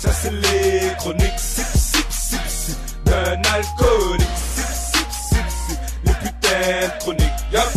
Ça 0.00 0.10
c'est 0.12 0.30
les 0.30 0.96
chroniques 0.96 1.38
sip 1.38 1.66
sip 1.74 2.06
sip 2.10 2.40
sip 2.48 2.78
d'un 3.04 3.42
alcoolique. 3.52 4.26
Sip 4.34 4.64
sip 4.94 5.10
sip 5.10 5.48
sip 5.68 5.78
les 6.04 6.12
putains 6.14 6.86
de 6.86 7.00
chroniques. 7.00 7.40
Yup, 7.52 7.72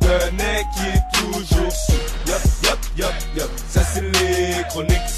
d'un 0.00 0.30
mec 0.32 0.66
qui 0.74 0.86
est 0.86 1.20
toujours 1.20 1.72
sous. 1.72 1.92
Yup 2.26 2.42
yup 2.64 2.78
yup 2.96 3.14
yup. 3.36 3.50
Ça 3.68 3.82
c'est 3.84 4.00
les 4.00 4.64
chroniques 4.68 5.08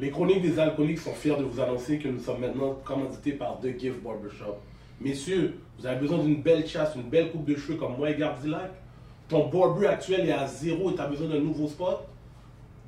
Les 0.00 0.10
chroniques 0.10 0.40
des 0.40 0.58
alcooliques 0.58 1.00
sont 1.00 1.12
fiers 1.12 1.36
de 1.36 1.42
vous 1.42 1.60
annoncer 1.60 1.98
que 1.98 2.08
nous 2.08 2.20
sommes 2.20 2.40
maintenant 2.40 2.78
commandités 2.86 3.32
par 3.32 3.60
The 3.60 3.78
Gift 3.78 4.02
Barbershop. 4.02 4.56
Messieurs, 4.98 5.58
vous 5.78 5.86
avez 5.86 6.00
besoin 6.00 6.24
d'une 6.24 6.40
belle 6.40 6.66
chasse, 6.66 6.94
une 6.96 7.10
belle 7.10 7.30
coupe 7.30 7.44
de 7.44 7.54
cheveux 7.54 7.76
comme 7.76 7.98
moi 7.98 8.08
et 8.08 8.16
Gardilac? 8.16 8.70
Ton 9.28 9.50
barber 9.50 9.88
actuel 9.88 10.26
est 10.26 10.32
à 10.32 10.46
zéro 10.46 10.90
et 10.90 10.94
tu 10.94 11.02
as 11.02 11.06
besoin 11.06 11.28
d'un 11.28 11.40
nouveau 11.40 11.68
spot? 11.68 12.08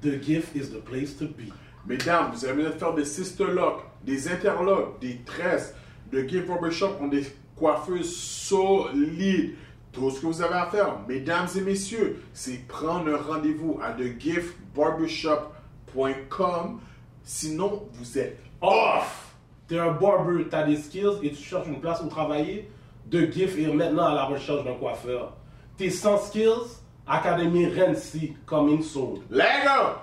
The 0.01 0.23
Gift 0.23 0.57
is 0.57 0.71
the 0.71 0.83
place 0.83 1.15
to 1.19 1.27
be. 1.27 1.53
Mesdames, 1.87 2.31
vous 2.33 2.47
avez 2.47 2.55
besoin 2.55 2.71
de 2.71 2.79
faire 2.79 2.95
des 2.95 3.05
locks, 3.53 3.83
des 4.03 4.29
interlocks, 4.29 4.99
des 4.99 5.21
tresses. 5.27 5.75
De 6.11 6.27
Gift 6.27 6.47
Barbershop 6.47 6.97
ont 6.99 7.09
des 7.09 7.27
coiffeuses 7.57 8.17
solides. 8.17 9.53
Tout 9.93 10.11
ce 10.11 10.23
que 10.23 10.27
vous 10.27 10.41
avez 10.41 10.55
à 10.55 10.65
faire, 10.65 11.01
mesdames 11.07 11.49
et 11.59 11.61
messieurs, 11.61 12.23
c'est 12.33 12.67
prendre 12.67 13.13
un 13.13 13.19
rendez-vous 13.19 13.79
à 13.83 13.93
thegiftbarbershop.com. 13.93 16.81
Sinon, 17.25 17.89
vous 17.93 18.19
êtes 18.19 18.39
off. 18.61 19.35
T'es 19.69 19.79
un 19.79 19.93
barber, 19.93 20.49
t'as 20.51 20.65
des 20.65 20.77
skills 20.77 21.19
et 21.23 21.31
tu 21.31 21.43
cherches 21.43 21.69
une 21.69 21.81
place 21.81 22.03
où 22.03 22.09
travailler? 22.09 22.69
The 23.11 23.33
Gift 23.33 23.59
est 23.59 23.73
maintenant 23.73 24.07
à 24.07 24.15
la 24.15 24.25
recherche 24.25 24.65
d'un 24.65 24.75
coiffeur. 24.75 25.37
T'es 25.77 25.91
sans 25.91 26.19
skills? 26.19 26.81
Académie 27.07 27.67
Renzi, 27.67 28.35
coming 28.45 28.83
soon. 28.83 29.23
Lego! 29.31 29.99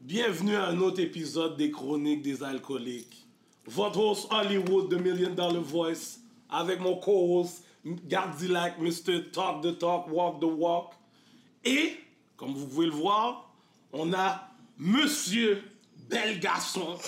Bienvenue 0.00 0.56
à 0.56 0.66
un 0.66 0.78
autre 0.80 1.00
épisode 1.00 1.56
des 1.56 1.70
Chroniques 1.70 2.22
des 2.22 2.42
Alcooliques. 2.42 3.26
Votre 3.66 4.00
host 4.00 4.28
Hollywood, 4.30 4.90
The 4.90 5.00
Million 5.00 5.34
Dollar 5.34 5.62
Voice, 5.62 6.18
avec 6.50 6.80
mon 6.80 6.96
co-host 6.96 7.64
Gardilac, 7.84 8.78
Mr. 8.78 9.30
Talk 9.32 9.62
the 9.62 9.78
Talk, 9.78 10.06
Walk 10.10 10.40
the 10.40 10.44
Walk. 10.44 10.92
Et, 11.64 11.96
comme 12.36 12.52
vous 12.52 12.66
pouvez 12.66 12.86
le 12.86 12.92
voir, 12.92 13.50
on 13.92 14.12
a 14.12 14.53
Monsieur 14.78 15.62
Bel 16.08 16.40
Garçon, 16.40 16.98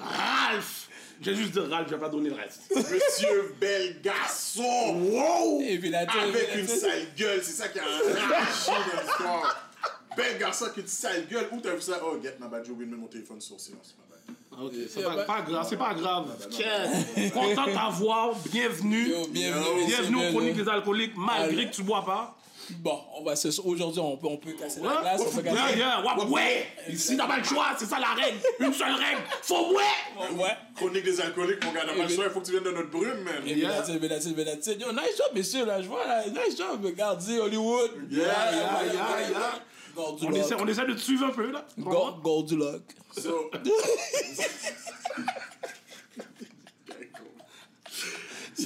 Ralph. 0.00 0.88
Je 1.20 1.30
vais 1.30 1.36
juste 1.36 1.52
dire 1.52 1.68
Ralph, 1.68 1.88
je 1.88 1.94
vais 1.94 2.00
pas 2.00 2.08
donner 2.08 2.30
le 2.30 2.36
reste. 2.36 2.62
Monsieur 2.74 3.54
bel 3.60 4.00
garçon! 4.00 4.62
Wow! 4.62 5.60
Avec 5.60 6.54
une 6.56 6.66
sale 6.66 7.08
gueule, 7.14 7.40
c'est 7.42 7.52
ça 7.52 7.68
qui 7.68 7.78
a 7.78 7.82
enragé 7.82 8.14
dans 8.14 9.02
l'histoire. 9.02 9.70
Bel 10.16 10.38
garçon 10.38 10.64
avec 10.64 10.78
une 10.78 10.86
sale 10.86 11.26
gueule. 11.30 11.46
Où 11.52 11.60
t'as 11.60 11.74
vu 11.74 11.82
ça? 11.82 12.00
Oh, 12.02 12.18
get 12.22 12.36
ma 12.40 12.46
bad, 12.46 12.64
j'ai 12.64 12.72
oublié 12.72 12.86
de 12.86 12.92
mettre 12.92 13.02
mon 13.02 13.08
téléphone 13.08 13.38
sur 13.38 13.60
silence. 13.60 13.94
ma 13.98 14.04
bad. 14.16 14.64
Ok, 14.64 14.72
c'est 14.88 15.02
pas, 15.02 15.24
pas 15.24 15.42
grave, 15.42 15.66
c'est 15.68 15.76
pas 15.76 15.94
grave. 15.94 16.48
Tiens, 16.50 17.30
content 17.34 17.66
de 17.66 17.72
t'avoir, 17.74 18.34
bienvenue. 18.50 19.08
Yo, 19.10 19.26
bienvenue, 19.28 19.30
Bienvenue 19.30 19.76
aux 19.76 19.86
bienvenue. 19.86 20.30
Chroniques 20.30 20.56
des 20.56 20.68
Alcooliques, 20.70 21.16
malgré 21.16 21.68
que 21.68 21.74
tu 21.74 21.82
bois 21.82 22.04
pas. 22.04 22.34
Bon, 22.78 22.98
on 23.18 23.22
va 23.24 23.36
se... 23.36 23.48
aujourd'hui, 23.60 24.00
on 24.00 24.16
peut, 24.16 24.26
on 24.28 24.36
peut 24.36 24.52
casser 24.52 24.80
la 24.80 24.88
Ouais, 24.88 25.00
glace. 25.02 25.20
On 25.20 25.30
peut 25.36 25.42
yeah, 25.44 25.54
casser... 25.54 25.78
yeah, 25.78 26.00
ouais, 26.02 26.24
ouais. 26.28 26.66
Ici, 26.88 27.16
t'as 27.16 27.26
pas 27.26 27.38
le 27.38 27.44
choix, 27.44 27.66
c'est 27.78 27.86
ça 27.86 27.98
la 27.98 28.14
règle. 28.14 28.38
Une 28.60 28.72
seule 28.72 28.92
règle, 28.92 29.20
faut 29.42 29.72
ouais. 29.74 30.42
Ouais. 30.42 30.56
Chronique 30.76 31.04
des 31.04 31.20
alcooliques, 31.20 31.64
mon 31.64 31.72
gars, 31.72 31.84
n'a 31.84 31.92
pas 31.92 32.02
le 32.04 32.08
choix, 32.08 32.24
il 32.26 32.30
faut 32.30 32.40
que 32.40 32.46
tu 32.46 32.52
viennes 32.52 32.64
de 32.64 32.70
notre 32.70 32.90
brume, 32.90 33.22
man. 33.22 33.42
Yeah. 33.44 33.82
Bélatine, 33.98 34.34
Bélatine. 34.34 34.80
Yo, 34.80 34.92
nice 34.92 35.16
job, 35.18 35.28
messieurs, 35.34 35.66
là, 35.66 35.82
je 35.82 35.88
vois, 35.88 36.06
là. 36.06 36.24
Nice 36.26 36.56
job, 36.56 36.84
regardez, 36.84 37.38
Hollywood. 37.40 37.90
Yeah, 38.10 38.26
yeah, 38.26 38.84
yeah, 38.86 39.30
yeah. 39.30 39.60
Gold 39.94 40.18
du 40.20 40.26
On 40.26 40.30
lock. 40.30 40.38
essaie, 40.38 40.54
on 40.58 40.66
essaie 40.68 40.86
de 40.86 40.92
te 40.94 41.00
suivre 41.00 41.26
un 41.26 41.30
peu, 41.30 41.50
là. 41.50 41.64
Gold, 41.78 42.20
gold 42.22 42.46
du 42.46 42.56
lock. 42.56 42.82
So. 43.16 43.50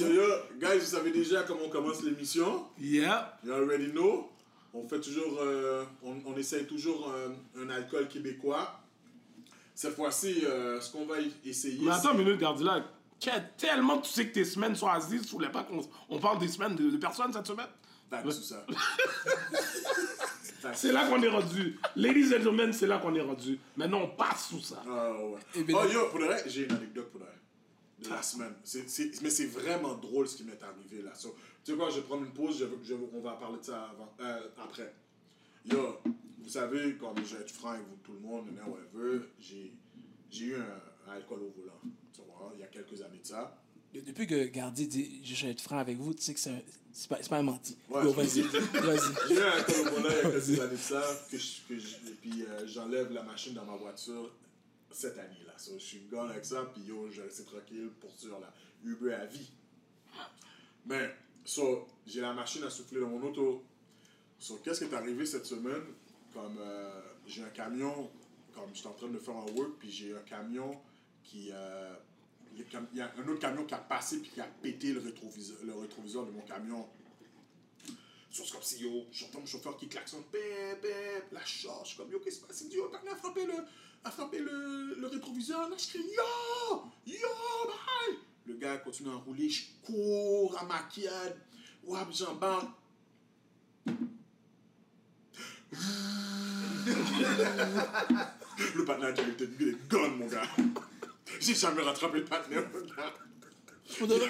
yo, 0.01 0.23
guys, 0.59 0.79
vous 0.79 0.85
savez 0.85 1.11
déjà 1.11 1.43
comment 1.43 1.61
on 1.65 1.69
commence 1.69 2.03
l'émission? 2.03 2.65
Yeah. 2.79 3.37
You 3.45 3.53
already 3.53 3.91
know. 3.91 4.29
On 4.73 4.87
fait 4.87 4.99
toujours, 4.99 5.39
euh, 5.41 5.85
on, 6.03 6.15
on 6.25 6.35
essaye 6.37 6.65
toujours 6.65 7.09
euh, 7.09 7.29
un 7.57 7.69
alcool 7.69 8.07
québécois. 8.07 8.79
Cette 9.73 9.95
fois-ci, 9.95 10.43
euh, 10.45 10.79
ce 10.81 10.91
qu'on 10.91 11.05
va 11.05 11.15
essayer. 11.45 11.79
Mais 11.81 11.91
attends 11.91 12.11
une 12.13 12.19
minute, 12.19 12.39
Gardilac. 12.39 12.83
Tiens, 13.19 13.43
tellement 13.57 13.99
que 13.99 14.05
tu 14.05 14.11
sais 14.11 14.27
que 14.27 14.33
tes 14.33 14.45
semaines 14.45 14.75
sont 14.75 14.87
assises, 14.87 15.25
tu 15.25 15.31
voulais 15.31 15.49
pas 15.49 15.63
qu'on 15.63 15.81
on 16.09 16.19
parle 16.19 16.39
des 16.39 16.49
semaines 16.49 16.75
de, 16.75 16.89
de 16.89 16.97
personnes 16.97 17.31
cette 17.31 17.47
semaine? 17.47 17.67
tout 18.23 18.31
ça. 18.31 18.65
C'est 20.73 20.91
là 20.91 21.07
qu'on 21.07 21.21
est 21.21 21.29
rendu. 21.29 21.77
Ladies 21.95 22.27
and 22.33 22.39
gentlemen, 22.43 22.73
c'est 22.73 22.87
là 22.87 22.97
qu'on 22.97 23.13
est 23.15 23.21
rendu. 23.21 23.59
Maintenant, 23.77 24.01
on 24.03 24.07
passe 24.07 24.47
sous 24.49 24.61
ça. 24.61 24.81
Ah, 24.89 25.11
ouais. 25.13 25.63
Bien- 25.63 25.77
oh 25.79 25.87
yo, 25.91 26.07
pour 26.09 26.19
le 26.19 26.25
vrai, 26.25 26.43
j'ai 26.47 26.63
une 26.65 26.71
anecdote 26.71 27.11
pour 27.11 27.19
le 27.19 27.25
vrai. 27.27 27.34
De 28.03 28.09
la 28.09 28.21
semaine. 28.21 28.53
C'est- 28.63 28.89
c'est- 28.89 29.21
mais 29.21 29.29
c'est 29.29 29.45
vraiment 29.45 29.95
drôle 29.95 30.27
ce 30.27 30.35
qui 30.35 30.43
m'est 30.43 30.61
arrivé 30.61 31.01
là. 31.01 31.13
So, 31.15 31.33
tu 31.63 31.71
sais 31.71 31.77
quoi, 31.77 31.89
je 31.89 31.95
vais 31.95 32.01
prendre 32.01 32.23
une 32.25 32.33
pause, 32.33 32.57
je, 32.59 32.65
je- 32.83 32.93
on 33.13 33.21
va 33.21 33.33
parler 33.33 33.57
de 33.59 33.63
ça 33.63 33.83
avant, 33.89 34.13
euh, 34.19 34.49
après. 34.57 34.93
Yo, 35.65 35.97
vous 36.39 36.49
savez, 36.49 36.95
comme 36.97 37.15
je 37.25 37.35
vais 37.37 37.41
être 37.41 37.51
franc 37.51 37.69
avec 37.71 37.83
vous, 37.87 37.95
tout 38.03 38.11
le 38.13 38.19
monde, 38.19 38.47
whatever, 38.67 39.21
j'ai 39.39 39.71
j'ai 40.29 40.45
eu 40.47 40.55
un, 40.55 40.81
un 41.07 41.11
alcool 41.13 41.39
au 41.43 41.53
volant. 41.57 41.79
Tu 42.13 42.19
vois, 42.27 42.51
il 42.53 42.59
y 42.59 42.63
a 42.63 42.67
quelques 42.67 43.01
années 43.01 43.19
de 43.21 43.25
ça. 43.27 43.61
Depuis 43.93 44.27
que 44.27 44.43
Gardi 44.47 44.87
dit 44.87 45.21
je 45.23 45.45
vais 45.45 45.51
être 45.53 45.61
franc 45.61 45.77
avec 45.77 45.97
vous, 45.97 46.13
tu 46.13 46.21
sais 46.21 46.33
que 46.33 46.39
c'est 46.41 47.07
pas, 47.07 47.15
pas 47.15 47.37
un 47.37 47.43
menti. 47.43 47.77
Ouais. 47.89 48.03
Vas-y, 48.11 48.41
vas-y. 48.41 48.41
J'ai 49.29 49.35
eu 49.35 49.39
un 49.39 49.51
alcool 49.51 49.75
au 49.87 50.01
volant 50.01 50.09
il 50.09 50.15
y 50.15 50.19
a 50.19 50.31
quelques 50.31 50.59
années 50.59 50.71
de 50.71 50.77
ça, 50.77 51.01
que 51.31 51.37
je- 51.37 51.61
que 51.69 51.79
je- 51.79 51.95
et 52.09 52.15
puis 52.21 52.43
euh, 52.43 52.67
j'enlève 52.67 53.13
la 53.13 53.23
machine 53.23 53.53
dans 53.53 53.63
ma 53.63 53.77
voiture 53.77 54.29
cette 54.95 55.17
année-là. 55.17 55.53
So, 55.57 55.73
je 55.77 55.83
suis 55.83 55.99
gone 56.05 56.29
avec 56.29 56.45
ça, 56.45 56.63
puis 56.73 56.83
yo, 56.83 57.09
je 57.09 57.21
reste 57.21 57.45
tranquille 57.45 57.89
pour 57.99 58.11
sur 58.17 58.39
la 58.39 58.51
Uber 58.83 59.13
à 59.13 59.25
vie. 59.25 59.51
Mais, 60.85 61.13
so, 61.43 61.87
j'ai 62.05 62.21
la 62.21 62.33
machine 62.33 62.63
à 62.63 62.69
souffler 62.69 63.01
dans 63.01 63.09
mon 63.09 63.21
auto. 63.23 63.63
So, 64.39 64.57
qu'est-ce 64.63 64.85
qui 64.85 64.91
est 64.91 64.93
arrivé 64.95 65.25
cette 65.25 65.45
semaine? 65.45 65.83
Comme 66.33 66.57
euh, 66.59 67.01
j'ai 67.25 67.43
un 67.43 67.49
camion, 67.49 68.09
comme 68.53 68.73
j'étais 68.73 68.87
en 68.87 68.93
train 68.93 69.07
de 69.07 69.17
faire 69.19 69.35
un 69.35 69.51
work, 69.51 69.71
puis 69.79 69.91
j'ai 69.91 70.15
un 70.15 70.21
camion 70.21 70.81
qui. 71.23 71.49
euh, 71.51 71.95
il 72.57 72.97
y 72.97 73.01
a 73.01 73.11
un 73.17 73.27
autre 73.27 73.39
camion 73.39 73.65
qui 73.65 73.73
a 73.73 73.79
passé 73.79 74.21
puis 74.21 74.31
qui 74.31 74.39
a 74.39 74.45
pété 74.45 74.93
le 74.93 75.01
rétroviseur, 75.01 75.57
le 75.65 75.73
rétroviseur 75.75 76.25
de 76.25 76.31
mon 76.31 76.41
camion. 76.41 76.87
So, 78.31 78.43
c'est 78.45 78.51
comme 78.53 78.61
si, 78.61 78.81
yo, 78.81 79.07
j'entends 79.11 79.39
mon 79.39 79.45
chauffeur 79.45 79.75
qui 79.75 79.89
klaxonne, 79.89 80.23
bép, 80.31 80.81
bép, 80.81 81.31
la 81.33 81.43
charge, 81.43 81.83
je 81.83 81.87
suis 81.89 81.97
comme, 81.97 82.11
yo, 82.11 82.19
qu'est-ce 82.19 82.37
qui 82.37 82.41
se 82.41 82.47
passe? 82.47 82.61
Il 82.61 82.65
me 82.67 82.69
dit, 82.69 82.77
yo, 82.77 82.87
t'as 82.89 83.11
a 83.11 83.15
frappé 83.15 83.45
le, 83.45 83.53
a 84.05 84.11
frappé 84.11 84.39
le, 84.39 84.95
le 84.99 85.07
rétroviseur. 85.07 85.67
Là, 85.69 85.75
je 85.77 85.87
crie, 85.87 85.99
yo, 85.99 86.83
yo, 87.05 87.27
bye! 87.67 88.17
Le 88.45 88.53
gars 88.53 88.77
continue 88.77 89.09
à 89.09 89.15
rouler, 89.15 89.49
je 89.49 89.63
cours 89.83 90.57
à 90.59 90.63
maquillade, 90.63 91.35
wap, 91.83 92.07
j'embarque. 92.13 92.69
le 98.75 98.85
partenaire 98.85 99.13
qui 99.13 99.21
était 99.21 99.47
gone, 99.89 100.17
mon 100.17 100.27
gars. 100.27 100.43
J'ai 101.39 101.55
jamais 101.55 101.81
rattrapé 101.81 102.19
le 102.19 102.25
partenaire, 102.25 102.63
mon 102.71 102.81
gars. 102.81 103.13
Pour 103.97 104.07
de 104.07 104.13
vrai. 104.15 104.29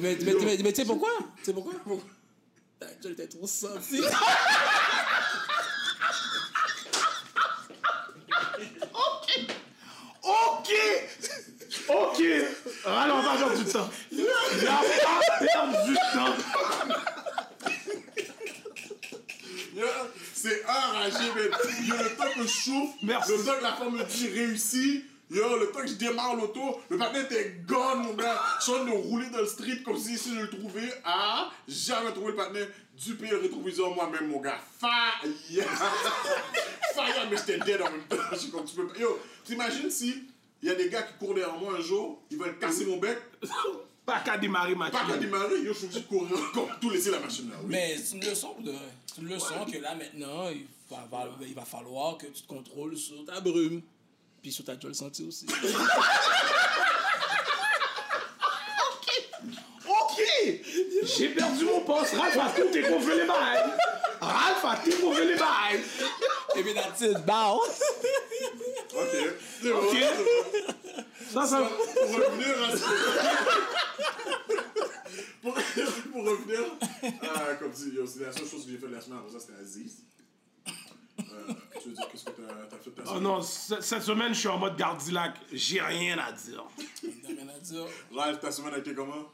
Mais, 0.00 0.16
mais, 0.20 0.34
mais, 0.34 0.58
mais 0.62 0.72
tu 0.72 0.74
sais 0.74 0.84
pourquoi? 0.84 1.10
Tu 1.38 1.44
sais 1.44 1.52
pourquoi? 1.52 1.74
Pourquoi? 1.84 2.10
Tu 3.00 3.08
étais 3.08 3.28
trop 3.28 3.46
senti. 3.46 4.00
Ok! 11.88 12.22
Alors, 12.84 13.16
on 13.18 13.22
va 13.22 13.36
perdre 13.36 13.56
du 13.64 13.64
temps. 13.72 13.90
Il 14.10 14.24
va 14.24 14.30
pas 14.62 15.46
perdre 15.46 15.84
du 15.86 15.94
temps. 15.94 16.36
C'est 20.34 20.64
enragé, 20.66 21.30
mais 21.36 21.86
yo, 21.86 21.94
le 21.96 22.16
temps 22.16 22.24
que 22.34 22.42
je 22.42 22.48
chauffe, 22.48 22.90
Merci. 23.02 23.32
le 23.32 23.44
temps 23.44 23.56
que 23.58 23.62
la 23.62 23.72
femme 23.74 23.96
me 23.96 24.04
dit 24.04 24.28
réussi, 24.28 25.04
yo, 25.30 25.56
le 25.58 25.70
temps 25.70 25.80
que 25.80 25.86
je 25.86 25.94
démarre 25.94 26.34
l'auto, 26.36 26.80
le 26.90 26.98
partenaire 26.98 27.24
était 27.24 27.56
gone, 27.66 28.02
mon 28.02 28.14
gars. 28.14 28.40
Je 28.58 28.64
suis 28.64 28.72
en 28.72 28.76
train 28.76 28.84
de 28.86 28.90
rouler 28.90 29.30
dans 29.30 29.38
le 29.38 29.46
street 29.46 29.82
comme 29.84 29.98
si, 29.98 30.18
si 30.18 30.34
je 30.34 30.40
le 30.40 30.50
trouvais. 30.50 30.92
Ah, 31.04 31.50
jamais 31.68 32.10
trouvé 32.12 32.32
le 32.32 32.36
partenaire 32.36 32.66
du 32.96 33.14
pays 33.14 33.30
rétroviseur 33.32 33.94
moi-même, 33.94 34.28
mon 34.28 34.40
gars. 34.40 34.58
Fire! 34.80 35.22
Fire, 36.94 37.26
mais 37.30 37.36
j'étais 37.36 37.58
dead 37.58 37.80
en 37.80 37.90
même 37.90 38.02
temps. 38.08 38.16
Je 38.32 38.36
suis 38.36 38.50
comme 38.50 38.64
tu 38.64 38.74
peux 38.74 38.86
pas. 38.88 38.98
Yo, 38.98 39.18
t'imagines 39.44 39.90
si 39.90 40.24
il 40.62 40.68
y 40.68 40.70
a 40.70 40.76
des 40.76 40.88
gars 40.88 41.02
qui 41.02 41.14
courent 41.14 41.34
derrière 41.34 41.56
moi 41.56 41.74
un 41.76 41.82
jour, 41.82 42.22
ils 42.30 42.38
veulent 42.38 42.56
casser 42.58 42.86
mon 42.86 42.98
bec. 42.98 43.18
Pas 44.06 44.20
qu'à 44.20 44.36
démarrer 44.36 44.74
ma 44.74 44.90
Pas 44.90 45.04
qu'à 45.06 45.16
démarrer, 45.16 45.56
ils 45.60 45.74
sont 45.74 45.84
obligés 45.84 46.00
de 46.00 46.06
courir 46.06 46.36
encore, 46.36 46.68
tout 46.80 46.90
laisser 46.90 47.10
la 47.10 47.20
machine 47.20 47.50
là. 47.50 47.56
Mais 47.66 47.96
c'est 47.96 48.16
une 48.16 48.24
leçon, 48.24 48.56
de, 48.60 48.72
une 49.20 49.28
leçon 49.28 49.64
que 49.64 49.78
là 49.78 49.94
maintenant, 49.94 50.48
il 50.50 50.66
va, 51.54 51.64
falloir 51.64 52.18
que 52.18 52.26
tu 52.26 52.42
te 52.42 52.48
contrôles 52.48 52.96
sur 52.96 53.24
ta 53.24 53.40
brume. 53.40 53.82
Puis 54.40 54.50
sur 54.50 54.64
ta 54.64 54.74
le 54.74 54.92
sentir 54.92 55.28
aussi. 55.28 55.46
ok! 55.50 55.56
Ok! 59.88 60.20
J'ai 61.04 61.28
perdu 61.28 61.64
mon 61.64 61.80
poste, 61.82 62.14
Ralph 62.14 62.36
a 62.36 62.50
tout 62.60 62.68
déconfé 62.72 63.14
les 63.20 63.26
bails! 63.26 63.72
Ralph 64.20 64.64
a 64.64 64.76
tout 64.82 64.90
déconfé 64.90 65.24
les 65.26 65.36
bails! 65.36 65.80
Et 66.56 66.62
puis 66.62 66.74
that's 66.74 67.00
it, 67.02 67.24
bow! 67.24 67.60
Ok, 69.02 69.34
c'est 69.62 69.72
bon. 69.72 69.78
Ok. 69.78 69.96
Ça, 71.32 71.46
ça. 71.46 71.58
Pour 71.62 72.14
revenir 72.14 72.54
à 72.64 72.66
pour, 75.42 75.54
pour 76.12 76.24
revenir 76.24 76.60
à, 77.34 77.54
comme 77.54 77.70
dit, 77.72 77.90
yo, 77.94 78.06
c'est 78.06 78.20
la 78.20 78.32
seule 78.32 78.46
chose 78.46 78.64
que 78.64 78.70
j'ai 78.72 78.78
fait 78.78 78.88
la 78.88 79.00
semaine 79.00 79.18
avant 79.18 79.30
ça, 79.30 79.40
c'était 79.40 79.58
Aziz. 79.60 80.04
Euh, 80.68 81.52
tu 81.80 81.88
veux 81.88 81.94
dire, 81.94 82.08
qu'est-ce 82.10 82.24
que 82.24 82.30
t'as 82.30 82.66
t'as 82.70 82.76
fait 82.78 82.90
de 82.90 82.94
ta 82.96 83.02
Oh 83.04 83.08
semaine? 83.08 83.22
non, 83.22 83.42
ce- 83.42 83.80
cette 83.80 84.02
semaine, 84.02 84.34
je 84.34 84.38
suis 84.40 84.48
en 84.48 84.58
mode 84.58 84.76
gardilac. 84.76 85.34
J'ai 85.52 85.80
rien 85.80 86.18
à 86.18 86.32
dire. 86.32 86.64
Rien 87.26 87.48
à 87.48 87.58
dire. 87.58 87.84
Ralph, 88.14 88.40
ta 88.40 88.52
semaine 88.52 88.74
a 88.74 88.78
été 88.78 88.94
comment? 88.94 89.24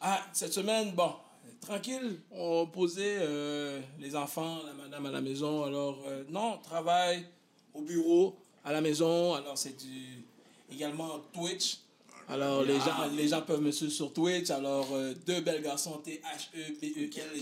Ah, 0.00 0.20
cette 0.32 0.52
semaine, 0.52 0.92
bon, 0.92 1.14
tranquille. 1.60 2.20
On 2.30 2.66
posait 2.66 3.18
euh, 3.20 3.80
les 3.98 4.14
enfants, 4.16 4.60
la 4.64 4.72
madame 4.72 5.06
à 5.06 5.10
la 5.10 5.20
maison. 5.20 5.64
Alors, 5.64 6.02
euh, 6.06 6.24
non, 6.28 6.58
travail 6.58 7.26
au 7.74 7.82
bureau, 7.82 8.38
à 8.66 8.72
la 8.72 8.80
maison. 8.82 9.34
Alors, 9.34 9.56
c'est 9.56 9.76
du, 9.76 10.24
également 10.70 11.20
Twitch. 11.32 11.78
Alors, 12.28 12.64
les 12.64 12.80
gens, 12.80 13.06
les 13.16 13.28
gens 13.28 13.42
peuvent 13.42 13.60
me 13.62 13.70
suivre 13.70 13.92
sur 13.92 14.12
Twitch. 14.12 14.50
Alors, 14.50 14.88
euh, 14.92 15.14
deux 15.24 15.40
belles 15.42 15.62
garçons, 15.62 16.00
E 16.00 16.10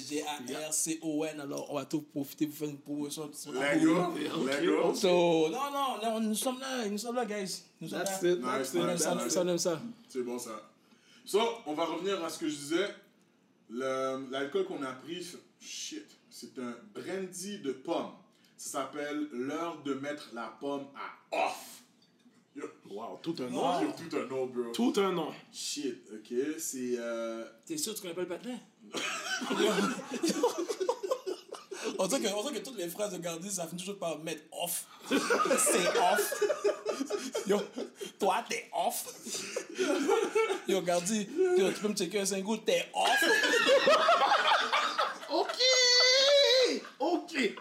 T-H-E-P-E-L-G-A-R-C-O-N. 0.04 1.40
Alors, 1.40 1.66
on 1.70 1.76
va 1.76 1.86
tout 1.86 2.02
profiter 2.02 2.46
pour 2.46 2.56
faire 2.58 2.68
une 2.68 2.76
promotion. 2.76 3.30
Lego? 3.54 4.12
Lego? 4.46 4.94
So, 4.94 5.48
non, 5.48 5.70
non, 5.72 5.96
non, 6.02 6.20
nous 6.20 6.34
sommes 6.34 6.60
là, 6.60 6.86
nous 6.86 6.98
sommes 6.98 7.16
là, 7.16 7.24
guys. 7.24 7.62
Nous 7.80 7.88
sommes 7.88 8.00
That's 8.00 8.22
là. 8.22 8.30
it. 8.30 8.38
Nice, 8.40 8.72
That's 8.72 8.74
it. 8.74 8.74
ça, 8.74 9.14
on 9.14 9.18
aime 9.20 9.30
ça, 9.30 9.40
on 9.42 9.48
aime 9.48 9.56
ça. 9.58 9.80
C'est 10.10 10.22
bon 10.22 10.38
ça. 10.38 10.70
So, 11.24 11.40
on 11.64 11.72
va 11.72 11.86
revenir 11.86 12.22
à 12.22 12.28
ce 12.28 12.38
que 12.38 12.48
je 12.50 12.54
disais. 12.54 12.94
L'alcool 13.70 14.66
qu'on 14.66 14.82
a 14.82 14.92
pris, 14.92 15.26
shit, 15.58 16.04
c'est 16.28 16.58
un 16.58 16.76
brandy 16.94 17.58
de 17.60 17.72
pomme. 17.72 18.10
Ça 18.56 18.80
s'appelle 18.80 19.28
l'heure 19.32 19.82
de 19.82 19.94
mettre 19.94 20.30
la 20.32 20.56
pomme 20.60 20.86
à 20.96 21.36
off. 21.46 21.82
Yo, 22.56 22.64
Wow, 22.88 23.18
tout 23.20 23.34
un 23.40 23.44
yo, 23.44 23.50
nom. 23.50 23.92
tout 23.92 24.16
un 24.16 24.26
nom, 24.26 24.46
bro. 24.46 24.70
Tout 24.72 24.92
un 24.96 25.12
nom. 25.12 25.32
Shit, 25.52 26.08
ok, 26.12 26.34
c'est... 26.58 26.94
Euh... 26.98 27.44
T'es 27.66 27.76
sûr 27.76 27.92
que 27.92 27.98
tu 27.98 28.02
connais 28.02 28.14
pas 28.14 28.20
le 28.22 28.28
patelin? 28.28 28.58
on, 31.98 32.06
dirait 32.06 32.20
que, 32.20 32.28
on 32.28 32.42
dirait 32.42 32.54
que 32.54 32.64
toutes 32.64 32.76
les 32.78 32.88
phrases 32.88 33.12
de 33.12 33.18
Gandhi, 33.18 33.50
ça 33.50 33.66
finit 33.66 33.80
toujours 33.80 33.98
par 33.98 34.18
mettre 34.20 34.42
off. 34.52 34.86
C'est 35.10 35.88
off. 35.98 36.44
Yo, 37.48 37.60
toi, 38.20 38.44
t'es 38.48 38.70
off. 38.72 39.04
Yo, 40.68 40.80
Gandhi, 40.82 41.28
yo, 41.58 41.72
tu 41.72 41.80
peux 41.80 41.88
me 41.88 41.94
checker 41.96 42.20
un 42.20 42.26
5 42.26 42.42
gouttes, 42.44 42.64
t'es 42.64 42.88
off. 42.94 43.24
Ok. 45.30 45.58
Ok. 47.00 47.54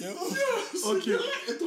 Yo, 0.00 0.10
Ok. 0.84 1.08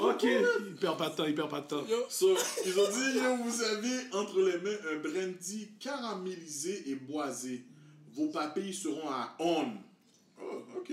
Ok. 0.01 0.23
Il 0.23 0.75
perd 0.79 0.97
pas 0.97 1.09
de 1.09 1.15
temps, 1.15 1.25
il 1.25 1.33
perd 1.35 1.49
pas 1.49 1.61
de 1.61 1.67
temps. 1.67 1.85
yo. 1.87 2.05
So, 2.09 2.35
ils 2.65 2.77
ont 2.79 2.89
dit, 2.89 3.17
yo, 3.17 3.35
vous 3.43 3.61
avez 3.63 4.13
entre 4.13 4.41
les 4.41 4.57
mains 4.59 4.77
un 4.91 4.97
brandy 4.99 5.69
caramélisé 5.79 6.83
et 6.89 6.95
boisé. 6.95 7.63
Vos 8.13 8.27
papilles 8.27 8.73
seront 8.73 9.09
à 9.09 9.35
on. 9.39 9.65
Oh, 10.41 10.61
ok. 10.77 10.91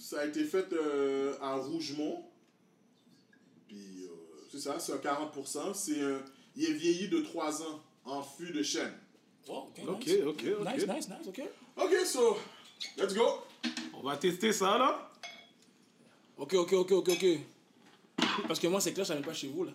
Ça 0.00 0.20
a 0.20 0.24
été 0.26 0.44
fait 0.44 0.72
euh, 0.72 1.34
à 1.40 1.56
Rougemont. 1.56 2.24
Puis, 3.66 4.04
euh, 4.04 4.08
c'est 4.50 4.60
ça, 4.60 4.78
c'est 4.78 4.92
un 4.92 4.96
40%. 4.96 5.74
C'est 5.74 6.00
un... 6.00 6.22
Il 6.56 6.64
est 6.64 6.72
vieilli 6.72 7.08
de 7.08 7.20
3 7.20 7.62
ans 7.62 7.82
en 8.04 8.22
fût 8.22 8.52
de 8.52 8.62
chêne. 8.62 8.92
Oh, 9.48 9.66
ok, 9.68 9.80
Ok, 9.88 10.06
nice. 10.06 10.16
ok, 10.26 10.44
ok. 10.60 10.74
Nice, 10.74 10.86
nice, 10.86 11.08
nice, 11.08 11.26
ok. 11.28 11.42
Ok, 11.76 11.94
so, 12.06 12.38
let's 12.96 13.14
go. 13.14 13.42
On 14.00 14.06
va 14.06 14.16
tester 14.16 14.52
ça, 14.52 14.78
là. 14.78 15.10
Ok, 16.36 16.54
ok, 16.54 16.72
ok, 16.72 16.92
ok, 16.92 17.08
ok. 17.08 17.26
Parce 18.46 18.60
que 18.60 18.68
moi, 18.68 18.80
c'est 18.80 18.92
clair, 18.92 19.04
je 19.04 19.08
savais 19.08 19.22
pas 19.22 19.34
chez 19.34 19.48
vous, 19.48 19.64
là. 19.64 19.72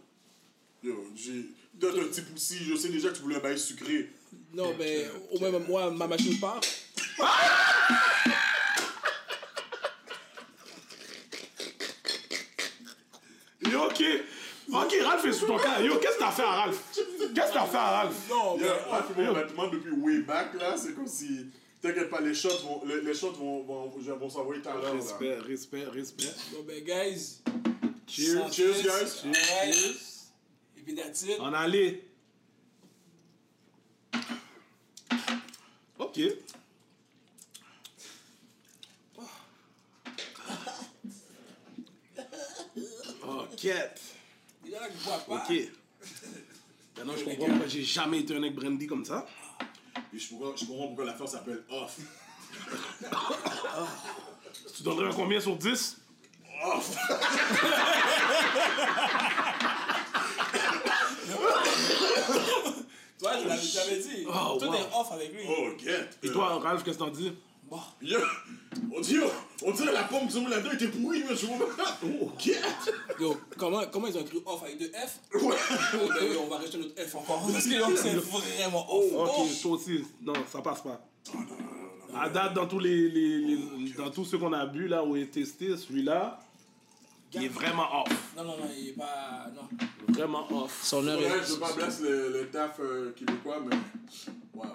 Yo, 0.81 1.09
j'ai... 1.13 1.47
T'es 1.77 1.87
un 1.87 1.91
petit 2.05 2.21
poussi, 2.21 2.63
je 2.63 2.75
sais 2.75 2.87
déjà 2.87 3.09
que 3.09 3.15
tu 3.15 3.23
voulais 3.23 3.35
un 3.35 3.39
bail 3.39 3.59
sucré. 3.59 4.09
Non, 4.53 4.73
mais 4.79 5.07
au 5.31 5.39
moins, 5.39 5.59
moi, 5.59 5.91
ma 5.91 6.07
machine 6.07 6.39
part. 6.39 6.61
Yo, 13.69 13.83
ok. 13.83 14.03
Ok, 14.71 14.95
Ralph 15.03 15.25
est 15.25 15.33
sous 15.33 15.47
ton 15.47 15.57
cas. 15.57 15.81
Yo, 15.81 15.97
qu'est-ce 15.97 16.13
que 16.15 16.19
t'as 16.19 16.31
fait 16.31 16.43
à 16.43 16.51
Ralph? 16.51 16.81
Qu'est-ce 17.35 17.49
que 17.49 17.53
t'as 17.53 17.65
fait 17.65 17.77
à 17.77 17.89
Ralph? 17.89 18.29
Non, 18.29 18.57
mais. 18.57 18.67
fait 18.67 19.21
mon 19.21 19.33
vêtement 19.33 19.67
depuis 19.67 19.91
way 19.91 20.19
back, 20.19 20.53
là, 20.53 20.77
c'est 20.77 20.93
comme 20.95 21.07
si... 21.07 21.47
T'inquiète 21.83 22.09
pas, 22.09 22.21
les 22.21 22.33
shots 22.33 22.59
vont, 22.63 22.81
les, 22.85 23.01
les 23.01 23.13
shots 23.13 23.33
vont, 23.33 23.61
vont, 23.63 23.87
vont 23.89 24.29
s'envoyer 24.29 24.61
tout 24.61 24.69
à 24.69 24.73
l'heure. 24.75 24.83
là. 24.83 24.91
Respect, 24.93 25.35
respect, 25.39 25.83
respect. 25.83 26.33
Bon, 26.53 26.63
ben, 26.65 26.81
guys. 26.81 27.41
Cheers. 28.07 28.53
Cheers, 28.53 28.81
guys. 28.83 29.25
Alright. 29.25 30.01
Et 30.77 30.81
puis, 30.81 30.95
that's 30.95 31.23
it. 31.23 31.37
En 31.41 31.51
aller. 31.51 32.07
Ok. 35.99 36.21
Ok. 43.27 43.63
Il 44.65 44.71
y 44.71 44.77
en 44.77 44.81
a 44.81 44.87
qui 44.87 45.03
boivent 45.03 45.25
pas. 45.25 45.45
Ok. 45.49 45.69
Maintenant, 46.95 47.13
je 47.17 47.23
comprends 47.25 47.45
pourquoi 47.47 47.67
j'ai 47.67 47.83
jamais 47.83 48.19
été 48.21 48.33
un 48.33 48.39
mec 48.39 48.55
brandy 48.55 48.87
comme 48.87 49.03
ça. 49.03 49.27
Et 50.13 50.19
je 50.19 50.29
comprends, 50.29 50.55
je 50.55 50.65
comprends 50.65 50.87
pourquoi 50.87 51.05
l'affaire 51.05 51.27
s'appelle 51.27 51.63
off. 51.69 51.97
Tu 54.75 54.83
donnerais 54.83 55.07
un 55.07 55.13
combien 55.13 55.39
sur 55.39 55.55
10? 55.55 55.97
Toi, 63.19 63.31
je 63.41 63.47
l'avais 63.47 63.61
j'avais 63.61 63.99
dit. 63.99 64.25
Oh, 64.27 64.57
Tout 64.59 64.65
wow. 64.67 64.73
est 64.73 64.87
off 64.93 65.11
avec 65.11 65.33
lui. 65.33 65.43
Oh, 65.47 65.69
get. 65.77 66.09
Et 66.23 66.31
toi, 66.31 66.59
Ralph, 66.59 66.83
qu'est-ce 66.83 66.97
que 66.97 67.03
t'en 67.03 67.09
dis? 67.09 67.33
Bon. 67.73 67.79
Yo, 68.03 68.19
on 68.95 69.01
dit, 69.01 69.17
on 69.65 69.71
dirait 69.71 69.91
la 69.93 70.07
ont 70.13 70.25
mis 70.25 70.47
là-dedans 70.47 70.71
était 70.73 70.87
pourrie, 70.89 71.23
mais 71.27 71.35
je 71.35 71.47
vois 71.47 71.75
pas. 71.75 71.97
Oh, 72.05 72.29
get. 72.37 72.61
Yo, 73.19 73.35
comment, 73.57 73.81
comment 73.91 74.05
ils 74.05 74.15
ont 74.15 74.21
écrit 74.21 74.43
off 74.45 74.61
avec 74.61 74.77
deux 74.77 74.91
F? 74.91 75.19
Ouais. 75.33 75.55
Oh, 75.95 75.97
ben 76.07 76.15
oui, 76.29 76.37
on 76.39 76.47
va 76.49 76.57
rajouter 76.57 76.77
notre 76.77 77.01
F 77.01 77.15
encore. 77.15 77.49
Parce 77.51 77.65
que 77.65 77.73
yo, 77.73 77.95
c'est 77.95 78.13
vraiment 78.13 78.85
off. 78.95 79.05
Ok, 79.11 79.29
Oh. 79.39 79.47
toi 79.63 79.71
aussi. 79.71 80.03
Non, 80.21 80.33
ça 80.51 80.61
passe 80.61 80.81
pas. 80.83 81.03
À 82.15 82.29
date, 82.29 82.53
dans 82.53 82.67
tous, 82.67 82.77
les, 82.77 83.09
les- 83.09 83.39
les- 83.39 83.93
dans 83.97 84.11
tous 84.11 84.25
ceux 84.25 84.37
qu'on 84.37 84.53
a 84.53 84.67
bu, 84.67 84.87
là, 84.87 85.03
où 85.03 85.15
est 85.15 85.31
testé, 85.31 85.75
celui-là, 85.75 86.39
il 87.33 87.45
est 87.45 87.47
vraiment 87.47 88.01
off. 88.03 88.13
Non, 88.37 88.43
non, 88.43 88.57
non, 88.57 88.69
il 88.77 88.89
est 88.89 88.91
pas. 88.91 89.47
Non. 89.55 90.13
Vraiment 90.13 90.63
off. 90.63 90.79
Son 90.83 91.07
heure 91.07 91.17
Ouais, 91.17 91.25
est. 91.25 91.43
je 91.47 91.53
veux 91.53 91.59
pas 91.59 91.73
blesser 91.73 92.03
le, 92.03 92.29
le 92.33 92.47
taf 92.49 92.79
euh, 92.79 93.11
québécois, 93.15 93.57
mais. 93.65 93.75
Ouais, 94.53 94.67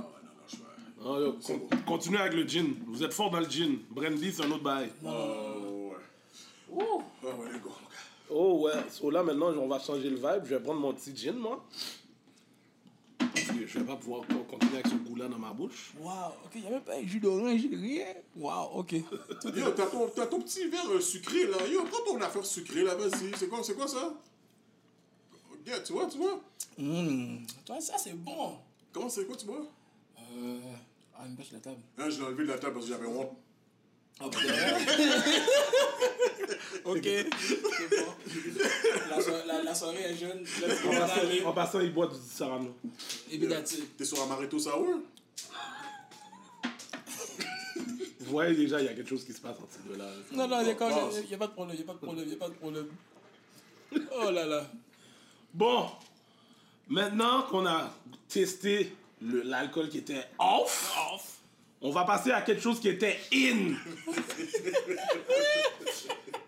yo, 1.04 1.32
con- 1.44 1.68
continuez 1.86 2.18
avec 2.20 2.34
le 2.34 2.46
gin. 2.46 2.74
Vous 2.86 3.02
êtes 3.02 3.12
fort 3.12 3.30
dans 3.30 3.40
le 3.40 3.48
gin. 3.48 3.78
Brandy, 3.90 4.32
c'est 4.32 4.42
un 4.44 4.50
autre 4.50 4.62
bail. 4.62 4.90
Oh, 5.04 5.90
ouais. 5.90 5.96
Oh, 6.72 7.02
ouais, 7.22 7.52
let's 7.52 7.62
go, 7.62 7.68
mon 7.70 7.88
gars. 7.88 8.30
Oh 8.30 8.60
ouais, 8.66 8.72
so 8.90 9.10
là 9.10 9.22
maintenant 9.22 9.48
on 9.56 9.68
va 9.68 9.78
changer 9.78 10.10
le 10.10 10.16
vibe. 10.16 10.44
Je 10.44 10.54
vais 10.54 10.60
prendre 10.60 10.80
mon 10.80 10.92
petit 10.92 11.16
gin 11.16 11.32
moi. 11.36 11.64
Parce 13.18 13.46
que 13.46 13.66
je 13.66 13.78
vais 13.78 13.84
pas 13.86 13.96
pouvoir 13.96 14.22
co- 14.26 14.44
continuer 14.50 14.74
avec 14.74 14.86
ce 14.88 14.94
goût-là 14.96 15.28
dans 15.28 15.38
ma 15.38 15.50
bouche. 15.52 15.92
Wow, 15.98 16.10
ok, 16.44 16.50
il 16.56 16.60
n'y 16.60 16.66
a 16.66 16.70
même 16.70 16.82
pas 16.82 16.96
un 16.96 17.06
jus 17.06 17.20
d'orange, 17.20 17.60
rien. 17.72 18.06
Wow, 18.36 18.70
ok. 18.80 18.92
Yo, 19.56 19.70
t'as 19.74 19.86
ton, 19.86 20.08
t'as 20.14 20.26
ton 20.26 20.40
petit 20.42 20.66
verre 20.68 20.90
euh, 20.90 21.00
sucré 21.00 21.46
là. 21.46 21.56
Yo, 21.72 21.84
prends 21.84 22.04
ton 22.04 22.20
affaire 22.20 22.44
sucrée 22.44 22.82
là, 22.82 22.94
vas-y. 22.96 23.32
C'est 23.36 23.48
quoi, 23.48 23.60
c'est 23.62 23.74
quoi 23.74 23.88
ça? 23.88 24.12
Yeah, 25.66 25.80
tu 25.80 25.92
vois, 25.94 26.06
tu 26.06 26.18
vois? 26.18 26.40
Hum, 26.78 27.40
toi, 27.64 27.80
ça 27.80 27.94
c'est 27.98 28.14
bon. 28.14 28.56
Comment 28.92 29.08
c'est 29.08 29.24
quoi, 29.26 29.36
tu 29.36 29.46
vois? 29.46 29.66
Euh. 30.36 30.58
Ah, 31.16 31.26
une 31.26 31.34
bâche 31.34 31.52
la 31.52 31.58
table. 31.60 31.80
Hein, 31.98 32.10
je 32.10 32.18
l'ai 32.18 32.24
enlevé 32.24 32.44
de 32.44 32.48
la 32.48 32.58
table 32.58 32.74
parce 32.74 32.86
que 32.86 32.92
j'avais 32.92 33.06
honte. 33.06 33.36
ok, 36.84 37.02
c'est 37.04 37.90
bon. 37.90 38.12
La, 39.10 39.20
so- 39.20 39.30
la, 39.46 39.62
la 39.62 39.74
soirée 39.74 40.02
est 40.02 40.16
jeune. 40.16 40.44
En 40.86 40.90
passant, 40.90 41.20
allez. 41.20 41.44
en 41.44 41.52
passant, 41.52 41.80
il 41.80 41.92
boit 41.92 42.08
du 42.08 42.16
Sarano. 42.28 42.74
Et 43.30 43.38
puis. 43.38 43.48
T'es 43.96 44.04
sur 44.04 44.20
Amaretto 44.22 44.58
Sour? 44.58 44.86
Vous 48.20 48.30
voyez 48.32 48.54
déjà, 48.56 48.80
il 48.80 48.86
y 48.86 48.88
a 48.88 48.94
quelque 48.94 49.08
chose 49.08 49.24
qui 49.24 49.32
se 49.32 49.40
passe 49.40 49.56
entre 49.58 49.70
ces 49.72 49.88
deux-là. 49.88 50.06
Non, 50.32 50.48
non, 50.48 50.60
il 50.60 50.64
n'y 50.66 50.70
a, 50.72 50.74
Passe. 50.74 51.14
y 51.30 51.34
a 51.34 51.38
pas 51.38 51.46
de 51.46 51.52
problème, 51.52 51.76
il 51.78 51.84
n'y 51.84 51.84
a 51.84 51.86
pas 51.86 51.94
de 51.94 51.98
problème, 51.98 52.24
il 52.24 52.28
n'y 52.28 52.34
a 52.34 52.38
pas 52.38 52.48
de 52.48 52.54
problème. 52.54 52.88
Oh 54.20 54.30
là 54.30 54.44
là. 54.46 54.66
Bon, 55.54 55.88
maintenant 56.88 57.42
qu'on 57.44 57.64
a 57.66 57.90
testé 58.28 58.92
l'alcool 59.20 59.88
qui 59.88 59.98
était 59.98 60.24
off, 60.38 61.40
on 61.80 61.90
va 61.90 62.04
passer 62.04 62.32
à 62.32 62.42
quelque 62.42 62.62
chose 62.62 62.80
qui 62.80 62.88
était 62.88 63.18
in. 63.32 63.74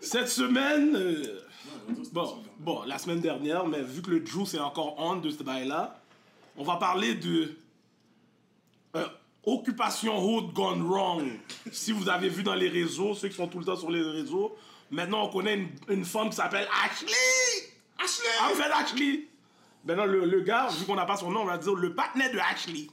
Cette 0.01 0.29
semaine, 0.29 0.95
euh, 0.95 1.41
bon, 2.11 2.43
bon, 2.59 2.83
la 2.83 2.97
semaine 2.97 3.21
dernière, 3.21 3.65
mais 3.65 3.81
vu 3.81 4.01
que 4.01 4.11
le 4.11 4.25
juice 4.25 4.53
est 4.55 4.59
encore 4.59 4.95
on 4.97 5.15
de 5.15 5.29
ce 5.29 5.43
bail-là, 5.43 6.01
on 6.57 6.63
va 6.63 6.75
parler 6.75 7.15
de 7.15 7.55
euh, 8.95 9.07
Occupation 9.43 10.21
Hood 10.21 10.53
Gone 10.53 10.83
Wrong. 10.83 11.39
si 11.71 11.91
vous 11.91 12.09
avez 12.09 12.29
vu 12.29 12.43
dans 12.43 12.55
les 12.55 12.67
réseaux, 12.67 13.13
ceux 13.13 13.29
qui 13.29 13.35
sont 13.35 13.47
tout 13.47 13.59
le 13.59 13.65
temps 13.65 13.77
sur 13.77 13.89
les 13.89 14.01
réseaux, 14.01 14.55
maintenant 14.89 15.25
on 15.25 15.29
connaît 15.29 15.55
une, 15.55 15.69
une 15.87 16.05
femme 16.05 16.29
qui 16.29 16.35
s'appelle 16.35 16.67
Ashley. 16.83 17.71
Ashley! 17.97 18.29
En 18.43 18.55
fait, 18.55 18.71
Ashley. 18.71 19.30
Maintenant, 19.83 20.05
le, 20.05 20.25
le 20.25 20.41
gars, 20.41 20.67
vu 20.67 20.85
qu'on 20.85 20.95
n'a 20.95 21.05
pas 21.05 21.17
son 21.17 21.31
nom, 21.31 21.41
on 21.41 21.45
va 21.45 21.57
dire 21.57 21.73
le 21.73 21.93
partenaire 21.93 22.31
de 22.31 22.37
Ashley. 22.37 22.87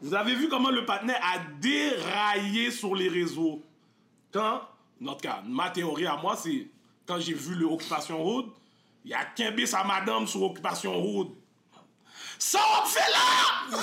Vous 0.00 0.12
avez 0.14 0.34
vu 0.34 0.48
comment 0.48 0.70
le 0.70 0.84
partenaire 0.84 1.20
a 1.22 1.38
déraillé 1.60 2.70
sur 2.70 2.94
les 2.94 3.08
réseaux? 3.08 3.62
Quand, 4.32 4.62
en 5.04 5.14
tout 5.14 5.20
cas, 5.20 5.42
ma 5.46 5.70
théorie 5.70 6.06
à 6.06 6.16
moi, 6.16 6.36
c'est 6.36 6.66
quand 7.06 7.18
j'ai 7.20 7.34
vu 7.34 7.54
le 7.54 7.66
Occupation 7.66 8.26
Hood, 8.26 8.46
il 9.04 9.12
y 9.12 9.14
a 9.14 9.24
Kimbé 9.24 9.66
sa 9.66 9.84
madame 9.84 10.26
sur 10.26 10.42
Occupation 10.42 11.00
Hood. 11.00 11.28
Ça, 12.38 12.58
on 12.82 12.86
fait 12.86 13.10
là! 13.10 13.78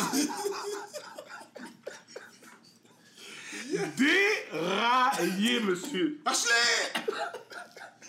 Déraillé, 3.98 5.60
monsieur. 5.62 6.20
Ashley! 6.26 6.52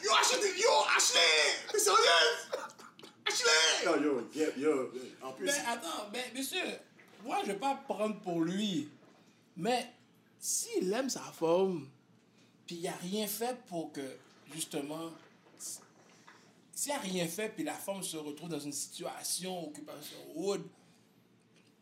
Yo, 0.02 0.10
Ashley! 0.20 0.58
Yo, 0.58 0.68
Ashley! 0.96 1.20
T'es 1.72 1.78
sérieuse? 1.78 2.50
Ashley! 3.26 3.84
Yo, 3.84 4.22
yo, 4.34 4.48
yo. 4.56 4.92
En 5.22 5.32
plus, 5.32 5.46
Mais 5.46 5.52
attends, 5.66 6.08
mais 6.12 6.32
monsieur, 6.34 6.62
moi 7.24 7.38
je 7.42 7.48
vais 7.52 7.58
pas 7.58 7.74
prendre 7.88 8.20
pour 8.20 8.40
lui. 8.42 8.88
Mais 9.56 9.86
s'il 10.38 10.92
aime 10.92 11.08
sa 11.08 11.20
femme, 11.20 11.88
puis 12.66 12.76
il 12.76 12.86
a 12.88 12.92
rien 12.92 13.26
fait 13.26 13.56
pour 13.68 13.92
que, 13.92 14.00
justement, 14.54 15.10
s'il 16.72 16.92
a 16.92 16.98
rien 16.98 17.26
fait, 17.26 17.48
puis 17.50 17.64
la 17.64 17.74
femme 17.74 18.02
se 18.02 18.16
retrouve 18.16 18.48
dans 18.48 18.58
une 18.60 18.72
situation, 18.72 19.68
occupation 19.68 20.16
wood, 20.34 20.62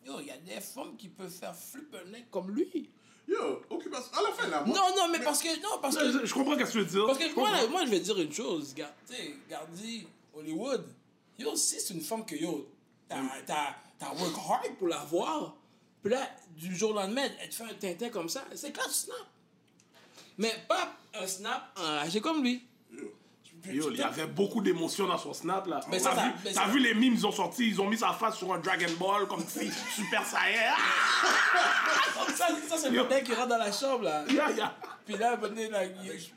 yo, 0.06 0.20
il 0.20 0.26
y 0.26 0.30
a 0.30 0.36
des 0.36 0.60
femmes 0.60 0.96
qui 0.96 1.08
peuvent 1.08 1.30
faire 1.30 1.54
flipper 1.56 1.98
comme 2.30 2.50
lui. 2.50 2.90
yo, 3.26 3.62
occupation. 3.70 4.12
À 4.18 4.22
la 4.22 4.32
fin, 4.32 4.48
là, 4.48 4.62
moi. 4.62 4.76
Non, 4.76 4.96
non, 4.96 5.08
mais 5.10 5.20
parce 5.20 5.42
que, 5.42 5.60
non, 5.62 5.78
parce 5.80 5.96
que, 5.96 6.12
Je, 6.20 6.26
je 6.26 6.34
comprends 6.34 6.52
ce 6.54 6.58
que 6.64 6.70
tu 6.70 6.78
veux 6.78 6.84
dire. 6.84 7.06
Parce 7.06 7.18
que 7.18 7.28
Je 7.30 7.34
moi, 7.34 7.66
moi, 7.68 7.84
je 7.86 7.90
vais 7.90 8.00
dire 8.00 8.18
une 8.20 8.32
chose. 8.32 8.74
Gar- 8.74 8.94
tu 9.08 9.14
sais, 9.14 9.34
Gardi, 9.48 10.06
Hollywood, 10.34 10.84
yo, 11.38 11.54
si 11.56 11.80
c'est 11.80 11.94
une 11.94 12.00
femme 12.00 12.24
que, 12.24 12.34
yo, 12.36 12.68
t'as, 13.08 13.22
work 14.18 14.34
hard 14.48 14.74
pour 14.78 14.88
la 14.88 14.98
voir, 15.04 15.54
puis 16.02 16.12
là, 16.12 16.28
du 16.56 16.74
jour 16.76 16.90
au 16.90 16.94
lendemain, 16.94 17.28
elle 17.40 17.48
te 17.48 17.54
fait 17.54 17.64
un 17.64 17.74
tintin 17.74 18.08
comme 18.10 18.28
ça, 18.28 18.44
c'est 18.54 18.72
clair, 18.72 18.86
tu 18.86 18.92
snap. 18.94 19.16
Mais 20.38 20.54
pas 20.68 20.92
un 21.20 21.26
snap 21.26 21.78
enragé 21.78 22.20
comme 22.20 22.42
lui. 22.42 22.64
Yo, 23.64 23.90
il 23.92 23.98
y 23.98 24.02
avait 24.02 24.26
beaucoup 24.26 24.60
d'émotions 24.60 25.06
dans 25.06 25.18
son 25.18 25.32
snap 25.32 25.68
là. 25.68 25.78
Mais 25.88 26.00
T'as 26.00 26.16
ça, 26.16 26.22
vu, 26.24 26.32
mais 26.44 26.52
t'as 26.52 26.66
vu 26.68 26.78
les 26.80 26.94
mimes 26.94 27.14
ils 27.14 27.24
ont 27.24 27.30
sorti, 27.30 27.68
ils 27.68 27.80
ont 27.80 27.88
mis 27.88 27.96
sa 27.96 28.12
face 28.12 28.36
sur 28.36 28.52
un 28.52 28.58
Dragon 28.58 28.90
Ball 28.98 29.28
comme 29.28 29.44
si 29.46 29.70
Super 29.94 30.26
Saiyan. 30.26 30.74
Ça, 32.34 32.48
ça 32.68 32.76
c'est 32.78 32.90
le 32.90 33.06
mec 33.06 33.24
qui 33.24 33.34
rentre 33.34 33.48
dans 33.48 33.58
la 33.58 33.70
chambre, 33.70 34.04
là. 34.04 34.24
ya, 34.32 34.50
ya. 34.50 34.74
Puis 35.04 35.16
là, 35.16 35.36
venez, 35.36 35.68
là, 35.68 35.84
il- 35.84 36.32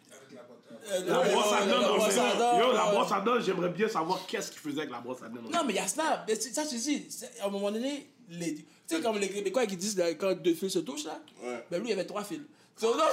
La 0.87 0.99
brosse 1.23 1.51
à 1.53 1.65
dents, 1.65 1.81
à 1.81 2.59
Yo, 2.59 2.71
la 2.73 2.87
euh, 2.87 2.91
brosse 2.91 3.11
à 3.11 3.21
dents, 3.21 3.39
j'aimerais 3.39 3.69
bien 3.69 3.87
savoir 3.89 4.25
qu'est-ce 4.27 4.51
qu'il 4.51 4.59
faisait 4.61 4.79
avec 4.81 4.91
la 4.91 4.99
brosse 4.99 5.21
à 5.23 5.29
dents. 5.29 5.41
Non, 5.51 5.63
mais 5.65 5.73
il 5.73 5.77
y 5.77 5.79
a 5.79 5.87
Snap. 5.87 6.29
Ça, 6.53 6.65
tu 6.65 6.75
dis, 6.77 7.07
à 7.41 7.45
un 7.47 7.49
moment 7.49 7.71
donné, 7.71 8.07
les, 8.29 8.55
tu 8.55 8.65
sais, 8.87 9.01
comme 9.01 9.17
les 9.17 9.29
Québécois 9.29 9.65
qui 9.65 9.77
disent 9.77 9.97
là, 9.97 10.13
quand 10.13 10.33
deux 10.33 10.53
fils 10.53 10.73
se 10.73 10.79
touchent, 10.79 11.05
là, 11.05 11.19
Ouais. 11.43 11.65
ben 11.71 11.79
lui, 11.79 11.87
il 11.87 11.89
y 11.91 11.93
avait 11.93 12.05
trois 12.05 12.23
fils. 12.23 12.41
So, 12.77 12.95
non, 12.95 13.03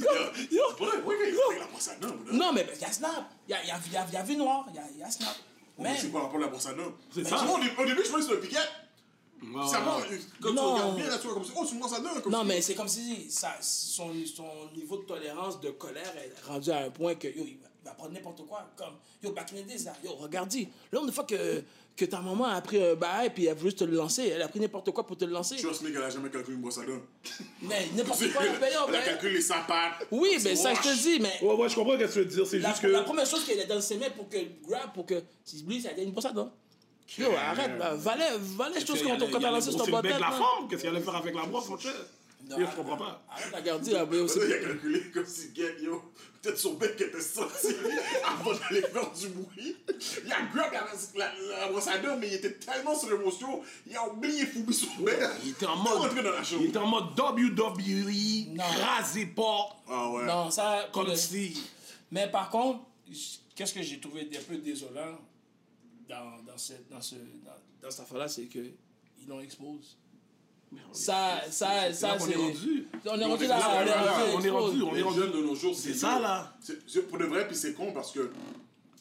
Yo, 0.00 0.06
yo, 0.50 0.62
à 0.62 2.32
non, 2.32 2.52
mais 2.52 2.66
il 2.74 2.80
y 2.80 2.84
a 2.84 2.92
Snap. 2.92 3.30
Il 3.48 3.52
y 3.52 3.54
a, 3.54 3.64
y, 3.64 3.70
a, 3.70 3.76
il 3.86 3.92
y, 3.92 3.96
a, 3.96 4.06
y 4.12 4.16
a 4.16 4.22
Vie 4.22 4.36
Noire, 4.36 4.66
il 4.70 4.76
y 4.76 4.78
a, 4.78 4.82
y 4.98 5.02
a 5.02 5.10
Snap. 5.10 5.34
Mais 5.78 5.96
c'est 5.98 6.08
le 6.12 6.18
rapport 6.18 6.38
de 6.38 6.44
la 6.44 6.48
brosse 6.50 6.66
à 6.66 6.72
dents? 6.74 6.92
C'est 7.14 7.24
ça. 7.26 7.36
Au 7.44 7.58
dé- 7.58 7.70
au 7.78 7.84
début, 7.86 8.02
je 8.04 8.10
pensais 8.10 8.28
que 8.28 8.34
c'était 8.34 8.34
le 8.34 8.40
Ouais. 9.42 9.66
Ça 9.66 9.80
va, 9.80 9.96
quand 10.40 10.52
Non. 10.52 10.62
tu 10.62 10.72
regardes 10.82 10.96
bien, 10.96 11.08
là, 11.08 11.18
tu 11.18 11.26
vois 11.26 11.34
comme 11.34 11.44
ça. 11.44 11.52
Oh, 11.56 11.62
à 11.62 12.00
dents. 12.00 12.20
comme 12.22 12.32
non, 12.32 12.38
ça. 12.40 12.44
mais 12.44 12.60
c'est 12.60 12.74
comme 12.74 12.88
si 12.88 13.30
ça, 13.30 13.54
son, 13.60 14.10
son 14.26 14.44
niveau 14.76 14.98
de 14.98 15.04
tolérance, 15.04 15.60
de 15.60 15.70
colère 15.70 16.12
est 16.16 16.46
rendu 16.46 16.70
à 16.70 16.84
un 16.84 16.90
point 16.90 17.14
que, 17.14 17.28
yo, 17.28 17.44
il 17.46 17.56
va, 17.58 17.68
il 17.82 17.84
va 17.86 17.92
prendre 17.92 18.12
n'importe 18.12 18.46
quoi. 18.46 18.70
Comme, 18.76 18.94
yo, 19.22 19.32
back 19.32 19.50
in 19.54 19.62
the 19.62 19.66
days, 19.66 19.84
là, 19.84 19.94
yo, 20.04 20.12
regarde, 20.16 20.52
là, 20.92 21.00
une 21.02 21.10
fois 21.12 21.24
que, 21.24 21.62
que 21.96 22.04
ta 22.04 22.20
maman 22.20 22.44
a 22.44 22.60
pris 22.60 22.82
un 22.82 22.94
bail 22.94 23.30
puis 23.30 23.44
elle 23.46 23.52
a 23.52 23.54
voulu 23.54 23.72
te 23.74 23.84
le 23.84 23.96
lancer, 23.96 24.28
elle 24.28 24.42
a 24.42 24.48
pris 24.48 24.60
n'importe 24.60 24.90
quoi 24.90 25.06
pour 25.06 25.16
te 25.16 25.24
le 25.24 25.32
lancer. 25.32 25.56
Trust 25.56 25.82
me 25.82 25.90
qu'elle 25.90 26.02
a 26.02 26.10
jamais 26.10 26.28
calculé 26.30 26.56
une 26.56 26.62
brosse 26.62 26.78
à 26.78 26.84
dents. 26.84 27.00
Mais 27.62 27.88
n'importe 27.96 28.30
quoi, 28.32 28.42
ben, 28.60 28.70
yo, 28.72 28.80
Elle 28.88 28.94
a 28.96 29.02
calculé 29.02 29.32
les 29.34 29.40
sapins. 29.42 29.92
Oui, 30.10 30.38
mais 30.44 30.54
ça, 30.54 30.74
je 30.74 30.80
te 30.82 31.02
dis, 31.02 31.18
mais 31.18 31.38
Ouais, 31.42 31.54
ouais, 31.54 31.68
je 31.70 31.74
comprends 31.74 31.94
ce 31.98 32.04
que 32.04 32.12
tu 32.12 32.18
veux 32.18 32.24
dire. 32.26 32.46
C'est 32.46 32.60
juste 32.60 32.80
que. 32.82 32.86
la 32.88 33.02
première 33.02 33.26
chose 33.26 33.44
qu'il 33.44 33.58
a 33.58 33.64
dans 33.64 33.80
ses 33.80 33.96
mains 33.96 34.10
pour 34.10 34.28
que 34.28 34.36
grab, 34.68 34.92
pour 34.92 35.06
que 35.06 35.22
si 35.44 35.62
lui, 35.62 35.80
ça 35.80 35.88
a 35.88 35.92
été 35.92 36.02
une 36.02 36.12
brosse 36.12 36.26
à 36.26 36.32
dents. 36.32 36.52
Yo, 37.18 37.30
arrête, 37.36 37.78
là. 37.78 37.96
Qu'il 39.02 39.08
quand 39.08 39.14
allait- 39.14 39.30
quand 39.32 39.38
il 39.38 39.42
t'as 39.42 39.48
allait 39.48 39.56
lancé 39.56 39.70
bec 39.72 39.90
bottet. 39.90 40.14
de 40.14 40.20
la 40.20 40.30
femme, 40.30 40.68
qu'est-ce 40.68 40.80
qu'il 40.82 40.90
allait 40.90 41.00
faire 41.00 41.16
avec 41.16 41.34
la 41.34 41.42
brosse, 41.42 41.68
mon 41.68 41.78
cher? 41.78 41.92
Non, 42.48 42.58
Yo, 42.58 42.66
je 42.70 42.76
comprends 42.76 42.96
pas. 42.96 43.22
Arrête, 43.30 43.52
la 43.52 43.60
garder, 43.60 43.92
là, 43.92 44.04
bro. 44.04 44.26
Ça, 44.26 44.40
il 44.44 44.52
a 44.52 44.58
calculé 44.58 45.02
comme 45.12 45.26
si, 45.26 45.54
get, 45.54 45.76
yo, 45.82 46.02
peut-être 46.40 46.58
son 46.58 46.74
bec 46.74 46.98
était 47.00 47.20
sorti 47.20 47.68
avant 48.24 48.52
d'aller 48.52 48.80
faire 48.82 49.10
du 49.12 49.28
bruit. 49.28 49.76
Il 50.24 50.32
a 50.32 50.36
grab 50.54 50.72
la, 51.16 51.32
la, 51.58 51.68
brosse 51.68 51.86
à 51.88 51.98
dents, 51.98 52.16
mais 52.18 52.28
il 52.28 52.34
était 52.34 52.54
tellement 52.54 52.98
sur 52.98 53.10
l'émotion, 53.10 53.60
il 53.86 53.94
a 53.96 54.08
oublié 54.08 54.46
Foubi 54.46 54.72
son 54.72 55.02
bec. 55.02 55.18
Il 55.44 55.50
était 55.50 55.66
en 55.66 55.76
mode. 55.76 56.10
Il 56.58 56.66
était 56.66 56.78
en 56.78 56.86
mode 56.86 57.14
WWE, 57.16 58.56
rasé 58.58 59.26
pas, 59.26 59.76
Ah 59.88 60.10
ouais. 60.10 60.24
Non, 60.24 60.50
ça. 60.50 60.88
comme 60.92 61.14
si. 61.14 61.62
Mais 62.10 62.28
par 62.28 62.50
contre, 62.50 62.80
qu'est-ce 63.54 63.74
que 63.74 63.82
j'ai 63.82 64.00
trouvé 64.00 64.28
un 64.34 64.42
peu 64.48 64.56
désolant 64.56 65.18
dans, 66.10 66.42
dans, 66.44 66.58
cette, 66.58 66.88
dans, 66.90 67.00
ce, 67.00 67.14
dans, 67.14 67.52
dans 67.82 67.90
cette 67.90 68.00
affaire-là, 68.00 68.28
c'est 68.28 68.46
qu'ils 68.46 68.74
l'ont 69.28 69.40
expose. 69.40 69.96
Ça, 70.92 71.40
ça, 71.50 71.92
ça, 71.92 72.18
c'est. 72.18 72.32
est 72.32 72.36
rendu. 72.36 72.86
On 73.04 73.18
est 73.18 73.24
rendu 73.24 73.46
là, 73.46 73.60
on 73.74 73.86
est 73.86 73.90
rendu. 73.92 74.36
on 74.36 74.40
est 74.40 74.50
rendu, 74.50 74.82
on 74.82 74.94
est 74.96 75.02
rendu. 75.02 75.20
de 75.20 75.42
nos 75.42 75.54
jours, 75.54 75.74
C'est 75.74 75.94
ça, 75.94 76.20
là. 76.20 76.56
Pour 77.08 77.18
de 77.18 77.24
vrai, 77.24 77.46
puis 77.46 77.56
c'est 77.56 77.74
con 77.74 77.92
parce 77.92 78.12
que 78.12 78.30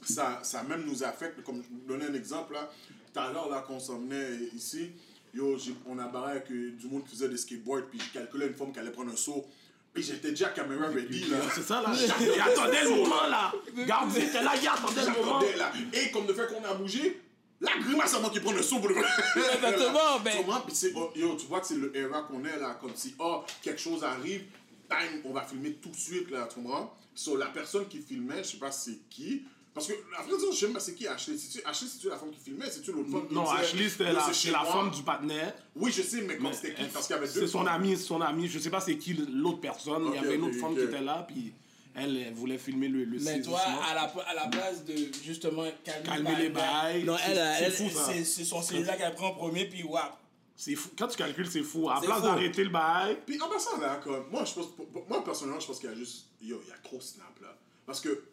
ça, 0.04 0.40
ça 0.44 0.64
même 0.64 0.84
nous 0.86 1.04
affecte. 1.04 1.44
Comme 1.44 1.62
je 1.62 1.70
vous 1.70 1.82
donnais 1.88 2.06
un 2.06 2.14
exemple, 2.14 2.54
là, 2.54 2.72
tout 3.14 3.20
à 3.20 3.32
l'heure, 3.32 3.50
là, 3.50 3.64
qu'on 3.68 3.80
s'en 3.80 4.00
venait 4.00 4.36
ici, 4.56 4.92
yo, 5.34 5.58
on 5.88 6.00
a 6.00 6.08
barré 6.08 6.32
avec 6.32 6.52
euh, 6.52 6.72
du 6.72 6.88
monde 6.88 7.04
qui 7.04 7.12
faisait 7.12 7.30
des 7.30 7.38
skateboards, 7.38 7.88
puis 7.90 8.00
je 8.00 8.14
calculais 8.14 8.48
une 8.48 8.56
femme 8.56 8.72
qui 8.72 8.80
allait 8.80 8.92
prendre 8.92 9.12
un 9.12 9.16
saut. 9.16 9.46
J'étais 10.02 10.30
déjà 10.32 10.50
caméra 10.50 10.88
ready, 10.88 11.26
là. 11.30 11.38
C'est 11.54 11.62
ça, 11.64 11.82
là. 11.82 11.92
Il 11.94 12.42
attendait 12.42 12.84
le 12.84 12.90
moment, 12.90 13.28
là. 13.30 13.52
Garde, 13.86 14.12
il 14.16 14.24
était 14.24 14.42
là, 14.44 14.52
il 14.62 14.68
attendait 14.68 15.02
le 15.06 15.12
moment. 15.26 15.40
Là. 15.58 15.72
Et 15.94 16.12
comme 16.12 16.26
de 16.26 16.34
fait 16.34 16.48
qu'on 16.48 16.64
a 16.64 16.74
bougé, 16.74 17.22
la 17.62 17.72
grimace 17.80 18.14
à 18.14 18.20
moi 18.20 18.30
qui 18.30 18.40
prend 18.40 18.52
le 18.54 18.62
saut 18.62 18.80
pour 18.80 18.92
vrai. 18.92 19.02
Exactement, 19.54 20.20
ben- 20.24 20.34
c'est- 20.74 20.94
oh, 20.96 21.12
yo, 21.16 21.36
tu 21.36 21.46
vois 21.48 21.60
que 21.60 21.68
c'est 21.68 21.76
le 21.76 21.96
era 21.96 22.22
qu'on 22.24 22.44
est 22.46 22.58
là, 22.58 22.78
comme 22.80 22.96
si, 22.96 23.16
oh, 23.20 23.44
quelque 23.62 23.80
chose 23.82 24.04
arrive, 24.04 24.44
bang, 24.90 25.22
on 25.26 25.34
va 25.34 25.42
filmer 25.44 25.74
tout 25.74 25.90
de 25.90 25.96
suite, 25.96 26.32
là, 26.32 26.48
tu 26.54 26.62
comprends? 26.62 26.94
So, 27.14 27.36
la 27.36 27.48
personne 27.48 27.88
qui 27.88 28.00
filmait, 28.00 28.44
je 28.44 28.52
sais 28.52 28.58
pas 28.58 28.72
c'est 28.72 29.00
qui, 29.10 29.44
parce 29.80 30.28
que, 30.28 30.38
dire, 30.38 30.52
je 30.52 30.58
sais 30.58 30.66
même 30.66 30.74
pas 30.74 30.80
c'est 30.80 30.96
qui 30.96 31.08
Ashley. 31.08 31.38
C'est-tu, 31.38 31.66
Ashley, 31.66 31.88
c'est-tu 31.90 32.10
la 32.10 32.18
femme 32.18 32.32
qui 32.32 32.40
filmait? 32.40 32.70
C'est-tu 32.70 32.92
l'autre 32.92 33.10
femme 33.12 33.28
qui 33.28 33.34
Non, 33.34 33.44
disait, 33.44 33.56
Ashley, 33.64 33.90
c'était 33.90 34.12
la, 34.14 34.34
c'est 34.34 34.52
la 34.52 34.64
femme 34.64 34.92
du 34.92 35.04
partenaire. 35.04 35.54
Oui, 35.76 35.92
je 35.92 36.02
sais, 36.02 36.22
mais 36.22 36.38
comme 36.38 36.54
c'était 36.54 36.74
qui? 36.76 36.84
Parce 36.86 37.08
qu'il 37.08 37.16
y 37.16 37.20
avait 37.20 37.28
deux 37.28 37.40
C'est 37.42 37.48
son 37.48 37.66
ami, 37.66 37.96
c'est 37.98 38.04
son 38.04 38.22
ami. 38.22 38.48
Je 38.48 38.60
sais 38.60 38.70
pas 38.70 38.80
c'est 38.80 38.98
qui 38.98 39.14
l'autre 39.14 39.60
personne. 39.62 40.06
Il 40.10 40.16
y 40.16 40.18
avait 40.18 40.36
une 40.36 40.44
autre 40.44 40.58
femme 40.60 40.72
ok. 40.74 40.78
qui 40.80 40.84
était 40.84 41.02
là, 41.02 41.26
puis 41.28 41.54
elle, 41.96 42.18
elle 42.18 42.34
voulait 42.34 42.58
filmer 42.58 42.88
le, 42.88 43.04
le 43.04 43.20
Mais 43.20 43.42
toi, 43.42 43.60
à 43.60 43.94
la, 43.96 44.02
à 44.04 44.34
la 44.34 44.48
place 44.48 44.86
de 44.86 44.96
justement 45.24 45.66
calmer, 45.84 46.04
Calmer 46.06 46.36
les 46.38 46.50
bails, 46.50 47.04
non, 47.04 47.18
c'est- 47.18 47.32
elle, 47.32 47.38
c'est 47.58 47.64
elle, 47.64 47.72
fou, 47.90 47.98
ça. 47.98 48.12
c'est 48.14 48.24
c'est 48.24 48.46
son 48.46 48.62
cellulaire 48.62 48.98
qu'elle 48.98 49.16
prend 49.16 49.30
en 49.30 49.34
premier, 49.36 49.66
puis 49.66 49.84
wap. 49.84 50.18
C'est 50.56 50.76
fou. 50.76 50.90
Quand 50.98 51.08
tu 51.08 51.18
calcules, 51.18 51.50
c'est 51.50 51.64
fou. 51.64 51.90
À 51.90 52.02
place 52.02 52.20
fou. 52.20 52.26
d'arrêter 52.26 52.64
le 52.66 52.70
bail, 52.70 53.18
Puis 53.26 53.42
en 53.42 53.48
passant 53.48 53.78
là, 53.80 54.00
comme, 54.04 54.26
moi, 54.30 54.44
je 54.46 54.54
pense, 54.54 54.68
moi 55.08 55.24
personnellement, 55.24 55.60
je 55.60 55.68
pense 55.68 55.80
qu'il 55.80 55.90
y 55.90 55.94
a 55.94 55.96
juste, 55.96 56.26
yo, 56.42 56.62
il 56.66 56.70
y 56.70 56.72
a 56.74 56.78
trop 56.84 57.00
snap 57.00 57.34
là. 57.42 57.56
Parce 57.86 58.02
que 58.02 58.24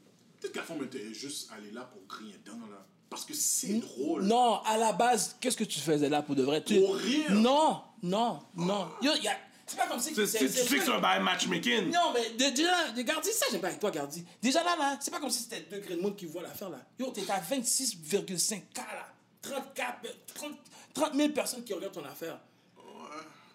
peut-être 0.49 0.53
que 0.53 0.59
la 0.59 0.65
femme 0.65 0.85
était 0.85 1.15
juste 1.15 1.51
allée 1.53 1.71
là 1.71 1.83
pour 1.83 2.03
griller 2.07 2.39
dedans 2.45 2.67
là. 2.71 2.85
Parce 3.09 3.25
que 3.25 3.35
c'est 3.35 3.75
drôle. 3.75 4.25
Non, 4.25 4.61
à 4.65 4.77
la 4.77 4.93
base, 4.93 5.37
qu'est-ce 5.41 5.57
que 5.57 5.65
tu 5.65 5.79
faisais 5.79 6.09
là 6.09 6.23
pour 6.23 6.35
de 6.35 6.43
vrai? 6.43 6.63
Tu... 6.63 6.81
Pour 6.81 6.97
rire? 6.97 7.31
Non, 7.33 7.83
non, 8.03 8.43
non. 8.55 8.89
Yo, 9.01 9.13
y 9.15 9.29
a... 9.29 9.37
C'est 9.65 9.77
pas 9.77 9.87
comme 9.89 9.99
si... 10.01 10.13
tu 10.13 10.27
sais 10.27 10.39
tu 10.39 10.49
sais 10.49 10.79
que 10.79 10.85
c'est 10.85 10.93
un 10.93 11.01
bail 11.01 11.23
matchmaking. 11.23 11.91
Non, 11.91 12.13
mais 12.13 12.31
de- 12.31 12.55
déjà, 12.55 12.91
de 12.93 13.03
Gardi, 13.03 13.31
ça, 13.33 13.47
j'aime 13.51 13.61
pas 13.61 13.69
avec 13.69 13.81
toi, 13.81 13.91
Gardi. 13.91 14.25
Déjà 14.43 14.63
là, 14.63 14.77
là, 14.77 14.97
c'est 15.01 15.11
pas 15.11 15.19
comme 15.19 15.31
si 15.31 15.43
c'était 15.43 15.63
deux 15.63 15.81
grains 15.81 15.97
de 15.97 16.01
monde 16.01 16.17
qui 16.17 16.27
voient 16.27 16.43
l'affaire, 16.43 16.71
là. 16.71 16.79
Yo, 16.99 17.11
t'es 17.11 17.29
à 17.31 17.41
26,5K, 17.41 18.77
là. 18.77 19.13
34, 19.43 20.07
30, 20.35 20.53
30 20.95 21.15
000 21.15 21.29
personnes 21.31 21.65
qui 21.65 21.73
regardent 21.75 21.95
ton 21.95 22.05
affaire. 22.05 22.39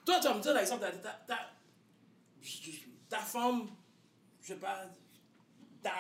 Toi, 0.06 0.16
tu 0.20 0.28
vas 0.28 0.34
me 0.34 0.42
dire, 0.42 0.54
par 0.54 0.62
exemple, 0.62 0.82
ta, 0.82 0.92
ta, 0.92 1.12
ta, 1.28 1.38
ta 3.10 3.20
femme, 3.20 3.68
je 4.42 4.48
sais 4.48 4.56
pas, 4.56 4.84
ta... 5.84 5.92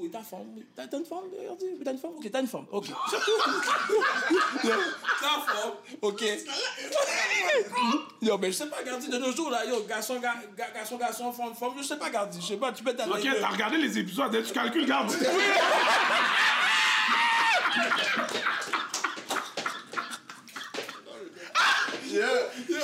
Oui, 0.00 0.10
ta 0.10 0.20
femme. 0.20 0.46
oui. 0.56 0.64
T'as 0.74 0.86
t'as 0.86 0.96
une? 0.96 1.04
Oui, 1.10 1.84
T'as 1.84 1.92
une 1.92 1.98
femme? 1.98 2.12
Ok, 2.16 2.30
t'as 2.32 2.40
une 2.40 2.46
femme. 2.46 2.64
Ok. 2.72 2.86
ta 4.62 5.40
femme. 5.46 5.72
Ok. 6.00 6.22
Yo, 8.22 8.38
mais 8.38 8.48
je 8.50 8.56
sais 8.56 8.66
pas, 8.66 8.82
Gardi, 8.82 9.08
de 9.08 9.16
nos 9.18 9.32
jours, 9.32 9.50
là, 9.50 9.64
yo, 9.64 9.82
garçon, 9.84 10.18
ga- 10.20 10.34
ga- 10.56 10.70
garçon, 10.74 10.96
garçon, 10.98 11.32
femme, 11.32 11.54
femme, 11.54 11.72
je 11.78 11.82
sais 11.82 11.96
pas, 11.96 12.10
Gardi, 12.10 12.38
je 12.40 12.46
sais 12.48 12.56
pas, 12.58 12.70
tu 12.72 12.82
peux 12.84 12.92
t'aller. 12.94 13.12
Ok, 13.12 13.26
t'as 13.40 13.48
regardé 13.48 13.78
les 13.78 13.98
épisodes, 13.98 14.34
hein, 14.34 14.42
tu 14.46 14.52
calcules, 14.52 14.84
garde. 14.86 15.10
Yeah. 22.10 22.26
Je 22.68 22.74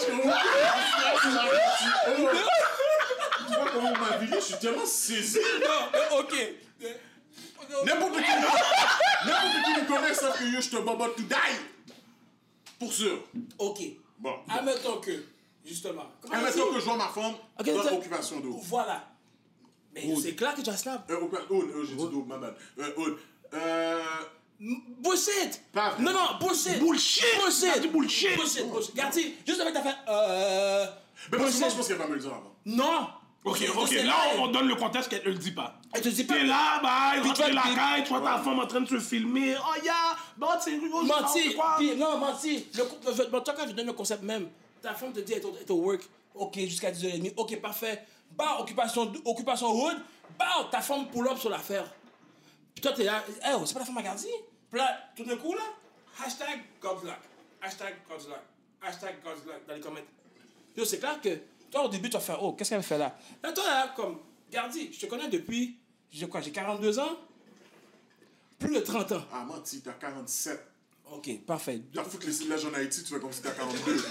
vois 3.55 3.71
comment 3.73 3.91
on 3.91 3.99
m'a 3.99 4.19
je 4.37 4.41
suis 4.41 4.55
tellement 4.59 4.87
saisi. 4.87 5.39
Non, 5.61 5.89
mais 5.93 6.09
ok. 6.19 6.35
N'importe 6.81 8.13
qui, 8.15 8.21
n'importe 8.21 9.65
qui 9.65 9.81
me 9.81 9.87
connaît 9.87 10.15
sauf 10.15 10.39
que 10.39 10.45
yo, 10.45 10.61
je 10.61 10.71
te 10.71 10.77
bobote 10.77 11.17
to 11.17 11.23
die. 11.23 11.93
Pour 12.79 12.93
sûr. 12.93 13.19
Ok. 13.59 13.79
Bon. 14.19 14.35
Admettons 14.49 14.99
que, 15.01 15.25
justement. 15.65 16.05
Admettons 16.31 16.69
on 16.71 16.75
que 16.75 16.81
je 16.81 16.85
vois 16.85 16.97
ma 16.97 17.09
femme 17.09 17.35
Ok, 17.59 17.67
dans 17.67 17.83
t'as- 17.83 17.95
occupation 17.95 18.41
d'eau. 18.41 18.59
Voilà. 18.63 19.05
Mais 19.95 20.07
c'est 20.23 20.35
clair 20.35 20.55
que 20.55 20.61
tu 20.61 20.71
as 20.71 20.77
snap. 20.77 21.11
Euh, 21.11 21.17
occupa- 21.21 21.47
Aude, 21.51 21.71
euh, 21.75 21.85
j'ai 21.85 21.95
dit 21.95 22.03
d'eau, 22.09 22.25
ma 22.29 22.37
bad. 22.39 22.55
Euh, 22.79 22.93
Aude. 22.97 23.17
Euh. 23.55 24.03
Bullshit! 24.59 25.63
Pas 25.73 25.91
vrai. 25.91 26.03
Non, 26.03 26.13
non, 26.13 26.39
bullshit! 26.41 26.79
Bullshit! 26.79 27.25
T'as 27.35 27.43
Bullshit! 27.43 27.83
dit 27.83 27.89
bullshit! 27.89 28.37
Bullshit, 28.37 28.67
bullshit. 28.71 29.47
Juste 29.47 29.61
avec 29.61 29.75
ta 29.75 29.83
fin. 29.83 29.95
Euh. 30.09 30.87
Mais 31.31 31.39
parce 31.39 31.55
que 31.55 31.59
moi, 31.61 31.69
je 31.69 31.75
pense 31.77 31.89
qu'elle 31.89 31.97
va 31.99 32.07
me 32.07 32.15
le 32.15 32.21
dire 32.21 32.31
avant. 32.33 32.55
Non! 32.65 33.09
Ok, 33.45 33.63
ok, 33.77 33.91
là 34.05 34.15
on 34.39 34.49
donne 34.49 34.67
le 34.67 34.75
contexte 34.75 35.09
qu'elle 35.11 35.23
ne 35.25 35.29
le 35.31 35.35
dit 35.39 35.53
pas. 35.53 35.79
Elle 35.97 36.03
te 36.03 36.09
dit 36.09 36.25
pas. 36.25 36.35
T'es 36.35 36.45
là, 36.45 36.79
Puis 37.13 37.29
rentrer 37.29 37.45
toi, 37.45 37.53
la 37.53 37.75
caille, 37.75 38.05
tu 38.05 38.09
vois 38.11 38.21
ta 38.21 38.39
femme 38.39 38.59
en 38.59 38.67
train 38.67 38.81
de 38.81 38.87
se 38.87 39.01
filmer. 39.01 39.57
Oh 39.59 39.83
yeah, 39.83 40.17
bon, 40.37 40.47
c'est 40.61 40.77
Menti! 40.77 41.55
quoi? 41.55 41.77
Puis, 41.79 41.97
non, 41.97 42.19
menti! 42.19 42.69
Le, 42.75 43.41
toi, 43.41 43.55
quand 43.57 43.67
je 43.67 43.73
donne 43.73 43.87
le 43.87 43.93
concept 43.93 44.23
même, 44.23 44.49
ta 44.83 44.95
femme 44.95 45.13
te 45.13 45.21
dit 45.21 45.33
elle 45.33 45.43
est 45.43 45.71
au, 45.71 45.77
work. 45.77 46.03
Ok, 46.35 46.59
jusqu'à 46.59 46.91
10h30. 46.91 47.33
Ok, 47.37 47.61
parfait. 47.61 48.05
Bah, 48.33 48.59
occupation, 48.61 49.13
occupation 49.25 49.73
hood. 49.73 49.97
Bah, 50.39 50.69
ta 50.71 50.81
femme 50.81 51.09
pull 51.09 51.27
up 51.29 51.39
sur 51.39 51.51
l'affaire. 51.51 51.91
Puis 52.75 52.83
toi, 52.83 52.93
t'es 52.93 53.05
là. 53.05 53.23
Eh, 53.29 53.55
oh, 53.55 53.65
c'est 53.65 53.73
pas 53.73 53.81
la 53.81 53.87
femme 53.87 53.99
à 53.99 54.03
garder? 54.03 54.29
Puis 54.71 54.79
là, 54.79 54.99
tout 55.17 55.25
d'un 55.25 55.37
coup, 55.37 55.55
là, 55.55 55.63
hashtag 56.25 56.61
God's 56.81 57.05
luck. 57.05 57.21
Hashtag 57.63 57.95
God's 58.09 58.29
luck. 58.29 58.43
Hashtag 58.83 59.15
God's 59.25 59.47
luck 59.47 59.67
dans 59.67 59.75
les 59.75 59.81
commentaires. 59.81 60.11
Yo, 60.77 60.85
c'est 60.85 60.99
clair 60.99 61.19
que 61.21 61.39
toi, 61.71 61.85
au 61.85 61.89
début, 61.89 62.11
tu 62.11 62.15
vas 62.15 62.21
faire 62.21 62.43
Oh, 62.43 62.53
qu'est-ce 62.53 62.71
qu'elle 62.71 62.83
fait 62.83 62.99
là? 62.99 63.17
Là, 63.43 63.53
toi, 63.53 63.65
là, 63.65 63.93
comme, 63.97 64.19
Gardi, 64.51 64.93
je 64.93 65.01
te 65.01 65.07
connais 65.07 65.29
depuis, 65.29 65.79
j'ai 66.13 66.29
quoi, 66.29 66.41
j'ai 66.41 66.51
42 66.53 66.99
ans? 66.99 67.19
Plus 68.59 68.75
de 68.75 68.81
30 68.81 69.13
ans. 69.13 69.25
Ah, 69.33 69.45
menti, 69.45 69.81
t'as 69.83 69.93
47. 69.93 70.59
Ok, 71.13 71.29
parfait. 71.47 71.81
T'as 71.95 72.03
foutu 72.05 72.27
les 72.27 72.33
villages 72.33 72.65
en 72.65 72.75
Haïti, 72.75 73.03
tu 73.05 73.15
fais 73.15 73.21
comme 73.21 73.33
si 73.33 73.43
t'as 73.43 73.51
42. 73.53 73.97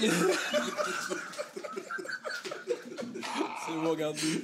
C'est 3.67 3.73
bon, 3.73 3.93
Gardi. 3.95 4.43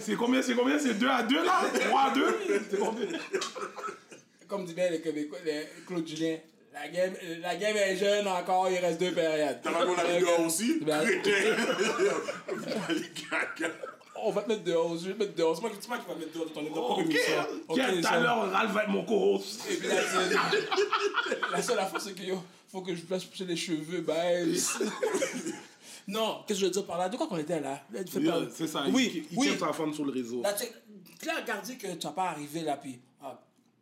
C'est 0.00 0.16
combien, 0.16 0.42
c'est 0.42 0.54
combien? 0.54 0.78
C'est 0.78 0.94
2 0.94 1.08
à 1.08 1.22
2 1.22 1.44
là? 1.44 1.62
3 1.88 2.00
à 2.00 2.10
2? 2.14 2.38
C'est 2.70 2.78
combien? 2.78 3.06
Comme 4.48 4.64
dit 4.66 4.74
bien 4.74 4.90
les 4.90 5.00
Québécois, 5.00 5.38
les 5.44 5.66
Claude 5.86 6.06
Julien, 6.06 6.36
la 6.74 6.88
game, 6.88 7.14
la 7.40 7.56
game 7.56 7.76
est 7.76 7.96
jeune 7.96 8.26
encore, 8.26 8.68
il 8.70 8.78
reste 8.78 8.98
deux 9.00 9.12
périodes. 9.12 9.60
T'as 9.62 9.70
pas 9.72 9.82
ami 9.82 10.20
dehors 10.20 10.40
aussi? 10.40 10.80
Ben- 10.80 11.04
Crétin! 13.14 13.70
On 14.24 14.30
va 14.30 14.42
te 14.42 14.48
mettre 14.48 14.62
dehors, 14.64 14.96
je 14.96 15.08
vais 15.08 15.14
te 15.14 15.18
mettre 15.18 15.34
dehors. 15.34 15.54
C'est 15.56 15.62
moi, 15.62 15.70
moi 15.88 15.98
qui 15.98 16.06
va 16.08 16.14
te 16.14 16.18
mettre 16.20 16.32
dehors 16.32 16.46
de 16.46 16.50
ton 16.52 16.64
propre 16.66 16.92
Ok, 17.00 17.00
émission. 17.06 17.34
ok, 17.68 17.80
tout 18.00 18.06
à 18.08 18.20
l'heure, 18.20 18.52
Ralph 18.52 18.72
va 18.72 18.82
être 18.84 18.88
mon 18.90 19.04
co-host. 19.04 19.60
Et 19.70 19.76
puis 19.76 19.88
là, 19.88 19.94
c'est- 20.00 21.50
la 21.50 21.62
seule 21.62 21.78
affaire, 21.78 22.00
c'est 22.00 22.14
que 22.14 22.22
yo, 22.22 22.42
faut 22.70 22.82
que 22.82 22.94
je 22.94 23.02
fasse 23.02 23.24
pousser 23.24 23.44
les 23.44 23.56
cheveux, 23.56 24.00
ben. 24.02 24.54
non, 26.08 26.42
qu'est-ce 26.46 26.58
que 26.58 26.60
je 26.62 26.66
veux 26.66 26.72
dire 26.72 26.86
par 26.86 26.98
là? 26.98 27.08
De 27.08 27.16
quoi 27.16 27.26
qu'on 27.26 27.38
était 27.38 27.60
là? 27.60 27.80
Pas- 27.92 27.98
C'est 28.54 28.66
ça, 28.66 28.84
Oui, 28.92 29.10
il, 29.14 29.32
il 29.32 29.38
oui. 29.38 29.48
tient 29.56 29.66
sa 29.66 29.72
femme 29.72 29.92
sur 29.94 30.04
le 30.04 30.12
réseau. 30.12 30.42
Là, 30.42 30.52
tu 30.52 31.26
là, 31.26 31.34
regardez 31.40 31.76
que 31.76 31.86
tu 31.94 32.06
vas 32.06 32.12
pas 32.12 32.30
arrivé 32.30 32.60
là, 32.62 32.76
puis. 32.76 33.00
ah, 33.22 33.38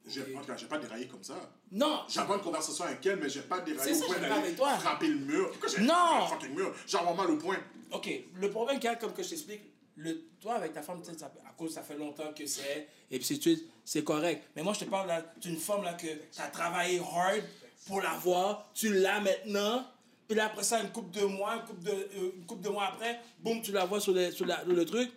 J'ai 0.07 0.23
j'ai 0.57 0.67
pas 0.67 0.79
déraillé 0.79 1.07
comme 1.07 1.23
ça. 1.23 1.35
non, 1.73 2.01
J'ai 2.09 2.21
pas 2.23 2.35
une 2.35 2.41
conversation 2.43 2.85
avec 2.85 3.05
elle, 3.07 3.19
mais 3.21 3.29
j'ai 3.29 3.41
pas 3.43 3.61
déraillé 3.61 3.95
au 3.95 4.01
point 4.07 4.19
d'aller 4.19 4.33
avec 4.35 4.57
toi. 4.57 4.77
frapper 4.79 5.07
le 5.09 5.19
mur. 5.19 5.51
Pourquoi 5.51 5.69
j'ai 5.69 5.83
Non. 5.83 6.27
frappé 6.27 6.49
le 6.49 6.55
mur? 6.55 6.75
J'ai 6.87 6.99
avoir 6.99 7.15
mal 7.15 7.31
au 7.31 7.37
point. 7.37 7.57
OK, 7.93 8.09
le 8.35 8.51
problème 8.51 8.79
qu'il 8.79 8.89
y 8.89 8.93
a, 8.93 8.97
comme 8.97 9.13
que 9.13 9.23
je 9.23 9.31
t'explique, 9.31 9.63
le, 9.97 10.23
toi 10.41 10.55
avec 10.55 10.73
ta 10.73 10.83
femme, 10.83 11.03
à 11.47 11.53
cause 11.57 11.75
ça 11.75 11.83
fait 11.83 11.97
longtemps 11.97 12.33
que 12.33 12.47
c'est, 12.47 12.89
et 13.11 13.19
puis 13.19 13.39
tout, 13.39 13.51
c'est 13.85 14.05
correct. 14.05 14.45
Mais 14.57 14.63
moi, 14.63 14.73
je 14.73 14.81
te 14.81 14.85
parle 14.91 15.13
d'une 15.41 15.57
femme 15.57 15.83
là 15.83 15.95
que 15.95 16.07
tu 16.07 16.41
as 16.41 16.49
travaillé 16.49 16.99
hard 17.01 17.43
pour 17.87 18.01
l'avoir, 18.01 18.71
tu 18.75 18.93
l'as 18.93 19.21
maintenant, 19.21 19.87
puis 20.29 20.39
après 20.39 20.63
ça, 20.63 20.81
une 20.81 20.91
couple 20.91 21.19
de 21.19 21.25
mois, 21.25 21.57
une 21.57 21.63
couple 21.65 21.83
de, 21.83 21.91
euh, 21.91 22.33
une 22.37 22.47
couple 22.47 22.63
de 22.63 22.69
mois 22.69 22.87
après, 22.87 23.21
boum, 23.41 23.61
tu 23.63 23.73
la 23.73 23.85
vois 23.85 24.01
sur, 24.01 24.13
le- 24.13 24.31
sur, 24.31 24.47
le 24.47 24.85
truc. 24.85 25.11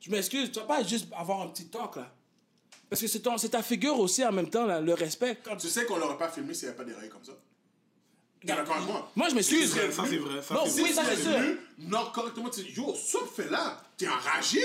Je 0.00 0.10
m'excuse, 0.10 0.52
tu 0.52 0.60
vas 0.60 0.66
pas 0.66 0.82
juste 0.84 1.06
avoir 1.16 1.40
un 1.40 1.48
petit 1.48 1.66
talk 1.68 1.96
là. 1.96 2.12
Parce 2.88 3.02
que 3.02 3.06
c'est, 3.06 3.20
ta 3.50 3.62
figure 3.62 3.98
aussi 3.98 4.24
en 4.24 4.32
même 4.32 4.48
temps, 4.48 4.80
le 4.80 4.94
respect. 4.94 5.38
Quand 5.44 5.56
Tu 5.56 5.68
sais 5.68 5.84
qu'on 5.84 5.96
l'aurait 5.98 6.16
pas 6.16 6.28
filmé 6.30 6.54
s'il 6.54 6.68
n'y 6.68 6.74
avait 6.74 6.78
pas 6.78 6.84
déraillé 6.84 7.08
comme 7.10 7.24
ça. 7.24 7.32
T'es 8.40 8.46
d'accord 8.48 8.76
avec 8.76 8.88
moi? 8.88 9.10
Moi, 9.16 9.28
je 9.30 9.34
m'excuse. 9.34 9.72
Ça, 9.74 10.04
c'est 10.08 10.16
vrai. 10.16 10.42
Ça, 10.42 10.54
Non, 10.54 10.60
c'est 10.66 10.82
oui, 10.82 10.92
vrai. 10.92 11.04
ça, 11.04 11.16
c'est 11.16 11.22
sûr. 11.22 11.56
non, 11.78 12.10
correctement, 12.14 12.48
tu 12.50 12.62
dis, 12.62 12.72
yo, 12.72 12.94
ça 12.94 13.18
fait 13.34 13.50
là, 13.50 13.82
t'es 13.96 14.06
enragé? 14.08 14.60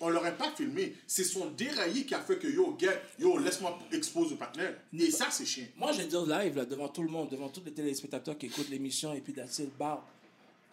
On 0.00 0.08
l'aurait 0.08 0.36
pas 0.36 0.50
filmé. 0.56 0.94
C'est 1.06 1.22
son 1.24 1.50
déraillé 1.50 2.04
qui 2.04 2.14
a 2.14 2.20
fait 2.20 2.36
que 2.38 2.48
yo, 2.48 2.76
get, 2.78 3.00
yo, 3.18 3.38
laisse-moi 3.38 3.78
exposer 3.92 4.30
le 4.30 4.36
partenaire. 4.36 4.76
Et 4.98 5.10
ça, 5.10 5.28
c'est 5.30 5.44
chiant. 5.46 5.66
Moi, 5.76 5.92
je 5.92 5.98
vais 5.98 6.06
dire 6.06 6.26
live, 6.26 6.56
là, 6.56 6.64
devant 6.64 6.88
tout 6.88 7.02
le 7.02 7.08
monde, 7.08 7.28
devant 7.30 7.48
tous 7.48 7.62
les 7.64 7.72
téléspectateurs 7.72 8.36
qui 8.36 8.46
écoutent 8.46 8.68
l'émission 8.68 9.12
et 9.14 9.20
puis 9.20 9.32
d'attitude 9.32 9.70
bar. 9.78 10.04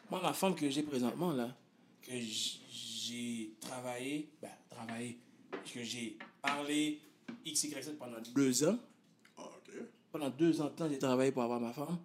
Moi, 0.10 0.20
ma 0.24 0.34
femme 0.34 0.56
que 0.56 0.68
j'ai 0.70 0.82
présentement, 0.82 1.32
là, 1.32 1.50
que 2.02 2.12
j'ai 2.72 3.52
travaillé, 3.62 4.30
ben, 4.42 4.50
travaillé, 4.70 5.20
que 5.74 5.84
j'ai 5.84 6.18
parlé 6.42 7.00
X, 7.46 7.64
Y, 7.66 7.84
Z 7.84 7.92
pendant 8.00 8.18
deux 8.34 8.64
ans. 8.68 8.78
Ah, 9.38 9.44
ok. 9.44 9.74
Pendant 10.12 10.30
deux 10.30 10.60
ans 10.62 10.66
de 10.66 10.70
temps, 10.70 10.90
j'ai 10.90 10.98
travaillé 10.98 11.32
pour 11.32 11.44
avoir 11.44 11.60
ma 11.60 11.72
femme. 11.72 12.00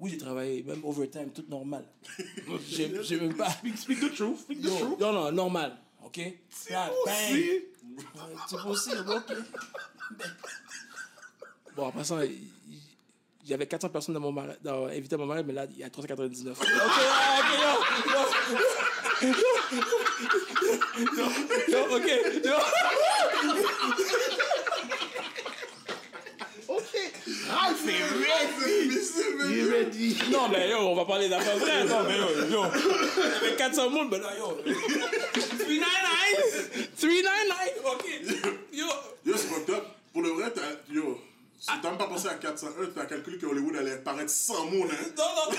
Oui, 0.00 0.10
j'ai 0.12 0.18
travaillé, 0.18 0.62
même 0.62 0.82
overtime, 0.84 1.30
tout 1.30 1.44
normal. 1.48 1.84
J'ai 2.68 2.90
j'ai 3.02 3.20
même 3.20 3.34
pas. 3.34 3.50
Speak, 3.50 3.76
speak 3.76 4.00
the 4.00 4.14
truth. 4.14 4.40
Speak 4.40 4.60
the 4.62 4.66
Non, 4.66 4.78
truth. 4.78 4.98
non, 5.00 5.12
non, 5.12 5.32
normal. 5.32 5.76
OK? 6.04 6.16
Là, 6.70 6.90
bang. 7.04 7.14
Aussi. 7.14 7.42
Ouais, 7.42 8.34
C'est 8.48 8.62
possible, 8.62 9.04
ok. 9.10 9.36
Bon, 11.76 11.84
en 11.86 11.92
passant, 11.92 12.20
il- 12.22 12.32
il- 12.32 12.80
j'avais 13.46 13.66
400 13.66 13.90
personnes 13.90 14.14
dans 14.14 14.20
mon 14.20 14.32
mari- 14.32 14.56
dans, 14.64 14.86
invitées 14.86 15.16
à 15.16 15.18
mon 15.18 15.26
mariage, 15.26 15.44
mais 15.46 15.52
là, 15.52 15.66
il 15.70 15.76
y 15.78 15.84
a 15.84 15.90
399. 15.90 16.58
ok, 16.58 16.66
ok, 16.66 16.78
yo, 17.60 17.70
yo. 18.10 18.22
Yo, 21.68 21.80
ok, 21.96 22.08
yo. 22.44 22.56
Il. 29.92 30.30
Non, 30.30 30.48
mais 30.48 30.70
yo, 30.70 30.78
on 30.78 30.94
va 30.94 31.04
parler 31.04 31.28
d'affaires 31.28 31.58
vraies. 31.58 31.84
Non, 31.84 32.02
mais 32.04 32.16
yo, 32.16 32.26
yo. 32.50 32.64
Il 32.74 33.44
y 33.44 33.48
avait 33.48 33.56
400 33.56 33.90
monde, 33.90 34.08
mais 34.10 34.18
là, 34.18 34.30
yo. 34.38 34.56
399! 34.64 36.80
399! 36.96 37.56
Ok. 37.84 38.06
Yo. 38.72 38.86
Yo, 39.26 39.36
c'est 39.36 39.48
pas 39.48 39.60
top. 39.66 39.86
Pour 40.12 40.22
le 40.22 40.30
vrai, 40.30 40.50
t'as, 40.50 40.62
yo, 40.92 41.20
si 41.58 41.66
t'as 41.66 41.82
même 41.88 41.98
pas 41.98 42.06
pensé 42.06 42.28
à 42.28 42.34
401, 42.34 42.86
t'as 42.94 43.06
calculé 43.06 43.38
que 43.38 43.46
Hollywood 43.46 43.76
allait 43.76 43.98
paraître 43.98 44.30
sans 44.30 44.64
monde, 44.64 44.90
hein. 44.90 45.04
Non, 45.16 45.24
non. 45.36 45.50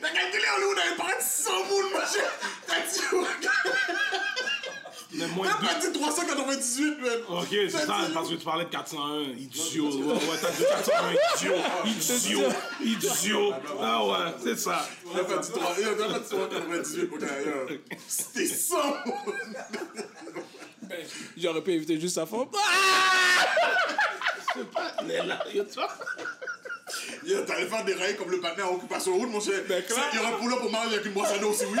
T'as 0.00 0.10
calculé 0.10 0.44
Hollywood 0.56 0.78
allait 0.78 0.96
paraître 0.96 1.22
sans 1.22 1.64
monde, 1.64 1.90
ma 1.92 2.06
chère. 2.06 2.32
T'as 2.66 2.80
dit, 2.80 3.00
Mais 5.14 5.26
moins 5.28 5.46
t'as 5.46 5.66
pas 5.66 5.74
dit 5.78 5.92
398, 5.92 6.98
man. 7.00 7.10
Ok, 7.28 7.46
c'est 7.50 7.70
ça, 7.70 7.96
parce 8.14 8.28
que 8.30 8.34
tu 8.34 8.44
parlais 8.44 8.64
de 8.64 8.70
401. 8.70 9.22
Idiot. 9.38 9.90
Ouais, 9.90 10.14
ouais, 10.14 10.20
t'as 10.40 10.50
dit 10.50 10.64
401. 10.68 11.12
Idiot. 11.12 11.54
Idiot. 11.84 12.48
Idiot. 12.82 13.52
Ah 13.80 14.04
ouais, 14.06 14.34
c'est 14.42 14.58
ça. 14.58 14.88
T'as 15.14 15.24
pas 15.24 15.38
dit 15.38 15.50
3, 15.52 15.74
yo, 15.80 15.94
t'as 15.98 16.12
pas 16.12 16.18
dit 16.18 16.28
398, 16.28 17.08
ok, 17.12 17.20
yo. 17.20 17.76
C'était 18.08 18.46
monde. 18.46 18.94
Ben, 20.82 20.98
J'aurais 21.36 21.62
pu 21.62 21.72
éviter 21.72 22.00
juste 22.00 22.14
sa 22.14 22.26
là, 25.26 25.44
yo, 25.52 25.64
tu 25.64 25.74
vois. 25.74 25.88
Yo, 27.24 27.42
t'allais 27.44 27.66
faire 27.66 27.84
des 27.84 27.94
rails 27.94 28.16
comme 28.16 28.30
le 28.30 28.40
partenaire 28.40 28.70
en 28.72 28.74
occupation 28.76 29.16
route, 29.16 29.30
mon 29.30 29.40
cher. 29.40 29.60
Ben, 29.68 29.82
clair. 29.84 29.98
Il 30.12 30.18
y 30.18 30.22
aura 30.22 30.38
pull-up 30.38 30.58
au 30.64 30.68
mariage 30.68 30.92
avec 30.94 31.06
une 31.06 31.12
brosse 31.12 31.30
à 31.30 31.38
dents 31.38 31.50
aussi, 31.50 31.64
oui. 31.66 31.78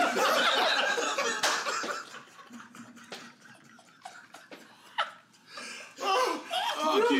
Ok. 6.96 7.14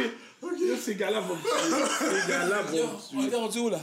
Yo, 0.61 0.77
Ces 0.77 0.95
gars-là 0.97 1.21
vont 1.21 1.37
me 1.37 1.41
tuer. 1.43 2.21
Ces 2.23 2.29
gars-là 2.29 2.63
vont 2.63 2.99
on 3.17 3.27
était 3.27 3.37
rendu 3.37 3.59
où 3.61 3.69
là? 3.69 3.81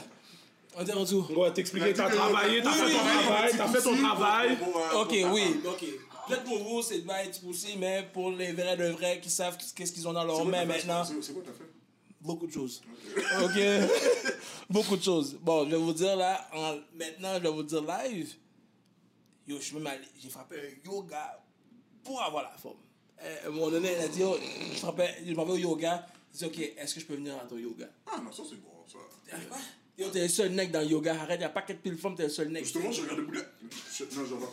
On 0.75 0.81
était 0.83 0.91
rendu 0.93 1.13
où? 1.15 1.25
On 1.35 1.41
va 1.41 1.51
t'expliquer, 1.51 1.93
t'as 1.93 2.09
travaillé, 2.09 2.61
t'as 2.61 2.71
Oui, 2.71 2.77
fait 2.91 2.97
ton 2.97 3.21
travail, 3.21 3.53
t'as 3.57 3.67
fait 3.67 3.81
ton 3.81 3.97
travail. 3.97 4.57
Ok, 4.95 5.15
oui, 5.33 5.61
ok. 5.65 5.85
Peut-être 6.27 6.43
pour 6.43 6.59
vous, 6.63 6.81
c'est 6.83 6.99
de 6.99 7.09
être 7.09 7.41
poussé, 7.41 7.69
mais 7.77 8.07
pour 8.13 8.29
les 8.31 8.51
vrais 8.51 8.77
de 8.77 8.89
vrais 8.89 9.19
qui 9.19 9.29
savent 9.31 9.57
qu'est-ce 9.75 9.91
qu'ils 9.91 10.07
ont 10.07 10.13
dans 10.13 10.23
leurs 10.23 10.45
mains 10.45 10.65
maintenant, 10.65 11.03
C'est 11.03 11.21
c'est 11.23 11.33
quoi 11.33 11.41
t'as 11.45 11.51
fait? 11.53 11.69
beaucoup 12.21 12.45
de 12.45 12.51
choses. 12.51 12.81
Ok 13.43 13.59
Beaucoup 14.69 14.95
de 14.97 15.01
choses. 15.03 15.37
Bon, 15.41 15.65
je 15.65 15.71
vais 15.71 15.77
vous 15.77 15.93
dire 15.93 16.15
là, 16.15 16.47
en- 16.53 16.75
maintenant, 16.95 17.33
je 17.35 17.39
vais 17.39 17.49
vous 17.49 17.63
dire 17.63 17.81
live. 17.81 18.29
Yo, 19.47 19.57
je 19.57 19.63
suis 19.63 19.75
même 19.75 19.87
allé, 19.87 20.05
j'ai 20.21 20.29
frappé 20.29 20.55
un 20.57 20.87
yoga 20.91 21.39
pour 22.03 22.21
avoir 22.21 22.43
la 22.43 22.51
forme. 22.61 22.77
Euh, 23.21 23.35
à 23.43 23.47
un 23.47 23.51
moment 23.51 23.69
donné, 23.69 23.89
elle 23.89 24.05
a 24.05 24.07
dit, 24.07 24.19
yo, 24.21 24.37
je 24.75 25.33
m'en 25.35 25.45
vais 25.45 25.51
au 25.53 25.57
yoga, 25.57 26.05
dis, 26.33 26.45
ok, 26.45 26.57
est-ce 26.77 26.95
que 26.95 27.01
je 27.01 27.05
peux 27.05 27.15
venir 27.15 27.35
à 27.35 27.45
ton 27.47 27.57
yoga? 27.57 27.85
Ah 28.07 28.19
non, 28.23 28.31
ça 28.31 28.43
c'est 28.49 28.55
bon, 28.61 28.69
ça. 28.87 28.97
Quoi? 29.49 29.57
Yo, 29.97 30.07
t'es 30.09 30.21
le 30.21 30.29
seul 30.29 30.51
nec 30.51 30.71
dans 30.71 30.79
le 30.79 30.85
yoga, 30.87 31.19
arrête, 31.21 31.41
y'a 31.41 31.49
pas 31.49 31.63
quatre 31.63 31.81
pile 31.81 31.97
femmes, 31.97 32.15
t'es 32.15 32.23
le 32.23 32.29
seul 32.29 32.47
nec. 32.49 32.63
Justement, 32.63 32.91
je 32.91 33.01
regardais 33.01 33.21
Boulet. 33.23 33.41
Je- 33.93 34.03
Non, 34.05 34.25
je 34.25 34.33
vois 34.35 34.49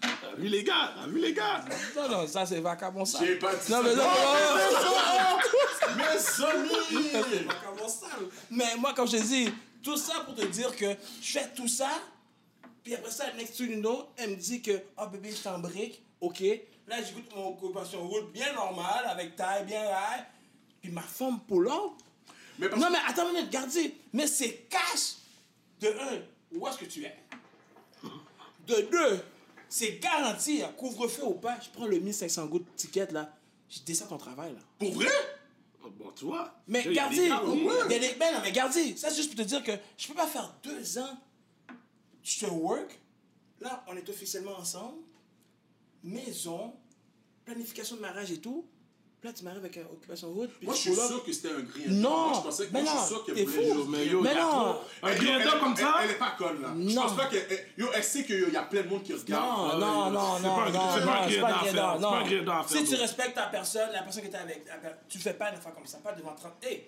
T'as 0.00 0.34
vu 0.36 0.48
les 0.48 0.62
gars? 0.64 0.92
T'as 0.94 1.06
vu 1.06 1.18
les 1.18 1.32
gars? 1.32 1.64
Non, 1.96 2.08
non, 2.08 2.26
ça 2.28 2.46
c'est 2.46 2.60
vacabon 2.60 3.04
sale. 3.04 3.26
J'ai 3.26 3.36
pas 3.38 3.54
dit 3.54 3.72
Non, 3.72 3.78
ça. 3.78 3.82
mais 3.82 3.94
non, 3.96 4.02
Oh, 4.06 4.58
non, 4.72 5.96
non, 5.96 5.96
Mes 5.96 6.44
amis! 6.44 7.48
Mais 8.50 8.76
moi, 8.78 8.92
comme 8.94 9.08
je 9.08 9.16
te 9.16 9.22
dis, 9.22 9.48
tout 9.82 9.96
ça 9.96 10.20
pour 10.24 10.34
te 10.34 10.44
dire 10.44 10.74
que 10.76 10.86
je 11.22 11.32
fais 11.32 11.48
tout 11.56 11.68
ça, 11.68 11.88
puis 12.86 12.94
après 12.94 13.10
ça, 13.10 13.32
next 13.32 13.56
to 13.56 13.64
you 13.64 13.80
know, 13.80 14.04
elle 14.16 14.30
me 14.30 14.36
dit 14.36 14.62
que, 14.62 14.80
oh 14.96 15.08
bébé, 15.08 15.32
je 15.32 15.42
t'embrique, 15.42 16.00
ok. 16.20 16.40
Là, 16.86 17.02
j'écoute 17.02 17.24
mon 17.34 17.48
occupation 17.48 18.06
route 18.06 18.30
bien 18.32 18.52
normale, 18.52 19.04
avec 19.06 19.34
taille, 19.34 19.64
bien 19.66 19.80
raide. 19.82 20.24
Puis 20.80 20.92
ma 20.92 21.02
femme 21.02 21.40
pull 21.48 21.66
up. 21.66 21.94
Mais 22.60 22.68
parce 22.68 22.80
Non, 22.80 22.88
mais 22.88 22.98
attends 23.04 23.28
une 23.30 23.34
minute, 23.38 23.50
gardez. 23.50 23.92
Mais 24.12 24.28
c'est 24.28 24.68
cash. 24.70 25.16
De 25.80 25.88
un, 25.88 26.22
où 26.56 26.64
est-ce 26.68 26.78
que 26.78 26.84
tu 26.84 27.02
es? 27.04 27.16
De 28.68 28.82
deux, 28.88 29.20
c'est 29.68 29.98
garanti, 29.98 30.62
couvre-feu 30.76 31.24
ou 31.24 31.34
pas, 31.34 31.58
je 31.60 31.68
prends 31.70 31.86
le 31.86 31.98
1500 31.98 32.46
gouttes 32.46 32.66
ticket 32.76 33.08
là, 33.10 33.32
je 33.68 33.80
descends 33.80 34.06
ton 34.06 34.16
travail 34.18 34.52
là. 34.52 34.60
Pour 34.78 34.92
vrai? 34.92 35.10
Bon, 35.98 36.12
tu 36.16 36.24
vois. 36.26 36.54
Mais 36.68 36.82
il 36.86 36.92
y 36.92 36.98
a 37.00 37.02
gardez, 37.02 37.16
des 37.16 37.28
gars, 37.28 37.42
il 37.44 37.64
y 37.92 37.94
a 37.96 37.98
des- 37.98 38.14
ben 38.14 38.32
non, 38.32 38.40
mais 38.44 38.52
gardez, 38.52 38.96
ça 38.96 39.10
c'est 39.10 39.16
juste 39.16 39.34
pour 39.34 39.44
te 39.44 39.48
dire 39.48 39.62
que 39.64 39.72
je 39.98 40.06
peux 40.08 40.14
pas 40.14 40.26
faire 40.28 40.52
deux 40.62 40.98
ans, 40.98 41.16
je 42.26 42.40
te 42.44 42.50
work, 42.50 42.98
là 43.60 43.84
on 43.88 43.96
est 43.96 44.08
officiellement 44.08 44.56
ensemble, 44.58 44.98
maison, 46.02 46.74
planification 47.44 47.96
de 47.96 48.00
mariage 48.00 48.32
et 48.32 48.38
tout, 48.40 48.66
puis 49.20 49.28
là 49.28 49.32
tu 49.32 49.44
m'arrives 49.44 49.60
avec 49.60 49.76
une 49.76 49.84
occupation 49.84 50.30
route, 50.32 50.50
Moi, 50.62 50.74
je 50.74 50.80
suis 50.80 50.94
sûr 50.94 51.24
que 51.24 51.32
c'était 51.32 51.50
un 51.52 51.60
green. 51.60 52.00
Non, 52.00 52.28
Moi, 52.28 52.32
je 52.36 52.40
pensais 52.42 52.66
que 52.66 52.72
mais 52.72 52.82
moi, 52.82 52.90
je 52.92 52.96
non, 52.96 53.04
suis 53.06 53.14
sûr 53.14 53.24
qu'elle 53.24 53.34
t'es 53.36 53.44
voulait 53.44 53.68
fou. 53.68 53.74
juste 53.78 53.88
Mais 53.88 53.98
green. 53.98 54.12
yo, 54.12 54.20
Mais 54.22 54.34
non. 54.34 54.80
Un 55.02 55.08
elle- 55.08 55.60
comme 55.60 55.76
ça? 55.76 55.94
Elle 56.02 56.10
est 56.10 56.14
pas 56.18 56.30
conne, 56.36 56.62
là. 56.62 56.74
Je 56.76 56.94
pense 56.94 57.16
pas 57.16 57.26
qu'elle. 57.26 57.46
elle- 57.50 57.66
Yo, 57.78 57.86
elle 57.94 58.04
sait 58.04 58.24
qu'il 58.24 58.52
y 58.52 58.56
a 58.56 58.62
plein 58.62 58.82
de 58.82 58.88
monde 58.88 59.02
qui 59.02 59.12
regarde. 59.14 59.44
Non, 59.48 59.66
ouais, 59.68 59.80
non, 59.80 60.10
non, 60.10 60.10
non, 60.10 60.36
c'est 60.36 60.42
pas 60.42 60.50
un 60.50 60.66
un 60.66 60.68
à 60.68 60.68
faire, 60.68 61.64
c'est 61.64 62.00
non. 62.00 62.10
pas 62.10 62.18
un 62.18 62.24
grinder 62.24 62.50
à 62.50 62.62
faire, 62.62 62.78
Si 62.80 62.84
tu 62.84 62.94
respectes 62.96 63.34
ta 63.34 63.46
personne, 63.46 63.90
la 63.92 64.02
personne 64.02 64.22
qui 64.22 64.28
était 64.28 64.36
avec, 64.36 64.64
tu 65.08 65.18
fais 65.18 65.34
pas 65.34 65.48
une 65.50 65.56
affaire 65.56 65.72
comme 65.74 65.86
ça, 65.86 65.98
pas 65.98 66.12
devant 66.12 66.34
30. 66.34 66.52
Hey, 66.62 66.84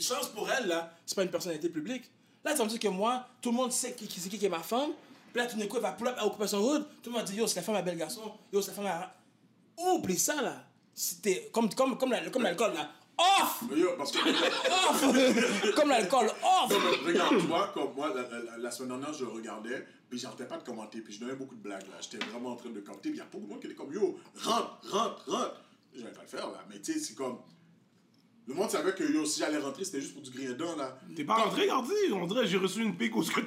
chance 0.00 0.28
pour 0.28 0.48
elle, 0.50 0.68
là, 0.68 0.94
c'est 1.04 1.16
pas 1.16 1.22
une 1.24 1.30
personnalité 1.30 1.68
publique. 1.70 2.04
Là, 2.44 2.54
tu 2.54 2.62
me 2.62 2.68
dis 2.68 2.78
que 2.78 2.88
moi, 2.88 3.26
tout 3.42 3.50
le 3.50 3.56
monde 3.56 3.72
sait 3.72 3.92
qui, 3.94 4.06
qui, 4.06 4.18
c'est 4.20 4.28
qui 4.28 4.38
qui 4.38 4.46
est 4.46 4.50
ma 4.50 4.60
femme. 4.60 4.90
Puis 5.32 5.40
là, 5.42 5.46
tout 5.46 5.56
d'un 5.58 5.66
coup, 5.66 5.76
elle 5.76 5.82
va 5.82 5.92
pull 5.92 6.08
up 6.08 6.16
à 6.18 6.26
Occupation 6.26 6.58
Hood. 6.58 6.84
Tout 7.02 7.10
le 7.10 7.16
monde 7.16 7.24
dit, 7.26 7.36
yo, 7.36 7.46
c'est 7.46 7.56
la 7.56 7.62
femme 7.62 7.76
à 7.76 7.82
bel 7.82 7.96
garçon. 7.96 8.32
Yo, 8.52 8.60
c'est 8.62 8.68
la 8.68 8.74
femme 8.74 8.86
à. 8.86 9.14
Oublie 9.76 10.18
ça, 10.18 10.40
là. 10.42 10.56
C'était 10.94 11.50
comme, 11.52 11.72
comme, 11.74 11.96
comme, 11.96 12.10
la- 12.10 12.28
comme 12.30 12.42
l'alcool, 12.42 12.72
là. 12.74 12.90
Off! 13.18 13.62
Mais 13.70 13.78
yo, 13.78 13.90
parce 13.96 14.10
que. 14.12 14.18
Off! 14.18 15.74
comme 15.76 15.88
l'alcool, 15.90 16.26
off! 16.42 16.70
Non, 16.70 16.78
mais 16.80 17.12
regarde, 17.12 17.38
tu 17.38 17.46
vois, 17.46 17.68
comme 17.68 17.94
moi, 17.94 18.12
la, 18.14 18.22
la- 18.40 18.58
la 18.58 18.70
semaine 18.70 18.98
dernière, 18.98 19.12
je 19.12 19.24
regardais, 19.24 19.86
puis 20.08 20.18
j'arrêtais 20.18 20.46
pas 20.46 20.56
de 20.58 20.64
commenter, 20.64 21.00
puis 21.00 21.12
je 21.14 21.20
donnais 21.20 21.34
beaucoup 21.34 21.54
de 21.54 21.60
blagues, 21.62 21.86
là. 21.88 21.96
J'étais 22.00 22.24
vraiment 22.26 22.50
en 22.52 22.56
train 22.56 22.70
de 22.70 22.80
commenter, 22.80 23.10
puis 23.10 23.18
il 23.18 23.22
y 23.22 23.22
a 23.22 23.26
beaucoup 23.30 23.44
de 23.46 23.50
monde 23.50 23.60
qui 23.60 23.66
était 23.66 23.76
comme, 23.76 23.92
yo, 23.92 24.18
rentre, 24.42 24.78
rentre, 24.90 25.30
rentre. 25.30 25.60
Je 25.94 26.02
vais 26.02 26.12
pas 26.12 26.22
le 26.22 26.28
faire, 26.28 26.46
là, 26.50 26.64
mais 26.68 26.80
tu 26.80 26.92
sais, 26.94 26.98
c'est 26.98 27.14
comme. 27.14 27.38
Le 28.50 28.56
monde 28.56 28.68
savait 28.68 28.92
que, 28.92 29.04
yo, 29.04 29.24
si 29.24 29.38
j'allais 29.38 29.58
rentrer, 29.58 29.84
c'était 29.84 30.00
juste 30.00 30.12
pour 30.12 30.22
du 30.22 30.30
grindon, 30.32 30.74
là. 30.76 30.98
T'es 31.14 31.22
pas 31.22 31.34
rentré, 31.34 31.68
Gardi? 31.68 31.92
On 32.12 32.26
dirait 32.26 32.48
j'ai 32.48 32.56
reçu 32.56 32.82
une 32.82 32.96
pique 32.96 33.14
au 33.14 33.22
ce 33.22 33.30
que 33.34 33.40
shout 33.40 33.46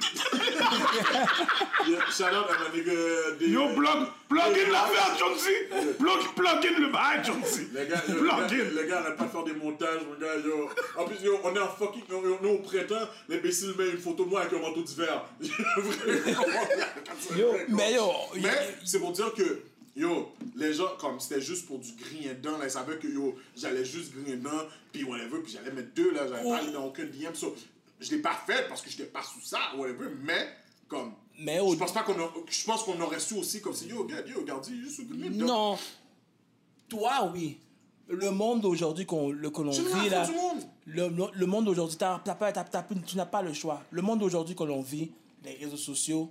out 2.22 2.46
à 2.48 2.58
ma 2.58 2.70
nigga. 2.74 2.92
des- 3.38 3.48
Yo, 3.50 3.68
plug, 3.74 4.06
plug 4.30 4.58
in 4.66 4.70
l'affaire, 4.72 5.14
Jonesy! 5.18 5.50
Plug, 5.98 6.20
plug 6.34 6.66
in 6.66 6.80
le 6.80 6.88
bail, 6.90 7.22
Jonesy! 7.22 7.68
Les 7.74 7.86
gars, 7.86 8.02
le, 8.08 8.14
Plug 8.14 8.60
in! 8.60 8.64
le 8.74 8.82
gars 8.88 9.00
arrête 9.00 9.16
pas 9.16 9.24
de 9.24 9.28
faire 9.30 9.44
des 9.44 9.52
montages, 9.52 10.00
mon 10.08 10.14
gars, 10.18 10.36
yo. 10.42 10.70
En 10.96 11.04
plus, 11.04 11.20
yo, 11.22 11.38
on 11.44 11.54
est 11.54 11.58
en 11.60 11.68
fucking. 11.68 12.04
On, 12.10 12.16
on 12.16 12.42
est 12.48 12.54
au 12.54 12.58
printemps, 12.60 13.06
l'imbécile 13.28 13.74
met 13.76 13.90
une 13.90 13.98
photo 13.98 14.24
de 14.24 14.30
moi 14.30 14.40
avec 14.40 14.54
un 14.54 14.60
manteau 14.60 14.80
d'hiver. 14.82 15.22
Yo, 17.36 17.52
mais 17.68 17.92
yo, 17.94 18.10
Mais 18.36 18.76
c'est 18.84 19.00
pour 19.00 19.12
dire 19.12 19.32
que, 19.34 19.60
yo, 19.96 20.32
les 20.56 20.72
gens, 20.74 20.88
comme 20.98 21.20
c'était 21.20 21.40
juste 21.40 21.66
pour 21.66 21.78
du 21.78 21.92
green 21.92 22.34
dedans, 22.34 22.58
là, 22.58 22.64
ils 22.66 22.70
savaient 22.70 22.98
que, 22.98 23.06
yo, 23.08 23.34
j'allais 23.56 23.84
juste 23.84 24.12
green 24.14 24.38
dedans, 24.38 24.50
puis 24.92 25.04
whatever, 25.04 25.40
puis 25.42 25.52
j'allais 25.52 25.70
mettre 25.72 25.94
deux, 25.94 26.12
là, 26.12 26.26
j'allais 26.28 26.42
pas 26.42 26.48
Oh. 26.48 26.52
aller 26.62 26.72
dans 26.72 26.86
aucun 26.86 27.04
DM. 27.04 27.34
So, 27.34 27.54
je 28.00 28.10
l'ai 28.10 28.18
pas 28.22 28.34
fait 28.46 28.66
parce 28.68 28.82
que 28.82 28.90
j'étais 28.90 29.04
pas 29.06 29.22
sous 29.22 29.40
ça, 29.40 29.58
whatever, 29.76 30.08
mais, 30.22 30.48
comme. 30.88 31.12
Mais 31.38 31.58
au- 31.60 31.72
je 31.72 31.78
pense 31.78 31.92
pas 31.92 32.02
qu'on 32.04 32.12
a- 32.14 32.32
je 32.48 32.64
pense 32.64 32.82
qu'on 32.84 33.00
aurait 33.00 33.18
su 33.20 33.34
aussi 33.34 33.60
comme 33.60 33.74
si 33.74 33.88
yo 33.88 34.02
regarde 34.04 34.28
yo 34.28 34.40
regarde 34.40 34.64
juste 34.68 35.00
au 35.00 35.04
green 35.04 35.32
dedans. 35.32 35.46
Non. 35.72 35.78
Toi, 36.88 37.30
oui. 37.34 37.58
Le 38.06 38.30
monde 38.30 38.60
d'aujourd'hui 38.60 39.06
qu'on 39.06 39.30
le- 39.30 39.50
que 39.50 39.62
l'on 39.62 39.70
vit, 39.70 40.10
là. 40.10 40.28
Le, 40.86 41.08
le- 41.08 41.24
le 41.32 41.46
monde 41.46 41.64
d'aujourd'hui, 41.64 41.96
pas- 41.96 42.22
tu 43.06 43.16
n'as 43.16 43.26
pas 43.26 43.42
le 43.42 43.52
choix. 43.54 43.82
Le 43.90 44.02
monde 44.02 44.20
d'aujourd'hui 44.20 44.54
que 44.54 44.62
l'on 44.64 44.82
vit, 44.82 45.10
les 45.42 45.54
réseaux 45.54 45.78
sociaux, 45.78 46.30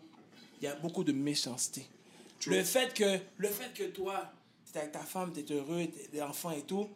il 0.62 0.66
y 0.66 0.68
a 0.68 0.76
beaucoup 0.76 1.04
de 1.04 1.12
méchanceté. 1.12 1.86
Le 2.48 2.64
fait 2.64 2.94
que, 2.94 3.20
le 3.38 3.48
fait 3.48 3.74
que 3.74 3.84
toi, 3.84 4.32
t'es 4.72 4.80
avec 4.80 4.92
ta 4.92 5.00
femme, 5.00 5.32
t'es 5.32 5.46
heureux, 5.54 5.86
t'es 5.88 6.10
des 6.12 6.22
enfants 6.22 6.52
et 6.52 6.62
tout, 6.64 6.90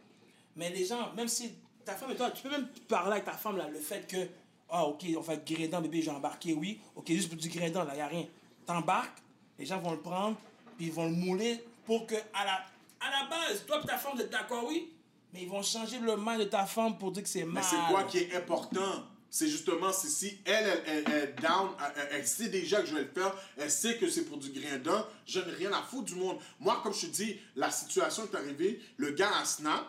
mais 0.56 0.70
les 0.70 0.86
gens, 0.86 1.14
même 1.14 1.28
si 1.28 1.54
ta 1.86 1.96
femme 1.96 2.12
et 2.12 2.16
toi, 2.16 2.32
tu 2.32 2.44
peux 2.44 2.50
même 2.50 2.68
parler 2.88 3.14
avec 3.14 3.26
ta 3.26 3.34
femme, 3.34 3.58
là, 3.58 3.68
le 3.70 3.80
fait 3.80 4.08
que, 4.08 4.28
ah, 4.70 4.86
ok, 4.86 5.06
on 5.18 5.22
fait 5.22 5.46
grédant, 5.46 5.80
bébé, 5.80 6.02
j'ai 6.02 6.12
embarqué, 6.12 6.54
oui, 6.54 6.82
ok, 6.96 7.08
juste 7.08 7.30
pour 7.30 7.38
du 7.38 7.50
grédant, 7.50 7.84
là, 7.86 7.96
y 7.96 8.02
a 8.02 8.08
rien. 8.08 8.26
T'embarques, 8.66 9.20
les 9.58 9.66
gens 9.66 9.80
vont 9.80 9.92
le 9.92 10.00
prendre, 10.02 10.36
puis 10.76 10.88
ils 10.88 10.92
vont 10.92 11.06
le 11.06 11.16
mouler 11.16 11.64
pour 11.86 12.06
que, 12.06 12.16
à 12.34 12.44
la, 12.44 12.66
à 13.00 13.12
la 13.12 13.30
base, 13.30 13.66
toi 13.66 13.80
et 13.82 13.88
ta 13.88 13.98
femme, 13.98 14.14
vous 14.16 14.22
êtes 14.22 14.32
d'accord, 14.32 14.66
oui, 14.68 14.92
mais 15.34 15.44
ils 15.44 15.50
vont 15.50 15.62
changer 15.64 16.00
le 16.00 16.18
mind 16.18 16.40
de 16.40 16.44
ta 16.46 16.66
femme 16.66 16.98
pour 16.98 17.12
dire 17.12 17.24
que 17.24 17.30
c'est 17.30 17.44
mal. 17.46 17.56
Mais 17.56 17.62
c'est 17.64 17.94
quoi 17.94 18.04
qui 18.04 18.18
est 18.18 18.36
important? 18.36 19.04
C'est 19.38 19.48
justement, 19.50 19.94
c'est 19.94 20.08
si 20.10 20.40
elle, 20.46 20.82
elle, 20.88 21.04
elle, 21.14 21.36
down, 21.36 21.70
elle, 21.96 22.08
elle 22.12 22.28
sait 22.28 22.50
déjà 22.50 22.82
que 22.82 22.88
je 22.88 22.96
vais 22.96 23.04
le 23.04 23.12
faire, 23.14 23.32
elle 23.56 23.70
sait 23.70 23.96
que 23.98 24.10
c'est 24.10 24.24
pour 24.24 24.38
du 24.40 24.50
grindon, 24.50 25.06
je 25.28 25.40
n'ai 25.40 25.52
rien 25.52 25.72
à 25.74 25.84
foutre 25.84 26.06
du 26.06 26.16
monde. 26.16 26.40
Moi, 26.60 26.80
comme 26.82 26.92
je 26.92 27.02
te 27.02 27.12
dis, 27.12 27.40
la 27.56 27.70
situation 27.70 28.24
est 28.24 28.36
arrivée, 28.36 28.82
le 28.98 29.12
gars 29.12 29.30
a 29.40 29.46
snap, 29.46 29.86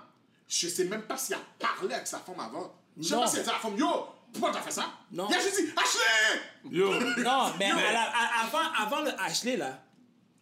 je 0.48 0.68
sais 0.68 0.84
même 0.84 1.00
pas 1.04 1.16
s'il 1.16 1.34
a 1.34 1.40
parlé 1.58 1.94
avec 1.94 2.06
sa 2.06 2.18
femme 2.18 2.38
avant. 2.40 2.74
Je 2.98 3.08
sais 3.08 3.14
Non. 3.14 3.22
pas 3.22 3.26
s'il 3.26 3.40
a 3.40 3.42
dit 3.44 3.48
à 3.48 3.52
la 3.54 3.58
femme, 3.58 3.76
yo, 3.78 3.88
pourquoi 4.34 4.52
t'as 4.52 4.60
fait 4.60 4.70
ça? 4.70 4.84
Non. 5.12 5.28
Il 5.30 5.34
a 5.36 5.40
juste 5.40 5.56
dit, 5.62 5.70
Ashley! 5.74 6.76
Yo, 6.78 6.92
Non, 7.22 7.52
mais 7.58 7.70
à 7.70 7.92
la- 7.92 8.02
à- 8.02 8.44
avant, 8.44 8.72
avant 8.84 9.00
le 9.02 9.18
Ashley, 9.18 9.56
là, 9.56 9.82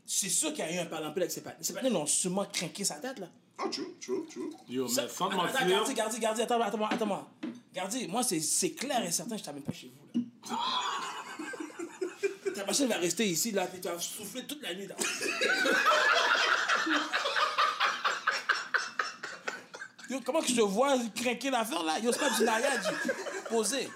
c'est 0.04 0.28
sûr 0.30 0.52
qu'il 0.52 0.64
y 0.64 0.68
a 0.68 0.72
eu 0.72 0.78
un 0.78 0.86
parlant 0.86 1.12
avec 1.12 1.30
ses 1.30 1.42
partenaires. 1.42 1.64
Ses 1.64 1.74
partenaires 1.74 1.96
l'ont 1.96 2.06
sûrement 2.06 2.44
craqué 2.46 2.82
sa 2.84 2.96
tête, 2.96 3.20
là. 3.20 3.28
Oh, 3.58 3.68
true, 3.70 3.96
true, 4.00 4.26
true. 4.30 4.50
yo, 4.68 4.84
mais 4.86 4.90
sans 4.90 5.04
attends, 5.04 5.28
attends, 5.30 5.36
mentir, 5.36 5.66
Gardi, 5.66 5.94
Gardi, 5.94 6.20
Gardi, 6.20 6.42
attends, 6.42 6.60
attends, 6.60 6.76
moi 6.76 6.88
attends-moi. 6.92 7.26
Gardi, 7.74 8.06
moi, 8.06 8.22
c'est, 8.22 8.40
c'est 8.40 8.72
clair 8.72 9.02
et 9.02 9.10
certain, 9.10 9.36
je 9.36 9.42
t'amène 9.44 9.62
pas 9.62 9.72
chez 9.72 9.90
vous, 10.14 10.20
là. 10.50 10.56
Ta 12.54 12.64
machine 12.64 12.86
va 12.86 12.96
rester 12.96 13.26
ici, 13.26 13.52
là, 13.52 13.66
puis 13.66 13.80
tu 13.80 13.88
vas 13.88 13.98
souffler 13.98 14.44
toute 14.46 14.62
la 14.62 14.74
nuit, 14.74 14.86
là. 14.86 14.94
Yo, 20.08 20.20
comment 20.24 20.40
que 20.40 20.48
je 20.48 20.54
te 20.54 20.60
vois 20.60 20.96
craquer 21.14 21.50
l'affaire, 21.50 21.82
là? 21.82 21.98
Yo, 21.98 22.12
c'est 22.12 22.20
pas 22.20 22.30
du 22.30 22.44
mariage, 22.44 22.84
posé. 23.48 23.88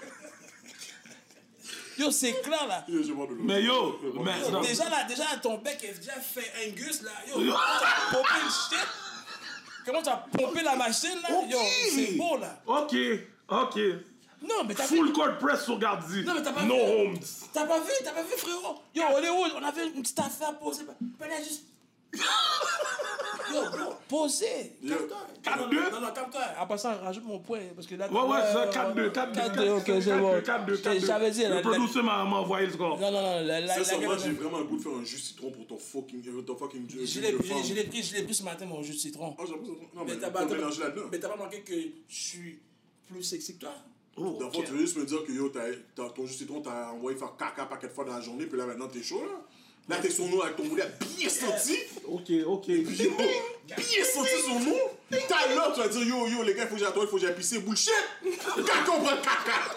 Yo, 1.97 2.11
c'est 2.11 2.41
clair, 2.41 2.67
là. 2.67 2.83
Yo, 2.87 3.01
j'ai 3.03 3.13
mort 3.13 3.27
de 3.27 3.35
l'eau. 3.35 3.43
mais 3.43 3.63
yo, 3.63 3.99
mais 4.23 4.39
Yo, 4.41 4.59
déjà 4.61 4.89
là, 4.89 5.03
déjà 5.05 5.23
ton 5.41 5.57
bec 5.59 5.81
est 5.83 5.99
déjà 5.99 6.19
fait 6.19 6.51
Angus 6.67 7.03
là. 7.03 7.11
Yo, 7.27 7.53
t'as 7.53 8.49
shit? 8.49 8.87
Comment 9.85 10.01
t'as 10.01 10.17
pompé 10.31 10.61
la 10.63 10.75
machine 10.75 11.19
là? 11.23 11.29
Yo, 11.49 11.57
c'est 11.93 12.13
beau 12.17 12.37
là. 12.37 12.59
Ok, 12.65 12.95
ok. 13.49 13.79
Non, 14.43 14.63
mais 14.67 14.73
t'as 14.73 14.87
vu, 14.87 14.97
Full 14.97 15.13
court 15.13 15.37
press 15.39 15.63
sur 15.65 15.77
Gardi. 15.77 16.23
Non, 16.23 16.33
mais 16.33 16.41
t'as 16.41 16.51
pas 16.51 16.63
No 16.63 16.73
vu. 16.75 16.81
homes. 17.09 17.19
t'as 17.53 17.65
pas 17.65 17.79
vu, 17.79 17.91
t'as 18.03 18.11
pas 18.11 18.23
vu 18.23 18.31
frérot? 18.37 18.79
Yo, 18.95 19.03
Hollywood, 19.15 19.51
on 19.59 19.63
avait 19.63 19.87
une 19.87 20.01
petite 20.01 20.17
affaire 20.19 20.57
posée. 20.57 20.83
Juste. 21.43 21.65
Posé. 24.07 24.75
Yo, 24.81 24.95
Calme-toi. 24.95 25.17
4-2? 25.43 25.57
Non, 25.59 25.67
non, 25.67 25.91
non, 25.91 26.01
non, 26.07 26.13
calme-toi. 26.13 26.41
En 26.59 26.67
passant, 26.67 26.97
rajoute 27.01 27.23
mon 27.25 27.39
point. 27.39 27.59
Parce 27.75 27.87
que 27.87 27.95
là, 27.95 28.09
Ouais, 28.11 28.21
ouais, 28.21 28.39
c'est 28.45 28.53
ça, 28.53 28.65
4-2, 28.93 29.11
4-2. 29.11 29.33
4-2, 29.33 29.69
ok, 29.77 30.01
c'est 30.01 30.19
bon. 30.19 30.39
4-2, 30.41 30.81
4-2. 30.81 31.05
J'avais 31.05 31.31
dit, 31.31 31.45
Le 31.45 31.61
producer 31.61 32.01
m'a 32.01 32.23
envoyé 32.23 32.67
le 32.67 32.73
score. 32.73 32.99
Non, 32.99 33.11
non, 33.11 33.21
non, 33.21 33.45
la, 33.45 33.61
la, 33.61 33.83
Ça, 33.83 33.97
moi, 33.99 34.17
j'ai 34.17 34.31
vraiment 34.31 34.59
le 34.59 34.65
goût 34.65 34.77
de 34.77 34.81
faire 34.83 34.91
un 34.93 35.03
jus 35.03 35.17
citron 35.17 35.51
pour 35.51 35.65
ton 35.67 35.77
fucking, 35.77 36.23
euh, 36.27 36.41
ton 36.41 36.55
fucking 36.55 36.89
jus 36.89 37.05
Je 37.05 37.19
l'ai 37.21 37.33
pris, 37.33 38.03
je 38.03 38.15
l'ai 38.15 38.33
ce 38.33 38.43
matin, 38.43 38.65
mon 38.65 38.81
jus 38.83 38.93
de 38.93 38.97
citron. 38.99 39.35
Oh, 39.37 39.43
j'avoue, 39.47 39.65
ça- 39.65 39.71
non, 39.95 40.03
Mais 40.05 40.13
mais 40.13 40.19
t'as 40.19 40.29
pas, 40.29 41.35
manqué 41.37 41.61
que 41.61 41.73
je 41.73 42.15
suis 42.15 42.59
plus 43.09 43.23
sexy 43.23 43.55
que 43.55 43.61
toi? 43.61 43.73
Oh, 44.17 44.37
fond, 44.53 44.61
tu 44.61 44.71
veux 44.73 44.79
juste 44.79 44.97
me 44.97 45.05
dire 45.05 45.23
que 45.25 45.31
yo, 45.31 45.49
t'as, 45.49 45.61
t'as- 45.95 46.09
ton 46.09 46.25
jus 46.25 46.33
citron, 46.33 46.61
t'as 46.61 46.91
envoyé 46.91 47.17
faire 47.17 47.35
caca 47.37 47.65
paquet 47.65 47.87
de 47.87 47.93
fois 47.93 48.03
dans 48.03 48.13
la 48.15 48.21
journée, 48.21 48.45
puis 48.45 48.57
là 48.57 48.65
maintenant 48.65 48.87
t'es 48.87 49.01
chaud 49.01 49.21
là. 49.23 49.41
Là 49.89 49.97
t'es 50.01 50.09
sur 50.09 50.25
nous 50.25 50.41
avec 50.41 50.55
ton 50.55 50.65
boulet 50.67 50.85
bien 51.17 51.29
senti, 51.29 51.77
Ok, 52.05 52.29
ok. 52.45 52.67
bien 52.67 54.05
senti 54.05 54.41
sur 54.45 54.59
nous. 54.59 54.75
T'as 55.27 55.53
là, 55.53 55.71
tu 55.73 55.79
vas 55.81 55.87
dire 55.87 56.03
yo, 56.03 56.27
yo, 56.27 56.43
les 56.43 56.53
gars, 56.53 56.63
il 56.63 56.69
faut 56.69 56.75
que 56.75 56.91
toi, 56.91 57.03
il 57.03 57.07
faut 57.09 57.15
que 57.17 57.21
j'aille 57.21 57.35
pisser, 57.35 57.59
bullshit. 57.59 57.91
Quand 58.23 58.93
on 58.95 59.01
prend 59.01 59.11
le 59.11 59.21
caca. 59.21 59.75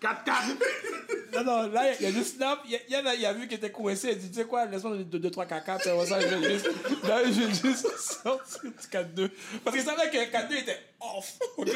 4-4. 0.00 0.56
Non, 1.34 1.44
non, 1.44 1.68
là, 1.72 1.92
il 1.98 2.02
y 2.04 2.06
a 2.08 2.12
juste 2.12 2.36
Snap. 2.36 2.60
Il 2.64 2.70
y 2.72 2.76
a- 2.76 2.80
il 2.88 2.94
y, 2.94 2.96
en 2.96 3.06
a, 3.06 3.14
il 3.14 3.26
a 3.26 3.32
vu 3.32 3.46
qu'il 3.46 3.56
était 3.58 3.70
coincé. 3.70 4.10
Il 4.12 4.18
dit, 4.18 4.28
tu 4.30 4.36
sais 4.36 4.44
quoi, 4.46 4.64
laisse-moi 4.66 4.96
de 4.98 5.18
2-3 5.18 5.46
caca. 5.46 5.76
Puis 5.78 5.88
ça, 6.06 6.20
je 6.20 6.26
vais 6.34 6.52
juste, 6.52 6.66
là, 7.04 7.22
je 7.24 7.30
vais 7.42 7.48
juste 7.54 7.98
sortir 7.98 8.62
du 8.62 8.70
4-2. 8.90 9.30
Parce 9.64 9.76
qu'il 9.76 9.84
savait 9.84 10.10
que 10.10 10.16
le 10.16 10.24
4-2 10.24 10.56
était 10.58 10.78
off. 11.00 11.34
OK? 11.58 11.68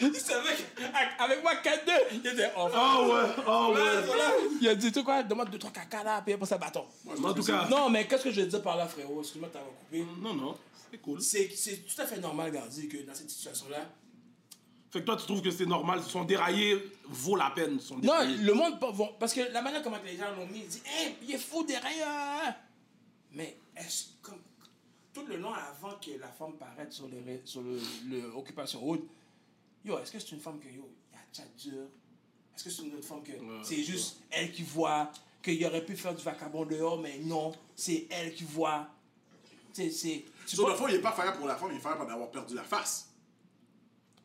il 0.00 0.14
savait 0.16 0.56
qu'avec 0.76 1.42
moi, 1.42 1.52
4-2, 1.62 1.90
il 2.12 2.26
était 2.26 2.50
off. 2.56 2.72
Oh 2.74 3.12
ouais, 3.12 3.42
oh 3.46 3.74
Là, 3.74 3.84
ouais. 3.84 4.00
voilà. 4.06 4.30
Il 4.60 4.68
a 4.68 4.74
dit, 4.74 4.92
tu 4.92 4.98
sais 5.00 5.04
quoi, 5.04 5.22
demande 5.22 5.48
2-3 5.50 5.72
caca 5.72 6.02
là, 6.04 6.22
puis 6.24 6.34
après 6.34 6.46
ça, 6.46 6.58
bâton. 6.58 6.84
En 7.22 7.34
tout 7.34 7.42
cas, 7.44 7.66
Non, 7.70 7.88
mais 7.90 8.06
qu'est-ce 8.06 8.24
que 8.24 8.30
je 8.30 8.40
veux 8.42 8.46
dire 8.46 8.62
par 8.62 8.76
là, 8.76 8.86
frérot? 8.86 9.20
Excuse-moi 9.20 9.48
de 9.48 9.52
t'avoir 9.54 9.72
coupé. 9.74 10.04
non, 10.20 10.34
non, 10.34 10.56
c'est 10.90 10.98
cool. 10.98 11.20
C'est 11.20 11.50
c'est 11.54 11.76
tout 11.86 12.00
à 12.00 12.06
fait 12.06 12.18
normal, 12.18 12.50
Gardi, 12.52 12.88
que 12.88 12.98
dans 12.98 13.14
cette 13.14 13.30
situation-là, 13.30 13.78
Fait 14.90 15.00
que 15.00 15.04
toi, 15.06 15.16
tu 15.16 15.24
trouves 15.24 15.40
que 15.42 15.50
c'est 15.52 15.66
normal, 15.66 16.02
son 16.02 16.24
déraillé 16.24 16.76
vaut 17.04 17.36
la 17.36 17.50
peine. 17.50 17.78
Son 17.78 17.94
Non, 17.96 18.00
déraillé. 18.00 18.36
le 18.38 18.54
monde. 18.54 18.78
Parce 19.20 19.32
que 19.32 19.40
la 19.52 19.62
manière 19.62 19.82
comment 19.82 19.98
les 20.04 20.16
gens 20.16 20.34
l'ont 20.36 20.46
mis, 20.46 20.60
ils 20.60 20.66
disent 20.66 20.82
Hey, 20.84 21.14
il 21.22 21.32
est 21.34 21.38
fou 21.38 21.62
derrière 21.64 22.56
Mais 23.32 23.56
est-ce 23.76 24.06
comme. 24.22 24.38
Tout 25.12 25.26
le 25.26 25.36
long 25.38 25.52
avant 25.52 25.96
que 26.04 26.18
la 26.20 26.28
femme 26.28 26.52
paraisse 26.54 26.94
sur 26.94 27.08
le 27.08 27.18
ré- 27.24 27.42
sur 27.44 27.62
le, 27.62 27.80
le 28.08 28.26
Occupation 28.36 28.78
Road, 28.80 29.00
yo, 29.84 29.98
est-ce 29.98 30.12
que 30.12 30.18
c'est 30.20 30.30
une 30.32 30.40
femme 30.40 30.60
que 30.60 30.68
yo, 30.68 30.88
il 31.12 31.16
y 31.16 31.18
a 31.18 31.24
chat 31.32 31.48
dur 31.58 31.82
Est-ce 32.54 32.64
que 32.64 32.70
c'est 32.70 32.82
une 32.82 32.94
autre 32.94 33.06
femme 33.08 33.22
que 33.24 33.32
c'est 33.64 33.82
juste 33.82 34.18
elle 34.30 34.52
qui 34.52 34.62
voit 34.62 35.10
qu'il 35.42 35.64
aurait 35.66 35.84
pu 35.84 35.96
faire 35.96 36.14
du 36.14 36.22
vacabond 36.22 36.64
dehors, 36.64 37.00
mais 37.00 37.18
non, 37.18 37.52
c'est 37.74 38.06
elle 38.10 38.32
qui 38.34 38.44
voit. 38.44 38.86
C'est. 39.72 40.24
Sur 40.46 40.68
le 40.68 40.74
fond, 40.74 40.86
il 40.88 40.94
est 40.96 41.00
pas 41.00 41.12
fier 41.12 41.36
pour 41.36 41.46
la 41.46 41.56
femme, 41.56 41.70
il 41.72 41.76
est 41.78 41.80
fier 41.80 41.96
pour 41.96 42.06
d'avoir 42.06 42.30
perdu 42.30 42.54
la 42.54 42.62
face. 42.64 43.09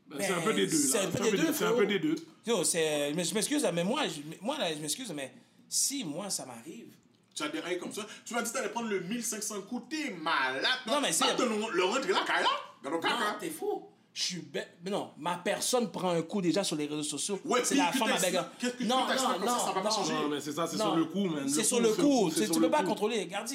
Ben, 0.08 0.18
c'est 0.20 0.34
un 0.34 0.42
peu 0.42 0.54
des 0.54 0.68
deux, 0.68 0.78
c'est 0.78 0.98
là. 0.98 1.04
un 1.06 1.12
peu 1.12 1.24
C'est 1.24 1.32
des 1.32 1.38
deux, 1.38 1.54
C'est 1.54 1.66
un 1.66 1.74
peu 1.74 1.86
des 1.88 2.00
deux. 2.00 2.16
Yo, 2.46 2.64
c'est. 2.64 3.12
mais 3.16 3.24
Je 3.24 3.34
m'excuse, 3.34 3.68
mais 3.74 3.84
moi, 3.84 4.04
je, 4.08 4.22
moi 4.42 4.58
là, 4.58 4.74
je 4.74 4.80
m'excuse, 4.80 5.12
mais 5.14 5.34
si 5.68 6.04
moi 6.04 6.30
ça 6.30 6.46
m'arrive. 6.46 6.88
Tu 7.34 7.44
as 7.44 7.50
déraillé 7.50 7.78
comme 7.78 7.92
ça. 7.92 8.06
Tu 8.24 8.34
m'as 8.34 8.42
dit 8.42 8.50
que 8.50 8.56
t'allais 8.56 8.70
prendre 8.70 8.88
le 8.88 9.02
1500 9.02 9.64
coups, 9.64 9.88
t'es 9.90 10.12
malade. 10.12 10.64
Non, 10.88 11.02
mais 11.02 11.12
c'est- 11.12 11.26
le 11.38 11.72
le 11.76 11.84
rentrer 11.84 12.14
là, 12.14 12.24
Kaya. 12.26 12.48
Dans 12.84 12.90
le 12.92 12.96
Non, 12.96 13.02
caca. 13.02 13.38
t'es 13.40 13.50
fou. 13.50 13.84
Je 14.14 14.24
suis 14.24 14.38
bête. 14.40 14.78
Mais 14.86 14.92
non, 14.92 15.12
ma 15.18 15.36
personne 15.36 15.92
prend 15.92 16.12
un 16.12 16.22
coup 16.22 16.40
déjà 16.42 16.64
sur 16.64 16.78
les 16.78 16.86
réseaux 16.86 17.04
sociaux. 17.04 17.38
Ouais, 17.44 17.60
c'est 17.66 17.76
la 17.76 17.92
femme 17.92 18.10
avec 18.12 18.34
un. 18.36 18.50
qu'est-ce 18.58 18.72
que 18.74 18.78
tu 18.78 18.86
Non, 18.86 19.00
non, 19.00 19.08
comme 19.08 19.18
ça, 19.18 19.24
ça 19.24 19.28
va 19.34 19.40
non, 19.40 19.74
pas 19.74 19.84
non. 19.84 19.90
changer. 19.92 20.14
Non, 20.14 20.28
mais 20.30 20.40
c'est 20.40 20.54
ça, 20.54 20.66
c'est 20.68 20.78
Non. 20.78 20.86
sur 20.86 20.96
le 20.96 21.06
coup, 21.06 21.26
man. 21.26 21.50
C'est 21.50 21.64
sur 21.66 21.82
le 21.82 21.90
coup. 21.94 22.32
c'est 22.34 22.50
Tu, 22.50 22.58
peux 22.60 22.70
pas 22.70 22.84
contrôler. 22.84 23.20
Regarde, 23.24 23.50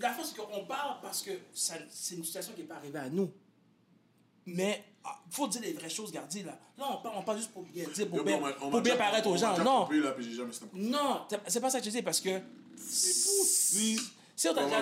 la 0.00 0.12
fois, 0.12 0.24
c'est 0.24 0.36
qu'on 0.36 0.64
parle 0.66 0.98
parce 1.02 1.22
que 1.22 1.30
c'est 1.52 2.14
une 2.14 2.22
situation 2.24 2.52
qui 2.54 2.60
n'est 2.60 2.66
pas 2.68 2.76
arrivée 2.76 3.00
à 3.00 3.08
nous. 3.08 3.32
Mais 4.46 4.84
il 5.04 5.34
faut 5.34 5.48
dire 5.48 5.62
les 5.62 5.72
vraies 5.72 5.88
choses, 5.90 6.12
Gardi, 6.12 6.42
là. 6.42 6.58
Là, 6.78 6.86
on 6.90 7.02
parle, 7.02 7.14
on 7.18 7.22
parle 7.22 7.38
juste 7.38 7.52
pour 7.52 7.62
bien 7.64 7.84
dire, 7.88 8.08
pour 8.08 8.22
bien, 8.22 8.38
pour 8.38 8.82
paraître 8.96 9.28
aux 9.28 9.36
gens. 9.36 9.56
Non, 9.58 9.88
non, 10.74 11.26
c'est- 11.48 11.60
pas 11.60 11.70
ça 11.70 11.80
que 11.80 11.86
je 11.86 11.90
dis 11.90 12.02
parce 12.02 12.20
que. 12.20 12.40
Si 12.76 13.98
si 14.34 14.48
on 14.48 14.54
t'a 14.54 14.64
déjà. 14.64 14.78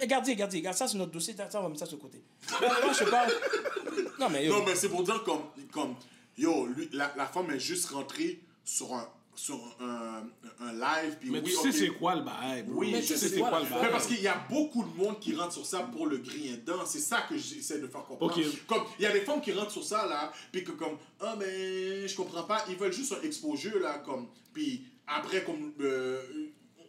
Regardez, 0.00 0.32
regardez, 0.32 0.58
regarde, 0.58 0.76
ça 0.76 0.88
c'est 0.88 0.96
notre 0.96 1.12
dossier, 1.12 1.34
ça 1.36 1.48
on 1.60 1.62
va 1.62 1.68
mettre 1.68 1.80
ça 1.80 1.86
sur 1.86 1.96
le 1.96 2.02
côté. 2.02 2.22
Moi, 2.60 2.92
je 2.98 3.04
parle. 3.04 3.32
Non, 4.18 4.28
mais. 4.30 4.48
Non, 4.48 4.64
mais 4.64 4.74
c'est 4.74 4.88
pour 4.88 5.02
dire 5.02 5.22
comme, 5.24 5.42
comme 5.72 5.94
yo, 6.36 6.66
lui, 6.66 6.88
la, 6.92 7.12
la 7.16 7.26
femme 7.26 7.50
est 7.50 7.60
juste 7.60 7.86
rentrée 7.90 8.40
sur 8.64 8.92
un, 8.94 9.08
sur 9.36 9.60
un, 9.80 10.22
un 10.60 10.72
live. 10.72 11.16
Puis 11.20 11.30
Mais 11.30 11.40
oui, 11.40 11.44
tu 11.44 11.56
sais 11.56 11.72
c'est 11.72 11.90
quoi 11.90 12.16
le 12.16 12.22
bail. 12.22 12.64
Oui, 12.68 12.90
Mais 12.92 13.02
je 13.02 13.08
tu 13.08 13.18
sais 13.18 13.28
c'est 13.28 13.38
quoi 13.38 13.60
le 13.60 13.66
bail. 13.66 13.90
Parce 13.90 14.06
qu'il 14.06 14.20
y 14.20 14.28
a 14.28 14.44
beaucoup 14.48 14.82
de 14.82 14.96
monde 14.96 15.20
qui 15.20 15.34
rentre 15.34 15.52
sur 15.52 15.66
ça 15.66 15.80
pour 15.80 16.06
le 16.06 16.18
griller. 16.18 16.62
C'est 16.86 17.00
ça 17.00 17.22
que 17.28 17.36
j'essaie 17.36 17.78
de 17.78 17.86
faire 17.86 18.04
comprendre. 18.04 18.34
Comme, 18.66 18.82
il 18.98 19.02
y 19.02 19.06
a 19.06 19.12
des 19.12 19.20
femmes 19.20 19.40
qui 19.40 19.52
rentrent 19.52 19.70
sur 19.70 19.84
ça, 19.84 20.06
là, 20.06 20.32
puis 20.50 20.64
que 20.64 20.72
comme, 20.72 20.96
ah, 21.20 21.36
mais 21.38 22.08
je 22.08 22.16
comprends 22.16 22.44
pas, 22.44 22.64
ils 22.68 22.76
veulent 22.76 22.92
juste 22.92 23.12
un 23.12 23.24
exposure, 23.26 23.78
là, 23.80 23.98
comme, 23.98 24.28
puis 24.52 24.84
après, 25.06 25.44
comme, 25.44 25.72
euh, 25.80 26.20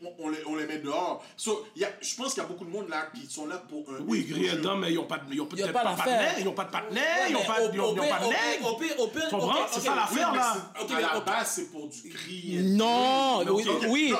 on, 0.03 0.13
on 0.25 0.29
les, 0.29 0.45
on 0.45 0.55
les 0.55 0.65
met 0.65 0.79
dehors. 0.79 1.23
So, 1.35 1.65
il 1.75 1.81
y 1.81 1.85
a, 1.85 1.89
je 2.01 2.15
pense 2.15 2.33
qu'il 2.33 2.43
y 2.43 2.45
a 2.45 2.49
beaucoup 2.49 2.65
de 2.65 2.69
monde, 2.69 2.89
là, 2.89 3.09
qui 3.13 3.25
sont 3.27 3.45
là 3.47 3.57
pour 3.57 3.89
un 3.91 3.99
Oui, 4.01 4.25
dedans, 4.25 4.75
mais 4.77 4.91
ils 4.91 4.95
n'ont 4.95 5.05
pas 5.05 5.17
de- 5.19 5.33
ils 5.33 5.41
ont 5.41 5.45
peut-être 5.45 5.71
pas 5.73 5.83
pas 5.83 5.91
de 5.91 5.97
partenaire, 5.97 6.35
ils 6.39 6.45
n'ont 6.45 6.53
pas 6.53 6.65
de 6.65 6.71
partenaire, 6.71 7.27
ils 7.29 7.33
n'ont 7.33 7.43
pas 7.43 7.61
ils 7.61 7.79
ont- 7.81 7.93
pas 7.93 8.19
de 8.19 9.29
comprends? 9.29 9.67
C'est 9.71 9.79
ça 9.81 9.95
l'affaire, 9.95 10.33
là. 10.33 10.71
Ok, 10.81 10.91
à 10.91 10.95
mais 10.95 11.01
la 11.01 11.19
base, 11.21 11.51
c'est 11.51 11.71
pour 11.71 11.87
du 11.87 12.09
griller. 12.09 12.61
Non, 12.61 13.43
oui, 13.89 14.13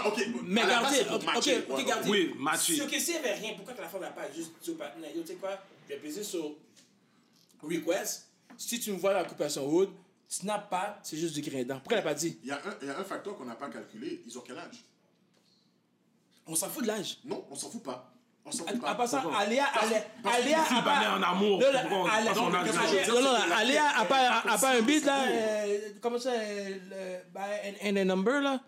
Mais 0.44 0.62
à 0.62 0.68
la 0.68 0.80
regardez, 0.80 1.02
ok, 1.14 1.24
ok, 1.36 1.78
regardez. 1.78 2.10
Oui, 2.10 2.34
matcher. 2.38 2.76
Si, 2.76 3.00
s'il 3.02 3.14
n'y 3.14 3.20
avait 3.20 3.34
rien, 3.34 3.54
pourquoi 3.56 3.74
que 3.74 3.82
la 3.82 3.88
femme 3.88 4.02
n'a 4.02 4.10
pas 4.12 4.32
juste 4.36 4.52
dit 4.62 4.72
au 4.72 4.76
partenaire, 4.76 5.12
tu 5.14 5.26
sais 5.26 5.36
quoi, 5.36 5.58
je 5.90 5.94
vais 5.96 6.00
peser 6.00 6.24
sur 6.24 6.52
request. 7.64 8.28
Si 8.58 8.80
tu 8.80 8.92
me 8.92 8.98
vois 8.98 9.14
dans 9.14 9.20
l'occupation 9.20 9.66
road, 9.66 9.90
snap 10.28 10.70
pas, 10.70 11.00
c'est 11.04 11.18
juste 11.18 11.36
du 11.36 11.42
grain. 11.42 11.64
Pourquoi 11.80 11.98
elle 11.98 12.04
n'a 12.04 12.10
pas 12.10 12.14
dit? 12.16 12.38
Il 12.44 12.50
y, 12.50 12.52
a 12.52 12.56
un, 12.56 12.76
il 12.82 12.88
y 12.88 12.92
a 12.92 12.98
un 13.00 13.04
facteur 13.04 13.38
qu'on 13.38 13.46
n'a 13.46 13.56
pas 13.56 13.70
calculé. 13.70 14.22
Ils 14.26 14.38
ont 14.38 14.42
quel 14.46 14.58
âge? 14.58 14.84
On 16.48 16.56
s'en 16.56 16.68
fout 16.70 16.84
de 16.84 16.88
l'âge. 16.88 17.18
Non, 17.26 17.46
on 17.52 17.56
s'en 17.56 17.70
fout 17.70 17.84
pas. 17.84 18.12
On 18.46 18.52
s'en 18.52 18.64
En 18.64 18.68
fout 18.68 18.80
pas. 18.82 18.96
passant, 18.96 19.22
Pourquoi? 19.22 19.40
Aléa, 19.40 19.66
Aléa, 19.66 20.04
Aléa, 20.24 20.66
S'ils 20.66 20.78
a 20.78 20.82
pas- 20.82 21.18
en 21.18 21.22
amour, 21.22 21.60
Non, 21.60 21.68
Aléa- 21.68 21.90
non, 21.90 22.06
Aléa 23.54 23.84
a 24.00 24.06
pas, 24.58 24.78
un 24.78 24.82
beat 24.82 25.06
là. 25.06 25.24
euh, 25.28 25.78
Comment 26.02 26.18
ça 26.20 26.32
euh, 26.32 27.20
bah, 27.34 27.42
and, 27.66 27.90
and 27.90 27.96
a 27.98 28.06
number 28.06 28.40
là? 28.42 28.62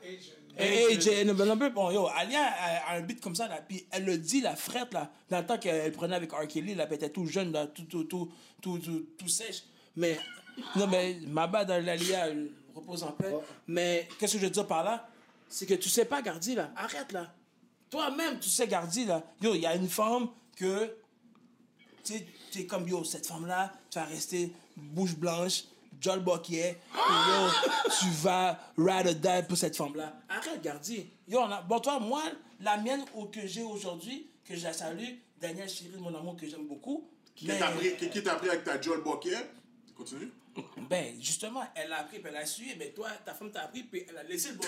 Age 0.60 1.08
and 1.08 1.30
a 1.30 1.46
number. 1.46 1.70
Bon, 1.72 1.90
yo, 1.92 2.08
Alia 2.08 2.42
a, 2.90 2.96
un 2.98 3.02
beat 3.02 3.22
comme 3.22 3.36
ça 3.36 3.48
là. 3.48 3.60
Puis 3.66 3.86
elle 3.92 4.04
le 4.04 4.18
dit, 4.18 4.42
la 4.42 4.58
frette 4.58 4.94
là, 4.94 5.10
dans 5.30 5.40
le 5.40 5.46
temps 5.46 5.58
qu'elle 5.58 5.92
prenait 5.94 6.16
avec 6.18 6.34
R. 6.34 6.46
Kelly, 6.48 6.76
là, 6.76 6.86
elle 6.90 6.96
était 6.96 7.10
tout 7.10 7.26
jeune, 7.26 7.54
là, 7.54 7.68
tout, 7.68 7.84
tout, 7.84 8.04
tout, 8.04 8.30
tout, 8.62 8.78
tout, 9.18 9.28
sèche. 9.30 9.64
Mais, 9.96 10.20
non, 10.76 10.88
mais 10.88 11.18
ma 11.28 11.48
bad 11.48 11.70
elle 11.70 12.50
repose 12.76 13.04
en 13.04 13.12
paix. 13.14 13.34
Mais 13.68 14.10
qu'est-ce 14.20 14.34
que 14.34 14.40
je 14.40 14.44
veux 14.46 14.50
dire 14.52 14.68
par 14.68 14.84
là? 14.84 15.08
C'est 15.48 15.66
que 15.66 15.76
tu 15.76 15.88
sais 15.88 16.04
pas, 16.06 16.22
Gardi 16.22 16.56
là. 16.56 16.72
Arrête 16.76 17.12
là. 17.14 17.28
Toi-même, 17.90 18.40
tu 18.40 18.50
sais, 18.50 18.68
Gardi 18.68 19.06
là. 19.06 19.24
Yo, 19.42 19.56
il 19.56 19.62
y 19.62 19.66
a 19.66 19.76
une 19.76 19.90
femme 19.90 20.28
que 20.56 20.96
tu 22.04 22.14
sais, 22.52 22.66
comme 22.66 22.88
yo, 22.88 23.04
cette 23.04 23.26
femme-là, 23.28 23.74
tu 23.90 23.98
vas 24.00 24.06
rester 24.06 24.52
bouche 24.76 25.16
blanche, 25.16 25.64
Joel 26.00 26.20
Bucket, 26.22 26.56
et 26.56 26.78
yo, 26.96 27.50
tu 28.00 28.06
vas 28.22 28.58
ride 28.78 29.08
or 29.08 29.16
die 29.16 29.44
pour 29.48 29.58
cette 29.58 29.76
femme-là. 29.76 30.14
Arrête, 30.30 30.62
Gardi. 30.62 31.10
Yo, 31.28 31.40
on 31.40 31.52
a, 31.52 31.62
bon, 31.62 31.80
toi, 31.80 32.00
moi, 32.00 32.22
la 32.62 32.78
mienne 32.78 33.04
ou 33.16 33.26
que 33.26 33.46
j'ai 33.48 33.64
aujourd'hui, 33.64 34.30
que 34.46 34.56
je 34.56 34.64
la 34.64 34.74
salue, 34.74 35.16
Daniel 35.40 35.70
Chéri, 35.70 35.96
mon 36.00 36.14
amour 36.16 36.36
que 36.38 36.48
j'aime 36.48 36.68
beaucoup. 36.68 37.08
Qui 37.36 37.48
mais- 37.48 37.58
t'a 37.60 37.70
pris, 37.72 37.96
qui- 37.96 38.10
qui 38.10 38.22
t'a 38.24 38.36
pris 38.36 38.50
avec 38.50 38.64
ta 38.66 38.80
Joel 38.82 39.02
Bucket 39.02 39.50
Continue. 39.96 40.32
ben, 40.90 41.16
justement, 41.22 41.64
elle 41.76 41.92
a 41.94 42.00
appris, 42.02 42.20
puis 42.20 42.30
elle 42.30 42.38
a 42.38 42.46
su, 42.46 42.66
mais 42.78 42.90
toi, 42.92 43.10
ta 43.26 43.34
femme 43.34 43.52
t'a 43.52 43.62
appris, 43.64 43.84
puis 43.84 44.04
elle 44.10 44.18
a 44.18 44.24
laissé 44.24 44.50
le 44.50 44.56
bon 44.56 44.64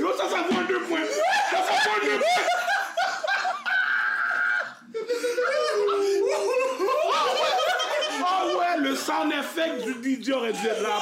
Yo, 0.00 0.12
ça, 0.16 0.28
ça 0.28 0.44
vaut 0.50 0.62
deux 0.66 0.80
points. 0.80 0.98
Ça, 1.50 1.56
ça 1.56 1.90
vaut 1.90 2.06
deux 2.06 2.18
points. 2.18 2.44
Ah 8.24 8.46
ouais, 8.46 8.88
le 8.88 8.96
sound 8.96 9.32
effect 9.32 9.84
du 9.84 10.22
DJ 10.22 10.30
aurait 10.30 10.52
dû 10.52 10.66
être 10.66 10.82
là. 10.82 10.98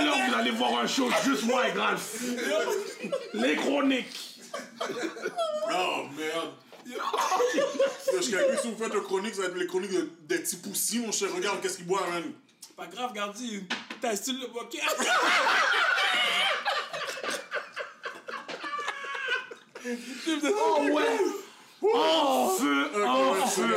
Mais 0.00 0.28
vous 0.28 0.34
allez 0.34 0.50
voir 0.50 0.78
un 0.82 0.86
show 0.86 1.10
juste 1.24 1.44
moi 1.44 1.68
et 1.68 1.72
Graf. 1.72 2.14
Les 3.34 3.56
chroniques. 3.56 4.33
Oh 5.72 6.04
merde. 6.16 6.52
Yo, 6.86 7.00
Je 8.20 8.30
calcule 8.30 8.58
si 8.60 8.70
vous 8.70 8.76
faites 8.76 8.92
une 8.94 9.02
chronique, 9.02 9.34
ça 9.34 9.42
va 9.42 9.48
être 9.48 9.56
les 9.56 9.66
chroniques 9.66 9.92
de- 9.92 10.10
des 10.28 10.38
petits 10.38 10.56
poussis, 10.56 10.98
mon 11.00 11.12
cher. 11.12 11.28
Regarde 11.34 11.60
qu'est-ce 11.62 11.76
qu'il 11.78 11.86
boit, 11.86 12.06
man. 12.10 12.32
Pas 12.76 12.86
grave, 12.86 13.12
Gardi, 13.14 13.64
t'as 14.00 14.16
style 14.16 14.40
le 14.40 14.48
bokeh. 14.48 14.80
Oh 19.86 20.80
ouais. 20.92 21.18
En 21.94 22.48
feu, 22.48 23.04
en 23.06 23.34
feu. 23.46 23.76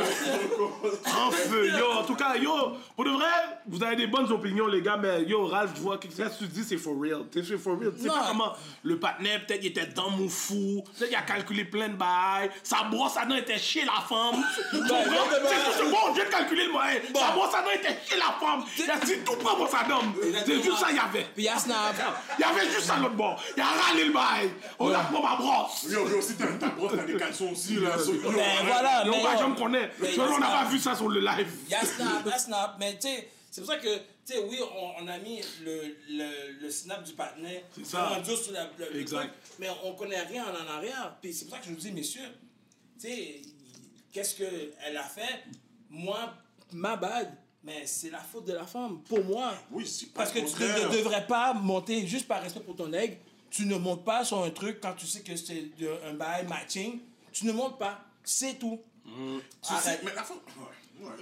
En 1.04 1.30
feu, 1.30 1.70
yo, 1.78 1.92
en 1.92 2.04
tout 2.04 2.14
cas, 2.16 2.36
yo, 2.36 2.76
pour 2.98 3.04
de 3.04 3.10
vrai, 3.12 3.26
vous 3.68 3.80
avez 3.84 3.94
des 3.94 4.08
bonnes 4.08 4.28
opinions, 4.32 4.66
les 4.66 4.82
gars, 4.82 4.96
mais 4.96 5.22
yo, 5.22 5.46
Ralph, 5.46 5.70
je 5.76 5.80
vois 5.80 5.98
que 5.98 6.08
que 6.08 6.38
tu 6.38 6.48
dis, 6.48 6.64
c'est 6.64 6.78
for 6.78 7.00
real. 7.00 7.26
C'est 7.32 7.56
for 7.56 7.78
real. 7.78 7.92
Tu 7.94 8.02
sais 8.02 8.08
pas 8.08 8.24
comment 8.26 8.52
le 8.82 8.98
partenaire, 8.98 9.46
peut-être, 9.46 9.60
il 9.62 9.68
était 9.68 9.86
dans 9.86 10.10
mon 10.10 10.28
fou, 10.28 10.82
peut-être, 10.98 11.12
il 11.12 11.14
a 11.14 11.22
calculé 11.22 11.64
plein 11.64 11.90
de 11.90 11.94
bails, 11.94 12.50
sa 12.64 12.82
brosse 12.90 13.16
à 13.16 13.24
dents 13.24 13.36
était 13.36 13.56
chez 13.56 13.84
la 13.84 14.00
femme. 14.00 14.42
Tu 14.72 14.78
comprends? 14.78 14.96
non, 14.96 15.20
mais- 15.30 15.48
C'est 15.48 15.78
c'est 15.84 15.90
bon, 15.90 15.96
je 16.08 16.14
viens 16.14 16.24
de 16.24 16.30
calculer 16.30 16.64
le 16.66 16.72
moyen. 16.72 16.98
Sa 17.14 17.30
brosse 17.30 17.54
à 17.54 17.62
dents 17.62 17.70
était 17.72 17.96
chez 18.04 18.16
la 18.16 18.34
femme. 18.44 18.64
Il 18.76 18.90
a 18.90 18.96
dit 18.96 19.18
tout 19.24 19.36
prend 19.36 19.54
brosse 19.56 19.74
à 19.74 19.88
dents. 19.88 20.02
C'est 20.44 20.60
juste 20.60 20.78
ça, 20.78 20.88
il 20.90 20.96
y 20.96 20.98
avait. 20.98 21.26
Puis 21.36 21.44
y'a 21.44 21.56
Snap. 21.56 21.94
Il 22.36 22.42
y 22.42 22.44
avait 22.44 22.66
juste 22.68 22.80
ça 22.86 22.96
l'autre 22.96 23.14
bord. 23.14 23.40
Il 23.56 23.62
a 23.62 23.66
râlé 23.66 24.06
le 24.06 24.12
bail. 24.12 24.50
On 24.80 24.92
a 24.92 24.98
pris 24.98 25.22
ma 25.22 25.36
brosse. 25.36 25.86
Yo, 25.88 26.08
yo, 26.08 26.20
si 26.20 26.34
t'as 26.34 26.46
ta 26.48 26.66
brosse, 26.70 26.94
t'as 26.96 27.04
des 27.04 27.16
caleçons 27.16 27.50
aussi, 27.52 27.76
là. 27.76 27.90
Ben 27.90 28.40
arrête. 28.40 28.66
voilà, 28.66 29.04
mais 29.04 29.22
bah, 29.22 29.28
yo, 29.34 29.38
je 29.40 29.44
me 29.46 29.54
connais. 29.54 29.90
mais 30.00 30.08
Tu 30.08 30.14
vois, 30.16 30.24
y 30.26 30.28
a 30.30 30.32
on 30.34 30.38
n'a 30.40 30.46
Snap. 30.48 30.58
pas 30.64 30.68
vu 30.68 30.78
ça 30.80 30.94
sur 30.96 31.08
le 31.08 31.20
live. 31.20 31.48
Y'a 31.70 31.80
Snap, 31.84 32.26
y'a 32.26 32.38
Snap, 32.38 32.74
mais 32.80 32.87
tu 32.94 33.08
sais, 33.08 33.28
C'est 33.50 33.60
pour 33.62 33.70
ça 33.70 33.78
que, 33.78 33.96
tu 33.96 34.02
sais, 34.24 34.38
oui, 34.38 34.58
on, 34.76 35.04
on 35.04 35.08
a 35.08 35.18
mis 35.18 35.40
le, 35.64 35.96
le, 36.10 36.52
le 36.60 36.70
snap 36.70 37.02
du 37.04 37.12
partenaire. 37.12 37.62
C'est 37.74 37.84
ça. 37.86 38.22
sur 38.24 38.52
la, 38.52 38.70
le- 38.78 39.00
Exact. 39.00 39.34
mais 39.58 39.68
on 39.84 39.94
connaît 39.94 40.20
rien 40.22 40.44
en 40.46 40.66
arrière. 40.76 41.16
Puis 41.22 41.32
c'est 41.32 41.46
pour 41.46 41.54
ça 41.54 41.60
que 41.60 41.66
je 41.68 41.70
vous 41.72 41.80
dis, 41.80 41.92
messieurs, 41.92 42.28
tu 43.00 43.08
sais, 43.08 43.40
qu'est-ce 44.12 44.34
qu'elle 44.36 44.96
a 44.96 45.02
fait? 45.04 45.44
Moi, 45.90 46.34
ma 46.72 46.96
bad, 46.96 47.34
mais 47.64 47.86
c'est 47.86 48.10
la 48.10 48.20
faute 48.20 48.44
de 48.46 48.52
la 48.52 48.66
femme, 48.66 49.00
pour 49.02 49.24
moi. 49.24 49.54
Oui, 49.70 49.86
c'est 49.86 50.06
pas 50.12 50.22
Parce 50.24 50.32
que 50.32 50.40
tu 50.40 50.62
ne 50.62 50.96
devrais 50.98 51.26
pas 51.26 51.54
monter 51.54 52.06
juste 52.06 52.28
par 52.28 52.42
respect 52.42 52.60
pour 52.60 52.76
ton 52.76 52.92
aigle. 52.92 53.16
Tu 53.50 53.64
ne 53.64 53.76
montes 53.76 54.04
pas 54.04 54.24
sur 54.26 54.42
un 54.44 54.50
truc 54.50 54.78
quand 54.82 54.92
tu 54.94 55.06
sais 55.06 55.20
que 55.22 55.34
c'est 55.34 55.70
un 56.04 56.12
bail 56.12 56.46
matching. 56.46 57.00
Tu 57.32 57.46
ne 57.46 57.52
montes 57.52 57.78
pas. 57.78 57.98
C'est 58.22 58.58
tout. 58.58 58.78
Tu 59.06 59.74
sais, 59.74 60.00
mais 60.04 60.14
la 60.14 60.22
fois- 60.22 60.36
ouais, 60.36 60.66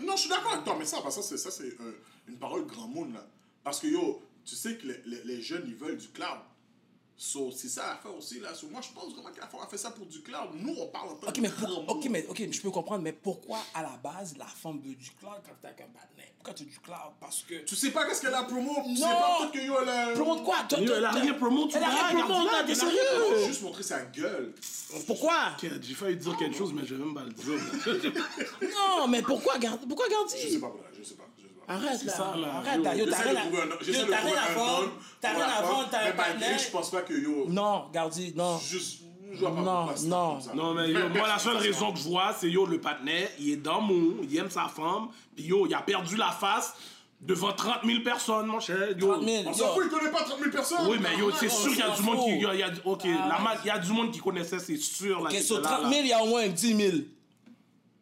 Non, 0.02 0.16
je 0.16 0.20
suis 0.20 0.28
d'accord 0.30 0.52
avec 0.52 0.64
toi, 0.64 0.76
mais 0.78 0.84
ça, 0.84 0.98
ça, 1.10 1.22
c'est, 1.22 1.36
ça, 1.36 1.50
c'est 1.50 1.78
euh, 1.80 1.92
une 2.28 2.36
parole 2.38 2.66
grand 2.66 2.88
monde, 2.88 3.12
là. 3.14 3.26
Parce 3.62 3.80
que, 3.80 3.86
yo, 3.86 4.22
tu 4.44 4.54
sais 4.54 4.76
que 4.76 4.86
les, 4.86 5.00
les- 5.06 5.24
les 5.24 5.42
jeunes, 5.42 5.64
ils 5.66 5.74
veulent 5.74 5.96
du 5.98 6.08
cloud. 6.08 6.38
So, 7.18 7.50
c'est 7.50 7.68
ça 7.68 7.86
l'affaire 7.94 8.14
aussi, 8.14 8.40
là. 8.40 8.52
So, 8.54 8.66
moi, 8.68 8.82
je 8.82 8.88
pense 8.92 9.10
vraiment 9.14 9.30
qu'elle 9.30 9.42
a 9.42 9.66
fait 9.66 9.78
ça 9.78 9.90
pour 9.90 10.04
du 10.04 10.20
cloud. 10.20 10.50
Nous, 10.54 10.74
on 10.78 10.86
parle 10.88 11.08
en 11.10 11.14
tant 11.14 11.28
Ok, 11.28 11.34
que 11.36 11.40
mais, 11.40 11.48
pour- 11.48 11.88
ok, 11.88 12.06
mais 12.10 12.26
ok, 12.28 12.42
je 12.52 12.60
peux 12.60 12.70
comprendre, 12.70 13.02
mais 13.02 13.12
pourquoi 13.12 13.58
à 13.72 13.82
la 13.82 13.96
base 14.02 14.36
la 14.36 14.44
femme 14.44 14.80
veut 14.84 14.94
du 14.94 15.10
cloud 15.12 15.32
quand 15.44 15.54
t'as 15.62 15.70
qu'un 15.72 15.86
partenaire? 15.86 16.28
Pourquoi 16.36 16.52
tu 16.52 16.64
du 16.64 16.78
cloud? 16.78 17.14
Parce 17.18 17.42
que. 17.44 17.64
Tu 17.64 17.74
sais 17.74 17.90
pas 17.90 18.04
qu'est-ce 18.06 18.20
qu'elle 18.20 18.34
a 18.34 18.42
promo. 18.44 18.70
Tu 18.84 18.96
sais 18.96 19.02
Non. 19.04 19.08
pas 19.08 19.38
peut-être 19.40 19.52
que, 19.52 19.58
yo, 19.66 19.74
elle 19.80 19.88
a... 19.88 20.12
Promote 20.12 20.44
quoi? 20.44 20.56
Elle 20.76 21.04
a 21.04 21.10
rien 21.10 21.34
promote, 21.34 21.70
tu 21.70 21.76
Elle 21.78 21.84
a 21.84 21.88
rien 21.88 21.96
là, 21.96 22.06
t'es 22.12 22.12
elle 22.12 22.28
a 22.30 22.34
rien 22.42 22.64
Elle 22.66 22.70
a 22.70 22.74
sérieux 22.74 23.46
juste 23.46 23.62
montré 23.62 23.82
sa 23.82 24.04
gueule. 24.04 24.54
Pourquoi? 25.06 25.56
J'ai 25.80 25.94
failli 25.94 26.16
dire 26.16 26.36
quelque 26.36 26.56
chose, 26.56 26.72
mais 26.74 26.84
je 26.84 26.94
vais 26.96 27.02
même 27.04 27.14
pas 27.14 27.24
le 27.24 27.32
dire. 27.32 27.58
Non, 28.74 29.08
mais 29.08 29.22
pourquoi 29.22 29.58
garde 29.58 29.80
Pourquoi 29.88 30.06
Je 30.08 30.48
sais 30.48 30.58
pas, 30.60 30.72
je 30.98 31.02
sais 31.02 31.14
pas. 31.14 31.24
Arrête 31.68 32.04
là, 32.04 32.12
ça, 32.12 32.34
là. 32.36 32.48
arrête 32.58 32.82
là, 32.82 32.94
yo, 32.94 33.06
t'as 33.06 33.16
rien 33.18 33.34
à 33.40 34.54
vendre, 34.54 34.88
t'as 35.20 35.28
rien 35.30 35.38
la 35.46 35.56
à 35.56 35.62
vendre, 35.62 35.88
t'as 35.90 36.08
un 36.08 36.12
partenaire. 36.12 36.58
Je 36.58 36.70
pense 36.70 36.90
pas 36.90 37.02
que, 37.02 37.12
yo... 37.14 37.46
Non, 37.48 37.86
Gardi, 37.92 38.32
non. 38.36 38.58
Juste... 38.58 39.00
Je 39.32 39.40
vois 39.40 39.50
pas 39.54 39.60
Non, 39.60 39.86
non. 40.04 40.38
Non, 40.54 40.74
mais 40.74 40.90
yo, 40.90 41.08
moi, 41.08 41.26
la 41.28 41.38
seule 41.38 41.56
raison 41.56 41.92
que 41.92 41.98
je 41.98 42.04
vois, 42.04 42.32
c'est 42.38 42.48
yo, 42.48 42.64
le 42.66 42.80
partenaire, 42.80 43.28
il 43.40 43.50
est 43.50 43.56
dans 43.56 43.80
mon, 43.80 44.14
il 44.22 44.36
aime 44.38 44.48
sa 44.50 44.68
femme, 44.68 45.08
puis 45.34 45.44
yo, 45.46 45.66
il 45.66 45.74
a 45.74 45.80
perdu 45.80 46.16
la 46.16 46.30
face 46.30 46.74
devant 47.20 47.52
30 47.52 47.78
000 47.84 48.02
personnes, 48.04 48.46
mon 48.46 48.60
cher. 48.60 48.76
Yo. 48.96 49.14
30 49.14 49.24
000. 49.24 49.42
On 49.48 49.52
s'en 49.52 49.74
fout, 49.74 49.84
il 49.86 49.90
connaît 49.90 50.10
pas 50.12 50.22
30 50.22 50.38
000 50.38 50.50
personnes. 50.50 50.86
Oui, 50.88 50.98
mais 51.00 51.18
yo, 51.18 51.30
c'est 51.32 51.48
sûr 51.48 51.70
qu'il 51.70 51.78
y 51.78 51.82
a 51.82 51.90
du 51.90 52.02
monde 52.02 52.24
qui. 52.24 52.38
y 52.38 52.46
a- 52.46 52.54
y 52.54 52.62
a- 52.62 52.70
ok, 52.84 53.02
Ah, 53.04 53.54
il 53.64 53.66
y 53.66 53.70
a 53.70 53.78
du 53.78 53.90
monde 53.92 54.12
qui 54.12 54.20
connaissait, 54.20 54.60
c'est 54.60 54.76
sûr. 54.76 55.22
Là, 55.24 55.30
sur 55.30 55.58
était 55.58 55.68
là, 55.68 55.76
30 55.76 55.82
là. 55.82 55.88
000, 55.90 56.00
il 56.02 56.08
y 56.08 56.12
a 56.12 56.22
au 56.22 56.26
moins 56.26 56.46
10 56.46 56.76
000. 56.76 56.96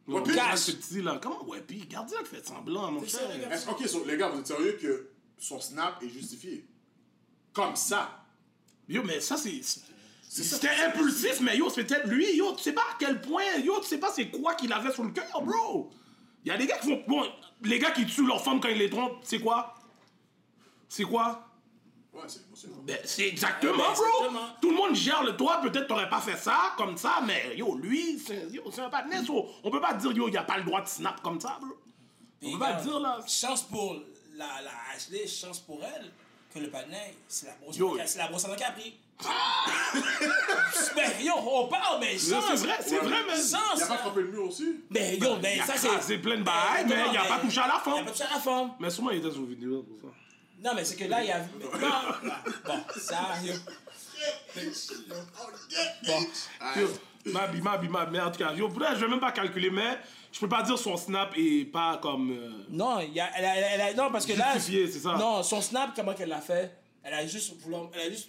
Regarde 0.07 0.59
ce 0.59 0.73
petit 0.73 1.03
là? 1.03 1.19
Comment, 1.23 1.45
ouais, 1.47 1.63
puis, 1.67 1.87
gardien 1.87 2.19
qui 2.23 2.27
fait 2.37 2.47
semblant, 2.47 2.91
mon 2.93 3.05
cher. 3.07 3.21
Est-ce- 3.51 3.69
Ok, 3.71 3.87
so, 3.89 4.05
les 4.05 4.17
gars, 4.17 4.29
vous 4.29 4.41
êtes 4.41 4.47
sérieux 4.47 4.79
que 4.81 5.11
son 5.39 5.61
snap 5.61 6.03
est 6.03 6.09
justifié? 6.09 6.67
Comme 7.53 7.75
ça? 7.77 8.25
Yo, 8.89 9.03
mais 9.03 9.21
ça, 9.21 9.37
c'est. 9.37 9.61
C'était 10.29 10.69
impulsif, 10.87 11.41
mais 11.41 11.57
yo, 11.57 11.71
c'est 11.71 11.85
peut-être 11.85 12.09
lui, 12.09 12.37
yo, 12.37 12.53
tu 12.57 12.63
sais 12.65 12.73
pas 12.73 12.83
à 12.83 12.97
quel 12.99 13.21
point, 13.21 13.45
yo, 13.63 13.79
tu 13.81 13.87
sais 13.87 13.99
pas 13.99 14.11
c'est 14.13 14.29
quoi 14.31 14.55
qu'il 14.57 14.73
avait 14.73 14.93
sur 14.93 15.05
le 15.05 15.11
cœur, 15.11 15.41
bro. 15.43 15.91
Il 16.45 16.49
y 16.49 16.51
a 16.51 16.57
des 16.59 16.67
gars 16.67 16.77
qui 16.79 16.89
font. 16.89 17.03
Bon, 17.07 17.25
les 17.63 17.79
gars 17.79 17.93
qui 17.93 18.05
tuent 18.05 18.27
leur 18.27 18.43
femme 18.43 18.61
quand 18.61 18.69
ils 18.69 18.79
les 18.79 18.91
trompent, 18.91 19.21
c'est 19.23 19.39
quoi? 19.39 19.75
C'est 20.89 21.05
quoi? 21.05 21.44
Ouais, 22.15 22.23
c'est. 22.29 22.69
Ben, 22.85 22.99
c'est 23.05 23.27
exactement, 23.27 23.73
Ben, 23.73 23.93
bro. 23.93 24.05
exactement. 24.05 24.49
Tout 24.63 24.71
le 24.71 24.77
monde 24.77 24.95
gère 24.95 25.25
le 25.25 25.37
toi. 25.37 25.61
Peut-être 25.61 25.89
t'aurais 25.89 26.09
pas 26.09 26.21
fait 26.21 26.37
ça 26.37 26.73
comme 26.77 26.97
ça, 26.97 27.21
mais 27.27 27.57
yo, 27.57 27.77
lui, 27.77 28.19
c'est 28.25 28.49
c'est 28.71 28.81
un 28.83 28.89
partenaire. 28.89 29.25
so, 29.25 29.49
on 29.65 29.71
peut 29.71 29.81
pas 29.81 29.95
dire 29.95 30.13
yo, 30.13 30.29
il 30.29 30.37
a 30.37 30.45
pas 30.45 30.59
le 30.59 30.65
droit 30.65 30.81
de 30.81 30.87
snap 30.89 31.21
comme 31.23 31.41
ça, 31.41 31.59
bro. 31.61 31.71
On 32.43 32.53
peut 32.53 32.59
pas 32.59 32.67
regarde, 32.67 32.85
dire 32.85 33.01
là. 33.01 33.19
Chance 33.27 33.63
pour 33.63 33.95
la, 34.37 34.47
la 34.63 34.71
Ashley, 34.95 35.27
chance 35.27 35.59
pour 35.61 35.81
elle 35.83 36.13
que 36.53 36.59
le 36.61 36.71
partenaire, 36.71 37.11
c'est 37.27 37.47
la 37.47 37.55
brosse 37.55 37.77
c'est 38.07 38.19
la 38.19 38.29
brosse 38.29 38.45
à 38.45 38.55
qui 38.55 38.63
a 38.65 38.71
pris. 38.71 38.95
ben, 40.97 41.11
yo, 41.21 41.33
on 41.37 41.67
parle, 41.69 42.01
mais 42.01 42.19
C'est 42.19 42.35
vrai, 42.35 42.79
c'est 42.81 42.99
vrai, 42.99 43.25
mais. 43.27 43.35
Chance. 43.37 43.77
Il 43.77 43.83
a 43.83 43.87
pas 43.87 43.99
frappé 43.99 44.21
le 44.23 44.29
mur 44.29 44.45
aussi? 44.47 44.81
Ben, 44.91 45.21
yo, 45.21 45.37
ben, 45.37 45.61
a 45.61 45.67
ça 45.67 45.77
c'est. 45.77 45.89
crasé 45.89 46.19
plein 46.19 46.39
de 46.39 46.43
bails, 46.43 46.87
mais 46.87 46.97
il 47.13 47.17
a 47.17 47.25
pas 47.25 47.39
touché 47.39 47.61
à 47.61 47.67
la 47.69 47.83
Il 47.87 47.91
a 47.91 48.05
pas 48.05 48.11
touché 48.11 48.25
à 48.25 48.35
la 48.35 48.41
femme. 48.41 48.71
Mais 48.79 48.91
sûrement 48.91 49.11
il 49.11 49.19
était 49.19 49.31
sur 49.33 49.45
vidéo 49.45 49.83
pour 49.83 50.11
ça. 50.11 50.17
Non, 50.65 50.71
mais 50.75 50.85
c'est 50.85 50.97
que 50.97 51.05
là, 51.05 51.23
il 51.23 51.29
y 51.29 51.31
a. 51.31 51.41
Bon, 51.41 51.69
bon 52.67 52.81
ça. 52.97 53.21
Bon. 56.07 56.27
Yo, 56.81 56.89
Mabi, 57.33 57.61
Mabi, 57.61 57.89
Mabi, 57.89 58.13
mais 58.13 58.21
en 58.21 58.31
tout 58.31 58.39
cas, 58.39 58.53
yo, 58.55 58.69
je 58.73 59.01
vais 59.01 59.09
même 59.09 59.21
pas 59.21 59.33
calculer, 59.33 59.71
mais 59.71 59.99
je 60.33 60.41
peux 60.41 60.49
pas 60.49 60.63
dire 60.63 60.79
son 60.79 60.97
snap 60.97 61.33
est 61.37 61.65
pas 61.71 61.99
comme. 62.03 62.31
euh, 62.31 62.51
Non, 62.71 63.01
il 63.01 63.13
y 63.13 63.21
a, 63.21 63.29
elle 63.37 63.45
a, 63.45 63.57
elle 63.57 63.81
a- 63.81 63.95
non, 63.95 64.11
parce 64.11 64.25
que 64.27 64.33
là. 64.33 64.55
Justifié, 64.55 64.87
c'est 64.91 65.01
ça. 65.01 65.15
Non, 65.19 65.43
son 65.43 65.61
snap, 65.61 65.93
comment 65.95 66.15
qu'elle 66.15 66.29
l'a 66.29 66.41
fait 66.41 66.75
Elle 67.03 67.15
a 67.15 67.27
juste 67.27 67.55
voulu. 67.61 67.77
Elle 67.95 68.01
a 68.01 68.11
juste. 68.11 68.29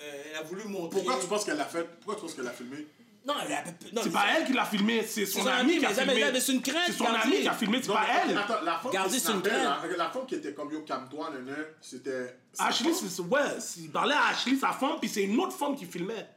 euh, 0.00 0.22
elle 0.32 0.36
a 0.38 0.42
voulu 0.42 0.64
montrer. 0.64 1.00
Pourquoi 1.02 1.20
tu 1.20 1.26
penses 1.28 1.44
qu'elle 1.44 1.56
l'a 1.56 1.64
fait? 1.66 1.84
Pourquoi 1.84 2.16
tu 2.16 2.22
penses 2.22 2.34
qu'elle 2.34 2.44
l'a 2.44 2.50
filmé? 2.52 2.86
Non, 3.26 3.34
elle 3.44 3.52
a. 3.52 3.64
non, 3.92 4.00
C'est 4.02 4.10
pas 4.10 4.24
elle 4.36 4.46
qui 4.46 4.52
l'a 4.54 4.64
filmé, 4.64 5.02
c'est 5.04 5.26
son, 5.26 5.40
son 5.40 5.46
ami 5.46 5.78
qui 5.78 5.84
a 5.86 5.90
filmé. 5.90 6.40
c'est 6.40 6.52
une 6.52 6.62
crainte, 6.62 6.84
C'est 6.86 6.92
son 6.94 7.04
ami 7.04 7.40
qui 7.42 7.48
a 7.48 7.52
filmé, 7.52 7.78
c'est 7.82 7.92
pas 7.92 8.00
mais 8.26 8.30
elle. 8.32 8.38
Attends, 8.38 8.62
la 8.62 8.78
femme 8.78 8.92
Gardez 8.92 9.14
qui 9.14 9.20
sur 9.20 9.34
une 9.34 9.40
snappait, 9.42 9.56
crainte. 9.60 9.90
la, 9.90 9.96
la 9.96 10.10
femme 10.10 10.26
qui 10.26 10.34
était 10.36 10.54
comme 10.54 10.72
yo, 10.72 10.80
calme-toi, 10.82 11.30
nana, 11.30 11.56
c'était. 11.82 12.36
Ashley, 12.58 12.92
c'est 12.94 13.20
ouais, 13.22 13.40
il 13.78 13.90
parlait 13.90 14.14
à 14.14 14.28
Ashley, 14.28 14.56
sa 14.56 14.72
femme, 14.72 14.96
puis 15.00 15.08
c'est 15.08 15.22
une 15.24 15.38
autre 15.38 15.52
femme 15.56 15.76
qui 15.76 15.84
filmait. 15.86 16.28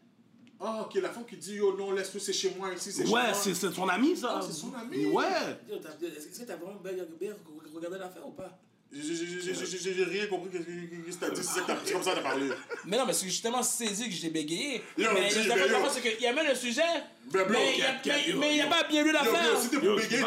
Ah, 0.60 0.82
ok, 0.86 0.94
la 1.02 1.10
femme 1.10 1.26
qui 1.26 1.38
dit 1.38 1.56
yo, 1.56 1.76
non, 1.78 1.92
laisse-le, 1.92 2.20
c'est 2.20 2.32
chez 2.34 2.54
moi 2.58 2.74
ici, 2.74 2.92
c'est 2.92 3.06
chez 3.06 3.12
Ouais, 3.12 3.24
moi. 3.24 3.34
c'est 3.34 3.54
c'est 3.54 3.72
son 3.72 3.88
ami, 3.88 4.16
ça. 4.18 4.36
Ah, 4.38 4.42
c'est 4.46 4.54
son 4.54 4.74
ami. 4.74 5.06
Ouais. 5.08 5.24
Est-ce 5.70 6.40
que 6.42 6.46
t'as 6.46 6.56
vraiment 6.58 6.80
bien 6.82 6.94
regardé 7.74 7.98
l'affaire 7.98 8.28
ou 8.28 8.32
pas? 8.32 8.60
J'ai- 8.96 9.02
j'ai- 9.16 9.26
j'ai- 9.42 9.56
j'ai- 9.56 9.78
j'ai- 9.78 9.94
J'ai 9.96 10.04
rien 10.04 10.28
compris. 10.28 10.50
Qu'est-ce 10.52 10.64
que 10.66 10.70
qu'est-ce 11.06 11.18
que 11.18 11.26
t'as 11.26 11.30
dit? 11.32 11.42
C'est 11.44 11.54
ça 11.56 11.62
que 11.62 11.68
t'as- 11.68 11.78
c'est 11.84 11.94
comme 11.94 12.04
ça 12.04 12.12
que 12.12 12.16
t'as 12.18 12.22
parlé. 12.22 12.50
Mais 12.86 12.98
non, 12.98 13.06
mais 13.08 13.14
c'est 13.14 13.42
tellement 13.42 13.64
saisi 13.64 14.08
que 14.08 14.16
j'ai 14.16 14.30
bégayé. 14.30 14.84
Yo, 14.98 15.10
mais 15.14 15.30
c'est 15.30 15.42
qu'il 16.02 16.22
y 16.22 16.28
avait 16.28 16.44
le 16.48 16.56
sujet, 16.56 16.82
mais 17.34 18.50
il 18.52 18.54
n'y 18.54 18.62
a 18.62 18.68
pas 18.68 18.84
bien 18.84 19.04
lu 19.04 19.12
l'affaire. 19.12 19.60
si 19.60 19.70
t'es 19.70 19.78
pour 19.80 19.96
tu 20.00 20.08
bégayer, 20.08 20.24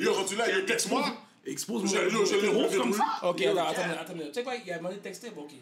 yo, 0.00 0.12
rendu 0.14 0.36
là, 0.36 0.50
yo, 0.50 0.62
texte-moi. 0.62 1.04
Expose 1.46 1.90
Je- 1.90 2.14
mon- 2.50 2.66
ouvert 2.66 2.78
comme 2.80 2.92
ça. 2.92 3.04
Ok, 3.22 3.40
Yo, 3.40 3.50
attends, 3.52 3.62
attends. 4.00 4.12
Tu 4.12 4.20
sais 4.34 4.42
quoi, 4.42 4.52
il 4.56 4.70
a 4.72 4.76
demandé 4.78 4.96
de 4.96 5.00
texter, 5.00 5.30
bon, 5.30 5.42
ok. 5.42 5.52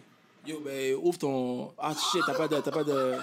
Yo, 0.46 0.60
ben, 0.64 0.94
ouvre 0.94 1.18
ton. 1.18 1.72
Ah, 1.78 1.92
shit, 1.92 2.22
t'as 2.26 2.34
pas 2.34 2.48
de. 2.48 2.60
T'as 2.60 2.70
pas 2.72 2.82
de. 2.82 3.14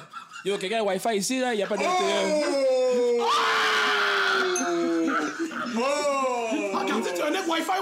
Yo, 0.45 0.57
quelqu'un 0.57 0.79
a 0.79 0.83
Wi-Fi 0.83 1.17
ici, 1.17 1.39
là, 1.39 1.53
il 1.53 1.57
n'y 1.57 1.63
a 1.63 1.67
pas 1.67 1.75
de. 1.75 1.83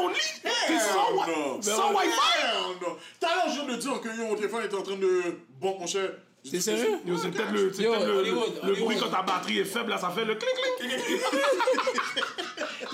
only? 0.03 0.19
No. 0.43 1.59
Tout 3.19 3.25
à 3.25 3.35
l'heure, 3.35 3.49
je 3.49 3.53
viens 3.53 3.75
de 3.75 3.75
dire 3.81 4.01
que 4.01 4.09
yo, 4.09 4.27
mon 4.27 4.35
téléphone 4.35 4.65
était 4.65 4.75
en 4.75 4.83
train 4.83 4.95
de. 4.95 5.37
Bon, 5.59 5.79
mon 5.79 5.87
cher. 5.87 6.11
T'es 6.49 6.59
sérieux? 6.59 6.97
Yo, 7.05 7.17
c'est 7.17 7.29
peut-être 7.29 7.51
le, 7.51 7.71
c'est 7.71 7.83
bruit 8.81 8.97
quand 8.97 9.09
ta 9.09 9.21
batterie 9.21 9.59
est 9.59 9.65
faible, 9.65 9.91
là, 9.91 9.97
ça 9.97 10.09
fait 10.09 10.25
le 10.25 10.35
clic 10.35 10.49
clic. 10.79 10.91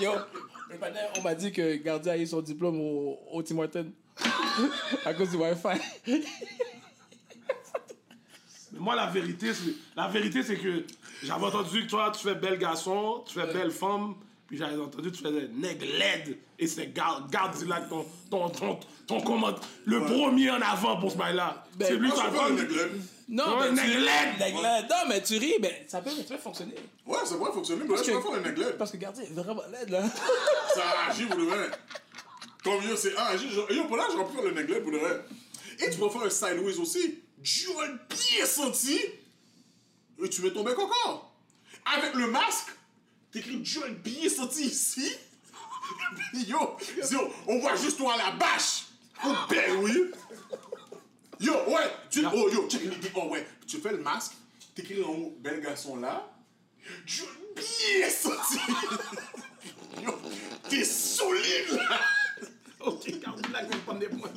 Yo, 0.00 0.12
on 1.16 1.22
m'a 1.22 1.34
dit 1.34 1.50
que 1.50 1.76
Gardien 1.76 2.12
a 2.12 2.16
eu 2.18 2.26
son 2.26 2.42
diplôme 2.42 2.78
au, 2.80 3.18
au 3.32 3.42
Tim 3.42 3.58
Hortons. 3.58 3.90
à 5.04 5.14
cause 5.14 5.30
du 5.30 5.36
Wi-Fi. 5.36 5.80
Mais 8.72 8.78
moi, 8.78 8.94
la 8.94 9.06
vérité, 9.06 9.54
c'est, 9.54 9.72
la 9.96 10.08
vérité, 10.08 10.42
c'est 10.42 10.56
que 10.56 10.84
j'avais 11.22 11.46
entendu 11.46 11.84
que 11.84 11.90
toi, 11.90 12.12
tu 12.14 12.26
fais 12.26 12.34
bel 12.34 12.58
garçon, 12.58 13.24
tu 13.26 13.34
fais 13.34 13.52
belle 13.52 13.70
femme, 13.70 14.14
puis 14.48 14.56
j'avais 14.56 14.80
entendu 14.80 15.12
tu 15.12 15.22
faisais 15.22 15.48
nègre 15.54 15.84
laide, 15.84 16.38
et 16.58 16.66
c'est 16.66 16.96
là 16.96 17.80
ton, 17.88 18.06
ton, 18.30 18.48
ton, 18.48 18.80
ton 19.06 19.20
commande, 19.20 19.60
le 19.84 20.00
premier 20.00 20.50
en 20.50 20.60
avant 20.62 20.98
pour 20.98 21.12
ce 21.12 21.18
bail-là. 21.18 21.64
c'est 21.78 21.96
lui 21.96 22.10
qui 22.10 22.16
je 22.16 22.38
a 22.38 22.50
néglègue. 22.50 22.92
Non, 23.28 23.60
mais. 23.60 23.72
Néglègue. 23.72 24.54
Non, 24.88 24.96
mais 25.06 25.22
tu 25.22 25.36
ris, 25.36 25.56
mais 25.60 25.84
ça 25.86 26.00
peut, 26.00 26.10
ça 26.10 26.22
peut 26.22 26.38
fonctionner. 26.38 26.74
Ouais, 27.04 27.18
ça 27.26 27.36
pourrait 27.36 27.52
fonctionner, 27.52 27.84
mais 27.86 27.94
là, 27.94 28.02
je 28.02 28.10
peux 28.10 28.20
faire 28.20 28.32
un 28.32 28.40
néglègue. 28.40 28.76
Parce 28.78 28.90
que 28.90 28.96
Gardien 28.96 29.24
est 29.24 29.34
vraiment 29.34 29.62
laide, 29.70 29.90
là. 29.90 30.02
Ça 30.74 30.82
agit 31.10 31.26
pour 31.26 31.38
le 31.38 31.44
vrai. 31.44 31.70
Comme 32.64 32.82
yo, 32.82 32.96
c'est 32.96 33.12
ah, 33.16 33.28
agit. 33.28 33.48
Yo, 33.70 33.84
pour 33.84 33.98
là, 33.98 34.04
j'aurais 34.10 34.24
pu 34.26 34.32
faire 34.34 34.44
le 34.44 34.52
néglègue 34.52 34.82
pour 34.82 34.92
le 34.92 34.98
vrai. 34.98 35.24
Et 35.78 35.90
tu 35.90 35.98
peux 35.98 36.08
faire 36.08 36.22
un 36.22 36.30
sideways 36.30 36.78
aussi. 36.78 37.22
Joe 37.42 37.74
bien 38.08 38.46
senti. 38.46 38.98
Et 40.22 40.28
tu 40.30 40.42
mets 40.42 40.50
ton 40.50 40.64
bec 40.64 40.78
encore. 40.78 41.34
Avec 41.96 42.14
le 42.14 42.28
masque, 42.28 42.68
t'écris 43.32 43.64
Joe 43.64 43.90
bien 43.90 44.28
senti 44.28 44.66
ici. 44.66 45.12
Yo, 46.46 46.76
yo, 47.10 47.32
on 47.46 47.58
voit 47.60 47.76
juste 47.76 47.96
toi 47.96 48.14
à 48.14 48.16
la 48.16 48.30
bâche. 48.32 48.86
Oh, 49.24 49.34
ben 49.48 49.76
oui. 49.80 50.10
Yo, 51.40 51.52
ouais, 51.52 51.90
tu, 52.10 52.24
oh, 52.26 52.48
yo, 52.52 52.68
check, 52.68 52.82
oh, 53.14 53.28
ouais, 53.28 53.46
tu 53.66 53.78
fais 53.78 53.92
le 53.92 53.98
masque, 53.98 54.32
t'écris 54.74 55.02
en 55.02 55.08
haut, 55.08 55.36
bel 55.40 55.60
garçon 55.60 55.96
là. 55.96 56.28
Joe 57.06 57.28
bien 57.54 58.10
senti. 58.10 58.58
Yo, 60.04 60.12
t'es 60.68 60.84
solide 60.84 61.70
là. 61.72 62.00
Ok, 62.80 63.10
garde 63.20 63.44
là, 63.50 63.64
qu'on 63.64 63.78
prend 63.78 63.94
des 63.94 64.06
points. 64.06 64.30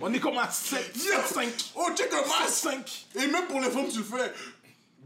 On 0.00 0.12
est 0.14 0.20
comme 0.20 0.38
à 0.38 0.48
7, 0.48 0.96
Yo, 1.04 1.20
5. 1.34 1.48
Oh, 1.74 1.88
check 1.96 2.12
un 2.12 2.26
masque. 2.28 2.62
5. 2.62 3.06
Et 3.16 3.26
même 3.26 3.46
pour 3.46 3.60
les 3.60 3.70
femmes, 3.70 3.88
tu 3.90 3.98
le 3.98 4.04
fais. 4.04 4.32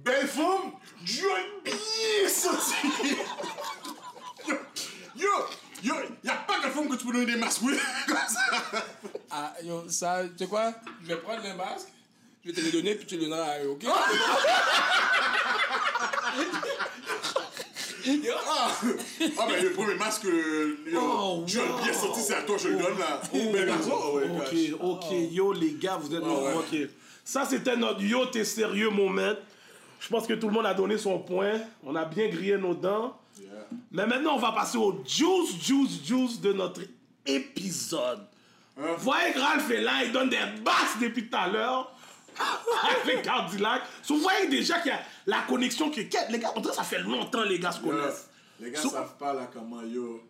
Belle 0.06 0.28
femme, 0.28 0.70
Dieu 1.02 1.26
bien 1.64 2.28
sorti. 2.28 2.74
Yo, 4.46 4.54
yo, 5.16 5.30
yo, 5.82 5.94
y 6.22 6.28
a 6.28 6.34
pas 6.46 6.60
que 6.62 6.70
forme 6.70 6.88
que 6.90 6.94
tu 6.96 7.06
peux 7.06 7.12
donner 7.12 7.26
des 7.26 7.36
masques, 7.36 7.62
oui, 7.64 7.76
comme 8.06 8.16
ça. 8.28 8.84
Ah, 9.32 9.52
yo, 9.64 9.82
ça, 9.88 10.22
tu 10.24 10.44
sais 10.44 10.46
quoi? 10.48 10.72
Je 11.02 11.08
vais 11.08 11.16
prendre 11.16 11.42
les 11.42 11.54
masques, 11.54 11.88
je 12.44 12.50
vais 12.50 12.54
te 12.54 12.60
les 12.60 12.70
donner, 12.70 12.94
puis 12.94 13.04
tu 13.04 13.16
les 13.16 13.26
donneras 13.26 13.46
à 13.50 13.64
eux, 13.64 13.70
ok? 13.70 13.82
Yo. 13.82 13.90
Ah, 18.48 18.70
ah, 19.40 19.46
ben 19.48 19.64
le 19.64 19.72
premier 19.72 19.94
masque, 19.96 20.26
euh, 20.26 20.76
yo, 20.86 21.00
Oh, 21.02 21.44
tu 21.44 21.58
as 21.58 21.64
wow. 21.64 21.82
bien 21.82 21.92
senti, 21.92 22.20
c'est 22.20 22.34
à 22.36 22.42
toi, 22.42 22.56
je 22.56 22.68
le 22.68 22.76
donne 22.76 22.96
là. 23.00 23.20
Bel 23.32 23.66
garçon, 23.66 23.90
oh, 23.92 24.16
ouais, 24.18 24.28
Ok, 24.28 24.52
gosh. 24.54 24.80
ok, 24.80 25.06
yo 25.32 25.52
les 25.52 25.72
gars, 25.72 25.96
vous 26.00 26.14
êtes 26.14 26.22
ouais. 26.22 26.52
ok. 26.54 26.88
Ça 27.24 27.44
c'était 27.44 27.76
notre 27.76 28.00
yo 28.02 28.26
t'es 28.26 28.44
sérieux 28.44 28.90
moment. 28.90 29.32
Je 30.00 30.08
pense 30.08 30.26
que 30.26 30.34
tout 30.34 30.48
le 30.48 30.52
monde 30.52 30.66
a 30.66 30.74
donné 30.74 30.98
son 30.98 31.18
point. 31.18 31.60
On 31.84 31.94
a 31.96 32.04
bien 32.04 32.28
grillé 32.28 32.56
nos 32.58 32.74
dents. 32.74 33.16
Yeah. 33.38 33.48
Mais 33.90 34.06
maintenant 34.06 34.34
on 34.34 34.38
va 34.38 34.52
passer 34.52 34.78
au 34.78 35.02
juice, 35.06 35.62
juice, 35.62 36.04
juice 36.04 36.40
de 36.40 36.52
notre 36.52 36.82
épisode. 37.26 38.20
Hein? 38.78 38.94
Vous 38.96 39.04
voyez 39.04 39.32
que 39.32 39.40
Ralph 39.40 39.70
est 39.70 39.80
là, 39.80 40.04
il 40.04 40.12
donne 40.12 40.28
des 40.30 40.38
basses 40.64 40.98
depuis 41.00 41.28
tout 41.28 41.36
à 41.36 41.48
l'heure. 41.48 41.92
Avec 43.02 43.22
Cardillac. 43.22 43.82
So, 44.02 44.14
vous 44.14 44.20
voyez 44.20 44.46
déjà 44.48 44.78
qu'il 44.80 44.90
y 44.90 44.94
a 44.94 45.00
la 45.26 45.40
connexion 45.48 45.90
que 45.90 46.00
les 46.00 46.38
gars, 46.38 46.52
on 46.54 46.60
dirait 46.60 46.70
que 46.70 46.76
ça 46.76 46.82
fait 46.84 46.98
longtemps 46.98 47.42
les 47.44 47.58
gars 47.58 47.72
se 47.72 47.80
Yo, 47.80 47.88
connaissent. 47.88 48.28
Les 48.60 48.70
gars 48.70 48.80
So- 48.80 48.90
savent 48.90 49.16
pas 49.16 49.32
là 49.32 49.48
comment 49.52 49.82
yo. 49.82 50.22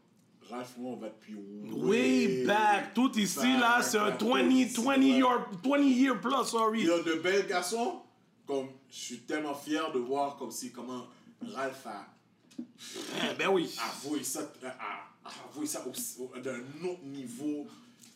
Ralph, 0.48 0.74
moi, 0.78 0.92
on 0.92 0.96
va 1.00 1.08
depuis 1.08 1.34
Way 1.72 2.44
back, 2.46 2.94
tout 2.94 3.10
ici 3.18 3.38
back, 3.38 3.60
là, 3.60 3.82
c'est 3.82 3.98
un 3.98 4.10
back, 4.10 4.22
20, 4.22 4.38
ici, 4.50 4.80
20 4.80 4.84
ouais. 4.86 4.98
year, 5.00 5.46
20 5.64 5.78
year 5.78 6.20
plus, 6.20 6.44
sorry. 6.44 6.82
Yo, 6.84 7.02
de 7.02 7.14
belles 7.14 7.48
garçons, 7.48 8.00
comme 8.46 8.68
je 8.90 8.96
suis 8.96 9.18
tellement 9.20 9.54
fier 9.54 9.90
de 9.92 9.98
voir 9.98 10.36
comme 10.36 10.50
si 10.50 10.70
comment 10.72 11.06
Ralph 11.54 11.86
a 11.86 12.06
Eh, 12.58 13.34
ben 13.38 13.48
oui. 13.48 13.74
avoué 13.82 14.22
ça, 14.24 14.40
a, 14.64 14.68
a 15.28 15.30
avoué 15.50 15.66
ça 15.66 15.82
d'un 16.42 16.88
autre 16.88 17.02
niveau. 17.04 17.66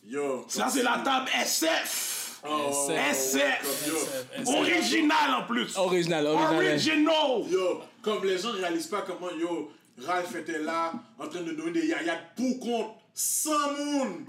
Yo. 0.05 0.45
Ça, 0.47 0.67
c'est 0.69 0.79
si- 0.79 0.83
la 0.85 0.99
table 0.99 1.29
SF. 1.41 2.41
Oh, 2.47 2.89
SF. 2.89 3.91
Original 4.47 5.33
en 5.35 5.45
plus. 5.45 5.75
Original, 5.77 6.25
original. 6.25 6.55
Original. 6.55 7.43
Yo, 7.51 7.81
comme 8.01 8.25
les 8.25 8.37
gens 8.39 8.51
réalisent 8.53 8.87
pas 8.87 9.01
comment 9.01 9.29
yo, 9.31 9.71
Ralph 9.99 10.33
était 10.35 10.57
là 10.59 10.91
en 11.19 11.27
train 11.27 11.41
de 11.41 11.51
donner 11.51 11.71
des 11.81 11.87
yayas 11.87 12.17
pour 12.35 12.59
compte 12.59 12.95
sans 13.13 13.71
monde. 13.77 14.23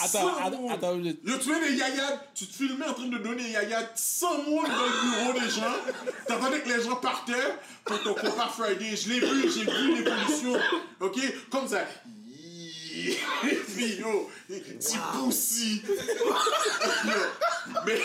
Attends, 0.00 0.08
Sans 0.08 0.68
attends, 0.70 0.98
Yo, 0.98 1.38
tu 1.38 1.48
des 1.48 1.76
yayas, 1.76 2.22
tu 2.34 2.46
te 2.46 2.54
filmais 2.54 2.86
en 2.86 2.94
train 2.94 3.06
de 3.06 3.18
donner 3.18 3.44
des 3.44 3.50
yayas 3.50 3.90
sans 3.94 4.42
monde 4.42 4.66
dans 4.66 4.86
le 4.86 5.32
bureau 5.32 5.32
des 5.40 5.50
gens. 5.50 5.76
T'attendais 6.26 6.60
que 6.60 6.68
les 6.68 6.82
gens 6.82 6.96
partaient 6.96 7.54
pour 7.84 8.02
ton 8.02 8.14
compas 8.14 8.48
Friday. 8.48 8.96
Je 8.96 9.08
l'ai 9.10 9.20
vu, 9.20 9.50
j'ai 9.50 9.64
vu 9.64 9.94
l'évolution. 9.96 10.58
Ok? 11.00 11.18
Comme 11.50 11.68
ça. 11.68 11.84
Puis 12.94 13.96
yo, 13.96 14.30
petit 14.48 14.98
poussi. 15.12 15.82
Mais 17.84 18.00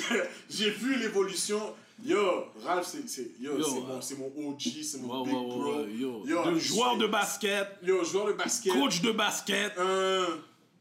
j'ai 0.50 0.70
vu 0.70 0.96
l'évolution. 0.96 1.74
Yo, 2.02 2.46
Ralph, 2.64 2.86
c'est 2.86 3.08
c'est- 3.08 3.30
yo, 3.40 3.58
Yo, 3.58 3.62
c'est 3.64 3.70
ouais. 3.72 3.80
mon, 3.86 4.00
c'est 4.00 4.18
mon 4.18 4.26
OG, 4.48 4.82
c'est 4.82 5.02
mon 5.02 5.20
Ouais, 5.22 5.26
big 5.28 5.34
ouais, 5.36 5.46
bro. 5.46 5.74
ouais, 5.74 5.92
yo. 5.92 6.22
Yo, 6.26 6.44
de 6.50 6.58
je 6.58 6.68
joueur 6.68 6.96
de 6.96 7.06
basket, 7.06 7.68
Yo, 7.82 8.02
joueur 8.04 8.26
de 8.28 8.32
basket. 8.32 8.72
coach 8.72 9.00
de 9.02 9.12
basket, 9.12 9.72
Euh, 9.78 10.26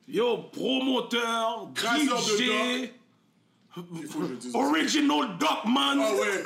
yo, 0.07 0.37
promoteur, 0.53 1.67
DJ, 1.75 2.03
il 2.03 2.09
faut 4.07 4.19
que 4.19 4.25
je 4.27 4.31
le 4.31 4.37
dise. 4.37 4.55
original 4.55 5.37
Duckman, 5.39 5.99
Ah 6.01 6.13
ouais. 6.13 6.43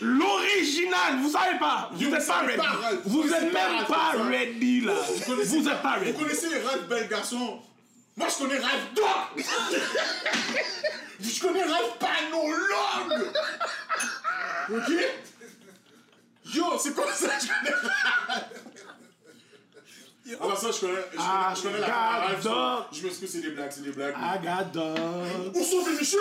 L'original, 0.00 1.18
vous 1.22 1.30
savez 1.30 1.58
pas, 1.58 1.90
vous 1.92 2.02
Yo, 2.02 2.14
êtes 2.14 2.20
vous 2.22 2.26
pas 2.28 2.40
ready, 2.40 2.62
vous 3.06 3.22
vous 3.22 3.28
êtes 3.28 3.30
savez 3.40 3.50
pas, 3.52 3.72
même 3.72 3.86
pas 3.86 4.12
ready 4.28 4.80
là, 4.82 4.94
connaissez- 5.26 5.58
vous 5.60 5.68
êtes 5.68 5.82
pas 5.82 5.98
Vous 5.98 6.04
ready. 6.04 6.18
connaissez 6.18 6.58
Ralph 6.62 6.88
Bel 6.88 7.08
Garçon. 7.08 7.58
Moi, 8.16 8.28
je 8.28 8.38
connais 8.44 8.58
Ralph. 8.58 8.94
Doc 8.94 9.44
Je 11.24 11.40
connais 11.40 11.62
Ralph 11.64 11.98
Panologue 11.98 13.32
Ok? 14.70 14.92
Yo, 16.54 16.64
c'est 16.78 16.94
comme 16.94 17.10
ça? 17.12 17.28
Que 17.28 17.42
je 17.42 17.48
connais 17.48 17.74
Alors 20.40 20.58
ça, 20.58 20.70
je 20.70 20.80
connais, 20.80 20.92
je 21.12 21.16
connais, 21.16 21.56
je 21.56 21.62
connais 21.62 21.80
la 21.80 21.88
Ah. 22.50 22.88
Je 22.92 23.02
m'excuse, 23.02 23.30
c'est 23.32 23.40
des 23.40 23.50
blagues, 23.50 23.70
c'est 23.72 23.82
des 23.82 23.92
blagues. 23.92 24.14
Agada. 24.16 24.94
Où 25.54 25.62
sont 25.64 25.82
Vénicheux 25.84 26.18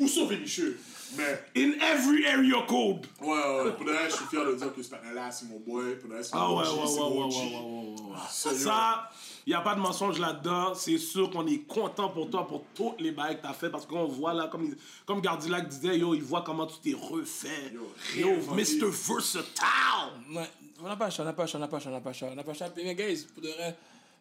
Où 0.00 0.08
sont 0.08 0.26
Vénicheux 0.26 0.78
Mais, 1.16 1.44
In 1.56 1.72
every 1.80 2.26
area 2.26 2.62
code. 2.68 3.06
ouais, 3.20 3.28
ouais, 3.28 3.72
pour 3.72 3.86
je 3.86 4.14
suis 4.14 4.24
fier 4.26 4.44
de 4.44 4.54
dire 4.54 4.74
que 4.74 4.82
ce 4.82 4.90
panel-là, 4.90 5.30
c'est 5.30 5.46
mon 5.46 5.60
boy. 5.60 5.96
Pour 5.96 6.10
c'est 6.22 6.30
Ah 6.32 6.48
mon 6.48 6.58
ouais, 6.58 6.66
OG, 6.66 6.74
ouais, 6.76 6.80
ouais, 6.80 6.84
ouais, 6.84 7.08
ouais, 7.08 7.24
ouais, 7.24 8.00
ouais, 8.00 8.12
ouais. 8.12 8.18
Sérieux? 8.30 8.58
Ça, 8.58 9.10
il 9.46 9.50
n'y 9.50 9.54
a 9.54 9.60
pas 9.60 9.74
de 9.74 9.80
mensonge 9.80 10.18
là-dedans. 10.18 10.74
C'est 10.74 10.98
sûr 10.98 11.30
qu'on 11.30 11.46
est 11.46 11.66
content 11.66 12.08
pour 12.08 12.30
toi, 12.30 12.46
pour 12.46 12.64
tous 12.74 12.94
les 12.98 13.10
bails 13.10 13.36
que 13.36 13.42
tu 13.42 13.46
as 13.46 13.52
fait, 13.52 13.70
parce 13.70 13.84
qu'on 13.86 14.06
voit 14.06 14.32
là, 14.32 14.48
comme, 14.48 14.74
comme 15.04 15.20
Gardilac 15.20 15.68
disait, 15.68 15.98
yo, 15.98 16.14
il 16.14 16.22
voit 16.22 16.42
comment 16.42 16.66
tu 16.66 16.78
t'es 16.78 16.94
refait. 16.94 17.72
Yo, 18.16 18.28
Yo. 18.28 18.54
Mr. 18.54 18.90
Versatile. 18.90 20.34
Ouais, 20.34 20.48
on 20.80 20.88
n'a 20.88 20.96
pas 20.96 21.08
on 21.18 21.24
n'a 21.24 21.32
pas 21.32 21.46
on 21.54 21.58
n'a 21.58 21.68
pas 21.68 21.78
on 21.86 21.90
n'a 21.90 22.00
pas 22.00 22.12
on 22.22 22.34
n'a 22.34 22.42
pas 22.42 22.52
mais 22.76 22.94
guys, 22.94 23.26
pour 23.34 23.42
de 23.42 23.48
vrai, 23.48 23.76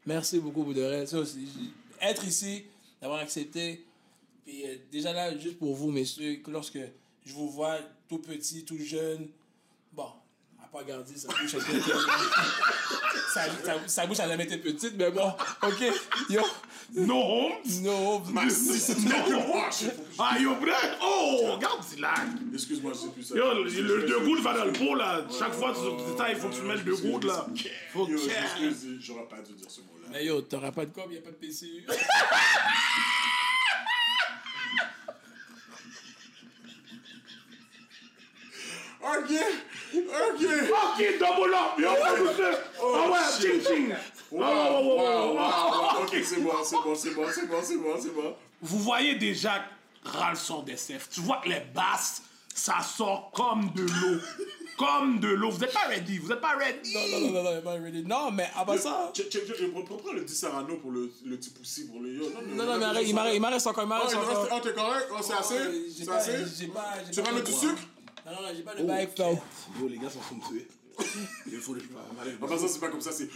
merci 0.05 0.39
beaucoup 0.39 0.63
pour 0.63 0.73
de 0.73 0.81
vrai. 0.81 1.05
Être 2.01 2.25
ici, 2.25 2.65
d'avoir 3.01 3.19
accepté. 3.19 3.85
Puis 4.45 4.65
euh, 4.65 4.75
déjà 4.91 5.13
là, 5.13 5.37
juste 5.37 5.57
pour 5.57 5.73
vous, 5.73 5.89
messieurs, 5.89 6.41
que 6.43 6.51
lorsque 6.51 6.79
je 7.25 7.33
vous 7.33 7.49
vois 7.49 7.77
tout 8.09 8.19
petit, 8.19 8.65
tout 8.65 8.77
jeune, 8.77 9.29
pas 10.73 10.83
garder 10.83 11.15
sa 11.15 11.27
bouche, 11.27 11.53
était- 11.53 11.79
sa, 13.33 13.43
sa, 13.63 13.87
sa 13.87 14.05
bouche 14.07 14.19
a 14.19 14.27
jamais 14.27 14.43
été 14.45 14.57
petite, 14.57 14.95
mais 14.97 15.11
bon, 15.11 15.31
ok, 15.61 15.83
yo, 16.29 16.41
No 16.95 17.15
homes? 17.15 17.81
no, 17.81 18.21
Merci, 18.33 18.79
c'est 18.79 18.95
Ah, 20.19 20.37
yo, 20.39 20.55
bref. 20.55 20.97
Oh, 21.01 21.57
Gardilac. 21.59 22.19
Excuse-moi, 22.53 22.91
je 22.93 22.99
sais 22.99 23.07
plus 23.09 23.23
ça. 23.23 23.35
Yo, 23.35 23.63
le, 23.63 23.63
le 23.69 24.03
deux 24.07 24.19
gouttes 24.19 24.41
va 24.41 24.53
dans 24.57 24.65
le 24.65 24.73
pot, 24.73 24.93
là. 24.95 25.25
Chaque 25.39 25.53
fois, 25.53 25.73
c'est 25.75 26.31
il 26.31 26.35
faut 26.37 26.49
que 26.49 26.55
tu 26.55 26.61
mets 26.61 26.75
le 26.75 26.81
deux 26.81 26.95
gouttes, 26.97 27.23
là. 27.23 27.45
Faut 27.93 28.05
que... 28.05 28.13
j'aurais 28.99 29.27
pas 29.27 29.41
dû 29.41 29.53
dire 29.53 29.69
ce 29.71 29.81
mot-là. 29.81 30.07
mais 30.11 30.25
yo, 30.25 30.41
t'auras 30.41 30.71
pas 30.71 30.85
de 30.85 30.91
com, 30.91 31.11
y 31.11 31.17
a 31.17 31.21
pas 31.21 31.31
de 31.31 31.35
PCU. 31.35 31.85
Ok, 39.01 39.31
ok. 39.99 40.45
Ok, 40.71 41.19
double 41.19 41.53
up, 41.53 41.79
yo, 41.79 41.89
monsieur. 42.25 42.57
Ah 42.81 43.09
ouais, 43.09 43.19
ching, 43.39 43.61
ching. 43.65 43.95
Ah. 44.41 45.99
Ok, 46.01 46.15
c'est 46.23 46.41
bon, 46.41 46.51
c'est 46.63 46.75
bon, 46.77 46.95
c'est 46.95 47.11
bon, 47.11 47.25
c'est 47.33 47.47
bon, 47.47 47.61
c'est 47.63 47.77
bon, 47.77 47.95
c'est 48.01 48.13
bon. 48.13 48.35
Vous 48.61 48.79
voyez 48.79 49.15
déjà 49.15 49.63
Ralph 50.03 50.39
sort 50.39 50.63
des. 50.63 50.75
Tu 51.11 51.21
vois 51.21 51.37
que 51.43 51.49
les 51.49 51.61
basses, 51.73 52.23
ça 52.53 52.81
sort 52.81 53.31
comme 53.33 53.71
de 53.73 53.83
l'eau. 53.83 54.19
comme 54.77 55.19
de 55.19 55.27
l'eau. 55.29 55.51
Vous 55.51 55.59
n'êtes 55.59 55.71
pas 55.73 55.87
ready. 55.87 56.17
Vous 56.17 56.27
n'êtes 56.29 56.41
pas 56.41 56.55
ready. 56.57 56.93
Non, 56.93 57.01
non, 57.07 57.19
non, 57.31 57.43
non, 57.43 57.55
non, 57.55 57.61
pas 57.61 57.73
ready. 57.73 58.03
Non, 58.03 58.31
mais 58.31 58.49
après 58.55 58.77
ça. 58.79 59.11
Check, 59.13 59.29
check, 59.29 59.45
check, 59.47 59.57
Reprends 59.75 60.11
le 60.13 60.21
10 60.21 60.33
Sarano 60.35 60.75
pour 60.77 60.91
le, 60.91 61.11
le 61.25 61.37
petit 61.37 61.51
poussi 61.51 61.87
pour 61.87 62.01
le 62.01 62.09
yo. 62.13 62.25
Non, 62.55 62.65
non, 62.65 62.77
mais 62.77 62.85
arrête, 62.85 63.07
il 63.07 63.13
m'arrête, 63.15 63.67
encore, 63.67 63.83
il 63.83 63.85
Oh, 63.85 63.87
m'arrête 63.87 64.15
encore. 64.15 64.47
oh, 64.51 64.59
t'es 64.61 64.73
correct? 64.73 65.07
Oh, 65.11 65.17
c'est 65.21 65.33
assez? 65.33 65.53
Ouais, 65.55 65.85
j'ai 65.97 66.03
C'est 66.05 66.11
assez? 66.11 67.11
Tu 67.11 67.21
vas 67.21 67.31
mettre 67.31 67.45
du 67.45 67.53
sucre? 67.53 67.81
Non, 68.25 68.31
non, 68.31 68.47
j'ai 68.55 68.63
pas 68.63 68.75
de 68.75 68.83
bail. 68.83 69.09
Yo, 69.79 69.87
les 69.87 69.97
gars 69.97 70.09
sont 70.09 70.19
en 70.19 70.21
train 70.21 70.35
de 70.35 70.41
me 70.41 70.47
tuer. 70.47 70.67
Il 71.51 71.59
faut 71.59 71.73
les 71.75 71.81
En 72.41 72.47
passant, 72.47 72.67
c'est 72.67 72.79
pas 72.79 72.89
comme 72.89 73.01
ça, 73.01 73.11
c'est. 73.11 73.29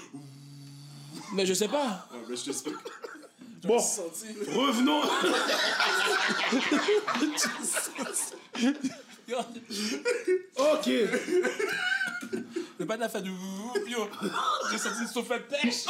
Mais 1.33 1.45
je 1.45 1.53
sais 1.53 1.67
pas. 1.67 2.07
Ah, 2.11 2.15
mais 2.29 2.35
je 2.35 2.43
t'explique. 2.45 2.75
Bon, 3.63 3.79
Senti. 3.79 4.27
revenons. 4.53 5.01
Ok. 10.57 10.87
Le 12.79 12.85
pas 12.85 12.95
a 13.03 13.09
fait 13.09 13.21
du. 13.21 13.31
Yo, 13.87 14.07
j'ai 14.71 14.77
senti 14.77 15.01
le 15.01 15.07
souffle 15.07 15.33
de 15.33 15.43
pêche. 15.43 15.85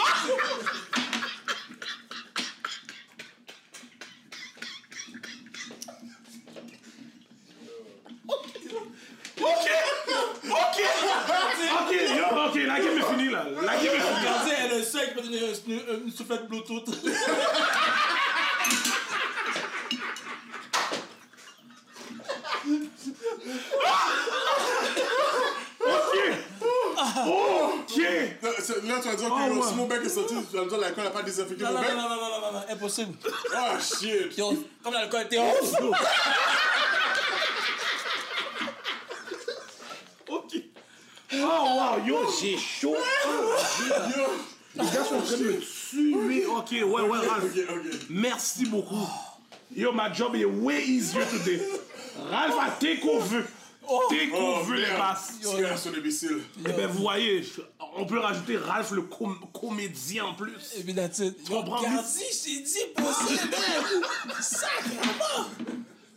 Ok. 9.47 9.67
Ok. 10.49 10.81
Ok, 11.79 11.91
yo, 12.17 12.25
ok, 12.45 12.55
la 12.67 12.79
game 12.79 12.97
est 12.97 13.11
finie 13.11 13.29
là. 13.29 13.45
La 13.61 13.75
game 13.75 13.85
est 13.85 13.89
finie. 13.89 14.19
Regardez, 14.19 14.51
elle 14.59 14.71
est 14.73 14.77
le 14.79 14.83
seul 14.83 15.07
qui 15.09 15.13
peut 15.15 15.21
donner 15.21 15.39
un- 15.39 16.05
une 16.05 16.11
soufflette 16.11 16.47
Bluetooth. 16.47 16.89
Ok. 26.97 27.97
Là, 28.83 28.99
tu 29.01 29.09
vas 29.09 29.15
dire 29.15 29.29
que 29.29 29.59
Oh, 29.59 29.63
si 29.67 29.75
mon 29.75 29.85
bec 29.87 29.99
est 30.05 30.09
sorti, 30.09 30.35
tu 30.49 30.57
vas 30.57 30.63
me 30.63 30.69
dire 30.69 30.77
l'alcool 30.79 31.03
n'a 31.03 31.09
pas 31.11 31.21
désinfecté 31.23 31.63
Non, 31.63 31.71
mon 31.71 31.75
non, 31.77 31.81
bec. 31.81 31.91
non, 31.95 32.01
non, 32.01 32.09
non, 32.09 32.41
non, 32.41 32.51
non, 32.53 32.63
impossible. 32.69 33.13
Ah, 33.55 33.77
shit. 33.79 34.37
Yo, 34.37 34.53
comme 34.83 34.93
l'alcool 34.93 35.21
était 35.21 35.37
off. 35.39 35.73
Ok. 41.43 41.99
wow, 41.99 42.05
yo, 42.05 42.17
j'ai 42.39 42.57
chaud. 42.57 42.95
Oh, 43.27 43.55
j'ai-! 43.77 44.81
Les 44.81 44.85
gars 44.91 45.03
sont 45.03 45.15
en 45.15 45.21
train 45.21 45.37
de 45.37 45.43
me 45.43 45.59
tuer. 45.59 46.45
Ok, 46.45 46.71
ouais, 46.71 46.83
ouais, 47.01 47.27
Ralph. 47.27 47.53
Merci 48.09 48.65
beaucoup. 48.65 49.07
Yo, 49.75 49.91
my 49.91 50.13
job 50.13 50.35
is 50.35 50.45
way 50.45 50.83
easier 50.83 51.25
today. 51.25 51.61
Ralph 52.29 52.55
a 52.59 52.71
take 52.79 53.03
over. 53.05 53.43
Take 54.09 54.31
Oh, 54.33 54.59
les 54.73 54.81
basses. 54.97 55.35
C'est 55.41 55.65
un 55.65 55.77
son 55.77 55.93
imbécile. 55.93 56.39
Eh 56.59 56.73
ben, 56.73 56.87
vous 56.87 56.99
voyez, 57.03 57.41
on 57.95 58.05
peut 58.05 58.19
rajouter 58.19 58.57
Ralph 58.57 58.91
le 58.91 59.03
com- 59.03 59.39
comédien 59.53 60.25
en 60.25 60.33
plus. 60.33 60.51
Et 60.77 60.83
puis, 60.83 60.91
it. 60.91 61.49
Yo, 61.49 61.55
comprends, 61.55 61.81
Gardi, 61.81 62.23
je 62.31 62.43
t'ai 62.43 62.61
dit, 62.61 62.85
possible. 62.95 63.55
Sacrement. 64.41 65.49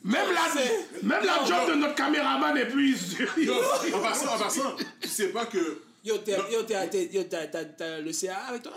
Même 0.03 0.29
la, 0.33 0.63
même 1.03 1.25
la 1.25 1.45
job 1.45 1.69
de 1.71 1.75
notre 1.75 1.95
caméraman 1.95 2.57
est 2.57 2.67
plus 2.67 3.17
Yo, 3.37 3.55
en 3.95 4.01
passant, 4.01 4.35
en 4.35 4.39
passant, 4.39 4.75
tu 5.01 5.09
sais 5.09 5.29
pas 5.29 5.45
que 5.47 5.83
Yo, 6.05 6.17
t'as 6.19 8.01
le 8.01 8.13
CA 8.13 8.37
avec 8.49 8.63
toi? 8.63 8.73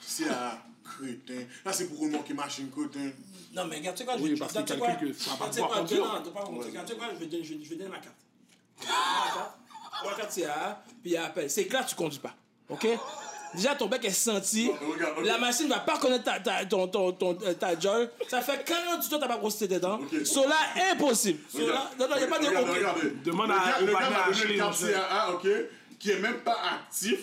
c'est 0.00 0.28
à 0.30 0.62
crétin. 0.84 1.44
Là, 1.64 1.72
c'est 1.72 1.88
pour 1.88 2.00
remonter 2.00 2.32
machine 2.32 2.70
crétin. 2.70 3.10
Non, 3.52 3.66
mais 3.66 3.78
regarde, 3.78 3.96
tu 3.96 4.00
sais 4.02 4.04
quoi, 4.04 4.16
je 4.16 4.22
Oui, 4.22 4.30
vais 4.30 4.36
parce 4.38 4.52
tu 4.52 4.58
sais 4.66 4.78
quoi? 4.78 4.88
je 7.12 7.18
vais 7.18 7.26
donner, 7.26 7.44
je 7.44 7.54
vais- 7.54 7.64
je 7.64 7.68
vais 7.70 7.76
donner 7.76 7.90
ma 7.90 7.98
carte. 7.98 8.14
Ma 8.80 8.86
carte, 9.34 9.58
ma 10.04 10.14
carte 10.14 10.32
CA, 10.32 10.84
puis 11.02 11.10
il 11.12 11.16
appelle. 11.16 11.50
C'est 11.50 11.66
clair, 11.66 11.84
tu 11.86 11.96
conduis 11.96 12.20
pas. 12.20 12.34
OK? 12.68 12.86
Déjà, 13.54 13.74
ton 13.74 13.86
bec 13.86 14.04
est 14.04 14.10
senti. 14.10 14.70
La 15.24 15.38
machine 15.38 15.68
va 15.68 15.78
pas 15.80 15.94
reconnaître 15.94 16.24
ta, 16.24 16.38
ta, 16.40 16.64
ton, 16.66 16.86
ton, 16.88 17.12
ton, 17.12 17.36
euh, 17.44 17.54
ta. 17.54 17.70
Ça 18.28 18.40
fait 18.40 18.64
40 18.64 18.98
ans 18.98 19.00
que 19.00 19.16
t'as 19.16 19.28
pas 19.28 19.78
dents. 19.78 20.00
Ok. 20.00 20.24
Cela, 20.24 20.56
impossible. 20.92 21.40
Cela, 21.52 21.90
non, 21.98 22.08
non, 22.08 22.14
il 22.16 22.18
n'y 22.18 22.24
a 22.24 22.26
pas 22.26 22.38
de 22.38 22.46
OK. 22.46 22.74
regardez. 22.76 23.12
Demande 23.24 23.48
Le 23.48 23.54
à- 23.54 23.80
le 23.80 23.92
gars 23.92 24.10
m'a 24.10 24.32
donné 24.32 24.54
le. 24.56 24.92
CAA, 24.92 25.32
ok, 25.32 25.48
qui 25.98 26.10
est 26.10 26.18
même 26.20 26.38
pas 26.40 26.56
actif. 26.74 27.18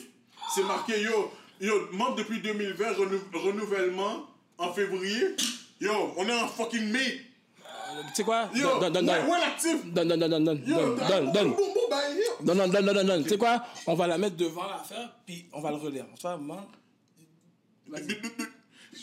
C'est 0.54 0.64
marqué, 0.64 1.02
yo, 1.02 1.32
yo, 1.62 1.88
membre 1.92 2.16
depuis 2.16 2.40
2020, 2.42 2.92
renou- 2.94 3.22
renouvellement 3.34 4.26
en 4.58 4.74
février. 4.74 5.36
Yo, 5.82 5.92
on 6.18 6.28
est 6.28 6.34
en 6.42 6.48
fucking 6.48 6.92
mai. 6.92 7.22
Tu 8.10 8.16
sais 8.16 8.24
quoi? 8.24 8.50
Yo, 8.54 8.80
Donne, 8.80 8.94
donne, 8.94 9.06
donne. 9.06 9.26
Donne, 9.86 10.08
donne, 10.08 10.20
donne, 10.20 10.30
donne, 10.30 10.44
donne, 10.44 10.96
donne, 11.08 11.32
donne, 11.32 11.54
Non, 12.44 12.56
non, 12.56 12.68
non, 12.68 12.82
non, 12.82 12.94
non, 12.94 13.04
non. 13.04 13.24
Tu 13.24 13.30
sais 13.30 13.38
quoi? 13.38 13.64
On 13.88 13.94
va 13.96 14.08
la 14.08 14.18
mettre 14.18 14.36
devant 14.36 14.68
l'affaire, 14.70 15.16
puis 15.26 15.46
on 15.54 15.62
va 15.62 15.70
le 15.72 15.78
relire. 15.78 16.06
Tu 16.16 16.22
vois, 16.22 16.38
man? 16.38 16.66
Vas-y. 17.88 18.20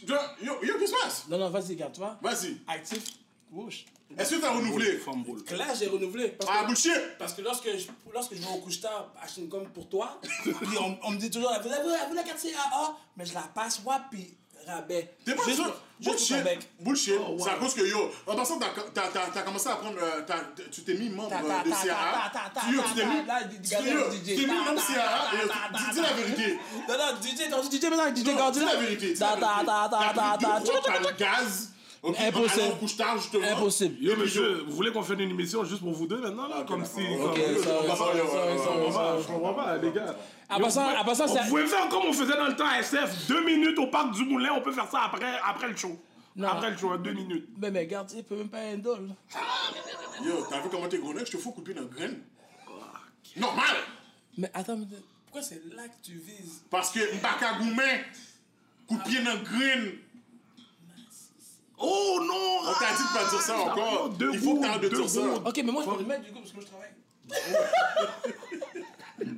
Yo, 0.06 0.14
yo, 0.42 0.52
yo, 0.62 0.78
qu'est-ce 0.78 0.78
qui 0.78 0.86
se 0.98 1.02
passe? 1.02 1.24
Non, 1.28 1.38
non, 1.38 1.50
vas-y, 1.50 1.76
garde, 1.76 1.92
tu 1.92 2.00
vois? 2.00 2.18
Vas-y. 2.22 2.56
Actif, 2.66 3.04
gauche. 3.50 3.84
Est-ce 4.18 4.34
que 4.36 4.40
t'as 4.40 4.52
renouvelé? 4.52 5.00
Que 5.46 5.54
là, 5.54 5.66
j'ai 5.78 5.86
renouvelé. 5.86 6.28
Parce 6.28 6.50
que, 6.50 6.56
Ah, 6.58 6.64
bullshit! 6.66 7.18
parce 7.18 7.34
que 7.34 7.42
lorsque 7.42 7.66
je, 7.66 7.86
lorsque 8.12 8.34
je 8.34 8.40
vais 8.40 8.48
au 8.54 8.58
couche-tard 8.58 9.12
acheter 9.22 9.40
une 9.42 9.48
gomme 9.48 9.68
pour 9.68 9.88
toi, 9.88 10.18
puis 10.42 10.78
on, 10.80 10.98
on 11.02 11.10
me 11.12 11.18
dit 11.18 11.30
toujours, 11.30 11.50
vous 11.62 11.68
avez, 11.72 11.82
vous 12.08 12.14
la 12.14 12.22
carte 12.22 12.42
CAA, 12.42 12.96
mais 13.16 13.24
je 13.26 13.34
la 13.34 13.42
passe, 13.54 13.82
moi, 13.84 14.00
puis 14.10 14.34
rabais. 14.66 15.14
T'es 15.24 15.34
pas 15.34 15.42
Juste 15.44 15.60
Bullshit. 16.00 16.36
Bullshit. 16.80 17.14
Oh, 17.20 17.32
wow. 17.32 17.44
C'est 17.44 17.50
à 17.50 17.54
cause 17.54 17.74
que 17.74 17.82
yo, 17.88 18.10
en 18.26 18.34
passant, 18.34 18.58
t'as, 18.58 19.42
commencé 19.42 19.68
à 19.68 19.76
prendre. 19.76 19.98
euh, 20.02 20.20
tu 20.72 20.82
t'es 20.82 20.94
mis 20.94 21.08
membre 21.10 21.30
euh, 21.32 21.62
de 21.64 21.70
ta, 21.70 21.76
Tu 22.60 22.76
tu 22.88 22.94
t'es 22.94 23.06
mis. 23.06 23.12
tu 23.62 24.18
t'es- 24.24 24.34
tu 24.34 24.46
mis 24.46 24.58
membre 24.58 24.82
tu- 24.84 24.94
ta, 24.94 25.92
Dis 25.92 26.00
la 26.00 26.12
vérité. 26.12 26.58
Non, 26.88 26.94
non, 26.98 27.20
DJ, 27.22 27.50
quand 27.50 27.62
dis 27.68 27.78
DJ 27.78 27.84
maintenant, 27.84 28.10
DJ. 28.10 28.24
Dis 28.52 28.60
la 28.64 28.76
vérité. 28.76 29.14
T'as 29.14 30.98
le 30.98 31.16
gaz. 31.16 31.71
Ok, 32.02 32.16
Impossible. 32.18 32.74
justement. 33.16 33.44
Impossible. 33.52 34.02
Yo, 34.04 34.16
monsieur, 34.16 34.64
vous 34.66 34.72
voulez 34.74 34.90
qu'on 34.90 35.02
fasse 35.04 35.16
une 35.20 35.30
émission 35.30 35.64
juste 35.64 35.82
pour 35.82 35.92
vous 35.92 36.08
deux 36.08 36.20
maintenant, 36.20 36.48
là? 36.48 36.64
Comme 36.66 36.84
si. 36.84 37.00
Ok, 37.00 37.36
pas, 37.36 39.18
je 39.20 39.26
comprends 39.28 39.54
pas, 39.54 39.76
les 39.78 39.92
gars. 39.92 40.16
En 40.50 40.58
Yo, 40.58 40.64
passant- 40.64 40.90
vous- 40.90 40.96
en 40.96 41.04
passant, 41.04 41.24
on 41.28 41.48
pouvait 41.48 41.66
faire 41.66 41.88
comme 41.88 42.02
on 42.06 42.12
faisait 42.12 42.36
dans 42.36 42.48
le 42.48 42.56
temps 42.56 42.70
SF, 42.72 43.28
deux 43.28 43.44
minutes 43.44 43.78
au 43.78 43.86
parc 43.86 44.12
du 44.14 44.24
Moulin, 44.24 44.50
on 44.56 44.60
peut 44.62 44.72
faire 44.72 44.90
ça 44.90 45.02
après, 45.04 45.32
après 45.46 45.68
le 45.68 45.76
show. 45.76 45.96
Non. 46.34 46.48
Après 46.48 46.70
le 46.72 46.76
show, 46.76 46.90
hein, 46.90 46.98
deux 46.98 47.12
minutes. 47.12 47.46
Mais, 47.58 47.70
mais 47.70 47.86
garde, 47.86 48.10
il 48.16 48.24
peut 48.24 48.34
même 48.36 48.48
pas 48.48 48.58
handle. 48.58 49.14
Yo, 50.24 50.44
t'as 50.50 50.60
vu 50.60 50.68
comment 50.70 50.88
t'es 50.88 50.98
gros 50.98 51.14
nec? 51.14 51.26
Je 51.26 51.32
te 51.32 51.36
fous 51.36 51.52
coup 51.52 51.60
de 51.60 51.66
pied 51.66 51.74
dans 51.74 51.82
le 51.82 51.86
graine. 51.86 52.18
Normal! 53.36 53.76
Mais 54.38 54.50
attends, 54.54 54.76
mais 54.76 54.86
pourquoi 55.26 55.42
c'est 55.42 55.62
là 55.74 55.84
que 55.86 56.04
tu 56.04 56.12
vises? 56.18 56.62
Parce 56.68 56.90
que 56.90 56.98
Mbaka 57.16 57.58
Goumen, 57.58 58.00
coup 58.88 58.96
de 58.96 59.02
pied 59.04 59.22
dans 59.22 59.34
le 59.34 59.38
graine. 59.44 59.92
Oh 61.78 62.20
non! 62.22 62.70
On 62.70 62.74
t'a 62.78 62.92
dit 62.96 63.02
de 63.02 63.18
pas 63.18 63.28
dire 63.30 63.40
ça 63.40 63.58
encore. 63.58 64.08
Deux 64.10 64.30
Il 64.32 64.38
faut 64.40 64.54
que 64.56 64.62
t'arrêtes 64.62 64.82
de 64.82 64.88
deux 64.88 64.96
dire 64.98 65.08
ça. 65.10 65.20
Ok, 65.44 65.56
mais 65.64 65.72
moi 65.72 65.82
je 65.84 65.90
peux 65.90 65.98
le 65.98 66.04
mettre 66.06 66.24
du 66.24 66.30
coup 66.32 66.38
parce 66.40 66.50
que 66.50 66.56
moi 66.56 66.64
je 66.64 66.70
travaille. 66.70 66.92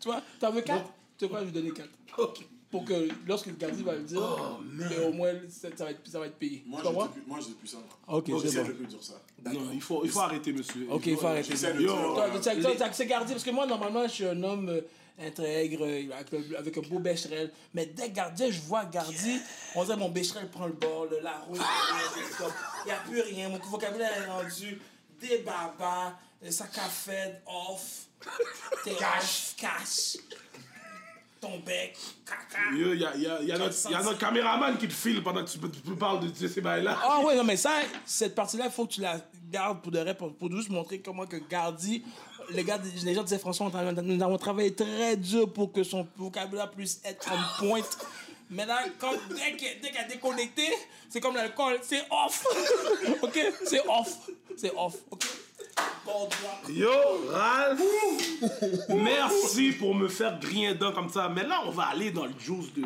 tu 0.00 0.08
vois, 0.08 0.22
t'en 0.40 0.50
veux 0.52 0.60
4 0.62 0.84
Tu 1.18 1.28
quoi, 1.28 1.40
je 1.40 1.44
vais 1.46 1.50
donner 1.52 1.70
4. 1.72 1.88
Ok. 2.18 2.46
Pour 2.70 2.84
que 2.84 3.08
lorsque 3.26 3.46
le 3.46 3.54
gardien 3.54 3.82
va 3.82 3.94
le 3.94 4.02
dire, 4.02 4.20
mais 4.74 4.98
au 5.06 5.12
moins 5.12 5.32
ça, 5.48 5.68
ça 5.74 5.84
va, 5.84 5.90
être, 5.92 6.06
ça 6.06 6.18
va 6.20 6.26
être 6.26 6.36
payé. 6.36 6.62
Moi, 6.66 6.82
dis 6.82 6.88
plus- 6.88 7.22
moi, 7.26 7.38
je 7.40 7.46
dis 7.46 7.54
plus 7.54 7.68
ça. 7.68 7.78
Ok, 8.06 8.24
c'est 8.26 8.38
J'essaie 8.40 8.62
bon. 8.62 8.68
de 8.68 8.72
plus 8.74 8.86
dire 8.86 9.02
ça. 9.02 9.14
Non, 9.50 9.70
il 9.72 9.80
faut, 9.80 10.02
il 10.04 10.10
faut 10.10 10.20
arrêter, 10.20 10.52
monsieur. 10.52 10.86
Ok, 10.90 11.06
il 11.06 11.16
faut 11.16 11.26
arrêter. 11.28 11.48
J'essaie 11.50 11.72
de 11.72 11.78
dire. 11.78 11.88
Toi, 11.94 12.26
euh, 12.34 12.74
t'as- 12.76 12.92
c'est 12.92 13.06
gardien 13.06 13.34
parce 13.34 13.44
que 13.44 13.50
moi 13.50 13.64
normalement 13.66 14.02
je 14.06 14.12
suis 14.12 14.26
un 14.26 14.42
homme 14.42 14.68
euh, 14.68 14.82
intègre 15.20 15.84
euh, 15.84 16.10
avec, 16.14 16.32
un- 16.34 16.58
avec 16.58 16.78
un 16.78 16.80
beau 16.82 16.98
bécherel 16.98 17.52
mais 17.74 17.86
dès 17.86 18.10
que 18.10 18.52
je 18.52 18.60
vois 18.60 18.84
gardien 18.84 19.38
on 19.74 19.84
dirait 19.84 19.96
mon 19.96 20.08
bécherel 20.10 20.48
prend 20.50 20.66
le 20.66 20.72
bord 20.74 21.06
le 21.10 21.20
la 21.20 21.38
route 21.48 21.60
il 21.60 22.86
n'y 22.86 22.92
a 22.92 22.96
plus 23.00 23.20
rien. 23.20 23.48
Mon 23.48 23.58
vocabulaire 23.58 24.12
est 24.22 24.26
rendu 24.30 24.80
des 25.20 25.38
babas 25.38 26.14
sac 26.50 26.76
à 26.78 26.88
fed 26.88 27.40
off 27.46 28.06
t'es 28.84 28.94
cash 28.94 29.54
cash 29.56 30.16
ton 31.40 31.58
bec 31.60 31.96
caca. 32.26 32.58
Il 32.72 32.98
y 32.98 33.04
a, 33.06 33.14
il 33.14 33.22
y 33.22 33.26
a- 33.28 33.38
il 33.42 33.48
y 33.48 33.52
a 33.52 33.58
notre, 33.58 33.76
il 33.86 33.92
y 33.92 33.94
a 33.94 34.02
notre 34.02 34.18
caméraman 34.18 34.76
qui 34.76 34.88
te 34.88 34.92
file 34.92 35.22
pendant 35.22 35.44
que 35.44 35.48
tu, 35.50 35.58
parles 35.96 36.18
de, 36.20 36.28
de 36.28 36.48
ces 36.48 36.60
bails-là. 36.60 36.98
Ah 37.00 37.20
ouais, 37.20 37.36
non, 37.36 37.44
mais 37.44 37.56
ça, 37.56 37.80
cette 38.04 38.34
partie-là, 38.34 38.64
il 38.66 38.72
faut 38.72 38.86
que 38.86 38.94
tu 38.94 39.00
la 39.02 39.20
gardes 39.48 39.80
pour 39.80 39.92
de 39.92 40.00
vrai, 40.00 40.16
pour, 40.16 40.34
pour 40.34 40.50
juste 40.50 40.68
montrer 40.68 41.00
comment 41.00 41.26
que 41.26 41.36
Gardi, 41.36 42.02
les, 42.50 42.64
gars, 42.64 42.78
les 43.04 43.14
gens 43.14 43.22
disaient 43.22 43.38
François, 43.38 43.70
nous 44.02 44.22
avons 44.22 44.38
travaillé 44.38 44.74
très 44.74 45.16
dur 45.16 45.52
pour 45.52 45.72
que 45.72 45.82
son 45.82 46.06
vocabulaire 46.16 46.70
puisse 46.70 47.00
être 47.04 47.30
en 47.32 47.66
pointe. 47.66 47.98
Mais 48.50 48.64
là, 48.64 48.80
quand, 48.98 49.12
dès 49.30 49.56
qu'elle 49.56 49.80
qu'elle 49.80 49.96
a 49.98 50.08
déconnecté, 50.08 50.66
c'est 51.08 51.20
comme 51.20 51.36
l'alcool, 51.36 51.78
c'est 51.82 52.04
off. 52.10 52.46
ok? 53.22 53.52
C'est 53.64 53.86
off. 53.86 54.30
C'est 54.56 54.72
off. 54.74 54.96
Ok? 55.10 55.26
Yo, 56.70 56.90
Ralph, 57.30 57.80
merci 58.88 59.72
pour 59.72 59.94
me 59.94 60.08
faire 60.08 60.38
griller 60.40 60.68
un 60.68 60.74
dent 60.74 60.92
comme 60.92 61.10
ça. 61.10 61.28
Mais 61.28 61.44
là, 61.44 61.62
on 61.66 61.70
va 61.70 61.84
aller 61.84 62.10
dans 62.10 62.24
le 62.24 62.32
juice 62.38 62.72
de 62.74 62.84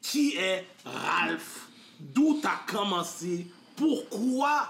qui 0.00 0.36
est 0.36 0.64
Ralph, 0.84 1.68
d'où 1.98 2.40
t'as 2.42 2.60
commencé, 2.66 3.46
pourquoi 3.76 4.68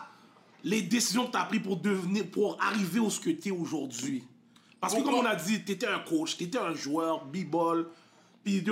les 0.66 0.82
décisions 0.82 1.26
que 1.26 1.30
t'as 1.30 1.44
prises 1.44 1.62
pour 1.62 1.76
devenir, 1.76 2.28
pour 2.28 2.60
arriver 2.60 2.98
où 2.98 3.08
ce 3.08 3.20
que 3.20 3.30
t'es 3.30 3.52
aujourd'hui. 3.52 4.24
Parce 4.80 4.94
que 4.94 5.00
comme 5.00 5.14
on 5.14 5.24
a 5.24 5.36
dit, 5.36 5.62
t'étais 5.64 5.86
un 5.86 6.00
coach, 6.00 6.36
t'étais 6.36 6.58
un 6.58 6.74
joueur, 6.74 7.24
b-ball, 7.24 7.86
puis 8.42 8.64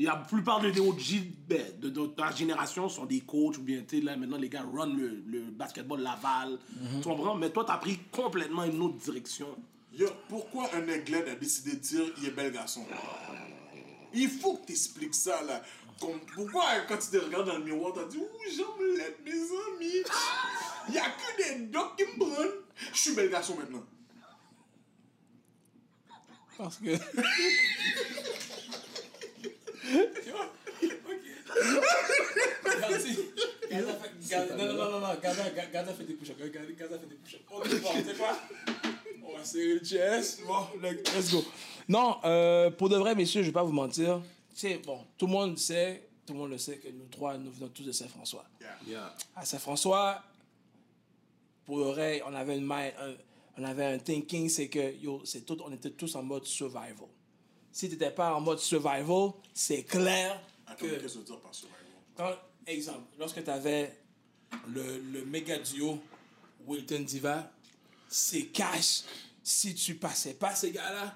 la 0.00 0.16
plupart 0.16 0.60
des 0.60 0.78
OG 0.80 1.22
ben, 1.48 1.62
de, 1.80 1.90
de 1.90 2.06
ta 2.06 2.32
génération 2.32 2.88
sont 2.88 3.06
des 3.06 3.20
coachs 3.20 3.56
ou 3.56 3.62
bien 3.62 3.82
tu 3.88 4.00
là 4.00 4.16
maintenant 4.16 4.36
les 4.36 4.48
gars 4.48 4.64
run 4.72 4.94
le, 4.94 5.22
le 5.26 5.40
basketball 5.50 6.00
Laval. 6.00 6.58
Tu 7.02 7.08
comprends? 7.08 7.36
Mais 7.36 7.50
toi 7.50 7.64
t'as 7.64 7.78
pris 7.78 7.98
complètement 8.10 8.64
une 8.64 8.80
autre 8.82 8.96
direction. 8.96 9.48
Yo, 9.92 10.06
pourquoi 10.28 10.68
un 10.74 10.86
aiglette 10.88 11.28
a 11.28 11.34
décidé 11.36 11.72
de 11.72 11.80
dire 11.80 12.04
il 12.20 12.28
est 12.28 12.30
bel 12.32 12.52
garçon? 12.52 12.84
Il 14.14 14.28
faut 14.28 14.54
que 14.54 14.66
t'expliques 14.66 15.14
ça 15.14 15.42
là. 15.42 15.62
Comme, 16.00 16.20
pourquoi 16.34 16.64
quand 16.88 16.96
tu 16.98 17.08
te 17.10 17.16
regardes 17.24 17.46
dans 17.46 17.58
le 17.58 17.64
miroir, 17.64 17.92
t'as 17.94 18.04
dit 18.04 18.18
Ouh, 18.18 18.50
j'aime 18.50 18.66
mes 19.24 19.32
amis. 19.32 20.04
Il 20.88 20.94
y 20.94 20.98
a 20.98 21.04
que 21.10 21.36
des 21.54 21.66
docs 21.66 21.96
qui 21.96 22.04
me 22.04 22.18
prennent. 22.18 22.50
Je 22.92 22.98
suis 22.98 23.14
bel 23.14 23.28
garçon 23.30 23.56
maintenant. 23.56 23.84
Parce 26.56 26.76
que. 26.78 26.96
Non, 33.70 34.56
non, 34.56 34.90
non, 34.90 35.00
non, 35.00 35.08
Gaza, 35.22 35.50
Gaza- 35.50 35.70
Gaza 35.72 35.92
fait 35.92 36.04
des 36.04 36.14
push-ups. 36.14 36.38
Gaza 36.52 36.66
Gaza 36.78 36.98
fait 36.98 37.06
des 37.06 37.14
push-ups. 37.16 37.42
Ok, 37.50 37.68
bon, 37.82 37.88
tu 37.96 38.04
sais 38.10 38.14
quoi? 38.16 38.36
On 39.24 39.36
va 39.36 39.44
serrer 39.44 39.74
le 39.74 39.84
chest. 39.84 40.40
Bon, 40.46 40.66
le- 40.80 40.90
let's 40.90 41.30
go. 41.32 41.44
Non, 41.88 42.16
euh, 42.24 42.70
pour 42.70 42.88
de 42.88 42.96
vrai, 42.96 43.14
messieurs, 43.14 43.42
je 43.42 43.46
vais 43.48 43.52
pas 43.52 43.62
vous 43.62 43.72
mentir. 43.72 44.20
Tu 44.58 44.66
sais, 44.68 44.78
bon, 44.78 45.04
tout 45.16 45.26
le 45.26 45.32
monde 45.32 45.56
sait, 45.56 46.08
tout 46.26 46.32
le 46.32 46.40
monde 46.40 46.50
le 46.50 46.58
sait 46.58 46.78
que 46.78 46.88
nous 46.88 47.06
trois, 47.06 47.38
nous 47.38 47.52
venons 47.52 47.68
tous 47.68 47.84
de 47.84 47.92
Saint-François. 47.92 48.44
Yeah. 48.88 49.14
À 49.36 49.44
Saint-François, 49.44 50.20
pour 51.64 51.78
le 51.78 51.84
vrai, 51.84 52.22
on 52.26 52.34
avait 52.34 52.58
une 52.58 52.64
main, 52.64 52.88
un- 52.98 53.14
on 53.56 53.62
avait 53.62 53.84
un 53.84 53.98
thinking, 53.98 54.48
c'est 54.48 54.68
que 54.68 54.96
yo, 54.96 55.22
c'est 55.24 55.42
tout, 55.46 55.56
on 55.64 55.72
était 55.72 55.90
tous 55.92 56.12
en 56.16 56.24
mode 56.24 56.44
survival. 56.44 57.06
Si 57.70 57.86
tu 57.88 57.92
n'étais 57.92 58.10
pas 58.10 58.34
en 58.34 58.40
mode 58.40 58.58
survival, 58.58 59.30
c'est 59.54 59.84
clair 59.84 60.40
Attends, 60.66 60.86
que 60.86 60.90
qu'est-ce 60.96 61.02
que 61.02 61.08
tu 61.12 61.18
veux 61.18 61.24
dire 61.24 61.40
par 61.40 61.54
survival 61.54 61.78
quand, 62.16 62.34
exemple, 62.66 63.06
lorsque 63.16 63.44
tu 63.44 63.50
avais 63.50 63.96
le, 64.66 64.98
le 64.98 65.24
méga 65.24 65.56
duo 65.58 66.00
Wilton 66.66 67.04
Diva, 67.04 67.48
c'est 68.08 68.46
cash. 68.46 69.02
si 69.44 69.72
tu 69.76 69.94
passais 69.94 70.34
pas 70.34 70.52
ces 70.56 70.72
gars-là, 70.72 71.14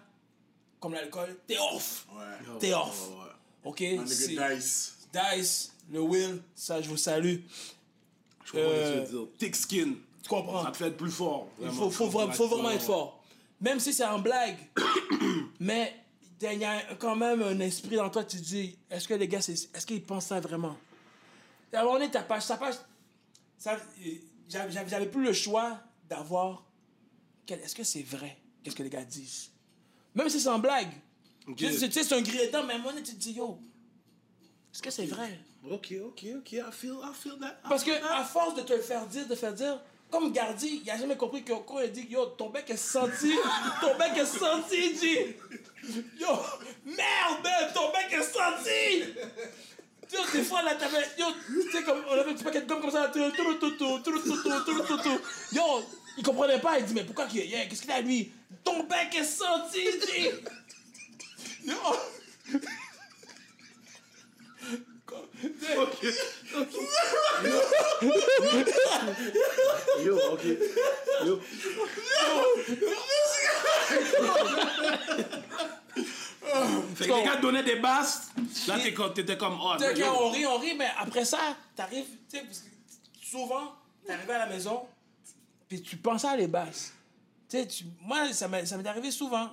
comme 0.79 0.95
l'alcool, 0.95 1.39
t'es 1.47 1.59
off. 1.59 2.07
Ouais. 2.13 2.59
T'es 2.61 2.73
off. 2.75 3.09
Ouais, 3.11 3.17
ouais. 3.17 3.32
OK? 3.65 3.79
Dice. 4.05 4.97
Dice, 5.13 5.73
le 5.91 6.01
Will, 6.01 6.43
ça, 6.55 6.81
je 6.81 6.89
vous 6.89 6.97
salue. 6.97 7.37
Je 8.45 8.53
comprends 8.53 8.67
Euh, 8.67 9.05
tu 9.07 9.13
veux 9.13 9.19
dire. 9.21 9.29
Thick 9.39 9.57
skin. 9.57 9.95
Tu 10.23 10.29
comprends? 10.29 10.65
Ça 10.65 10.71
te 10.71 10.77
fait 10.77 10.87
être 10.89 10.97
plus 10.97 11.11
fort. 11.11 11.49
Il 11.61 11.71
faut, 11.71 11.91
faut, 11.91 12.09
vra- 12.09 12.33
faut 12.33 12.49
vraiment 12.49 12.71
être 12.71 12.83
fort. 12.85 13.23
Même 13.61 13.79
si 13.81 13.93
c'est 13.93 14.05
en 14.05 14.19
blague. 14.19 14.57
mais 15.61 15.95
il 16.41 16.59
y 16.59 16.65
a 16.65 16.95
quand 16.99 17.15
même 17.15 17.41
un 17.43 17.61
esprit 17.61 17.97
dans 17.97 18.11
toi, 18.11 18.25
tu 18.25 18.37
te 18.39 18.43
dis, 18.43 18.77
est-ce 18.91 19.07
que 19.07 19.15
les 19.15 19.29
gars, 19.29 19.39
est-ce 19.39 19.87
qu'ils 19.87 20.03
pensent 20.03 20.27
ça 20.27 20.41
vraiment? 20.41 20.77
À 21.73 21.83
moment 21.85 21.95
donné, 21.95 22.11
ta 22.11 22.23
page, 22.23 22.43
sa 22.43 22.57
page, 22.57 22.75
j'avais 24.49 25.07
plus 25.07 25.23
le 25.25 25.33
choix 25.33 25.79
d'avoir, 26.09 26.65
est-ce 27.49 27.75
que 27.75 27.85
c'est 27.85 28.03
vrai? 28.03 28.37
Qu'est-ce 28.63 28.77
que 28.77 28.83
les 28.83 28.91
gars 28.91 29.05
disent? 29.05 29.51
Même 30.15 30.29
si 30.29 30.41
c'est 30.41 30.49
en 30.49 30.59
blague. 30.59 30.93
Ok. 31.49 31.57
Tu 31.57 31.73
sais, 31.73 31.91
c'est 31.91 32.15
un 32.15 32.21
grillé 32.21 32.51
mais 32.53 32.57
à 32.57 32.61
un 32.61 32.79
moment 32.79 32.91
donné, 32.91 33.03
tu 33.03 33.15
te 33.15 33.19
dis, 33.21 33.33
yo, 33.33 33.59
est-ce 34.73 34.83
que 34.83 34.91
c'est 34.91 35.07
vrai? 35.07 35.39
Ok, 35.71 35.95
ok, 36.05 36.25
ok. 36.39 36.53
I 36.53 36.63
feel, 36.73 36.97
I 37.03 37.13
feel 37.15 37.39
that. 37.41 37.59
I 37.65 37.69
Parce 37.69 37.85
que 37.85 37.91
that. 37.91 38.17
à 38.17 38.25
force 38.25 38.55
de 38.55 38.63
te 38.63 38.73
le 38.73 38.81
faire 38.81 39.07
dire, 39.07 39.27
de 39.27 39.35
faire 39.35 39.53
dire, 39.53 39.81
comme 40.11 40.33
Gardi, 40.33 40.83
il 40.85 40.91
a 40.91 40.97
jamais 40.97 41.17
compris 41.17 41.43
que 41.43 41.53
quand 41.53 41.81
il 41.81 41.93
dit 41.93 42.07
yo, 42.11 42.27
ton 42.27 42.51
bec 42.51 42.69
est 42.71 42.77
senti, 42.77 43.35
ton 43.81 43.97
bec 43.97 44.17
est 44.17 44.27
senti, 44.27 44.95
dit 44.95 45.19
yo, 46.21 46.29
merde, 46.85 47.43
man, 47.45 47.71
ton 47.75 47.91
bec 47.93 48.13
est 48.13 48.23
senti. 48.23 49.11
Yo, 50.13 50.21
des 50.33 50.43
fois 50.43 50.63
là, 50.63 50.75
t'avais, 50.75 51.07
yo, 51.19 51.27
tu 51.47 51.71
sais 51.71 51.83
comme 51.83 52.03
on 52.09 52.13
avait 52.13 52.31
un 52.31 52.35
petit 52.35 52.45
paquet 52.45 52.61
de 52.63 52.67
gomme 52.67 52.81
comme 52.81 52.91
ça, 52.91 53.09
tout, 53.09 53.31
tout, 53.31 53.55
tout, 53.55 53.71
tout, 53.71 53.99
tout, 54.01 54.19
tout, 54.21 54.43
tout, 54.43 54.65
tout, 54.65 54.83
tout, 54.87 54.99
tout. 54.99 55.21
Yo, 55.53 55.63
il 56.19 56.25
comprenait 56.25 56.61
pas, 56.61 56.79
il 56.79 56.85
dit 56.85 56.95
mais 56.95 57.05
pourquoi 57.05 57.27
qu'il 57.27 57.47
yeah, 57.47 57.67
qu'est-ce 57.67 57.83
qu'il 57.83 57.91
a 57.91 58.01
lui? 58.01 58.33
Ton 58.65 58.85
bec 58.85 59.15
est 59.15 59.25
senti. 59.25 59.81
Yo. 59.83 60.31
Ok, 65.13 65.19
ok. 65.77 66.03
Yo, 70.05 70.15
ok. 70.33 70.45
Yo. 71.27 71.41
Fait 76.95 77.07
que 77.09 77.13
les 77.13 77.23
gars 77.25 77.37
donnaient 77.37 77.63
des 77.63 77.77
basses, 77.77 78.31
là 78.69 78.79
t'es 78.79 78.93
comme- 78.93 79.13
t'étais 79.15 79.37
comme 79.37 79.59
oh, 79.61 79.75
yo. 79.81 80.05
quand 80.05 80.23
on 80.23 80.31
rit, 80.31 80.47
on 80.47 80.59
rit, 80.59 80.75
mais 80.77 80.91
après 80.99 81.25
ça, 81.25 81.57
t'arrives, 81.75 82.05
tu 82.29 82.37
sais, 82.39 82.45
parce 82.45 82.59
que 82.61 82.69
souvent, 83.27 83.73
à 84.09 84.39
la 84.39 84.47
maison, 84.47 84.83
puis 85.69 85.83
tu 85.83 85.97
pensais 85.97 86.29
à 86.29 86.37
les 86.37 86.49
basses. 86.49 86.93
Tu 87.49 87.59
sais, 87.59 87.67
tu- 87.67 87.85
moi, 88.01 88.33
ça 88.33 88.49
m'est 88.49 88.87
arrivé 88.87 89.11
souvent. 89.11 89.51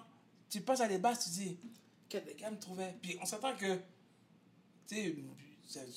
Tu 0.50 0.62
penses 0.62 0.82
à 0.82 0.88
les 0.88 0.98
basses, 0.98 1.26
tu 1.26 1.30
dis, 1.30 1.58
gars 2.10 2.52
me 2.52 2.60
trouvaient. 2.60 2.96
Puis 3.02 3.18
on 3.22 3.26
s'entend 3.26 3.56
que, 3.56 3.76
tu 4.88 4.96
sais, 4.96 5.16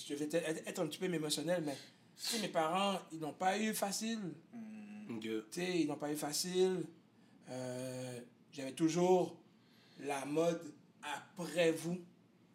je 0.06 0.14
vais 0.14 0.28
être 0.66 0.80
un 0.80 0.86
petit 0.86 0.98
peu 0.98 1.12
émotionnel, 1.12 1.62
mais, 1.64 1.76
tu 2.16 2.26
sais, 2.26 2.38
mes 2.40 2.48
parents, 2.48 3.00
ils 3.12 3.18
n'ont 3.18 3.32
pas 3.32 3.58
eu 3.58 3.72
facile. 3.74 4.20
Ok. 5.10 5.22
Tu 5.22 5.42
sais, 5.50 5.80
ils 5.80 5.86
n'ont 5.86 5.96
pas 5.96 6.12
eu 6.12 6.16
facile. 6.16 6.84
Euh, 7.48 8.20
J'avais 8.52 8.72
toujours 8.72 9.36
la 10.00 10.24
mode 10.24 10.60
après 11.02 11.72
vous. 11.72 11.98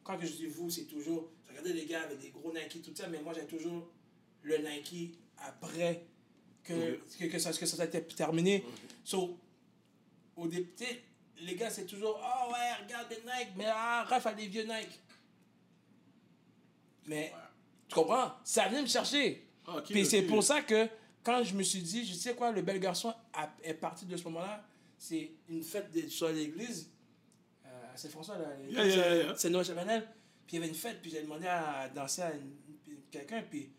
Quand 0.04 0.18
que 0.18 0.26
je 0.26 0.34
dis 0.34 0.46
vous, 0.46 0.70
c'est 0.70 0.86
toujours. 0.86 1.32
Je 1.46 1.50
regardais 1.50 1.74
les 1.74 1.86
gars 1.86 2.04
avec 2.04 2.20
des 2.20 2.30
gros 2.30 2.54
Nike, 2.54 2.82
tout 2.82 2.96
ça, 2.96 3.08
mais 3.08 3.22
moi, 3.22 3.34
j'avais 3.34 3.48
toujours 3.48 3.92
le 4.44 4.58
Nike 4.58 5.18
après 5.38 6.06
que, 6.64 7.00
que, 7.20 7.26
que 7.26 7.40
ça, 7.40 7.52
que 7.52 7.66
ça 7.66 7.84
été 7.84 8.02
terminé. 8.04 8.64
So, 9.04 9.38
au 10.36 10.48
début, 10.48 10.72
tu 10.78 10.86
sais, 10.86 11.02
les 11.42 11.56
gars, 11.56 11.70
c'est 11.70 11.86
toujours 11.86 12.20
Ah 12.24 12.48
ouais, 12.50 12.84
regarde 12.86 13.08
les 13.10 13.18
Nike, 13.18 13.50
mais 13.56 13.66
ah, 13.68 14.04
Raph 14.08 14.26
a 14.26 14.34
des 14.34 14.48
vieux 14.48 14.64
Nike. 14.64 15.00
Mais, 17.08 17.32
tu 17.88 17.96
comprends? 17.96 18.32
Ça 18.44 18.68
vient 18.68 18.82
me 18.82 18.88
chercher. 18.88 19.48
Ok, 19.68 19.86
Puis 19.86 20.06
c'est 20.06 20.24
pour 20.24 20.44
ça 20.44 20.62
que 20.62 20.88
quand 21.24 21.44
je 21.44 21.54
me 21.56 21.64
suis 21.64 21.82
dit, 21.82 22.06
je 22.06 22.14
sais 22.14 22.36
quoi, 22.36 22.52
le 22.52 22.62
bel 22.62 22.80
garçon 22.80 23.14
a- 23.34 23.50
est 23.64 23.74
parti 23.74 24.06
de 24.06 24.16
ce 24.18 24.24
moment-là, 24.26 24.66
c'est 24.98 25.32
une 25.50 25.64
fête 25.64 25.92
de, 25.92 26.08
sur 26.08 26.30
l'église, 26.30 26.90
euh, 27.66 27.94
à 27.94 27.98
Saint-François, 27.98 28.38
là, 28.38 28.46
Yeah, 28.70 28.86
yeah, 28.86 28.96
yeah, 28.96 29.16
yeah. 29.24 29.34
c'est 29.38 29.50
Noël 29.50 29.66
Chabanel, 29.66 30.02
puis 30.48 30.56
il 30.58 30.60
y 30.60 30.64
avait 30.64 30.70
une 30.70 30.76
fête, 30.78 31.02
puis 31.02 31.12
j'ai 31.12 31.22
demandé 31.22 31.48
à 31.48 31.90
danser 31.90 32.22
à 32.24 32.32
quelqu'un, 33.12 33.44
puis 33.50 33.70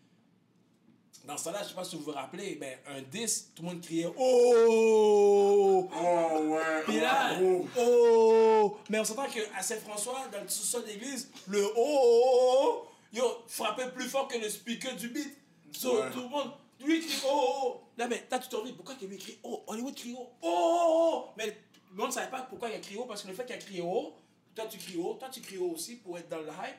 dans 1.25 1.37
ce 1.37 1.45
temps-là, 1.45 1.63
je 1.63 1.69
sais 1.69 1.75
pas 1.75 1.83
si 1.83 1.95
vous 1.95 2.03
vous 2.03 2.11
rappelez, 2.11 2.55
ben, 2.55 2.77
un 2.87 3.01
10, 3.01 3.51
tout 3.55 3.61
le 3.63 3.69
monde 3.69 3.81
criait 3.81 4.07
«Oh!» 4.17 5.89
Oh 5.93 6.39
ouais. 6.47 6.83
Puis 6.85 6.99
là, 6.99 7.37
Oh. 7.41 7.65
oh! 7.77 8.77
Mais 8.89 8.99
on 8.99 9.03
s'entend 9.03 9.25
qu'à 9.27 9.61
Saint-François, 9.61 10.27
dans 10.31 10.41
le 10.41 10.47
sous-sol 10.47 10.85
d'église, 10.85 11.29
le 11.47 11.63
oh, 11.65 11.71
oh, 11.77 12.21
oh, 12.23 12.61
oh, 12.61 12.87
yo, 13.13 13.23
frappait 13.47 13.89
plus 13.91 14.07
fort 14.09 14.27
que 14.27 14.37
le 14.37 14.49
speaker 14.49 14.95
du 14.95 15.09
beat. 15.09 15.37
So, 15.71 15.97
Ouais. 15.97 16.09
tout 16.11 16.21
le 16.21 16.29
monde, 16.29 16.51
lui 16.79 17.01
crie 17.01 17.21
oh, 17.25 17.29
oh, 17.31 17.61
oh. 17.63 17.81
Là, 17.97 18.07
mais 18.07 18.25
là, 18.31 18.39
tu 18.39 18.49
te 18.49 18.65
dis, 18.65 18.73
pourquoi 18.73 18.95
qu'il 18.95 19.09
lui 19.09 19.17
crie 19.17 19.37
oh? 19.43 19.63
Hollywood 19.67 19.95
crie 19.95 20.15
oh, 20.17 20.29
oh, 20.41 20.47
oh, 20.47 21.11
oh. 21.27 21.29
Mais 21.37 21.45
le 21.91 21.97
monde 21.97 22.07
ne 22.07 22.13
savait 22.13 22.31
pas 22.31 22.41
pourquoi 22.41 22.69
il 22.69 22.75
a 22.75 22.79
crié 22.79 22.99
oh, 23.01 23.05
parce 23.05 23.21
que 23.23 23.27
le 23.27 23.33
fait 23.33 23.45
qu'il 23.45 23.55
a 23.55 23.59
crié 23.59 23.81
oh, 23.83 24.13
toi 24.55 24.65
tu 24.69 24.77
cries 24.77 24.97
oh, 24.99 25.13
toi 25.19 25.29
tu 25.31 25.41
cries 25.41 25.57
oh 25.59 25.71
aussi 25.73 25.97
pour 25.97 26.17
être 26.17 26.29
dans 26.29 26.37
le 26.39 26.47
hype. 26.47 26.77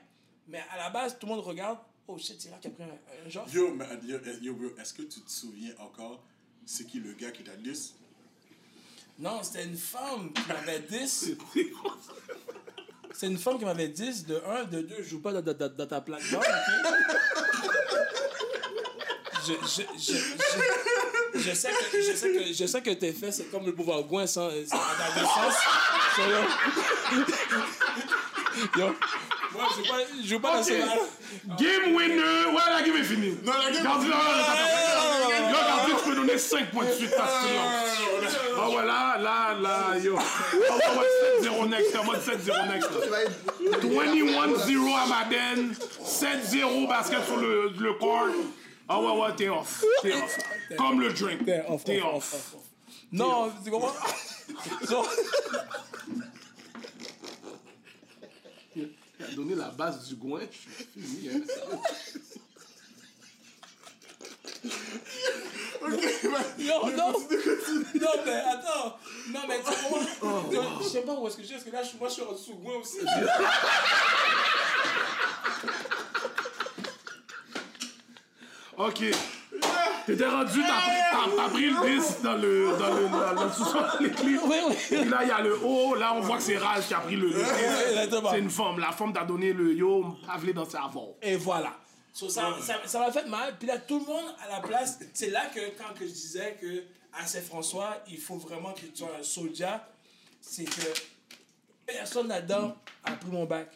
Mais 0.49 0.63
à 0.73 0.77
la 0.79 0.91
base, 0.91 1.17
tout 1.19 1.27
le 1.27 1.35
monde 1.35 1.45
regarde, 1.45 1.79
oh 2.11 2.19
shit, 2.19 2.41
c'est 2.41 2.51
là 2.51 2.59
qu'il 2.61 2.71
a 2.71 2.75
pris 2.75 2.85
un, 2.85 3.27
un 3.27 3.29
genre. 3.29 3.47
Yo, 3.53 3.75
mais, 3.75 3.87
yo, 4.05 4.19
yo, 4.41 4.55
bro, 4.55 4.69
est-ce 4.79 4.95
que 4.95 5.03
tu 5.03 5.21
te 5.21 5.31
souviens 5.31 5.73
encore 5.79 6.23
c'est 6.71 6.87
qui 6.87 7.01
le 7.01 7.13
gars 7.15 7.33
qui 7.33 7.43
t'a 7.43 7.57
dit 7.57 7.93
Non, 9.19 9.43
c'était 9.43 9.65
une 9.65 9.77
femme 9.77 10.33
qui 10.33 10.43
m'avait 10.49 10.81
10. 10.81 11.33
C'est 13.13 13.27
une 13.27 13.39
femme 13.39 13.59
qui 13.59 13.65
m'avait 13.65 13.89
10. 13.89 14.27
De 14.27 14.41
1, 14.47 14.65
de 14.65 14.83
2, 14.83 14.97
je 14.99 15.03
joue 15.03 15.21
pas 15.21 15.33
dans, 15.33 15.43
ta 15.43 16.01
plateforme. 16.01 16.45
Je, 19.45 19.53
je, 19.53 19.83
je, 19.99 20.13
je, 20.15 21.41
je 21.41 21.53
sais 21.55 21.71
que, 21.71 22.01
je, 22.01 22.13
sais 22.15 22.33
que, 22.33 22.53
je 22.53 22.67
sais 22.67 22.83
que 22.83 22.91
tes 22.91 23.13
faits, 23.13 23.33
c'est 23.35 23.51
comme 23.51 23.67
le 23.67 23.75
pouvoir 23.75 24.05
gouin 24.05 24.29
sans, 24.29 24.49
dans 24.49 24.67
sens. 24.67 25.55
Yo. 26.19 26.25
Yo. 28.79 28.95
Moi, 29.53 29.67
je 29.71 29.83
joue 29.83 29.89
pas, 29.89 29.99
je 30.23 30.29
joue 30.29 30.41
pas 30.41 30.57
dans 30.57 30.63
ce 30.63 30.73
là 30.79 30.95
Game 31.59 31.95
winner! 31.95 32.47
Ouais, 32.53 32.73
la 32.75 32.83
game 32.83 32.97
est 32.97 33.05
finie. 33.05 33.37
Non, 33.45 33.53
la 33.53 33.71
game- 33.73 33.83
Gardi, 33.85 34.07
Gardi, 34.09 35.93
tu 36.03 36.09
peux 36.11 36.15
donner 36.17 36.39
5 36.39 36.71
points 36.71 36.85
de 36.85 36.93
suite 36.93 37.15
parce 37.17 37.45
que 37.45 37.55
là. 37.55 37.63
Ah 38.63 38.69
ouais, 38.69 38.85
là, 38.87 39.17
là, 39.19 39.55
là, 39.61 39.99
yo. 39.99 40.17
Ah 40.19 40.75
ouais, 40.77 40.99
ouais, 40.99 41.49
7-0 41.49 41.69
next, 41.69 41.97
en 41.97 42.05
mode 42.05 42.21
7-0 42.21 42.67
next. 42.73 42.91
là. 42.91 43.79
21-0 43.83 44.95
à 44.97 45.07
Madden, 45.07 45.75
7-0 46.05 46.87
basket 46.89 47.25
sur 47.25 47.37
le, 47.37 47.73
le 47.79 47.93
court. 47.95 48.29
Ah 48.89 49.01
ouais, 49.01 49.13
ouais, 49.21 49.29
t'es 49.37 49.49
off. 49.49 49.83
T'es 50.03 50.13
off. 50.13 50.37
Comme 50.77 51.01
le 51.01 51.13
drink. 51.13 51.45
T'es 51.85 52.03
off. 52.03 52.55
Non, 53.13 53.51
tu 53.65 53.71
comprends? 53.71 53.93
Il 59.21 59.25
a 59.25 59.35
donné 59.37 59.55
la 59.55 59.69
base 59.69 60.09
du 60.09 60.15
goin, 60.17 60.41
je 60.51 60.57
suis 60.57 60.85
fini. 60.95 61.29
hein. 61.29 61.41
Yo, 66.59 66.91
non! 66.97 67.13
Non, 67.13 68.15
mais 68.27 68.33
attends! 68.33 68.99
Non, 69.31 69.41
mais 69.49 69.59
tu 69.59 69.65
comprends? 69.65 70.51
Yo, 70.53 70.63
Je 70.83 70.89
sais 70.89 71.01
pas 71.03 71.15
où 71.15 71.27
est-ce 71.27 71.37
que 71.37 71.43
je 71.43 71.47
suis, 71.49 71.55
parce 71.57 71.65
que 71.65 71.71
là, 71.73 71.83
je- 71.83 71.97
moi, 71.99 72.09
je 72.09 72.15
suis 72.15 72.23
en 72.23 72.33
dessous 72.33 72.55
moi 72.63 72.77
aussi. 72.79 72.99
Ok. 78.77 79.03
T'étais 80.07 80.27
rendu, 80.27 80.61
t'as 80.63 81.49
pris 81.51 81.71
le 81.71 81.99
10 82.01 82.23
dans 82.23 82.33
le, 82.35 82.77
dans 82.79 82.95
le, 82.95 83.09
dans 83.37 83.45
le 83.45 83.51
sous-sol 83.53 83.85
de 84.01 84.05
l'église. 84.07 84.41
Oui, 84.45 84.57
oui. 84.69 84.75
Puis 84.89 85.05
là, 85.09 85.19
il 85.23 85.29
y 85.29 85.31
a 85.31 85.41
le 85.41 85.59
haut. 85.63 85.95
Là, 85.95 86.15
on 86.15 86.21
voit 86.21 86.39
que 86.39 86.43
c'est 86.43 86.57
Raz 86.59 86.83
qui 86.89 86.95
a 86.95 87.01
pris 87.01 87.17
le. 87.17 87.29
exactement. 87.31 88.31
C'est 88.31 88.39
une 88.41 88.51
femme. 88.51 88.79
La 88.81 88.93
femme 88.93 89.13
t'a 89.13 89.25
donné 89.25 89.53
le 89.53 89.73
yo, 89.75 90.17
avalé 90.29 90.53
dans 90.53 90.69
sa 90.69 90.85
avant. 90.85 91.15
Et 91.23 91.37
voilà. 91.37 91.77
So, 92.13 92.29
ça 92.29 92.57
ça- 92.61 92.81
ça 92.87 92.99
m'a 92.99 93.13
fait 93.13 93.27
mal. 93.27 93.55
Puis 93.59 93.69
là, 93.69 93.79
tout 93.79 94.01
le 94.01 94.07
monde 94.07 94.35
à 94.45 94.49
la 94.49 94.61
place, 94.61 94.99
c'est 95.15 95.31
là 95.31 95.47
que 95.55 95.61
quand 95.79 95.95
que 95.97 96.05
je 96.07 96.11
disais 96.13 96.57
que 96.61 96.83
à 97.13 97.27
Saint-François, 97.27 97.99
il 98.09 98.19
faut 98.19 98.37
vraiment 98.37 98.73
que 98.73 98.81
tu 98.81 98.97
sois 98.97 99.11
un 99.19 99.23
soldat, 99.23 99.89
c'est 100.41 100.65
que 100.65 100.81
personne 101.87 102.27
là-dedans 102.29 102.75
a 103.05 103.13
pris 103.13 103.31
mon 103.31 103.45
bac. 103.45 103.71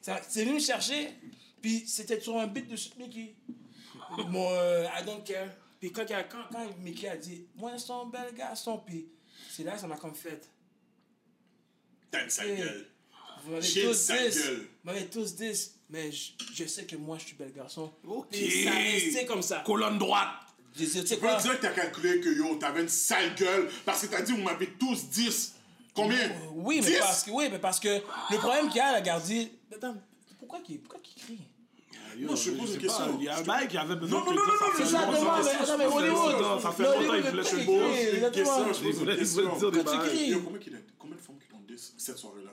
Ça- 0.00 0.20
C'est 0.28 0.42
venu 0.44 0.54
me 0.54 0.60
chercher, 0.60 1.12
puis 1.60 1.84
c'était 1.86 2.20
sur 2.20 2.36
un 2.38 2.46
beat 2.46 2.66
de 2.68 2.76
Mickey. 2.98 3.34
Mon 4.28 4.50
euh, 4.52 4.84
I 4.98 5.04
don't 5.04 5.22
care. 5.24 5.48
Puis 5.80 5.92
quand, 5.92 6.04
il 6.08 6.14
a- 6.14 6.24
quand, 6.24 6.42
quand 6.52 6.66
Mickey 6.78 7.08
a 7.08 7.16
dit, 7.16 7.46
moi, 7.56 7.72
c'est 7.78 7.90
un 7.92 8.04
bel 8.06 8.34
garçon, 8.34 8.82
puis 8.84 9.08
c'est 9.50 9.62
là 9.64 9.72
que 9.72 9.80
ça 9.80 9.86
m'a 9.86 9.96
comme 9.96 10.14
fait. 10.14 10.48
T'as 12.10 12.28
sa 12.28 12.46
Eh, 12.46 12.56
gueule. 12.56 12.86
Vous 13.44 13.52
m'avez 13.52 13.66
tous 13.82 13.94
sa 13.94 14.28
10. 14.28 14.36
gueule. 14.36 14.56
Vous 14.58 14.66
m'avez 14.84 15.06
tous 15.06 15.34
10. 15.36 15.74
Mais 15.88 16.12
je, 16.12 16.32
je 16.54 16.64
sais 16.66 16.84
que 16.84 16.96
moi, 16.96 17.18
je 17.18 17.26
suis 17.26 17.36
bel 17.36 17.52
garçon. 17.52 17.92
Ok. 18.06 18.28
Et 18.32 18.64
ça 18.64 18.70
restait 18.70 19.26
comme 19.26 19.42
ça. 19.42 19.62
Colonne 19.64 19.98
droite. 19.98 20.28
Dit, 20.76 20.86
peux 20.86 21.16
quoi? 21.16 21.36
dire 21.36 21.56
que 21.58 21.62
t'as 21.62 21.72
calculé 21.72 22.20
que 22.20 22.28
yo, 22.28 22.54
t'avais 22.56 22.82
une 22.82 22.88
sale 22.88 23.34
gueule 23.34 23.68
parce 23.84 24.02
que 24.02 24.06
t'as 24.06 24.22
dit, 24.22 24.32
vous 24.32 24.42
m'avez 24.42 24.68
tous 24.74 25.08
10. 25.08 25.54
Combien? 25.94 26.30
Oui, 26.52 26.80
mais 26.80 26.90
10? 26.92 26.98
parce 27.00 27.24
que, 27.24 27.30
oui, 27.32 27.48
mais 27.50 27.58
parce 27.58 27.80
que 27.80 27.88
le 27.88 28.36
problème 28.38 28.68
qu'il 28.68 28.76
y 28.76 28.80
a, 28.80 28.92
la 28.92 29.00
gardie. 29.00 29.50
Attends, 29.74 29.96
pourquoi 30.38 30.60
qu'il 30.60 30.78
pourquoi 30.80 31.00
qu'il 31.00 31.20
crie? 31.20 31.38
Yo, 32.18 32.36
je 32.36 32.50
pose 32.52 32.74
une 32.74 32.80
question. 32.80 33.06
pas, 33.06 33.14
Il 33.18 33.24
y 33.24 33.28
a 33.28 33.36
un 33.38 33.42
mec 33.60 33.68
qui 33.70 33.76
avait 33.78 33.96
besoin 33.96 34.18
Non, 34.20 34.30
de 34.30 34.36
non, 34.36 34.42
dire 34.44 34.44
non, 34.44 34.52
non, 34.52 34.84
ça 35.66 35.76
mais- 35.76 35.84
Hollywood. 35.86 36.32
longtemps, 36.32 36.60
Ça 36.60 36.72
fait 36.72 36.82
Non, 36.82 36.88
longtemps 36.90 37.12
qu'il 37.14 37.22
voulait 37.30 37.42
dire. 37.42 37.50
crie? 37.52 38.16
Une 38.18 38.30
question, 38.30 38.66
Il 38.68 38.74
je 38.74 38.80
pose 38.82 39.00
une 39.00 39.16
question. 39.16 39.42
tu 39.50 39.58
combien, 40.98 41.16
de 41.16 41.20
femmes 41.20 41.38
qui 41.38 41.48
t'ont 41.48 41.60
dit 41.66 41.76
cette 41.98 42.18
soirée-là? 42.18 42.50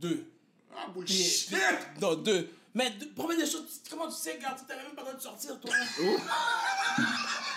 Deux. 0.00 0.26
Ah, 0.74 0.88
bullshit 0.94 1.52
Non, 2.00 2.14
deux. 2.14 2.48
Mais 2.74 2.90
première 3.14 3.36
des 3.38 3.46
choses, 3.46 3.80
comment 3.90 4.08
tu 4.08 4.14
sais, 4.16 4.32
regarde, 4.36 4.58
t'avais 4.66 4.82
même 4.82 4.92
pas 4.94 5.02
le 5.02 5.08
droit 5.08 5.14
de 5.18 5.22
sortir, 5.22 5.60
toi. 5.60 5.70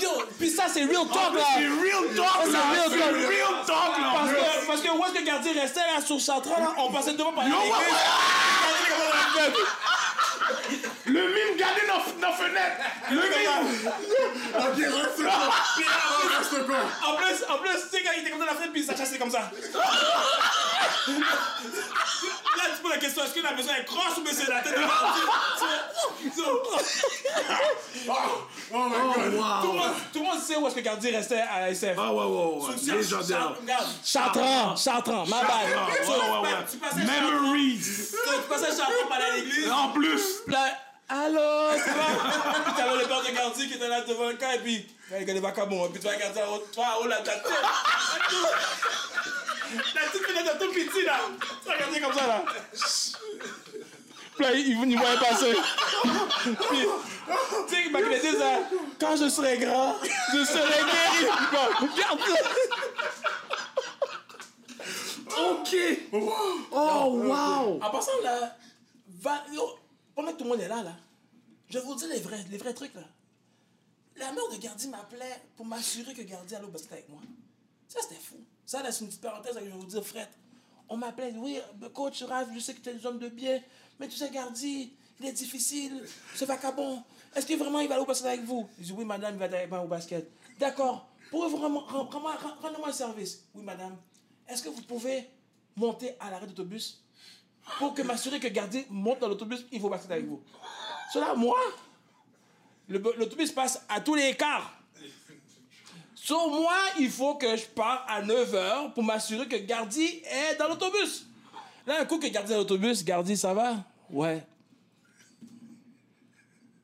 Yo, 0.00 0.08
puis 0.38 0.50
ça, 0.50 0.64
c'est 0.72 0.84
real 0.84 1.06
talk, 1.12 1.34
là. 1.34 1.44
C'est 1.54 1.66
real 1.66 2.14
talk, 2.16 2.26
c'est 2.44 2.52
là. 2.52 2.60
real 2.72 2.90
C'est 2.90 2.98
talk. 2.98 3.14
real 3.14 3.66
talk, 3.66 3.98
là. 3.98 4.12
Parce 4.14 4.30
que, 4.30 4.66
parce 4.66 4.80
que 4.80 4.88
où 4.88 5.04
est-ce 5.04 5.12
que 5.12 5.18
le 5.18 5.24
gardien 5.24 5.52
restait, 5.52 5.80
là, 5.80 6.00
sur 6.04 6.20
Central, 6.20 6.60
là, 6.60 6.72
on 6.78 6.90
passait 6.92 7.12
devant 7.14 7.32
par 7.32 7.46
Yo, 7.46 7.54
l'église. 7.54 7.72
ouais, 7.72 7.78
Regardez 8.64 8.88
comment 8.88 9.04
on 9.12 9.38
a 9.38 9.50
fait. 9.50 10.88
Le 11.04 11.20
mime, 11.20 11.56
gardez 11.58 11.80
nos, 11.88 12.26
nos 12.26 12.32
fenêtres. 12.32 12.80
Le 13.10 13.16
mime. 13.16 13.90
Ok, 14.56 14.76
reste 14.76 15.22
quoi 15.22 15.50
Reste 16.38 16.66
quoi 16.66 16.76
En 17.08 17.16
plus, 17.16 17.44
en 17.48 17.58
plus, 17.58 17.70
tu 17.90 17.96
sais, 17.96 18.02
quand 18.04 18.10
il 18.16 18.20
était 18.20 18.30
comme 18.30 18.38
dans 18.40 18.46
la 18.46 18.54
fenêtre, 18.54 18.72
puis 18.72 18.84
ça 18.84 18.96
chassait 18.96 19.18
comme 19.18 19.30
ça. 19.30 19.50
Là, 21.08 22.64
tu 22.76 22.82
poses 22.82 22.92
la 22.92 22.98
question, 22.98 23.24
est-ce 23.24 23.34
que 23.34 23.40
la 23.40 23.52
maison 23.54 23.70
est 23.78 23.84
croche 23.84 24.18
ou 24.18 24.20
bien 24.22 24.32
c'est 24.32 24.48
la 24.48 24.60
tête 24.60 24.74
de 24.78 24.82
Oh, 28.08 28.12
oh 28.72 28.88
my 28.88 28.96
god 28.96 29.14
Tout 29.14 29.30
le 29.30 29.38
Wow. 29.38 29.72
monde- 29.74 29.94
Tout 30.12 30.18
le 30.20 30.24
monde 30.24 30.40
sait 30.40 30.56
où 30.56 30.66
est-ce 30.66 30.74
que 30.74 30.80
le 30.80 30.84
gardien 30.84 31.10
restait 31.12 31.40
à 31.40 31.70
SF. 31.70 31.96
Ah 31.98 32.12
ouais, 32.12 32.24
ouais, 32.24 32.66
ouais. 32.68 32.94
Légendaire. 32.96 33.54
Chartrand, 34.04 34.76
Chartrand, 34.76 35.26
ma 35.26 35.36
Ah, 35.40 36.42
bad. 36.42 36.68
Memories. 36.96 37.80
Tu 37.80 38.48
passais 38.48 38.76
Chartrand 38.76 39.08
par 39.08 39.18
l'église. 39.34 39.70
En 39.70 39.88
plus. 39.88 40.22
Allô, 41.14 41.40
vois? 41.40 41.74
Puis 42.64 42.72
t'avais 42.74 43.02
le 43.02 43.06
père 43.06 43.22
de 43.22 43.30
gardien 43.36 43.66
qui 43.66 43.74
était 43.74 43.88
là 43.88 44.00
devant 44.00 44.28
le 44.28 44.34
camp, 44.36 44.50
et 44.50 44.60
puis, 44.60 44.86
il 45.20 45.26
connaît 45.26 45.42
pas 45.42 45.52
comment. 45.52 45.86
Puis 45.88 46.00
tu 46.00 46.06
vas 46.06 46.14
regarder 46.14 46.40
toi, 46.72 46.86
haut, 47.02 47.06
là, 47.06 47.18
ta 47.18 47.32
tête. 47.32 47.52
La 49.94 50.00
petite 50.08 50.26
fenêtre 50.26 50.58
de 50.58 50.64
tout 50.64 50.72
petit, 50.72 51.04
là. 51.04 51.20
Tu 51.38 51.68
vas 51.68 51.74
regarder 51.74 52.00
comme 52.00 52.14
ça, 52.14 52.26
là. 52.26 52.44
Puis 54.34 54.44
là, 54.44 54.52
il, 54.54 54.90
il 54.90 54.98
voyait 54.98 55.18
passer. 55.18 55.54
Puis, 56.70 56.86
tu 57.68 57.74
sais, 57.74 57.90
Mac 57.90 58.04
disait 58.08 58.38
ça. 58.38 58.60
Quand 58.98 59.14
je 59.14 59.28
serai 59.28 59.58
grand, 59.58 59.96
je 60.32 60.44
serai 60.44 60.80
guéri. 60.80 61.26
Bon, 61.52 61.88
regarde 61.88 62.20
ça. 62.20 62.36
OK. 65.42 65.76
Oh, 66.72 67.08
wow. 67.12 67.80
En 67.82 67.90
passant, 67.90 68.12
là, 68.22 68.56
va, 69.20 69.44
tout 70.32 70.44
le 70.44 70.50
monde 70.50 70.60
est 70.60 70.68
là, 70.68 70.82
là, 70.82 70.96
je 71.68 71.78
vous 71.80 71.94
dire 71.96 72.08
les 72.08 72.20
vrais, 72.20 72.44
les 72.50 72.58
vrais 72.58 72.74
trucs, 72.74 72.94
là. 72.94 73.02
La 74.16 74.30
mère 74.32 74.48
de 74.52 74.56
Gardi 74.58 74.88
m'appelait 74.88 75.42
pour 75.56 75.66
m'assurer 75.66 76.14
que 76.14 76.22
Gardi 76.22 76.54
allait 76.54 76.66
au 76.66 76.70
basket 76.70 76.92
avec 76.92 77.08
moi. 77.08 77.20
Ça, 77.88 78.00
c'était 78.02 78.20
fou. 78.20 78.36
Ça, 78.64 78.82
là, 78.82 78.92
c'est 78.92 79.00
une 79.00 79.08
petite 79.08 79.22
parenthèse 79.22 79.54
que 79.54 79.60
je 79.60 79.64
vais 79.64 79.70
vous 79.70 79.86
dire, 79.86 80.04
Fred. 80.04 80.28
On 80.88 80.96
m'appelait, 80.96 81.32
oui, 81.36 81.58
coach 81.94 82.22
Raph, 82.22 82.48
je 82.54 82.60
sais 82.60 82.74
que 82.74 82.80
tu 82.80 82.90
es 82.90 82.94
un 82.94 83.04
homme 83.06 83.18
de 83.18 83.28
bien, 83.28 83.60
mais 83.98 84.08
tu 84.08 84.16
sais, 84.16 84.30
Gardi, 84.30 84.92
il 85.18 85.26
est 85.26 85.32
difficile, 85.32 86.02
ce 86.34 86.44
vacabon. 86.44 87.02
Est-ce 87.34 87.46
que 87.46 87.54
vraiment 87.54 87.80
il 87.80 87.88
va 87.88 87.94
aller 87.94 88.02
au 88.02 88.06
basket 88.06 88.26
avec 88.26 88.42
vous? 88.44 88.68
Je 88.78 88.84
dis, 88.84 88.92
oui, 88.92 89.04
madame, 89.04 89.34
il 89.34 89.38
va 89.38 89.46
aller 89.46 89.56
avec 89.56 89.70
moi 89.70 89.80
au 89.82 89.88
basket. 89.88 90.30
D'accord. 90.58 91.08
Pouvez-vous 91.30 91.56
vraiment, 91.56 91.80
rend- 91.80 92.04
rend- 92.04 92.20
rend- 92.20 92.54
rendez-moi 92.60 92.88
un 92.88 92.92
service 92.92 93.44
Oui, 93.54 93.62
madame. 93.64 93.96
Est-ce 94.46 94.62
que 94.62 94.68
vous 94.68 94.82
pouvez 94.82 95.30
monter 95.76 96.14
à 96.20 96.30
l'arrêt 96.30 96.46
d'autobus? 96.46 97.02
Pour 97.78 97.94
que 97.94 98.02
m'assurer 98.02 98.40
que 98.40 98.48
Gardi 98.48 98.84
monte 98.90 99.20
dans 99.20 99.28
l'autobus, 99.28 99.64
il 99.72 99.82
au 99.82 99.88
basket 99.88 100.10
avec 100.10 100.26
vous 100.26 100.42
Cela, 101.12 101.34
moi, 101.34 101.58
l'autobus 102.88 103.52
passe 103.52 103.84
à 103.88 104.00
tous 104.00 104.14
les 104.14 104.34
quarts. 104.34 104.72
Sur 106.14 106.48
moi, 106.48 106.76
il 107.00 107.10
faut 107.10 107.34
que 107.34 107.56
je 107.56 107.66
parte 107.66 108.04
à 108.08 108.22
9h 108.22 108.92
pour 108.92 109.02
m'assurer 109.02 109.48
que 109.48 109.56
Gardi 109.56 110.22
est 110.24 110.56
dans 110.56 110.68
l'autobus. 110.68 111.26
Là, 111.86 112.00
un 112.00 112.04
coup 112.04 112.18
que 112.18 112.28
Gardi 112.28 112.52
est 112.52 112.54
dans 112.54 112.60
l'autobus, 112.60 113.04
Gardi, 113.04 113.36
ça 113.36 113.52
va? 113.52 113.76
Ouais. 114.08 114.46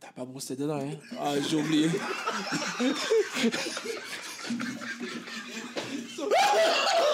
T'as 0.00 0.10
pas 0.10 0.24
brossé 0.24 0.56
dedans, 0.56 0.80
hein? 0.80 0.96
Ah, 1.20 1.34
j'ai 1.40 1.56
oublié. 1.56 1.88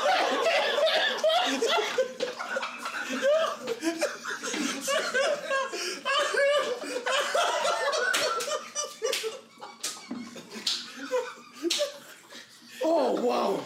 Oh, 12.85 13.21
wow. 13.21 13.61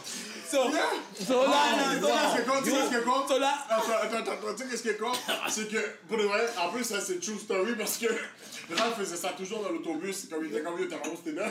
So, 0.49 0.65
so 0.65 0.71
là, 0.71 0.81
so 1.13 1.43
là, 1.45 2.35
C'est 2.35 2.47
con, 2.47 2.63
tu 2.65 2.71
sais 2.71 2.77
ce 2.77 2.89
qui 2.89 3.29
so 3.29 3.39
là, 3.39 3.55
Attends, 3.69 3.93
attends, 4.03 4.33
attends, 4.33 4.55
tu 4.57 4.63
sais 4.63 4.71
qu'est-ce 4.71 4.83
qui 4.83 4.89
est 4.89 4.97
con? 4.97 5.13
C'est 5.49 5.69
que, 5.69 5.77
pour 6.09 6.17
de 6.17 6.23
vrai, 6.23 6.47
en 6.59 6.73
plus, 6.73 6.85
ça 6.85 7.01
c'est 7.01 7.21
true 7.21 7.39
story 7.39 7.75
parce 7.77 7.99
que 7.99 8.07
Ralph 8.75 8.97
faisait 8.97 9.17
ça 9.17 9.31
toujours 9.31 9.63
dans 9.63 9.71
l'autobus, 9.71 10.27
comme 10.31 10.45
il 10.47 10.51
était 10.51 10.63
comme 10.63 10.79
yo, 10.81 10.87
t'as 10.87 10.97
vraiment 10.99 11.17
c'était 11.17 11.37
là. 11.37 11.51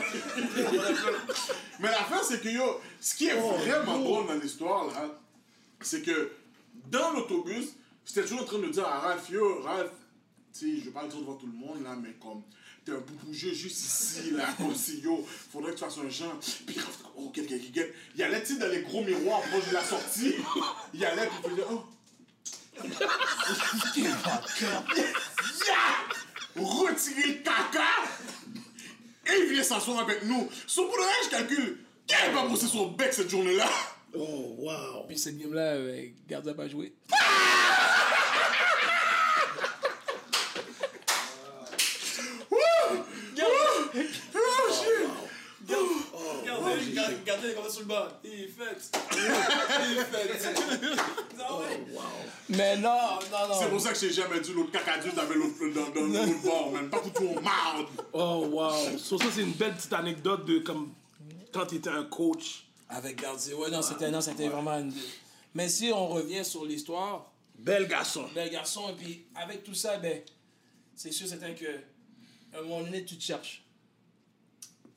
Mais 1.80 1.90
l'affaire, 1.90 2.24
c'est 2.24 2.40
que 2.40 2.48
yo, 2.48 2.80
ce 3.00 3.14
qui 3.14 3.28
est 3.28 3.34
vraiment 3.34 3.98
drôle 3.98 4.26
dans 4.26 4.34
l'histoire, 4.34 4.86
là, 4.86 5.08
c'est 5.80 6.02
que 6.02 6.32
dans 6.90 7.12
l'autobus, 7.12 7.74
j'étais 8.04 8.22
toujours 8.22 8.42
en 8.42 8.44
train 8.44 8.58
de 8.58 8.66
dire 8.68 8.86
à 8.86 8.98
Ralph, 8.98 9.28
yo, 9.30 9.62
Ralph, 9.62 9.92
tu 10.52 10.58
sais, 10.58 10.80
je 10.80 10.84
vais 10.86 10.90
pas 10.90 11.02
le 11.02 11.08
dire 11.08 11.20
devant 11.20 11.36
tout 11.36 11.46
le 11.46 11.52
monde, 11.52 11.84
là, 11.84 11.94
mais 11.94 12.14
comme, 12.20 12.42
un 12.90 12.98
boubouge 12.98 13.36
juste 13.36 13.80
ici, 13.80 14.30
là, 14.32 14.54
comme 14.56 14.74
si, 14.74 15.00
yo, 15.00 15.24
faudrait 15.52 15.72
que 15.72 15.78
tu 15.78 15.84
fasses 15.84 15.98
un 15.98 16.08
genre. 16.08 16.38
Puis 16.66 16.78
Ralph, 16.78 16.98
oh, 17.16 17.30
quelqu'un 17.30 17.58
qui 17.58 17.70
guette. 17.70 17.94
Il 18.16 18.22
allait, 18.22 18.42
tu 18.42 18.54
sais, 18.54 18.58
dans 18.58 18.68
les 18.68 18.82
gros 18.82 19.04
miroirs 19.04 19.42
proche 19.42 19.68
de 19.68 19.74
la 19.74 19.84
sortie, 19.84 20.34
il 20.94 21.04
allait, 21.04 21.26
puis 21.26 21.36
il 21.44 21.50
faisait, 21.50 21.64
oh. 21.70 21.84
Retirer 26.56 27.28
le 27.28 27.34
caca, 27.44 27.84
et 29.26 29.40
il 29.42 29.52
vient 29.52 29.62
s'asseoir 29.62 30.00
avec 30.00 30.24
nous. 30.24 30.48
Son 30.66 30.86
pour 30.86 30.96
le 30.96 31.04
je 31.24 31.30
calcule, 31.30 31.78
n'a 32.10 32.30
pas 32.32 32.46
brossé 32.46 32.66
son 32.66 32.88
bec 32.88 33.12
cette 33.12 33.30
journée-là? 33.30 33.68
Oh, 34.14 34.54
wow. 34.58 35.04
puis 35.06 35.18
cette 35.18 35.38
game-là, 35.38 35.74
euh, 35.74 36.06
Gardi 36.26 36.48
a 36.48 36.54
pas 36.54 36.68
joué. 36.68 36.94
Regardez, 37.10 37.28
regardez 47.00 47.54
comme 47.54 47.64
ça 47.64 47.70
sur 47.70 47.80
le 47.80 47.86
bas. 47.86 48.20
Il 48.24 48.30
est 48.32 48.46
fait. 48.48 48.98
Il 49.12 49.98
est 49.98 50.04
fait. 50.04 50.54
Non, 51.38 51.60
ouais. 51.60 51.84
Mais 52.48 52.76
non, 52.78 53.18
non, 53.30 53.48
non. 53.48 53.54
C'est 53.60 53.68
pour 53.68 53.80
ça 53.80 53.92
que 53.92 53.98
j'ai 53.98 54.12
jamais 54.12 54.40
dit 54.40 54.52
l'autre 54.52 54.72
cacadus 54.72 55.12
dans 55.12 55.22
l'autre 55.22 55.68
dans, 55.72 55.88
dans 55.90 56.06
l'autre 56.06 56.42
bord, 56.42 56.72
man. 56.72 56.90
Pas 56.90 57.00
tout 57.00 57.26
en 57.26 57.40
marde. 57.40 57.86
Oh, 58.12 58.48
wow. 58.50 58.98
So, 58.98 59.18
ça, 59.18 59.26
c'est 59.32 59.42
une 59.42 59.52
belle 59.52 59.74
petite 59.74 59.92
anecdote 59.92 60.44
de 60.46 60.58
comme 60.58 60.92
quand 61.52 61.66
tu 61.66 61.76
étais 61.76 61.90
un 61.90 62.04
coach. 62.04 62.64
Avec 62.88 63.20
Gardi, 63.20 63.52
ouais, 63.52 63.70
non, 63.70 63.82
c'était 63.82 64.10
non, 64.10 64.22
c'était 64.22 64.48
vraiment 64.48 64.78
une... 64.78 64.92
Mais 65.54 65.68
si 65.68 65.90
on 65.92 66.08
revient 66.08 66.42
sur 66.44 66.64
l'histoire, 66.64 67.30
Bel 67.58 67.86
garçon. 67.88 68.24
bel 68.34 68.50
garçon, 68.50 68.88
et 68.90 68.92
puis 68.94 69.26
avec 69.34 69.64
tout 69.64 69.74
ça, 69.74 69.98
ben, 69.98 70.22
c'est 70.94 71.12
sûr, 71.12 71.26
certain 71.26 71.52
que 71.54 71.66
à 72.54 72.58
un 72.58 72.62
moment 72.62 72.82
donné, 72.82 73.04
tu 73.04 73.16
te 73.18 73.22
cherches. 73.22 73.64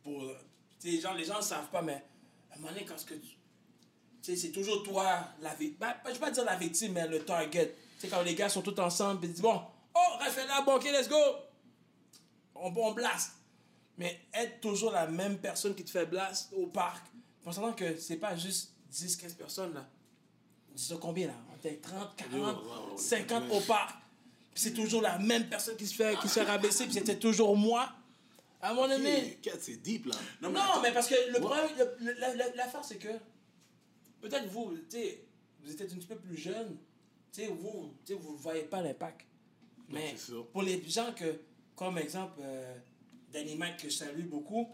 Pour, 0.04 0.24
les 0.84 1.00
gens, 1.00 1.14
les 1.14 1.26
gens 1.26 1.38
ne 1.38 1.44
savent 1.44 1.70
pas, 1.70 1.82
mais 1.82 2.04
à 2.52 2.56
un 2.56 2.58
moment 2.58 2.74
donné, 2.74 2.86
quand 2.86 2.98
ce 2.98 3.06
que 3.06 3.14
tu, 3.14 3.38
c'est 4.22 4.52
toujours 4.52 4.84
toi, 4.84 5.20
la 5.42 5.54
victime. 5.56 5.78
Ben, 5.80 5.94
je 6.06 6.12
vais 6.12 6.20
pas 6.20 6.32
dire 6.32 6.46
la 6.46 6.56
victime, 6.56 6.94
mais 6.94 7.08
le 7.08 7.24
target. 7.24 7.76
Tu 8.00 8.08
quand 8.08 8.22
les 8.22 8.36
gars 8.36 8.50
sont 8.50 8.62
tous 8.62 8.80
ensemble, 8.80 9.26
ils 9.26 9.32
disent, 9.32 9.42
bon, 9.42 9.62
oh, 9.96 10.00
là, 10.20 10.62
bon, 10.62 10.76
ok, 10.76 10.84
let's 10.86 11.10
go. 11.10 11.16
On, 12.56 12.74
on 12.76 12.92
blast. 12.92 13.34
Mais 13.98 14.20
être 14.34 14.62
toujours 14.62 14.92
la 14.92 15.08
même 15.08 15.38
personne 15.38 15.76
qui 15.76 15.84
te 15.84 15.90
fait 15.90 16.06
blast 16.06 16.54
au 16.54 16.68
parc, 16.68 17.04
pensant 17.44 17.74
que 17.74 17.98
c'est 17.98 18.18
pas 18.18 18.36
juste 18.36 18.74
10, 18.90 19.18
15 19.18 19.34
personnes, 19.34 19.74
là. 19.74 19.88
Disons 20.74 20.98
combien, 20.98 21.28
là? 21.28 21.34
On 21.52 21.58
était 21.58 21.78
30, 21.78 22.16
40, 22.16 23.00
50 23.00 23.52
au 23.52 23.60
parc. 23.62 23.98
Puis 24.54 24.64
c'est 24.64 24.74
toujours 24.74 25.02
la 25.02 25.18
même 25.18 25.48
personne 25.50 25.76
qui 25.76 25.86
se 25.86 25.96
fait, 25.96 26.18
qui 26.20 26.28
se 26.28 26.36
fait 26.36 26.44
rabaisser, 26.44 26.86
puis 26.86 26.94
c'était 26.94 27.18
toujours 27.18 27.56
moi. 27.58 27.90
À 28.62 28.74
moment 28.74 28.88
donné, 28.88 29.40
Kat, 29.42 29.52
c'est 29.60 29.78
deep, 29.78 30.06
là. 30.06 30.16
Non, 30.42 30.52
non, 30.52 30.82
mais 30.84 30.92
parce 30.92 31.08
que 31.08 31.16
le 31.34 31.40
problème, 31.40 31.70
le- 32.00 32.14
la- 32.14 32.36
la- 32.36 32.56
l'affaire, 32.56 32.84
c'est 32.84 32.98
que 32.98 33.10
peut-être 34.22 34.48
vous, 34.48 34.74
tu 34.90 34.98
sais, 34.98 35.24
vous 35.64 35.72
êtes 35.72 35.82
un 35.82 35.96
petit 35.96 36.08
peu 36.08 36.16
plus 36.18 36.38
jeune, 36.38 36.78
tu 37.32 37.42
sais, 37.42 37.48
vous, 37.48 37.94
sais, 38.04 38.14
vous 38.14 38.34
ne 38.34 38.38
voyez 38.38 38.64
pas 38.64 38.82
l'impact. 38.82 39.26
Mais 39.90 40.16
sûr. 40.16 40.48
pour 40.48 40.62
les 40.64 40.82
gens 40.88 41.12
que 41.14 41.40
comme 41.76 41.98
exemple, 41.98 42.40
euh, 42.42 42.78
Danny 43.34 43.56
Mike, 43.56 43.78
que 43.78 43.90
je 43.90 43.96
salue 43.96 44.26
beaucoup. 44.26 44.68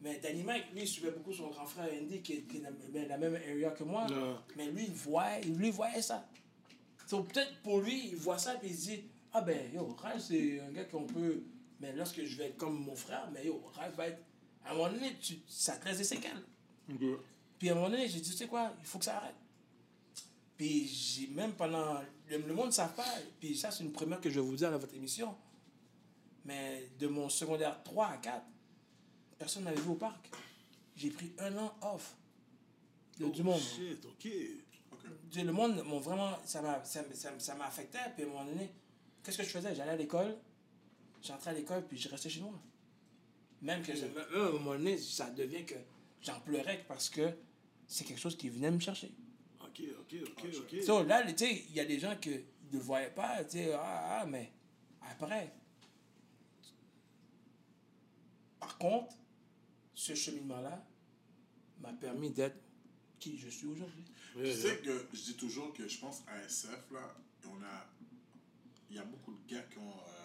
Mais 0.00 0.18
Danny 0.18 0.42
Mike, 0.42 0.64
lui, 0.72 0.82
il 0.82 0.88
suivait 0.88 1.10
beaucoup 1.10 1.32
son 1.32 1.48
grand 1.48 1.66
frère 1.66 1.88
Andy, 1.92 2.22
qui 2.22 2.32
est, 2.34 2.40
qui 2.42 2.56
est 2.56 2.60
dans 2.60 2.70
la- 2.94 3.06
la 3.06 3.18
même 3.18 3.34
area 3.34 3.70
que 3.70 3.84
moi. 3.84 4.06
Mais 4.56 4.66
lui, 4.70 4.84
il 4.84 4.92
voit, 4.92 5.38
lui, 5.40 5.66
il 5.68 5.72
voyait 5.72 6.02
ça. 6.02 6.26
So, 7.06 7.22
peut-être 7.22 7.56
pour 7.62 7.80
lui, 7.80 8.08
il 8.08 8.16
voit 8.16 8.38
ça, 8.38 8.54
puis 8.54 8.70
il 8.70 8.76
dit 8.76 9.04
Ah 9.32 9.40
ben, 9.42 9.72
yo, 9.72 9.86
Ralph, 9.98 10.22
c'est 10.22 10.60
un 10.60 10.70
gars 10.72 10.84
qu'on 10.84 11.04
peut. 11.06 11.42
Mais 11.82 11.92
lorsque 11.92 12.24
je 12.24 12.36
vais 12.38 12.46
être 12.46 12.56
comme 12.56 12.78
mon 12.82 12.96
frère, 12.96 13.28
mais 13.32 13.44
yo, 13.44 13.60
Ralph 13.74 13.94
va 13.96 14.06
être. 14.08 14.22
À 14.64 14.70
un 14.70 14.74
moment 14.74 14.90
donné, 14.90 15.16
tu, 15.20 15.38
ça 15.48 15.76
te 15.76 15.84
laisse 15.84 15.98
des 15.98 16.04
séquelles. 16.04 16.42
Puis 17.58 17.68
à 17.68 17.72
un 17.72 17.74
moment 17.74 17.90
donné, 17.90 18.08
j'ai 18.08 18.20
dit, 18.20 18.30
tu 18.30 18.36
sais 18.36 18.46
quoi, 18.46 18.72
il 18.80 18.86
faut 18.86 18.98
que 18.98 19.04
ça 19.04 19.16
arrête. 19.18 19.34
Puis 20.56 20.86
j'ai 20.86 21.26
même 21.28 21.52
pendant. 21.52 22.00
Le, 22.28 22.38
le 22.38 22.54
monde 22.54 22.66
ne 22.66 22.70
savent 22.70 22.94
pas, 22.94 23.04
puis 23.40 23.56
ça, 23.56 23.70
c'est 23.70 23.82
une 23.84 23.92
première 23.92 24.20
que 24.20 24.30
je 24.30 24.40
vais 24.40 24.46
vous 24.46 24.56
dire 24.56 24.70
dans 24.70 24.78
votre 24.78 24.94
émission. 24.94 25.36
Mais 26.44 26.88
de 26.98 27.06
mon 27.08 27.28
secondaire 27.28 27.82
3 27.84 28.06
à 28.06 28.16
4, 28.16 28.42
personne 29.38 29.64
n'avait 29.64 29.80
vu 29.80 29.90
au 29.90 29.94
parc. 29.94 30.28
J'ai 30.96 31.10
pris 31.10 31.32
un 31.38 31.56
an 31.58 31.74
off. 31.82 32.14
de- 33.18 33.28
du 33.28 33.42
monde. 33.42 33.60
Oh, 33.62 33.76
Shit, 33.76 34.04
ok. 34.06 34.18
Tu 34.20 34.62
sais, 35.32 35.44
Le 35.44 35.52
monde, 35.52 35.82
m'ont 35.84 35.98
vraiment, 36.00 36.38
ça 36.44 36.62
m'a 36.62 36.82
ça, 36.84 37.02
ça, 37.14 37.30
ça 37.38 37.54
m'a 37.54 37.66
affecté. 37.66 37.98
Puis 38.14 38.24
à 38.24 38.26
un 38.26 38.30
moment 38.30 38.44
donné, 38.44 38.70
qu'est-ce 39.22 39.38
que 39.38 39.44
je 39.44 39.48
faisais? 39.50 39.74
J'allais 39.74 39.90
à 39.92 39.96
l'école, 39.96 40.36
j'entrais 41.22 41.50
à 41.50 41.54
l'école, 41.54 41.86
puis 41.86 41.96
je 41.98 42.08
restais 42.08 42.28
chez 42.30 42.40
moi. 42.40 42.58
Même 43.62 43.82
que, 43.82 43.94
je- 43.94 44.06
même 44.06 44.16
à 44.34 44.38
un 44.48 44.52
moment 44.52 44.72
donné, 44.72 44.98
ça 44.98 45.30
devient 45.30 45.64
que 45.64 45.74
j'en 46.20 46.40
pleurais 46.40 46.84
parce 46.88 47.08
que 47.08 47.30
c'est 47.86 48.04
quelque 48.04 48.20
chose 48.20 48.36
qui 48.36 48.48
venait 48.48 48.70
me 48.70 48.80
chercher. 48.80 49.12
Ok, 49.60 49.82
ok, 50.00 50.16
ok, 50.26 50.44
ok. 50.74 50.82
So, 50.82 51.02
là, 51.04 51.22
tu 51.32 51.38
sais, 51.46 51.64
il 51.68 51.74
y 51.74 51.80
a 51.80 51.84
des 51.84 51.98
gens 51.98 52.16
qui 52.16 52.30
ne 52.30 52.38
le 52.72 52.78
voyaient 52.78 53.10
pas, 53.14 53.44
tu 53.44 53.58
sais, 53.58 53.72
ah, 53.72 54.20
ah, 54.22 54.26
mais 54.26 54.52
après. 55.00 55.52
Par 58.60 58.78
contre, 58.78 59.14
ce 59.94 60.14
cheminement-là 60.14 60.84
m'a 61.80 61.92
permis 61.92 62.30
d'être 62.30 62.56
qui 63.18 63.38
je 63.38 63.48
suis 63.48 63.66
aujourd'hui. 63.66 64.04
Tu 64.36 64.52
sais 64.52 64.78
que 64.78 65.06
je 65.12 65.20
dis 65.22 65.36
toujours 65.36 65.72
que 65.72 65.86
je 65.86 65.98
pense 65.98 66.22
à 66.26 66.42
SF, 66.44 66.90
là, 66.92 67.14
on 67.48 67.62
a. 67.62 67.86
Il 68.90 68.96
y 68.96 68.98
a 68.98 69.04
beaucoup 69.04 69.32
de 69.34 69.46
gars 69.52 69.62
qui 69.62 69.78
ont. 69.78 69.82
euh, 69.90 70.21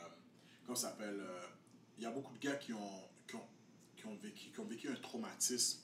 comment 0.68 0.76
ça 0.76 0.89
s'appelle 0.89 1.20
euh, 1.20 1.47
Il 1.97 2.03
y 2.03 2.05
a 2.05 2.11
beaucoup 2.11 2.34
de 2.34 2.39
gars 2.39 2.55
qui 2.57 2.74
ont, 2.74 3.01
qui 3.28 3.36
ont, 3.36 3.47
qui 3.95 4.05
ont, 4.05 4.15
vécu, 4.15 4.49
qui 4.51 4.59
ont 4.59 4.65
vécu 4.65 4.89
un 4.89 4.95
traumatisme. 4.95 5.80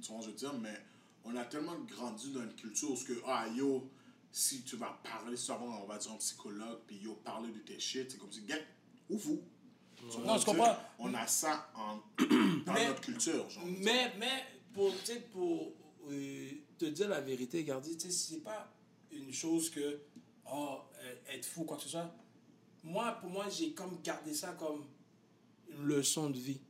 Tu 0.00 0.12
vois, 0.12 0.22
je 0.22 0.28
veux 0.28 0.32
dire, 0.34 0.54
mais 0.54 0.80
on 1.24 1.36
a 1.36 1.44
tellement 1.44 1.78
grandi 1.80 2.32
dans 2.32 2.42
une 2.42 2.54
culture 2.54 2.92
où 2.92 2.96
ce 2.96 3.04
que, 3.04 3.20
ah 3.26 3.46
yo, 3.48 3.90
si 4.30 4.62
tu 4.62 4.76
vas 4.76 4.98
parler, 5.02 5.36
souvent 5.36 5.82
on 5.82 5.86
va 5.86 5.98
dire 5.98 6.12
un 6.12 6.16
psychologue, 6.16 6.80
puis 6.86 6.96
yo, 6.98 7.14
parler 7.16 7.52
de 7.52 7.58
tes 7.58 7.78
shit, 7.78 8.10
c'est 8.10 8.18
comme 8.18 8.32
si, 8.32 8.42
gars, 8.42 8.56
ou 9.10 9.18
vous. 9.18 9.42
Non, 10.24 10.36
je 10.38 10.44
comprends. 10.44 10.76
On 10.98 11.12
a 11.14 11.26
ça 11.26 11.70
en, 11.76 11.96
dans 12.66 12.72
Mais- 12.72 12.88
notre 12.88 13.00
culture, 13.02 13.48
genre. 13.50 13.64
Mais, 13.66 14.12
mais 14.18 14.44
pour, 14.72 14.92
pour 15.30 15.72
euh, 16.10 16.50
te 16.78 16.86
dire 16.86 17.08
la 17.08 17.20
vérité, 17.20 17.62
Gardi, 17.62 17.96
c'est 18.10 18.42
pas 18.42 18.72
une 19.12 19.32
chose 19.32 19.68
que, 19.70 20.00
oh, 20.50 20.78
euh, 21.00 21.14
être 21.28 21.44
fou, 21.44 21.64
quoi 21.64 21.76
que 21.76 21.82
ce 21.84 21.90
soit. 21.90 22.12
Moi, 22.82 23.12
pour 23.20 23.30
moi, 23.30 23.46
j'ai 23.48 23.72
comme 23.72 23.98
gardé 24.02 24.34
ça 24.34 24.52
comme 24.52 24.84
une 25.68 25.84
leçon 25.86 26.30
de 26.30 26.38
vie. 26.38 26.60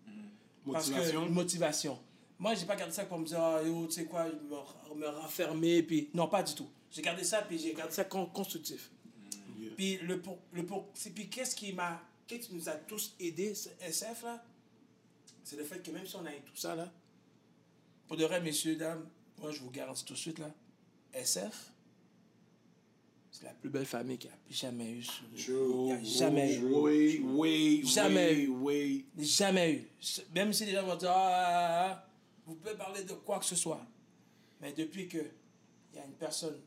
Parce 0.70 0.88
que, 0.88 0.94
Motivation. 0.94 1.26
une 1.26 1.32
motivation. 1.32 1.98
Moi, 2.38 2.54
j'ai 2.54 2.66
pas 2.66 2.76
gardé 2.76 2.92
ça 2.92 3.04
pour 3.04 3.18
me 3.18 3.26
dire, 3.26 3.40
ah, 3.40 3.62
yo, 3.62 3.86
tu 3.86 3.92
sais 3.92 4.04
quoi, 4.04 4.26
me, 4.26 4.94
me 4.96 5.06
renfermer, 5.08 5.82
puis 5.82 6.10
non, 6.14 6.28
pas 6.28 6.42
du 6.42 6.54
tout. 6.54 6.68
J'ai 6.90 7.02
gardé 7.02 7.24
ça, 7.24 7.42
puis 7.42 7.58
j'ai 7.58 7.72
gardé 7.74 7.92
ça 7.94 8.04
con- 8.04 8.26
constructif. 8.26 8.90
Yeah. 9.58 9.70
Puis 9.76 9.96
le 9.98 10.20
pour, 10.20 10.38
le 10.52 10.64
pour, 10.66 10.88
c'est 10.94 11.10
puis 11.14 11.28
qu'est-ce 11.30 11.56
qui 11.56 11.72
m'a, 11.72 12.00
qu'est-ce 12.26 12.48
qui 12.48 12.54
nous 12.54 12.68
a 12.68 12.72
tous 12.72 13.14
aidés, 13.18 13.54
ce 13.54 13.70
SF 13.80 14.22
là, 14.24 14.44
c'est 15.44 15.56
le 15.56 15.64
fait 15.64 15.82
que 15.82 15.90
même 15.90 16.06
si 16.06 16.14
on 16.16 16.24
a 16.26 16.32
eu 16.32 16.40
tout 16.44 16.56
ça 16.56 16.74
là, 16.76 16.92
pour 18.06 18.16
de 18.16 18.24
vrai, 18.24 18.40
messieurs 18.40 18.76
dames, 18.76 19.06
moi 19.38 19.50
je 19.50 19.60
vous 19.60 19.70
garantis 19.70 20.04
tout 20.04 20.12
de 20.14 20.18
suite 20.18 20.38
là, 20.38 20.50
SF, 21.14 21.71
c'est 23.32 23.44
la 23.44 23.54
plus 23.54 23.70
belle 23.70 23.86
famille 23.86 24.18
qu'il 24.18 24.30
a 24.30 24.34
jamais 24.50 24.90
eu. 24.92 25.04
a 25.90 26.02
jamais 26.04 26.54
eu. 26.56 26.64
Oui, 26.64 27.20
oui, 27.24 27.82
Jamais 27.86 28.30
oui, 28.34 28.42
eu. 28.42 28.48
oui. 28.48 29.06
Jamais 29.18 29.72
eu. 29.72 29.88
Même 30.34 30.52
si 30.52 30.66
les 30.66 30.72
gens 30.72 30.84
vont 30.84 30.96
dire, 30.96 31.10
ah, 31.10 31.16
ah, 31.16 31.90
ah, 31.90 32.08
vous 32.46 32.54
pouvez 32.56 32.74
parler 32.76 33.02
de 33.04 33.14
quoi 33.14 33.38
que 33.38 33.46
ce 33.46 33.56
soit. 33.56 33.80
Mais 34.60 34.72
depuis 34.74 35.08
que 35.08 35.18
il 35.18 35.96
y 35.96 35.98
a 35.98 36.04
une 36.04 36.12
personne 36.12 36.60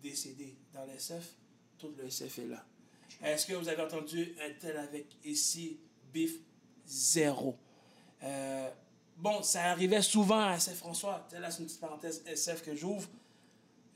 décédée 0.00 0.54
dans 0.72 0.84
l'SF, 0.84 1.34
tout 1.78 1.92
le 1.98 2.06
SF 2.06 2.38
est 2.38 2.46
là. 2.46 2.64
Est-ce 3.22 3.46
que 3.46 3.54
vous 3.54 3.68
avez 3.68 3.82
entendu 3.82 4.34
un 4.40 4.52
tel 4.60 4.76
avec 4.76 5.06
ici, 5.24 5.78
bif, 6.12 6.34
zéro? 6.86 7.56
Euh, 8.22 8.70
bon, 9.16 9.42
ça 9.42 9.64
arrivait 9.72 10.02
souvent 10.02 10.40
à 10.40 10.58
Saint-François. 10.60 11.26
Tu 11.28 11.34
sais, 11.34 11.40
Là, 11.40 11.50
c'est 11.50 11.60
une 11.60 11.66
petite 11.66 11.80
parenthèse 11.80 12.22
SF 12.26 12.62
que 12.62 12.74
j'ouvre. 12.76 13.08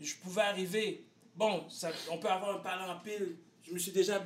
Je 0.00 0.14
pouvais 0.16 0.42
arriver. 0.42 1.04
Bon, 1.40 1.64
ça- 1.70 1.90
on 2.10 2.18
peut 2.18 2.28
avoir 2.28 2.56
un 2.56 2.58
parler 2.60 2.84
en 2.90 2.98
pile. 3.00 3.36
Je 3.62 3.72
me 3.72 3.78
suis 3.78 3.92
déjà 3.92 4.22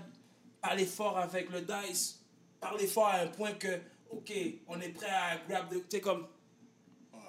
parlé 0.60 0.84
fort 0.84 1.16
avec 1.16 1.48
le 1.50 1.60
Dice. 1.60 2.20
Parlé 2.60 2.86
fort 2.88 3.06
à 3.06 3.18
un 3.20 3.28
point 3.28 3.52
que, 3.52 3.78
OK, 4.10 4.32
on 4.66 4.80
est 4.80 4.88
prêt 4.88 5.06
à 5.08 5.36
grab. 5.48 5.68
Tu 5.70 5.78
sais, 5.88 6.00
comme. 6.00 6.26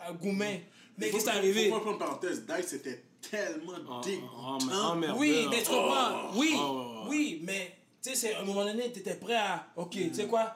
À 0.02 0.12
goumer. 0.12 0.66
Mais 0.98 1.10
qu'est-ce 1.12 1.26
qui 1.26 1.30
est 1.30 1.34
arrivé? 1.38 1.70
Pas 1.70 1.80
prendre 1.82 2.00
parenthèse, 2.00 2.46
Dice 2.46 2.66
c'était 2.68 3.04
tellement 3.22 3.74
Ah, 3.90 4.02
dégoûtant. 4.04 4.58
ah, 4.72 4.90
ah, 4.92 4.96
merde. 4.96 5.18
Oui, 5.20 5.46
mais 5.52 5.62
tu 5.62 5.70
comprends? 5.70 6.32
oui, 6.36 6.54
Oh, 6.56 6.62
oh, 6.64 6.94
oh. 7.04 7.06
oui, 7.10 7.42
mais 7.44 7.76
tu 8.02 8.10
sais, 8.10 8.16
c'est- 8.16 8.34
à 8.34 8.42
un 8.42 8.44
moment 8.46 8.64
donné, 8.66 8.92
tu 8.92 9.00
étais 9.00 9.16
prêt 9.16 9.36
à. 9.36 9.68
Ok, 9.76 9.92
tu 9.92 10.14
sais 10.16 10.28
quoi? 10.28 10.56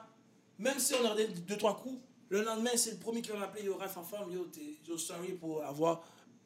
Même 0.58 0.78
si 0.80 0.94
on 0.94 1.04
a 1.06 1.10
donné 1.14 1.28
deux, 1.28 1.56
trois 1.56 1.76
coups, 1.76 2.00
le 2.30 2.42
lendemain, 2.42 2.70
c'est 2.76 2.92
le 2.92 2.96
premier 2.98 3.22
qui 3.22 3.30
va 3.30 3.38
m'appeler 3.38 3.64
Yo, 3.64 3.76
Raph 3.76 3.96
en 3.96 4.02
forme, 4.02 4.32
yo, 4.32 4.44
t'es 4.46 4.76
yo, 4.88 4.98
sorry 4.98 5.32
pour 5.34 5.62
avoir. 5.64 6.02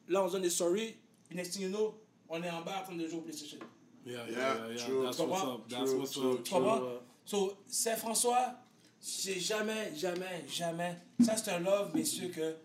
Là, 0.07 0.23
on 0.23 0.27
se 0.27 0.33
donne 0.33 0.43
des 0.43 0.49
sorry, 0.51 0.97
next 1.31 1.53
thing 1.53 1.63
you 1.63 1.69
know, 1.69 1.95
on 2.29 2.41
est 2.43 2.49
en 2.49 2.61
bas 2.61 2.79
en 2.81 2.83
train 2.83 2.95
de 2.95 3.07
jouer 3.07 3.17
au 3.19 3.21
PlayStation. 3.21 3.57
Yeah, 4.05 4.19
yeah, 4.29 4.37
Yeah, 4.37 4.55
yeah, 4.75 4.85
true. 4.85 5.03
That's 5.03 5.17
Tu 5.17 5.23
what's 5.23 5.43
up. 5.43 5.61
That's 5.69 5.83
True, 5.91 5.99
what's 5.99 6.11
true, 6.13 6.31
up. 6.33 6.43
Tu 6.43 6.51
comprends? 6.51 6.77
True. 6.79 6.99
So, 7.25 7.57
Saint-François, 7.67 8.53
j'ai 9.01 9.39
jamais, 9.39 9.93
jamais, 9.95 10.45
jamais. 10.47 10.97
Ça, 11.23 11.35
c'est 11.37 11.51
un 11.51 11.59
love, 11.59 11.91
messieurs, 11.95 12.29
que 12.29 12.55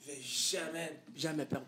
je 0.00 0.06
vais 0.12 0.20
jamais, 0.22 1.00
jamais 1.16 1.44
perdre. 1.44 1.66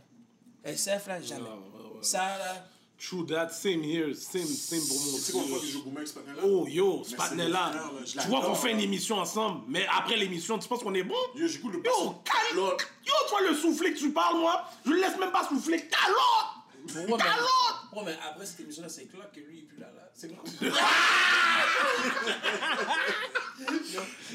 SF, 0.65 1.07
là, 1.09 1.21
jamais. 1.21 1.43
Ouais, 1.43 1.49
ouais, 1.49 1.97
ouais. 1.97 2.03
Ça, 2.03 2.39
là. 2.39 2.67
True 2.97 3.27
that. 3.27 3.49
Same 3.49 3.83
here. 3.83 4.15
Same, 4.15 4.45
same 4.47 4.79
pour 4.87 4.97
Tu 4.97 5.19
sais 5.19 5.33
combien 5.33 5.47
de 5.47 5.51
fois 5.51 5.59
que 5.61 5.67
je 5.67 5.73
moi. 5.73 5.73
joue 5.73 5.83
Gourmet 5.83 5.97
avec 5.99 6.09
ce 6.09 6.15
patin-là? 6.15 6.43
Oh 6.45 6.67
yo, 6.69 7.03
c'est 7.05 7.17
mon 7.19 8.05
je 8.07 8.13
Tu 8.21 8.29
vois 8.29 8.41
qu'on 8.43 8.55
fait 8.55 8.71
une 8.71 8.79
émission 8.79 9.17
ensemble, 9.19 9.63
mais 9.67 9.85
après 9.93 10.17
l'émission, 10.17 10.57
tu 10.61 10.69
penses 10.69 10.85
qu'on 10.85 10.95
est 10.95 11.03
bon? 11.03 11.17
Yo, 11.35 11.49
j'écoute 11.49 11.73
le 11.73 11.79
Yo, 11.85 12.15
calme! 12.25 12.59
Yo, 13.05 13.13
toi, 13.29 13.41
le 13.49 13.57
soufflet 13.57 13.93
que 13.93 13.99
tu 13.99 14.13
parles, 14.13 14.39
moi, 14.39 14.65
je 14.87 14.91
le 14.93 15.01
laisse 15.01 15.19
même 15.19 15.33
pas 15.33 15.49
souffler. 15.49 15.79
Calotte! 15.79 16.62
Ouais, 16.95 17.07
mais, 17.07 17.13
ouais, 17.15 18.03
mais 18.07 18.17
après 18.29 18.47
cette 18.47 18.61
émission-là, 18.61 18.89
c'est 18.89 19.05
clair 19.07 19.31
que 19.33 19.41
lui, 19.41 19.59
il 19.59 19.59
est 19.61 19.63
plus 19.63 19.79
là. 19.79 19.87
là. 19.95 20.11
C'est 20.15 20.29
moi. 20.31 20.43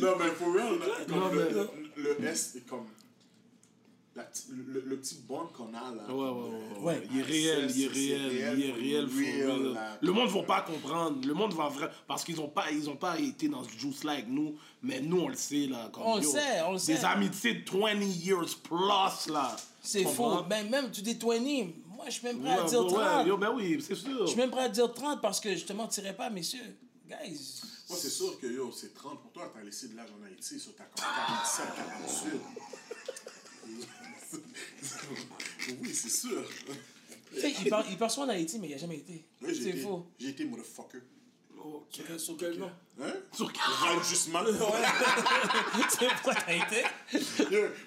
Non, 0.02 0.16
mais 0.20 0.28
for 0.32 0.54
real, 0.54 0.80
là, 0.80 0.86
comme 1.08 1.20
Non, 1.20 1.30
le, 1.32 1.50
mais- 1.98 2.04
le 2.04 2.28
S 2.28 2.56
est 2.56 2.68
comme. 2.68 2.86
la 4.16 4.24
le, 4.50 4.82
le 4.86 4.98
petit 4.98 5.16
bond 5.28 5.48
qu'on 5.56 5.74
a 5.74 5.92
là. 5.94 6.06
Ouais, 6.08 6.14
ouais, 6.14 6.30
ouais, 6.30 6.80
ouais. 6.80 6.82
Ouais. 7.00 7.08
Il 7.12 7.20
est 7.20 7.24
réel, 7.24 7.72
il 7.76 7.84
est 7.84 7.88
réel, 7.88 8.32
il 8.58 8.64
est 8.70 8.72
réel, 8.74 9.08
for 9.08 9.18
real, 9.20 9.52
real. 9.62 9.74
là. 9.74 9.98
Le 10.02 10.12
monde 10.12 10.30
va 10.30 10.44
pas 10.44 10.62
comprendre. 10.62 11.28
Le 11.28 11.34
monde 11.34 11.54
va 11.54 11.68
vrai 11.70 11.90
parce 12.08 12.24
qu'ils 12.24 12.40
ont 12.40 12.48
pas, 12.48 12.72
ils 12.72 12.90
ont 12.90 12.96
pas 12.96 13.20
été 13.20 13.48
dans 13.50 13.64
ce 13.64 13.70
juice 13.78 14.04
là 14.04 14.14
avec 14.14 14.28
nous, 14.28 14.56
mais 14.82 15.02
nous 15.02 15.20
on 15.22 15.28
le 15.28 15.36
sait 15.36 15.68
là. 15.68 15.90
Comme, 15.92 16.04
On 16.04 16.16
le 16.18 16.24
sait, 16.24 16.62
on 16.66 16.74
le 16.74 16.78
sait. 16.80 16.94
Des 16.96 17.06
amitiés 17.06 17.56
de 17.56 17.70
20 17.70 17.94
years 18.04 18.56
plus 18.64 19.32
là. 19.34 19.56
C'est 19.82 20.04
faux. 20.04 20.44
Ben, 20.50 20.70
même, 20.70 20.92
tu 20.92 21.02
dis 21.02 21.14
20, 21.18 21.40
moi, 21.40 21.87
je 22.08 22.12
suis 22.16 22.24
même 22.28 22.40
prêt 22.40 22.56
Ouais, 22.56 22.60
à 22.60 22.64
dire 22.66 22.86
ouais, 22.86 22.92
30. 22.94 23.28
yo, 23.28 23.38
ben 23.38 23.52
oui, 23.56 23.84
c'est 23.86 23.96
sûr. 23.96 24.22
Je 24.22 24.28
suis 24.28 24.38
même 24.38 24.52
prêt 24.52 24.64
à 24.64 24.70
dire 24.70 24.94
30 24.94 25.22
parce 25.22 25.40
que 25.40 25.56
je 25.56 25.66
te 25.66 25.74
mentirais 25.74 26.16
pas, 26.16 26.30
messieurs. 26.30 26.78
Guys. 27.08 27.62
Moi, 27.90 27.98
c'est 28.02 28.10
sûr 28.10 28.38
que 28.40 28.48
yo, 28.48 28.72
c'est 28.72 28.94
30 28.94 29.22
pour 29.22 29.32
toi, 29.32 29.50
t'as 29.54 29.62
laissé 29.64 29.88
de 29.88 29.96
l'âge 29.96 30.10
en 30.20 30.24
Haïti, 30.26 30.60
sur 30.60 30.76
ta 30.76 30.84
47, 30.96 31.66
48. 31.76 32.42
oui, 35.82 35.94
c'est 35.94 36.10
sûr. 36.10 36.44
Il 37.64 37.70
part, 37.70 37.84
il 37.90 37.98
part 37.98 38.12
souvent 38.12 38.26
en 38.28 38.30
Haïti, 38.30 38.60
mais 38.60 38.70
il 38.70 38.74
a 38.74 38.78
jamais 38.78 38.98
été. 38.98 39.26
C'est 39.42 39.74
faux. 39.78 40.06
J'ai 40.20 40.30
été 40.30 40.46
motherfucker. 40.46 41.00
Ok. 41.60 41.84
Sur, 41.92 42.20
sur 42.20 42.38
quel 42.38 42.58
nom? 42.58 42.70
Hein? 43.02 43.14
Sur- 43.34 43.52
Enregistrement. 43.92 44.40
C'est 45.90 46.08
pourquoi 46.08 46.36
t'as 46.36 46.54
été 46.54 46.84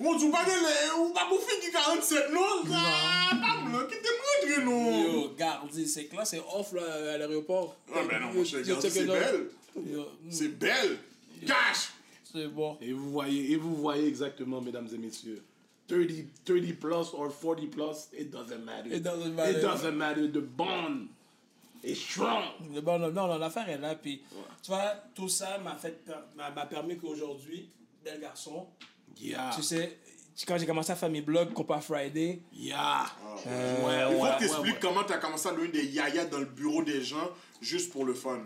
On 0.01 0.17
dit 0.17 0.29
pas 0.29 0.45
de 0.45 0.51
lait, 0.51 0.91
ou 0.99 1.13
pas 1.13 1.29
bouffer 1.29 1.59
qui 1.61 1.71
47, 1.71 2.31
non? 2.33 2.41
Ah, 2.75 3.31
pas 3.41 3.63
blanc, 3.71 3.87
non? 4.59 5.13
Yo, 5.13 5.35
Gardi, 5.37 5.87
c'est 5.87 6.05
que 6.07 6.17
là, 6.17 6.25
c'est 6.25 6.41
off 6.55 6.73
là, 6.73 6.83
à 7.15 7.19
l'aéroport. 7.19 7.77
Ah, 7.95 8.01
ben 8.09 8.21
non, 8.21 8.31
regarde, 8.31 8.83
check 8.83 8.91
c'est 8.91 9.07
belle. 9.07 9.47
Yo, 9.77 10.03
mm, 10.23 10.31
C'est 10.31 10.49
belle. 10.49 10.99
Cash! 11.47 11.91
C'est 12.33 12.49
bon. 12.49 12.77
Et 12.81 12.93
vous 12.93 13.11
voyez, 13.11 13.53
et 13.53 13.57
vous 13.57 13.75
voyez 13.77 14.07
exactement, 14.07 14.61
mesdames 14.61 14.89
et 14.93 14.99
messieurs. 14.99 15.43
30, 15.89 16.07
30 16.45 16.73
plus 16.79 16.93
or 17.15 17.33
40 17.33 17.69
plus, 17.71 18.09
it 18.17 18.31
doesn't 18.31 18.65
matter. 18.65 18.95
It 18.95 19.03
doesn't 19.03 19.35
matter. 19.35 19.59
It 19.59 19.63
doesn't 19.63 19.97
matter. 19.97 20.29
The 20.31 20.39
bond 20.39 21.07
est 21.83 21.95
strong. 21.97 22.45
Le 22.73 22.81
bon, 22.81 22.99
non, 23.01 23.11
non, 23.11 23.39
l'affaire 23.39 23.69
est 23.69 23.79
là. 23.79 23.95
Puis, 23.97 24.23
tu 24.63 24.71
vois, 24.71 24.95
tout 25.15 25.29
ça 25.29 25.59
m'a 25.59 25.75
fait 25.77 25.99
m'a 26.37 26.67
permis 26.67 26.97
qu'aujourd'hui, 26.97 27.69
bel 28.05 28.21
garçon, 28.21 28.67
Yeah. 29.21 29.51
tu 29.55 29.63
sais, 29.63 29.99
quand 30.47 30.59
j'ai 30.59 30.67
commencé 30.67 30.93
à 30.93 30.97
faire 30.97 31.11
mes 31.11 31.21
blogs, 31.21 31.53
Compa 31.53 31.81
Friday, 31.81 32.41
Yeah. 32.53 33.07
Euh, 33.47 33.87
ouais, 33.87 34.13
Il 34.13 34.17
faut 34.19 34.23
ouais, 34.25 34.31
que 34.33 34.39
tu 34.39 34.45
expliques 34.45 34.65
ouais, 34.65 34.71
ouais. 34.73 34.79
comment 34.81 35.05
tu 35.05 35.13
as 35.13 35.19
commencé 35.19 35.49
à 35.49 35.53
donner 35.53 35.69
des 35.69 35.85
yayas 35.87 36.25
dans 36.27 36.39
le 36.39 36.45
bureau 36.47 36.83
des 36.83 37.03
gens 37.03 37.31
juste 37.61 37.93
pour 37.93 38.05
le 38.05 38.15
fun. 38.15 38.41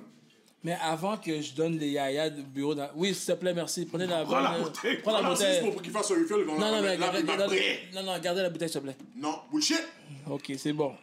mais 0.62 0.76
avant 0.80 1.16
que 1.18 1.40
je 1.42 1.52
donne 1.54 1.76
les 1.78 1.88
yayas 1.90 2.30
du 2.30 2.42
bureau, 2.42 2.74
dans- 2.74 2.90
oui, 2.96 3.14
s'il 3.14 3.34
te 3.34 3.38
plaît, 3.40 3.52
merci. 3.54 3.84
Prenez 3.86 4.06
la, 4.06 4.24
Prends 4.24 4.40
la 4.40 4.58
bouteille. 4.58 4.96
Prends 5.02 5.20
la 5.20 5.28
bouteille. 5.30 5.70
pour 5.70 5.82
qu'il 5.82 5.92
fasse 5.92 6.10
un 6.10 6.14
refill. 6.14 6.44
Non, 6.46 6.58
la 6.58 6.70
non, 6.70 6.82
mais 6.82 6.96
gardez, 6.96 7.22
non, 7.94 8.02
non, 8.02 8.18
gardez 8.18 8.42
la 8.42 8.50
bouteille, 8.50 8.68
s'il 8.68 8.80
te 8.80 8.84
plaît. 8.86 8.96
Non, 9.16 9.40
bullshit. 9.52 9.82
Ok, 10.30 10.52
c'est 10.56 10.72
bon. 10.72 10.94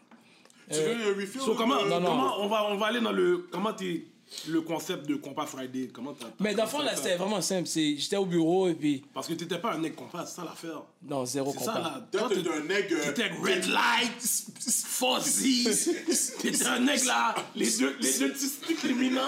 Tu 0.70 0.78
Euh, 0.78 0.94
veux 0.96 1.12
un 1.14 1.16
refill 1.16 1.42
So, 1.42 1.54
comment, 1.56 1.80
euh, 1.82 1.90
non, 1.90 2.00
non. 2.00 2.08
comment 2.08 2.40
on, 2.42 2.48
va, 2.48 2.66
on 2.72 2.78
va 2.78 2.88
aller 2.88 3.02
dans 3.02 3.12
le. 3.12 3.48
Comment 3.52 3.74
t'es. 3.74 4.06
Le 4.48 4.62
concept 4.62 5.06
de 5.08 5.16
Compas 5.16 5.46
Friday. 5.46 5.90
Comment 5.94 6.14
t'as. 6.14 6.28
Mais 6.40 6.54
dans 6.56 6.64
le 6.64 6.70
fond, 6.70 6.80
là, 6.82 6.96
c'était 6.96 7.16
vraiment 7.18 7.42
simple. 7.42 7.68
C'est- 7.68 7.98
J'étais 7.98 8.16
au 8.16 8.26
bureau 8.26 8.70
et 8.70 8.74
puis. 8.74 9.04
Parce 9.14 9.28
que 9.28 9.34
t'étais 9.34 9.58
pas 9.60 9.74
un 9.74 9.78
mec 9.78 9.96
compas, 9.96 10.26
c'est 10.26 10.36
ça 10.38 10.44
l'affaire. 10.46 10.84
Non, 11.04 11.26
zéro 11.26 11.54
C'est 11.58 11.66
ça 11.66 11.74
compas. 11.74 11.82
là. 11.82 12.08
Toi, 12.12 12.30
t'es 12.30 12.50
un 12.50 12.64
nègre. 12.64 13.02
T'étais 13.04 13.28
red 13.28 13.66
light, 13.66 14.22
fuzzy. 14.22 15.66
T'étais 16.42 16.66
un 16.66 16.80
nègre 16.80 17.06
là. 17.08 17.36
Les 17.56 17.70
deux, 17.78 17.96
les 18.00 18.20
deux 18.20 18.32
petits 18.32 18.48
sticks 18.48 18.86
éminents. 18.86 19.22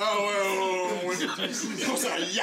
Ah 0.00 0.16
ouais, 0.18 0.26
ouais, 0.26 1.08
ouais, 1.08 1.26
ouais. 1.46 1.86
Comme 1.86 1.96
ça, 1.96 2.18
ya! 2.18 2.42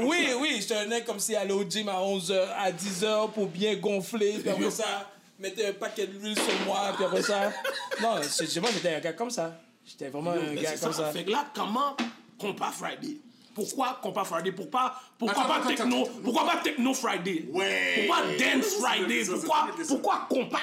Oui, 0.00 0.28
oui, 0.40 0.56
j'étais 0.60 0.76
un 0.76 0.86
mec 0.86 1.04
comme 1.04 1.18
si 1.20 1.36
aller 1.36 1.52
au 1.52 1.62
gym 1.68 1.88
à 1.90 2.00
11h, 2.00 2.48
à 2.56 2.72
10h 2.72 3.32
pour 3.32 3.46
bien 3.48 3.76
gonfler, 3.76 4.38
puis 4.38 4.48
après 4.48 4.70
ça, 4.70 5.10
mettre 5.38 5.62
un 5.66 5.72
paquet 5.72 6.06
d'huile 6.06 6.34
sur 6.36 6.66
moi, 6.66 6.92
puis 6.96 7.04
après 7.04 7.22
ça. 7.22 7.52
Non, 8.00 8.16
je 8.22 8.28
sais 8.46 8.60
pas, 8.60 8.68
j'étais 8.72 8.94
un 8.94 9.00
gars 9.00 9.12
comme 9.12 9.30
ça. 9.30 9.60
J'étais 9.90 10.08
vraiment 10.08 10.30
un 10.32 10.54
gars 10.54 10.70
comme 10.76 10.92
ça. 10.92 11.04
ça. 11.04 11.12
Fait. 11.12 11.24
Que 11.24 11.30
là, 11.30 11.46
comment 11.54 11.96
Compas 12.38 12.70
Friday? 12.72 13.16
Pourquoi 13.54 13.98
Compas 14.02 14.24
Friday? 14.24 14.52
Pourquoi, 14.52 14.94
pourquoi 15.18 15.40
Attends, 15.42 15.48
pas 15.48 15.56
attends, 15.56 15.68
Techno 15.68 16.02
attends. 16.02 16.12
Pourquoi 16.22 16.46
pas 16.46 16.56
Techno 16.58 16.94
Friday? 16.94 17.48
Ouais. 17.52 18.06
Pourquoi 18.06 18.26
Dance 18.38 18.74
Friday? 18.80 19.24
Pourquoi, 19.26 19.68
pourquoi 19.88 20.26
Compas 20.28 20.58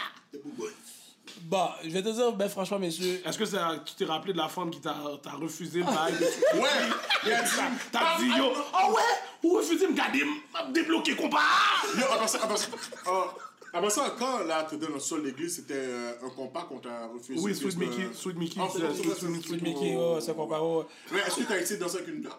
Bon, 1.41 1.69
je 1.83 1.89
vais 1.89 2.01
te 2.01 2.09
dire, 2.09 2.31
ben 2.33 2.49
franchement, 2.49 2.79
messieurs, 2.79 3.21
Est-ce 3.25 3.37
que 3.37 3.45
ça- 3.45 3.75
tu 3.85 3.93
t'es 3.93 4.05
rappelé 4.05 4.33
de 4.33 4.37
la 4.37 4.47
femme 4.49 4.69
qui 4.69 4.81
t'a 4.81 4.93
refusé 5.39 5.79
le 5.79 5.85
bail? 5.85 6.13
Ouais! 6.55 7.31
T'as 7.91 8.17
dit 8.17 8.27
yo, 8.37 8.45
oh 8.53 8.91
ouais, 8.93 9.01
ou 9.43 9.55
refusé 9.57 9.87
me 9.87 9.93
garder, 9.93 10.23
me 10.23 10.73
débloquer 10.73 11.15
compas? 11.15 11.37
Yo, 11.97 12.03
après 12.11 12.27
ça, 12.27 12.39
après 13.73 13.89
ça, 13.89 14.03
ah, 14.05 14.09
ça, 14.09 14.15
quand 14.17 14.43
là, 14.45 14.65
tu 14.69 14.77
dans 14.77 14.89
le 14.89 14.99
sol 14.99 15.23
l'église, 15.25 15.55
c'était 15.57 15.73
euh, 15.75 16.13
un 16.25 16.29
compas 16.29 16.63
qu'on 16.63 16.79
t'a 16.79 17.07
refusé. 17.07 17.39
Oui, 17.39 17.55
Sweet 17.55 17.77
Mickey, 17.77 18.09
Sweet 18.13 18.37
Mickey, 18.37 18.59
Ah, 18.63 18.67
c'est 18.71 18.79
c'est- 18.79 19.15
c'est- 19.19 19.61
Mickey, 19.61 19.95
oh. 19.97 20.19
Oh. 20.19 20.85
Mais 21.11 21.19
est-ce 21.19 21.35
que 21.35 21.43
t'as 21.43 21.57
essayé 21.59 21.77
de 21.79 21.83
danser 21.83 21.97
avec 21.97 22.09
une 22.09 22.21
doc? 22.21 22.33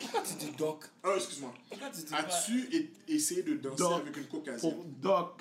Pourquoi 0.00 0.20
tu 0.22 0.34
dis 0.34 0.50
doc? 0.56 0.84
Ah, 1.02 1.12
excuse-moi. 1.16 1.52
Pourquoi 1.68 1.88
tu 1.90 2.00
dis 2.00 2.10
pas? 2.10 2.16
As-tu 2.18 2.92
essayé 3.08 3.42
de 3.42 3.54
danser 3.56 3.84
avec 3.94 4.16
une 4.16 4.26
caucasienne? 4.28 4.74
Pour 4.74 4.84
Doc, 4.84 5.40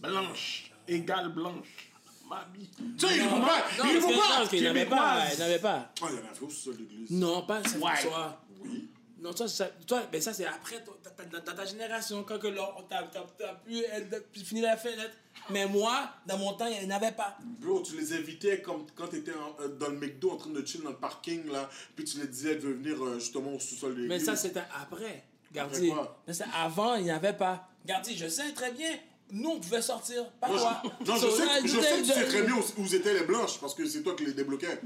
blanche, 0.00 0.72
égale 0.88 1.32
blanche. 1.32 1.90
Ma 2.28 2.46
vie. 2.54 2.68
Tu 2.96 3.06
sais, 3.08 3.16
il 3.16 3.22
faut 3.22 3.40
pas! 3.40 3.64
Non, 3.76 3.84
Il 3.92 4.00
non, 4.00 4.08
pas! 4.18 4.46
qu'il 4.46 4.60
n'y 4.60 4.66
avait 4.68 4.86
pas. 4.86 5.24
Il 5.32 5.36
n'y 5.36 5.42
avait 5.42 5.58
pas. 5.58 5.92
Ah, 6.00 6.06
il 6.10 6.14
y 6.14 6.14
en 6.14 6.18
avait 6.18 6.40
au 6.42 6.48
sol 6.48 6.74
de 6.76 6.82
l'église. 6.82 7.10
Non, 7.10 7.42
pas 7.42 7.60
cette. 7.64 7.78
François. 7.78 8.40
Oui. 8.64 8.88
Non, 9.20 9.34
toi, 9.34 9.46
ça, 9.48 9.66
toi 9.86 10.02
ben 10.10 10.20
ça 10.22 10.32
c'est 10.32 10.46
après, 10.46 10.82
dans 11.30 11.54
ta 11.54 11.64
génération, 11.66 12.24
quand 12.24 12.38
t'as- 12.88 13.54
pu 13.66 13.78
être- 13.84 14.24
puis 14.32 14.42
fini 14.44 14.62
la 14.62 14.76
fenêtre. 14.78 15.12
Mais 15.50 15.66
moi, 15.66 16.08
dans 16.26 16.38
mon 16.38 16.54
temps, 16.54 16.66
il 16.66 16.86
n'y 16.86 16.92
en 16.92 16.96
avait 16.96 17.12
pas. 17.12 17.36
Bro, 17.60 17.82
tu 17.82 17.96
les 17.96 18.12
invitais 18.14 18.62
comme 18.62 18.86
quand 18.94 19.08
t'étais 19.08 19.32
en- 19.34 19.62
euh, 19.62 19.68
dans 19.68 19.88
le 19.88 19.96
McDo 19.98 20.30
en 20.32 20.36
train 20.36 20.50
de 20.50 20.64
chill 20.66 20.82
dans 20.82 20.90
le 20.90 20.96
parking, 20.96 21.50
là, 21.50 21.68
puis 21.96 22.04
tu 22.04 22.18
les 22.18 22.26
disais 22.28 22.54
de 22.56 22.60
venir 22.68 23.02
euh, 23.04 23.18
justement 23.18 23.54
au 23.54 23.58
sous-sol 23.58 23.94
de 23.94 24.06
Mais 24.06 24.18
ça, 24.20 24.36
c'était 24.36 24.62
après. 24.80 25.24
Gardi. 25.52 25.92
Mais 26.26 26.32
c'est 26.32 26.44
avant, 26.54 26.94
il 26.94 27.04
n'y 27.04 27.10
avait 27.10 27.32
pas. 27.32 27.68
Gardi, 27.84 28.16
je 28.16 28.28
sais 28.28 28.52
très 28.52 28.72
bien. 28.72 28.90
Nous, 29.32 29.50
on 29.50 29.60
pouvait 29.60 29.82
sortir. 29.82 30.28
Pas 30.40 30.48
Moi, 30.48 30.58
toi. 30.58 30.82
je, 31.04 31.10
non, 31.10 31.16
je 31.16 31.28
sais, 31.30 31.62
je 31.62 31.68
sais 31.80 31.96
que 31.96 31.98
tu 32.00 32.04
sais 32.06 32.24
très 32.26 32.42
bien 32.42 32.54
où, 32.56 32.80
où 32.82 32.86
étaient 32.94 33.14
les 33.14 33.24
blanches, 33.24 33.58
parce 33.60 33.74
que 33.74 33.86
c'est 33.86 34.02
toi 34.02 34.14
qui 34.16 34.24
les 34.26 34.32
débloquais. 34.32 34.80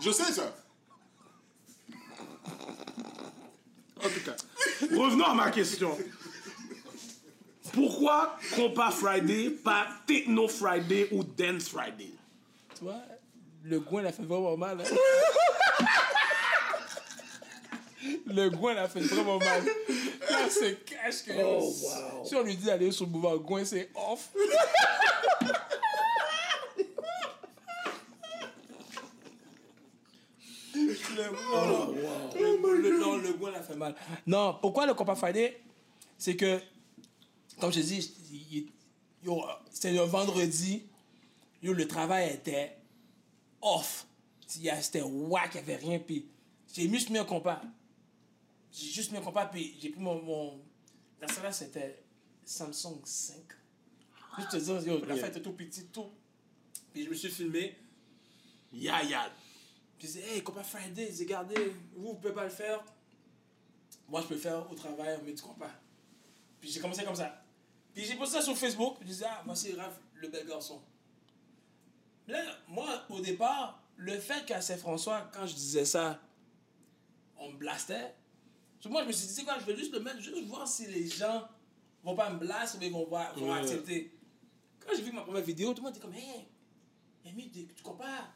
Je 0.00 0.10
sais 0.10 0.32
ça. 0.32 0.54
En 4.04 4.08
tout 4.08 4.20
cas, 4.24 4.36
revenons 4.96 5.24
à 5.24 5.34
ma 5.34 5.50
question. 5.50 5.96
Pourquoi 7.72 8.36
Compas 8.54 8.90
Friday, 8.92 9.50
pas 9.50 9.86
Techno 10.06 10.48
Friday 10.48 11.08
ou 11.12 11.22
Dance 11.24 11.68
Friday? 11.68 12.12
Tu 12.76 12.84
vois, 12.84 13.00
le 13.64 13.80
goin 13.80 14.02
l'a 14.02 14.12
fait 14.12 14.22
vraiment 14.22 14.56
mal. 14.56 14.80
hein. 14.80 15.84
le 18.26 18.48
goin 18.50 18.74
l'a 18.74 18.88
fait 18.88 19.00
vraiment 19.00 19.38
mal. 19.38 19.64
Là, 20.30 20.48
c'est 20.48 20.84
cash 20.84 21.24
que. 21.24 21.32
Oh, 21.44 21.74
Si 22.24 22.34
on 22.36 22.42
lui 22.42 22.56
dit 22.56 22.66
d'aller 22.66 22.90
sur 22.92 23.04
le 23.06 23.10
boulevard 23.12 23.38
Gouin, 23.38 23.64
c'est 23.64 23.90
off. 23.94 24.30
Le, 31.16 32.82
le- 32.82 32.98
non, 33.00 33.16
le 33.16 33.32
goût 33.34 33.46
l'a 33.46 33.62
fait 33.62 33.76
mal. 33.76 33.94
Non, 34.26 34.58
pourquoi 34.60 34.86
le 34.86 34.94
compas 34.94 35.14
Friday 35.14 35.60
C'est 36.16 36.36
que, 36.36 36.60
comme 37.60 37.72
je 37.72 37.80
dis, 37.80 38.14
c'était 39.70 39.92
le 39.92 40.00
vendredi, 40.02 40.82
yo, 41.62 41.72
le 41.72 41.86
travail 41.88 42.34
était 42.34 42.76
off. 43.60 44.06
A- 44.70 44.82
C'était 44.82 45.02
whack, 45.02 45.50
il 45.54 45.56
n'y 45.56 45.60
avait 45.62 45.76
rien. 45.76 45.98
Puis 45.98 46.26
j'ai 46.72 46.88
juste 46.88 47.10
mis 47.10 47.18
un 47.18 47.24
compas. 47.24 47.60
J'ai 48.72 48.88
juste 48.90 49.12
mis 49.12 49.18
un 49.18 49.22
compas, 49.22 49.46
puis 49.46 49.76
j'ai 49.80 49.90
pris 49.90 50.00
mon. 50.00 50.22
mon... 50.22 50.60
Dans 51.20 51.28
ce 51.28 51.42
là 51.42 51.50
c'était 51.52 52.02
Samsung 52.44 53.00
5. 53.04 53.36
Je 54.38 54.44
te 54.44 54.56
dis, 54.56 54.86
yo, 54.88 55.04
la 55.04 55.16
fête 55.16 55.30
était 55.30 55.40
tout 55.42 55.52
petit, 55.52 55.86
tout. 55.86 56.10
Puis 56.92 57.04
je 57.04 57.10
me 57.10 57.14
suis 57.14 57.28
filmé. 57.30 57.76
Ya 58.72 59.02
ya. 59.02 59.30
Puis 59.98 60.06
je 60.08 60.12
disais, 60.12 60.34
hey, 60.36 60.42
compas 60.42 60.62
Friday, 60.62 61.10
j'ai 61.12 61.24
regardez, 61.24 61.72
vous, 61.94 62.08
vous 62.08 62.14
pouvez 62.14 62.32
pas 62.32 62.44
le 62.44 62.50
faire. 62.50 62.84
Moi, 64.08 64.22
je 64.22 64.26
peux 64.28 64.34
le 64.34 64.40
faire 64.40 64.70
au 64.70 64.74
travail, 64.74 65.18
on 65.20 65.24
met 65.24 65.32
du 65.32 65.42
compas. 65.42 65.70
Puis 66.60 66.70
j'ai 66.70 66.80
commencé 66.80 67.04
comme 67.04 67.14
ça. 67.16 67.42
Puis 67.92 68.04
j'ai 68.04 68.14
posté 68.16 68.36
ça 68.38 68.42
sur 68.42 68.56
Facebook, 68.56 68.96
je 69.00 69.06
disais, 69.06 69.26
ah, 69.28 69.42
voici 69.44 69.72
Raph, 69.74 69.98
le 70.14 70.28
bel 70.28 70.46
garçon. 70.46 70.80
Là, 72.26 72.42
moi, 72.68 73.02
au 73.10 73.20
départ, 73.20 73.82
le 73.96 74.18
fait 74.18 74.44
qu'à 74.46 74.60
Saint-François, 74.60 75.30
quand 75.32 75.46
je 75.46 75.54
disais 75.54 75.84
ça, 75.84 76.20
on 77.36 77.50
me 77.50 77.56
blastait. 77.56 78.14
Moi, 78.88 79.02
je 79.02 79.08
me 79.08 79.12
suis 79.12 79.26
dit, 79.26 79.32
c'est 79.34 79.44
quoi, 79.44 79.58
je 79.58 79.64
vais 79.64 79.76
juste 79.76 79.92
le 79.92 80.00
mettre, 80.00 80.20
juste 80.20 80.44
voir 80.46 80.66
si 80.68 80.86
les 80.86 81.06
gens 81.08 81.48
vont 82.04 82.14
pas 82.14 82.30
me 82.30 82.38
blaster, 82.38 82.78
mais 82.80 82.90
vont, 82.90 83.04
voir- 83.06 83.34
vont 83.36 83.50
Ouais. 83.52 83.58
accepter. 83.58 84.14
Quand 84.78 84.92
j'ai 84.94 85.02
vu 85.02 85.10
ma 85.12 85.22
première 85.22 85.42
vidéo, 85.42 85.70
tout 85.74 85.82
le 85.82 85.88
monde 85.88 85.96
était 85.96 86.00
comme, 86.00 86.14
hey, 86.14 86.46
Amy, 87.26 87.50
tu 87.50 87.66
tu 87.66 87.82
compares? 87.82 88.32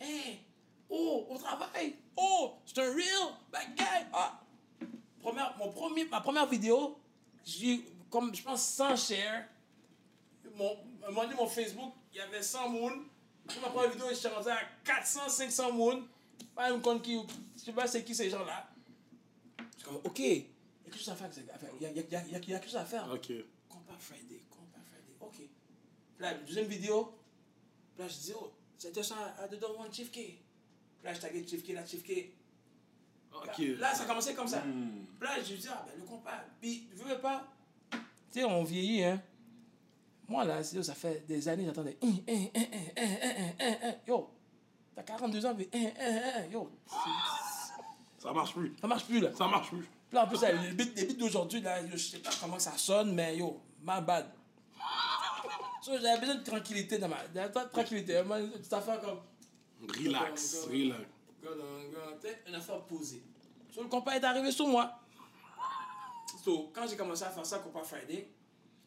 Hey, 0.00 0.40
oh, 0.88 1.26
au 1.30 1.38
travail, 1.38 1.96
oh, 2.16 2.54
c'est 2.66 2.78
un 2.78 2.92
real 2.92 3.34
bad 3.50 3.74
guy. 3.76 4.06
Ah. 4.12 4.40
Première, 5.20 5.56
mon 5.58 5.70
premier, 5.70 6.04
ma 6.06 6.20
première 6.20 6.46
vidéo, 6.46 6.98
j'ai 7.44 7.84
comme, 8.10 8.34
je 8.34 8.42
pense, 8.42 8.62
100 8.62 8.96
shares. 8.96 9.44
Mon, 10.56 10.76
un 11.02 11.10
moment 11.10 11.22
donné, 11.22 11.34
mon 11.34 11.46
Facebook, 11.46 11.92
il 12.12 12.18
y 12.18 12.20
avait 12.20 12.42
100 12.42 12.68
mounes. 12.68 13.04
Puis 13.46 13.58
ma 13.60 13.68
première 13.68 13.90
vidéo, 13.90 14.06
j'étais 14.12 14.28
rendu 14.28 14.48
à 14.48 14.60
400, 14.84 15.28
500 15.28 15.72
mounes. 15.72 16.06
Pas 16.54 16.72
un 16.72 16.78
compte 16.78 17.02
qui, 17.02 17.18
je 17.56 17.60
sais 17.60 17.72
pas 17.72 17.86
c'est 17.86 18.04
qui 18.04 18.14
ces 18.14 18.30
gens-là. 18.30 18.68
Je 19.58 19.64
suis 19.78 19.84
comme, 19.84 20.00
ok, 20.04 20.18
il 20.18 20.36
y 20.36 20.38
a 20.38 20.84
quelque 20.84 20.98
chose 20.98 21.08
à 21.08 21.16
faire. 21.16 21.30
Il 21.80 21.82
y 21.82 21.86
a, 21.86 21.90
y 21.90 21.94
y 21.96 22.36
y 22.36 22.40
quelque 22.40 22.64
chose 22.64 22.76
à 22.76 22.84
faire. 22.84 23.10
Ok. 23.12 23.32
Compa 23.68 23.94
Friday, 23.98 24.40
Compa 24.50 24.78
Friday, 24.86 25.16
ok. 25.20 25.36
Puis 25.36 25.48
là, 26.20 26.34
deuxième 26.34 26.66
vidéo, 26.66 27.12
puis 27.94 28.04
là, 28.04 28.08
je 28.08 28.18
dis, 28.18 28.32
oh, 28.36 28.52
c'était 28.78 29.02
ça 29.02 29.34
à 29.38 29.48
dedans 29.48 29.80
one 29.80 29.92
Chief 29.92 30.10
K. 30.12 30.18
Puis 31.04 31.12
là, 31.12 31.14
je 31.14 31.20
taguais 31.20 31.44
là. 31.70 31.80
Là, 33.78 33.94
ça 33.94 34.04
a 34.04 34.06
commencé 34.06 34.34
comme 34.34 34.48
ça. 34.48 34.62
Puis 34.62 35.28
là, 35.28 35.36
je 35.38 35.54
dis, 35.54 35.68
ah, 35.70 35.84
ben 35.86 36.00
le 36.00 36.06
compas. 36.06 36.42
Puis, 36.60 36.88
je 36.96 37.02
veux 37.02 37.18
pas. 37.18 37.46
Tu 37.90 37.98
sais, 38.30 38.44
on 38.44 38.64
vieillit, 38.64 39.04
hein. 39.04 39.22
Moi, 40.26 40.44
là, 40.44 40.64
ça 40.64 40.94
fait 40.94 41.26
des 41.26 41.46
années, 41.46 41.66
j'attendais. 41.66 41.98
Hein, 42.02 42.08
hein, 42.26 42.46
hein, 42.54 42.62
hein, 42.72 42.78
hein, 42.96 43.06
hein, 43.20 43.46
hein, 43.60 43.76
hein. 43.82 43.94
Yo, 44.08 44.30
t'as 44.94 45.02
42 45.02 45.44
ans, 45.44 45.54
mais 45.56 45.68
hein, 45.74 45.90
hein, 46.00 46.20
hein, 46.24 46.32
hein. 46.36 46.44
yo, 46.50 46.70
Ça 48.18 48.32
marche 48.32 48.54
plus. 48.54 48.74
ça 48.80 48.86
marche 48.86 49.04
plus, 49.04 49.20
là. 49.20 49.30
Ça 49.34 49.46
marche 49.46 49.68
plus. 49.68 49.82
Puis 50.08 50.14
là, 50.14 50.24
en 50.24 50.26
plus, 50.26 50.40
là, 50.40 50.52
les 50.52 50.72
beats, 50.72 50.84
beats 50.86 51.14
d'aujourd'hui, 51.18 51.60
là, 51.60 51.86
je 51.86 51.96
sais 51.98 52.20
pas 52.20 52.30
comment 52.40 52.58
ça 52.58 52.78
sonne, 52.78 53.14
mais 53.14 53.36
yo, 53.36 53.60
my 53.82 54.00
bad. 54.00 54.30
So, 55.82 55.92
j'avais 56.00 56.18
besoin 56.18 56.36
de 56.36 56.44
tranquillité 56.44 56.96
dans 56.96 57.08
ma. 57.08 57.28
De 57.28 57.68
tranquillité. 57.70 58.22
Petite 58.22 58.72
affaire 58.72 59.02
comme. 59.02 59.20
Relax. 59.88 60.66
Relax. 60.66 61.02
Une 62.48 62.54
affaire 62.54 62.82
posée. 62.84 63.22
So, 63.70 63.82
le 63.82 63.88
compas 63.88 64.12
est 64.12 64.24
arrivé 64.24 64.50
sur 64.52 64.66
moi. 64.66 65.00
So, 66.44 66.70
quand 66.74 66.86
j'ai 66.86 66.96
commencé 66.96 67.24
à 67.24 67.30
faire 67.30 67.44
ça, 67.46 67.58
Compas 67.58 67.84
Friday, 67.84 68.30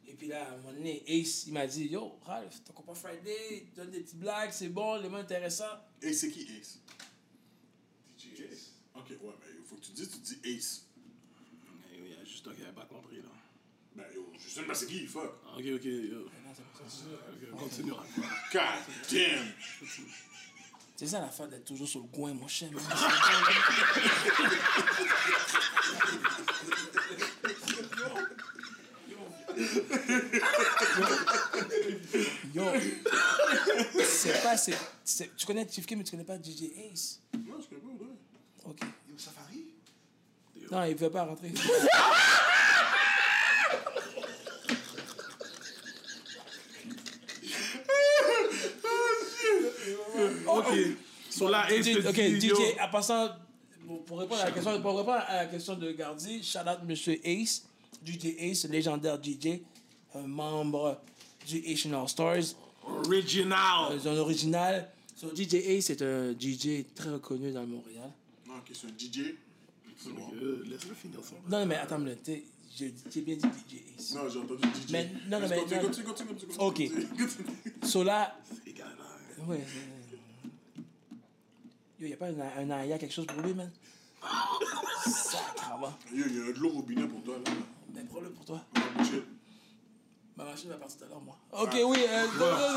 Et 0.08 0.14
puis 0.14 0.28
là, 0.28 0.48
à 0.48 0.54
un 0.54 0.58
moment 0.58 0.72
donné, 0.72 1.04
Ace, 1.06 1.48
il 1.48 1.54
m'a 1.54 1.68
dit 1.68 1.88
Yo, 1.88 2.18
Ralph, 2.26 2.62
t'as 2.64 2.72
pas 2.74 2.96
Friday, 2.96 3.68
donne 3.76 3.92
des 3.92 4.00
petites 4.00 4.20
blagues, 4.20 4.52
c'est 4.52 4.70
bon, 4.70 4.96
les 5.02 5.10
mots 5.10 5.18
intéressants. 5.18 5.66
Ace, 6.02 6.20
c'est 6.20 6.32
qui 6.32 6.44
Ace? 6.58 6.80
DJ 8.18 8.42
Ace. 8.52 8.72
Ok, 8.96 9.10
ouais, 9.10 9.18
mais 9.22 9.48
il 9.60 9.66
faut 9.66 9.76
que 9.76 9.82
tu 9.82 9.92
dises, 9.92 10.10
tu 10.10 10.20
dis 10.20 10.56
Ace. 10.56 10.86
Il 11.94 12.10
y 12.10 12.16
a 12.16 12.24
juste 12.24 12.44
toi 12.46 12.54
qui 12.54 12.62
n'avait 12.62 12.74
pas 12.74 12.86
compris, 12.86 13.18
là. 13.18 13.30
Ben 13.96 14.06
yo, 14.14 14.32
je 14.38 14.48
sais 14.48 14.64
pas 14.64 14.74
c'est 14.76 14.86
qui, 14.86 15.06
fuck. 15.08 15.34
Ok, 15.58 15.66
ok, 15.76 15.84
yo. 15.86 16.30
Continue. 17.58 17.92
God 17.92 18.64
damn. 19.12 19.54
C'est 20.98 21.06
ça 21.08 21.20
l'affaire 21.20 21.48
d'être 21.48 21.64
toujours 21.66 21.88
sur 21.88 22.02
le 22.02 22.08
coin, 22.08 22.34
mon 22.34 22.48
chien. 22.48 22.70
man. 22.72 22.84
Yo, 32.54 32.64
c'est 34.04 34.42
pas. 34.44 34.58
c'est- 34.58 34.78
c'est- 35.04 35.36
Tu 35.36 35.46
connais 35.46 35.68
Chief 35.70 35.86
Keef, 35.86 35.98
mais 35.98 36.04
tu 36.04 36.12
connais 36.12 36.24
pas 36.24 36.38
DJ 36.38 36.72
Ace? 36.92 37.20
Non, 37.34 37.56
je 37.62 37.68
connais 37.76 37.82
pas, 37.82 38.04
ouais. 38.04 38.72
Ok. 38.72 38.80
Yo, 39.10 39.18
Safari. 39.18 39.66
Non, 40.72 40.84
il 40.84 40.96
veut 40.96 41.10
pas 41.10 41.24
rentrer. 41.24 41.52
Ok. 50.60 50.74
So 51.30 51.50
là, 51.50 51.68
Ace 51.72 51.86
DJ, 51.86 52.06
ok, 52.08 52.16
DJ, 52.16 52.52
en 52.82 52.90
passant, 52.90 53.30
pour, 54.06 54.20
répondre 54.20 54.42
à 54.42 54.46
la 54.46 54.52
question, 54.52 54.82
pour 54.82 54.98
répondre 54.98 55.20
à 55.28 55.36
la 55.44 55.46
question 55.46 55.76
de 55.76 55.92
Gardi, 55.92 56.42
shout 56.44 56.60
out 56.60 56.80
Monsieur 56.88 57.20
Ace, 57.26 57.64
DJ 58.06 58.36
Ace, 58.40 58.66
légendaire 58.70 59.20
DJ, 59.22 59.60
un 60.16 60.26
membre 60.28 61.00
du 61.48 61.64
Asian 61.68 62.02
All 62.02 62.08
Stars, 62.10 62.56
original. 62.84 63.92
euh, 63.94 64.14
un 64.14 64.18
original. 64.18 64.90
So, 65.16 65.30
DJ 65.36 65.56
Ace 65.56 65.90
est 65.90 66.02
un 66.02 66.32
DJ 66.34 66.86
très 66.96 67.10
reconnu 67.10 67.52
dans 67.52 67.62
le 67.62 67.68
Montréal. 67.68 68.10
Non, 68.48 68.56
ok, 68.56 68.72
c'est 68.74 68.88
un 68.88 68.90
DJ. 68.98 69.36
C'est 69.98 70.14
bon. 70.14 70.32
Euh, 70.42 70.64
Laisse-le 70.70 70.94
finir 70.94 71.20
son. 71.24 71.36
Non, 71.50 71.66
mais 71.66 71.76
attends, 71.76 72.00
t'es- 72.24 72.44
j'ai 72.78 72.94
j'ai 73.12 73.22
bien 73.22 73.36
dit 73.36 73.42
DJ 73.48 73.82
Ace. 73.98 74.14
Non, 74.14 74.30
j'ai 74.30 74.40
entendu 74.40 74.62
DJ. 74.62 74.92
Mais- 74.92 75.12
non, 75.28 75.40
mais- 75.40 75.58
Continue, 75.58 75.80
non. 75.82 75.88
continue, 75.88 76.06
continue, 76.06 76.30
continue. 76.30 76.54
Ok. 76.60 76.76
continue. 77.18 77.74
So 77.84 78.04
là, 78.04 78.38
là. 78.78 79.46
ouais. 79.48 79.64
Yo, 82.00 82.08
y 82.08 82.14
a 82.14 82.18
pas 82.18 82.28
un, 82.28 82.40
un 82.60 82.70
Aya, 82.72 82.98
quelque 83.00 83.14
chose 83.14 83.26
pour 83.26 83.42
lui, 83.42 83.54
man? 83.54 83.72
Sacrement. 85.06 85.94
Yo, 86.14 86.26
il 86.28 86.38
y 86.38 86.42
a 86.50 86.54
de 86.54 86.60
l'eau 86.60 86.70
au 86.70 86.74
robinet 86.74 87.08
pour 87.08 87.24
toi, 87.24 87.36
là. 87.44 87.52
Ben, 87.90 88.06
prends-le 88.08 88.30
pour 88.32 88.46
toi. 88.46 88.64
Ma 90.36 90.44
machine 90.46 90.70
va 90.70 90.76
partir 90.76 91.00
tout 91.00 91.06
à 91.06 91.08
l'heure, 91.08 91.22
moi. 91.22 91.36
Ok, 91.52 91.72
oui. 91.74 91.98
euh, 92.08 92.28
non, 92.38 92.52
non, 92.52 92.70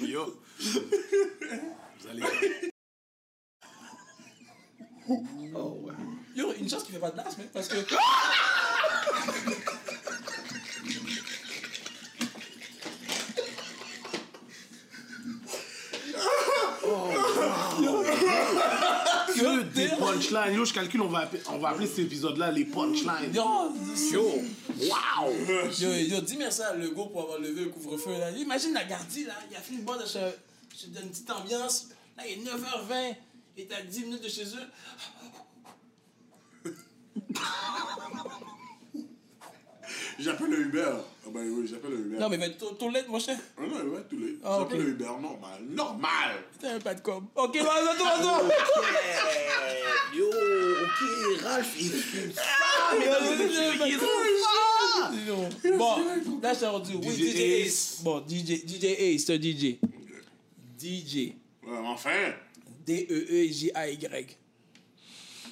non. 0.00 0.06
Yo. 0.08 0.40
Vous 0.58 2.08
allez. 2.10 2.22
Oh, 5.54 5.78
ouais. 5.82 5.92
Yo, 6.34 6.52
une 6.54 6.68
chance 6.68 6.82
qu'il 6.82 6.94
fait 6.94 7.00
pas 7.00 7.10
de 7.12 7.16
danse, 7.16 7.38
mais 7.38 7.44
parce 7.52 7.68
que. 7.68 7.76
Que 19.34 19.62
des 19.62 19.88
punchlines. 19.88 20.54
Yo, 20.54 20.64
je 20.64 20.72
calcule, 20.72 21.00
on 21.02 21.08
va, 21.08 21.20
appeler- 21.20 21.42
on 21.50 21.58
va 21.58 21.70
appeler 21.70 21.86
cet 21.88 21.98
épisode-là 22.00 22.52
les 22.52 22.64
punchlines. 22.64 23.32
Yo, 23.34 23.42
Yo. 24.12 24.22
Wow. 24.22 25.32
yo, 25.80 25.92
yo, 25.92 26.20
dis 26.20 26.36
merci 26.36 26.62
à 26.62 26.74
Lego 26.74 27.06
pour 27.06 27.22
avoir 27.22 27.38
levé 27.40 27.64
le 27.64 27.70
couvre-feu. 27.70 28.12
Là. 28.18 28.30
Imagine 28.30 28.74
la 28.74 28.84
gardie, 28.84 29.24
là. 29.24 29.34
Il 29.50 29.56
a 29.56 29.60
fait 29.60 29.74
une 29.74 29.82
bonne. 29.82 30.00
Je 30.06 30.84
te 30.86 30.90
donne 30.90 31.04
une 31.04 31.10
petite 31.10 31.30
ambiance. 31.30 31.88
Là, 32.16 32.22
il 32.28 32.32
est 32.40 32.44
9h20. 32.44 33.16
Il 33.56 33.62
est 33.64 33.72
à 33.72 33.82
10 33.82 34.00
minutes 34.04 34.22
de 34.22 34.28
chez 34.28 34.44
eux. 34.44 34.68
J'appelle 40.18 40.50
le 40.50 40.60
Uber. 40.66 40.94
Ah, 41.26 41.30
ben 41.32 41.48
oui, 41.48 41.66
j'appelle 41.66 41.92
le 41.92 41.98
Uber. 42.00 42.18
Non, 42.18 42.28
mais 42.28 42.36
va 42.36 42.46
être 42.46 42.76
tout 42.76 42.90
l'aide, 42.90 43.08
mon 43.08 43.18
cher. 43.18 43.38
Ah 43.56 43.62
non, 43.66 43.76
ouais, 43.94 44.02
tous 44.10 44.18
les. 44.18 44.38
Ah, 44.44 44.58
J'appelle 44.60 44.80
ok. 44.80 44.84
le 44.84 44.90
Uber, 44.90 45.04
normal. 45.04 45.62
Normal. 45.70 46.36
T'as 46.60 46.74
un 46.74 46.80
pas 46.80 46.94
de 46.94 47.00
com. 47.00 47.26
Ok, 47.34 47.56
vas-y, 47.56 47.88
attends, 47.88 48.06
attends. 48.06 48.48
Yo, 50.14 50.26
ok, 50.26 51.42
Ralph, 51.42 51.74
il 51.80 51.90
fume 51.90 52.32
Bon, 55.78 55.96
là, 56.42 56.54
je 56.54 56.58
t'ai 56.60 56.66
rendu. 56.66 56.92
Oui, 57.02 57.14
DJ 57.14 57.66
Ace. 57.66 58.00
Bon, 58.02 58.22
DJ, 58.28 58.66
DJ 58.66 58.84
Ace, 58.84 59.24
c'est 59.24 59.34
un 59.34 59.40
DJ. 59.40 59.78
DJ. 60.78 61.32
Ouais, 61.66 61.78
enfin. 61.86 62.34
D-E-E-J-A-Y. 62.86 64.36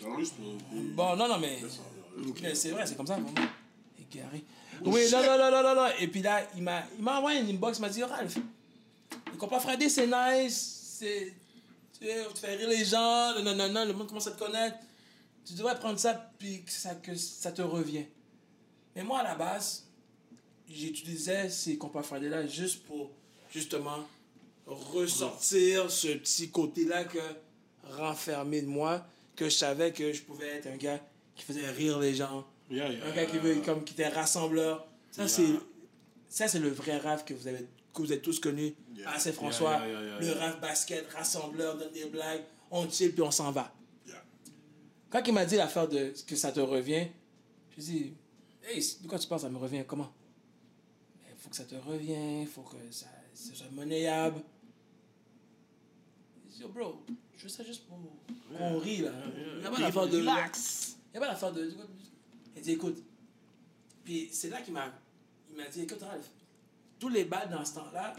Non, 0.03 0.17
pour. 0.17 0.83
Bon, 0.95 1.17
non, 1.17 1.29
non, 1.29 1.39
mais. 1.39 1.59
mais 2.43 2.55
c'est 2.55 2.71
vrai, 2.71 2.85
c'est 2.87 2.97
comme 2.97 3.07
ça. 3.07 3.19
Égaré. 4.13 4.45
Oui, 4.85 5.11
non, 5.11 5.23
non, 5.23 5.39
non, 5.39 5.63
non, 5.63 5.75
non. 5.75 5.89
Et 6.01 6.09
puis 6.09 6.23
là, 6.23 6.47
il 6.57 6.63
m'a 6.63 6.83
il 6.97 7.03
m'a 7.03 7.19
envoyé 7.19 7.41
une 7.41 7.49
inbox, 7.49 7.79
il 7.79 7.83
m'a 7.83 7.89
dit, 7.89 8.03
Ralph, 8.03 8.37
le 9.31 9.39
compas 9.39 9.61
Friday, 9.61 9.89
c'est 9.89 10.07
nice. 10.07 10.97
C'est. 10.99 11.35
Tu 11.99 12.07
sais, 12.07 12.27
tu 12.35 12.41
fais 12.41 12.55
rire 12.57 12.69
les 12.69 12.85
gens, 12.85 13.41
non, 13.43 13.55
non, 13.55 13.69
non, 13.69 13.85
le 13.85 13.93
monde 13.93 14.09
commence 14.09 14.27
à 14.27 14.33
te 14.33 14.39
connaître. 14.39 14.77
Tu 15.45 15.55
devrais 15.55 15.79
prendre 15.79 15.99
ça, 15.99 16.15
puis 16.39 16.63
que 16.63 16.71
ça, 16.71 16.95
que 16.95 17.15
ça 17.15 17.53
te 17.53 17.63
revient. 17.63 18.05
Mais 18.95 19.03
moi, 19.03 19.21
à 19.21 19.25
la 19.25 19.35
base, 19.35 19.85
j'utilisais 20.69 21.49
ces 21.49 21.77
compas 21.77 22.03
Friday-là 22.03 22.47
juste 22.47 22.85
pour, 22.85 23.11
justement, 23.51 24.07
ressortir 24.67 25.91
ce 25.91 26.09
petit 26.09 26.51
côté-là 26.51 27.05
que 27.05 27.19
renfermé 27.97 28.63
de 28.63 28.67
moi, 28.67 29.05
que 29.37 29.47
je 29.47 29.57
savais 29.57 29.93
que 29.93 30.13
je 30.13 30.23
pouvais 30.23 30.49
être 30.49 30.67
un 30.67 30.77
gars 30.77 31.01
qui 31.35 31.45
faisait 31.45 31.69
rire 31.71 31.99
les 31.99 32.15
gens, 32.15 32.47
Yeah, 32.73 32.91
yeah. 32.91 33.07
un 33.07 33.13
gars 33.13 33.27
qui, 33.27 33.39
veut, 33.39 33.57
comme, 33.65 33.85
qui 33.85 33.93
était 33.93 34.09
rassembleur. 34.09 34.87
Ça, 35.11 35.29
c'est, 35.29 35.45
ça, 36.29 36.49
c'est 36.49 36.59
le 36.59 36.71
vrai 36.71 36.97
rap 36.99 37.25
que 37.25 37.35
vous 37.35 37.47
avez, 37.47 37.67
que 37.93 38.01
vous 38.01 38.13
êtes 38.13 38.23
tous 38.23 38.41
connus 38.41 38.75
Yeah. 38.95 39.11
à 39.11 39.19
Saint-François. 39.19 39.79
Yeah, 39.79 39.87
yeah, 39.87 40.03
yeah, 40.03 40.23
yeah, 40.23 40.35
le 40.35 40.41
rap 40.41 40.61
basket, 40.61 41.11
rassembleur, 41.13 41.77
donne 41.77 41.93
des 41.93 42.05
blagues, 42.07 42.43
on 42.71 42.89
chill 42.89 43.13
puis 43.13 43.23
on 43.23 43.31
s'en 43.31 43.51
va. 43.51 43.75
Yeah. 44.07 44.23
Quand 45.11 45.23
il 45.27 45.33
m'a 45.33 45.45
dit 45.45 45.57
l'affaire 45.57 45.89
de 45.89 46.13
que 46.27 46.37
ça 46.37 46.53
te 46.53 46.61
revient, 46.61 47.09
je 47.77 47.81
dit, 47.81 48.15
hey, 48.65 48.83
de 49.03 49.09
quoi 49.09 49.19
tu 49.19 49.27
penses, 49.29 49.43
ça 49.43 49.49
me 49.49 49.59
revient 49.59 49.85
comment? 49.87 50.13
Il 51.29 51.37
faut 51.39 51.51
que 51.51 51.57
ça 51.57 51.65
te 51.65 51.75
revienne, 51.75 52.43
il 52.43 52.47
faut 52.47 52.63
que 52.63 52.77
ça, 52.91 53.07
ça 53.35 53.55
soit 53.55 53.71
monnayable. 53.73 54.41
Yo, 56.61 56.69
bro, 56.69 57.03
je 57.37 57.43
veux 57.43 57.49
ça 57.49 57.65
juste 57.65 57.87
pour 57.89 57.99
qu'on 58.57 58.79
rit 58.79 58.99
là. 58.99 59.11
Il 59.55 59.61
n'y 59.61 59.67
a 59.67 59.71
pas 59.71 59.81
l'affaire 59.81 60.07
de. 60.07 60.19
Relax. 60.19 60.97
Il 61.13 61.19
n'y 61.19 61.25
a 61.25 61.27
pas 61.27 61.33
l'affaire 61.33 61.53
de. 61.53 61.73
Il 62.57 62.63
dit, 62.63 62.73
écoute. 62.73 63.03
Puis 64.05 64.29
c'est 64.33 64.49
là 64.51 64.61
qu'il 64.61 64.75
m'a, 64.75 64.93
il 65.51 65.57
m'a 65.57 65.67
dit, 65.69 65.83
écoute, 65.83 66.03
Ralph, 66.03 66.27
tous 66.99 67.09
les 67.09 67.25
balles 67.25 67.51
dans 67.51 67.65
ce 67.65 67.75
temps-là, 67.75 68.15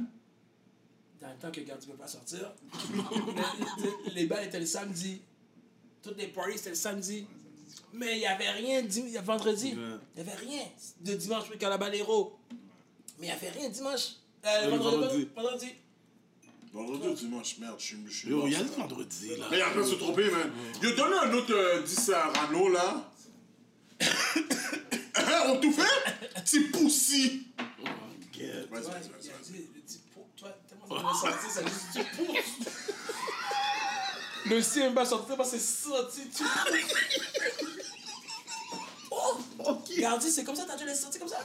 dans 1.21 1.29
le 1.29 1.35
temps 1.35 1.51
que 1.51 1.61
Gardi 1.61 1.87
ne 1.87 1.91
peut 1.93 1.97
pas 1.97 2.07
sortir, 2.07 2.51
les, 4.05 4.11
les 4.13 4.25
balles 4.25 4.45
étaient 4.47 4.59
le 4.59 4.65
samedi. 4.65 5.21
Toutes 6.01 6.17
les 6.17 6.27
parties, 6.27 6.57
c'était 6.57 6.69
le 6.71 6.75
samedi. 6.75 7.25
Mais 7.93 8.15
il 8.17 8.19
n'y 8.19 8.25
avait 8.25 8.49
rien 8.51 8.81
dim- 8.81 9.05
il 9.05 9.11
y 9.13 9.17
a 9.17 9.21
vendredi. 9.21 9.67
Ouais. 9.67 9.97
Il 10.17 10.23
n'y 10.23 10.29
avait 10.29 10.37
rien 10.39 10.63
de 11.01 11.13
dimanche 11.13 11.45
pour 11.47 11.57
Calabalero. 11.57 12.37
Mais 13.19 13.27
il 13.27 13.29
n'y 13.29 13.31
avait 13.31 13.49
rien 13.51 13.69
dimanche. 13.69 14.13
Euh, 14.45 14.65
Le 14.71 14.77
vendredi. 14.77 14.99
vendredi. 15.01 15.27
vendredi. 15.35 15.67
Vendredi 16.73 17.07
ou 17.07 17.13
dimanche, 17.13 17.57
merde, 17.59 17.75
je 17.77 17.85
suis. 17.85 17.97
je 18.07 18.11
suis 18.11 18.29
Yo, 18.29 18.47
il 18.47 18.53
y 18.53 18.55
a 18.55 18.63
le 18.63 18.69
vendredi, 18.69 19.35
là. 19.37 19.45
Mais 19.51 19.57
il 19.57 19.61
a 19.61 19.69
pas 19.69 19.85
se 19.85 19.93
tromper, 19.95 20.29
man. 20.31 20.51
Yo, 20.81 20.91
donne 20.95 21.13
un 21.13 21.31
autre 21.33 21.53
euh, 21.53 21.83
10 21.83 22.09
à 22.09 22.29
Rano, 22.29 22.67
là. 22.69 23.11
On 25.47 25.57
tout 25.59 25.71
fait? 25.71 26.41
Petit 26.41 26.59
poussi. 26.61 27.47
Vas-y, 28.71 28.83
vas-y, 28.83 28.83
vas-y. 28.83 29.59
toi, 30.37 30.49
tellement 30.67 30.87
ça 30.87 31.03
m'a 31.03 31.13
sorti, 31.13 31.49
ça 31.49 31.61
juste 31.63 31.91
dit 31.93 32.03
pouce. 32.17 32.67
Le 34.45 34.61
si 34.61 34.79
même 34.79 34.93
pas 34.93 35.05
sorti, 35.05 35.31
parce 35.37 35.51
que 35.51 35.57
c'est 35.57 35.83
sorti, 35.89 36.21
tu 36.35 36.43
Oh, 39.11 39.37
Ok. 39.59 39.97
Gardi, 39.99 40.29
c'est 40.31 40.43
comme 40.43 40.55
ça, 40.55 40.65
t'as 40.67 40.75
dû 40.75 40.85
les 40.85 40.95
sortir 40.95 41.19
comme 41.21 41.29
ça? 41.29 41.37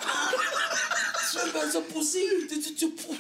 Tu 1.31 1.39
veux 1.47 1.53
pas 1.53 1.71
ça 1.71 1.81
pousser, 1.83 2.27
tu 2.49 2.61
tu 2.61 2.75
tu 2.75 2.89
pousses. 2.91 3.17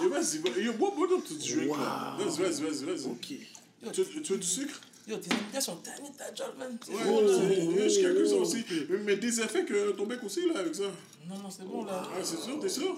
Vas-y, 0.00 0.38
va- 0.38 0.50
yo, 0.60 0.72
bois, 0.74 0.90
bois 0.94 1.06
ton. 1.08 1.18
Vas-y, 1.18 2.42
vas-y, 2.42 2.62
vas-y, 2.62 2.84
vas-y. 2.84 3.06
Ok. 3.06 3.92
Tu, 3.92 4.22
tu 4.22 4.32
veux 4.32 4.38
du 4.38 4.46
sucre? 4.46 4.80
Yo, 5.08 5.16
tes 5.16 5.32
invités 5.32 5.60
sont 5.60 5.76
tannés 5.76 6.10
de 6.10 6.16
ta 6.16 6.34
job, 6.34 6.52
man. 6.58 6.76
C'est 6.84 6.92
Ouais, 6.92 7.04
bon, 7.04 7.20
là. 7.22 7.32
c'est- 7.38 7.88
je 7.88 8.00
calcule 8.02 8.28
ça 8.28 8.34
aussi. 8.36 8.64
Mais- 9.04 9.16
des 9.16 9.40
effets 9.40 9.64
que 9.64 9.92
ton 9.92 10.04
bec 10.06 10.22
aussi, 10.22 10.46
là, 10.52 10.60
avec 10.60 10.74
ça. 10.74 10.82
Non, 11.28 11.36
non, 11.42 11.50
c'est 11.50 11.64
bon, 11.66 11.84
là. 11.84 12.02
Ah, 12.04 12.18
c'est 12.22 12.38
sûr, 12.38 12.60
t'es 12.60 12.68
sûr? 12.68 12.94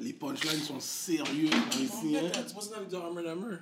Les 0.00 0.12
punchlines 0.12 0.60
sont 0.60 0.80
sérieux 0.80 1.48
ici, 1.80 2.16
hein. 2.16 2.30
Tu 2.46 2.52
penses 2.54 2.66
que 2.68 2.74
ça 2.74 2.80
veut 2.80 2.86
dire 2.86 3.02
Hammer 3.04 3.28
Hammer? 3.28 3.56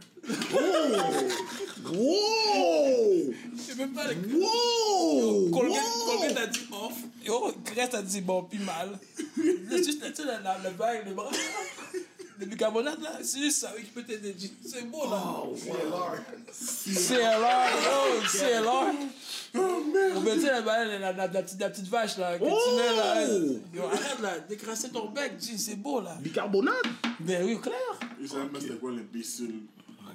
Wow! 1.93 3.35
C'est 3.59 3.77
même 3.77 3.93
pas 3.93 4.07
le 4.09 4.17
Wow! 4.39 5.51
Colgate, 5.51 6.37
a 6.39 6.47
dit 6.47 6.61
off. 6.73 6.95
Yo, 7.25 7.53
Crest 7.65 7.95
a 7.95 8.03
dit 8.03 8.21
bon, 8.23 8.45
puis 8.45 8.59
mal. 8.61 8.99
C'est 9.37 9.85
juste, 9.85 10.03
la- 10.25 10.41
la- 10.41 10.59
le 10.65 10.71
bail, 10.77 11.03
le 11.07 11.13
bras. 11.15 11.31
Le 12.43 12.49
bicarbonate, 12.49 13.01
là, 13.01 13.19
c'est 13.23 13.39
juste 13.39 13.59
ça 13.61 13.73
oui, 13.77 13.85
qui 13.85 13.91
peut 13.93 14.03
t'aider. 14.03 14.35
C'est 14.67 14.83
beau, 14.91 15.09
là. 15.09 15.23
Oh, 15.45 15.55
CLR, 16.51 17.69
yo, 17.85 18.23
CLR. 18.29 18.93
Ou 19.55 20.21
bien, 20.21 20.35
tu 20.35 20.41
sais, 20.41 20.47
la, 20.49 20.61
la, 20.61 20.85
la, 20.99 21.13
la, 21.13 21.27
la 21.29 21.43
petite, 21.43 21.61
la 21.61 21.71
petite 21.71 21.87
vache, 21.87 22.19
là, 22.19 22.37
que 22.39 22.45
tu 22.45 22.77
mets, 22.77 22.97
là. 22.97 23.27
Yo, 23.73 23.85
arrête, 23.85 24.21
là, 24.21 24.41
décrasser 24.41 24.91
ton 24.91 25.09
bec, 25.11 25.35
c'est 25.39 25.77
beau, 25.77 26.01
là. 26.01 26.17
Bicarbonate? 26.21 26.75
Ben 27.21 27.45
oui, 27.47 27.61
clair. 27.61 27.77
Je 28.21 28.27
savais 28.27 28.45
même 28.45 28.61
c'était 28.61 28.75
quoi 28.75 28.91
l'imbécile. 28.91 29.61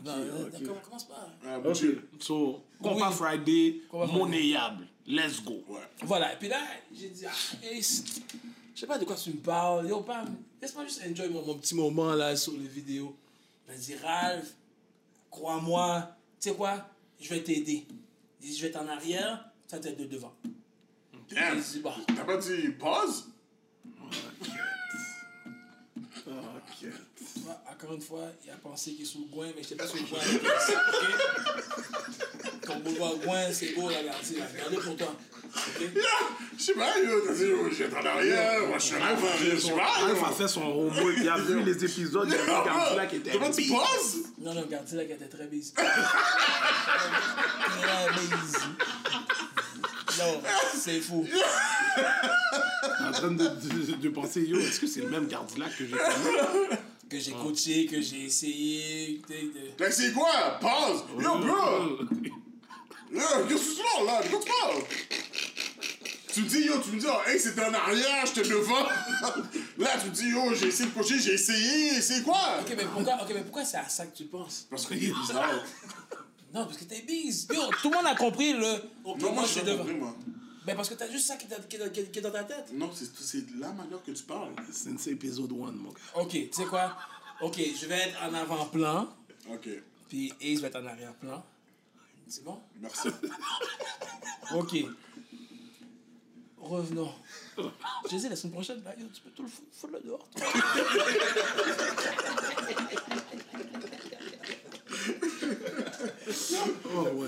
Non, 0.05 0.11
euh, 0.17 0.49
comment- 0.65 0.73
commence 0.83 1.03
pas. 1.05 1.29
Ah, 1.45 1.59
Ok. 1.65 1.85
So, 2.19 2.61
Compas 2.83 3.09
Oui. 3.09 3.15
Friday, 3.15 3.81
monnayable. 4.13 4.85
Let's 5.07 5.41
go. 5.43 5.63
Ouais. 5.69 5.79
Voilà, 6.03 6.33
et 6.33 6.37
puis 6.37 6.49
là, 6.49 6.57
j'ai 6.93 7.07
dit, 7.09 7.25
ah, 7.25 7.31
je 8.77 8.81
sais 8.81 8.87
pas 8.87 8.99
de 8.99 9.05
quoi 9.05 9.15
tu 9.15 9.31
me 9.31 9.37
parles. 9.39 9.89
Yo, 9.89 10.01
Pam, 10.01 10.37
laisse-moi 10.61 10.85
juste 10.85 11.01
enjoy 11.03 11.29
mon, 11.29 11.43
mon 11.43 11.55
petit 11.57 11.73
moment 11.73 12.13
là 12.13 12.35
sur 12.35 12.53
les 12.53 12.67
vidéos. 12.67 13.17
Il 13.65 13.71
m'a 13.73 13.79
dit, 13.79 13.95
Ralph, 13.95 14.53
crois-moi, 15.31 16.15
tu 16.39 16.49
sais 16.49 16.55
quoi, 16.55 16.87
je 17.19 17.27
vais 17.29 17.41
t'aider. 17.41 17.87
Il 18.39 18.47
dit, 18.47 18.55
je 18.55 18.61
vais 18.61 18.67
être 18.67 18.79
en 18.79 18.87
arrière, 18.87 19.49
ça 19.65 19.79
t'aide 19.79 19.97
de 19.97 20.05
devant. 20.05 20.31
Damn. 21.31 21.57
Il 21.57 21.63
dit, 21.63 21.79
bah, 21.79 21.95
T'as 22.05 22.23
pas 22.23 22.37
dit 22.37 22.69
pause? 22.77 23.31
Tu 27.47 27.53
vois, 27.53 27.61
encore 27.71 27.93
une 27.95 28.01
fois, 28.01 28.25
il 28.43 28.51
a 28.51 28.55
pensé 28.55 28.91
qu'il 28.91 29.03
est 29.03 29.05
sous 29.05 29.19
le 29.19 29.33
coin, 29.33 29.47
mais 29.55 29.63
je 29.63 29.69
sais 29.69 29.75
pas 29.75 29.87
sur 29.87 29.95
le 29.95 30.01
coin. 30.03 30.19
avec 30.19 30.43
Ace, 30.43 30.73
ok? 30.91 32.61
Ton 32.61 32.79
boulevard 32.79 33.15
Gouin, 33.23 33.53
c'est 33.53 33.73
beau, 33.73 33.89
là, 33.89 33.99
regarde, 33.99 34.21
là, 34.37 34.45
regardez 34.53 34.75
pour 34.75 34.97
toi. 34.97 35.15
Je 36.57 36.61
sais 36.61 36.73
pas, 36.73 36.93
j'étais 37.71 37.95
en 37.95 38.05
arrière, 38.05 38.67
moi 38.67 38.77
je 38.77 38.83
suis 38.83 38.95
en 38.95 39.01
arrière, 39.01 39.17
je 39.49 39.57
sais 39.57 39.71
pas, 39.71 40.27
a 40.27 40.31
fait 40.33 40.47
son 40.49 40.61
homework. 40.63 41.15
Il 41.21 41.29
a 41.29 41.37
vu 41.37 41.63
les 41.63 41.85
épisodes. 41.85 42.27
Il 42.27 42.35
a 42.35 42.37
vu 42.37 42.51
Godzilla 42.51 43.05
qui 43.05 43.15
était 43.15 43.31
dit 43.31 43.37
big. 43.55 43.69
pause? 43.69 44.23
Non, 44.39 44.53
non, 44.53 44.65
là 44.69 44.77
qu'elle 45.05 45.11
était 45.11 45.27
très 45.29 45.47
busy. 45.47 45.73
très 45.73 45.87
busy. 48.13 48.67
Non, 50.19 50.41
c'est 50.75 50.99
fou. 50.99 51.25
en 53.05 53.11
train 53.13 53.31
de, 53.31 53.47
de, 53.47 53.95
de 53.95 54.09
penser, 54.09 54.41
yo, 54.41 54.59
est-ce 54.59 54.81
que 54.81 54.87
c'est 54.87 55.01
le 55.01 55.09
même 55.09 55.27
Gardilac 55.27 55.77
que 55.77 55.85
j'ai 55.85 55.91
connu? 55.91 56.77
Que 57.09 57.19
j'ai 57.19 57.31
coaché, 57.31 57.85
que 57.85 58.01
j'ai 58.01 58.25
essayé. 58.25 59.21
T'as 59.77 59.87
essayé 59.87 60.11
quoi? 60.11 60.59
Pause! 60.59 61.03
Yo, 61.19 61.37
bro! 61.39 61.99
Yo, 63.11 63.21
qu'est-ce 63.47 63.69
que 63.69 63.75
tu 63.75 64.05
là? 64.05 64.21
Quoi 64.29 64.83
tu 66.37 66.43
me 66.43 66.49
dis, 66.49 66.65
yo, 66.65 66.79
tu 66.79 66.91
me 66.91 66.99
dis, 66.99 67.05
oh, 67.09 67.27
hey, 67.27 67.39
c'était 67.39 67.63
en 67.63 67.73
arrière, 67.73 68.25
j'étais 68.25 68.47
devant. 68.47 68.75
Là, 69.79 69.89
tu 69.99 70.09
me 70.09 70.13
dis, 70.13 70.29
yo, 70.29 70.53
j'ai 70.53 70.67
essayé 70.67 70.89
de 70.89 70.93
coacher, 70.93 71.17
j'ai 71.17 71.33
essayé, 71.33 71.99
c'est 71.99 72.21
quoi? 72.21 72.59
Ok, 72.61 72.75
mais 72.77 72.85
pourquoi, 72.85 73.15
ok, 73.15 73.31
mais 73.33 73.41
pourquoi 73.41 73.65
c'est 73.65 73.77
à 73.77 73.89
ça 73.89 74.05
que 74.05 74.15
tu 74.15 74.25
penses? 74.25 74.67
Parce 74.69 74.85
qu'il 74.85 75.03
est 75.03 75.13
bizarre. 75.13 75.63
Non, 76.53 76.65
parce 76.65 76.77
que 76.77 76.83
t'es 76.83 77.01
bise. 77.01 77.47
Yo, 77.51 77.61
tout 77.81 77.89
le 77.89 77.95
monde 77.95 78.05
a 78.05 78.15
compris 78.15 78.53
le. 78.53 78.59
Non, 79.03 79.15
moi, 79.19 79.31
moi, 79.31 79.43
je 79.45 79.49
suis 79.49 79.61
devant. 79.63 79.79
compris, 79.79 79.95
moi. 79.95 80.15
Ben, 80.67 80.75
parce 80.75 80.89
que 80.89 80.95
t'as 80.95 81.09
juste 81.09 81.27
ça 81.27 81.37
qui, 81.37 81.45
est- 81.45 81.67
qui, 81.69 81.77
est- 81.77 81.91
qui 81.93 81.99
est- 82.01 82.11
qui 82.11 82.19
est 82.19 82.21
dans 82.21 82.29
ta 82.31 82.43
tête. 82.43 82.71
Non, 82.73 82.91
c'est 82.93 83.45
la 83.57 83.71
manière 83.71 84.03
que 84.03 84.11
tu 84.11 84.23
parles. 84.23 84.51
C'est 84.71 85.11
épisode 85.11 85.49
1, 85.51 85.55
mon 85.71 85.89
gars. 85.91 85.99
Ok, 86.15 86.31
tu 86.31 86.49
sais 86.51 86.65
quoi? 86.65 86.95
Ok, 87.41 87.57
je 87.79 87.85
vais 87.85 87.95
être 88.09 88.21
en 88.21 88.33
avant-plan, 88.33 89.07
Ok, 89.49 89.69
puis 90.09 90.33
Ace 90.41 90.59
va 90.59 90.67
être 90.67 90.75
en 90.81 90.85
arrière-plan. 90.85 91.41
C'est 92.27 92.43
bon? 92.43 92.59
merci. 92.81 93.07
Ok. 94.55 94.75
Revenons. 96.59 97.13
Je 98.09 98.17
dis 98.17 98.27
la 98.29 98.35
semaine 98.35 98.53
prochaine, 98.53 98.83
là, 98.83 98.93
tu 99.13 99.21
peux 99.21 99.29
tout 99.31 99.43
le 99.43 99.47
fou- 99.49 99.63
foutre 99.71 99.93
le 99.93 99.99
dehors. 100.01 100.27
toi. 100.35 100.45
Oh, 106.95 107.07
ouais. 107.15 107.27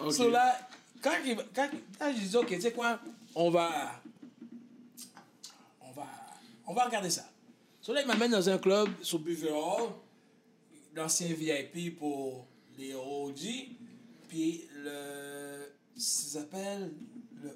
Ok. 0.00 0.12
So 0.12 0.30
là, 0.30 0.58
quand, 1.06 1.36
quand, 1.54 1.68
quand 1.98 2.12
je 2.12 2.26
dis, 2.26 2.36
ok, 2.36 2.48
tu 2.48 2.60
sais 2.60 2.72
quoi, 2.72 2.98
on 3.34 3.50
va, 3.50 4.00
on 5.80 5.92
va, 5.92 6.06
on 6.66 6.74
va 6.74 6.84
regarder 6.84 7.10
ça. 7.10 7.24
So 7.80 7.92
là, 7.92 8.00
il 8.02 8.06
m'amène 8.08 8.32
dans 8.32 8.48
un 8.48 8.58
club 8.58 8.88
sur 9.02 9.20
Buffet 9.20 9.52
Hall, 9.52 9.90
l'ancien 10.94 11.28
VIP 11.28 11.96
pour 11.96 12.46
les 12.76 12.94
OG, 12.94 13.38
puis 14.28 14.64
le, 14.74 15.72
ça 15.96 16.40
s'appelle 16.40 16.92
le 17.40 17.50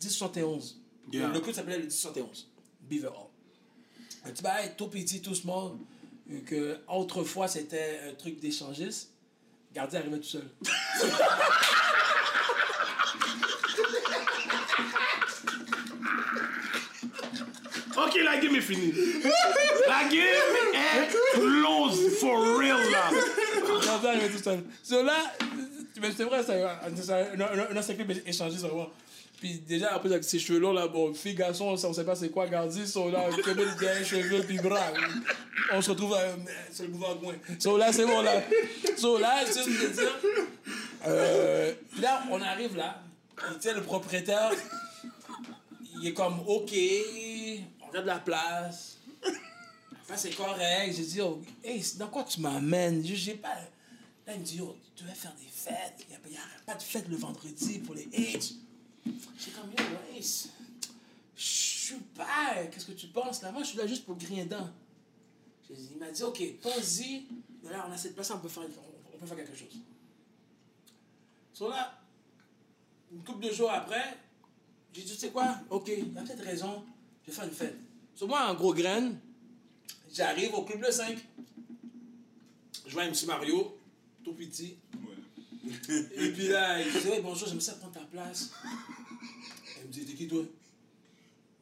1071. 0.00 0.80
Yeah. 1.12 1.28
Le, 1.28 1.40
club 1.40 1.54
s'appelait 1.54 1.76
le 1.76 1.84
1071, 1.84 2.50
Beaver 2.80 3.08
Hall. 3.08 3.28
Un 4.24 4.30
petit 4.30 4.42
bail 4.42 4.72
tout 4.76 4.88
petit, 4.88 5.20
tout 5.20 5.34
small, 5.34 5.72
que 6.46 6.78
autrefois 6.88 7.48
c'était 7.48 8.00
un 8.08 8.14
truc 8.14 8.40
d'échangiste. 8.40 9.10
Le 9.70 9.74
Gardien 9.74 10.00
arrivait 10.00 10.20
tout 10.20 10.24
seul. 10.24 10.48
Ok, 17.96 18.18
la 18.24 18.36
game 18.38 18.56
est 18.56 18.60
finie. 18.60 18.92
La 19.86 20.04
game 20.04 20.74
est 20.74 21.08
close 21.34 22.18
for 22.18 22.58
real, 22.58 22.78
là. 22.90 23.10
Gardien 23.84 24.10
arrivait 24.10 24.28
tout 24.30 24.42
seul. 24.42 24.64
So 24.82 25.02
là, 25.02 25.32
c'est 26.16 26.24
vrai, 26.24 26.40
un, 26.48 27.40
un, 27.40 27.70
un 27.70 27.76
ancien 27.76 27.94
club 27.94 28.12
échangiste 28.26 28.62
vraiment. 28.62 28.90
Puis 29.40 29.60
déjà, 29.68 29.92
après, 29.94 30.10
avec 30.10 30.24
ses 30.24 30.38
cheveux 30.38 30.58
longs, 30.58 30.72
là, 30.72 30.86
bon, 30.88 31.12
fille, 31.12 31.34
garçon, 31.34 31.66
on 31.66 31.92
sait 31.92 32.04
pas 32.04 32.16
c'est 32.16 32.30
quoi, 32.30 32.46
Gardi, 32.46 32.86
sont 32.86 33.10
là, 33.10 33.26
Québec, 33.44 33.66
un 33.82 34.02
cheveux, 34.04 34.42
puis 34.42 34.56
bras. 34.56 34.92
On 35.72 35.82
se 35.82 35.90
retrouve 35.90 36.14
euh, 36.14 36.34
sur 36.72 36.84
le 36.84 36.90
boulevard 36.90 37.16
Gouin. 37.16 37.34
So 37.58 37.76
là, 37.76 37.92
c'est 37.92 38.06
bon, 38.06 38.22
là. 38.22 38.42
So 38.96 39.18
là, 39.18 39.44
je 39.46 39.52
dire. 39.92 40.18
Euh, 41.06 41.74
là, 42.00 42.22
on 42.30 42.40
arrive 42.40 42.76
là. 42.76 43.02
Tu 43.36 43.68
sais, 43.68 43.74
le 43.74 43.82
propriétaire, 43.82 44.50
il 46.00 46.08
est 46.08 46.12
comme, 46.14 46.40
OK, 46.46 46.72
regarde 48.00 48.06
la 48.06 48.18
place. 48.18 48.98
Enfin, 50.02 50.16
c'est 50.16 50.34
correct. 50.34 50.94
J'ai 50.96 51.04
dit, 51.04 51.20
oh, 51.20 51.40
hey, 51.62 51.82
dans 51.96 52.08
quoi 52.08 52.24
tu 52.24 52.40
m'amènes? 52.40 53.04
J'ai 53.04 53.34
pas. 53.34 53.54
Là, 54.26 54.34
il 54.34 54.40
me 54.40 54.44
dit, 54.44 54.60
oh, 54.62 54.76
tu 54.96 55.04
devais 55.04 55.14
faire 55.14 55.34
des 55.34 55.46
fêtes. 55.46 56.04
Il 56.24 56.30
n'y 56.30 56.36
a, 56.36 56.40
pas 56.66 56.74
de 56.74 56.82
fête 56.82 57.08
le 57.08 57.16
vendredi 57.16 57.78
pour 57.78 57.94
les 57.94 58.06
H. 58.06 58.54
J'ai 59.38 59.50
comme, 59.52 59.70
yo, 59.70 60.20
c'est- 60.20 60.48
je 61.36 61.42
suis 61.42 61.94
pas. 62.16 62.64
Qu'est-ce 62.70 62.86
que 62.86 62.92
tu 62.92 63.08
penses 63.08 63.42
là? 63.42 63.52
Moi, 63.52 63.62
je 63.62 63.68
suis 63.68 63.78
là 63.78 63.86
juste 63.86 64.04
pour 64.04 64.16
griller 64.16 64.44
dit- 64.44 64.54
Il 65.92 65.98
m'a 65.98 66.10
dit, 66.10 66.22
ok, 66.22 66.42
pense-y. 66.62 67.24
Là, 67.64 67.86
on 67.88 67.92
a 67.92 67.96
cette 67.96 68.14
place, 68.14 68.30
on 68.30 68.38
peut 68.38 68.48
faire, 68.48 68.62
on 69.14 69.18
peut 69.18 69.26
faire 69.26 69.36
quelque 69.36 69.56
chose. 69.56 69.74
So 71.52 71.68
là, 71.70 71.98
une 73.12 73.22
couple 73.22 73.46
de 73.46 73.52
jours 73.52 73.70
après, 73.70 74.18
j'ai 74.92 75.02
dit, 75.02 75.12
tu 75.12 75.18
sais 75.18 75.30
quoi? 75.30 75.56
Ok, 75.70 75.88
il 75.88 76.16
a 76.16 76.22
peut-être 76.22 76.44
raison. 76.44 76.84
Je 77.26 77.30
vais 77.30 77.36
faire 77.36 77.44
une 77.44 77.50
fête. 77.54 77.76
So 78.14 78.26
moi, 78.26 78.48
en 78.48 78.54
gros 78.54 78.72
graine, 78.72 79.18
j'arrive 80.12 80.54
au 80.54 80.62
club 80.62 80.82
le 80.82 80.92
5. 80.92 81.18
Je 82.86 82.92
vois 82.92 83.06
MC 83.06 83.26
Mario, 83.26 83.76
tout 84.22 84.34
petit. 84.34 84.76
Et 86.16 86.30
puis 86.30 86.48
là, 86.48 86.80
il 86.80 86.92
dit, 86.92 87.08
hey, 87.08 87.22
bonjour, 87.22 87.48
j'aime 87.48 87.60
ça 87.60 87.74
prendre 87.74 87.94
ta 87.94 88.04
place. 88.04 88.52
Elle 89.78 89.88
me 89.88 89.92
dit, 89.92 90.04
t'es 90.04 90.12
qui 90.12 90.28
toi? 90.28 90.44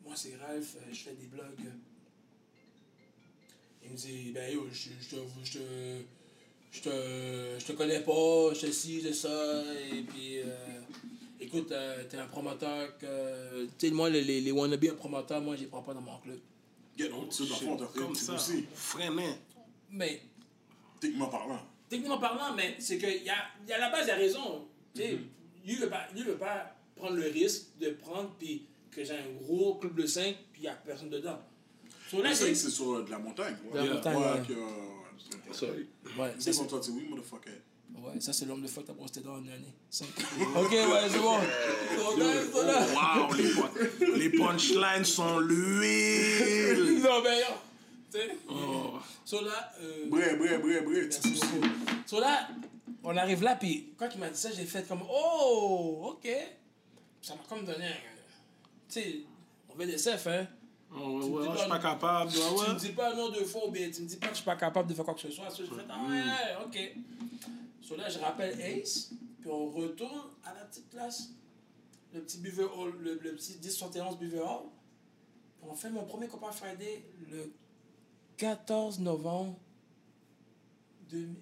Moi, 0.05 0.15
c'est 0.17 0.37
Ralph, 0.37 0.77
euh, 0.77 0.93
je 0.93 0.99
fais 0.99 1.15
des 1.15 1.27
blogs. 1.27 1.73
Il 3.85 3.93
me 3.93 3.97
dit, 3.97 4.33
ben 4.33 4.53
yo, 4.53 4.67
je, 4.71 4.91
je, 5.01 5.17
te, 5.17 5.23
je, 6.73 6.81
te, 6.81 7.59
je 7.59 7.65
te 7.65 7.73
connais 7.73 8.01
pas, 8.01 8.53
je 8.55 8.67
te 8.67 8.73
ci, 8.73 9.01
je 9.01 9.13
ça. 9.13 9.63
Et 9.93 10.03
puis, 10.03 10.41
euh, 10.41 10.81
écoute, 11.45 11.73
euh, 11.73 12.05
t'es 12.09 12.17
un 12.17 12.27
promoteur 12.27 12.97
que. 12.99 13.65
Tu 13.79 13.89
sais, 13.89 13.93
moi, 13.93 14.09
les, 14.11 14.23
les, 14.23 14.41
les 14.41 14.53
wannabes 14.53 14.85
un 14.85 14.95
promoteur, 14.95 15.41
moi, 15.41 15.57
je 15.57 15.63
les 15.63 15.67
prends 15.67 15.83
pas 15.83 15.95
dans 15.95 16.01
mon 16.01 16.19
club. 16.19 16.39
Get 16.97 17.11
on, 17.13 17.27
tu 17.27 17.45
sais, 17.47 17.55
Comme 17.97 18.15
ça. 18.15 18.35
aussi. 18.35 18.67
Freiné. 18.75 19.35
Mais 19.91 20.23
Techniquement 21.01 21.29
parlant. 21.29 21.61
techniquement 21.89 22.19
parlant, 22.19 22.55
mais 22.55 22.77
c'est 22.79 22.97
qu'il 22.99 23.25
y 23.25 23.31
a, 23.31 23.37
y 23.69 23.73
a 23.73 23.79
la 23.79 23.91
base, 23.91 24.07
il 24.07 24.11
a 24.11 24.17
raison. 24.17 24.67
Tu 24.95 25.03
sais, 25.03 25.19
lui, 25.65 25.75
veut 25.77 25.89
pas, 25.89 26.07
lui 26.15 26.23
veut 26.23 26.37
pas 26.37 26.75
prendre 26.95 27.17
le 27.17 27.25
risque 27.29 27.79
de 27.81 27.91
prendre, 27.91 28.31
puis 28.39 28.67
que 28.91 29.03
j'ai 29.05 29.15
un 29.17 29.33
gros 29.43 29.77
club 29.77 29.95
de 29.97 30.07
5, 30.07 30.37
puis 30.53 30.61
il 30.61 30.63
n'y 30.63 30.69
a 30.69 30.75
personne 30.75 31.11
dedans. 31.11 31.41
So, 32.11 32.23
là, 32.23 32.35
C'est 32.35 32.55
c'est. 32.55 32.71
sur 32.71 32.93
euh, 32.97 33.03
de 33.05 33.11
la 33.11 33.19
montagne. 33.19 33.57
De 33.73 33.77
la 33.77 33.83
Ouais, 33.85 33.95
montagne, 33.95 34.17
ouais, 34.17 34.23
ouais. 34.41 34.47
que, 34.47 34.53
euh, 34.53 35.53
Sorry. 35.53 35.87
Ouais, 36.19 36.35
C'est 36.39 36.53
ça, 36.53 36.61
pour 36.61 36.71
toi, 36.71 36.81
tu 36.81 36.91
oui, 36.91 37.07
motherfucker. 37.09 37.51
Ouais, 37.97 38.21
ça, 38.21 38.33
c'est 38.33 38.45
l'homme 38.47 38.63
de 38.63 38.69
fuck 38.69 38.85
t'as 38.87 38.93
posté 38.95 39.21
dans 39.21 39.39
une 39.39 39.51
année. 39.51 39.75
5. 39.91 40.07
ok, 40.57 40.71
ouais, 40.73 41.09
c'est 41.11 41.19
bon. 41.19 41.39
Là- 41.39 42.87
Wow, 42.95 43.35
les, 43.35 43.51
pun- 43.51 44.17
les 44.17 44.31
punchlines 44.31 45.05
sont 45.05 45.39
l'huile. 45.97 47.01
Non, 47.03 47.23
mais 47.23 47.41
yo, 47.41 47.47
Tu 48.13 48.19
sais? 48.19 48.37
Oh. 48.49 48.95
So 49.25 49.43
là, 49.45 49.73
euh, 49.81 50.07
Bré, 50.09 50.37
bré, 50.37 50.59
bré, 50.59 50.81
bré. 50.83 51.03
merci 51.03 51.21
beaucoup. 51.51 51.67
So 52.07 52.21
là, 52.21 52.49
on 53.05 53.17
arrive 53.17 53.43
là, 53.43 53.57
puis 53.57 53.93
quand 53.99 54.09
il 54.15 54.21
m'a 54.21 54.29
dit 54.29 54.39
ça, 54.39 54.51
j'ai 54.51 54.65
fait 54.65 54.87
comme 54.87 55.03
Oh, 55.11 56.15
ok. 56.17 56.29
Ça 57.23 57.35
m'a 57.35 57.41
comme 57.49 57.65
donné 57.65 57.87
un. 57.87 57.91
Tu 58.89 59.01
sais, 59.01 59.17
on 59.71 59.75
veut 59.75 59.87
des 59.87 59.97
CF, 59.97 60.27
hein. 60.27 60.47
Oh, 60.95 60.99
ouais, 60.99 61.25
Tu 61.25 61.31
me 61.31 61.37
ouais, 61.37 61.43
dis 61.43 61.49
je 61.49 61.55
pas- 61.55 61.59
suis 61.61 61.69
pas 61.71 61.79
capable. 61.79 62.31
Ouais, 62.31 62.37
Tu 62.37 62.61
ouais. 62.61 62.75
me 62.75 62.79
dis 62.79 62.89
pas 62.91 63.15
non 63.15 63.31
deux 63.31 63.45
fois, 63.47 63.67
ou 63.67 63.71
bien 63.71 63.91
tu 63.91 64.03
me 64.03 64.07
dis 64.09 64.17
pas 64.17 64.27
que 64.27 64.33
je 64.33 64.37
suis 64.37 64.45
pas 64.45 64.57
capable 64.57 64.89
de 64.91 64.95
faire 64.95 65.05
quoi 65.05 65.15
que 65.15 65.21
ce 65.21 65.31
soit. 65.31 65.49
So, 65.51 65.63
j'ai 65.65 65.75
fait 65.75 65.87
Ah 65.89 66.03
ouais, 66.09 66.67
ok. 66.67 66.97
So 67.83 67.97
là, 67.97 68.09
je 68.09 68.19
rappelle 68.19 68.59
Ace, 68.61 69.11
puis 69.41 69.51
on 69.51 69.69
retourne 69.71 70.31
à 70.45 70.55
la 70.55 70.65
petite 70.65 70.89
place, 70.89 71.31
le 72.15 72.23
petit 72.23 72.39
Hall, 72.61 72.95
le, 73.01 73.15
le 73.15 73.35
petit 73.35 73.59
1071 73.59 74.19
Beaver 74.19 74.41
Hall. 74.41 74.69
Puis 75.59 75.69
on 75.71 75.75
fait 75.75 75.91
mon 75.91 76.05
premier 76.05 76.29
Copain 76.29 76.53
Friday 76.53 77.05
le 77.31 77.53
14 78.37 79.01
novembre 79.01 79.59
2000 81.11 81.37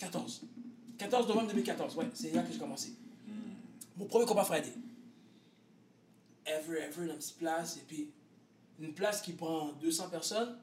2014. 0.00 0.42
14 0.98 1.28
novembre 1.28 1.48
2014, 1.48 1.96
ouais, 1.96 2.06
c'est 2.14 2.32
là 2.32 2.42
que 2.42 2.52
j'ai 2.52 2.58
commencé. 2.58 2.94
Mon 3.96 4.06
premier 4.06 4.26
Copain 4.26 4.44
Friday. 4.44 4.72
Ever, 6.46 6.78
ever, 6.80 7.06
dans 7.06 7.12
une 7.12 7.18
petite 7.18 7.38
place, 7.38 7.76
et 7.76 7.80
puis 7.86 8.10
une 8.80 8.94
place 8.94 9.20
qui 9.22 9.32
prend 9.32 9.72
200 9.74 10.08
personnes, 10.08 10.58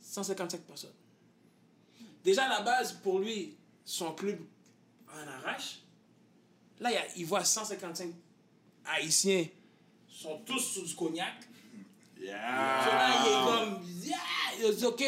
155 0.00 0.60
personnes. 0.60 0.92
Déjà, 2.24 2.44
à 2.44 2.48
la 2.48 2.62
base, 2.62 2.92
pour 2.92 3.20
lui, 3.20 3.56
son 3.84 4.12
club 4.12 4.38
en 5.08 5.26
arrache. 5.28 5.80
Là, 6.80 6.90
il, 7.16 7.26
voit 7.26 7.44
155 7.44 8.12
Haïtiens 8.84 9.46
sont 10.08 10.38
tous 10.44 10.60
sous 10.60 10.96
cognac. 10.96 11.34
So 12.18 12.24
là, 12.26 13.24
il 13.24 13.28
est 13.28 13.44
comme, 13.46 13.82
yeah! 14.02 14.68
Il 14.68 14.76
dit, 14.76 14.84
OK. 14.84 15.04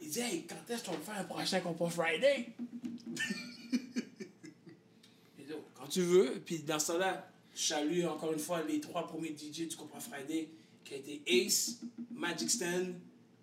Il 0.00 0.10
dit, 0.10 0.20
hey, 0.20 0.46
quand 0.46 0.72
est-ce 0.72 0.84
qu'on 0.84 0.92
va 0.92 0.98
faire 0.98 1.18
un 1.18 1.24
prochain 1.24 1.60
Compo 1.60 1.88
Friday? 1.88 2.48
Il 5.38 5.46
dit, 5.46 5.52
Oh, 5.52 5.64
quand 5.74 5.86
tu 5.86 6.02
veux. 6.02 6.42
Puis 6.44 6.58
dans 6.60 6.78
ce 6.78 6.92
temps-là, 6.92 7.26
je 7.54 7.62
salue 7.62 8.04
encore 8.04 8.32
une 8.32 8.38
fois 8.38 8.62
les 8.62 8.80
trois 8.80 9.06
premiers 9.06 9.34
DJ 9.36 9.68
du 9.68 9.76
Compo 9.76 9.98
Friday, 9.98 10.48
qui 10.84 10.94
a 10.94 10.96
été 10.98 11.22
Ace, 11.26 11.78
Magic 12.10 12.50
Stand, 12.50 12.94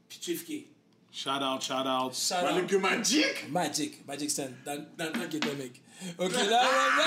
puis 0.08 0.20
Chief 0.22 0.46
Key. 0.46 0.68
Shout 1.12 1.42
out, 1.42 1.62
shout 1.62 1.86
out. 1.86 2.14
Shout 2.14 2.46
out. 2.46 2.68
que 2.68 2.76
Magic. 2.78 3.50
Magic, 3.50 4.06
Magic 4.08 4.34
temps 4.34 4.48
qu'il 5.30 5.36
était 5.38 5.56
mec. 5.56 5.82
Ok, 6.18 6.32
là, 6.32 6.44
là, 6.50 6.62
là. 6.98 7.06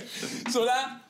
So 0.52 0.64
là, 0.64 1.00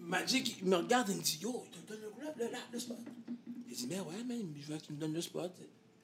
Magic, 0.00 0.56
il 0.60 0.66
me 0.68 0.76
regarde 0.76 1.10
et 1.10 1.14
me 1.14 1.20
dit 1.22 1.38
Yo, 1.40 1.64
il 1.72 1.80
te 1.80 1.88
donne 1.92 2.00
le, 2.00 2.44
le, 2.44 2.50
le, 2.50 2.56
le 2.72 2.78
spot. 2.80 2.96
Il 3.68 3.74
dit 3.76 3.86
Mais 3.88 4.00
ouais, 4.00 4.24
man, 4.26 4.52
je 4.60 4.72
veux 4.72 4.78
que 4.78 4.86
tu 4.86 4.92
me 4.92 4.98
donnes 4.98 5.14
le 5.14 5.22
spot. 5.22 5.52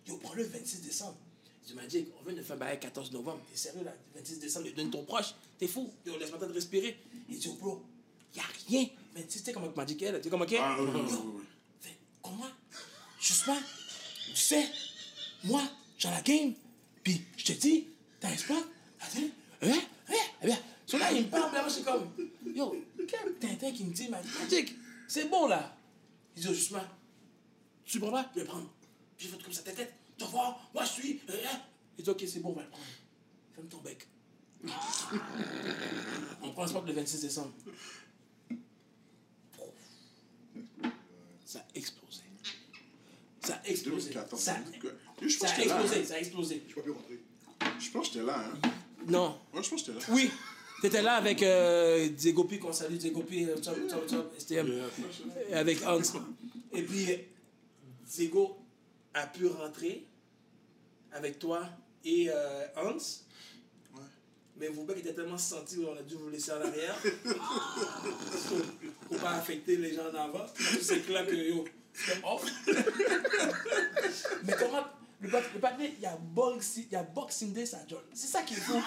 Yo, 0.06 0.16
prends-le 0.18 0.44
le 0.44 0.48
26 0.48 0.82
décembre. 0.82 1.16
Je 1.64 1.70
dis 1.72 1.74
Magic, 1.74 2.06
on 2.20 2.24
vient 2.28 2.36
de 2.38 2.42
faire 2.42 2.56
bail 2.56 2.78
14 2.78 3.10
novembre. 3.12 3.40
T'es 3.50 3.56
sérieux 3.58 3.82
là? 3.84 3.92
26 4.14 4.38
décembre, 4.38 4.66
il 4.68 4.74
donne 4.74 4.90
ton 4.90 5.02
proche. 5.04 5.34
T'es 5.58 5.66
fou. 5.66 5.92
Yo, 6.06 6.16
laisse-moi 6.16 6.38
de 6.46 6.52
respirer. 6.52 6.96
Il 7.28 7.38
dit 7.38 7.46
Yo, 7.46 7.54
bro, 7.54 7.82
y 8.34 8.38
a 8.38 8.42
rien. 8.68 8.86
26, 9.16 9.38
tu 9.40 9.44
sais 9.44 9.52
comment 9.52 9.68
que 9.68 9.76
Magic 9.76 10.00
est 10.02 10.12
là 10.12 10.18
Tu 10.18 10.24
sais 10.24 10.30
comment 10.30 10.46
qu'elle 10.46 10.58
est 10.58 10.62
Ah, 10.62 10.76
oui, 10.78 10.86
oui, 10.94 11.00
oui, 11.04 11.12
oui. 11.38 11.42
fait, 11.80 11.96
comment? 12.22 12.46
Justement, 13.26 13.58
tu 14.28 14.36
sais, 14.36 14.70
moi, 15.42 15.60
j'ai 15.98 16.08
la 16.08 16.22
game, 16.22 16.54
puis 17.02 17.26
je 17.36 17.46
te 17.46 17.52
dis, 17.54 17.88
t'as 18.20 18.28
un 18.28 18.36
spot, 18.36 18.64
attends, 19.00 19.18
hein, 19.62 19.80
hein, 20.08 20.14
eh 20.42 20.46
bien, 20.46 20.58
so 20.86 20.96
là, 20.96 21.10
il 21.10 21.24
me 21.24 21.28
parle, 21.28 21.50
moi, 21.50 21.66
je 21.68 21.82
comme, 21.82 22.08
yo, 22.54 22.76
quel 23.08 23.34
Tintin 23.40 23.72
qui 23.72 23.84
me 23.84 23.92
dit, 23.92 24.08
Magic, 24.08 24.76
c'est 25.08 25.28
bon, 25.28 25.48
là. 25.48 25.76
Il 26.36 26.42
dit, 26.42 26.54
justement, 26.54 26.84
tu 27.84 27.98
prends 27.98 28.12
pas, 28.12 28.30
je 28.32 28.40
vais 28.40 28.46
prendre. 28.46 28.70
Puis 29.16 29.26
il 29.26 29.32
fait 29.32 29.42
comme 29.42 29.52
ça, 29.52 29.62
ta 29.62 29.72
tête, 29.72 29.92
tu 30.16 30.24
voir, 30.26 30.70
moi, 30.72 30.84
je 30.84 30.92
suis, 30.92 31.20
hein, 31.28 31.34
hein. 31.52 31.60
Il 31.98 32.04
dit, 32.04 32.10
ok, 32.10 32.22
c'est 32.28 32.38
bon, 32.38 32.50
on 32.50 32.52
va 32.52 32.62
le 32.62 32.68
prendre. 32.68 32.86
Ferme 33.56 33.66
ton 33.66 33.78
bec. 33.78 34.06
on 36.42 36.52
prend 36.52 36.64
le 36.64 36.86
le 36.86 36.92
26 36.92 37.20
décembre. 37.22 37.52
Ça 41.44 41.58
a 41.58 41.64
explosé. 41.74 42.05
Ça 43.46 43.54
a 43.64 43.68
explosé. 43.68 44.10
2014. 44.10 44.40
Ça, 44.42 44.56
Je 45.22 45.28
ça 45.28 45.38
pense 45.38 45.50
a 45.50 45.54
que 45.56 45.62
j'étais 45.62 45.68
là. 45.68 45.74
explosé, 45.82 46.00
hein. 46.00 46.04
ça 46.08 46.14
a 46.14 46.18
explosé. 46.18 46.62
Je 46.68 47.90
pense 47.90 48.08
que 48.08 48.14
j'étais 48.14 48.26
là. 48.26 48.44
Hein. 48.64 48.68
Non. 49.06 49.38
Ouais, 49.54 49.62
je 49.62 49.70
pense 49.70 49.82
que 49.82 49.92
j'étais 49.92 50.06
là. 50.06 50.14
Oui. 50.14 50.30
T'étais 50.82 51.02
là 51.02 51.14
avec 51.16 51.42
euh, 51.42 52.08
Diego 52.08 52.44
P, 52.44 52.58
qu'on 52.58 52.72
salue, 52.72 52.96
Diego 52.96 53.22
P, 53.22 53.46
euh, 53.46 53.56
chop, 53.62 53.76
chop, 53.90 54.08
chop, 54.10 54.34
STM, 54.38 54.70
et 55.48 55.54
avec 55.54 55.82
Hans. 55.86 56.00
Et 56.74 56.82
puis, 56.82 57.06
Diego 58.06 58.58
a 59.14 59.26
pu 59.26 59.46
rentrer 59.46 60.04
avec 61.12 61.38
toi 61.38 61.66
et 62.04 62.28
euh, 62.30 62.66
Hans. 62.76 62.98
Mais 64.58 64.68
vos 64.68 64.84
becs 64.84 64.98
étaient 64.98 65.12
tellement 65.14 65.36
sentis 65.38 65.76
qu'on 65.76 65.96
a 65.96 66.02
dû 66.02 66.14
vous 66.14 66.28
laisser 66.30 66.52
en 66.52 66.60
arrière. 66.60 66.96
pour, 67.02 68.58
pour 69.08 69.16
pas 69.18 69.32
affecter 69.32 69.76
les 69.76 69.94
gens 69.94 70.08
en 70.10 70.14
avant. 70.14 70.46
C'est 70.80 71.00
clair 71.06 71.26
que 71.26 71.34
yo, 71.34 71.64
c'était 71.96 72.20
off. 72.24 72.44
Mais 74.44 74.54
comment. 74.58 74.84
Le, 75.18 75.30
le 75.30 75.60
patinet, 75.60 75.94
il 75.96 76.02
y 76.02 76.06
a 76.06 76.14
Boxing, 76.20 76.84
il 76.90 76.92
y 76.92 76.96
a 76.96 77.02
boxing 77.02 77.54
Day, 77.54 77.64
ça 77.64 77.78
John. 77.88 78.00
C'est 78.12 78.26
ça 78.26 78.42
qui 78.42 78.52
est 78.52 78.58
fou. 78.58 78.78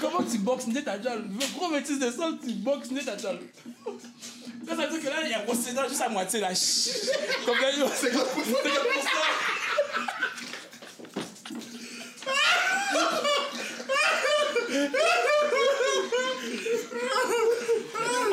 Comment 0.00 0.24
tu 0.24 0.38
boxes 0.38 0.66
Day 0.66 0.82
ta 0.82 0.96
Le 0.96 1.54
gros 1.56 1.70
26 1.70 2.00
décembre, 2.00 2.38
tu 2.44 2.52
boxes 2.54 2.88
Day 2.88 3.04
ta. 3.04 3.12
Là, 3.14 3.20
ça 3.22 4.74
veut 4.74 4.88
dire 4.88 5.00
que 5.00 5.06
là, 5.06 5.22
il 5.24 5.30
y 5.30 5.34
a 5.34 5.40
procédant 5.40 5.88
juste 5.88 6.00
à 6.00 6.08
moitié 6.08 6.40
là. 6.40 6.48
Comme 7.46 7.60
là, 7.60 7.76
yo. 7.76 7.86
C'est 7.94 8.10
comme 8.10 8.26
pour 8.26 8.44
ça. 8.44 8.50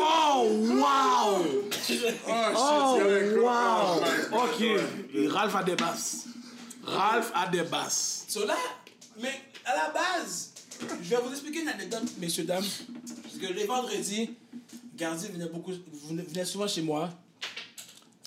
Oh, 0.04 0.48
wow! 0.82 1.61
Oh, 2.28 2.98
avait 3.02 3.36
wow! 3.38 3.52
Oh, 3.52 4.02
my 4.32 4.38
Ok, 4.38 4.82
et 5.14 5.28
Ralph 5.28 5.56
a 5.56 5.64
des 5.64 5.76
basses. 5.76 6.26
Ralph 6.84 7.32
a 7.34 7.48
des 7.48 7.64
basses. 7.64 8.26
So 8.28 8.46
là, 8.46 8.56
mais 9.20 9.34
à 9.66 9.76
la 9.76 9.90
base, 9.90 10.54
je 11.02 11.10
vais 11.10 11.22
vous 11.22 11.32
expliquer 11.32 11.62
une 11.62 11.70
anecdote, 11.70 12.04
messieurs, 12.20 12.44
dames. 12.44 12.64
Parce 13.24 13.38
que 13.38 13.54
les 13.54 13.66
vendredis, 13.66 14.36
Gardi 14.96 15.28
venait, 15.28 15.48
beaucoup, 15.48 15.74
venait 16.04 16.46
souvent 16.46 16.68
chez 16.68 16.82
moi. 16.82 17.10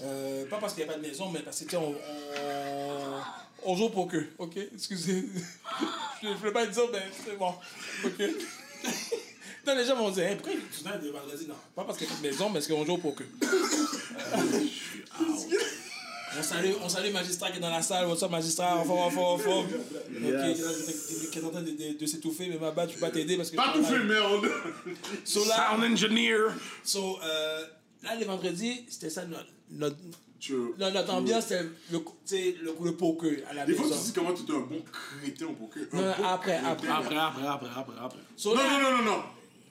Euh, 0.02 0.44
pas 0.46 0.58
parce 0.58 0.74
qu'il 0.74 0.84
n'y 0.84 0.90
a 0.90 0.92
pas 0.92 0.98
de 0.98 1.06
maison, 1.06 1.30
mais 1.30 1.40
parce 1.40 1.60
que 1.60 1.70
sais, 1.70 1.76
on, 1.76 1.94
on, 1.94 3.20
on 3.64 3.76
joue 3.76 3.84
au 3.84 3.90
poker. 3.90 4.24
Ok, 4.38 4.58
excusez. 4.74 5.28
je 6.22 6.28
ne 6.28 6.34
voulais 6.34 6.52
pas 6.52 6.66
dire, 6.66 6.84
mais 6.92 7.04
c'est 7.24 7.36
bon. 7.38 7.54
Ok. 8.04 8.22
Non, 9.66 9.74
les 9.76 9.84
gens 9.84 9.96
vont 9.96 10.10
dire, 10.10 10.24
hey, 10.24 10.36
pourquoi 10.36 10.52
tu 10.54 10.82
viens 10.82 10.96
de 10.98 11.08
vendredi? 11.10 11.46
Non, 11.48 11.54
pas 11.74 11.84
parce 11.84 12.02
a 12.02 12.06
pas 12.06 12.14
de 12.16 12.22
maison, 12.22 12.48
mais 12.48 12.54
parce 12.54 12.66
qu'on 12.68 12.84
joue 12.84 12.92
au 12.94 12.98
poker. 12.98 13.26
On 16.36 16.42
salue, 16.42 16.72
on 16.82 16.88
salue 16.88 17.12
Magistrat 17.12 17.52
qui 17.52 17.58
est 17.58 17.60
dans 17.60 17.70
la 17.70 17.80
salle. 17.80 18.10
Up, 18.10 18.30
Magistrat? 18.30 18.76
En 18.78 18.84
forme, 18.84 18.98
en 19.02 19.10
forme, 19.10 19.34
en 19.34 19.38
forme. 19.38 19.66
Ok, 19.66 19.72
qui 20.16 20.26
est- 20.26 21.36
est 21.40 21.44
en 21.44 21.50
train 21.50 21.62
de, 21.62 21.70
de, 21.70 21.96
de 21.96 22.06
s'étouffer, 22.06 22.48
mais 22.48 22.58
ma 22.58 22.72
bad, 22.72 22.88
je 22.88 22.94
peux 22.94 23.00
pas 23.02 23.10
t'aider 23.12 23.36
parce 23.36 23.50
que. 23.50 23.56
Pas 23.56 23.72
tout 23.72 23.84
fait, 23.84 24.00
merde. 24.00 24.50
So 25.24 25.44
là, 25.44 25.68
Sound 25.70 25.84
engineer. 25.92 26.38
so, 26.82 27.18
euh, 27.22 27.62
là, 28.02 28.16
les 28.16 28.24
vendredis, 28.24 28.84
c'était 28.88 29.10
ça 29.10 29.24
notre, 29.26 29.46
notre, 29.70 29.96
notre, 30.76 30.92
notre 30.92 31.14
ambiance, 31.14 31.44
c'était 31.46 31.62
le, 31.92 32.00
le, 32.64 32.84
le 32.84 32.96
poker 32.96 33.30
à 33.48 33.54
la 33.54 33.64
Il 33.64 33.76
que 33.76 33.82
maison. 33.82 33.94
tu 33.94 34.00
dises 34.00 34.12
comment 34.12 34.32
tu 34.34 34.42
es 34.42 34.56
un 34.56 34.60
bon 34.60 34.82
crétin 35.22 35.46
au 35.46 35.52
poker. 35.52 35.84
Un 35.92 35.96
Non, 35.96 36.02
bon 36.18 36.24
après, 36.24 36.56
après. 36.56 36.88
Après, 36.88 37.16
après, 37.16 37.46
après, 37.46 37.68
après, 37.76 37.94
après. 38.02 38.18
So 38.36 38.56
Non, 38.56 38.56
là- 38.56 38.70
non, 38.82 38.90
non, 38.90 38.96
non, 38.98 39.04
non. 39.04 39.22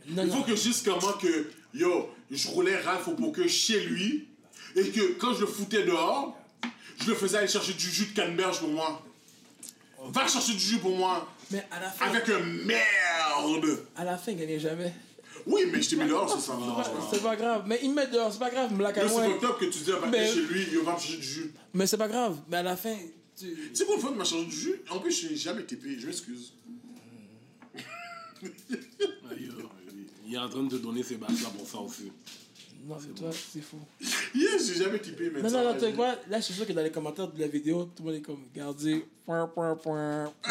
Non, 0.09 0.23
Il 0.25 0.29
faut 0.31 0.37
non. 0.37 0.43
que 0.43 0.55
je 0.55 0.61
dise 0.63 0.81
comment 0.83 1.13
que, 1.13 1.49
yo, 1.73 2.09
je 2.29 2.47
roulais 2.49 2.77
Ralph 2.81 3.07
au 3.07 3.11
poker 3.13 3.47
chez 3.47 3.79
lui 3.85 4.27
et 4.75 4.89
que 4.89 5.13
quand 5.13 5.33
je 5.33 5.41
le 5.41 5.47
foutais 5.47 5.83
dehors, 5.83 6.37
je 6.99 7.09
le 7.09 7.15
faisais 7.15 7.37
aller 7.37 7.47
chercher 7.47 7.73
du 7.73 7.89
jus 7.89 8.07
de 8.07 8.13
canneberge 8.15 8.59
pour 8.59 8.69
moi. 8.69 9.05
Va 10.09 10.27
chercher 10.27 10.53
du 10.53 10.59
jus 10.59 10.79
pour 10.79 10.95
moi. 10.95 11.27
Mais 11.51 11.65
à 11.71 11.79
la 11.79 11.89
fin, 11.89 12.05
Avec 12.07 12.27
un 12.29 12.39
merde. 12.39 13.79
à 13.95 14.03
la 14.03 14.17
fin, 14.17 14.31
il 14.31 14.37
gagnait 14.37 14.59
jamais. 14.59 14.93
Oui, 15.45 15.63
mais 15.71 15.81
je 15.81 15.89
t'ai 15.89 15.95
mis 15.97 16.07
dehors, 16.07 16.29
ça, 16.29 16.39
ça 16.39 16.55
me 16.55 16.61
C'est 16.61 16.67
pas- 16.67 16.83
pas. 16.83 17.07
C'est 17.11 17.21
pas 17.23 17.35
grave. 17.35 17.63
Mais 17.67 17.79
il 17.83 17.89
me 17.89 17.95
met 17.95 18.07
dehors, 18.07 18.31
c'est 18.31 18.39
pas 18.39 18.49
grave. 18.49 18.73
Black 18.73 18.95
Yo, 18.97 19.03
and 19.03 19.09
c'est 19.09 19.29
pas 19.39 19.47
top 19.47 19.59
que 19.59 19.65
tu 19.65 19.79
dis 19.79 19.91
à 19.91 20.05
Mais- 20.09 20.31
chez 20.31 20.41
lui, 20.41 20.63
yo, 20.71 20.83
va 20.83 20.93
me 20.95 20.99
chercher 20.99 21.17
du 21.17 21.23
jus. 21.27 21.53
Mais 21.73 21.85
c'est 21.87 21.97
pas 21.97 22.07
grave. 22.07 22.37
Mais 22.49 22.57
à 22.57 22.63
la 22.63 22.75
fin, 22.77 22.95
tu. 23.37 23.71
Sais 23.73 23.85
pour 23.85 23.95
une 23.95 24.01
fois, 24.01 24.11
il 24.13 24.17
m'a 24.17 24.23
cherché 24.23 24.45
du 24.45 24.55
jus. 24.55 24.75
En 24.89 24.99
plus, 24.99 25.11
je 25.21 25.27
n'ai 25.29 25.35
jamais 25.35 25.61
été 25.61 25.75
payé, 25.75 25.97
je 25.99 26.07
m'excuse. 26.07 26.53
Aïe, 28.43 29.49
Il 30.33 30.37
est 30.37 30.39
en 30.39 30.49
train 30.49 30.63
de 30.63 30.69
te 30.69 30.81
donner 30.81 31.03
ses 31.03 31.17
basses 31.17 31.43
là 31.43 31.49
pour 31.55 31.67
ça 31.67 31.77
aussi. 31.77 32.11
Non, 32.87 32.95
c'est 32.99 33.13
toi, 33.13 33.29
c'est 33.31 33.61
fou. 33.61 33.77
Yes, 34.33 34.67
j'ai 34.67 34.83
jamais 34.83 34.97
payé, 34.97 35.29
mais 35.31 35.43
Non, 35.43 35.51
non, 35.51 35.63
non, 35.63 35.73
tu 35.75 35.81
sais 35.81 35.93
quoi? 35.93 36.15
Là, 36.27 36.37
je 36.37 36.45
suis 36.45 36.55
sûr 36.55 36.65
que 36.65 36.73
dans 36.73 36.81
les 36.81 36.89
commentaires 36.89 37.27
de 37.27 37.39
la 37.39 37.45
vidéo, 37.45 37.91
tout 37.95 38.01
le 38.01 38.09
monde 38.09 38.17
est 38.19 38.21
comme, 38.23 38.39
gardez. 38.55 39.05
Point, 39.27 39.45
point, 39.49 39.75
point, 39.75 40.33
point. 40.33 40.33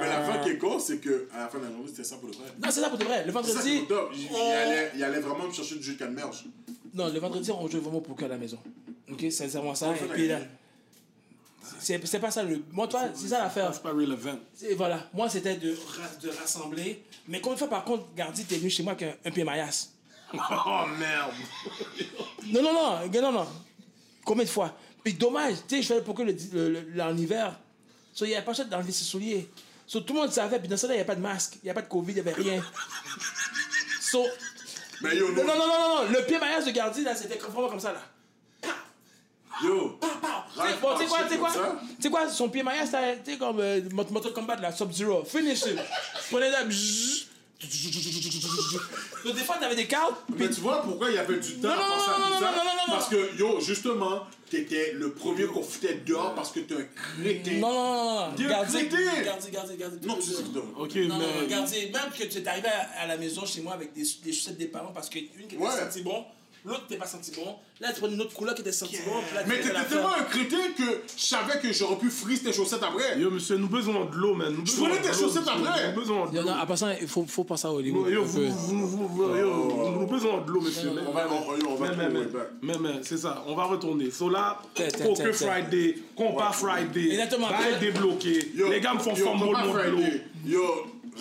Mais 0.00 0.06
la 0.06 0.22
fin 0.24 0.38
qui 0.44 0.50
est 0.50 0.58
con, 0.58 0.78
c'est 0.78 0.98
que 0.98 1.26
à 1.34 1.40
la 1.40 1.48
fin 1.48 1.58
de 1.58 1.64
la 1.64 1.70
journée, 1.72 1.88
c'était 1.88 2.04
ça 2.04 2.18
pour 2.18 2.28
le 2.28 2.36
vrai. 2.36 2.46
Non, 2.62 2.68
c'est 2.70 2.80
ça 2.80 2.88
pour 2.88 2.98
de 2.98 3.04
vrai. 3.04 3.26
Le 3.26 3.32
vendredi. 3.32 3.82
Il, 4.14 4.36
allait, 4.36 4.92
il 4.94 5.02
allait 5.02 5.18
vraiment 5.18 5.48
me 5.48 5.52
chercher 5.52 5.74
du 5.74 5.82
jus 5.82 5.94
de 5.94 5.98
canneberge. 5.98 6.44
non, 6.94 7.12
le 7.12 7.18
vendredi, 7.18 7.50
on 7.50 7.66
joue 7.66 7.80
vraiment 7.80 7.98
au 7.98 8.02
poker 8.02 8.26
à 8.26 8.28
la 8.28 8.38
maison. 8.38 8.58
Ok, 9.10 9.26
c'est 9.30 9.48
vraiment 9.48 9.74
ça. 9.74 9.92
Et 9.92 10.06
puis 10.06 10.28
là, 10.28 10.38
c'est 11.78 12.06
c'est 12.06 12.18
pas 12.20 12.30
ça 12.30 12.42
le. 12.42 12.62
Moi, 12.72 12.86
toi, 12.88 13.02
c'est 13.14 13.28
ça 13.28 13.38
l'affaire. 13.38 13.72
C'est 13.72 13.82
pas 13.82 13.90
relevant. 13.90 14.38
Voilà, 14.76 15.08
moi 15.12 15.28
c'était 15.28 15.56
de, 15.56 15.76
de 16.22 16.28
rassembler. 16.40 17.02
Mais 17.26 17.40
combien 17.40 17.54
de 17.54 17.58
fois 17.58 17.68
par 17.68 17.84
contre, 17.84 18.06
Gardi, 18.16 18.44
t'es 18.44 18.56
venu 18.56 18.70
chez 18.70 18.82
moi 18.82 18.92
avec 18.92 19.08
un, 19.24 19.28
un 19.28 19.30
pied 19.32 19.44
maillasse 19.44 19.92
Oh 20.34 20.84
merde. 20.98 21.32
Non, 22.52 22.62
non, 22.62 22.72
non, 22.72 23.22
non, 23.22 23.32
non. 23.32 23.48
Combien 24.24 24.44
de 24.44 24.48
fois? 24.48 24.74
Puis 25.02 25.14
dommage, 25.14 25.54
tu 25.68 25.76
sais, 25.76 25.82
je 25.82 25.88
faisais 25.88 26.02
pour 26.02 26.14
que 26.14 26.22
en 27.00 27.16
hiver. 27.16 27.58
So, 28.12 28.24
il 28.24 28.28
n'y 28.28 28.34
avait 28.34 28.44
pas 28.44 28.54
choix 28.54 28.64
d'enlever 28.64 28.92
ses 28.92 29.04
souliers. 29.04 29.48
So, 29.86 30.00
tout 30.00 30.12
le 30.14 30.20
monde 30.20 30.32
savait, 30.32 30.58
puis 30.58 30.68
dans 30.68 30.76
ça, 30.76 30.86
là, 30.86 30.94
il 30.94 30.96
n'y 30.96 31.00
avait 31.00 31.06
pas 31.06 31.14
de 31.14 31.20
masque, 31.20 31.56
il 31.56 31.64
n'y 31.64 31.70
avait 31.70 31.80
pas 31.80 31.86
de 31.86 31.90
Covid, 31.90 32.12
il 32.12 32.14
n'y 32.14 32.20
avait 32.20 32.32
rien. 32.32 32.62
So, 34.00 34.24
Mais 35.02 35.16
yo, 35.16 35.30
non, 35.32 35.44
non, 35.44 35.56
non, 35.56 35.66
non, 35.66 36.04
non, 36.04 36.10
le 36.10 36.24
pied 36.26 36.38
maillasse 36.38 36.64
de 36.64 36.70
Gardi, 36.70 37.04
là, 37.04 37.14
c'était 37.14 37.36
vraiment 37.38 37.68
comme 37.68 37.80
ça, 37.80 37.92
là. 37.92 38.02
Yo, 39.64 39.98
bon, 40.80 40.88
tu 40.96 41.02
sais 41.04 41.08
quoi, 41.08 41.18
tu 41.24 41.30
sais 41.32 41.38
quoi? 41.38 41.50
Tu 41.96 42.02
sais 42.02 42.10
quoi, 42.10 42.28
son 42.28 42.48
pied 42.48 42.62
c'était 42.84 43.18
tu 43.24 43.32
sais, 43.32 43.38
comme 43.38 43.58
euh, 43.60 43.80
Mot- 43.92 44.04
Mortal 44.10 44.32
Kombat, 44.32 44.56
là, 44.56 44.70
Sub-Zero. 44.72 45.24
Finish 45.24 45.62
it. 45.62 45.78
Prenez 46.30 46.50
bzzz. 46.64 47.24
Donc, 49.24 49.34
des 49.34 49.42
fois, 49.42 49.56
t'avais 49.58 49.74
des 49.74 49.86
cartes, 49.86 50.14
mais 50.36 50.48
tu 50.48 50.60
vois 50.60 50.80
pourquoi 50.82 51.10
il 51.10 51.16
y 51.16 51.18
avait 51.18 51.38
du 51.40 51.54
temps 51.56 51.68
Non, 51.68 51.74
à 51.74 51.76
penser 51.76 52.10
à 52.10 52.14
tout 52.28 52.32
ça? 52.44 52.50
non, 52.52 52.56
non, 52.58 52.64
non, 52.64 52.70
non. 52.86 52.92
Parce 52.94 53.08
que, 53.08 53.36
yo, 53.36 53.60
justement, 53.60 54.26
t'étais 54.48 54.92
le 54.92 55.10
premier 55.12 55.44
qu'on 55.46 55.62
foutait 55.62 56.02
dehors 56.06 56.34
parce 56.36 56.52
que 56.52 56.60
t'es 56.60 56.74
un 56.76 56.86
crétin. 57.20 57.52
Non, 57.58 57.72
non, 57.72 58.04
non, 58.04 58.26
non. 58.30 58.34
T'es 58.36 58.44
un 58.44 58.48
Gardez, 58.48 58.86
crétin. 58.88 59.22
gardez, 59.24 59.50
gardez, 59.50 59.76
gardez. 59.76 60.06
Non, 60.06 60.14
tu 60.16 60.22
sais 60.30 60.42
que 60.42 60.80
Ok, 60.80 60.94
Non, 61.08 61.18
mais. 61.18 61.48
même 61.90 62.10
que 62.16 62.24
tu 62.24 62.38
es 62.38 62.46
arrivé 62.48 62.68
à, 62.68 63.02
à 63.02 63.06
la 63.08 63.16
maison 63.16 63.44
chez 63.44 63.60
moi 63.60 63.72
avec 63.74 63.92
des, 63.92 64.04
des 64.24 64.32
chaussettes 64.32 64.56
des 64.58 64.68
parents 64.68 64.92
parce 64.94 65.08
qu'une 65.08 65.26
qui 65.28 65.42
était 65.42 65.56
Ouais. 65.56 65.70
senti 65.70 66.02
bon, 66.02 66.24
l'autre 66.64 66.82
n'était 66.82 66.96
pas 66.98 67.06
senti 67.06 67.30
bon. 67.32 67.56
Là, 67.80 67.92
tu 67.92 68.00
prends 68.00 68.08
une 68.10 68.20
autre 68.20 68.34
couleur 68.34 68.54
qui 68.54 68.62
était 68.62 68.72
senti 68.72 68.96
bon. 69.06 69.20
puis 69.26 69.34
là, 69.36 69.42
tu 69.44 69.48
Mais 69.48 69.56
t'étais 69.60 69.84
tellement 69.88 70.12
un 70.14 70.24
crétin 70.24 70.56
que 70.76 70.82
je 71.16 71.24
savais 71.24 71.58
que 71.60 71.72
j'aurais 71.72 71.96
pu 71.96 72.10
freeze 72.10 72.42
tes 72.42 72.52
chaussettes 72.52 72.82
après. 72.82 73.18
Yo, 73.18 73.30
monsieur, 73.30 73.56
nous 73.56 73.68
besoin 73.68 74.04
de 74.06 74.16
l'eau, 74.16 74.34
man. 74.34 74.52
Nous 74.54 74.66
Je 74.66 74.76
prenais 74.76 75.00
tes 75.00 75.08
chaussettes 75.08 75.46
monsieur. 75.46 75.66
après. 75.68 75.92
Nous 75.92 76.00
besoin 76.00 76.30
de 76.30 76.40
l'eau. 76.40 76.48
en 76.48 76.66
passant, 76.66 76.90
il 77.00 77.06
faut, 77.08 77.24
faut 77.26 77.44
penser 77.44 77.66
à 77.68 77.72
Hollywood. 77.72 78.10
Yo, 78.10 78.24
vous, 78.24 78.48
vous, 78.48 79.08
vous, 79.08 79.36
yo, 79.36 79.92
nous 80.00 80.06
besoin 80.06 80.40
de 80.40 80.50
l'eau, 80.50 80.60
monsieur. 80.60 80.90
mais- 80.94 81.02
On 81.08 81.12
va, 81.12 81.26
on, 81.30 81.68
on 81.70 81.74
va 81.76 81.90
Mais, 81.90 81.96
mais, 81.96 82.08
mais, 82.08 82.24
back. 82.26 82.48
mais, 82.62 82.78
mais, 82.80 83.00
c'est 83.02 83.18
ça, 83.18 83.44
on 83.46 83.54
va 83.54 83.64
retourner. 83.64 84.10
So 84.10 84.28
là, 84.28 84.60
Poker. 84.74 85.34
Friday, 85.34 85.96
Compas 86.16 86.52
Friday, 86.52 87.10
Exactement. 87.12 87.48
va 87.48 87.68
être 87.70 87.80
débloqué. 87.80 88.52
Les 88.70 88.80
gars 88.80 88.94
me 88.94 88.98
font 88.98 89.14
yo, 89.14 89.24
fumble 89.24 89.44
mon. 89.46 89.72
Friday. 89.72 90.22
Yo, 90.44 90.62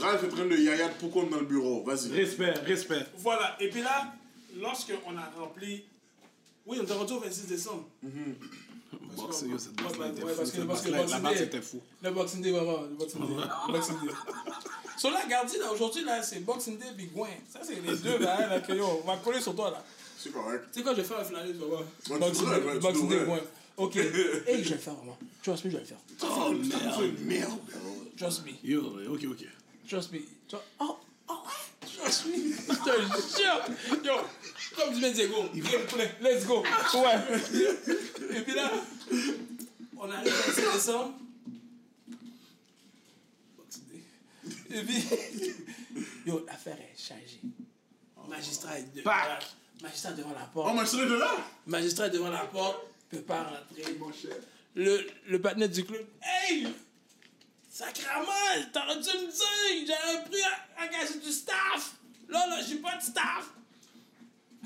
Ralph 0.01 0.23
est 0.23 0.27
en 0.27 0.35
train 0.35 0.45
de 0.45 0.55
yaya 0.55 0.89
de 0.89 0.93
Poucon 0.93 1.23
dans 1.29 1.37
le 1.39 1.45
bureau. 1.45 1.83
Vas-y. 1.83 2.11
Respect, 2.15 2.53
respect. 2.67 3.05
Voilà, 3.17 3.55
et 3.59 3.69
puis 3.69 3.81
là, 3.81 4.13
lorsqu'on 4.61 5.17
a 5.17 5.29
rempli. 5.39 5.83
Oui, 6.65 6.79
on 6.81 6.85
est 6.85 6.91
rendu 6.93 7.13
au 7.13 7.19
26 7.19 7.47
décembre. 7.47 7.85
Boxe, 9.15 9.43
yo, 9.47 9.57
cette 9.57 9.73
boxe-là 9.75 10.05
Ouais, 10.05 10.11
était 10.11 10.23
ouais, 10.23 10.33
parce 10.35 10.51
que- 10.51 10.57
cette 10.57 10.67
parce 10.67 10.81
que 10.81 10.89
là-bas, 10.89 11.29
Day- 11.33 11.37
c'était 11.39 11.61
fou. 11.61 11.81
Le 12.03 12.11
Boxing 12.11 12.41
Day, 12.41 12.51
vraiment, 12.51 12.81
le 12.81 12.95
Boxing 12.95 13.21
Day. 13.21 13.33
le 13.67 13.73
Boxing 13.73 13.95
Day. 14.01 14.11
So 14.97 15.09
là, 15.09 15.19
aujourd'hui, 15.73 16.03
là, 16.03 16.21
c'est 16.23 16.39
Boxing 16.41 16.77
Day 16.77 16.91
Big 16.95 17.11
Gouin. 17.13 17.27
Ça, 17.49 17.59
c'est 17.63 17.75
les 17.81 17.95
deux, 17.97 18.17
là, 18.19 18.37
hein, 18.45 18.47
là, 18.47 18.59
que 18.61 18.73
yo, 18.73 18.85
on 19.03 19.07
va 19.07 19.17
coller 19.17 19.41
sur 19.41 19.55
toi, 19.55 19.71
là. 19.71 19.83
C'est 20.17 20.31
correct. 20.31 20.65
Tu 20.71 20.79
sais 20.79 20.83
quoi, 20.83 20.93
je 20.95 21.01
vais 21.01 21.07
faire 21.07 21.19
un 21.19 21.23
flâner, 21.23 21.51
tu 21.51 21.57
vas 21.59 21.65
voir. 21.67 21.83
tu 22.03 22.17
Boxing 22.17 22.49
Day, 22.49 22.61
ouais, 22.65 22.79
Boxing 22.79 23.09
Day. 23.09 23.25
Ok. 23.77 23.95
Et 23.95 24.03
je 24.05 24.49
vais 24.49 24.75
le 24.75 24.77
faire, 24.77 24.93
vraiment. 24.95 25.17
Trust 25.43 25.65
me, 25.65 25.69
je 25.71 25.75
vais 25.77 25.81
le 25.83 25.87
faire. 25.87 25.97
Oh, 26.23 26.51
merde. 26.51 27.13
Merde, 27.23 27.59
bro. 27.71 28.03
Trust 28.17 28.43
me. 28.45 28.51
Yo, 28.63 28.81
ok, 29.13 29.21
ok. 29.31 29.45
Trust 29.87 30.11
me. 30.11 30.19
Oh, 30.53 30.57
oh, 30.79 31.33
ouais. 31.33 31.37
Trust 31.81 31.83
me. 31.83 31.89
Je 32.07 32.73
te 32.75 32.91
jure. 33.41 34.03
Yo, 34.03 34.13
comme 34.75 34.93
du 34.93 35.01
Mendiego. 35.01 35.43
Gameplay. 35.53 36.11
Let's 36.21 36.45
go. 36.45 36.63
Ouais. 36.95 38.35
Et 38.35 38.41
puis 38.41 38.53
là, 38.53 38.71
on 39.97 40.09
arrive 40.11 40.25
le 40.25 40.53
26 40.53 40.73
décembre. 40.73 41.13
Et 44.69 44.81
puis, 44.83 45.03
yo, 46.25 46.45
l'affaire 46.45 46.77
est 46.77 46.97
chargée. 46.97 47.39
Magistrat 48.27 48.79
est, 48.79 48.93
de- 48.95 49.01
Pac. 49.01 49.45
magistrat 49.81 50.11
devant 50.11 50.31
la 50.33 50.43
Oh, 50.47 50.53
porte. 50.53 50.75
mais 50.75 50.85
c'est 50.85 50.97
de 50.97 51.13
là? 51.15 51.31
Magistrat 51.65 52.07
est 52.07 52.11
devant 52.11 52.29
la 52.29 52.39
porte, 52.45 52.77
peut 53.09 53.21
pas 53.21 53.43
rentrer. 53.43 53.93
Mon 53.97 54.11
cher. 54.11 54.35
Le, 54.75 55.07
le 55.27 55.41
partenaire 55.41 55.69
du 55.69 55.85
club, 55.85 56.05
hey! 56.21 56.67
Sacrament, 57.71 58.27
t'aurais 58.73 58.95
dû 58.95 59.07
me 59.09 59.31
dire, 59.31 59.87
j'avais 59.87 60.23
pris 60.25 60.41
à 60.43 60.83
engager 60.85 61.19
du 61.19 61.31
staff. 61.31 61.93
Là, 62.29 62.47
là, 62.47 62.61
j'ai 62.61 62.77
pas 62.77 62.97
de 62.97 63.01
staff. 63.03 63.53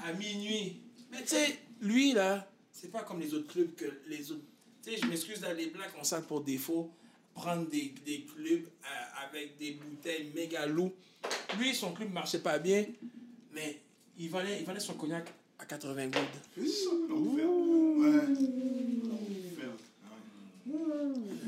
À 0.03 0.13
minuit. 0.13 0.77
Mais 1.11 1.21
tu 1.21 1.29
sais, 1.29 1.59
lui, 1.81 2.13
là, 2.13 2.47
c'est 2.71 2.91
pas 2.91 3.03
comme 3.03 3.19
les 3.19 3.33
autres 3.33 3.51
clubs 3.51 3.75
que 3.75 3.85
les 4.07 4.31
autres. 4.31 4.41
Tu 4.83 4.91
sais, 4.91 4.97
je 4.97 5.05
m'excuse, 5.05 5.41
là, 5.41 5.53
les 5.53 5.67
Blacks, 5.67 5.91
on 5.99 6.03
sale 6.03 6.23
pour 6.23 6.41
défaut. 6.41 6.91
Prendre 7.33 7.69
des, 7.69 7.93
des 8.05 8.23
clubs 8.23 8.65
euh, 8.65 9.27
avec 9.27 9.57
des 9.57 9.71
bouteilles 9.71 10.31
méga 10.35 10.65
loups. 10.65 10.91
Lui, 11.59 11.73
son 11.73 11.93
club 11.93 12.11
marchait 12.11 12.39
pas 12.39 12.57
bien, 12.59 12.85
mais 13.53 13.79
il 14.17 14.29
vendait, 14.29 14.59
il 14.59 14.65
vendait 14.65 14.79
son 14.79 14.95
cognac 14.95 15.31
à 15.59 15.65
80 15.65 16.07
gouttes. 16.07 16.67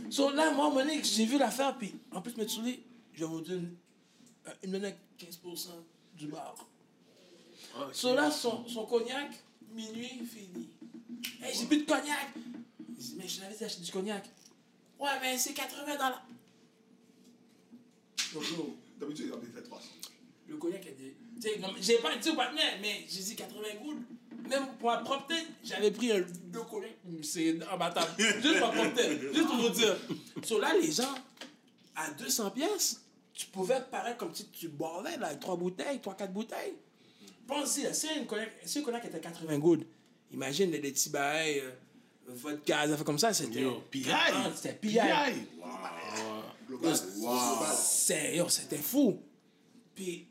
So 0.10 0.31
là, 0.31 0.52
moi, 0.52 0.69
mon 0.69 1.03
j'ai 1.03 1.26
vu 1.26 1.38
l'affaire, 1.38 1.76
puis 1.77 1.95
en 2.11 2.22
plus, 2.22 2.38
me 2.38 2.45
je 2.48 3.19
vais 3.19 3.26
vous 3.26 3.41
donne, 3.41 3.76
euh, 4.48 4.52
me 4.68 4.73
donnait 4.73 4.95
15% 5.19 5.69
du 6.18 6.27
bar. 6.27 6.56
So 7.91 8.14
là, 8.15 8.30
son, 8.30 8.68
son 8.68 8.85
cognac, 8.85 9.31
minuit, 9.72 10.26
fini. 10.26 10.69
Hey, 11.41 11.56
j'ai 11.57 11.65
plus 11.65 11.80
de 11.80 11.85
cognac. 11.85 12.30
Il 12.90 12.95
dit, 12.95 13.15
mais 13.18 13.27
je 13.27 13.40
t'avais 13.40 13.53
dit 13.53 13.60
d'acheter 13.60 13.81
du 13.81 13.91
cognac. 13.91 14.26
Ouais, 14.99 15.10
mais 15.22 15.38
c'est 15.38 15.53
80 15.53 15.94
dollars. 15.94 16.26
Yo, 18.34 18.77
D'habitude, 18.99 19.26
il 19.27 19.34
en 19.34 19.41
fait 19.41 19.61
300. 19.61 19.88
le 20.48 20.57
cognac 20.57 20.88
j'ai 21.81 21.98
pas 21.98 22.15
dit 22.15 22.30
au 22.30 22.35
partenaire, 22.35 22.77
mais 22.81 23.06
j'ai 23.10 23.22
dit 23.22 23.35
80 23.35 23.61
gouttes. 23.84 23.98
Même 24.48 24.68
pour 24.80 24.90
ma 24.90 24.98
propre 24.98 25.27
tête, 25.27 25.48
j'avais 25.64 25.91
pris 25.91 26.11
un 26.11 26.22
deux 26.45 26.64
cognac, 26.64 26.91
c'est 27.22 27.57
imbattable. 27.72 28.11
Juste 28.18 28.60
pour 28.60 28.68
ma 28.68 28.73
propre 28.73 28.95
tête, 28.95 29.22
juste 29.34 29.48
pour 29.48 29.56
vous 29.56 29.69
dire. 29.69 29.95
So 30.44 30.60
là, 30.60 30.73
les 30.80 30.91
gens, 30.91 31.15
à 31.95 32.11
200 32.11 32.52
pièces, 32.52 33.02
tu 33.34 33.48
pouvais 33.48 33.82
paraître 33.90 34.18
comme 34.18 34.34
si 34.34 34.48
tu 34.50 34.68
boivais 34.70 35.18
là, 35.18 35.28
avec 35.28 35.40
trois 35.40 35.56
bouteilles, 35.56 36.00
trois, 36.00 36.16
quatre 36.16 36.34
bouteilles. 36.34 36.76
Pense-y, 37.48 37.94
si 37.94 38.08
un 38.10 38.26
cognac, 38.26 38.52
si 38.64 38.80
un 38.80 38.82
cognac 38.84 39.04
était 39.06 39.20
80 39.20 39.58
gouttes, 39.60 39.86
imagine 40.32 40.72
les 40.72 40.80
petits 40.80 41.10
bails, 41.10 41.60
euh, 41.60 41.72
vodka, 42.28 42.88
des 42.88 42.94
affaires 42.94 43.06
comme 43.06 43.20
ça, 43.20 43.34
c'était. 43.34 43.66
PI. 43.92 44.06
Ah, 44.12 44.50
C'était 44.56 44.74
PI. 44.76 45.00
C'était 48.50 48.78
fou. 48.78 49.22
Puis, 49.96 50.28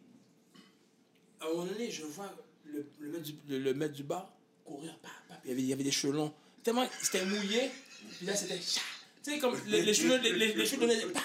à 1.41 1.47
un 1.47 1.49
moment 1.51 1.67
donné, 1.67 1.91
je 1.91 2.05
vois 2.05 2.33
le, 2.65 2.87
le, 3.01 3.11
maître, 3.11 3.25
du, 3.25 3.35
le, 3.49 3.59
le 3.59 3.75
maître 3.75 3.95
du 3.95 4.03
bar 4.05 4.33
courir, 4.65 4.97
il 5.45 5.51
y 5.51 5.53
avait, 5.53 5.63
il 5.63 5.69
y 5.69 5.73
avait 5.73 5.85
des 5.85 5.91
cheveux 5.91 6.15
longs. 6.15 6.33
Tellement, 6.63 6.87
c'était 7.03 7.25
mouillé, 7.25 7.71
puis 8.17 8.27
là, 8.27 8.35
c'était. 8.37 8.59
Tu 9.23 9.31
sais, 9.31 9.39
comme 9.39 9.57
les, 9.69 9.83
les 9.83 9.95
cheveux, 9.95 10.19
les, 10.19 10.33
les, 10.33 10.53
les 10.55 10.67
cheveux 10.67 10.81
donnaient, 10.81 11.07
pa, 11.07 11.21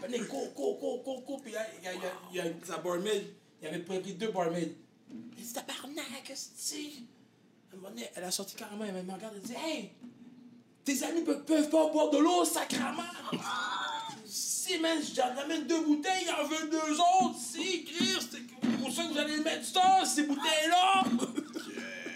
pa, 0.00 0.06
les 0.08 0.20
cours, 0.20 0.54
cours, 0.54 0.78
cours, 0.78 1.02
cours, 1.04 1.24
cours, 1.24 1.42
puis 1.42 1.52
il 1.52 1.54
y 1.84 1.88
a, 1.88 1.92
y 1.92 1.98
a, 1.98 2.00
il 2.32 2.36
y 2.36 2.40
a 2.40 2.44
sa 2.64 2.78
barmaid, 2.78 3.24
il 3.60 3.68
avait 3.68 3.80
pris 3.80 4.14
deux 4.14 4.30
barmaids. 4.30 4.74
Il 5.10 5.44
dit, 5.44 5.52
tabarnak, 5.52 6.30
À 6.30 6.32
un 6.32 7.76
moment 7.76 7.90
donné, 7.90 8.08
elle 8.14 8.24
a 8.24 8.30
sorti 8.30 8.56
carrément, 8.56 8.84
elle 8.84 9.04
me 9.04 9.12
regarde, 9.12 9.34
elle 9.36 9.42
dit, 9.42 9.54
hey, 9.54 9.90
tes 10.82 11.02
amis 11.04 11.22
peuvent, 11.22 11.44
peuvent 11.44 11.68
pas 11.68 11.90
boire 11.90 12.10
de 12.10 12.18
l'eau, 12.18 12.44
sacrament. 12.44 13.02
Si, 14.24 14.78
man, 14.78 14.98
j'en 15.14 15.36
amène 15.36 15.66
deux 15.66 15.82
bouteilles, 15.84 16.24
il 16.24 16.30
en 16.30 16.48
veut 16.48 16.70
deux 16.70 16.94
autres. 16.94 17.38
Si, 17.38 17.84
Chris, 17.84 18.16
c'est 18.30 18.78
pour 18.78 18.90
ça 18.90 19.04
que 19.04 19.12
vous 19.12 19.18
allez 19.18 19.36
mettre 19.38 19.64
ça, 19.64 20.02
ces 20.04 20.22
bouteilles-là. 20.24 21.04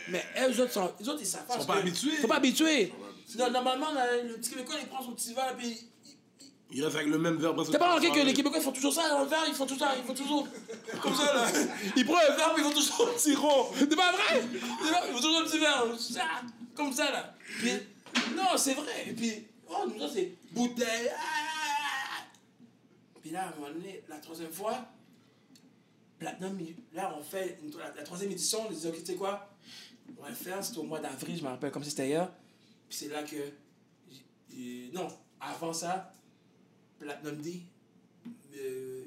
Mais 0.08 0.24
elles, 0.34 0.52
eux 0.52 0.62
autres, 0.62 0.72
sont, 0.72 0.92
les 0.98 1.08
autres, 1.08 1.20
ils 1.20 1.26
savent 1.26 1.46
pas. 1.46 1.56
Ils 1.56 1.60
sont 1.60 1.66
pas 1.66 1.76
habitués. 1.76 2.10
Ils 2.14 2.20
sont 2.22 2.28
pas 2.28 2.36
habitués. 2.36 2.92
Non, 3.38 3.50
normalement, 3.50 3.92
là, 3.92 4.22
le 4.22 4.34
petit 4.34 4.50
Québécois, 4.50 4.76
il 4.80 4.86
prend 4.88 5.02
son 5.02 5.12
petit 5.12 5.32
verre, 5.34 5.56
puis. 5.56 5.78
Il 6.72 6.84
reste 6.84 6.94
avec 6.96 7.08
le 7.08 7.18
même 7.18 7.36
verbe. 7.36 7.64
T'as 7.70 7.78
pas 7.78 7.94
remarqué 7.96 8.10
que 8.12 8.24
les 8.24 8.32
Québécois, 8.32 8.58
ils 8.58 8.64
font 8.64 8.70
toujours 8.72 8.92
ça 8.92 9.08
dans 9.08 9.20
le 9.20 9.26
verre, 9.26 9.44
ils 9.48 9.54
font 9.54 9.66
tout 9.66 9.78
ça, 9.78 9.92
ils 9.96 10.04
font 10.04 10.14
toujours. 10.14 10.46
Comme 11.02 11.14
ça, 11.14 11.34
là. 11.34 11.46
Ils 11.96 12.04
prennent 12.06 12.32
un 12.32 12.36
verre, 12.36 12.54
puis 12.54 12.62
ils 12.62 12.70
font 12.70 12.78
toujours 12.78 13.08
un 13.08 13.12
petit 13.14 13.34
rond. 13.34 13.66
C'est 13.76 13.96
pas 13.96 14.12
vrai? 14.12 14.42
Ils 14.52 14.58
font 15.12 15.20
toujours 15.20 15.40
un 15.40 15.44
petit 15.44 15.58
verre. 15.58 15.84
Ça, 15.98 16.22
comme 16.76 16.92
ça, 16.92 17.10
là. 17.10 17.34
Puis, 17.58 17.72
non, 18.36 18.56
c'est 18.56 18.74
vrai. 18.74 19.06
Et 19.08 19.12
puis, 19.12 19.46
oh, 19.68 19.84
nous 19.86 20.00
autres, 20.02 20.14
c'est 20.14 20.32
bouteille. 20.52 21.10
ah. 21.12 22.24
Puis 23.20 23.30
là, 23.30 23.44
à 23.44 23.48
un 23.48 23.54
moment 23.56 23.72
donné, 23.72 24.02
la 24.08 24.16
troisième 24.18 24.52
fois, 24.52 24.78
Platinum, 26.18 26.58
là, 26.94 27.14
on 27.18 27.22
fait 27.22 27.58
une- 27.62 27.76
la, 27.78 27.92
la 27.96 28.02
troisième 28.02 28.30
édition, 28.30 28.60
on 28.68 28.70
dit, 28.72 28.86
ok, 28.86 28.94
tu 29.00 29.06
sais 29.06 29.14
quoi? 29.14 29.48
On 30.18 30.22
va 30.22 30.28
le 30.30 30.34
faire, 30.34 30.62
c'était 30.64 30.78
au 30.78 30.82
mois 30.84 31.00
d'avril, 31.00 31.36
je 31.36 31.42
me 31.42 31.48
rappelle 31.48 31.70
comme 31.70 31.82
si 31.84 31.90
c'était 31.90 32.08
hier. 32.08 32.30
Puis 32.90 32.98
c'est 32.98 33.08
là 33.08 33.22
que. 33.22 33.36
non, 34.92 35.06
avant 35.40 35.72
ça, 35.72 36.12
Platinum 36.98 37.36
dit, 37.36 37.62
euh, 38.56 39.04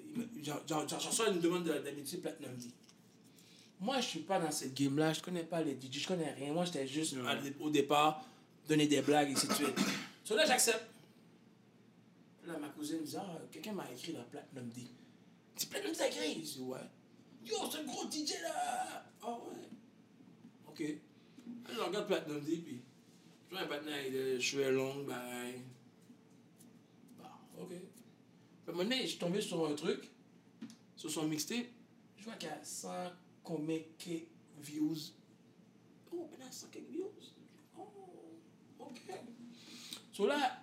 reçois 0.95 1.29
une 1.29 1.41
demande 1.41 1.65
de- 1.65 1.77
d'amitié 1.79 2.17
Platinum 2.19 2.55
D. 2.55 2.67
Moi, 3.81 3.99
je 3.99 4.07
suis 4.07 4.19
pas 4.21 4.39
dans 4.39 4.49
cette 4.51 4.73
game-là. 4.73 5.11
Je 5.11 5.19
connais 5.21 5.43
pas 5.43 5.61
les 5.61 5.73
DJ, 5.75 5.99
je 5.99 6.07
connais 6.07 6.31
rien. 6.31 6.53
Moi, 6.53 6.63
j'étais 6.63 6.87
juste 6.87 7.15
à- 7.27 7.37
au 7.59 7.69
départ, 7.69 8.23
donner 8.69 8.87
des 8.87 9.01
blagues, 9.01 9.29
et 9.29 9.33
ainsi 9.33 9.47
de 9.47 9.53
suite. 9.53 9.75
So 10.23 10.37
là, 10.37 10.45
j'accepte. 10.45 10.85
Là, 12.45 12.57
ma 12.57 12.69
cousine 12.69 13.01
me 13.01 13.05
dit 13.05 13.17
Ah, 13.17 13.37
quelqu'un 13.51 13.73
m'a 13.73 13.91
écrit 13.91 14.13
dans 14.13 14.23
Platinum 14.23 14.69
D. 14.69 14.83
C'est 15.57 15.69
Platinum 15.69 15.91
D 15.91 15.97
t'a 15.97 16.07
écrit? 16.07 16.35
Je 16.35 16.39
dis 16.53 16.59
Ouais. 16.61 16.79
Yo, 17.45 17.57
c'est 17.69 17.79
un 17.79 17.83
gros 17.83 18.09
DJ 18.09 18.31
là 18.41 19.05
Ah 19.21 19.31
ouais. 19.33 19.67
Ok. 20.69 20.79
Là, 20.79 21.73
je 21.75 21.79
regarde 21.81 22.07
Platinum 22.07 22.39
D, 22.41 22.55
puis 22.65 22.81
un 23.57 23.67
patin 23.67 23.91
avec 23.91 24.11
des 24.11 24.39
cheveux 24.41 24.71
longs, 24.71 25.03
ben. 25.03 25.53
Bah, 27.19 27.39
ok. 27.59 27.71
Donné, 28.75 29.01
je 29.03 29.07
suis 29.07 29.19
tombé 29.19 29.41
sur 29.41 29.65
un 29.67 29.75
truc, 29.75 30.09
sur 30.95 31.09
son 31.11 31.27
mixtape. 31.27 31.67
Je 32.17 32.23
vois 32.25 32.33
qu'il 32.35 32.49
y 32.49 32.51
a 32.51 32.63
100 32.63 32.89
combien 33.43 33.79
que 33.99 34.11
views. 34.59 34.95
Oh, 36.11 36.27
ben 36.31 36.39
là, 36.39 36.51
100 36.51 36.67
quelques 36.71 36.89
views. 36.89 37.11
Oh, 37.77 37.87
ok. 38.79 39.01
So 40.11 40.25
là, 40.27 40.61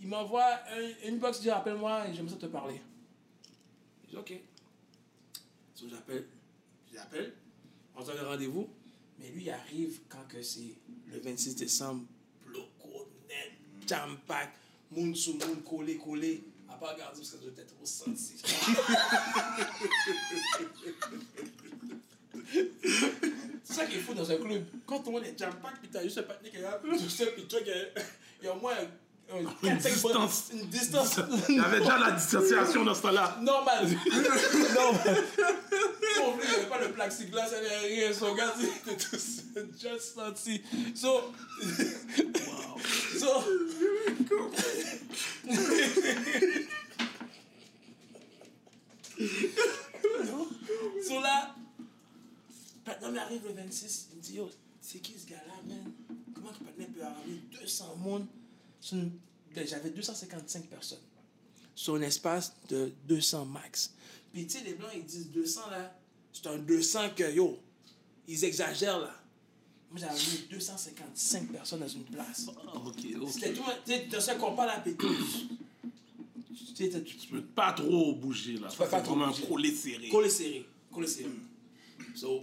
il 0.00 0.08
m'envoie 0.08 0.44
un- 0.70 1.08
une 1.08 1.18
box, 1.18 1.38
il 1.38 1.42
dit 1.42 1.50
appelle-moi 1.50 2.08
et 2.08 2.14
j'aime 2.14 2.28
ça 2.28 2.36
te 2.36 2.46
parler. 2.46 2.80
Je 4.04 4.10
dis 4.10 4.16
ok. 4.16 4.40
So 5.74 5.88
j'appelle, 5.88 6.26
j'appelle, 6.92 7.34
on 7.96 8.04
se 8.04 8.12
donne 8.12 8.24
rendez-vous. 8.24 8.68
Mais 9.18 9.28
lui, 9.30 9.42
il 9.44 9.50
arrive 9.50 10.00
quand 10.08 10.26
que 10.28 10.42
c'est 10.42 10.74
le 11.06 11.18
26 11.20 11.54
décembre, 11.56 12.04
net, 13.84 13.88
jam 13.88 14.16
pack, 14.26 14.50
moun 14.90 15.14
sous 15.14 15.34
moun, 15.34 15.62
collé, 15.62 15.96
collé. 15.96 16.42
À 16.70 16.74
pas 16.76 16.92
regarder 16.92 17.18
parce 17.18 17.30
que 17.30 17.36
je 17.44 17.60
être 17.60 17.74
senti. 17.84 18.34
C'est 23.64 23.74
ça 23.74 23.86
qui 23.86 23.96
est 23.96 24.00
fou 24.00 24.14
dans 24.14 24.30
un 24.30 24.36
club. 24.36 24.64
Quand 24.86 25.06
monde 25.06 25.24
est 25.24 25.38
jam 25.38 25.52
pack, 25.62 25.78
puis 25.80 25.88
t'as 25.90 26.02
juste 26.02 26.18
un 26.18 26.22
patiné 26.22 26.50
qui 26.50 26.56
est 26.56 26.60
là, 26.62 26.80
tout 26.82 27.08
seul, 27.08 27.32
puis 27.34 27.44
toi, 27.44 27.60
il 27.62 27.66
y 28.44 28.48
a- 28.48 28.52
a 28.52 28.54
au 28.56 28.60
moins 28.60 28.72
un- 28.74 29.36
un- 29.36 29.38
Une 29.38 29.44
bras- 29.44 29.74
distance. 29.90 30.50
Une 30.52 30.66
distance. 30.68 31.16
Il 31.48 31.54
y 31.56 31.60
avait 31.60 31.80
déjà 31.80 31.98
la 31.98 32.10
distanciation 32.12 32.84
dans 32.84 32.94
ce 32.94 33.02
temps-là. 33.02 33.38
Normal. 33.40 33.88
Normal. 34.74 35.24
Pour 36.16 36.36
lui, 36.36 36.42
il 36.44 36.48
n'y 36.50 36.54
avait 36.56 36.66
pas 36.68 36.80
le 36.80 36.92
plexiglas, 36.92 37.48
il 37.56 37.60
n'y 37.60 37.66
avait 37.66 37.86
rien. 38.06 38.12
Son 38.12 38.34
gars, 38.34 38.52
c'était 38.58 38.96
tout 38.96 39.16
just 39.80 40.14
senti. 40.14 40.62
So. 40.94 41.32
So. 43.18 43.42
so 51.06 51.20
là, 51.20 51.54
arrive 53.20 53.46
le 53.46 53.52
26, 53.52 54.08
il 54.12 54.16
me 54.16 54.22
dit 54.22 54.34
Yo, 54.34 54.50
c'est 54.80 54.98
qui 54.98 55.18
ce 55.18 55.26
gars-là, 55.26 55.54
man? 55.66 55.92
Comment 56.34 56.52
que 56.52 56.64
Patnam 56.64 56.92
peut 56.92 57.02
ramener 57.02 57.40
200 57.60 57.96
monde? 57.96 58.26
Ben, 59.54 59.66
J'avais 59.66 59.90
255 59.90 60.66
personnes 60.66 60.98
sur 61.74 61.94
un 61.94 62.02
espace 62.02 62.52
de 62.68 62.92
200 63.06 63.46
max. 63.46 63.92
Puis 64.32 64.46
tu 64.46 64.58
sais, 64.58 64.64
les 64.64 64.74
Blancs, 64.74 64.90
ils 64.94 65.04
disent 65.04 65.30
200 65.30 65.70
là, 65.70 65.96
c'est 66.32 66.46
un 66.48 66.58
200 66.58 67.10
que 67.16 67.32
yo, 67.32 67.58
ils 68.26 68.44
exagèrent 68.44 68.98
là. 68.98 69.23
Moi, 69.94 70.00
j'avais 70.00 70.14
mis 70.18 70.48
255 70.50 71.52
personnes 71.52 71.78
dans 71.80 71.86
une 71.88 72.02
place. 72.02 72.46
Ok, 72.84 72.94
C'était 73.30 73.50
ok. 73.50 73.54
tout, 73.56 73.62
tu 73.86 74.10
sais, 74.10 74.20
ce 74.20 74.32
qu'on 74.38 74.56
parle 74.56 74.70
à. 74.70 74.80
Tu 74.80 74.96
tu 76.90 76.90
Tu 77.04 77.28
peux 77.28 77.42
pas 77.42 77.72
trop 77.74 78.12
bouger 78.16 78.54
là. 78.54 78.66
peux 78.66 78.74
Ça, 78.74 78.86
pas 78.86 79.00
trop 79.00 79.12
comme 79.12 79.22
un 79.22 79.28
bouger. 79.30 79.46
collet 79.46 79.70
serré. 79.72 80.08
Collé 80.08 80.28
serré. 80.28 80.66
Collé 80.92 81.06
serré. 81.06 81.30
So, 82.16 82.42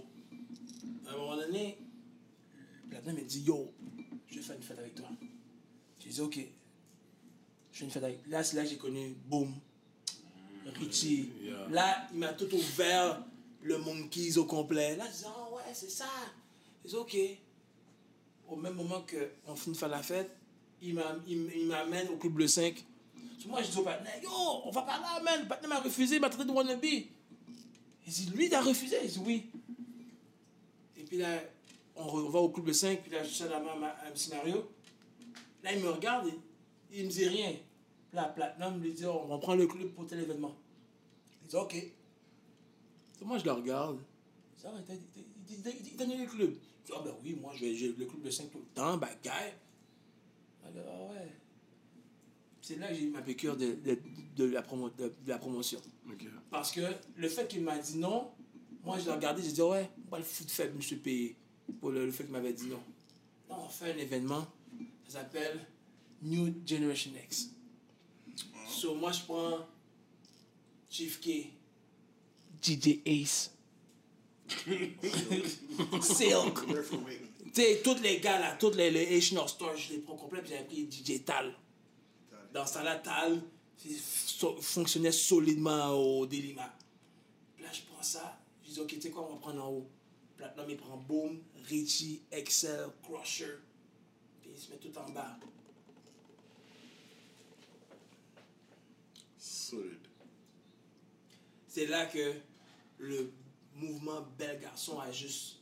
à 1.06 1.10
un 1.12 1.16
moment 1.18 1.36
donné, 1.36 1.76
Platinum 2.88 3.16
m'a 3.16 3.22
dit 3.22 3.42
Yo, 3.42 3.70
je 4.28 4.36
vais 4.36 4.42
faire 4.42 4.56
une 4.56 4.62
fête 4.62 4.78
avec 4.78 4.94
toi. 4.94 5.08
J'ai 5.98 6.08
dit 6.08 6.20
Ok. 6.22 6.38
Je 7.72 7.78
fais 7.78 7.84
une 7.84 7.90
fête 7.90 8.04
avec. 8.04 8.20
Là, 8.28 8.42
c'est 8.42 8.56
là 8.56 8.62
que 8.64 8.70
j'ai 8.70 8.78
connu 8.78 9.14
Boom, 9.26 9.52
Richie. 10.80 11.28
Yeah. 11.42 11.68
Là, 11.70 12.08
il 12.14 12.18
m'a 12.18 12.32
tout 12.32 12.48
ouvert 12.54 13.22
le 13.62 13.76
Monkeys 13.76 14.38
au 14.38 14.46
complet. 14.46 14.96
Là, 14.96 15.04
je 15.12 15.18
dis 15.18 15.24
Ah 15.26 15.54
ouais, 15.54 15.62
c'est 15.74 15.90
ça. 15.90 16.08
J'ai 16.84 16.90
dit 16.90 16.96
Ok. 16.96 17.16
Au 18.48 18.56
même 18.56 18.74
moment 18.74 19.02
qu'on 19.46 19.54
finit 19.56 19.76
faire 19.76 19.88
la 19.88 20.02
fête, 20.02 20.30
il 20.82 21.00
il 21.26 21.50
il 21.56 21.66
m'amène 21.66 22.08
au 22.08 22.16
Club 22.16 22.38
Le 22.38 22.46
5. 22.48 22.84
So, 23.38 23.48
moi, 23.48 23.62
je 23.62 23.70
dis 23.70 23.78
au 23.78 23.82
partenaire, 23.82 24.22
yo, 24.22 24.28
on 24.64 24.70
va 24.70 24.82
pas 24.82 24.98
là, 25.00 25.20
man. 25.22 25.42
Le 25.42 25.48
partenaire 25.48 25.78
m'a 25.78 25.80
refusé, 25.84 26.16
il 26.16 26.20
m'a 26.20 26.28
traité 26.28 26.44
de 26.44 26.50
wannabe. 26.54 26.84
Il 26.84 28.12
dit, 28.12 28.30
lui, 28.34 28.46
il 28.46 28.54
a 28.54 28.60
refusé. 28.60 28.96
Je 29.04 29.08
dis, 29.12 29.20
oui. 29.24 29.46
Et 30.96 31.02
puis 31.04 31.16
là, 31.18 31.40
on, 31.96 32.04
re- 32.04 32.30
va 32.30 32.38
au 32.40 32.50
Club 32.50 32.66
Le 32.66 32.72
5, 32.72 33.00
puis 33.02 33.10
là, 33.10 33.24
je 33.24 33.44
à 33.44 33.48
la 33.48 33.60
main 33.60 33.86
à 33.86 34.08
un 34.12 34.14
scénario. 34.14 34.70
Là, 35.62 35.72
il 35.72 35.82
me 35.82 35.90
regarde, 35.90 36.28
et, 36.28 36.34
il 36.92 37.06
me 37.06 37.10
dit 37.10 37.26
rien. 37.26 37.52
Là, 38.12 38.24
Platinum 38.24 38.80
lui 38.82 38.92
dit, 38.92 39.06
oh, 39.06 39.22
on 39.28 39.38
prend 39.38 39.54
le 39.54 39.66
club 39.66 39.88
pour 39.92 40.06
tel 40.06 40.20
événement. 40.20 40.54
Il 41.42 41.48
dit, 41.48 41.56
ok. 41.56 41.74
Moi, 43.22 43.38
je 43.38 43.44
le 43.44 43.52
regarde. 43.52 43.98
Il 44.62 44.70
dit, 44.96 45.02
il 45.48 45.62
dit, 45.62 45.90
il 45.92 45.96
donne 45.96 46.10
le 46.18 46.26
club. 46.26 46.50
Je 46.50 46.56
dis, 46.56 46.71
ah 46.94 47.02
ben 47.04 47.14
oui, 47.22 47.34
moi, 47.40 47.52
j'ai 47.56 47.72
le 47.72 48.04
club 48.06 48.22
de 48.22 48.30
5 48.30 48.50
tout 48.50 48.58
le 48.58 48.64
temps, 48.74 48.96
bah, 48.96 49.08
gars. 49.22 49.32
Alors, 50.64 50.84
ah 50.88 51.12
ouais. 51.12 51.32
C'est 52.60 52.76
là 52.76 52.88
que 52.88 52.94
j'ai 52.94 53.04
eu 53.04 53.10
ma 53.10 53.22
piqûre 53.22 53.56
de, 53.56 53.74
de, 53.84 53.98
de 54.36 54.44
la, 54.44 54.62
promo, 54.62 54.88
de, 54.90 55.04
de 55.06 55.28
la 55.28 55.38
promotion. 55.38 55.80
Parce 56.50 56.70
que 56.70 56.80
le 57.16 57.28
fait 57.28 57.48
qu'il 57.48 57.62
m'a 57.62 57.76
dit 57.78 57.98
non, 57.98 58.30
moi 58.84 58.98
je 59.00 59.06
l'ai 59.06 59.12
regardé, 59.12 59.42
j'ai 59.42 59.50
dit 59.50 59.62
ouais, 59.62 59.90
moi 60.08 60.18
le 60.18 60.24
foot 60.24 60.48
faible, 60.48 60.72
je 60.74 60.76
me 60.76 60.82
suis 60.82 60.96
payé 60.96 61.36
pour 61.80 61.90
le, 61.90 62.06
le 62.06 62.12
fait 62.12 62.22
qu'il 62.22 62.32
m'avait 62.32 62.52
dit 62.52 62.68
non. 62.68 62.80
On 63.48 63.68
fait 63.68 63.92
un 63.92 63.96
événement, 63.98 64.46
ça 65.08 65.18
s'appelle 65.18 65.66
New 66.22 66.54
Generation 66.64 67.10
X. 67.24 67.50
So 68.68 68.94
moi 68.94 69.10
je 69.10 69.22
prends 69.22 69.66
Chief 70.88 71.20
K, 71.20 71.48
DJ 72.62 73.00
Ace, 73.04 73.52
Silk. 76.02 76.58
Tu 77.54 77.62
sais, 77.62 77.80
tous 77.84 78.00
les 78.02 78.18
gars 78.20 78.38
là, 78.38 78.56
tous 78.56 78.70
les, 78.74 78.90
les 78.90 79.16
Asian 79.16 79.46
Stars, 79.46 79.76
je 79.76 79.92
les 79.94 79.98
prends 79.98 80.16
complets, 80.16 80.40
puis 80.40 80.50
j'avais 80.50 80.64
pris 80.64 80.88
DJ 80.90 81.24
Tal. 81.24 81.54
Dans 82.52 82.64
ce 82.66 82.74
temps-là, 82.74 82.96
Tal 82.96 83.42
so- 83.98 84.56
fonctionnait 84.60 85.12
solidement 85.12 85.90
au 85.92 86.26
Délima. 86.26 86.74
Puis 87.54 87.64
là, 87.64 87.70
je 87.72 87.82
prends 87.82 88.02
ça, 88.02 88.38
je 88.64 88.70
dis, 88.72 88.80
ok, 88.80 88.88
tu 88.88 89.00
sais 89.00 89.10
quoi, 89.10 89.26
on 89.28 89.34
va 89.34 89.40
prendre 89.40 89.64
en 89.64 89.68
haut. 89.70 89.88
Platinum, 90.36 90.70
il 90.70 90.76
prend 90.76 90.96
Boom, 90.96 91.42
Richie, 91.68 92.22
Excel, 92.30 92.86
Crusher, 93.02 93.58
puis 94.40 94.50
il 94.54 94.60
se 94.60 94.70
met 94.70 94.78
tout 94.78 94.96
en 94.98 95.08
bas. 95.10 95.38
Solide. 99.38 99.98
C'est 101.68 101.86
là 101.86 102.06
que 102.06 102.34
le 102.98 103.32
mouvement 103.82 104.26
Bel 104.38 104.58
Garçon 104.60 104.98
a 105.00 105.10
juste. 105.12 105.58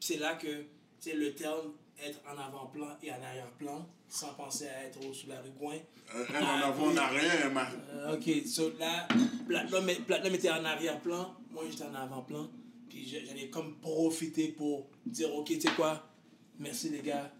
C'est 0.00 0.18
là 0.18 0.34
que 0.34 0.64
c'est 1.00 1.14
le 1.14 1.34
terme 1.34 1.72
être 2.04 2.20
en 2.30 2.38
avant-plan 2.38 2.96
et 3.02 3.10
en 3.10 3.22
arrière-plan, 3.22 3.88
sans 4.08 4.34
penser 4.34 4.68
à 4.68 4.84
être 4.84 5.00
sous 5.14 5.28
la 5.28 5.40
rue 5.40 5.50
Gouin. 5.58 5.78
Un 6.34 6.42
en 6.44 6.60
avant, 6.68 6.84
on 6.88 6.92
n'a 6.92 7.08
rien, 7.08 7.48
man. 7.48 7.66
Euh, 7.90 8.14
ok, 8.16 8.46
so 8.46 8.70
là, 8.78 9.08
Platinum, 9.48 9.86
Platinum 10.06 10.34
était 10.34 10.50
en 10.50 10.64
arrière-plan, 10.64 11.34
moi 11.50 11.64
j'étais 11.70 11.84
en 11.84 11.94
avant-plan, 11.94 12.48
puis 12.88 13.08
je- 13.08 13.24
j'allais 13.26 13.48
comme 13.48 13.76
profiter 13.78 14.48
pour 14.48 14.86
dire, 15.06 15.34
ok, 15.34 15.46
tu 15.46 15.60
sais 15.62 15.70
quoi, 15.74 16.06
merci 16.58 16.90
les 16.90 17.00
gars 17.00 17.32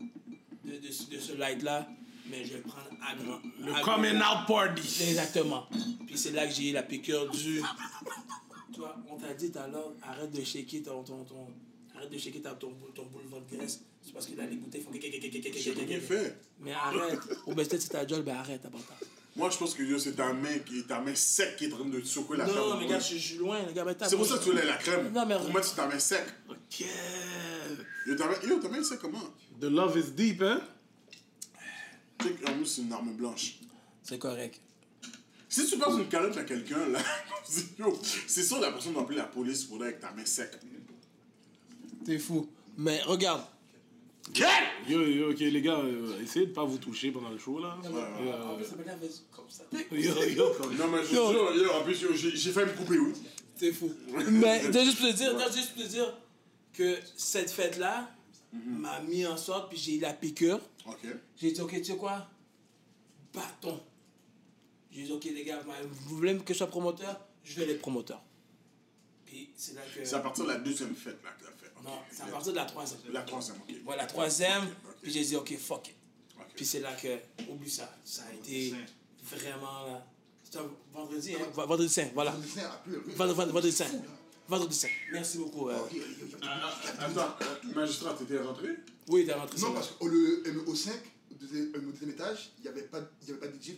de, 0.65 0.79
de, 0.79 0.91
ce- 0.91 1.11
de 1.11 1.19
ce 1.19 1.35
light-là, 1.35 1.87
mais 2.31 2.45
je 2.45 2.51
vais 2.53 2.57
le 2.59 2.63
prendre 2.63 2.89
à 3.03 3.15
grand. 3.15 3.41
Le 3.65 3.75
à 3.75 3.81
coming 3.81 4.19
grand- 4.19 4.43
out 4.43 4.47
party. 4.47 5.03
Exactement. 5.09 5.67
Puis 6.07 6.17
c'est 6.19 6.33
là 6.33 6.47
que 6.47 6.53
j'ai 6.55 6.71
eu 6.71 6.73
la 6.73 6.83
piqûre 6.83 7.29
du. 7.31 7.63
Tu 8.73 8.81
vois, 8.81 8.97
on 9.11 9.17
t'a 9.17 9.33
dit 9.35 9.51
tout 9.51 9.59
à 9.59 9.67
l'heure, 9.69 9.93
arrête 10.03 10.31
de 10.33 10.45
shaker 10.45 10.83
ton. 10.83 11.03
ton, 11.03 11.25
ton 11.25 11.47
arrête 11.97 12.11
de 12.11 12.19
shaker 12.19 12.43
ta- 12.43 12.55
ton, 12.55 12.73
ton 12.95 13.07
boulevard 13.07 13.41
de 13.51 13.57
graisse. 13.57 13.81
C'est 14.05 14.13
parce 14.13 14.27
que 14.27 14.37
là, 14.37 14.45
les 14.47 14.57
bouteilles 14.57 14.83
font. 14.83 14.91
J'ai 14.93 15.73
rien 15.73 16.01
fait. 16.01 16.39
Mais 16.61 16.73
arrête. 16.73 17.19
Ou 17.47 17.55
ben 17.55 17.67
peut-être 17.67 17.81
c'est 17.83 17.89
ta 17.89 18.07
job, 18.07 18.25
ben 18.25 18.37
arrête, 18.37 18.61
t'as 18.63 18.69
pas 18.69 18.79
le 18.79 18.85
temps. 18.85 19.07
Moi, 19.35 19.51
je 19.51 19.59
pense 19.59 19.75
que 19.75 19.83
yo, 19.83 19.99
c'est 19.99 20.13
ta 20.13 20.33
main, 20.33 20.59
qui, 20.65 20.83
ta 20.85 20.99
main 21.01 21.15
sec 21.15 21.57
qui 21.57 21.67
est 21.67 21.73
en 21.73 21.77
train 21.77 21.89
de 21.89 22.01
te 22.01 22.07
secouer 22.07 22.39
la 22.39 22.47
Non, 22.47 22.55
table. 22.71 22.81
mais 22.81 22.87
gars, 22.89 22.99
je 23.01 23.17
suis 23.17 23.37
loin, 23.37 23.59
les 23.67 23.75
gars. 23.75 23.85
ben, 23.85 23.95
t'as- 23.95 24.09
C'est 24.09 24.17
pour 24.17 24.25
ça 24.25 24.39
que 24.39 24.45
tu 24.45 24.51
voulais 24.51 24.65
la 24.65 24.77
crème. 24.77 25.13
Non, 25.13 25.27
mais- 25.27 25.37
Pour 25.37 25.53
mettre 25.53 25.75
ta 25.75 25.87
main 25.87 25.99
sec. 25.99 26.25
Ok. 26.49 26.85
Yo, 28.07 28.15
ta 28.15 28.27
main, 28.29 28.35
yo, 28.49 28.59
ta 28.61 28.69
main 28.69 28.83
sec 28.83 28.99
comment? 28.99 29.19
The 29.61 29.65
love 29.65 29.99
is 29.99 30.13
deep, 30.13 30.41
hein? 30.43 30.61
Qu'en 32.19 32.53
plus, 32.55 32.67
c'est 32.67 32.83
une 32.83 32.93
arme 32.93 33.13
blanche. 33.15 33.57
C'est 34.03 34.19
correct. 34.19 34.61
Si 35.49 35.67
tu 35.67 35.79
passes 35.79 35.95
une 35.95 36.09
calotte 36.09 36.37
à 36.37 36.45
quelqu'un, 36.45 36.89
là, 36.89 36.99
c'est 38.27 38.43
sûr 38.43 38.59
la 38.61 38.73
personne 38.73 38.95
va 38.95 39.03
appeler 39.03 39.19
la 39.19 39.25
police 39.25 39.65
pour 39.65 39.77
aller 39.77 39.87
avec 39.87 40.01
ta 40.01 40.13
main 40.13 40.25
sec. 40.25 40.51
T'es 42.05 42.19
fou. 42.19 42.49
Mais 42.77 43.01
regarde, 43.03 43.43
Yo, 44.89 45.03
yo, 45.03 45.31
ok, 45.31 45.39
les 45.39 45.63
gars, 45.63 45.79
euh, 45.79 46.21
essayez 46.23 46.47
de 46.47 46.53
pas 46.53 46.65
vous 46.65 46.79
toucher 46.79 47.11
pendant 47.13 47.31
le 47.31 47.39
show, 47.39 47.59
là. 47.61 47.77
Non, 47.83 47.91
mais, 47.93 48.33
en 48.33 48.57
plus, 48.57 48.65
ça 48.65 48.77
m'énerve 48.77 48.99
comme 49.31 49.49
ça. 49.49 49.63
Yo, 49.93 50.25
yo, 50.25 50.53
comme- 50.61 50.77
Non, 50.77 50.89
mais 50.89 51.05
je 51.05 51.15
Yo. 51.15 51.31
jure, 51.33 51.57
yo, 51.57 51.71
en 51.73 51.85
plus, 51.85 52.05
j'ai 52.35 52.53
failli 52.53 52.71
me 52.73 52.77
couper, 52.77 52.99
oui. 52.99 53.13
C'est 53.55 53.73
fou. 53.73 53.91
Mais 54.31 54.69
t'as 54.71 54.85
juste 54.85 54.99
pour 54.99 55.09
te 55.09 55.15
dire, 55.15 55.37
t'as 55.37 55.51
juste 55.51 55.75
pour 55.75 55.83
te 55.85 55.89
dire 55.89 56.13
que 56.73 56.97
cette 57.17 57.51
fête-là 57.51 58.11
m'a 58.53 59.01
mis 59.01 59.27
en 59.27 59.37
sorte, 59.37 59.71
puis 59.71 59.79
j'ai 59.79 59.97
eu 59.97 60.01
la 60.01 60.13
piqûre. 60.13 60.61
Ok. 60.87 61.07
J'ai 61.37 61.53
dit, 61.53 61.61
ok, 61.61 61.73
tu 61.73 61.85
sais 61.85 61.97
quoi? 61.97 62.29
Bâton. 63.35 63.81
J'ai 64.91 65.03
dit, 65.05 65.13
ok, 65.13 65.25
les 65.25 65.45
gars, 65.45 65.61
vous 66.09 66.17
voulez 66.17 66.37
que 66.39 66.53
je 66.55 66.59
sois 66.59 66.67
promoteur? 66.69 67.21
Je 67.45 67.61
vais 67.61 67.71
être 67.73 67.81
promoteur. 67.81 68.23
Puis 69.25 69.51
c'est 69.57 69.75
là 69.75 69.83
que. 69.95 70.05
C'est 70.05 70.15
à 70.15 70.21
partir 70.21 70.45
de 70.45 70.51
la 70.51 70.59
deuxième 70.59 70.95
fête, 70.95 71.19
là, 71.23 71.31
que 71.33 71.45
t'as 71.45 71.51
fait. 71.53 71.73
Ok. 71.77 71.85
Non, 71.85 71.99
c'est 72.11 72.23
à 72.23 72.27
partir 72.27 72.53
de 72.53 72.57
la 72.57 72.65
troisième. 72.65 73.01
La 73.13 73.23
troisième, 73.23 73.57
ok. 73.59 73.75
Ouais, 73.87 73.97
la 73.97 74.07
troisième, 74.07 74.65
puis 75.03 75.11
j'ai 75.13 75.23
dit, 75.25 75.37
ok, 75.37 75.57
fuck 75.59 75.89
it. 75.89 75.95
Puis 76.55 76.65
c'est 76.65 76.81
là 76.81 76.95
que, 76.95 77.19
oublie 77.51 77.71
ça, 77.71 77.95
ça 78.05 78.23
a 78.31 78.33
été 78.33 78.75
vraiment 79.23 79.87
là. 79.87 80.07
C'était 80.43 80.59
un 80.59 80.71
vendredi, 80.93 81.35
hein? 81.35 81.39
V- 81.39 81.51
Vendredi 81.67 81.89
saint, 81.89 82.09
voilà. 82.15 82.31
Vendre- 82.33 83.35
vendre- 83.35 83.53
Vendredi 83.53 83.73
saint. 83.73 83.85
Vendredi 83.85 84.07
saint. 84.07 84.16
Va 84.49 84.59
dans 84.59 84.71
ça. 84.71 84.89
Merci 85.13 85.39
beaucoup. 85.39 85.69
magistrat, 87.75 88.15
t'étais 88.15 88.39
rentré? 88.39 88.69
Oui, 89.09 89.27
t'es 89.27 89.33
rentré. 89.33 89.59
Non, 89.61 89.73
parce 89.73 89.89
qu'au 89.91 90.09
MO5, 90.09 90.91
euh, 90.91 90.93
deuxième, 91.41 91.73
euh, 91.75 91.89
au 91.89 91.91
deuxième 91.91 92.11
étage, 92.11 92.51
il 92.59 92.63
n'y 92.63 92.69
avait 92.69 92.83
pas, 92.83 93.01
il 93.23 93.29
y 93.29 93.31
avait 93.33 93.41
pas 93.41 93.49
de 93.49 93.57
puis 93.57 93.73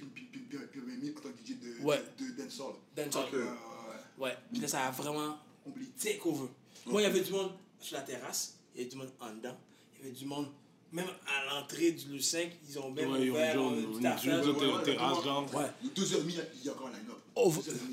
en 1.16 1.20
tant 1.20 1.28
que 1.30 1.46
DJ 1.46 1.58
de, 1.58 1.84
ouais. 1.84 2.02
de, 2.18 2.42
dancehall. 2.42 2.74
Dancehall. 2.94 3.24
Okay. 3.28 3.36
Euh, 3.36 4.22
ouais. 4.22 4.36
Puis 4.52 4.60
là, 4.60 4.68
ça 4.68 4.86
a 4.86 4.90
vraiment 4.90 5.38
oublié. 5.66 5.90
Take 5.98 6.20
over. 6.24 6.44
Okay. 6.44 6.90
Moi, 6.90 7.02
il 7.02 7.04
y 7.04 7.06
avait 7.06 7.20
du 7.20 7.32
monde 7.32 7.52
sur 7.80 7.96
la 7.96 8.02
terrasse, 8.02 8.56
il 8.74 8.78
y 8.78 8.80
avait 8.82 8.90
du 8.90 8.96
monde 8.96 9.10
en 9.20 9.34
dedans, 9.34 9.56
il 9.94 10.06
y 10.06 10.08
avait 10.08 10.18
du 10.18 10.26
monde. 10.26 10.48
Même 10.90 11.06
à 11.26 11.54
l'entrée 11.54 11.92
du 11.92 12.18
5, 12.18 12.50
ils 12.66 12.78
ont 12.78 12.90
même 12.90 13.10
ouais, 13.10 13.28
ouvert. 13.28 13.54
Ils 13.54 13.58
ont 13.58 13.74
euh, 13.74 14.82
terrasse, 14.82 15.22
genre. 15.22 15.54
Ouais. 15.54 15.66
2h30, 15.94 16.40
il 16.60 16.64
y 16.64 16.68
a 16.68 16.72
encore 16.72 16.88
un 16.88 16.92
line-up. 16.92 17.18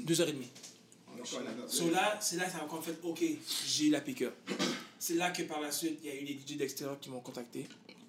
2h30. 0.07 0.45
So 1.68 1.89
là, 1.89 2.18
c'est 2.22 2.35
là 2.38 2.45
que 2.45 2.52
ça 2.52 2.57
m'a 2.65 2.81
fait, 2.81 2.97
ok, 3.03 3.23
j'ai 3.65 3.85
eu 3.85 3.89
la 3.89 4.02
piqûre. 4.02 4.31
C'est 4.99 5.15
là 5.15 5.31
que 5.31 5.43
par 5.43 5.60
la 5.61 5.72
suite, 5.72 5.99
il 6.03 6.10
y 6.10 6.11
a 6.11 6.15
eu 6.15 6.23
les 6.26 6.34
DJ 6.34 6.57
d'extérieur 6.57 6.99
qui 6.99 7.10
m'ont 7.10 7.19
contacté. 7.22 7.68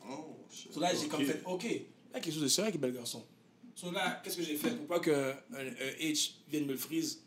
Oh, 0.09 0.36
shit. 0.52 0.72
So 0.72 0.80
là, 0.80 0.90
j'ai 0.94 1.09
comme 1.09 1.20
Ok. 1.22 1.26
fait, 1.26 1.43
ok, 1.44 1.64
il 1.64 1.70
y 1.72 2.16
a 2.16 2.20
quelque 2.20 2.32
chose 2.34 2.43
de 2.43 2.48
sérieux 2.48 2.68
avec 2.68 2.80
Bel 2.80 2.93
Garçon. 2.93 3.24
So 3.74 3.90
là, 3.90 4.20
qu'est-ce 4.22 4.36
que 4.36 4.43
j'ai 4.43 4.56
fait 4.56 4.70
pour 4.70 4.86
pas 4.86 5.01
qu'un 5.01 5.12
un, 5.55 5.66
un 5.66 5.93
H 6.01 6.32
vienne 6.48 6.64
me 6.66 6.72
le 6.72 6.78
freeze? 6.78 7.22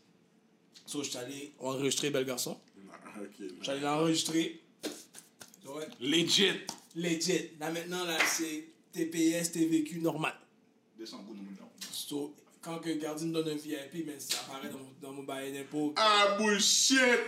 So, 0.86 1.02
je 1.04 1.10
suis 1.10 1.18
allé 1.18 1.52
enregistrer 1.60 2.10
Bel 2.10 2.24
Garçon. 2.24 2.58
Ah, 2.92 3.20
Ok. 3.22 3.30
Je 3.58 3.62
suis 3.62 3.70
allé 3.70 3.80
l'enregistrer. 3.80 4.60
Ouais. 5.66 5.86
Legit. 6.00 6.50
Legit. 6.96 7.50
Là 7.60 7.70
maintenant, 7.70 8.04
là, 8.04 8.18
c'est 8.26 8.66
TPS, 8.92 9.52
TVQ 9.52 10.00
normal. 10.00 10.34
Descends, 10.98 11.18
bon, 11.22 11.34
non, 11.34 11.42
non. 11.42 11.68
So, 11.92 12.34
quand 12.60 12.78
que 12.78 12.90
Gardien 12.90 13.28
me 13.28 13.32
donne 13.32 13.48
un 13.48 13.54
VIP, 13.54 14.06
mais 14.06 14.18
ça 14.18 14.38
apparaît 14.40 14.68
dans 14.68 14.78
mon, 14.78 14.92
dans 15.00 15.12
mon 15.12 15.22
bail 15.22 15.52
d'impôt. 15.52 15.94
Ah, 15.96 16.36
bullshit 16.38 17.20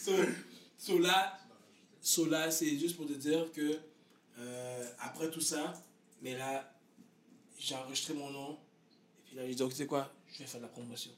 So, 0.00 0.12
so 0.78 0.98
là, 0.98 1.38
so 2.00 2.26
là 2.26 2.50
c'est 2.50 2.78
juste 2.78 2.96
pour 2.96 3.06
te 3.06 3.12
dire 3.12 3.50
que 3.52 3.78
euh, 4.38 4.90
après 5.00 5.30
tout 5.30 5.40
ça, 5.40 5.74
mais 6.22 6.36
là, 6.36 6.72
j'ai 7.58 7.74
enregistré 7.74 8.14
mon 8.14 8.30
nom. 8.30 8.52
Et 8.52 9.22
puis 9.26 9.36
là, 9.36 9.46
j'ai 9.46 9.54
dit, 9.54 9.62
ok, 9.62 9.70
tu 9.70 9.76
sais 9.76 9.86
quoi, 9.86 10.12
je 10.32 10.38
vais 10.38 10.44
faire 10.44 10.60
de 10.60 10.66
la 10.66 10.72
promotion. 10.72 11.10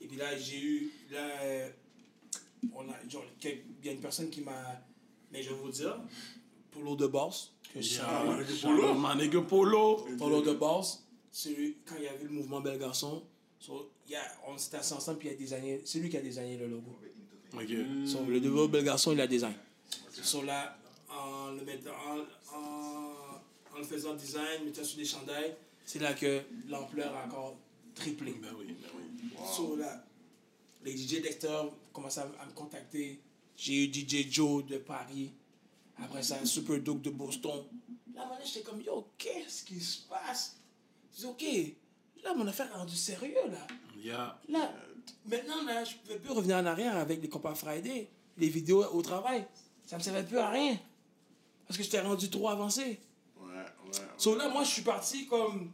Et 0.00 0.06
puis 0.06 0.16
là, 0.16 0.36
j'ai 0.36 0.60
eu, 0.60 0.90
là, 1.10 1.40
euh, 1.42 1.70
on 2.74 2.88
a, 2.88 3.08
genre, 3.08 3.24
il 3.44 3.84
y 3.84 3.88
a 3.88 3.92
une 3.92 4.00
personne 4.00 4.30
qui 4.30 4.40
m'a, 4.40 4.82
mais 5.30 5.42
je 5.42 5.50
vais 5.50 5.56
vous 5.56 5.70
dire, 5.70 5.98
Polo 6.76 6.96
de 6.96 7.06
Boss, 7.06 7.52
que. 7.72 8.62
Polo. 8.62 8.94
Ma 8.94 9.14
nigga 9.14 9.40
Polo. 9.42 10.06
Polo 10.18 10.42
de 10.42 10.52
Boss, 10.52 11.04
c'est 11.30 11.50
lui, 11.50 11.78
quand 11.84 11.96
il 11.96 12.04
y 12.04 12.08
avait 12.08 12.24
le 12.24 12.30
mouvement 12.30 12.60
Bel 12.60 12.78
Garçon, 12.78 13.22
so, 13.58 13.90
y 14.08 14.14
a, 14.14 14.20
on 14.46 14.56
s'était 14.58 14.76
assis 14.78 14.92
ensemble, 14.92 15.18
puis 15.18 15.28
il 15.28 15.32
y 15.32 15.34
a 15.34 15.38
designé, 15.38 15.80
c'est 15.84 15.98
lui 15.98 16.08
qui 16.08 16.16
a 16.16 16.20
designé 16.20 16.56
le 16.56 16.68
logo. 16.68 16.98
Ok. 17.54 17.68
So, 18.06 18.24
le 18.28 18.38
nouveau 18.40 18.68
bel 18.68 18.84
garçon, 18.84 19.12
il 19.12 19.20
a 19.20 19.26
design. 19.26 19.54
So 20.10 20.42
là, 20.42 20.76
en 21.08 21.52
le 21.52 21.64
mettant, 21.64 21.90
en, 21.90 22.56
en, 22.56 23.74
en 23.74 23.78
le 23.78 23.84
faisant 23.84 24.14
design, 24.14 24.64
mettant 24.64 24.84
sur 24.84 24.98
des 24.98 25.04
chandails, 25.04 25.56
c'est 25.84 26.00
là 26.00 26.12
que 26.12 26.42
l'ampleur 26.68 27.14
a 27.14 27.24
encore 27.26 27.56
triplé. 27.94 28.34
Ben 28.42 28.50
oui, 28.58 28.66
ben 28.66 28.88
oui. 28.96 29.30
So 29.54 29.76
là, 29.76 30.04
les 30.84 30.96
DJ 30.96 31.22
d'extérieur 31.22 31.72
commencent 31.92 32.18
à, 32.18 32.28
à 32.40 32.46
me 32.46 32.52
contacter. 32.52 33.20
J'ai 33.56 33.84
eu 33.84 33.92
DJ 33.92 34.30
Joe 34.30 34.66
de 34.66 34.78
Paris. 34.78 35.32
Après 36.02 36.22
ça, 36.22 36.44
Super 36.44 36.78
Duke 36.80 37.02
de 37.02 37.10
Boston. 37.10 37.64
Là, 38.14 38.26
maintenant, 38.26 38.44
j'étais 38.44 38.62
comme, 38.62 38.80
yo, 38.80 39.08
qu'est-ce 39.18 39.64
qui 39.64 39.80
se 39.80 40.00
passe? 40.08 40.56
Je 41.14 41.20
dis, 41.20 41.26
ok, 41.26 41.44
là, 42.24 42.34
mon 42.34 42.46
affaire 42.46 42.66
est 42.70 42.76
rendue 42.76 42.94
sérieux, 42.96 43.34
là. 43.50 43.66
Yeah. 43.98 44.38
Là, 44.48 44.72
maintenant, 45.26 45.62
là, 45.64 45.84
je 45.84 45.94
ne 45.94 45.98
pouvais 46.00 46.18
plus 46.18 46.30
revenir 46.32 46.56
en 46.56 46.66
arrière 46.66 46.96
avec 46.96 47.20
les 47.22 47.28
compas 47.28 47.54
Friday, 47.54 48.10
les 48.36 48.48
vidéos 48.48 48.84
au 48.92 49.02
travail. 49.02 49.46
Ça 49.86 49.96
ne 49.96 50.00
me 50.00 50.04
servait 50.04 50.22
plus 50.24 50.38
à 50.38 50.50
rien. 50.50 50.78
Parce 51.66 51.78
que 51.78 51.82
j'étais 51.84 52.00
rendu 52.00 52.28
trop 52.28 52.48
avancé. 52.48 53.00
Ouais, 53.40 53.48
ouais. 53.54 53.90
So 54.18 54.36
là, 54.36 54.48
moi, 54.48 54.64
je 54.64 54.70
suis 54.70 54.82
parti 54.82 55.26
comme, 55.26 55.72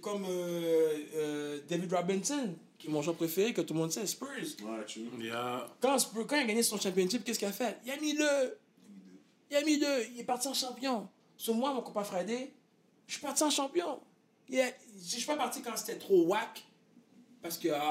comme 0.00 0.24
euh, 0.28 0.98
euh, 1.14 1.60
David 1.68 1.92
Robinson, 1.92 2.54
qui 2.78 2.88
est 2.88 2.90
mon 2.90 3.02
joueur 3.02 3.16
préféré, 3.16 3.52
que 3.52 3.60
tout 3.60 3.74
le 3.74 3.80
monde 3.80 3.92
sait, 3.92 4.06
Spurs. 4.06 4.28
Ouais, 4.62 4.84
tu 4.86 5.08
Yeah. 5.20 5.68
Quand, 5.80 5.98
Spurs- 5.98 6.26
quand 6.26 6.36
il 6.36 6.42
a 6.42 6.46
gagné 6.46 6.62
son 6.62 6.78
championship, 6.80 7.22
qu'est-ce 7.24 7.38
qu'il 7.38 7.48
a 7.48 7.52
fait? 7.52 7.78
Il 7.84 7.90
a 7.92 7.96
mis 7.98 8.14
le. 8.14 8.58
Il 9.52 9.56
a 9.56 9.62
mis 9.62 9.76
le. 9.76 10.08
Il 10.12 10.20
est 10.20 10.24
parti 10.24 10.48
en 10.48 10.54
champion. 10.54 11.06
Sur 11.36 11.54
moi, 11.54 11.74
mon 11.74 11.82
compas 11.82 12.04
Friday, 12.04 12.54
je 13.06 13.12
suis 13.12 13.20
parti 13.22 13.42
en 13.42 13.50
champion. 13.50 14.00
Il 14.48 14.58
a- 14.58 14.72
Je 14.96 15.16
suis 15.16 15.26
pas 15.26 15.36
parti 15.36 15.60
quand 15.60 15.76
c'était 15.76 15.98
trop 15.98 16.24
whack. 16.24 16.64
Parce 17.42 17.58
que 17.58 17.68
ah, 17.68 17.90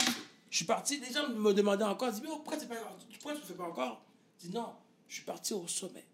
je 0.50 0.56
suis 0.56 0.66
parti, 0.66 1.00
les 1.00 1.12
gens 1.14 1.30
me 1.30 1.54
demandaient 1.54 1.84
encore, 1.84 2.08
ils 2.08 2.14
disent, 2.14 2.22
mais 2.24 2.30
pourquoi, 2.30 2.58
pas, 2.58 2.76
pourquoi 3.14 3.34
tu 3.36 3.42
ne 3.42 3.46
fais 3.46 3.54
pas 3.54 3.66
encore? 3.66 4.02
Je 4.40 4.48
dis, 4.48 4.54
non, 4.56 4.74
je 5.08 5.16
suis 5.16 5.24
parti 5.24 5.54
au 5.54 5.68
sommet. 5.68 6.06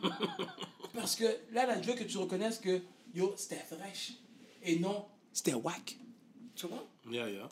Parce 0.94 1.16
que 1.16 1.24
là, 1.52 1.66
là, 1.66 1.82
je 1.82 1.86
veux 1.90 1.94
que 1.94 2.04
tu 2.04 2.16
reconnaisses 2.18 2.58
que, 2.58 2.80
yo, 3.14 3.34
c'était 3.36 3.56
fraîche. 3.56 4.12
Et 4.62 4.78
non, 4.78 5.06
c'était 5.32 5.54
whack. 5.54 5.98
Tu 6.54 6.66
comprends? 6.66 6.86
Yeah, 7.10 7.28
yeah. 7.28 7.48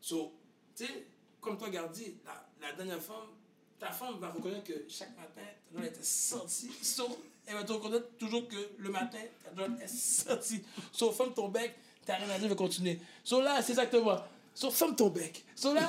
So, 0.00 0.32
tu 0.76 0.84
sais, 0.84 1.06
comme 1.40 1.56
toi, 1.56 1.70
Gardi, 1.70 2.16
la, 2.26 2.48
la 2.60 2.72
dernière 2.74 3.00
femme, 3.00 3.28
ta 3.82 3.90
femme 3.90 4.16
va 4.20 4.28
reconnaître 4.28 4.62
que 4.62 4.84
chaque 4.88 5.10
matin, 5.16 5.42
ta 5.42 5.76
doigt 5.76 5.88
était 5.88 6.04
sortie. 6.04 6.70
So, 6.80 7.18
elle 7.44 7.54
va 7.56 7.64
te 7.64 7.72
reconnaître 7.72 8.06
toujours 8.16 8.46
que 8.46 8.54
le 8.78 8.90
matin, 8.90 9.18
ta 9.42 9.50
doigt 9.50 9.66
est 9.82 9.88
sortie. 9.88 10.62
So, 10.92 11.10
ferme 11.10 11.34
ton 11.34 11.48
bec, 11.48 11.74
t'as 12.06 12.14
rien 12.14 12.30
à 12.30 12.38
dire, 12.38 12.44
je 12.44 12.48
vais 12.50 12.56
continuer. 12.56 13.00
So 13.24 13.42
là, 13.42 13.60
c'est 13.60 13.72
exactement. 13.72 14.20
So, 14.54 14.70
ferme 14.70 14.94
ton 14.94 15.08
bec. 15.08 15.44
So 15.56 15.74
là. 15.74 15.88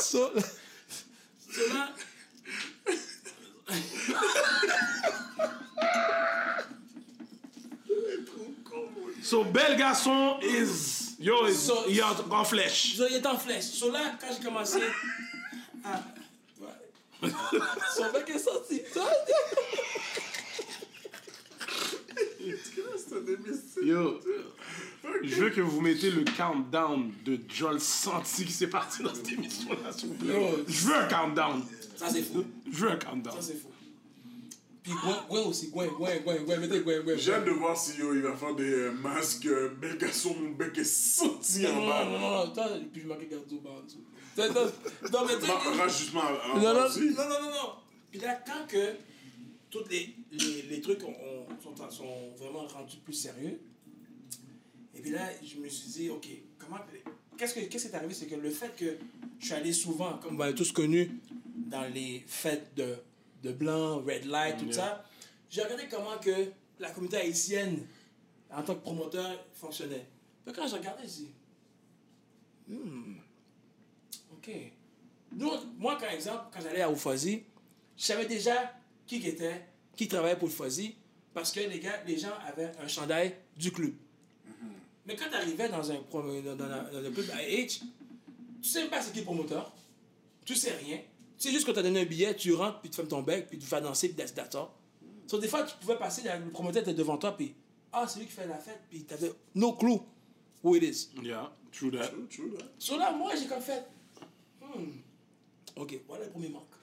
so, 0.00 0.30
so, 1.52 1.74
là. 1.74 1.74
Là. 1.74 1.94
So, 9.22 9.44
bel 9.44 9.76
garçon 9.76 10.40
is. 10.40 11.16
Yo, 11.18 11.46
is, 11.46 11.66
So- 11.66 11.84
il 11.88 11.98
est 11.98 12.02
en 12.02 12.44
flèche. 12.44 12.96
So, 12.96 13.06
il 13.08 13.16
est 13.16 13.26
en 13.26 13.38
flèche. 13.38 13.64
So 13.66 13.90
là, 13.92 14.16
quand 14.20 14.26
j'ai 14.36 14.42
commencé. 14.44 14.80
À- 15.84 16.04
ouais. 16.60 17.30
Son 17.96 18.12
bec 18.12 18.28
est 18.30 18.38
sorti. 18.38 18.80
So, 18.92 19.00
Yo, 23.82 24.20
je 25.22 25.34
veux 25.36 25.50
que 25.50 25.60
vous 25.60 25.80
mettez 25.80 26.10
le 26.10 26.24
countdown 26.24 27.12
de 27.24 27.38
Joel 27.48 27.80
Santi 27.80 28.44
qui 28.44 28.52
s'est 28.52 28.66
parti 28.68 29.02
dans 29.02 29.14
cette 29.14 29.30
émission-là, 29.32 29.92
s'il 29.92 30.08
vous 30.10 30.14
plaît. 30.14 30.34
Yo. 30.34 30.64
Je 30.66 30.86
veux 30.88 30.96
un 30.96 31.08
countdown. 31.08 31.62
Ça, 31.96 32.08
c'est 32.10 32.22
fou. 32.22 32.44
Je 32.70 32.78
veux 32.84 32.90
un 32.90 32.96
countdown. 32.96 33.34
Ça, 33.36 33.42
c'est 33.42 33.54
fou. 33.60 33.68
Puis 34.82 34.92
Gwen, 34.92 35.14
Gwen 35.28 35.44
aussi, 35.46 35.68
Gwen, 35.70 35.90
Gwen, 35.90 36.22
Gwen, 36.24 36.44
Gwen, 36.44 36.60
mettez 36.60 36.80
Gwen, 36.80 37.02
Gwen. 37.02 37.16
J'ai 37.18 37.32
hâte 37.34 37.44
de 37.44 37.50
voir 37.52 37.76
si 37.76 37.98
yo, 37.98 38.14
il 38.14 38.22
va 38.22 38.34
faire 38.34 38.54
des 38.56 38.64
euh, 38.72 38.90
masques. 38.92 39.46
euh, 39.46 39.68
bel 39.80 39.96
garçon, 39.96 40.34
mon 40.40 40.50
bec 40.50 40.76
est 40.76 40.82
sorti 40.84 41.64
en 41.68 41.86
bas. 41.86 42.04
non, 42.04 42.10
non, 42.10 42.18
non, 42.18 42.46
non, 42.46 42.52
toi, 42.52 42.68
puis 42.92 43.02
je 43.02 43.06
marquais 43.06 43.26
Gardo 43.30 43.58
bas 43.60 43.70
en 43.70 43.82
dessous. 43.84 44.04
Non, 45.12 45.24
mais 45.26 45.34
tu 45.38 45.46
sais. 45.46 45.46
Bah, 46.54 46.60
Non, 46.60 46.74
non, 46.74 46.88
non, 47.28 47.40
non, 47.42 47.50
non. 47.50 47.72
Puis 48.10 48.20
là, 48.20 48.42
quand 48.46 48.66
que 48.68 48.94
tous 49.70 49.84
les, 49.90 50.14
les, 50.32 50.62
les 50.62 50.80
trucs 50.80 51.02
ont- 51.02 51.08
ont- 51.10 51.46
sont, 51.76 51.90
sont 51.90 52.30
vraiment 52.38 52.66
rendus 52.66 52.98
plus 52.98 53.14
sérieux, 53.14 53.60
et 54.94 55.00
puis 55.00 55.10
là, 55.10 55.28
je 55.42 55.58
me 55.58 55.68
suis 55.68 55.88
dit, 55.90 56.10
OK, 56.10 56.26
comment. 56.58 56.78
Qu'est-ce 57.38 57.54
que- 57.54 57.60
qu'est-ce 57.60 57.86
qui 57.88 57.92
est 57.92 57.96
arrivé? 57.96 58.12
C'est 58.14 58.26
que 58.26 58.34
le 58.34 58.50
fait 58.50 58.74
que 58.76 58.96
je 59.38 59.44
suis 59.46 59.54
allé 59.54 59.72
souvent, 59.72 60.18
comme 60.18 60.36
vous 60.36 60.42
avez 60.42 60.54
tous 60.54 60.70
connu, 60.72 61.10
dans 61.66 61.92
les 61.92 62.22
fêtes 62.26 62.74
de, 62.76 62.96
de 63.42 63.52
blanc, 63.52 64.00
red 64.02 64.26
light, 64.26 64.58
tout 64.58 64.66
ça, 64.72 65.04
j'ai 65.50 65.62
regardé 65.62 65.84
comment 65.90 66.18
que 66.18 66.50
la 66.78 66.90
communauté 66.90 67.16
haïtienne, 67.18 67.86
en 68.50 68.62
tant 68.62 68.74
que 68.74 68.80
promoteur, 68.82 69.42
fonctionnait. 69.54 70.06
Puis 70.44 70.54
quand 70.54 70.66
j'ai 70.68 71.06
dit, 71.06 71.30
hmm, 72.68 73.14
OK. 74.42 74.54
Nous, 75.34 75.50
moi, 75.78 75.96
par 75.98 76.10
exemple, 76.10 76.44
quand 76.52 76.60
j'allais 76.60 76.82
à 76.82 76.90
Oufoisi, 76.90 77.42
je 77.96 78.04
savais 78.04 78.26
déjà 78.26 78.74
qui 79.06 79.16
était, 79.26 79.64
qui 79.96 80.08
travaillait 80.08 80.36
pour 80.36 80.48
Oufoisi, 80.48 80.94
parce 81.32 81.50
que 81.52 81.60
les, 81.60 81.78
gars, 81.78 82.02
les 82.06 82.18
gens 82.18 82.32
avaient 82.46 82.72
un 82.82 82.88
chandail 82.88 83.34
du 83.56 83.72
club. 83.72 83.94
Mais 85.06 85.16
quand 85.16 85.28
tu 85.28 85.34
arrivais 85.34 85.68
dans 85.68 85.90
un, 85.90 85.96
pro- 85.96 86.22
dans, 86.22 86.54
dans 86.54 86.66
la- 86.68 86.82
dans 86.90 87.00
le 87.00 87.10
club 87.10 87.26
IH, 87.48 87.80
tu 88.62 88.68
sais 88.68 88.80
même 88.82 88.90
pas 88.90 89.00
c'est 89.02 89.12
qui 89.12 89.18
le 89.20 89.24
promoteur. 89.24 89.72
Tu 90.44 90.54
sais 90.54 90.72
rien. 90.72 90.98
Tu 91.38 91.48
sais 91.48 91.50
juste 91.50 91.66
qu'on 91.66 91.72
t'a 91.72 91.82
donné 91.82 92.00
un 92.02 92.04
billet, 92.04 92.36
tu 92.36 92.52
rentres, 92.54 92.80
puis 92.80 92.90
tu 92.90 92.96
fermes 92.96 93.08
ton 93.08 93.22
bec, 93.22 93.48
puis 93.48 93.58
tu 93.58 93.66
vas 93.66 93.80
danser, 93.80 94.10
puis 94.10 94.22
all. 94.22 94.66
So, 95.26 95.38
des 95.38 95.48
fois, 95.48 95.64
tu 95.64 95.74
pouvais 95.80 95.96
passer, 95.96 96.22
le 96.22 96.50
promoteur 96.50 96.82
était 96.82 96.94
devant 96.94 97.16
toi, 97.16 97.36
puis 97.36 97.54
ah, 97.92 98.06
c'est 98.06 98.20
lui 98.20 98.26
qui 98.26 98.32
fait 98.32 98.46
la 98.46 98.58
fête, 98.58 98.80
puis 98.88 99.04
tu 99.04 99.14
avais 99.14 99.32
no 99.54 99.72
clue 99.72 99.98
who 100.62 100.76
it 100.76 100.82
is. 100.84 101.08
Yeah, 101.22 101.50
true 101.72 101.90
that. 101.90 102.08
True, 102.08 102.26
true, 102.28 102.50
là. 102.58 102.64
So 102.78 102.96
là, 102.98 103.10
moi, 103.12 103.32
j'ai 103.34 103.46
comme 103.46 103.60
fait, 103.62 103.84
hmm, 104.78 105.00
ok, 105.76 106.00
voilà 106.06 106.24
le 106.24 106.30
premier 106.30 106.48
manque. 106.48 106.74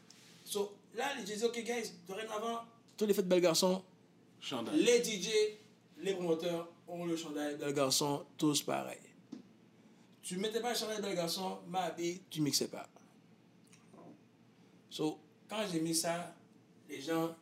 So 0.43 0.75
là, 0.95 1.11
j'ai 1.25 1.35
dit, 1.35 1.43
ok, 1.43 1.63
guys, 1.63 1.93
dorénavant, 2.07 2.61
tous 2.97 3.05
les 3.05 3.13
fêtes 3.13 3.27
belles 3.27 3.41
garçons, 3.41 3.83
Chandail. 4.41 4.81
les 4.81 5.03
DJ, 5.03 5.29
les 5.99 6.13
promoteurs 6.13 6.69
ont 6.87 7.05
le 7.05 7.15
chandail 7.15 7.55
bel 7.57 7.73
garçon, 7.73 8.25
tous 8.37 8.61
pareils. 8.63 8.97
Tu 10.21 10.37
mettais 10.37 10.59
pas 10.61 10.73
le 10.73 10.77
chandail 10.77 11.01
bel 11.01 11.15
garçon, 11.15 11.59
ma 11.67 11.89
vie, 11.91 12.21
tu 12.29 12.41
mixais 12.41 12.67
pas. 12.67 12.87
So, 14.89 15.19
quand 15.47 15.63
j'ai 15.71 15.79
mis 15.81 15.95
ça, 15.95 16.33
les 16.89 17.01
gens 17.01 17.35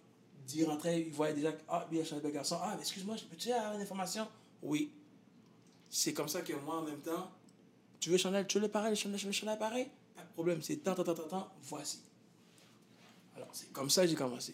d'y 0.45 0.64
rentraient, 0.64 1.02
ils 1.02 1.11
voyaient 1.11 1.34
déjà, 1.34 1.52
que, 1.53 1.61
ah, 1.69 1.88
bien, 1.90 1.99
le 1.99 2.06
chandail 2.06 2.24
bel 2.24 2.34
garçon, 2.34 2.57
ah, 2.61 2.76
excuse-moi, 2.80 3.15
je 3.15 3.24
peux-tu 3.24 3.52
avoir 3.52 3.74
une 3.74 3.82
information? 3.82 4.28
Oui. 4.61 4.91
C'est 5.90 6.14
comme 6.14 6.28
ça 6.28 6.41
que 6.41 6.53
moi, 6.53 6.80
en 6.80 6.84
même 6.84 6.99
temps, 6.99 7.32
tu 7.99 8.10
veux 8.10 8.15
le 8.15 8.22
chandail, 8.22 8.45
tu 8.45 8.57
veux 8.57 8.65
le 8.65 8.72
pareil, 8.72 8.91
le 8.91 8.95
chandail, 8.95 9.24
le 9.24 9.32
chandail 9.32 9.57
pareil? 9.57 9.88
Pas 10.18 10.23
de 10.23 10.34
problème, 10.34 10.61
c'est 10.61 10.77
tant, 10.77 10.94
tant, 10.95 11.03
tant, 11.03 11.14
tant, 11.14 11.27
tant, 11.27 11.52
voici. 11.64 11.99
Alors, 13.35 13.48
c'est 13.53 13.72
comme 13.72 13.89
ça 13.89 14.02
que 14.03 14.10
j'ai 14.10 14.15
commencé. 14.15 14.53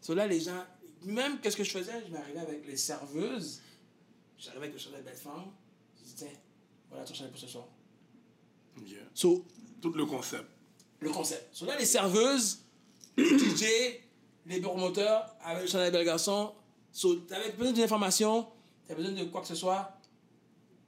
So 0.00 0.14
là, 0.14 0.26
les 0.26 0.40
gens, 0.40 0.64
même 1.04 1.40
qu'est-ce 1.40 1.56
que 1.56 1.64
je 1.64 1.70
faisais, 1.70 2.04
je 2.06 2.12
m'arrivais 2.12 2.40
avec 2.40 2.66
les 2.66 2.76
serveuses, 2.76 3.60
j'arrivais 4.36 4.64
avec 4.66 4.74
le 4.74 4.80
chandail 4.80 5.02
belle 5.02 5.14
femme, 5.16 5.44
je 5.98 6.02
dis, 6.08 6.14
tiens, 6.16 6.28
voilà 6.90 7.04
ton 7.04 7.14
chandail 7.14 7.30
pour 7.30 7.40
ce 7.40 7.46
soir. 7.46 7.64
Yeah. 8.84 8.98
So, 9.14 9.44
Tout 9.80 9.92
le 9.92 10.04
concept. 10.06 10.44
le 11.00 11.10
concept. 11.10 11.54
So 11.54 11.64
là, 11.66 11.78
les 11.78 11.86
serveuses, 11.86 12.64
les 13.16 13.38
DJ, 13.38 13.64
les 14.46 14.60
promoteurs, 14.60 15.36
avec 15.44 15.62
le 15.62 15.68
chandail 15.68 15.92
bel 15.92 16.04
garçon, 16.04 16.52
so, 16.90 17.14
t'avais 17.20 17.52
besoin 17.52 17.72
d'une 17.72 17.84
information, 17.84 18.48
t'avais 18.86 19.02
besoin 19.04 19.24
de 19.24 19.30
quoi 19.30 19.42
que 19.42 19.46
ce 19.46 19.54
soit, 19.54 19.96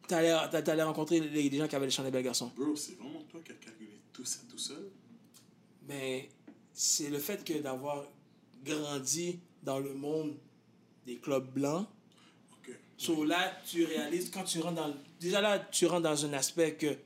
t'allais, 0.08 0.32
t'a- 0.50 0.62
t'allais 0.62 0.82
rencontrer 0.82 1.20
les, 1.20 1.48
les 1.48 1.58
gens 1.58 1.68
qui 1.68 1.76
avaient 1.76 1.86
le 1.86 1.92
chandail 1.92 2.10
bel 2.10 2.24
garçon. 2.24 2.50
Bro, 2.56 2.74
c'est 2.74 2.94
vraiment 2.98 3.22
toi 3.30 3.40
qui 3.44 3.52
as 3.52 3.54
calculé 3.56 3.84
tout 4.15 4.24
ça 4.24 4.41
tout 4.49 4.57
seul? 4.59 4.91
Mais 5.86 6.31
c'est 6.73 7.11
le 7.11 7.19
fait 7.19 7.45
que 7.45 7.59
d'avoir 7.61 8.07
grandi 8.65 9.39
dans 9.62 9.78
le 9.78 9.93
monde 9.93 10.35
des 11.05 11.16
clubs 11.19 11.53
blancs, 11.53 11.86
Ok. 12.53 12.74
So 12.97 13.24
là, 13.24 13.61
tu 13.66 13.85
réalises, 13.85 14.31
quand 14.31 14.45
tu 14.45 14.61
rentres 14.61 14.77
dans... 14.77 14.95
Déjà 15.20 15.43
là, 15.43 15.59
tu 15.59 15.85
rentres 15.86 16.03
dans 16.05 16.24
un 16.24 16.32
aspect 16.32 16.74
que, 16.77 16.97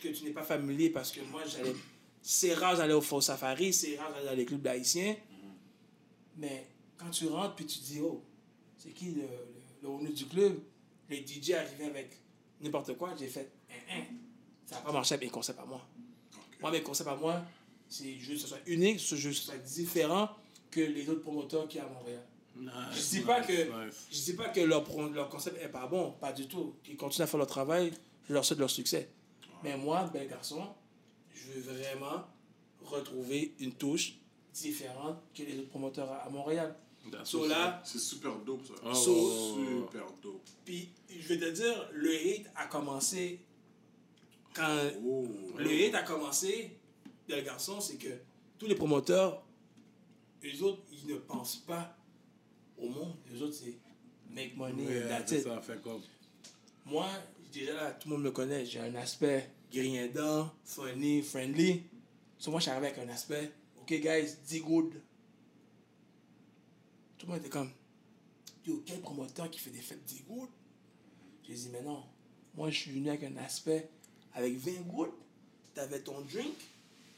que 0.00 0.08
tu 0.08 0.24
n'es 0.24 0.30
pas 0.30 0.42
familier 0.44 0.88
parce 0.88 1.12
que 1.12 1.20
moi, 1.30 1.42
j'allais... 1.44 1.74
C'est 2.22 2.54
rare 2.54 2.76
d'aller 2.78 2.94
au 2.94 3.02
Faux 3.02 3.20
Safari, 3.20 3.72
c'est 3.72 3.96
rare 3.96 4.10
d'aller 4.12 4.26
dans 4.26 4.34
les 4.34 4.46
clubs 4.46 4.62
d'Haïtiens. 4.62 5.16
Mais 6.38 6.66
quand 6.96 7.10
tu 7.10 7.26
rentres, 7.28 7.54
puis 7.54 7.66
tu 7.66 7.78
dis, 7.80 8.00
oh, 8.00 8.22
c'est 8.76 8.90
qui 8.92 9.10
le, 9.12 9.22
le, 9.82 10.04
le 10.06 10.12
du 10.12 10.26
club? 10.26 10.58
Les 11.08 11.24
DJ 11.24 11.52
arrivaient 11.52 11.84
avec 11.84 12.16
n'importe 12.60 12.96
quoi, 12.96 13.14
j'ai 13.16 13.28
fait, 13.28 13.52
hein, 13.70 13.74
hein. 13.90 14.02
Ça 14.64 14.76
n'a 14.76 14.80
pas 14.80 14.92
marché 14.92 15.14
avec 15.14 15.28
mes 15.28 15.30
concepts 15.30 15.60
à 15.60 15.64
moi. 15.64 15.86
Moi, 16.60 16.70
mes 16.70 16.82
concepts 16.82 17.08
à 17.08 17.14
moi, 17.16 17.42
c'est 17.88 18.14
juste 18.14 18.34
que 18.36 18.40
ce 18.42 18.48
soit 18.48 18.62
unique, 18.66 19.00
ce 19.00 19.16
soit 19.16 19.56
différent 19.58 20.28
que 20.70 20.80
les 20.80 21.08
autres 21.08 21.20
promoteurs 21.22 21.68
qu'il 21.68 21.78
y 21.78 21.82
a 21.82 21.86
à 21.86 21.90
Montréal. 21.90 22.22
Nice, 22.56 22.70
Je 22.94 23.18
dis 23.18 23.20
pas 23.24 23.42
que 23.42 23.52
nice. 23.86 24.06
je 24.10 24.20
dis 24.22 24.32
pas 24.32 24.48
que 24.48 24.60
leur, 24.60 24.82
leur 25.12 25.28
concept 25.28 25.60
est 25.62 25.68
pas 25.68 25.86
bon, 25.86 26.12
pas 26.12 26.32
du 26.32 26.46
tout. 26.48 26.74
Ils 26.88 26.96
continuent 26.96 27.24
à 27.24 27.26
faire 27.26 27.38
leur 27.38 27.46
travail, 27.46 27.92
je 28.28 28.32
leur 28.34 28.44
souhaite 28.44 28.58
leur 28.60 28.70
succès. 28.70 29.10
Mais 29.62 29.76
moi, 29.76 30.08
bel 30.12 30.26
garçon, 30.28 30.66
je 31.34 31.52
veux 31.52 31.72
vraiment 31.74 32.24
retrouver 32.82 33.54
une 33.60 33.72
touche 33.74 34.14
différente 34.54 35.18
que 35.34 35.42
les 35.42 35.58
autres 35.58 35.68
promoteurs 35.68 36.10
à, 36.10 36.16
à 36.24 36.30
Montréal. 36.30 36.74
So 37.24 37.46
C'est 37.84 37.98
super 38.00 38.34
dope, 38.38 38.66
ça. 38.66 38.94
So- 38.94 39.54
ouais. 39.58 39.64
Super 39.86 40.06
dope. 40.22 40.42
puis 40.64 40.88
je 41.08 41.28
vais 41.28 41.38
te 41.38 41.50
dire, 41.50 41.88
le 41.92 42.10
hate 42.12 42.46
a 42.56 42.66
commencé 42.66 43.40
quand 44.56 44.90
Oh. 45.04 45.26
le 45.58 45.70
hate 45.86 45.94
a 45.94 46.02
commencé, 46.02 46.78
bel 47.28 47.44
garçon, 47.44 47.80
c'est 47.80 47.96
que 47.96 48.08
tous 48.58 48.66
les 48.66 48.74
promoteurs, 48.74 49.44
eux 50.44 50.62
autres, 50.62 50.82
ils 50.92 51.06
ne 51.12 51.18
pensent 51.18 51.56
pas 51.56 51.96
au 52.78 52.88
monde. 52.88 53.14
Les 53.30 53.42
autres, 53.42 53.54
c'est 53.54 53.74
make 54.30 54.56
money, 54.56 54.86
Ouais, 54.86 55.08
that's 55.08 55.32
it. 55.32 55.42
ça 55.44 55.60
fait 55.60 55.80
comme. 55.82 56.00
Moi, 56.86 57.06
déjà 57.52 57.74
là, 57.74 57.90
tout 57.92 58.08
le 58.08 58.14
monde 58.16 58.24
me 58.24 58.30
connaît. 58.30 58.64
J'ai 58.64 58.80
un 58.80 58.94
aspect 58.94 59.50
grignardant, 59.72 60.50
funny, 60.64 61.22
friendly. 61.22 61.82
So 62.38 62.50
moi, 62.50 62.60
je 62.60 62.70
avec 62.70 62.98
un 62.98 63.08
aspect, 63.08 63.50
OK, 63.80 63.88
guys, 63.94 64.36
dis 64.46 64.60
good. 64.60 64.92
Tout 67.18 67.26
le 67.26 67.32
monde 67.32 67.40
était 67.40 67.48
comme, 67.50 67.70
yo, 68.66 68.82
quel 68.84 69.00
promoteur 69.00 69.50
qui 69.50 69.58
fait 69.58 69.70
des 69.70 69.80
fêtes 69.80 70.04
dis 70.04 70.22
good? 70.28 70.48
J'ai 71.48 71.54
dit, 71.54 71.68
mais 71.72 71.82
non, 71.82 72.02
moi, 72.54 72.70
je 72.70 72.78
suis 72.80 72.90
venu 72.92 73.08
avec 73.08 73.24
un 73.24 73.36
aspect, 73.38 73.88
avec 74.36 74.56
20 74.56 74.72
good. 74.94 75.10
T'avais 75.74 76.00
ton 76.00 76.20
drink, 76.20 76.54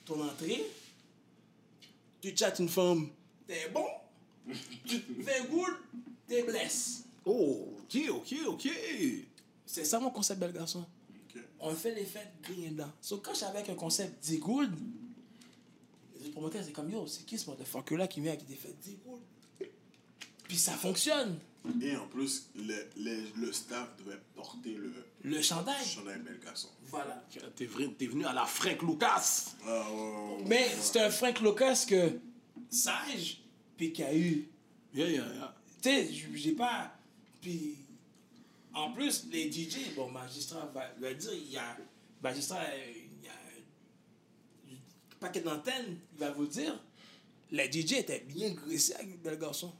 ton 0.04 0.24
entrée. 0.24 0.64
Tu 2.20 2.36
chattes 2.36 2.58
une 2.58 2.68
femme, 2.68 3.08
t'es 3.46 3.68
bon. 3.68 3.86
tu 4.86 5.00
fais 5.22 5.46
good, 5.48 5.74
t'es 6.26 6.42
blessé. 6.42 7.02
Oh, 7.24 7.76
ok, 7.82 7.98
ok, 8.10 8.34
ok. 8.46 8.68
C'est 9.66 9.84
ça 9.84 10.00
mon 10.00 10.10
concept, 10.10 10.40
bel 10.40 10.52
garçon. 10.52 10.84
On 11.60 11.74
fait 11.74 11.94
les 11.94 12.04
fêtes 12.04 12.32
grignardant. 12.42 12.90
So, 13.00 13.18
quand 13.18 13.34
j'avais 13.34 13.58
avec 13.58 13.68
un 13.68 13.74
concept 13.74 14.24
dit 14.24 14.38
good, 14.38 14.72
les 16.14 16.24
autres 16.24 16.32
promoteurs, 16.32 16.64
c'est 16.64 16.72
comme 16.72 16.90
yo, 16.90 17.06
c'est 17.06 17.24
qui 17.24 17.38
ce 17.38 17.48
motherfucker 17.50 17.96
là 17.96 18.08
qui 18.08 18.20
vient 18.20 18.32
avec 18.32 18.46
des 18.46 18.54
fêtes 18.54 18.78
dit 18.80 18.96
good? 19.06 19.20
Puis 20.44 20.56
ça 20.56 20.72
fonctionne. 20.72 21.38
Et 21.82 21.96
en 21.96 22.06
plus, 22.06 22.50
le, 22.56 22.74
le, 22.96 23.46
le 23.46 23.52
staff 23.52 23.88
devait 23.98 24.18
porter 24.34 24.74
le 24.74 24.92
Le 25.22 25.42
chandail. 25.42 25.84
chandail 25.84 26.20
bel 26.20 26.38
garçon. 26.40 26.68
Voilà. 26.86 27.22
T'es 27.56 27.66
venu, 27.66 27.92
t'es 27.94 28.06
venu 28.06 28.24
à 28.24 28.32
la 28.32 28.46
Frank 28.46 28.82
Lucas. 28.82 29.54
Ah, 29.66 29.90
ouais, 29.90 29.96
ouais, 29.96 30.36
ouais. 30.36 30.44
Mais 30.46 30.68
c'est 30.80 31.00
un 31.00 31.10
Frank 31.10 31.40
Lucas 31.40 31.84
que 31.88 32.18
sage, 32.70 33.42
puis 33.76 33.92
qui 33.92 34.02
a 34.02 34.14
eu. 34.14 34.48
Yeah, 34.94 35.08
yeah, 35.10 35.26
yeah. 35.34 35.54
Tu 35.82 35.88
sais, 35.90 36.08
j'ai 36.34 36.52
pas. 36.52 36.92
Puis 37.40 37.76
en 38.74 38.92
plus, 38.92 39.26
les 39.30 39.50
DJ, 39.52 39.94
bon, 39.94 40.10
magistrat 40.10 40.66
va, 40.74 40.90
va 40.98 41.14
dire, 41.14 41.32
il 41.34 41.50
y 41.52 41.56
a. 41.56 41.76
Magistrat, 42.22 42.58
euh, 42.60 42.92
il 42.96 43.24
y 43.24 43.28
a 43.28 43.32
un 43.32 45.18
paquet 45.20 45.40
d'antennes, 45.40 45.98
il 46.14 46.18
va 46.18 46.30
vous 46.32 46.46
dire, 46.46 46.76
les 47.52 47.70
DJ 47.70 47.92
étaient 47.92 48.24
bien 48.26 48.50
graissés 48.50 48.94
avec 48.94 49.24
le 49.24 49.36
garçon. 49.36 49.72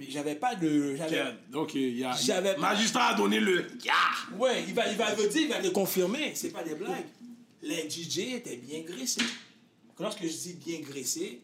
Mais 0.00 0.06
j'avais 0.08 0.34
pas 0.34 0.54
de. 0.54 0.96
Donc, 1.50 1.74
il 1.74 1.98
y 1.98 2.04
a. 2.04 2.12
J'avais 2.12 2.56
Magistrat 2.56 3.08
a 3.08 3.14
donné 3.14 3.38
le. 3.38 3.66
Yeah! 3.84 3.92
Ouais, 4.38 4.64
il 4.66 4.72
va, 4.72 4.90
il 4.90 4.96
va 4.96 5.14
le 5.14 5.28
dire, 5.28 5.42
il 5.42 5.48
va 5.48 5.60
le 5.60 5.68
confirmer, 5.70 6.32
c'est 6.34 6.48
pas 6.48 6.64
des 6.64 6.74
blagues. 6.74 7.04
Les 7.60 7.86
DJ 7.90 8.36
étaient 8.36 8.56
bien 8.56 8.80
graissés. 8.80 9.20
Lorsque 9.98 10.22
je 10.22 10.28
dis 10.34 10.54
bien 10.54 10.80
graissés, 10.80 11.42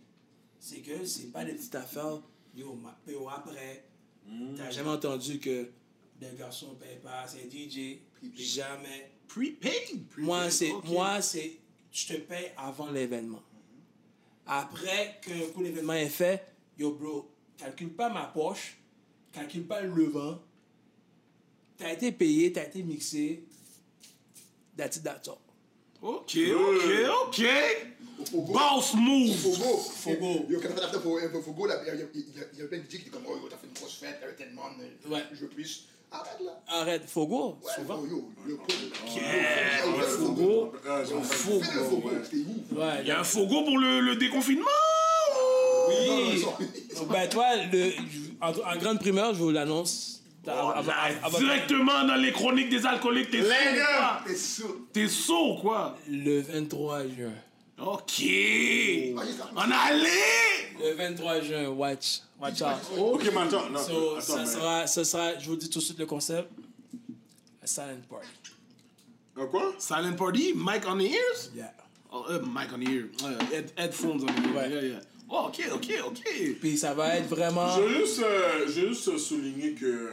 c'est 0.59 0.79
que 0.79 1.05
c'est 1.05 1.31
pas 1.31 1.45
des 1.45 1.53
petites 1.53 1.75
affaires, 1.75 2.23
yo, 2.57 2.73
ma 2.83 2.99
PO 3.05 3.29
après. 3.29 3.85
T'as 4.57 4.71
jamais 4.71 4.89
entendu 4.89 5.39
que 5.39 5.69
des 6.19 6.29
garçons 6.39 6.75
payent 6.81 6.99
pas, 7.03 7.27
c'est 7.27 7.53
DJ, 7.53 7.99
jamais. 8.35 9.13
Prepaid? 9.29 10.01
Moi, 10.17 10.49
c'est, 10.51 10.73
Ok. 10.73 10.89
moi, 10.89 11.21
c'est, 11.21 11.59
je 11.93 12.07
te 12.07 12.15
paye 12.15 12.53
avant 12.57 12.91
l'événement. 12.91 13.43
Après 14.47 15.21
coup 15.55 15.63
l'événement 15.63 15.93
est 15.93 16.09
fait, 16.09 16.47
yo 16.79 16.93
bro, 16.93 17.36
calcule 17.59 17.91
pas 17.91 18.09
ma 18.09 18.25
poche, 18.25 18.77
calcule 19.33 19.67
pas 19.67 19.81
le 19.81 20.05
vent. 20.05 20.39
T'as 21.79 21.93
été 21.93 22.13
payé, 22.13 22.53
t'as 22.53 22.65
été 22.65 22.83
mixé. 22.83 23.45
That's 24.77 24.97
it, 24.97 25.03
that's 25.05 25.29
all. 25.29 25.39
Ok, 26.03 26.37
ok, 26.37 26.85
ok. 27.29 27.43
Boss 28.53 28.95
move. 28.95 29.35
Fogo. 29.37 29.77
Fogo. 29.79 30.47
Yo, 30.49 30.61
quand 30.61 30.69
t'as 30.75 30.89
fait 30.89 31.01
pour 31.01 31.43
Fogo, 31.45 31.67
il 31.67 31.71
y 31.71 32.63
a- 32.63 32.67
plein 32.67 32.79
de 32.79 32.83
DJ 32.85 32.89
qui 32.89 32.97
étaient 32.97 33.11
comme, 33.11 33.25
oh, 33.27 33.37
yo, 33.43 33.49
t'as 33.49 33.57
fait 33.57 33.67
une 33.67 33.73
grosse 33.75 33.97
fête, 33.99 34.21
t'avais 34.21 34.35
tellement 34.35 34.69
de. 34.79 35.13
Ouais. 35.13 35.23
Je 35.33 35.41
veux 35.41 35.49
plus. 35.49 35.87
Arrête 36.11 36.41
là. 36.45 36.63
Arrête, 36.69 37.05
Fogo, 37.09 37.59
Ouais, 37.63 37.73
souvent. 37.75 38.03
yo, 38.07 38.31
yo, 38.47 38.61
le 39.97 40.03
Fogo. 40.07 40.73
Fogo. 40.73 41.23
Fogo, 41.23 42.11
Ouais, 42.73 43.01
Il 43.03 43.07
y 43.09 43.11
a 43.11 43.21
un 43.21 43.25
fogo 43.25 43.65
pour 43.65 43.79
le, 43.79 44.01
le 44.01 44.17
déconfinement? 44.17 44.67
Oui. 45.89 46.45
Ben, 47.11 47.29
toi, 47.29 47.47
le, 47.73 47.93
en, 48.41 48.49
en 48.51 48.77
grande 48.79 48.99
primeur, 49.01 49.35
je 49.35 49.39
vous 49.41 49.51
l'annonce. 49.51 50.23
Avant- 50.47 51.39
Directement 51.39 52.05
dans 52.07 52.15
les 52.15 52.31
chroniques 52.33 52.69
des 52.69 52.87
alcooliques, 52.87 53.31
t'es 53.33 53.43
sourd. 53.43 54.69
T'es 54.93 55.09
sourd, 55.09 55.61
quoi. 55.61 55.97
Le 56.09 56.41
23 56.41 57.03
juin. 57.09 57.33
Ok. 57.79 58.23
Ça. 59.37 59.51
On 59.57 59.61
allait. 59.71 60.81
Le 60.81 60.95
23 60.97 61.41
juin, 61.41 61.69
watch. 61.69 62.21
Watch 62.41 62.63
out. 62.63 62.99
Ok, 62.99 63.23
attends, 63.27 63.69
non, 63.71 63.81
So, 63.81 64.11
attends, 64.17 64.21
ça, 64.21 64.37
mais- 64.39 64.47
sera, 64.47 64.87
ça 64.87 65.05
sera, 65.05 65.39
je 65.39 65.47
vous 65.49 65.57
dis 65.57 65.69
tout 65.69 65.79
de 65.81 65.85
suite 65.85 65.99
le 65.99 66.07
concept. 66.07 66.49
A 67.63 67.67
silent 67.67 68.03
party. 68.09 68.29
Un 69.39 69.47
quoi? 69.47 69.75
Silent 69.79 70.15
party, 70.17 70.53
mic 70.55 70.83
on 70.87 70.97
the 70.99 71.03
ears? 71.11 71.51
Yeah. 71.55 71.73
Oh, 72.13 72.25
uh, 72.31 72.39
mic 72.41 72.69
on 72.73 72.79
the 72.79 72.89
ear. 72.89 73.09
Uh, 73.25 73.45
head, 73.53 73.73
headphones 73.77 74.23
on 74.23 74.27
the 74.27 74.47
ear. 74.49 74.55
Ouais. 74.55 74.71
Yeah, 74.71 74.81
yeah. 74.83 75.01
Oh, 75.29 75.47
ok, 75.49 75.61
ok, 75.75 75.93
ok. 76.07 76.23
Puis 76.61 76.79
ça 76.79 76.95
va 76.95 77.17
être 77.17 77.29
vraiment. 77.29 77.69
Je 77.77 77.81
veux 77.83 77.99
juste, 78.05 78.21
euh, 78.21 78.67
je 78.69 78.81
veux 78.83 78.89
juste 78.89 79.19
souligner 79.19 79.73
que 79.75 79.85
euh, 79.87 80.11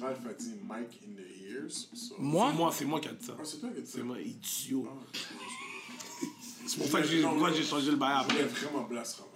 Ralph 0.00 0.18
a 0.28 0.32
dit 0.32 0.54
Mike 0.68 1.00
in 1.06 1.12
the 1.14 1.50
ears. 1.52 1.88
so- 1.94 2.16
Moi, 2.18 2.48
C'est 2.50 2.56
moi, 2.56 2.72
c'est 2.78 2.84
moi 2.84 3.00
qui 3.00 3.08
a 3.08 3.12
dit 3.12 3.24
ça. 3.26 3.36
Ah, 3.38 3.42
c'est 3.44 3.58
toi 3.60 3.68
qui 3.72 3.78
as 3.78 3.82
dit 3.82 3.86
ça? 3.90 3.98
C'est 3.98 4.02
moi, 4.04 4.16
idiot. 4.20 4.88
Ah, 4.90 5.18
C'est 6.66 6.78
pour 6.78 6.86
ça 6.88 7.00
que 7.00 7.06
j'ai, 7.08 7.22
changé 7.64 7.90
le 7.92 7.96
bail 7.96 8.24
Il 8.30 8.36
est 8.36 8.40
après. 8.42 8.60
vraiment 8.66 8.82
blasphème. 8.88 9.26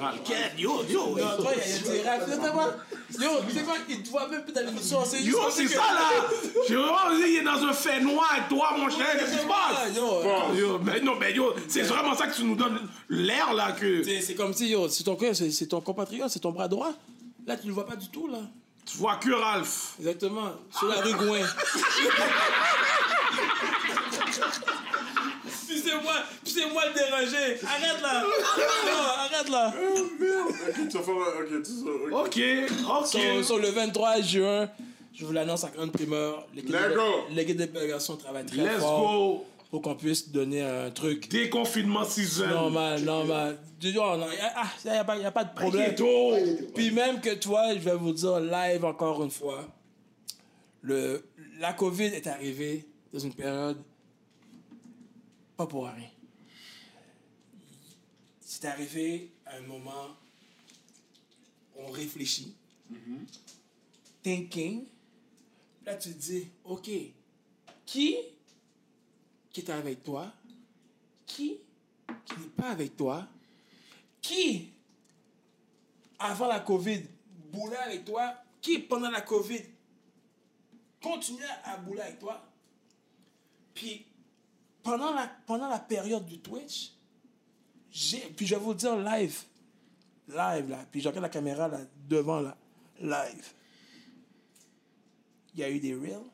Ralph, 0.00 0.20
yo, 0.58 0.84
yo, 0.88 1.16
Non, 1.18 1.36
toi, 1.36 1.52
il 1.54 1.70
y 1.70 2.06
a 2.08 2.18
des 2.18 2.48
rap. 2.48 2.80
Yo, 3.18 3.28
tu 3.48 3.54
sais 3.54 3.62
quoi, 3.62 3.74
il 3.88 4.02
te 4.02 4.08
voit 4.08 4.28
même 4.28 4.42
plus 4.44 4.52
dans 4.52 4.64
l'émission. 4.64 5.04
C'est 5.04 5.22
Yo, 5.22 5.38
c'est 5.50 5.66
ça 5.68 5.78
là! 5.78 6.10
J'ai 6.68 6.76
vraiment 6.76 7.14
dit, 7.16 7.22
il 7.28 7.36
est 7.38 7.42
dans 7.42 7.62
un 7.64 7.72
fait 7.72 8.00
noir 8.00 8.28
avec 8.32 8.48
toi, 8.48 8.74
mon 8.78 8.88
cher, 8.88 9.06
qu'est-ce 9.18 9.32
qui 9.32 9.38
se 9.38 9.46
passe? 9.46 9.96
Yo, 9.96 10.22
Bon. 10.22 10.54
Yo, 10.54 10.78
mais 10.78 11.00
non, 11.00 11.16
mais 11.16 11.32
yo, 11.34 11.54
c'est 11.68 11.82
vraiment 11.82 12.14
ça 12.14 12.26
que 12.28 12.36
tu 12.36 12.44
nous 12.44 12.54
donnes 12.56 12.78
l'air 13.08 13.52
là 13.52 13.72
que. 13.72 14.02
c'est 14.02 14.34
comme 14.34 14.54
si, 14.54 14.68
yo, 14.68 14.88
c'est 14.88 15.04
ton, 15.04 15.18
c'est 15.34 15.50
c'est 15.50 15.66
ton 15.66 15.80
compatriote, 15.80 16.30
c'est 16.30 16.40
ton 16.40 16.52
bras 16.52 16.68
droit. 16.68 16.92
Là, 17.46 17.56
tu 17.56 17.66
le 17.66 17.72
vois 17.72 17.86
pas 17.86 17.96
du 17.96 18.08
tout, 18.08 18.28
là. 18.28 18.38
Tu 18.86 18.96
vois 18.96 19.16
que 19.16 19.30
Ralph. 19.32 19.94
Exactement. 19.98 20.52
Sur 20.76 20.88
la 20.88 21.00
rue 21.00 21.14
Gouin. 21.14 21.40
puis 25.68 25.82
c'est 26.50 26.70
moi, 26.70 26.82
le 26.86 26.94
dérangé. 26.94 27.58
Arrête 27.66 28.02
là. 28.02 28.22
Non, 28.22 29.02
arrête 29.18 29.48
là. 29.48 29.74
Oh 29.76 30.02
merde! 30.18 30.48
Ok, 30.68 30.88
tu 30.90 30.96
vas 30.96 31.02
faire. 31.02 31.14
Ok, 31.40 31.62
tout 31.62 31.64
ça. 31.64 31.90
ok. 31.90 32.26
Ok, 32.26 32.40
ok. 33.00 33.06
Sur, 33.06 33.44
sur 33.44 33.58
le 33.58 33.68
23 33.70 34.20
juin, 34.20 34.70
je 35.14 35.24
vous 35.24 35.32
l'annonce 35.32 35.64
à 35.64 35.68
grande 35.70 35.92
primeur. 35.92 36.46
L'équipe 36.54 36.72
Let's 36.72 36.94
go. 36.94 37.02
de, 37.30 37.34
l'équipe 37.36 37.56
de 37.56 37.66
Belgation 37.66 38.16
travaille 38.16 38.46
très 38.46 38.56
Let's 38.62 38.78
fort 38.80 39.00
go. 39.38 39.46
pour 39.70 39.82
qu'on 39.82 39.94
puisse 39.94 40.30
donner 40.30 40.62
un 40.62 40.90
truc 40.90 41.28
Déconfinement 41.30 42.04
season. 42.04 42.46
normal, 42.48 43.02
normal. 43.02 43.58
Du 43.80 43.92
genre, 43.92 44.18
non, 44.18 44.26
ah, 44.56 44.64
il 44.84 44.90
n'y 44.90 44.96
a, 44.98 45.04
pas- 45.04 45.16
y 45.16 45.24
a 45.24 45.30
pas 45.30 45.44
de 45.44 45.54
problème. 45.54 45.94
Puis 46.74 46.90
même 46.90 47.20
que 47.20 47.34
toi, 47.34 47.72
je 47.74 47.78
vais 47.78 47.94
vous 47.94 48.12
dire 48.12 48.38
live 48.40 48.84
encore 48.84 49.22
une 49.24 49.30
fois, 49.30 49.64
le, 50.82 51.24
la 51.58 51.72
COVID 51.72 52.04
est 52.06 52.26
arrivée 52.26 52.86
dans 53.12 53.18
une 53.20 53.32
période 53.34 53.78
pas 55.56 55.66
pour 55.66 55.84
rien. 55.84 56.08
C'est 58.60 58.68
arrivé 58.68 59.32
à 59.46 59.56
un 59.56 59.62
moment, 59.62 60.18
on 61.76 61.90
réfléchit, 61.90 62.54
thinking, 64.22 64.84
là 65.86 65.94
tu 65.94 66.12
te 66.12 66.18
dis, 66.18 66.46
ok, 66.64 66.90
qui 67.86 68.16
qui 69.50 69.60
est 69.60 69.70
avec 69.70 70.02
toi, 70.04 70.30
qui 71.24 71.56
qui 72.26 72.38
n'est 72.38 72.48
pas 72.48 72.68
avec 72.68 72.98
toi, 72.98 73.26
qui 74.20 74.68
avant 76.18 76.46
la 76.46 76.60
COVID 76.60 77.00
boulait 77.50 77.78
avec 77.78 78.04
toi, 78.04 78.34
qui 78.60 78.78
pendant 78.78 79.10
la 79.10 79.22
COVID 79.22 79.62
continuait 81.02 81.46
à 81.64 81.78
bouler 81.78 82.02
avec 82.02 82.18
toi, 82.18 82.46
puis 83.72 84.04
pendant 84.82 85.14
la, 85.14 85.28
pendant 85.46 85.68
la 85.68 85.78
période 85.78 86.26
du 86.26 86.40
Twitch, 86.40 86.99
puis 87.90 88.46
je 88.46 88.54
vais 88.54 88.60
vous 88.60 88.74
dire 88.74 88.96
live, 88.96 89.42
live 90.28 90.68
là, 90.68 90.86
puis 90.90 91.00
je 91.00 91.08
regarde 91.08 91.24
la 91.24 91.28
caméra 91.28 91.68
là, 91.68 91.80
devant 92.08 92.40
là, 92.40 92.56
live. 93.00 93.52
Il 95.54 95.60
y 95.60 95.64
a 95.64 95.70
eu 95.70 95.80
des 95.80 95.94
reels, 95.94 96.30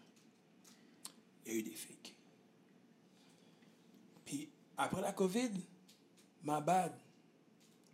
il 1.46 1.52
y 1.52 1.56
a 1.56 1.58
eu 1.58 1.62
des 1.62 1.74
fakes. 1.74 2.14
Puis 4.26 4.50
après 4.76 5.00
la 5.00 5.12
COVID, 5.12 5.50
ma 6.42 6.60
bad, 6.60 6.92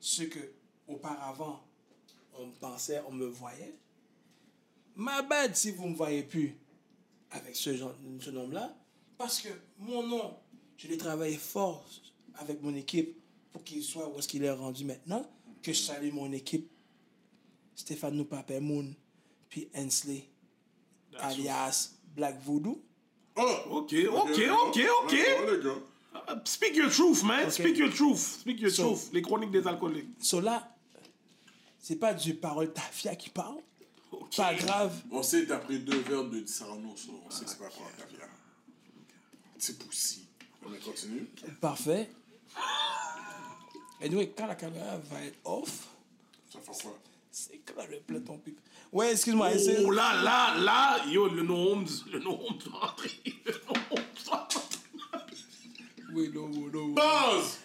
ce 0.01 0.25
que 0.25 0.41
auparavant 0.89 1.65
on 2.35 2.51
pensait, 2.51 3.01
on 3.07 3.13
me 3.13 3.27
voyait, 3.27 3.77
ma 4.97 5.23
bad 5.23 5.55
si 5.55 5.71
vous 5.71 5.85
ne 5.85 5.91
me 5.91 5.95
voyez 5.95 6.25
plus 6.25 6.57
avec 7.31 7.55
ce, 7.55 7.77
ce 7.77 8.31
nom-là, 8.31 8.75
parce 9.17 9.41
que 9.41 9.49
mon 9.79 10.03
nom, 10.07 10.37
je 10.77 10.89
l'ai 10.89 10.97
travaillé 10.97 11.37
fort 11.37 11.89
avec 12.35 12.61
mon 12.61 12.75
équipe 12.75 13.22
pour 13.53 13.63
qu'il 13.65 13.83
soit 13.83 14.09
où 14.09 14.19
est-ce 14.19 14.29
qu'il 14.29 14.45
est 14.45 14.51
rendu 14.51 14.85
maintenant, 14.85 15.25
que 15.63 15.73
je 15.73 15.79
salue 15.81 16.13
mon 16.13 16.31
équipe, 16.33 16.71
Stéphane 17.75 18.15
Noupapé 18.15 18.61
Moon, 18.61 18.95
puis 19.49 19.69
Hensley, 19.75 20.29
alias 21.19 21.93
Black 22.15 22.41
Voodoo. 22.43 22.83
Oh! 23.37 23.57
Ok, 23.71 23.95
ok, 24.11 24.41
ok, 24.67 24.81
ok. 25.05 25.15
Uh, 26.15 26.35
Speak 26.45 26.77
your 26.77 26.91
truth, 26.91 27.23
man. 27.25 27.47
Ok. 27.47 27.53
Speak 27.53 27.79
your 27.79 27.91
truth. 27.91 28.19
Speak 28.41 28.61
your 28.61 28.71
So- 28.71 28.91
truth. 28.95 29.13
Les 29.13 29.23
chroniques 29.23 29.51
des 29.51 29.67
alcooliques. 29.67 30.11
So 30.21 30.41
là, 30.41 30.75
c'est 31.79 31.97
pas 31.97 32.13
du 32.13 32.35
parole 32.35 32.73
tafia 32.73 33.17
qui 33.17 33.31
parle, 33.31 33.57
pas 34.37 34.55
grave. 34.55 35.03
On 35.11 35.23
sait, 35.23 35.47
t'as 35.47 35.59
pris 35.59 35.79
deux 35.79 35.99
verres 36.01 36.25
de 36.29 36.45
Sarno, 36.47 36.95
so 36.97 37.13
on 37.27 37.31
sait 37.31 37.45
que 37.45 37.51
c'est 37.51 37.59
pas 37.59 37.65
la 37.65 38.05
caviar. 38.05 38.29
C'est 39.59 39.79
poussi. 39.79 40.29
On 40.65 40.71
continue. 40.85 41.27
Parfait. 41.61 42.11
Et 44.03 44.09
nous, 44.09 44.21
quand 44.37 44.47
la 44.47 44.55
caméra 44.55 44.97
va 45.11 45.23
être 45.25 45.39
off, 45.45 45.87
Ça 46.53 46.59
fait 46.61 46.83
quoi? 46.83 46.99
c'est 47.31 47.61
quand 47.65 47.83
le 47.91 47.99
plat 48.01 48.21
ton 48.21 48.39
pipe. 48.39 48.59
Ouais, 48.93 49.13
excuse-moi. 49.13 49.49
Oh 49.87 49.91
là, 49.91 50.23
là, 50.23 50.55
là, 50.61 51.07
yo, 51.09 51.29
le 51.29 51.43
no 51.43 51.55
homes, 51.73 51.87
le 52.13 52.19
no 52.19 52.33
homes 52.33 52.59
va 52.73 52.79
rentrer. 52.89 53.11
Le 53.47 53.53
no 53.53 53.81
homes 53.91 54.03
va 54.27 54.37
rentrer. 54.37 54.59
Oui, 56.15 56.31
non, 56.35 56.49
non. 56.49 56.89
Buzz! 56.89 57.59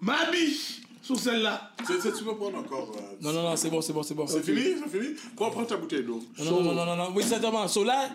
Ma 0.00 0.30
biche 0.30 0.80
sur 1.02 1.18
celle-là. 1.18 1.70
Tu 1.86 2.24
peux 2.24 2.34
prendre 2.36 2.58
encore. 2.58 2.90
euh, 2.96 3.16
Non, 3.20 3.32
non, 3.32 3.42
non, 3.42 3.56
c'est 3.56 3.70
bon, 3.70 3.80
c'est 3.80 3.92
bon, 3.92 4.02
c'est 4.02 4.14
bon. 4.14 4.26
C'est 4.26 4.42
fini? 4.42 4.74
C'est 4.82 4.88
fini? 5.00 5.14
Prends, 5.36 5.50
prends 5.50 5.64
ta 5.64 5.76
bouteille 5.76 6.02
d'eau. 6.02 6.20
Non, 6.38 6.62
non, 6.62 6.72
non, 6.74 6.84
non, 6.86 6.96
non. 6.96 7.12
Oui, 7.14 7.22
exactement. 7.22 7.68
So 7.68 7.84
là, 7.84 8.10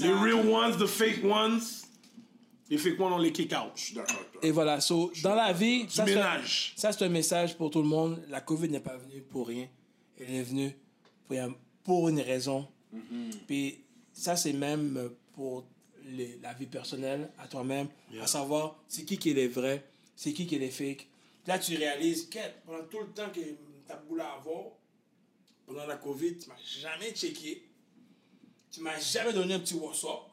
Les 0.00 0.12
real 0.12 0.46
ones, 0.48 0.76
the 0.76 0.86
fake 0.86 1.22
ones. 1.24 1.83
Fake 2.78 2.98
ones, 2.98 3.12
on 3.12 3.18
les 3.18 3.32
kick 3.32 3.52
out. 3.52 3.72
Je 3.76 3.80
suis 3.82 3.94
d'accord 3.94 4.16
avec 4.16 4.32
toi. 4.32 4.40
Et 4.44 4.50
voilà. 4.50 4.80
So, 4.80 5.12
dans 5.22 5.34
la 5.34 5.52
vie, 5.52 5.86
ça, 5.88 6.04
c'est 6.06 6.12
un- 6.12 6.14
ménage. 6.16 6.72
ça, 6.76 6.92
c'est 6.92 7.04
un 7.04 7.08
message 7.08 7.56
pour 7.56 7.70
tout 7.70 7.82
le 7.82 7.88
monde. 7.88 8.22
La 8.28 8.40
COVID 8.40 8.68
n'est 8.68 8.80
pas 8.80 8.96
venue 8.96 9.20
pour 9.22 9.46
rien. 9.48 9.68
Elle 10.18 10.30
est 10.34 10.42
venue 10.42 10.76
pour, 11.28 11.36
pour 11.82 12.08
une 12.08 12.20
raison. 12.20 12.66
Puis 13.46 13.80
ça, 14.12 14.36
c'est 14.36 14.52
même 14.52 15.10
pour 15.34 15.66
les- 16.04 16.38
la 16.42 16.52
vie 16.54 16.66
personnelle, 16.66 17.30
à 17.38 17.46
toi-même, 17.48 17.88
à 18.20 18.26
savoir 18.26 18.76
c'est 18.88 19.04
qui 19.04 19.18
qui 19.18 19.30
est 19.30 19.34
les 19.34 19.48
vrais, 19.48 19.84
c'est 20.16 20.32
qui 20.32 20.46
qui 20.46 20.54
est 20.56 20.58
les 20.58 20.70
fakes. 20.70 21.08
Là, 21.46 21.58
tu 21.58 21.76
réalises 21.76 22.28
que 22.30 22.38
pendant 22.64 22.84
tout 22.84 23.00
le 23.00 23.08
temps 23.08 23.28
que 23.30 23.40
tu 23.40 23.92
as 23.92 23.96
voulu 24.08 24.20
avoir, 24.22 24.64
pendant 25.66 25.86
la 25.86 25.96
COVID, 25.96 26.38
tu 26.38 26.48
m'as 26.48 26.54
jamais 26.62 27.10
checké. 27.12 27.62
Tu 28.70 28.80
m'as 28.80 28.98
jamais 28.98 29.32
donné 29.32 29.54
un 29.54 29.60
petit 29.60 29.74
WhatsApp. 29.74 30.30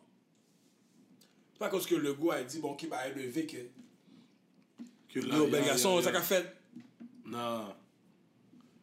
Pas 1.62 1.70
parce 1.70 1.86
que 1.86 1.94
le 1.94 2.16
gars 2.16 2.34
a 2.38 2.44
dit, 2.44 2.58
bon, 2.58 2.74
qui 2.74 2.88
va 2.88 3.08
élever 3.08 3.46
que. 3.46 3.58
Que 5.10 5.20
a- 5.70 5.78
ça 6.02 6.12
qu'a 6.12 6.22
fait? 6.24 6.58
Non. 7.24 7.76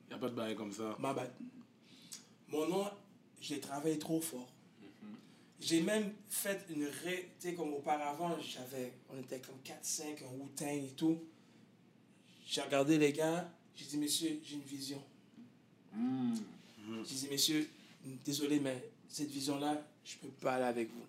Y 0.09 0.15
a 0.15 0.19
pas 0.19 0.29
de 0.29 0.35
bail 0.37 0.55
comme 0.55 0.71
ça. 0.71 0.97
Ma 1.01 1.13
bad. 1.13 1.33
Mon 2.47 2.69
nom, 2.69 2.89
j'ai 3.41 3.59
travaillé 3.59 3.99
trop 3.99 4.21
fort. 4.21 4.49
J'ai 5.59 5.81
même 5.81 6.13
fait 6.29 6.67
une 6.71 6.85
ré... 6.85 7.33
Tu 7.41 7.49
sais, 7.49 7.55
comme 7.55 7.75
auparavant, 7.75 8.39
j'avais... 8.39 8.93
On 9.11 9.19
était 9.19 9.41
comme 9.41 9.57
4-5, 9.65 10.05
un 10.25 10.41
Wu-Tang 10.41 10.69
et 10.69 10.95
tout. 10.97 11.19
J'ai 12.47 12.61
regardé 12.63 12.97
les 12.97 13.13
gars, 13.13 13.51
j'ai 13.75 13.87
dit, 13.87 13.97
messieurs, 13.99 14.39
j'ai 14.45 14.55
une 14.55 14.63
vision. 14.63 15.03
J'ai 17.05 17.15
dit, 17.17 17.29
messieurs, 17.29 17.69
désolé, 18.25 18.61
mais 18.61 18.89
cette 19.09 19.31
vision-là, 19.31 19.85
je 20.05 20.15
peux 20.19 20.29
pas 20.29 20.55
aller 20.55 20.65
avec 20.67 20.93
vous. 20.93 21.05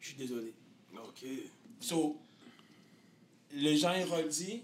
Je 0.00 0.08
suis 0.08 0.16
désolé. 0.18 0.52
Ok. 0.96 1.24
So, 1.80 2.18
le 3.54 3.74
Jean 3.76 3.94
Héroldi, 3.94 4.62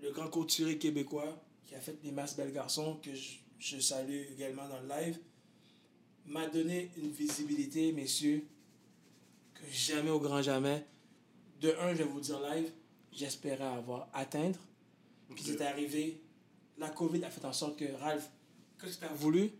le 0.00 0.10
grand 0.12 0.28
couturier 0.28 0.78
québécois 0.78 1.42
qui 1.66 1.74
a 1.74 1.80
fait 1.80 1.96
les 2.02 2.12
masses 2.12 2.36
belles 2.36 2.52
garçons, 2.52 2.98
que 3.02 3.14
je, 3.14 3.38
je 3.58 3.78
salue 3.78 4.22
également 4.32 4.68
dans 4.68 4.80
le 4.80 4.88
live, 4.88 5.18
m'a 6.26 6.46
donné 6.46 6.90
une 6.96 7.10
visibilité, 7.10 7.92
messieurs, 7.92 8.44
que 9.54 9.62
jamais 9.70 10.10
au 10.10 10.20
grand 10.20 10.42
jamais. 10.42 10.84
De 11.60 11.74
un, 11.80 11.92
je 11.92 11.98
vais 11.98 12.04
vous 12.04 12.20
dire 12.20 12.40
live, 12.40 12.70
j'espérais 13.12 13.64
avoir 13.64 14.08
atteindre. 14.12 14.58
Puis 15.34 15.44
c'est 15.44 15.60
arrivé. 15.62 16.20
La 16.78 16.90
COVID 16.90 17.24
a 17.24 17.30
fait 17.30 17.44
en 17.44 17.52
sorte 17.52 17.78
que 17.78 17.90
Ralph, 17.94 18.28
qu'est-ce 18.80 18.96
que 18.96 19.06
tu 19.06 19.10
as 19.10 19.14
voulu, 19.14 19.50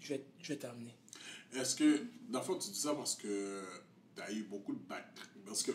je 0.00 0.14
vais, 0.14 0.24
je 0.40 0.52
vais 0.52 0.58
t'amener. 0.58 0.94
Est-ce 1.54 1.76
que, 1.76 2.06
dans 2.28 2.40
le 2.40 2.44
fond, 2.44 2.58
tu 2.58 2.70
dis 2.70 2.80
ça 2.80 2.94
parce 2.94 3.14
que 3.14 3.62
tu 4.14 4.22
as 4.22 4.30
eu 4.32 4.42
beaucoup 4.44 4.74
de 4.74 4.80
back. 4.88 5.06
Parce 5.46 5.62
que, 5.62 5.72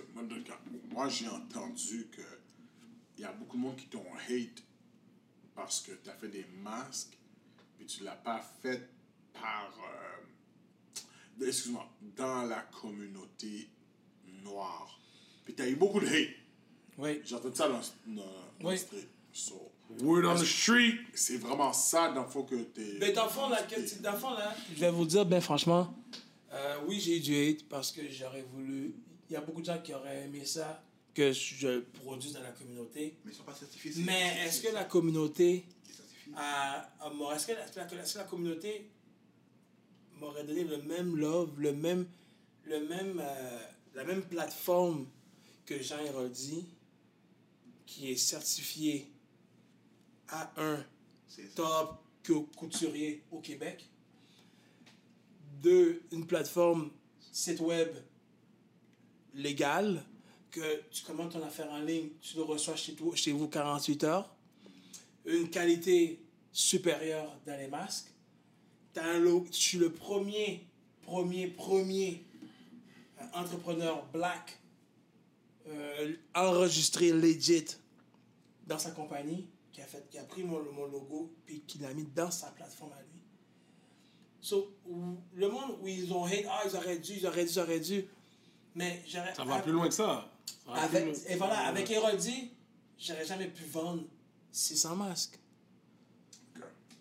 moi, 0.91 1.09
j'ai 1.09 1.27
entendu 1.27 2.07
que 2.11 2.22
il 3.18 3.22
y 3.22 3.26
a 3.26 3.31
beaucoup 3.31 3.57
de 3.57 3.61
monde 3.61 3.76
qui 3.76 3.88
t'ont 3.88 4.05
hate 4.30 4.64
parce 5.55 5.81
que 5.81 5.91
tu 5.91 6.09
as 6.09 6.14
fait 6.14 6.27
des 6.27 6.45
masques, 6.61 7.18
puis 7.77 7.85
tu 7.88 8.03
l'as 8.03 8.15
pas 8.15 8.41
fait 8.61 8.89
par. 9.34 9.72
euh, 11.39 11.45
excuse-moi, 11.47 11.88
dans 12.15 12.43
la 12.43 12.61
communauté 12.61 13.69
noire. 14.43 14.99
Puis 15.45 15.53
tu 15.55 15.61
as 15.64 15.68
eu 15.69 15.76
beaucoup 15.76 15.99
de 15.99 16.07
hate. 16.07 16.30
Oui. 16.97 17.22
J'ai 17.26 17.35
entendu 17.35 17.55
ça 17.55 17.68
dans, 17.69 17.80
dans, 18.07 18.22
dans 18.23 18.69
Oui. 18.69 18.72
le 18.73 18.77
street. 18.77 19.07
So, 19.34 19.72
Word 20.01 20.26
on 20.26 20.35
the 20.35 20.45
street. 20.45 20.95
c'est 21.14 21.38
vraiment 21.38 21.72
ça, 21.72 22.11
dans 22.11 22.23
le 22.23 22.30
fond, 22.30 22.43
que 22.43 22.55
tu 22.55 22.97
Mais 22.99 23.14
dans 23.14 23.26
le 23.26 23.30
fond, 23.30 23.47
là, 23.49 23.61
que- 23.64 24.01
dans 24.01 24.11
le 24.11 24.18
fond, 24.18 24.31
là, 24.31 24.53
je 24.73 24.80
vais 24.80 24.91
vous 24.91 25.05
dire, 25.05 25.26
ben 25.26 25.39
franchement, 25.39 25.93
euh, 26.57 26.79
oui, 26.88 26.99
j'ai 26.99 27.17
eu 27.17 27.19
du 27.19 27.35
hate 27.35 27.67
parce 27.67 27.91
que 27.91 28.01
j'aurais 28.09 28.41
voulu. 28.43 28.93
Il 29.29 29.34
y 29.34 29.35
a 29.35 29.41
beaucoup 29.41 29.61
de 29.61 29.65
gens 29.65 29.79
qui 29.81 29.93
auraient 29.93 30.23
aimé 30.23 30.45
ça, 30.45 30.84
que 31.13 31.31
je 31.31 31.79
produise 31.79 32.34
dans 32.34 32.41
la 32.43 32.51
communauté. 32.51 33.17
Mais 33.25 33.31
ils 33.31 33.35
sont 33.35 33.43
pas 33.43 33.53
certifiés. 33.55 33.91
c'est- 33.91 34.01
Mais 34.01 34.45
est-ce 34.45 34.61
que 34.61 34.73
la 34.73 34.84
communauté 34.85 35.65
m'aurait- 37.13 37.38
est-ce 37.38 37.47
que, 37.47 37.53
la- 37.53 37.85
que 37.85 37.95
communauté 38.23 38.89
m'aurait 40.19 40.43
donné 40.43 40.63
le 40.63 40.77
même 40.84 41.15
love, 41.15 41.59
le 41.59 41.73
même, 41.73 42.07
le 42.65 42.88
même, 42.88 43.19
euh, 43.23 43.59
la 43.95 44.03
même 44.03 44.23
plateforme 44.23 45.07
que 45.65 45.81
Jean 45.81 45.99
Héroldi, 45.99 46.65
qui 47.85 48.11
est 48.11 48.15
certifié 48.17 49.11
A1 50.29 50.84
C'est 51.27 51.47
ça. 51.47 51.53
top 51.55 52.03
couturier 52.55 53.23
au 53.31 53.39
Québec? 53.39 53.89
Deux, 55.61 56.01
une 56.11 56.25
plateforme 56.27 56.91
site 57.31 57.59
web 57.59 57.89
légale 59.34 60.03
que 60.51 60.81
tu 60.91 61.03
commandes 61.03 61.31
ton 61.31 61.43
affaire 61.43 61.71
en 61.71 61.79
ligne, 61.79 62.09
tu 62.21 62.38
le 62.38 62.43
reçois 62.43 62.75
chez, 62.75 62.95
chez 63.15 63.31
vous 63.31 63.47
48 63.47 64.03
heures. 64.03 64.35
Une 65.25 65.49
qualité 65.49 66.19
supérieure 66.51 67.38
dans 67.45 67.57
les 67.57 67.67
masques. 67.67 68.11
T'as 68.93 69.05
un 69.05 69.23
je 69.23 69.51
suis 69.51 69.77
le 69.77 69.91
premier, 69.91 70.65
premier, 71.03 71.47
premier 71.47 72.23
euh, 73.21 73.25
entrepreneur 73.34 74.05
black 74.07 74.57
euh, 75.67 76.15
enregistré 76.34 77.11
legit 77.11 77.65
dans 78.65 78.79
sa 78.79 78.91
compagnie, 78.91 79.47
qui 79.71 79.81
a, 79.81 79.85
fait, 79.85 80.09
qui 80.09 80.17
a 80.17 80.23
pris 80.23 80.43
mon, 80.43 80.63
mon 80.71 80.88
logo 80.88 81.31
puis 81.45 81.61
qui 81.67 81.77
l'a 81.77 81.93
mis 81.93 82.05
dans 82.15 82.31
sa 82.31 82.47
plateforme 82.47 82.93
à 82.93 83.01
lui. 83.01 83.16
So, 84.47 84.73
le 85.33 85.49
monde 85.49 85.77
où 85.81 85.89
ils 85.89 86.13
ont 86.13 86.23
hate, 86.23 86.45
ah, 86.49 86.61
ils 86.65 86.73
auraient 86.73 86.99
dû, 86.99 87.15
ils 87.17 87.27
auraient 87.27 87.43
dû, 87.43 87.51
ils 87.51 87.59
auraient 87.59 87.79
dû. 87.81 88.07
Mais 88.75 89.03
j'aurais. 89.05 89.35
Ça 89.35 89.43
va 89.43 89.59
plus 89.59 89.73
loin 89.73 89.89
que 89.89 89.93
ça. 89.93 90.31
Avec, 90.69 91.03
loin. 91.03 91.13
et 91.27 91.35
voilà, 91.35 91.67
avec 91.67 91.91
Héroldi, 91.91 92.51
j'aurais 92.97 93.25
jamais 93.25 93.49
pu 93.49 93.65
vendre 93.65 94.05
600 94.53 94.95
masques. 94.95 95.37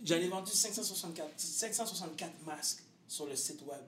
J'en 0.02 0.16
ai 0.16 0.26
vendu 0.26 0.50
564, 0.50 1.38
564 1.38 2.44
masques 2.44 2.82
sur 3.06 3.26
le 3.26 3.36
site 3.36 3.62
web 3.62 3.84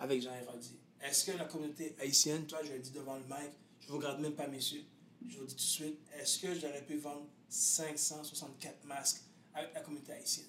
avec 0.00 0.20
Jean 0.20 0.34
Héroldi. 0.34 0.76
Est-ce 1.02 1.30
que 1.30 1.38
la 1.38 1.44
communauté 1.44 1.94
haïtienne, 2.00 2.46
toi, 2.46 2.58
je 2.64 2.72
le 2.72 2.80
dis 2.80 2.90
devant 2.90 3.14
le 3.14 3.24
mic, 3.28 3.52
je 3.78 3.86
vous 3.86 3.98
regarde 3.98 4.18
même 4.18 4.34
pas, 4.34 4.48
messieurs, 4.48 4.82
je 5.24 5.38
vous 5.38 5.46
dis 5.46 5.54
tout 5.54 5.60
de 5.60 5.60
suite, 5.60 6.00
est-ce 6.18 6.40
que 6.40 6.52
j'aurais 6.52 6.82
pu 6.82 6.96
vendre 6.96 7.28
564 7.48 8.86
masques 8.86 9.22
avec 9.54 9.72
la 9.72 9.82
communauté 9.82 10.14
haïtienne? 10.14 10.46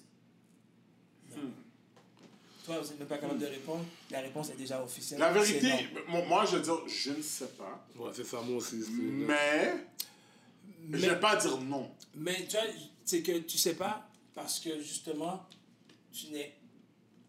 Non. 1.30 1.52
Toi, 2.66 2.80
vous 2.80 2.88
n'êtes 2.98 3.08
pas 3.08 3.18
capable 3.18 3.38
de 3.38 3.46
répondre. 3.46 3.84
La 4.10 4.20
réponse 4.20 4.50
est 4.50 4.56
déjà 4.56 4.82
officielle. 4.82 5.20
La 5.20 5.32
vérité, 5.32 5.70
non. 6.08 6.26
moi, 6.26 6.44
je 6.46 6.56
veux 6.56 6.62
dire, 6.62 6.80
je 6.88 7.12
ne 7.12 7.22
sais 7.22 7.46
pas. 7.48 7.86
Ouais, 7.96 8.10
c'est 8.12 8.24
ça, 8.26 8.40
moi 8.40 8.56
aussi. 8.56 8.82
c'est- 8.82 8.90
Mais, 8.90 9.86
je 10.64 10.86
Mais- 10.88 10.98
vais 10.98 11.20
pas 11.20 11.36
dire 11.36 11.56
non. 11.58 11.88
Mais 12.16 12.44
tu 12.46 12.56
vois, 12.56 12.66
c'est 13.04 13.22
que 13.22 13.38
tu 13.38 13.56
sais 13.56 13.74
pas 13.74 14.08
parce 14.34 14.58
que 14.58 14.80
justement, 14.82 15.46
tu 16.12 16.26
n'es 16.32 16.54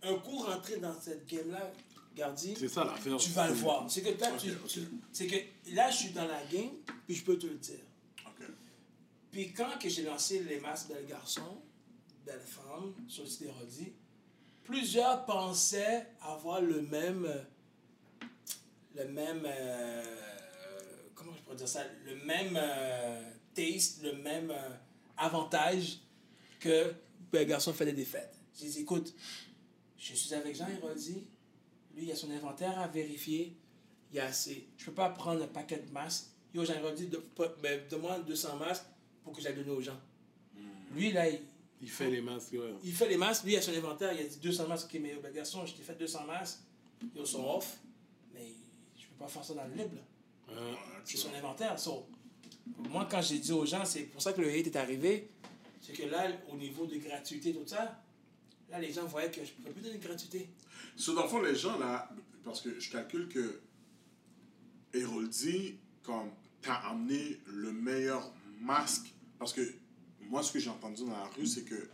un 0.01 0.15
coup 0.15 0.37
rentré 0.39 0.77
dans 0.77 0.99
cette 0.99 1.27
game-là, 1.27 1.71
Gardi, 2.15 2.55
C'est 2.57 2.67
ça 2.67 2.83
l'affaire. 2.83 3.17
tu 3.17 3.29
vas 3.29 3.47
le 3.47 3.53
voir. 3.53 3.85
C'est 3.91 4.01
que 4.01 4.09
toi, 4.17 4.29
tu, 4.39 4.49
Ok, 4.49 4.57
ok. 4.63 4.67
tu- 4.71 4.87
c'est 5.13 5.27
que 5.27 5.35
là, 5.75 5.91
je 5.91 5.97
suis 5.97 6.09
dans 6.09 6.25
la 6.25 6.43
game, 6.51 6.71
puis 7.05 7.15
je 7.15 7.23
peux 7.23 7.37
te 7.37 7.45
le 7.45 7.53
dire. 7.55 7.79
Ok. 8.25 8.43
Puis 9.31 9.53
quand 9.53 9.77
que 9.79 9.87
j'ai 9.87 10.01
lancé 10.01 10.39
les 10.39 10.59
masques 10.59 10.87
belles 10.87 11.05
garçons, 11.05 11.61
belles 12.25 12.41
femmes 12.43 12.95
sur 13.07 13.23
le 13.23 13.29
site 13.29 13.43
d'Hérodi, 13.43 13.93
plusieurs 14.67 15.25
pensaient 15.25 16.05
avoir 16.21 16.61
le 16.61 16.81
même, 16.81 17.27
le 18.95 19.05
même, 19.05 19.43
euh, 19.45 20.03
comment 21.15 21.33
je 21.33 21.41
pourrais 21.41 21.55
dire 21.55 21.67
ça, 21.67 21.83
le 22.05 22.15
même 22.25 22.59
euh, 22.61 23.31
taste, 23.53 24.03
le 24.03 24.13
même 24.13 24.51
euh, 24.51 24.69
avantage 25.15 25.99
que 26.59 26.93
belles 27.31 27.47
garçons 27.47 27.73
fait 27.73 27.85
des 27.85 27.93
défaites. 27.93 28.35
J'ai 28.59 28.67
dit, 28.67 28.81
écoute, 28.81 29.13
je 29.97 30.13
suis 30.13 30.33
avec 30.33 30.55
Jean 30.55 30.67
Hérodi, 30.67 31.27
lui, 31.95 32.03
il 32.03 32.11
a 32.11 32.15
son 32.15 32.29
inventaire 32.29 32.77
à 32.77 32.87
vérifier, 32.87 33.57
il 34.11 34.17
y 34.17 34.19
a 34.19 34.25
assez. 34.25 34.67
Je 34.77 34.85
peux 34.85 34.93
pas 34.93 35.09
prendre 35.09 35.41
un 35.43 35.47
paquet 35.47 35.77
de 35.77 35.91
masques. 35.91 36.27
Yo, 36.53 36.65
Jean 36.65 36.75
Hérodi, 36.75 37.07
de, 37.07 37.23
ben, 37.61 37.81
demande 37.89 38.25
200 38.25 38.57
masques 38.57 38.85
pour 39.23 39.33
que 39.33 39.41
j'aille 39.41 39.55
donner 39.55 39.71
aux 39.71 39.81
gens. 39.81 39.99
Lui, 40.93 41.11
là, 41.11 41.29
il, 41.29 41.39
Il 41.81 41.89
fait 41.89 42.09
les 42.09 42.21
masques, 42.21 42.53
ouais. 42.53 42.73
il 42.83 42.93
fait 42.93 43.07
les 43.07 43.17
masques, 43.17 43.43
lui, 43.43 43.53
il 43.53 43.57
a 43.57 43.61
son 43.61 43.73
inventaire, 43.73 44.11
il 44.13 44.21
a 44.21 44.23
dit 44.23 44.39
200 44.39 44.67
masques, 44.67 44.87
ok, 44.91 44.99
mais 44.99 45.15
ben, 45.21 45.31
garçon, 45.31 45.65
je 45.65 45.73
t'ai 45.73 45.83
fait 45.83 45.95
200 45.95 46.25
masques, 46.25 46.59
ils 47.15 47.25
sont 47.25 47.45
off, 47.45 47.77
mais 48.33 48.47
je 48.97 49.05
peux 49.05 49.15
pas 49.19 49.27
faire 49.27 49.43
ça 49.43 49.53
dans 49.53 49.65
le 49.65 49.75
libre. 49.75 50.01
Hein? 50.49 50.75
C'est 51.05 51.17
son 51.17 51.33
inventaire. 51.35 51.79
So, 51.79 52.07
moi, 52.89 53.07
quand 53.09 53.21
j'ai 53.21 53.37
dit 53.39 53.51
aux 53.51 53.65
gens, 53.65 53.85
c'est 53.85 54.03
pour 54.03 54.21
ça 54.21 54.33
que 54.33 54.41
le 54.41 54.49
hate 54.49 54.67
est 54.67 54.75
arrivé, 54.75 55.29
c'est 55.79 55.93
que 55.93 56.03
là, 56.03 56.27
au 56.51 56.55
niveau 56.55 56.87
de 56.87 56.97
gratuité, 56.97 57.53
tout 57.53 57.67
ça, 57.67 58.01
là, 58.71 58.79
les 58.79 58.91
gens 58.91 59.05
voyaient 59.05 59.29
que 59.29 59.45
je 59.45 59.51
ne 59.51 59.55
pouvais 59.57 59.71
plus 59.71 59.81
donner 59.81 59.97
de 59.97 60.03
gratuité. 60.03 60.49
So, 60.95 61.13
dans 61.13 61.23
le 61.23 61.29
fond, 61.29 61.41
les 61.41 61.55
gens, 61.55 61.77
là, 61.77 62.09
parce 62.43 62.61
que 62.61 62.79
je 62.79 62.91
calcule 62.91 63.27
que 63.27 63.61
Héroldi, 64.93 65.77
comme, 66.01 66.31
t'as 66.61 66.75
amené 66.89 67.39
le 67.45 67.71
meilleur 67.71 68.31
masque. 68.59 69.13
Parce 69.37 69.53
que 69.53 69.61
moi, 70.29 70.43
ce 70.43 70.51
que 70.51 70.59
j'ai 70.59 70.69
entendu 70.69 71.03
dans 71.05 71.11
la 71.11 71.25
rue, 71.35 71.45
c'est 71.45 71.63
que 71.63 71.89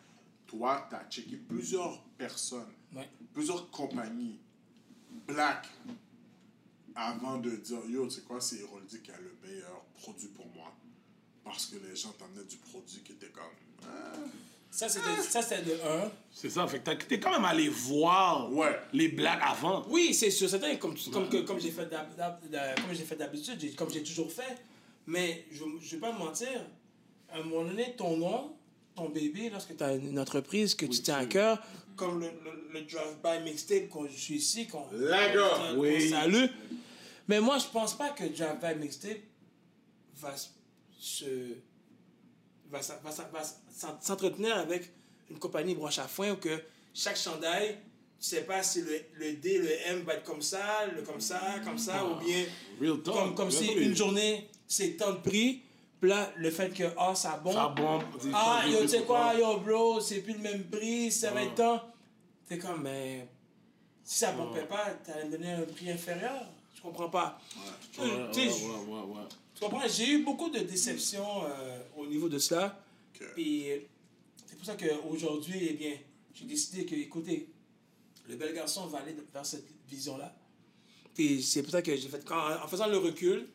toi, 0.48 0.88
t'as 0.90 1.04
checké 1.10 1.38
plusieurs 1.38 2.02
personnes, 2.18 2.72
Ouais. 2.96 3.10
plusieurs 3.34 3.70
compagnies, 3.72 4.40
black, 5.28 5.68
avant 6.96 7.38
de 7.40 7.52
dire, 7.52 7.80
yo, 7.90 8.06
tu 8.08 8.16
sais 8.16 8.22
quoi, 8.22 8.40
c'est 8.40 8.58
Héroldi 8.60 9.00
qui 9.02 9.12
a 9.12 9.18
le 9.18 9.36
meilleur 9.48 9.84
produit 10.00 10.28
pour 10.28 10.46
moi. 10.56 10.72
Parce 11.44 11.66
que 11.66 11.76
les 11.78 11.96
gens 11.96 12.12
t'amenaient 12.12 12.46
du 12.48 12.58
produit 12.58 13.00
qui 13.04 13.14
était 13.14 13.28
comme. 13.30 13.44
ah. 13.86 13.88
Ça, 14.70 14.90
c'était 14.90 15.22
ça, 15.22 15.42
c'était 15.42 15.62
de 15.64 15.74
un. 15.74 16.12
C'est 16.32 16.50
ça, 16.50 16.66
fait 16.68 16.80
que 16.84 17.04
t'es 17.06 17.20
quand 17.20 17.32
même 17.32 17.46
allé 17.46 17.70
voir 17.70 18.52
Ouais. 18.52 18.76
les 18.92 19.10
blagues 19.10 19.40
avant. 19.44 19.86
Oui, 19.90 20.14
c'est 20.16 20.32
sûr, 20.32 20.50
certain, 20.50 20.76
comme, 20.78 20.96
comme, 21.12 21.30
que- 21.30 21.42
comme 21.42 21.60
j'ai 21.60 21.70
fait 21.72 21.86
d'habitude, 23.16 23.76
comme 23.76 23.90
j'ai 23.92 24.04
toujours 24.04 24.32
fait. 24.32 24.58
Mais 25.06 25.46
je 25.52 25.64
ne 25.66 25.78
vais 25.80 25.98
pas 25.98 26.14
me 26.14 26.18
mentir, 26.20 26.66
à 27.34 27.38
un 27.40 27.44
moment 27.44 27.64
donné, 27.64 27.96
ton 27.98 28.18
nom, 28.18 28.56
ton 28.96 29.10
bébé, 29.10 29.50
lorsque 29.50 29.76
tu 29.76 29.84
as 29.84 29.94
une 29.94 30.20
entreprise 30.20 30.76
que 30.76 30.86
tu 30.86 31.02
tiens 31.02 31.18
à 31.18 31.26
cœur, 31.26 31.62
comme 31.96 32.20
le, 32.20 32.28
le, 32.28 32.80
le 32.80 32.82
drive-by 32.86 33.44
mixtape 33.44 33.90
qu'on 33.90 34.08
je 34.08 34.18
suis 34.18 34.36
ici, 34.36 34.68
qu'on 34.68 34.86
oui. 35.78 36.10
salue. 36.10 36.46
Mais 37.28 37.40
moi, 37.40 37.58
je 37.58 37.66
pense 37.72 37.96
pas 37.96 38.10
que 38.10 38.24
drive-by 38.24 38.76
mixtape 38.80 39.20
va 40.18 40.34
se 41.00 41.26
va, 42.70 42.80
va, 42.80 44.00
s'entretenir 44.00 44.58
avec 44.58 44.90
une 45.30 45.38
compagnie 45.38 45.76
broche 45.76 46.00
à 46.00 46.08
foin 46.08 46.32
ou 46.32 46.36
que 46.38 46.62
chaque 46.94 47.18
chandail, 47.18 47.78
tu 48.20 48.28
sais 48.30 48.44
pas 48.44 48.64
si 48.64 48.82
le, 48.82 49.00
le 49.16 49.34
D, 49.34 49.60
le 49.60 49.72
M 49.88 50.04
va 50.04 50.16
être 50.16 50.24
comme 50.24 50.42
ça, 50.42 50.86
le 50.96 51.02
comme 51.02 51.22
ça, 51.22 51.60
comme 51.64 51.78
ça, 51.78 52.06
ou 52.06 52.24
bien 52.24 52.46
Real 52.80 53.02
talk. 53.02 53.16
comme, 53.16 53.36
comme 53.36 53.52
si 53.52 53.72
une 53.74 53.96
journée, 53.96 54.50
c'est 54.68 54.98
tant 54.98 55.12
de 55.12 55.18
prix, 55.18 55.62
là, 56.08 56.32
le 56.38 56.50
fait 56.52 56.70
que, 56.74 56.84
ah, 56.98 57.14
ça 57.16 57.38
bombe. 57.38 57.54
Ça 57.54 57.68
bombe. 57.70 58.04
Ah, 58.34 58.64
yo, 58.68 58.82
tu 58.82 58.88
sais 58.88 59.04
quoi, 59.04 59.34
yo, 59.36 59.58
bro, 59.60 60.00
c'est 60.00 60.20
plus 60.22 60.34
le 60.34 60.40
même 60.40 60.64
prix, 60.66 61.12
ça 61.12 61.32
va 61.32 61.42
Ouais. 61.42 61.48
être 61.48 61.56
tant. 61.56 61.82
T'es 62.48 62.58
comme, 62.58 62.82
mais 62.84 63.28
si 64.04 64.20
ça 64.20 64.32
bombait 64.34 64.66
pas, 64.66 64.92
t'allais 65.06 65.26
me 65.26 65.32
donner 65.32 65.52
un 65.54 65.62
prix 65.64 65.90
inférieur. 65.92 66.46
Je 66.76 66.82
comprends 66.82 67.10
pas. 67.10 67.40
Tu- 67.94 68.02
Ouais, 68.02 68.08
ouais, 68.08 68.18
ouais, 68.18 68.50
ouais, 68.88 69.02
ouais. 69.16 69.22
comprends? 69.60 69.88
J'ai 69.88 70.10
eu 70.12 70.24
beaucoup 70.24 70.50
de 70.50 70.60
déceptions 70.60 71.46
euh, 71.46 71.80
au 71.96 72.06
niveau 72.06 72.28
de 72.28 72.38
cela. 72.38 72.78
Ok. 73.16 73.28
Puis 73.36 73.72
euh, 73.72 73.78
c'est 74.46 74.58
pour 74.58 74.66
ça 74.66 74.76
qu'aujourd'hui, 74.76 75.68
eh 75.70 75.74
bien, 75.74 75.94
j'ai 76.34 76.46
décidé 76.46 76.86
que, 76.86 76.96
écoutez, 76.96 77.48
le 78.28 78.36
bel 78.36 78.54
garçon 78.54 78.88
va 78.88 79.00
aller 79.00 79.16
vers 79.34 79.46
cette 79.46 79.66
vision-là. 79.88 80.36
Puis 81.16 81.42
c'est 81.44 81.62
pour 81.62 81.72
ça 81.72 81.82
que 81.82 81.96
j'ai 81.96 82.10
fait, 82.10 82.26
quand, 82.26 82.42
en 82.62 82.68
faisant 82.68 82.88
le 82.88 82.98
recul, 82.98 83.48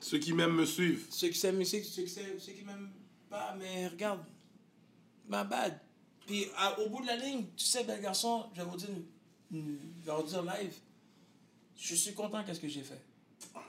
Ceux 0.00 0.18
qui 0.18 0.32
m'aiment 0.32 0.54
me 0.54 0.66
suivent. 0.66 1.06
ceux 1.10 1.28
qui 1.28 1.38
s'aiment, 1.38 1.64
ceux, 1.64 1.82
ceux, 1.82 2.06
ceux, 2.06 2.38
ceux 2.38 2.52
qui 2.52 2.64
m'aiment 2.64 2.90
pas, 3.30 3.54
mais 3.58 3.88
regarde, 3.88 4.20
ma 5.28 5.42
bad. 5.44 5.78
Puis 6.26 6.46
à- 6.56 6.78
au 6.80 6.88
bout 6.88 7.02
de 7.02 7.06
la 7.06 7.16
ligne, 7.16 7.44
tu 7.56 7.64
sais, 7.64 7.84
bel 7.84 8.00
garçon, 8.00 8.46
je 8.54 8.60
vais 8.62 8.68
vous 8.68 8.76
dire 8.76 8.88
une, 9.52 9.78
leur 10.06 10.22
dire 10.24 10.42
live, 10.42 10.74
je 11.78 11.94
suis 11.94 12.14
content 12.14 12.42
qu'est-ce 12.44 12.60
que 12.60 12.68
j'ai 12.68 12.82
fait. 12.82 13.00
Ah 13.54 13.60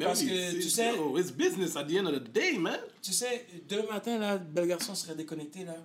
Parce 0.00 0.22
que, 0.22 0.52
tu 0.52 0.68
sais- 0.70 0.94
yo, 0.96 1.18
it's 1.18 1.30
business 1.32 1.76
at 1.76 1.84
the 1.84 1.92
end 1.96 2.06
of 2.06 2.14
the 2.24 2.32
day, 2.32 2.56
man. 2.58 2.78
Tu 3.02 3.12
sais, 3.12 3.46
demain 3.68 3.92
matin, 3.92 4.18
là, 4.18 4.38
bel 4.38 4.66
garçon 4.68 4.94
serait 4.94 5.14
déconnecté, 5.16 5.64
là. 5.64 5.76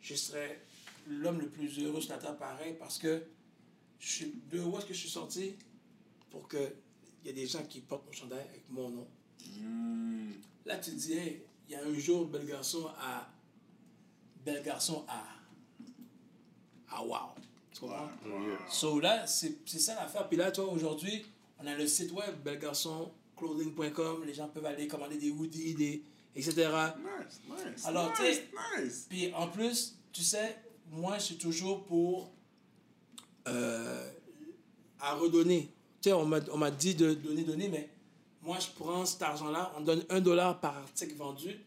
Je 0.00 0.14
serais 0.14 0.60
l'homme 1.08 1.40
le 1.40 1.48
plus 1.48 1.78
heureux 1.80 2.00
sur 2.00 2.10
la 2.12 2.18
terre, 2.18 2.36
pareil, 2.36 2.74
parce 2.78 2.98
que 2.98 3.22
je 4.00 4.08
suis, 4.08 4.34
de 4.50 4.60
où 4.60 4.76
est-ce 4.78 4.86
que 4.86 4.94
je 4.94 4.98
suis 5.00 5.08
sorti 5.10 5.54
pour 6.30 6.48
que 6.48 6.72
y 7.28 7.32
a 7.32 7.34
des 7.34 7.46
gens 7.46 7.62
qui 7.68 7.80
portent 7.80 8.06
mon 8.06 8.12
chandail 8.12 8.40
avec 8.48 8.62
mon 8.70 8.88
nom. 8.90 9.06
Là, 10.66 10.76
tu 10.78 10.90
te 10.90 10.96
dis, 10.96 11.12
hey, 11.14 11.42
il 11.68 11.72
y 11.72 11.74
a 11.76 11.84
un 11.84 11.94
jour, 11.98 12.26
bel 12.26 12.46
garçon 12.46 12.86
à. 13.00 13.28
Bel 14.44 14.62
garçon 14.62 15.04
à. 15.08 15.24
à 16.90 17.02
wow. 17.04 17.34
Tu 17.72 17.80
comprends? 17.80 18.08
So 18.70 19.00
là, 19.00 19.26
c'est 19.26 19.66
ça 19.66 19.94
l'affaire. 19.94 20.28
Puis 20.28 20.36
là, 20.36 20.50
toi, 20.50 20.66
aujourd'hui, 20.66 21.24
on 21.58 21.66
a 21.66 21.74
le 21.74 21.86
site 21.86 22.12
web 22.12 22.42
belgarçonclothing.com. 22.44 24.24
Les 24.24 24.34
gens 24.34 24.48
peuvent 24.48 24.66
aller 24.66 24.86
commander 24.88 25.16
des 25.18 25.30
hoodies, 25.30 25.74
des, 25.74 26.02
etc. 26.34 26.54
Nice, 26.98 27.40
nice. 27.48 27.86
Alors, 27.86 28.10
nice, 28.20 28.40
nice. 28.78 29.06
Puis 29.08 29.32
en 29.34 29.48
plus, 29.48 29.96
tu 30.12 30.22
sais, 30.22 30.56
moi, 30.90 31.18
je 31.18 31.24
suis 31.24 31.36
toujours 31.38 31.84
pour. 31.84 32.30
euh, 33.46 34.10
à 35.00 35.14
redonner. 35.14 35.70
Tu 36.00 36.10
sais, 36.10 36.12
on 36.12 36.26
m'a 36.26 36.70
dit 36.70 36.94
de 36.94 37.14
donner, 37.14 37.42
donner, 37.42 37.68
mais 37.68 37.90
moi, 38.42 38.58
je 38.60 38.68
prends 38.82 39.04
cet 39.04 39.22
argent-là, 39.22 39.72
on 39.76 39.80
donne 39.80 40.04
un 40.08 40.20
dollar 40.20 40.60
par 40.60 40.76
article 40.76 41.14
vendu, 41.16 41.58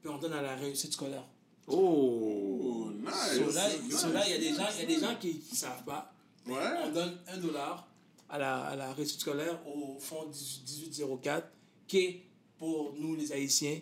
puis 0.00 0.10
on 0.10 0.18
donne 0.18 0.32
à 0.32 0.42
la 0.42 0.56
réussite 0.56 0.92
scolaire. 0.92 1.24
Oh. 1.66 2.90
Nice. 2.98 3.36
So 3.36 3.52
là, 3.52 3.68
nice. 3.82 3.96
so 3.96 4.12
là, 4.12 4.26
il 4.26 4.32
y 4.32 4.34
a 4.34 4.38
des 4.38 4.54
gens, 4.54 4.66
y 4.78 4.82
a 4.82 4.86
des 4.86 5.00
gens 5.00 5.14
qui 5.20 5.42
ne 5.50 5.56
savent 5.56 5.84
pas. 5.84 6.12
On 6.46 6.90
donne 6.92 7.18
un 7.28 7.36
dollar 7.36 7.86
à 8.28 8.38
la, 8.38 8.64
à 8.64 8.76
la 8.76 8.92
réussite 8.92 9.20
scolaire 9.20 9.58
au 9.66 9.98
fonds 10.00 10.26
18 10.26 10.88
1804, 10.88 11.48
qui 11.86 11.98
est 11.98 12.22
pour 12.58 12.94
nous, 12.98 13.14
les 13.14 13.32
Haïtiens. 13.32 13.80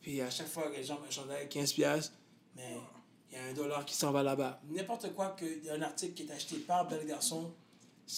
Puis 0.00 0.20
à 0.20 0.30
chaque 0.30 0.48
fois 0.48 0.70
que 0.70 0.76
les 0.76 0.84
gens 0.84 0.98
me 1.00 1.10
chandail 1.10 1.48
15 1.48 1.72
piastres, 1.74 2.12
mais 2.56 2.76
il 3.30 3.38
y 3.38 3.40
a 3.40 3.44
un 3.44 3.52
dollar 3.52 3.84
qui 3.84 3.94
s'en 3.94 4.10
va 4.12 4.22
là-bas. 4.22 4.60
N'importe 4.68 5.14
quoi, 5.14 5.36
qu'il 5.38 5.64
y 5.64 5.70
a 5.70 5.74
un 5.74 5.82
article 5.82 6.14
qui 6.14 6.22
est 6.24 6.32
acheté 6.32 6.56
par 6.56 6.88
Bel 6.88 7.06
Garçon, 7.06 7.52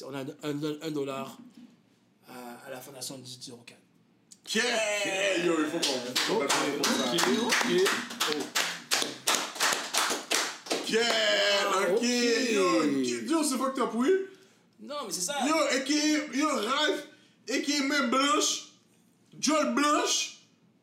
on 0.07 0.15
a 0.15 0.21
un, 0.21 0.83
un 0.83 0.91
dollar 0.91 1.37
à, 2.29 2.67
à 2.67 2.71
la 2.71 2.81
fondation 2.81 3.19
1804. 3.19 3.79
Yeah. 4.55 5.45
Yo, 5.45 5.55
il 5.59 5.67
faut 5.67 5.79
qu'on. 5.79 6.43
Yeah, 10.89 11.03
ok. 11.69 11.93
ok. 11.93 12.03
Yo, 12.53 12.83
ok. 12.83 13.31
Yo, 13.31 13.43
c'est 13.43 13.57
oui. 13.95 14.11
Non, 14.81 14.97
mais 15.07 15.13
c'est 15.13 15.21
ça. 15.21 15.35
Yo, 15.47 15.55
et 15.75 15.85
qui, 15.85 16.39
yo, 16.39 16.49
Ralph, 16.49 17.07
et 17.49 17.63
qui 17.63 17.73
est 17.73 17.83
même 17.83 18.11
Blanche, 18.11 18.73
Joel 19.39 19.75
Blanche, 19.75 20.39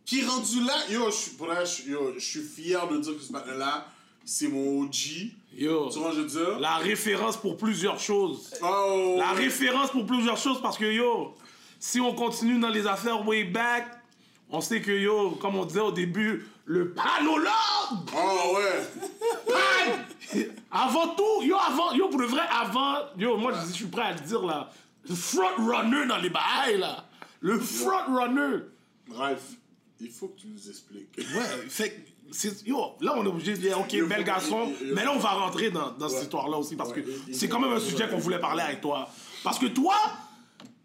qui 0.06 0.22
est 0.22 0.26
rendu 0.26 0.64
là. 0.64 0.76
Yo, 0.90 1.11
je 1.11 1.65
suis, 1.65 1.91
yo, 1.91 2.14
je 2.15 2.26
suis 2.26 2.41
fier 2.41 2.88
de 2.88 2.98
dire 2.98 3.18
que 3.18 3.22
ce 3.22 3.31
matin-là, 3.31 3.88
c'est 4.26 4.48
mon 4.48 4.81
OG. 4.84 5.31
Yo, 5.60 5.90
Tu 5.91 5.99
vois, 5.99 6.11
je 6.11 6.22
veux 6.22 6.27
dire? 6.27 6.60
la 6.60 6.77
référence 6.77 7.36
pour 7.36 7.57
plusieurs 7.57 7.99
choses. 7.99 8.53
Oh. 8.64 9.15
La 9.18 9.34
référence 9.34 9.91
pour 9.91 10.06
plusieurs 10.06 10.38
choses 10.38 10.61
parce 10.61 10.77
que 10.77 10.86
yo, 10.86 11.34
si 11.80 11.99
on 11.99 12.14
continue 12.14 12.57
dans 12.60 12.69
les 12.69 12.88
affaires 12.88 13.27
way 13.27 13.44
back, 13.44 13.86
on 14.49 14.61
sait 14.61 14.81
que 14.81 14.91
yo, 14.91 15.31
comme 15.31 15.56
on 15.57 15.65
disait 15.65 15.81
au 15.81 15.91
début, 15.91 16.48
le 16.65 16.94
panologue! 16.94 17.52
Oh, 18.15 18.57
ouais. 18.57 20.48
Avant 20.72 21.10
tout, 21.15 21.44
yo, 21.44 21.57
avant, 21.57 21.91
yo, 21.94 22.07
pour 22.07 22.22
le 22.22 22.27
vrai, 22.27 22.44
avant, 22.49 22.95
yo, 23.18 23.36
moi, 23.36 23.52
je, 23.53 23.68
je 23.68 23.73
suis 23.73 23.86
prêt 23.88 24.03
à 24.03 24.14
le 24.14 24.19
dire, 24.22 24.45
là, 24.45 24.69
le 25.10 25.15
front 25.15 25.56
runner 25.57 26.06
dans 26.07 26.18
les 26.19 26.30
bails, 26.30 26.77
là. 26.80 27.06
Le 27.41 27.60
front 27.60 28.15
runner. 28.15 28.60
Ralph, 29.11 29.41
il 29.99 30.10
faut 30.10 30.27
que 30.30 30.40
tu 30.41 30.48
nous 30.48 30.69
expliques. 30.69 31.18
Ouais, 31.18 31.68
fait 31.68 32.06
yo, 32.66 32.96
là, 33.02 33.14
on 33.18 33.24
est 33.24 33.28
obligé 33.28 33.54
de 33.54 33.58
dire, 33.58 33.80
ok, 33.80 33.94
Yo, 33.94 34.08
bel 34.08 34.24
garçon, 34.24 34.72
mais 34.94 35.04
là, 35.04 35.12
on 35.14 35.20
va 35.20 35.30
rentrer 35.32 35.70
dans, 35.72 35.92
dans 35.92 36.06
Ouais. 36.08 36.14
cette 36.14 36.24
histoire-là 36.24 36.58
aussi, 36.58 36.76
parce 36.76 36.92
Ouais, 36.92 37.02
que 37.02 37.34
c'est 37.34 37.48
quand 37.50 37.60
même 37.60 37.74
un 37.74 37.80
sujet 37.80 38.08
qu'on 38.08 38.18
voulait 38.18 38.40
parler 38.40 38.62
avec 38.64 38.82
toi. 38.82 39.10
Parce 39.44 39.58
que 39.60 39.66
toi, 39.68 39.96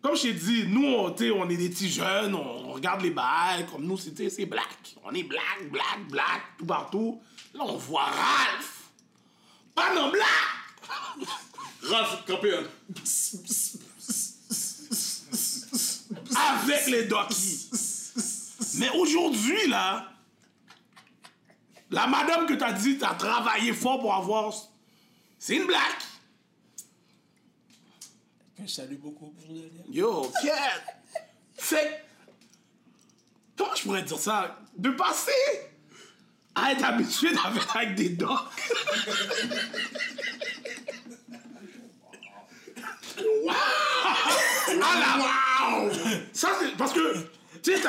comme 0.03 0.17
je 0.17 0.23
t'ai 0.23 0.33
dit, 0.35 0.65
nous, 0.69 0.85
on, 0.87 1.15
on 1.37 1.49
est 1.49 1.57
des 1.57 1.69
petits 1.71 1.91
jeunes, 1.91 2.35
on, 2.35 2.69
on 2.69 2.73
regarde 2.73 3.03
les 3.03 3.11
bails, 3.11 3.67
comme 3.73 3.85
nous, 3.85 3.97
c'est 3.99 4.29
c'est 4.31 4.47
black. 4.47 4.97
On 5.05 5.13
est 5.15 5.23
black, 5.25 5.71
black, 5.71 6.09
black, 6.11 6.43
tout 6.59 6.67
partout. 6.67 7.21
Là, 7.55 7.65
on 7.67 7.77
voit 7.77 8.05
Ralph. 8.05 8.83
Pas 9.75 9.95
non 9.95 10.11
black! 10.11 10.25
Ralph, 11.83 12.25
campion. 12.27 12.59
avec 16.37 16.87
les 16.89 17.05
Doki. 17.05 17.69
Mais 18.79 18.91
aujourd'hui, 18.91 19.69
là, 19.69 20.09
la 21.91 22.07
madame 22.07 22.47
que 22.47 22.55
t'as 22.55 22.73
dit, 22.73 22.99
t'as 22.99 23.15
travaillé 23.15 23.73
fort 23.73 24.01
pour 24.01 24.15
avoir, 24.15 24.53
c'est 25.39 25.57
une 25.57 25.67
blague. 25.67 25.81
Je 28.59 28.67
salue 28.67 28.97
beaucoup 28.97 29.31
pour. 29.31 29.55
Yo, 29.91 30.31
quête. 30.41 31.25
Fait 31.57 32.05
comment 33.57 33.75
je 33.75 33.83
pourrais 33.83 34.03
dire 34.03 34.19
ça? 34.19 34.59
De 34.77 34.91
passer 34.91 35.33
à 36.55 36.73
être 36.73 36.85
habitué 36.85 37.31
d'être 37.31 37.77
avec 37.77 37.95
des 37.95 38.11
dogs. 38.11 38.31
Ah 44.83 44.99
là, 44.99 45.19
wow! 45.19 45.91
Ça, 46.33 46.51
c'est 46.61 46.77
parce 46.77 46.93
que, 46.93 47.29
tu 47.63 47.77
sais, 47.77 47.81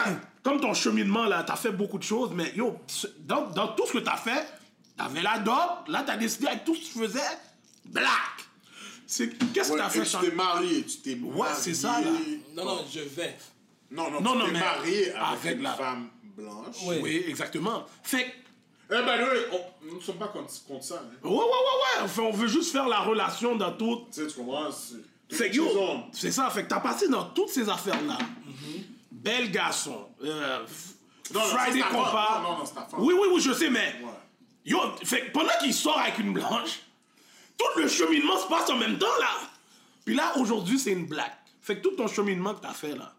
comme 0.46 0.62
ton 0.62 0.76
cheminement, 0.76 1.26
là, 1.26 1.44
t'as 1.44 1.56
fait 1.56 1.72
beaucoup 1.72 1.98
de 1.98 2.04
choses, 2.04 2.30
mais 2.34 2.54
yo, 2.56 2.78
dans, 3.22 3.48
dans 3.50 3.70
tout 3.70 3.88
ce 3.88 3.94
que 3.94 3.98
t'as 3.98 4.16
fait, 4.16 4.46
t'avais 4.96 5.24
la 5.24 5.40
dog, 5.40 5.56
là, 5.88 6.04
t'as 6.06 6.18
décidé 6.18 6.46
avec 6.46 6.64
tout 6.64 6.76
ce 6.76 6.82
que 6.82 6.86
tu 6.94 7.00
faisais, 7.00 7.38
black. 7.86 8.06
C'est, 9.08 9.30
qu'est-ce 9.54 9.70
que 9.70 9.74
Ouais, 9.74 9.80
t'as 9.80 9.88
et 9.88 10.06
fait, 10.06 10.20
tu 10.20 10.30
t'es 10.30 10.36
marié, 10.36 10.84
tu 10.86 10.98
t'es 11.00 11.16
marié. 11.16 11.56
c'est 11.58 11.74
ça, 11.74 12.00
là. 12.00 12.12
Non, 12.56 12.64
non, 12.64 12.86
je 12.92 13.00
vais. 13.00 13.36
Non, 13.90 14.12
non, 14.12 14.22
Non, 14.22 14.32
tu 14.34 14.38
non, 14.38 14.46
t'es 14.46 14.52
mais 14.52 14.60
marié 14.60 15.12
avec, 15.14 15.40
avec 15.40 15.58
une 15.58 15.64
la- 15.64 15.74
femme 15.74 16.10
blanche. 16.38 16.76
Oui. 16.86 16.96
Oui, 17.02 17.24
exactement. 17.28 17.84
Fait 18.04 18.26
que, 18.26 18.32
Eh 18.92 19.02
ben, 19.04 19.20
oui, 19.20 19.40
on- 19.52 19.88
nous 19.90 19.96
ne 19.98 20.02
sommes 20.02 20.18
pas 20.18 20.28
contre, 20.28 20.54
contre 20.68 20.84
ça. 20.84 21.02
Hein. 21.04 21.10
ouais, 21.24 21.30
ouais, 21.32 21.38
ouais, 21.38 21.42
ouais, 21.42 22.04
enfin, 22.04 22.22
on 22.22 22.32
veut 22.32 22.48
juste 22.48 22.72
faire 22.72 22.88
la 22.88 23.00
relation 23.00 23.56
dans 23.56 23.72
tout. 23.72 24.06
Tu 24.14 24.22
sais, 24.22 24.28
tu 24.28 24.36
comprends? 24.36 24.72
c'est- 24.72 25.36
Fait 25.36 25.50
que 25.50 25.54
Ils 25.56 25.58
yo, 25.58 25.66
ont- 25.80 26.04
c'est 26.12 26.32
ça, 26.32 26.52
fait 26.52 26.64
que 26.66 26.68
t'as 26.70 26.80
passé 26.82 27.08
dans 27.08 27.24
toutes 27.26 27.50
ces 27.50 27.68
affaires-là. 27.68 28.20
Bel 29.26 29.50
garçon. 29.50 30.08
euh, 30.24 30.60
Non, 31.34 31.42
Friday. 31.42 31.80
Non. 31.80 32.64
Oui, 33.00 33.16
oui, 33.20 33.28
oui, 33.34 33.42
je 33.42 33.52
sais, 33.54 33.72
mais. 33.72 33.96
Ouais. 34.04 34.10
Yo, 34.66 34.80
fait 35.04 35.32
pendant 35.34 35.50
qu'il 35.60 35.74
sort 35.74 36.00
avec 36.00 36.20
une 36.20 36.32
blanche, 36.34 36.82
tout 37.58 37.80
le 37.80 37.88
cheminement 37.88 38.38
se 38.38 38.48
passe 38.48 38.70
en 38.70 38.78
même 38.78 39.00
temps, 39.00 39.18
là. 39.20 39.30
Puis 40.06 40.14
là, 40.14 40.34
aujourd'hui, 40.38 40.78
c'est 40.78 40.92
une 40.92 41.08
blague. 41.08 41.32
Fait 41.62 41.78
que 41.78 41.82
tout 41.82 41.96
ton 41.96 42.08
cheminement 42.08 42.54
que 42.54 42.62
t'as 42.62 42.74
fait, 42.74 42.96
là. 42.96 43.12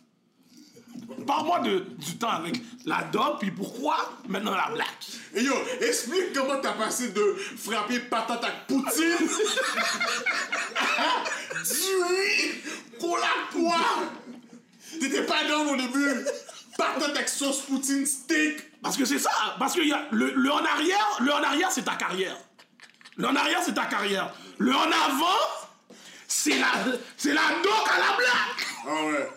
Parle-moi 1.26 1.60
du 1.60 2.16
temps 2.18 2.30
avec 2.30 2.54
la 2.84 3.02
dog, 3.04 3.38
puis 3.40 3.50
pourquoi 3.50 3.96
maintenant 4.28 4.54
la 4.54 4.70
blague? 4.72 4.86
Et 5.34 5.42
yo, 5.42 5.52
explique 5.80 6.32
comment 6.34 6.60
t'as 6.60 6.72
passé 6.74 7.08
de 7.10 7.34
frapper 7.56 7.98
patate 8.00 8.44
avec 8.44 8.66
poutine 8.68 9.16
du 11.64 11.96
riz 12.04 12.62
pour 13.00 13.18
la 13.18 13.34
poire. 13.52 14.02
T'étais 15.00 15.22
pas 15.24 15.44
dans 15.44 15.66
au 15.72 15.76
début. 15.76 16.24
Patate 16.76 17.16
avec 17.16 17.28
sauce 17.28 17.60
poutine 17.62 18.04
steak. 18.06 18.80
Parce 18.82 18.96
que 18.96 19.04
c'est 19.04 19.18
ça, 19.18 19.30
parce 19.58 19.74
que 19.74 19.80
y 19.80 19.92
a 19.92 20.06
le, 20.10 20.32
le 20.34 20.50
en 20.52 20.64
arrière, 20.64 21.18
le 21.20 21.32
en 21.32 21.42
arrière, 21.42 21.70
c'est 21.72 21.84
ta 21.84 21.94
carrière. 21.96 22.36
Le 23.16 23.26
en 23.26 23.34
arrière, 23.34 23.60
c'est 23.64 23.74
ta 23.74 23.86
carrière. 23.86 24.32
Le 24.58 24.72
en 24.74 24.82
avant, 24.92 25.40
c'est 26.28 26.58
la, 26.58 26.66
c'est 27.16 27.32
la 27.32 27.40
doc 27.62 27.88
à 27.90 27.98
la 27.98 28.16
blague. 28.16 28.66
Ah 28.86 29.04
ouais. 29.06 29.28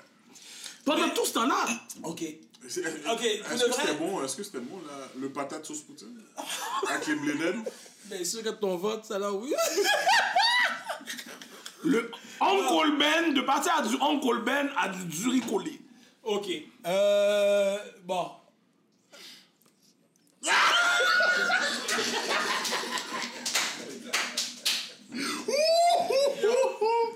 Pendant 0.86 1.10
tout 1.10 1.26
ce 1.26 1.34
temps-là, 1.34 1.66
Ok. 2.04 2.24
C'est- 2.68 2.82
Ok, 2.86 2.92
pour 3.06 3.18
Est-ce 3.22 3.64
de 3.64 3.70
que 3.70 3.70
vrai? 3.72 3.82
c'était 3.82 3.94
bon? 3.98 4.24
Est-ce 4.24 4.36
que 4.36 4.44
c'était 4.44 4.60
bon, 4.60 4.80
là, 4.86 4.94
le 5.20 5.30
patate 5.30 5.66
sauce 5.66 5.80
poutine? 5.82 6.22
Avec 6.88 7.08
les 7.08 7.16
blé 7.16 7.34
d'aide? 7.36 7.56
Bien 8.06 8.24
sûr 8.24 8.44
que 8.44 8.50
ton 8.50 8.76
vote, 8.76 9.06
ça 9.06 9.18
là, 9.18 9.32
oui. 9.32 9.54
le 11.86 12.12
Uncle 12.42 12.98
Ben, 12.98 13.34
de 13.34 13.42
partir 13.42 13.74
à 13.76 13.82
du 13.82 13.96
Uncle 14.02 14.42
Ben 14.44 14.70
à 14.78 14.90
du 14.90 15.06
Duricolé. 15.06 15.80
ok. 16.24 16.48
Euh. 16.86 17.78
Bon. 18.06 18.32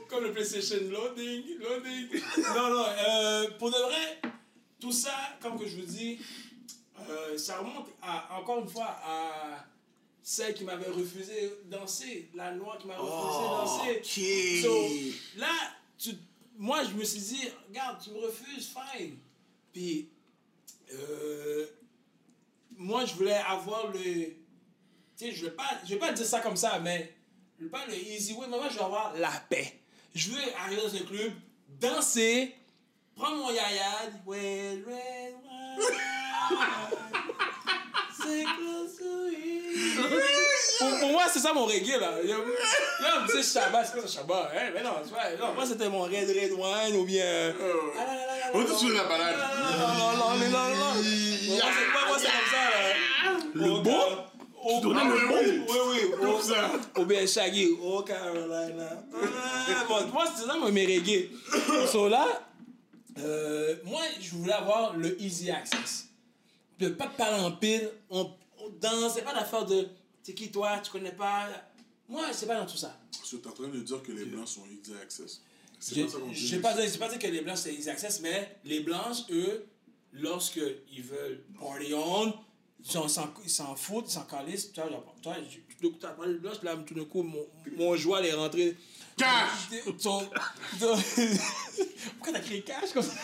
Comme 0.09 0.23
le 0.25 0.31
PlayStation 0.31 0.77
loading, 0.91 1.43
loading. 1.59 2.21
Non, 2.55 2.69
non, 2.69 2.85
euh, 3.07 3.47
pour 3.57 3.71
de 3.71 3.77
vrai, 3.77 4.21
tout 4.79 4.91
ça, 4.91 5.11
comme 5.41 5.57
que 5.59 5.67
je 5.67 5.75
vous 5.77 5.85
dis, 5.85 6.19
euh, 7.09 7.37
ça 7.37 7.57
remonte 7.57 7.87
à, 8.01 8.37
encore 8.39 8.59
une 8.59 8.67
fois 8.67 8.95
à 9.05 9.65
celle 10.23 10.53
qui 10.53 10.63
m'avait 10.63 10.89
refusé 10.89 11.53
danser, 11.65 12.29
la 12.33 12.51
noire 12.53 12.77
qui 12.77 12.87
m'avait 12.87 13.01
Oh, 13.03 13.05
refusé 13.05 14.01
danser. 14.01 14.61
So, 14.63 15.39
là, 15.39 15.51
tu, 15.97 16.11
moi, 16.57 16.81
je 16.85 16.91
me 16.91 17.03
suis 17.03 17.19
dit, 17.19 17.49
regarde, 17.67 18.01
tu 18.01 18.09
me 18.11 18.19
refuses, 18.19 18.73
fine. 18.73 19.17
Puis, 19.73 20.07
euh, 20.93 21.65
moi, 22.77 23.05
je 23.05 23.13
voulais 23.15 23.33
avoir 23.33 23.91
le. 23.91 23.99
Tu 23.99 24.35
sais, 25.17 25.31
je 25.33 25.45
vais 25.45 25.51
pas, 25.51 25.69
je 25.83 25.89
vais 25.89 25.99
pas 25.99 26.13
dire 26.13 26.25
ça 26.25 26.39
comme 26.39 26.55
ça, 26.55 26.79
mais 26.79 27.13
je 27.59 27.65
veux 27.65 27.69
pas 27.69 27.85
le 27.85 27.95
easy 27.95 28.33
way, 28.33 28.47
mais 28.49 28.57
moi, 28.57 28.69
je 28.69 28.75
veux 28.75 28.83
avoir 28.83 29.13
la 29.17 29.31
paix. 29.49 29.79
Je 30.15 30.29
veux 30.29 30.39
arriver 30.57 30.81
dans 30.81 30.95
un 30.95 31.05
club, 31.05 31.33
danser, 31.81 32.55
prendre 33.15 33.37
mon 33.37 33.51
yayad. 33.51 34.21
Well, 34.25 34.83
well, 34.87 35.35
well, 35.43 35.79
c'est 38.17 38.43
close 38.43 38.97
to 38.97 39.29
you. 39.31 39.52
Pour, 40.79 40.99
pour 40.99 41.11
moi, 41.11 41.23
c'est 41.31 41.39
ça 41.39 41.53
mon 41.53 41.65
reggae, 41.65 41.99
là. 41.99 42.13
Yo, 42.23 42.29
yo, 42.29 42.35
tu 43.27 43.41
sais, 43.43 43.59
Shabbat, 43.59 43.85
c'est 43.85 43.93
quoi 43.99 44.01
ça, 44.07 44.19
Shabbat? 44.19 44.51
Hein? 44.55 44.71
Mais 44.73 44.81
non, 44.83 44.91
tu 45.05 45.11
non, 45.41 45.53
moi, 45.53 45.65
c'était 45.65 45.89
mon 45.89 46.01
Red 46.01 46.27
Red 46.29 46.51
Wine 46.51 46.95
ou 46.97 47.05
bien. 47.05 47.53
Ah, 47.99 48.05
là, 48.05 48.13
là, 48.13 48.25
là, 48.25 48.45
On 48.53 48.61
est 48.61 48.75
sur 48.77 48.89
la 48.89 49.03
balade. 49.03 49.35
non, 49.37 49.87
non, 49.87 50.17
non, 50.17 50.35
non, 50.37 50.49
non. 50.49 50.93
Moi, 50.95 51.61
c'est 51.77 51.93
pas 51.93 52.09
comme 52.09 52.19
ça. 52.19 52.27
là. 52.27 53.39
Le 53.53 53.71
Au- 53.71 53.81
beau? 53.81 53.91
au- 54.63 54.81
donnais 54.81 55.03
le 55.03 55.27
beau? 55.27 55.35
oui, 55.69 55.79
oui. 55.91 56.11
Comme 56.19 56.41
ça. 56.41 56.71
Ou 56.97 57.05
bien 57.05 57.25
Shaggy, 57.27 57.77
oh 57.81 58.01
Carolina. 58.01 58.89
Ah, 59.13 59.85
bon, 59.87 60.07
moi, 60.11 60.25
c'est 60.35 60.45
ça, 60.45 60.55
mes 60.71 60.85
reggae. 60.85 61.29
So 61.91 62.09
là, 62.09 62.25
euh, 63.19 63.75
moi, 63.85 64.01
je 64.19 64.31
voulais 64.31 64.53
avoir 64.53 64.93
le 64.97 65.21
easy 65.21 65.51
access. 65.51 66.05
De 66.79 66.89
pas 66.89 67.05
parler 67.15 67.39
en 67.43 67.51
pile, 67.51 67.89
on, 68.09 68.31
on 68.63 68.69
danse, 68.69 69.13
c'est 69.15 69.23
pas 69.23 69.33
l'affaire 69.33 69.65
de 69.65 69.87
c'est 70.21 70.33
qui 70.33 70.51
toi, 70.51 70.79
tu 70.79 70.91
connais 70.91 71.11
pas. 71.11 71.49
Moi, 72.07 72.25
c'est 72.31 72.45
pas 72.47 72.59
dans 72.59 72.65
tout 72.65 72.77
ça. 72.77 72.97
Tu 73.27 73.35
es 73.37 73.47
en 73.47 73.51
train 73.51 73.67
de 73.67 73.79
dire 73.79 74.01
que 74.03 74.11
les 74.11 74.25
blancs 74.25 74.47
sont 74.47 74.65
easy 74.67 74.93
access. 75.01 75.41
C'est 75.79 75.95
J'ai 75.95 76.03
pas 76.05 76.09
ça 76.11 76.17
qu'on 76.19 76.27
dit. 76.29 76.35
j'ai 76.35 76.59
pas, 76.59 76.73
pas 76.73 77.09
dit 77.09 77.19
que 77.19 77.27
les 77.27 77.41
blancs 77.41 77.57
c'est 77.57 77.73
easy 77.73 77.89
access, 77.89 78.21
mais 78.21 78.57
les 78.63 78.79
blanches, 78.81 79.23
eux, 79.31 79.65
lorsque 80.13 80.61
ils 80.91 81.01
veulent 81.03 81.43
party 81.59 81.93
on, 81.93 82.33
ils 82.85 82.91
s'en- 82.91 83.07
s'en 83.07 83.33
ils 83.43 83.49
s'en 83.49 83.75
foutent, 83.75 84.05
ils 84.07 84.11
s'en 84.13 84.23
calissent. 84.25 84.71
Tu 84.71 84.79
vois, 84.81 84.89
genre, 84.89 85.13
tu 85.21 85.29
je- 85.81 85.87
t'as 85.99 86.09
parlé 86.11 86.33
de 86.33 86.39
blanche, 86.39 86.57
puis 86.59 86.67
là, 86.67 86.75
tout 86.85 86.93
d'un 86.93 87.05
coup, 87.05 87.23
mon, 87.23 87.45
mon 87.77 87.95
joie 87.95 88.25
est 88.25 88.33
rentré. 88.33 88.77
Cash! 89.17 89.69
Son- 89.99 90.27
Pourquoi 90.79 92.33
t'as 92.33 92.39
crié 92.39 92.61
cash 92.61 92.91
comme 92.93 93.03
ça? 93.03 93.15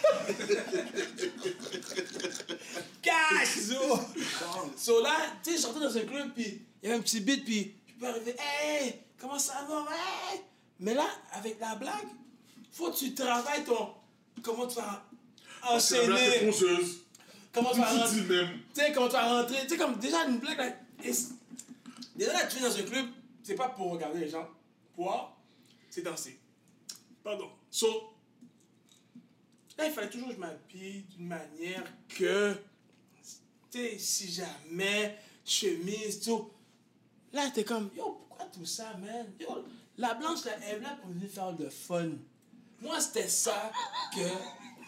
cash! 3.01 3.47
So, 3.47 3.99
so 4.77 5.01
là, 5.01 5.15
tu 5.43 5.57
sais, 5.57 5.57
je 5.57 5.79
dans 5.79 5.97
un 5.97 6.01
club, 6.01 6.33
puis 6.33 6.61
il 6.81 6.89
y 6.89 6.91
avait 6.91 6.99
un 6.99 7.01
petit 7.01 7.21
beat, 7.21 7.43
puis 7.43 7.75
je 7.87 7.93
peux 7.99 8.07
arriver, 8.07 8.35
hey, 8.39 8.95
comment 9.17 9.39
ça 9.39 9.65
va, 9.67 9.85
hey? 9.91 10.41
Mais 10.79 10.93
là, 10.93 11.07
avec 11.33 11.59
la 11.59 11.75
blague, 11.75 12.07
faut 12.71 12.91
que 12.91 12.97
tu 12.97 13.13
travailles 13.13 13.63
ton. 13.63 13.89
Comment 14.41 14.67
tu 14.67 14.75
vas 14.75 15.03
blague 15.63 15.73
enchaîner? 15.75 16.51
Comment 17.51 17.71
tu 17.71 17.79
vas 17.79 17.89
rentrer? 17.89 18.47
Tu 18.73 18.81
sais, 18.81 18.91
comment 18.93 19.07
tu 19.07 19.13
vas 19.13 19.41
rentrer? 19.41 19.61
Tu 19.63 19.69
sais, 19.69 19.77
comme 19.77 19.95
déjà 19.95 20.25
une 20.25 20.37
blague 20.37 20.57
là. 20.57 20.71
Déjà 22.15 22.33
là, 22.33 22.45
tu 22.47 22.57
es 22.57 22.61
dans 22.61 22.77
un 22.77 22.83
club, 22.83 23.05
c'est 23.43 23.55
pas 23.55 23.69
pour 23.69 23.91
regarder 23.93 24.19
les 24.19 24.29
gens. 24.29 24.47
Pour, 24.95 25.35
c'est 25.89 26.01
danser. 26.01 26.39
Pardon. 27.23 27.49
So, 27.69 28.13
là, 29.77 29.87
il 29.87 29.91
fallait 29.93 30.09
toujours 30.09 30.29
que 30.29 30.35
je 30.35 30.39
m'habille 30.39 31.01
d'une 31.15 31.27
manière 31.27 31.83
que. 32.07 32.55
Tu 33.71 33.77
sais, 33.77 33.97
si 33.99 34.31
jamais, 34.31 35.17
chemise, 35.45 36.21
tout. 36.21 36.49
Là, 37.31 37.51
t'es 37.53 37.63
comme, 37.63 37.89
yo, 37.95 38.25
pourquoi 38.27 38.45
tout 38.47 38.65
ça, 38.65 38.95
man? 38.97 39.27
Yo, 39.39 39.63
la 39.97 40.15
blanche, 40.15 40.45
là, 40.45 40.53
elle 40.63 40.77
est 40.77 40.79
là 40.79 40.97
pour 41.01 41.11
venir 41.11 41.29
faire 41.29 41.51
le 41.51 41.69
fun. 41.69 42.09
Moi, 42.81 42.99
c'était 42.99 43.27
ça 43.27 43.71
que. 44.15 44.27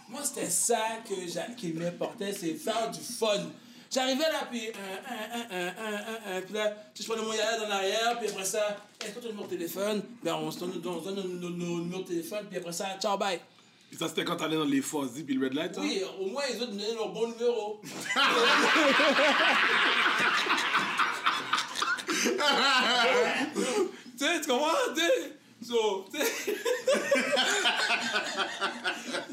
Moi, 0.09 0.23
c'était 0.25 0.49
ça 0.49 1.01
que 1.07 1.27
j'a- 1.27 1.51
qui 1.51 1.71
m'importait, 1.73 2.33
c'est 2.33 2.55
faire 2.55 2.89
du 2.91 2.99
fun. 2.99 3.49
J'arrivais 3.93 4.23
là, 4.31 4.47
puis 4.49 4.69
un, 4.69 5.13
un, 5.13 5.57
un, 5.57 5.67
un, 5.67 6.37
un, 6.37 6.41
puis 6.41 6.53
là, 6.53 6.73
je 6.97 7.03
prenais 7.05 7.21
mon 7.23 7.33
yaya 7.33 7.57
dans 7.59 7.67
l'arrière, 7.67 8.17
puis 8.19 8.29
après 8.29 8.45
ça, 8.45 8.77
est-ce 9.03 9.11
que 9.11 9.19
tu 9.19 9.19
as 9.19 9.23
le 9.23 9.29
numéro 9.31 9.47
de 9.47 9.51
téléphone? 9.55 10.01
Ben, 10.23 10.33
on 10.35 10.49
se 10.49 10.59
donne, 10.59 10.81
nos, 10.81 11.01
nos- 11.11 11.49
nos 11.49 11.79
numéros 11.81 12.03
de 12.03 12.07
téléphone, 12.07 12.45
puis 12.49 12.57
après 12.57 12.71
ça, 12.71 12.97
ciao, 13.01 13.17
bye. 13.17 13.41
Puis 13.89 13.97
ça, 13.99 14.07
c'était 14.07 14.23
quand 14.23 14.37
t'allais 14.37 14.55
dans 14.55 14.63
les 14.63 14.81
Fuzzy 14.81 15.23
puis 15.25 15.35
le 15.35 15.45
Red 15.45 15.53
Light, 15.55 15.77
hein? 15.77 15.81
Oui, 15.83 16.01
au 16.21 16.27
moins, 16.27 16.43
ils 16.49 16.55
ont 16.63 16.67
donné 16.67 16.93
leur 16.93 17.09
bon 17.09 17.27
numéro. 17.27 17.81
tu 23.43 24.25
sais, 24.25 24.41
tu 24.41 24.47
comprends? 24.47 24.93
Tu 24.95 25.01
sais, 25.01 25.33
so, 25.67 26.05
tu 26.13 26.19
sais. 26.19 26.31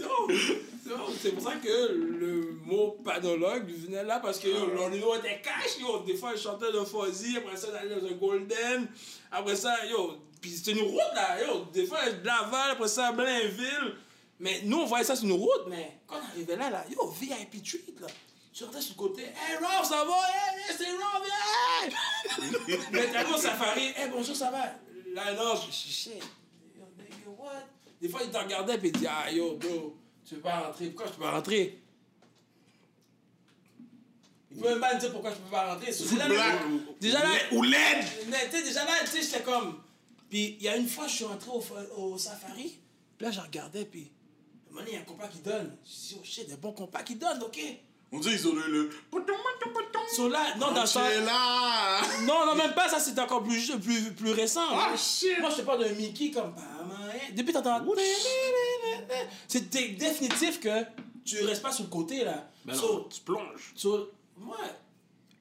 Yo, 0.01 0.09
c'est 1.21 1.33
pour 1.33 1.43
ça 1.43 1.57
que 1.57 1.93
le 1.93 2.59
mot 2.65 2.99
panologue 3.05 3.69
venait 3.69 4.05
là 4.05 4.21
parce 4.21 4.39
que 4.39 4.49
yo, 4.49 4.67
leur 4.75 4.91
numéro 4.91 5.15
était 5.17 5.41
cash. 5.43 5.79
Yo, 5.81 6.01
des 6.01 6.15
fois, 6.15 6.33
ils 6.35 6.41
chantaient 6.41 6.73
de 6.73 6.85
Fuzzy, 6.85 7.37
après 7.37 7.57
ça, 7.57 7.69
ils 7.71 7.77
allaient 7.77 8.01
dans 8.01 8.07
un 8.07 8.13
Golden. 8.13 8.89
Après 9.31 9.57
ça, 9.57 9.87
yo, 9.87 10.17
puis 10.41 10.51
c'était 10.51 10.73
une 10.73 10.87
route 10.89 11.15
là. 11.15 11.45
Yo, 11.45 11.65
des 11.73 11.87
fois, 11.87 12.01
Laval, 12.25 12.73
après 12.73 12.89
ça, 12.89 13.13
Blainville. 13.13 13.95
Mais 14.41 14.61
nous, 14.65 14.79
on 14.79 14.87
voyait 14.87 15.05
ça 15.05 15.17
sur 15.17 15.27
une 15.27 15.33
route, 15.33 15.67
mais 15.69 15.99
quand 16.07 16.17
on 16.17 16.25
arrivait 16.25 16.57
là, 16.57 16.71
là, 16.71 16.85
yo, 16.91 17.09
VIP 17.09 17.63
treat 17.63 18.01
là. 18.01 18.07
Je 18.55 18.65
rentrais 18.65 18.81
sur 18.81 18.95
le 18.95 18.99
côté, 18.99 19.23
hey 19.23 19.57
Rob, 19.61 19.85
ça 19.85 20.05
va? 20.05 20.15
Hey, 20.15 20.61
hey, 20.69 20.77
c'est 20.77 20.91
Rob, 20.91 21.23
hey! 22.67 22.77
mais 22.93 23.07
tellement 23.07 23.37
safari, 23.37 23.87
hey, 23.97 24.09
bonjour, 24.11 24.35
ça 24.35 24.51
va? 24.51 24.65
Là, 25.15 25.35
non, 25.35 25.55
je 25.55 25.73
shit. 25.73 26.23
Yo, 26.77 26.85
nigga, 26.97 27.31
what? 27.37 27.67
Des 28.01 28.09
fois, 28.09 28.21
il 28.25 28.31
te 28.31 28.37
regardait 28.37 28.75
et 28.75 28.81
il 28.83 28.93
dit, 28.93 29.07
ah, 29.09 29.31
yo, 29.31 29.57
bro, 29.57 29.97
tu 30.29 30.35
veux 30.35 30.41
pas 30.41 30.61
rentrer? 30.61 30.87
Pourquoi 30.91 31.07
je 31.07 31.13
peux 31.13 31.23
pas 31.23 31.31
rentrer? 31.31 31.83
Il 34.51 34.61
peut 34.61 34.69
même 34.69 34.81
pas 34.81 34.95
me 34.95 35.01
dire 35.01 35.13
pourquoi 35.13 35.31
je 35.31 35.37
peux 35.37 35.51
pas 35.51 35.75
rentrer. 35.75 35.93
So, 35.93 36.05
déjà, 36.05 36.29
là, 36.29 36.59
déjà 37.01 37.19
là, 37.21 37.29
Ou 37.53 37.63
LED! 37.63 38.05
mais 38.29 38.49
tu 38.51 38.57
sais, 38.57 38.63
déjà 38.63 38.85
là, 38.85 38.93
tu 39.03 39.07
sais, 39.09 39.23
j'étais 39.23 39.43
comme. 39.43 39.81
Puis 40.29 40.57
il 40.59 40.63
y 40.63 40.69
a 40.69 40.77
une 40.77 40.89
fois, 40.89 41.07
je 41.07 41.15
suis 41.15 41.25
rentré 41.25 41.51
au, 41.51 41.63
au 41.97 42.19
safari. 42.19 42.79
Puis 43.17 43.27
là, 43.27 43.31
je 43.31 43.41
regardais, 43.41 43.85
puis. 43.85 44.11
À 44.67 44.71
un 44.71 44.75
moment 44.75 44.81
donné, 44.81 44.91
il 44.93 44.95
y 44.95 44.99
a 44.99 45.01
un 45.01 45.05
compas 45.05 45.29
qui 45.29 45.39
donne. 45.39 45.77
Je 45.85 45.91
dis, 45.91 46.17
oh 46.19 46.25
shit, 46.25 46.49
des 46.49 46.57
bons 46.57 46.73
compas 46.73 47.03
qui 47.03 47.15
donnent, 47.17 47.43
ok? 47.43 47.59
On 48.11 48.19
dit 48.21 48.31
ils 48.31 48.49
ont 48.49 48.55
le. 48.55 48.67
le... 48.69 48.91
So 50.15 50.29
là, 50.29 50.55
non, 50.59 50.73
dans 50.73 50.87
ça. 50.87 51.03
Là! 51.21 52.01
Non, 52.23 52.47
non, 52.47 52.55
même 52.55 52.73
pas, 52.73 52.89
ça 52.89 52.99
c'est 52.99 53.19
encore 53.19 53.43
plus, 53.43 53.71
plus, 53.77 54.13
plus 54.13 54.33
récent. 54.33 54.65
Ah, 54.73 54.95
shit! 54.97 55.39
Moi, 55.41 55.51
je 55.51 55.57
te 55.57 55.61
parle 55.63 55.85
d'un 55.85 55.93
Mickey 55.93 56.31
comme. 56.31 56.55
Depuis, 57.35 57.53
t'entends. 57.53 57.85
C'est 59.47 59.69
dé- 59.71 59.91
définitif 59.91 60.61
que 60.61 60.85
tu 61.25 61.43
restes 61.45 61.63
pas 61.63 61.73
sur 61.73 61.85
le 61.85 61.91
côté, 61.91 62.25
là. 62.25 62.51
Ben 62.65 62.75
So, 62.75 62.93
non, 62.95 63.05
tu 63.05 63.21
plonges. 63.21 63.73
So, 63.75 64.11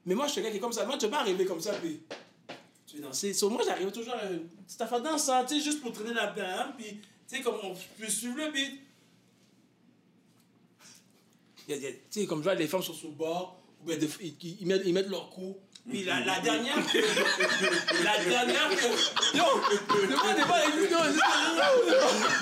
mais 0.06 0.16
moi, 0.16 0.28
je 0.28 0.32
suis 0.34 0.42
quelqu'un 0.42 0.52
qui 0.52 0.58
est 0.58 0.62
comme 0.62 0.74
ça. 0.74 0.86
Moi, 0.86 0.98
tu 0.98 1.06
peux 1.06 1.12
pas 1.12 1.20
arriver 1.22 1.46
comme 1.46 1.60
ça, 1.62 1.74
puis 1.74 2.00
tu 2.86 2.98
veux 2.98 3.02
danser. 3.04 3.34
So, 3.34 3.50
moi, 3.50 3.62
j'arrive 3.66 3.92
toujours 3.92 4.14
à 4.14 4.26
une 4.30 4.48
petite 4.66 4.82
affaire 4.82 5.02
dansante, 5.02 5.48
tu 5.48 5.56
sais, 5.58 5.62
juste 5.62 5.82
pour 5.82 5.92
traîner 5.92 6.14
la 6.14 6.28
dame, 6.28 6.74
puis, 6.78 7.00
tu 7.28 7.38
sais, 7.38 7.42
comme 7.42 7.56
on 7.64 7.74
peut 8.00 8.08
suivre 8.10 8.38
le 8.38 8.52
beat. 8.52 8.82
Tu 11.68 11.74
sais, 12.10 12.26
comme 12.26 12.40
je 12.40 12.44
vois, 12.44 12.56
les 12.56 12.68
femmes 12.68 12.82
sont 12.82 12.94
sur 12.94 13.10
le 13.10 13.16
bord, 13.16 13.60
ou 13.82 13.88
bien 13.88 13.98
ils, 14.22 14.34
ils- 14.42 14.58
ils 14.62 14.68
mettent, 14.68 14.84
ils 14.86 14.94
mettent 14.94 15.10
leur 15.10 15.30
cou. 15.30 15.58
Puis 15.90 16.04
la, 16.04 16.20
la 16.20 16.40
dernière, 16.42 16.76
la 18.04 18.24
dernière, 18.26 18.70
que- 18.72 19.38
yo, 19.38 19.44
des 20.36 20.42
fois, 20.42 20.58
les 20.66 20.82
vidéos, 20.82 20.98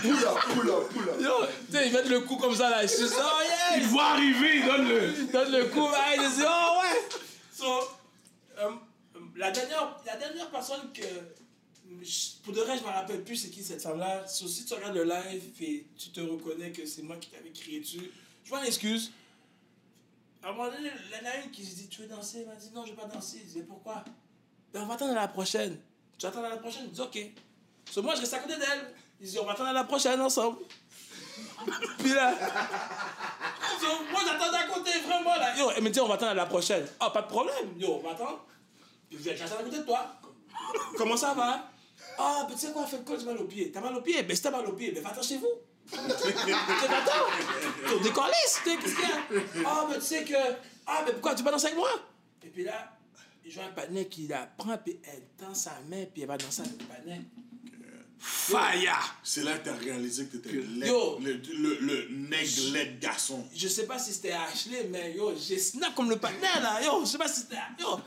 Poula, 0.02 0.32
poula, 0.54 0.74
poula. 0.92 1.12
yo, 1.22 1.46
tu 1.70 1.78
sais, 1.78 1.88
ils 1.88 1.94
mettent 1.94 2.10
le 2.10 2.22
cou 2.22 2.38
comme 2.38 2.56
ça, 2.56 2.70
là, 2.72 2.82
je 2.82 2.88
suis 2.88 3.08
ça, 3.08 3.24
oh 3.24 3.42
yeah! 3.44 3.78
Il 3.78 3.84
voit 3.88 4.06
arriver, 4.14 4.58
il 4.58 4.66
donne 4.66 4.88
le. 4.90 5.14
Il 5.20 5.28
donne 5.32 5.52
le 5.52 5.66
coup, 5.66 5.88
là, 5.92 6.16
il 6.16 6.22
dit 6.22 6.44
oh 6.44 6.80
ouais! 6.82 7.02
So, 7.56 7.66
euh, 8.60 8.72
la, 9.36 9.52
dernière, 9.52 9.96
la 10.06 10.16
dernière 10.18 10.50
personne 10.50 10.92
que. 10.94 11.04
Pour 12.44 12.54
de 12.54 12.62
vrai, 12.62 12.78
je 12.80 12.84
me 12.84 12.88
rappelle 12.90 13.24
plus 13.24 13.36
c'est 13.36 13.50
qui 13.50 13.64
cette 13.64 13.82
femme-là. 13.82 14.26
So, 14.28 14.48
si 14.48 14.66
tu 14.66 14.74
regardes 14.74 14.96
le 14.96 15.04
live 15.04 15.44
et 15.62 15.86
tu 15.98 16.10
te 16.10 16.20
reconnais 16.20 16.72
que 16.72 16.84
c'est 16.86 17.04
moi 17.04 17.16
qui 17.18 17.30
t'avais 17.30 17.52
crié 17.52 17.80
dessus, 17.80 18.12
je 18.44 18.52
m'en 18.52 18.64
excuse. 18.64 19.12
À 20.46 20.50
un 20.50 20.52
moment 20.52 20.70
donné, 20.70 20.92
il 20.94 21.24
y 21.24 21.28
a 21.28 21.44
une 21.44 21.50
qui 21.50 21.66
se 21.66 21.76
dit 21.76 21.90
Tu 21.90 22.04
veux 22.04 22.08
danser? 22.08 22.42
Elle 22.42 22.46
m'a 22.46 22.54
dit 22.54 22.70
Non, 22.72 22.86
je 22.86 22.92
vais 22.92 22.96
pas 22.96 23.08
danser. 23.08 23.42
Je 23.48 23.54
dis 23.54 23.64
pourquoi? 23.64 24.04
Ben, 24.72 24.84
on 24.84 24.86
va 24.86 24.94
attendre 24.94 25.14
à 25.14 25.22
la 25.22 25.28
prochaine. 25.28 25.80
Tu 26.20 26.28
attends 26.28 26.44
à 26.44 26.50
la 26.50 26.58
prochaine? 26.58 26.84
Je 26.84 26.90
dis 26.92 27.02
Ok. 27.02 27.18
So, 27.90 28.04
moi, 28.04 28.14
je 28.14 28.20
reste 28.20 28.36
à 28.36 28.40
côté 28.40 28.56
d'elle. 28.56 28.94
Il 29.20 29.28
dit 29.28 29.40
On 29.40 29.46
va 29.46 29.54
attendre 29.54 29.70
à 29.70 29.74
la 29.74 29.86
prochaine 29.86 30.22
ensemble. 30.22 30.60
Puis 31.98 32.14
là. 32.14 32.36
So, 33.82 33.88
moi, 34.12 34.22
j'attendais 34.24 34.58
à 34.58 34.68
côté, 34.68 34.92
vraiment, 35.00 35.36
là. 35.36 35.58
Yo, 35.58 35.72
elle 35.76 35.84
me 35.84 35.90
dit, 35.90 36.00
on 36.00 36.08
va 36.08 36.14
attendre 36.14 36.32
à 36.32 36.36
la 36.36 36.46
prochaine. 36.46 36.86
Ah, 37.00 37.10
pas 37.10 37.24
de 37.24 37.28
problème. 37.28 37.74
Yo, 37.80 37.96
on 37.96 38.00
va 38.04 38.12
attendre. 38.12 38.46
Puis 39.10 39.18
j'attends 39.24 39.56
à 39.60 39.64
côté 39.64 39.80
de 39.80 39.84
toi. 39.84 40.06
Comment 40.96 41.18
ça 41.18 41.34
va? 41.34 41.72
Ah, 42.20 42.46
ben 42.48 42.54
tu 42.54 42.68
sais 42.68 42.72
quoi, 42.72 42.86
fais 42.86 43.00
quoi, 43.00 43.18
tu 43.18 43.26
mal 43.26 43.38
au 43.38 43.46
pied. 43.46 43.72
T'as 43.72 43.82
mal 43.82 43.96
au 43.96 44.02
pied? 44.02 44.22
Ben 44.22 44.36
si 44.36 44.44
t'as 44.44 44.52
mal 44.52 44.66
au 44.68 44.74
pied, 44.74 44.92
ben 44.92 45.02
va-t'en 45.02 45.24
chez 45.24 45.38
vous. 45.38 45.48
Tu 45.92 46.34
t'attends? 46.34 47.90
Yo, 47.90 48.00
décolliste, 48.00 48.62
qu'est-ce 48.64 48.96
qu'il 48.96 49.08
y 49.08 49.12
a? 49.12 49.66
Ah, 49.66 49.86
ben 49.90 50.00
tu 50.00 50.06
sais 50.06 50.24
que. 50.24 50.34
Ah, 50.88 51.04
ben 51.06 51.14
pourquoi 51.14 51.36
tu 51.36 51.44
vas 51.44 51.52
danser 51.52 51.68
avec 51.68 51.78
moi? 51.78 51.90
Et 52.44 52.48
puis 52.48 52.64
là, 52.64 52.98
je 53.48 53.54
vois 53.54 53.66
un 53.66 53.70
patinet 53.70 54.08
qui 54.08 54.28
la 54.28 54.48
prend, 54.58 54.78
puis 54.78 55.00
elle 55.04 55.24
tend 55.38 55.54
sa 55.54 55.80
main, 55.90 56.06
puis 56.12 56.24
elle 56.24 56.28
va 56.28 56.38
danser 56.38 56.62
avec 56.62 56.80
le 56.80 56.86
patinet. 56.86 57.22
Fire! 58.18 59.18
C'est 59.24 59.44
là 59.44 59.58
que 59.58 59.66
t'as 59.66 59.76
réalisé 59.76 60.26
que 60.26 60.38
t'étais. 60.38 60.56
Le, 60.56 61.20
le, 61.20 61.78
le 61.82 62.08
nègre 62.10 62.74
laid 62.74 62.98
garçon. 63.00 63.46
Je 63.54 63.68
sais 63.68 63.86
pas 63.86 64.00
si 64.00 64.14
c'était 64.14 64.32
Ashley, 64.32 64.88
mais 64.90 65.14
yo, 65.14 65.36
j'ai 65.38 65.60
snap 65.60 65.94
comme 65.94 66.10
le 66.10 66.16
patinet, 66.18 66.62
là. 66.62 66.82
Yo, 66.84 67.02
je 67.02 67.12
sais 67.12 67.18
pas 67.20 67.28
si 67.28 67.42
c'était. 67.42 67.58
Yo! 67.80 68.00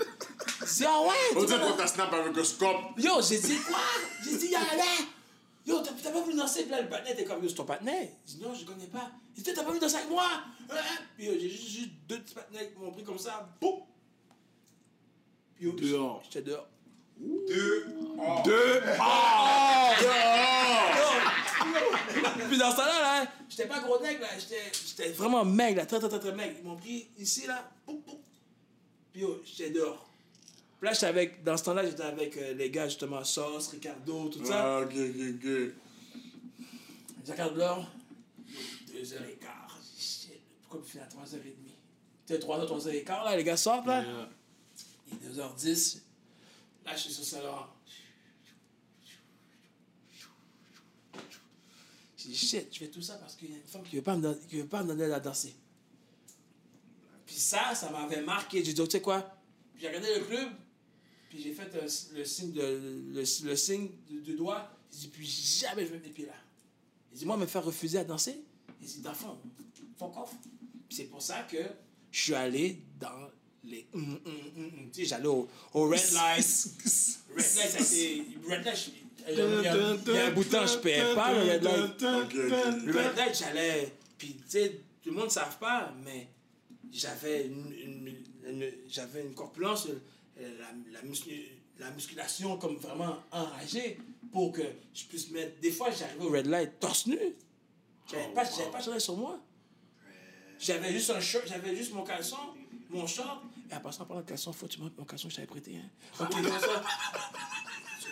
C'est 0.66 0.86
ah 0.86 1.00
ouais! 1.02 1.36
On 1.36 1.44
dirait 1.44 1.60
qu'on 1.60 1.76
t'a 1.76 1.86
snap 1.86 2.12
avec 2.12 2.36
un 2.36 2.44
scope. 2.44 2.98
Yo, 2.98 3.20
j'ai 3.22 3.38
dit 3.38 3.58
quoi? 3.58 3.78
J'ai 4.24 4.36
dit, 4.36 4.48
y'a 4.48 4.60
là! 4.60 4.84
Yo, 5.68 5.82
t'as 5.82 6.10
pas 6.10 6.22
voulu 6.22 6.34
danser? 6.34 6.62
Puis 6.62 6.70
là, 6.70 6.80
le 6.80 6.88
patinet 6.88 7.12
était 7.12 7.24
comme, 7.24 7.42
yo, 7.42 7.48
c'est 7.50 7.54
ton 7.54 7.64
dit, 7.64 8.38
non, 8.40 8.54
je 8.54 8.64
connais 8.64 8.86
pas. 8.86 9.10
Il 9.36 9.42
dit, 9.42 9.52
t'as 9.52 9.62
pas 9.62 9.68
voulu 9.68 9.78
danser 9.78 9.96
avec 9.96 10.08
moi? 10.08 10.24
Hein? 10.70 10.76
Puis 11.14 11.26
yo, 11.26 11.32
j'ai 11.38 11.50
juste, 11.50 11.90
deux 12.08 12.20
petits 12.20 12.34
patinets 12.34 12.70
qui 12.70 12.78
m'ont 12.78 12.90
pris 12.90 13.04
comme 13.04 13.18
ça, 13.18 13.46
boum! 13.60 13.80
Puis 15.54 15.66
yo, 15.66 15.72
Dehors. 15.72 16.22
J'étais 16.24 16.40
dehors. 16.40 16.66
Deux. 17.18 17.86
Deux. 18.44 18.80
Puis 22.48 22.58
dans 22.58 22.70
ce 22.70 22.76
temps-là, 22.76 23.00
là, 23.02 23.26
j'étais 23.50 23.66
pas 23.66 23.80
gros 23.80 24.00
nègre, 24.00 24.22
là, 24.22 24.28
j'étais, 24.38 24.72
j'étais 24.72 25.10
vraiment 25.10 25.44
maigre, 25.44 25.76
là, 25.80 25.86
très, 25.86 25.98
très, 25.98 26.08
très, 26.08 26.18
très 26.20 26.32
maigre. 26.32 26.56
Ils 26.60 26.66
m'ont 26.66 26.76
pris 26.76 27.10
ici, 27.18 27.46
là, 27.46 27.70
boum, 27.86 28.00
boum. 28.06 28.16
Puis 29.12 29.20
yo, 29.20 29.42
j'étais 29.44 29.68
dehors. 29.68 30.07
Puis 30.78 30.86
là, 30.86 30.92
j'étais 30.92 31.06
avec, 31.06 31.42
dans 31.42 31.56
ce 31.56 31.64
temps-là, 31.64 31.84
j'étais 31.84 32.02
avec 32.04 32.36
euh, 32.36 32.54
les 32.54 32.70
gars, 32.70 32.86
justement, 32.88 33.24
Sauce, 33.24 33.68
Ricardo, 33.68 34.28
tout 34.28 34.44
ça. 34.44 34.76
Ah, 34.78 34.80
ok, 34.82 34.92
ok, 34.92 35.34
ok. 35.34 35.74
Je 37.26 37.32
regarde 37.32 37.56
l'heure, 37.56 37.90
2h15. 38.92 39.18
Shit, 39.98 40.40
pourquoi 40.62 40.80
tu 40.84 40.92
finis 40.92 41.02
à 41.02 41.06
3h30? 41.08 41.42
Tu 42.26 42.34
sais, 42.34 42.38
3h, 42.38 42.66
3h15, 42.66 43.06
là, 43.24 43.36
les 43.36 43.44
gars 43.44 43.56
sortent, 43.56 43.86
là? 43.86 44.02
Yeah. 44.02 44.28
Il 45.10 45.26
est 45.26 45.30
2h10. 45.42 45.98
Là, 46.84 46.92
je 46.94 46.98
suis 47.00 47.12
sur 47.12 47.24
salon. 47.24 47.56
J'ai 52.16 52.28
dit, 52.30 52.36
shit, 52.36 52.68
je 52.72 52.78
fais 52.78 52.88
tout 52.88 53.02
ça 53.02 53.14
parce 53.16 53.34
qu'il 53.36 53.50
y 53.50 53.54
a 53.54 53.56
une 53.56 53.62
femme 53.66 53.82
qui 53.82 53.96
ne 53.96 54.00
veut, 54.00 54.04
pas 54.04 54.16
me 54.16 54.22
don- 54.22 54.38
qui 54.48 54.56
veut 54.60 54.66
pas 54.66 54.82
me 54.82 54.88
donner 54.88 55.06
la 55.06 55.20
danser. 55.20 55.54
Puis 57.26 57.36
ça, 57.36 57.74
ça 57.74 57.90
m'avait 57.90 58.22
marqué. 58.22 58.64
J'ai 58.64 58.72
dit, 58.72 58.80
oh, 58.80 58.86
tu 58.86 58.92
sais 58.92 59.00
quoi? 59.00 59.34
J'ai 59.78 59.88
regardé 59.88 60.14
le 60.18 60.24
club, 60.24 60.48
puis 61.28 61.42
j'ai 61.42 61.52
fait 61.52 61.74
euh, 61.74 61.88
le 62.14 62.24
signe 62.24 62.52
de, 62.52 62.62
le, 63.12 63.22
le 63.48 63.56
signe 63.56 63.88
de, 64.10 64.20
de 64.20 64.36
doigt. 64.36 64.70
J'ai 64.92 65.00
dit, 65.00 65.08
puis 65.08 65.26
jamais 65.26 65.82
je 65.82 65.88
vais 65.88 65.94
mettre 65.96 66.06
mes 66.08 66.12
pieds 66.14 66.26
là. 66.26 66.32
J'ai 67.12 67.18
dit, 67.20 67.26
moi, 67.26 67.36
me 67.36 67.46
faire 67.46 67.64
refuser 67.64 67.98
à 67.98 68.04
danser? 68.04 68.40
J'ai 68.80 68.86
dit, 68.86 69.00
dans 69.00 69.10
le 69.10 69.16
fond, 69.16 69.36
c'est 70.90 71.04
pour 71.04 71.20
ça 71.22 71.42
que 71.50 71.58
je 72.10 72.22
suis 72.22 72.34
allé 72.34 72.78
dans 73.00 73.28
les. 73.64 73.86
hum, 73.92 74.18
hum, 74.24 74.34
hum. 74.56 74.70
Tu 74.92 75.02
sais, 75.02 75.04
j'allais 75.08 75.26
au, 75.26 75.48
au 75.74 75.88
Red 75.88 76.12
Light. 76.12 76.46
Red 77.36 77.36
Light, 77.36 77.70
ça 77.70 77.84
c'est. 77.84 78.22
Red 78.48 78.64
Light, 78.64 78.90
il 79.30 79.34
y 79.34 79.40
a- 79.40 79.76
il 79.76 80.00
il 80.06 80.16
un 80.16 80.30
bout 80.30 80.44
de 80.44 80.48
temps, 80.48 80.66
je 80.66 80.78
payais 80.78 81.14
pas 81.14 81.34
le 81.34 81.40
Red 81.52 81.62
Light. 81.62 82.02
Le 82.02 82.92
Red 83.08 83.16
Light, 83.16 83.38
j'allais. 83.38 83.92
Puis, 84.16 84.34
tu 84.36 84.42
sais, 84.48 84.80
tout 85.02 85.10
le 85.10 85.16
monde 85.16 85.26
ne 85.26 85.30
savent 85.30 85.58
pas, 85.58 85.92
mais 86.02 86.28
j'avais 86.90 87.46
une, 87.46 87.70
une- 87.72 88.16
une- 88.48 88.72
j'avais 88.88 89.22
une 89.22 89.34
corpulence, 89.34 89.88
la, 90.38 91.00
la, 91.00 91.02
muscu- 91.02 91.48
la 91.78 91.90
musculation 91.90 92.58
comme 92.58 92.76
vraiment 92.76 93.16
enragée 93.32 93.98
pour 94.32 94.52
que 94.52 94.62
je 94.94 95.04
puisse 95.04 95.30
mettre. 95.30 95.58
Des 95.60 95.70
fois, 95.70 95.90
j'arrivais 95.90 96.24
au 96.24 96.30
Red 96.30 96.46
Light 96.46 96.78
torse 96.80 97.06
nu. 97.06 97.18
J'avais 98.10 98.32
pas, 98.32 98.44
j'avais 98.44 98.70
pas 98.70 98.82
de 98.82 98.98
sur 98.98 99.16
moi. 99.16 99.38
J'avais 100.58 100.92
juste 100.92 101.10
un 101.10 101.20
shirt, 101.20 101.44
j'avais 101.46 101.76
juste 101.76 101.92
mon 101.92 102.02
caleçon, 102.04 102.36
mon 102.90 103.06
short. 103.06 103.42
Et 103.70 103.74
en 103.74 103.80
passant 103.80 104.06
par 104.06 104.16
le 104.16 104.22
caleçon, 104.22 104.52
faut 104.52 104.66
que 104.66 104.72
tu 104.72 104.80
montres 104.80 104.94
mon 104.98 105.04
caleçon 105.04 105.28
que 105.28 105.32
je 105.32 105.36
t'avais 105.36 105.46
prêté. 105.46 105.76
Hein. 105.76 105.88
Ok, 106.20 106.30
comme 106.30 106.44
ça. 106.60 106.82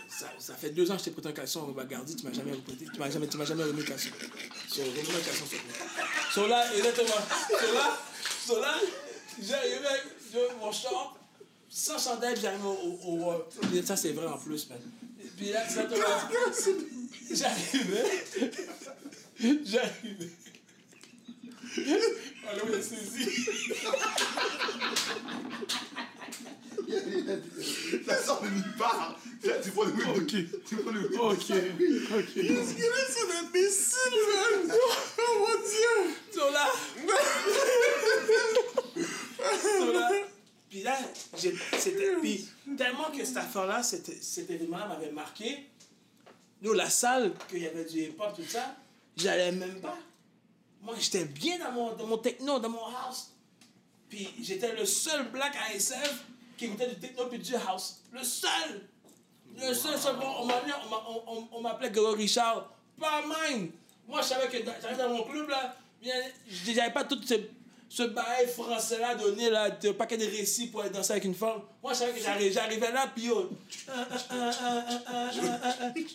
Ça, 0.09 0.33
ça 0.39 0.55
fait 0.55 0.71
deux 0.71 0.91
ans 0.91 0.95
que 0.95 1.01
je 1.01 1.05
t'ai 1.07 1.11
prêté 1.11 1.29
un 1.29 1.33
caleçon 1.33 1.61
au 1.63 1.73
Bagardi, 1.73 2.17
tu 2.17 2.25
m'as 2.25 2.33
jamais 2.33 2.57
prêté, 2.57 2.87
tu 2.91 2.99
m'as 2.99 3.11
jamais, 3.11 3.27
tu 3.29 3.37
m'as 3.37 3.45
jamais 3.45 3.65
remis 3.65 3.81
le 3.81 3.85
caleçon. 3.87 4.11
So, 4.69 4.83
remets-moi 4.83 5.15
le 5.15 5.21
caleçon, 5.25 5.45
te 5.45 5.51
plaît. 5.51 5.61
So 6.33 6.47
là, 6.47 6.75
exactement. 6.75 7.21
So 7.51 7.75
là, 7.75 7.99
so 8.47 8.61
là, 8.61 8.75
j'arrivais 9.43 10.55
mon 10.61 10.73
short, 10.73 11.19
sans 11.79 11.99
chandail, 11.99 12.33
puis 12.33 12.43
j'arrivais 12.43 12.65
au, 12.65 12.99
au, 13.05 13.33
au- 13.33 13.45
puis 13.71 13.83
Ça, 13.85 13.97
c'est 13.97 14.13
vrai 14.13 14.27
en 14.27 14.39
plus, 14.39 14.69
man. 14.71 14.79
Et 15.23 15.29
Puis 15.37 15.51
là, 15.51 15.65
exactement. 15.65 16.05
J'arrivais. 17.31 18.25
J'arrivais. 19.65 20.31
Ah 22.49 22.55
là, 22.57 22.63
il 22.69 22.75
a 22.75 22.83
saisi. 22.83 23.29
Ça 28.07 28.23
sort 28.23 28.41
de 28.43 28.49
nulle 28.49 28.73
part. 28.79 29.19
Là, 29.45 29.55
tu 29.63 29.71
vois 29.71 29.87
le 29.87 29.93
Ok. 30.17 30.33
Tu 30.67 30.75
vois 30.77 30.93
le 30.93 31.01
Ok. 31.21 31.51
Ok. 32.17 32.31
C'est 32.35 33.21
un 33.21 33.45
imbécile, 33.45 34.21
man. 34.33 34.73
Oh 35.19 35.33
mon 35.41 35.57
dieu. 35.61 35.97
So 36.33 36.51
là. 36.51 36.67
Puis 40.77 40.83
là, 40.85 40.99
j'ai- 41.39 41.57
c'était. 41.79 42.17
Puis 42.21 42.47
tellement 42.77 43.05
que 43.11 43.25
cette 43.25 43.39
affaire-là, 43.39 43.83
cet, 43.83 44.11
événement-là 44.51 44.89
m'avait 44.89 45.11
marqué. 45.11 45.71
Nous, 46.61 46.75
la 46.75 46.91
salle, 46.91 47.33
qu'il 47.49 47.63
y 47.63 47.67
avait 47.67 47.87
du 47.87 47.99
hip-hop, 48.03 48.37
tout 48.37 48.45
ça, 48.47 48.77
j'allais 49.17 49.53
même 49.53 49.81
pas. 49.81 49.97
Moi, 50.83 50.95
j'étais 51.01 51.25
bien 51.25 51.59
dans 51.59 51.73
mon, 51.73 51.95
dans 51.95 52.07
mon 52.07 52.19
techno, 52.19 52.59
dans 52.59 52.69
mon 52.69 52.85
house. 52.85 53.31
Puis 54.11 54.29
j'étais 54.43 54.75
le 54.77 54.85
seul 54.85 55.31
black 55.31 55.55
ASF 55.73 56.25
qui 56.59 56.67
écoutait 56.67 56.89
du 56.89 56.97
techno 56.97 57.25
puis 57.29 57.39
du 57.39 57.55
house. 57.55 58.03
Le 58.13 58.23
seul! 58.23 58.87
Le 59.57 59.73
seul, 59.73 59.99
seul. 59.99 60.17
Bon, 60.17 60.27
on 60.41 60.45
m'appelait, 60.45 60.75
on 60.91 61.33
on- 61.33 61.49
on- 61.53 61.61
m'appelait 61.63 61.91
Richard. 62.15 62.71
Pas 63.01 63.23
mine! 63.23 63.71
Moi, 64.07 64.21
je 64.21 64.27
savais 64.27 64.49
que 64.49 64.63
dans- 64.63 64.75
j'arrivais 64.83 65.03
dans 65.05 65.09
mon 65.15 65.23
club, 65.25 65.49
là, 65.49 65.75
j'avais 66.47 66.93
pas 66.93 67.05
tout 67.05 67.19
ce, 67.25 67.35
ce 67.89 68.03
bail 68.03 68.49
français-là 68.49 69.15
donné, 69.15 69.51
là, 69.51 69.69
un 69.83 69.93
paquet 69.93 70.17
de 70.17 70.25
récits 70.25 70.67
pour 70.69 70.81
aller 70.83 70.91
danser 70.91 71.13
avec 71.13 71.25
une 71.25 71.35
femme. 71.35 71.61
Moi, 71.83 71.93
je 71.93 71.99
savais 71.99 72.13
que 72.13 72.53
j'arrivais 72.53 72.93
là, 72.93 73.07
puis 73.15 73.31
oh. 73.31 73.49
yo. 73.49 73.51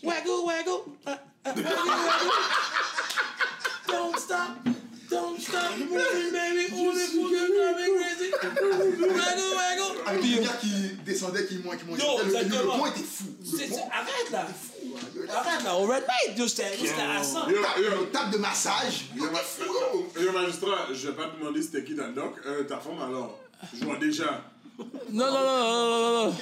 Wagou, 0.03 0.45
wagou. 0.45 0.98
Wagou, 1.45 1.64
wagou. 1.65 2.31
Don't 3.88 4.18
stop. 4.18 4.72
Don't 5.11 5.38
stop 5.41 5.77
moving, 5.77 6.31
baby. 6.31 6.67
Crazy. 6.71 8.31
Waggle, 8.31 9.51
waggle. 9.55 10.07
Avec 10.07 10.23
le 10.23 10.41
gars 10.43 10.53
qui 10.61 10.71
descendait, 11.05 11.45
qui 11.47 11.57
montait, 11.57 11.77
qui 11.79 11.85
montait. 11.85 12.01
Yo, 12.03 12.17
Le- 12.19 12.23
le, 12.31 12.31
le 12.31 12.89
était 12.89 13.03
fou. 13.03 13.25
Le 13.43 13.57
arrête 13.91 14.31
là. 14.31 14.45
fou. 14.47 14.95
hein. 14.95 15.33
Arrête 15.35 15.63
là, 15.65 15.75
au 15.75 15.85
Red 15.85 16.03
yo, 16.38 16.47
c'était 16.47 16.77
c'était 16.77 17.01
à 17.01 17.21
100. 17.23 17.49
Yo, 17.49 17.57
Ta- 17.61 17.79
yo, 17.81 17.89
Le 18.01 18.05
table 18.11 18.31
de 18.31 18.38
massage. 18.38 19.05
yo, 19.15 20.31
magistrat, 20.31 20.88
je 20.93 21.07
vais 21.07 21.13
pas 21.13 21.27
te 21.27 21.39
demander 21.39 21.61
c'était 21.61 21.83
qui 21.83 21.93
dans 21.95 22.07
le 22.07 22.13
doc. 22.13 22.35
Euh, 22.45 22.63
ta 22.63 22.77
femme 22.77 23.01
alors? 23.01 23.38
Je 23.77 23.83
vois 23.85 23.97
déjà. 23.97 24.43
Non, 25.11 25.25
non, 25.25 25.31
non, 25.31 25.57
non, 25.57 25.89
non, 25.89 25.99
non, 25.99 26.25
non. 26.27 26.35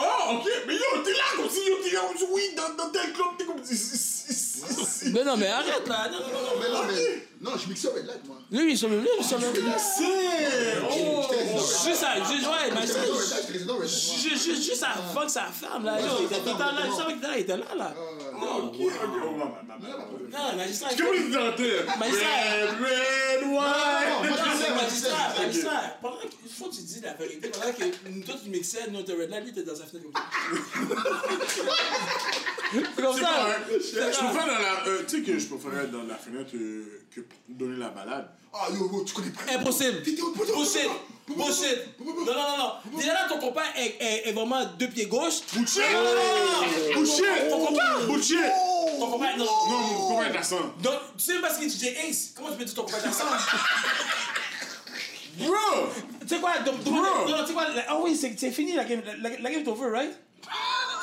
Oh, 0.00 0.34
ok, 0.34 0.44
mais 0.66 0.74
yo, 0.74 1.02
t'es 1.04 1.12
là 1.12 1.24
comme 1.36 1.48
si 1.50 1.58
yo, 1.68 1.76
t'es 1.82 1.90
là, 1.92 2.00
oui, 2.32 2.42
dans, 2.56 2.74
dans 2.84 2.90
tel 2.90 3.12
club, 3.12 3.26
t'es 3.38 3.44
comme 3.44 3.64
si. 3.64 5.10
Mais 5.12 5.24
non, 5.24 5.36
mais 5.36 5.46
arrête 5.48 5.88
là. 5.88 6.08
Non, 6.10 6.18
non, 6.18 6.26
non, 6.26 6.42
non. 6.42 6.60
Mais 6.60 6.68
non, 6.68 6.82
mais. 6.86 7.26
Non, 7.40 7.52
je 7.56 7.68
mixais 7.68 7.88
avec 7.88 8.04
l'acte, 8.06 8.26
moi. 8.26 8.36
Oui, 8.50 8.60
oui, 8.64 8.76
sur 8.76 8.88
le 8.88 8.98
live, 8.98 9.22
sur 9.22 9.38
le 9.38 9.46
live. 9.52 9.72
Juste 11.54 11.94
ça, 11.94 12.16
juste, 12.16 12.46
ouais, 12.46 12.70
mais 12.74 12.84
c'est. 12.84 13.06
Juste, 13.86 14.44
juste, 14.44 14.62
juste, 14.64 14.74
ça, 14.80 14.88
fuck 15.14 15.30
sa 15.30 15.42
là. 15.84 15.98
Il 16.18 16.24
était 16.24 16.44
là, 16.44 16.72
je 16.84 16.96
savais 16.96 17.12
qu'il 17.12 17.18
était 17.18 17.28
là, 17.28 17.36
il 17.36 17.40
était 17.42 17.56
là, 17.56 17.74
là. 17.76 17.94
Non, 20.30 20.56
magistrat. 20.56 20.90
Comment 20.98 21.12
il 21.14 21.28
était 21.28 21.84
Red, 22.80 23.42
white. 23.46 24.20
Magistrat, 24.74 25.28
magistrat. 25.38 25.82
Pendant 26.02 26.18
qu'il 26.18 26.50
faut 26.50 26.68
que 26.68 26.74
tu 26.74 26.82
dis 26.82 27.00
la 27.00 27.14
vérité, 27.14 27.48
pendant 27.50 27.72
que 27.72 27.84
toi 28.26 28.34
tu 28.42 28.50
mixais, 28.50 28.90
nous, 28.90 29.02
t'es 29.02 29.12
red, 29.12 29.30
là, 29.30 29.40
lui, 29.40 29.52
t'es 29.52 29.62
dans 29.62 29.76
sa 29.76 29.84
fenêtre 29.84 30.06
comme 30.10 30.14
ça. 30.14 30.22
Comme 32.96 33.18
ça. 33.18 33.32
Je 33.70 33.98
préfère 33.98 34.46
dans 34.46 34.58
la. 34.58 35.02
Tu 35.06 35.08
sais 35.08 35.22
que 35.22 35.38
je 35.38 35.46
préférais 35.46 35.86
dans 35.86 36.02
la 36.02 36.16
fenêtre 36.16 36.56
que 37.14 37.20
donner 37.48 37.76
la 37.78 37.88
balade. 37.88 38.28
Ah, 38.52 38.66
yo, 38.72 38.90
yo, 38.92 39.04
tu 39.04 39.12
connais 39.14 39.30
pas. 39.30 39.52
Impossible. 39.52 40.02
Bullshit. 40.02 40.88
Bullshit. 41.28 41.78
Non, 42.00 42.14
non, 42.14 42.24
non, 42.24 42.56
non. 42.58 42.98
Déjà 42.98 43.12
là, 43.12 43.26
ton 43.28 43.38
copain 43.38 43.62
est, 43.76 43.96
est, 44.00 44.28
est 44.28 44.32
vraiment 44.32 44.64
deux 44.78 44.88
pieds 44.88 45.06
gauche. 45.06 45.40
Bullshit. 45.52 45.82
Bullshit 46.94 47.50
Ton 47.50 47.66
copain. 47.66 48.06
Bullshit 48.06 48.38
Ton 48.98 49.10
copain, 49.10 49.36
non. 49.36 49.44
Non, 49.44 49.78
mon 49.78 50.08
copain 50.08 50.32
est 50.32 50.36
à 50.38 50.42
100. 50.42 50.56
Donc, 50.82 50.94
tu 51.18 51.24
sais 51.24 51.40
parce 51.40 51.58
qu'il 51.58 51.68
dit 51.68 51.88
Ace. 52.08 52.32
Comment 52.34 52.50
tu 52.50 52.56
peux 52.56 52.64
dire 52.64 52.74
ton 52.74 52.82
copain 52.84 52.98
est 52.98 53.06
à 53.08 53.12
100? 53.12 53.24
Bro 55.38 55.54
Tu 56.22 56.28
sais 56.28 56.40
quoi? 56.40 56.58
Donc, 56.60 56.84
non, 56.86 57.02
tu 57.40 57.46
sais 57.46 57.52
quoi? 57.52 57.66
Ah 57.86 57.98
oui, 58.02 58.16
c'est 58.16 58.50
fini, 58.50 58.72
la 58.74 58.84
game, 58.84 59.02
la, 59.04 59.14
la, 59.30 59.38
la 59.38 59.50
game 59.50 59.62
est 59.62 59.68
over, 59.68 59.90
right? 59.90 60.12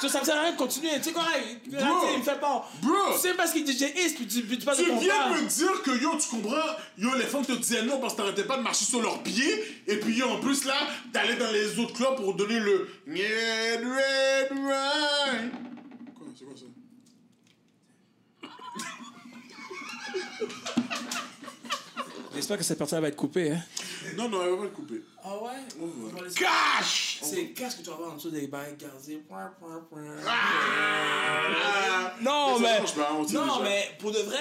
Tu 0.06 0.12
Ça, 0.12 0.20
me 0.20 0.26
sert 0.26 0.38
à 0.38 0.42
rien 0.42 0.52
de 0.52 0.58
continuer. 0.58 0.92
Tu 0.98 1.04
sais 1.04 1.12
quoi? 1.12 1.26
Il, 1.66 1.72
me 1.72 2.24
fait 2.24 2.40
pas. 2.40 2.70
Bro. 2.82 3.14
Tu 3.14 3.20
sais 3.20 3.34
parce 3.34 3.52
qu'il 3.52 3.66
DJ 3.66 3.94
East, 3.96 4.16
puis 4.16 4.28
tu, 4.28 4.44
puis 4.44 4.60
tu 4.60 4.66
parles 4.66 4.78
de 4.78 4.84
Tu 4.84 4.90
viens 4.92 5.24
compas. 5.24 5.42
me 5.42 5.48
dire 5.48 5.82
que 5.84 5.92
yo, 6.02 6.12
tu 6.18 6.30
comprends, 6.30 6.56
yo, 6.98 7.16
les 7.16 7.26
femmes 7.26 7.46
te 7.46 7.54
disaient 7.54 7.84
non 7.84 8.00
parce 8.00 8.14
que 8.14 8.18
t'arrêtais 8.20 8.44
pas 8.44 8.58
de 8.58 8.62
marcher 8.62 8.86
sur 8.86 9.02
leurs 9.02 9.24
pieds, 9.24 9.84
et 9.88 9.98
puis 9.98 10.16
yo, 10.16 10.30
en 10.30 10.40
plus 10.40 10.66
là, 10.66 10.76
t'allais 11.12 11.36
dans 11.36 11.52
les 11.52 11.80
autres 11.80 11.94
clubs 11.94 12.16
pour 12.16 12.36
donner 12.36 12.60
le 12.60 12.88
Red, 13.08 13.84
red, 13.84 14.52
wine. 14.52 15.52
Quoi, 16.16 16.28
c'est 16.38 16.46
quoi 16.46 16.54
ça? 16.56 16.66
J'espère 22.36 22.58
que 22.58 22.64
cette 22.64 22.78
partie 22.78 22.96
va 22.96 23.08
être 23.08 23.16
coupée, 23.16 23.52
hein. 23.52 23.64
Non, 24.18 24.28
non, 24.30 24.44
elle 24.44 24.52
va 24.52 24.58
pas 24.58 24.64
le 24.64 24.70
couper. 24.70 25.02
Ah 25.24 25.38
ouais? 25.42 25.50
ouais. 25.80 26.30
Cash! 26.36 27.20
C'est 27.24 27.48
qu'est-ce 27.48 27.78
que 27.78 27.82
tu 27.82 27.88
vas 27.90 27.96
avoir 27.96 28.12
en 28.12 28.16
dessous 28.16 28.30
des 28.30 28.48
bails 28.48 28.76
gardés? 28.78 29.18
Point, 29.28 29.54
point, 29.60 29.80
point. 29.90 30.02
Ah! 30.28 32.14
Non, 32.22 32.60
Mais 32.60 32.80
Non, 33.34 33.62
pour 34.00 34.12
de 34.12 34.20
vrai, 34.20 34.38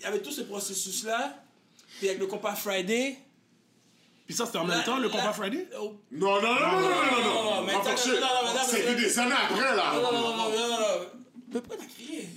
il 0.00 0.04
y 0.04 0.06
avait 0.06 0.22
tout 0.22 0.32
ce 0.32 0.42
processus-là. 0.42 1.38
Puis 1.98 2.08
avec 2.08 2.20
le 2.20 2.26
compas 2.26 2.54
Friday. 2.54 3.18
Puis 4.26 4.34
ça, 4.34 4.46
c'était 4.46 4.58
en 4.58 4.64
même 4.64 4.82
temps, 4.82 4.98
le 4.98 5.08
combat 5.08 5.32
Friday? 5.32 5.68
Oh, 5.78 5.94
Non, 6.10 6.40
non, 6.40 6.54
non, 6.54 6.60
non, 6.60 6.80
non, 6.80 6.80
non, 6.80 6.80
non, 6.80 7.22
non, 7.22 7.44
non, 7.56 7.62
mais 7.62 7.72
Pas 7.74 7.78
attends, 7.80 7.90
forcé. 7.90 8.10
non, 8.12 8.20
non, 8.20 8.26
non, 8.46 8.54
non, 8.54 8.60
C'était 8.66 8.92
non, 8.94 8.98
des 8.98 9.18
années 9.18 9.34
après, 9.34 9.76
là. 9.76 9.92
Non, 9.94 10.02
non, 10.02 10.12
non, 10.12 10.20
non, 10.20 10.36
non, 10.36 10.50
non, 10.50 10.68
non. 10.68 11.06
Mais 11.52 11.60
pourquoi 11.60 11.76
t'as 11.76 11.92
crié? 11.92 12.28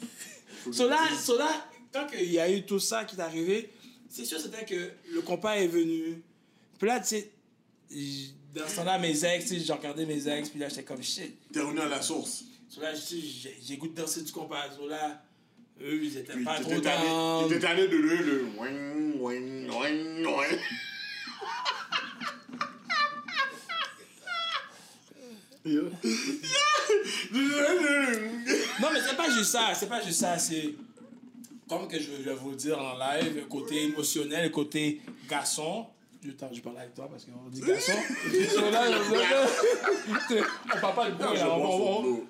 So 0.71 0.87
là, 0.89 0.97
so 1.17 1.37
là, 1.37 1.47
quand 1.93 2.07
il 2.13 2.31
y 2.31 2.39
a 2.39 2.49
eu 2.51 2.65
tout 2.65 2.79
ça 2.79 3.05
qui 3.05 3.15
est 3.15 3.21
arrivé, 3.21 3.71
c'est 4.09 4.25
sûr 4.25 4.39
c'était 4.39 4.65
que 4.65 4.91
le 5.13 5.21
compas 5.21 5.55
est 5.55 5.67
venu. 5.67 6.21
Puis 6.79 6.87
là, 6.87 6.99
tu 6.99 7.07
sais, 7.07 7.31
dans 8.53 8.67
ce 8.67 8.75
temps-là, 8.77 8.97
mes 8.99 9.25
ex, 9.25 9.45
tu 9.45 9.55
sais, 9.55 9.65
j'ai 9.65 9.73
regardé 9.73 10.05
mes 10.05 10.27
ex, 10.27 10.49
puis 10.49 10.59
là, 10.59 10.69
j'étais 10.69 10.83
comme 10.83 11.03
shit. 11.03 11.37
T'es 11.51 11.61
revenu 11.61 11.79
à 11.79 11.87
la 11.87 12.01
source. 12.01 12.43
So 12.69 12.81
là, 12.81 12.91
j'ai 12.95 13.77
goût 13.77 13.87
de 13.87 13.95
danser 13.95 14.21
du 14.21 14.31
compas. 14.31 14.69
So 14.75 14.87
là, 14.87 15.23
eux, 15.81 16.03
ils 16.03 16.17
étaient 16.17 16.33
Puis 16.33 16.43
pas 16.43 16.59
trop 16.59 16.79
dans. 16.79 17.47
t'étais 17.47 17.59
tanné 17.59 17.87
de 17.87 17.97
le, 17.97 18.15
le, 18.17 18.45
ouin, 18.57 18.71
ouin, 19.19 19.69
ouin, 19.69 20.25
ouin. 20.25 20.47
Non, 28.81 28.89
mais 28.93 28.99
c'est 29.07 29.17
pas 29.17 29.29
juste 29.29 29.51
ça, 29.51 29.73
c'est 29.75 29.87
pas 29.87 30.01
juste 30.01 30.19
ça, 30.19 30.37
c'est. 30.37 30.75
Comme 31.67 31.87
que 31.87 31.99
je 31.99 32.11
vais 32.11 32.33
vous 32.33 32.51
le 32.51 32.55
dire 32.55 32.79
en 32.79 32.97
live, 32.97 33.45
côté 33.49 33.83
émotionnel, 33.83 34.51
côté 34.51 35.01
garçon. 35.29 35.85
Temps, 36.37 36.49
je 36.51 36.61
parle 36.61 36.77
avec 36.79 36.93
toi 36.93 37.07
parce 37.09 37.25
qu'on 37.25 37.49
dit 37.49 37.61
garçon. 37.61 37.91
Là, 37.93 38.91
je- 38.91 40.43
on 40.75 40.79
parle 40.81 40.95
pas 40.95 41.09
de 41.11 41.15
coin 41.17 41.33
là, 41.33 41.57
on, 41.57 42.23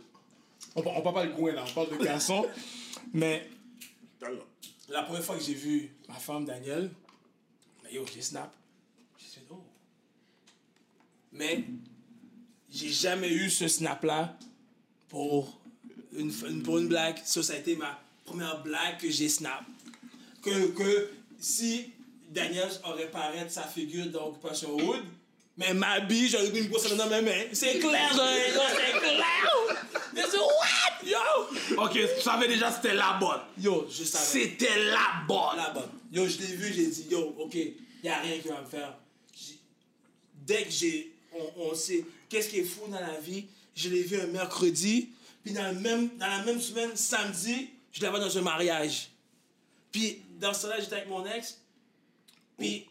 on, 0.75 0.81
parle 1.01 1.13
pas 1.15 1.25
de 1.25 1.31
coin 1.31 1.51
là, 1.53 1.63
on 1.67 1.73
parle 1.73 1.97
de 1.97 2.03
garçon. 2.03 2.45
Mais 3.13 3.49
la 4.89 5.03
première 5.03 5.23
fois 5.23 5.35
que 5.37 5.43
j'ai 5.43 5.53
vu 5.55 5.91
ma 6.07 6.15
femme 6.15 6.45
Danielle, 6.45 6.91
mais 7.83 7.93
yo, 7.93 8.05
j'ai 8.13 8.21
snap. 8.21 8.53
J'ai 9.17 9.39
dit, 9.41 9.47
oh. 9.51 9.63
Mais 11.31 11.63
j'ai 12.69 12.89
jamais 12.89 13.29
eu 13.31 13.49
ce 13.49 13.67
snap-là 13.67 14.37
pour 15.09 15.59
une, 16.13 16.31
une- 16.49 16.61
pour 16.61 16.77
une 16.77 16.87
blague. 16.87 17.17
Ça, 17.25 17.41
ça 17.41 17.53
a 17.53 17.57
été 17.57 17.75
ma 17.75 17.99
première 18.27 18.61
blague 18.61 18.97
que 18.99 19.09
j'ai 19.09 19.29
snap. 19.29 19.63
Que, 20.43 20.67
que 20.67 21.09
si 21.39 21.91
Daniel 22.29 22.69
aurait 22.83 23.09
paraître 23.09 23.51
sa 23.51 23.63
figure 23.63 24.07
dans 24.07 24.27
Occupation 24.27 24.75
Wood, 24.75 25.01
mais 25.57 25.73
ma 25.73 25.99
bille, 26.01 26.27
j'aurais 26.29 26.51
mis 26.51 26.59
une 26.59 26.67
grosse 26.67 26.93
dans 26.95 27.09
mes 27.09 27.21
mains. 27.21 27.43
C'est 27.53 27.79
clair, 27.79 28.09
j'aurais 28.13 28.51
c'est 28.51 28.99
clair! 28.99 29.49
Mais 30.13 30.21
c'est 30.29 30.37
what? 30.37 31.05
Yo! 31.05 31.77
Ok, 31.83 31.93
tu 31.93 32.21
savais 32.21 32.47
déjà 32.47 32.71
c'était 32.71 32.93
la 32.93 33.13
bonne. 33.19 33.41
Yo, 33.59 33.87
je 33.89 34.03
savais. 34.03 34.25
C'était 34.25 34.85
la 34.91 35.23
bonne. 35.27 35.57
la 35.57 35.71
bonne. 35.71 35.89
Yo, 36.11 36.27
je 36.27 36.37
l'ai 36.39 36.55
vu, 36.55 36.71
j'ai 36.73 36.87
dit, 36.87 37.07
yo, 37.09 37.33
ok, 37.39 37.55
y 38.03 38.07
a 38.09 38.19
rien 38.19 38.37
qui 38.39 38.47
va 38.49 38.61
me 38.61 38.67
faire. 38.67 38.93
J'ai- 39.35 39.57
Dès 40.45 40.63
que 40.63 40.69
j'ai, 40.71 41.11
on, 41.33 41.69
on 41.71 41.75
sait, 41.75 42.05
qu'est-ce 42.29 42.49
qui 42.49 42.59
est 42.59 42.63
fou 42.63 42.81
dans 42.89 42.99
la 42.99 43.19
vie, 43.19 43.45
je 43.75 43.89
l'ai 43.89 44.03
vu 44.03 44.19
un 44.19 44.27
mercredi, 44.27 45.09
puis 45.43 45.53
dans, 45.53 45.73
le 45.73 45.79
même, 45.79 46.09
dans 46.17 46.27
la 46.27 46.43
même 46.43 46.61
semaine, 46.61 46.91
samedi, 46.95 47.69
je 47.97 48.03
l'avais 48.03 48.19
dans 48.19 48.37
un 48.37 48.41
mariage. 48.41 49.09
Puis 49.91 50.21
dans 50.39 50.53
ce 50.53 50.63
temps-là, 50.63 50.79
j'étais 50.79 50.95
avec 50.97 51.09
mon 51.09 51.25
ex, 51.25 51.59
puis, 52.57 52.87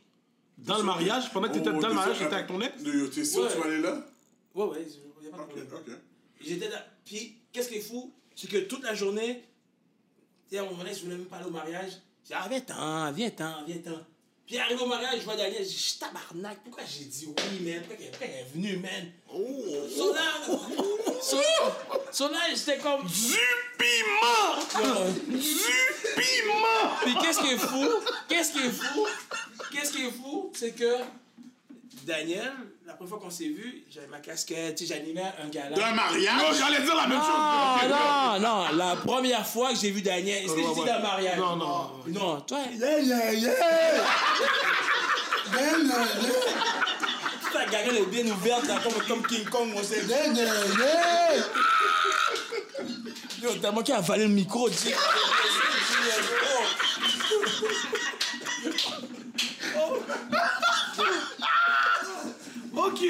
Dans 0.58 0.78
le 0.78 0.84
mariage, 0.84 1.32
pendant 1.32 1.48
que 1.48 1.54
t'étais 1.54 1.70
oh, 1.70 1.80
dans 1.80 1.88
le 1.88 1.94
mariage, 1.94 2.18
déjà, 2.18 2.24
t'étais 2.24 2.36
avec 2.36 2.46
ton 2.48 2.60
ex? 2.60 3.12
T'es 3.14 3.24
sûr 3.24 3.50
tu 3.52 3.58
vas 3.58 3.64
aller 3.66 3.80
là? 3.80 4.04
ouais, 4.54 4.64
ouais, 4.64 4.86
y 5.22 5.26
a 5.26 5.30
pas 5.30 5.36
de 5.38 5.42
Ok, 5.42 5.48
problème. 5.66 5.66
ok. 5.74 5.92
J'étais 6.40 6.68
là. 6.68 6.86
Puis, 7.04 7.36
qu'est-ce 7.52 7.68
qui 7.68 7.76
est 7.76 7.80
fou, 7.80 8.12
c'est 8.34 8.48
que 8.48 8.58
toute 8.58 8.82
la 8.82 8.94
journée, 8.94 9.44
tu 10.48 10.56
sais, 10.56 10.62
mon 10.62 10.84
ex 10.86 11.00
voulait 11.02 11.16
même 11.16 11.26
pas 11.26 11.36
aller 11.36 11.46
au 11.46 11.50
mariage. 11.50 11.92
J'ai 12.24 12.34
dit, 12.34 12.40
ah, 12.40 12.48
viens-t'en, 12.48 13.12
viens-t'en, 13.12 13.64
viens-t'en. 13.64 14.00
Puis, 14.46 14.58
arrivé 14.58 14.80
au 14.80 14.86
mariage, 14.86 15.18
je 15.18 15.24
vois 15.24 15.34
Daniel, 15.34 15.64
je 15.64 15.68
dis, 15.68 15.98
tabarnak, 15.98 16.58
pourquoi 16.62 16.84
j'ai 16.84 17.04
dit 17.04 17.26
oui, 17.26 17.60
man? 17.60 17.82
Pourquoi 17.82 18.06
pourquoi 18.10 18.26
elle 18.28 18.40
est 18.40 18.50
venue, 18.54 18.76
man? 18.76 19.12
Oh! 19.28 19.88
So 19.94 20.14
là, 20.14 20.22
so, 21.20 21.38
so 22.12 22.28
là, 22.28 22.38
j'étais 22.54 22.78
comme. 22.78 23.04
Du 23.04 23.36
piment! 23.76 24.56
Du 25.26 25.38
piment! 26.16 26.96
Puis, 27.02 27.14
qu'est-ce 27.20 27.40
qui 27.40 27.48
est 27.54 27.58
fou? 27.58 27.88
Qu'est-ce 28.28 28.52
qui 28.52 28.58
est 28.58 28.70
fou? 28.70 29.06
Qu'est-ce 29.72 29.92
qui 29.92 30.06
est 30.06 30.12
fou? 30.12 30.52
C'est 30.54 30.72
que 30.72 30.96
Daniel, 32.06 32.52
la 32.86 32.92
première 32.94 33.08
fois 33.10 33.18
qu'on 33.18 33.30
s'est 33.30 33.48
vu, 33.48 33.82
j'avais 33.90 34.06
ma 34.06 34.18
casquette, 34.20 34.80
j'animais 34.86 35.24
un 35.44 35.48
gala. 35.48 35.74
D'un 35.74 35.90
Oh, 35.90 35.94
mariage? 35.96 36.56
j'allais 36.56 36.80
dire 36.84 36.94
la 36.94 37.06
même 37.08 37.18
chose. 37.18 37.88
Non, 37.90 38.38
non, 38.38 38.40
non, 38.70 38.76
la 38.76 38.94
première 38.96 39.44
fois 39.44 39.72
que 39.72 39.78
j'ai 39.80 39.90
vu 39.90 40.02
Daniel, 40.02 40.44
est-ce 40.44 40.52
que 40.54 40.60
Ouais, 40.60 40.66
j'ai 40.68 40.80
dit 40.82 40.86
d'un 40.86 41.00
mariage? 41.00 41.36
Non, 41.38 41.56
non. 41.56 41.90
Non, 42.06 42.40
toi, 42.42 42.58
Yeah, 42.78 43.00
yeah, 43.00 43.32
yeah! 43.32 43.50
Yeah, 45.52 45.78
yeah, 45.78 46.06
ta 47.52 47.64
gargale 47.66 47.96
est 47.96 48.06
bien 48.06 48.26
ouverte, 48.26 48.66
là, 48.68 48.76
comme, 48.84 49.02
comme 49.08 49.26
King 49.26 49.44
Kong, 49.48 49.70
on 49.76 49.82
sait. 49.82 50.04
yeah, 50.04 50.26
yeah, 50.26 50.44
yeah! 50.78 51.42
Yo, 53.42 53.50
t'as 53.60 53.72
manqué 53.72 53.92
à 53.92 53.96
avaler 53.98 54.24
le 54.28 54.30
micro, 54.34 54.68
dis. 54.70 54.92
Ok. 62.96 63.04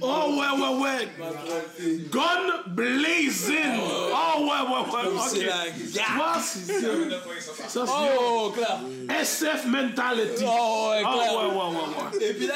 Oh 0.00 0.38
ouais, 0.38 0.52
ouais, 0.60 0.82
ouais. 0.82 1.08
Gun 2.10 2.62
blazing. 2.68 3.56
Oh 3.78 4.40
ouais, 4.40 4.48
ouais, 4.48 4.84
ouais. 4.92 5.06
Ok. 5.08 5.46
vois, 6.16 6.38
c'est 6.40 6.64
ça. 7.68 7.68
Ça, 7.68 7.84
Oh, 8.18 8.50
clair. 8.54 8.78
SF 9.20 9.66
mentality. 9.66 10.44
Oh, 10.46 10.88
ouais, 10.90 11.02
Ah 11.04 11.16
ouais, 11.16 11.46
ouais, 11.46 11.54
ouais, 11.56 12.18
ouais. 12.18 12.30
Et 12.30 12.34
puis 12.34 12.46
là, 12.46 12.54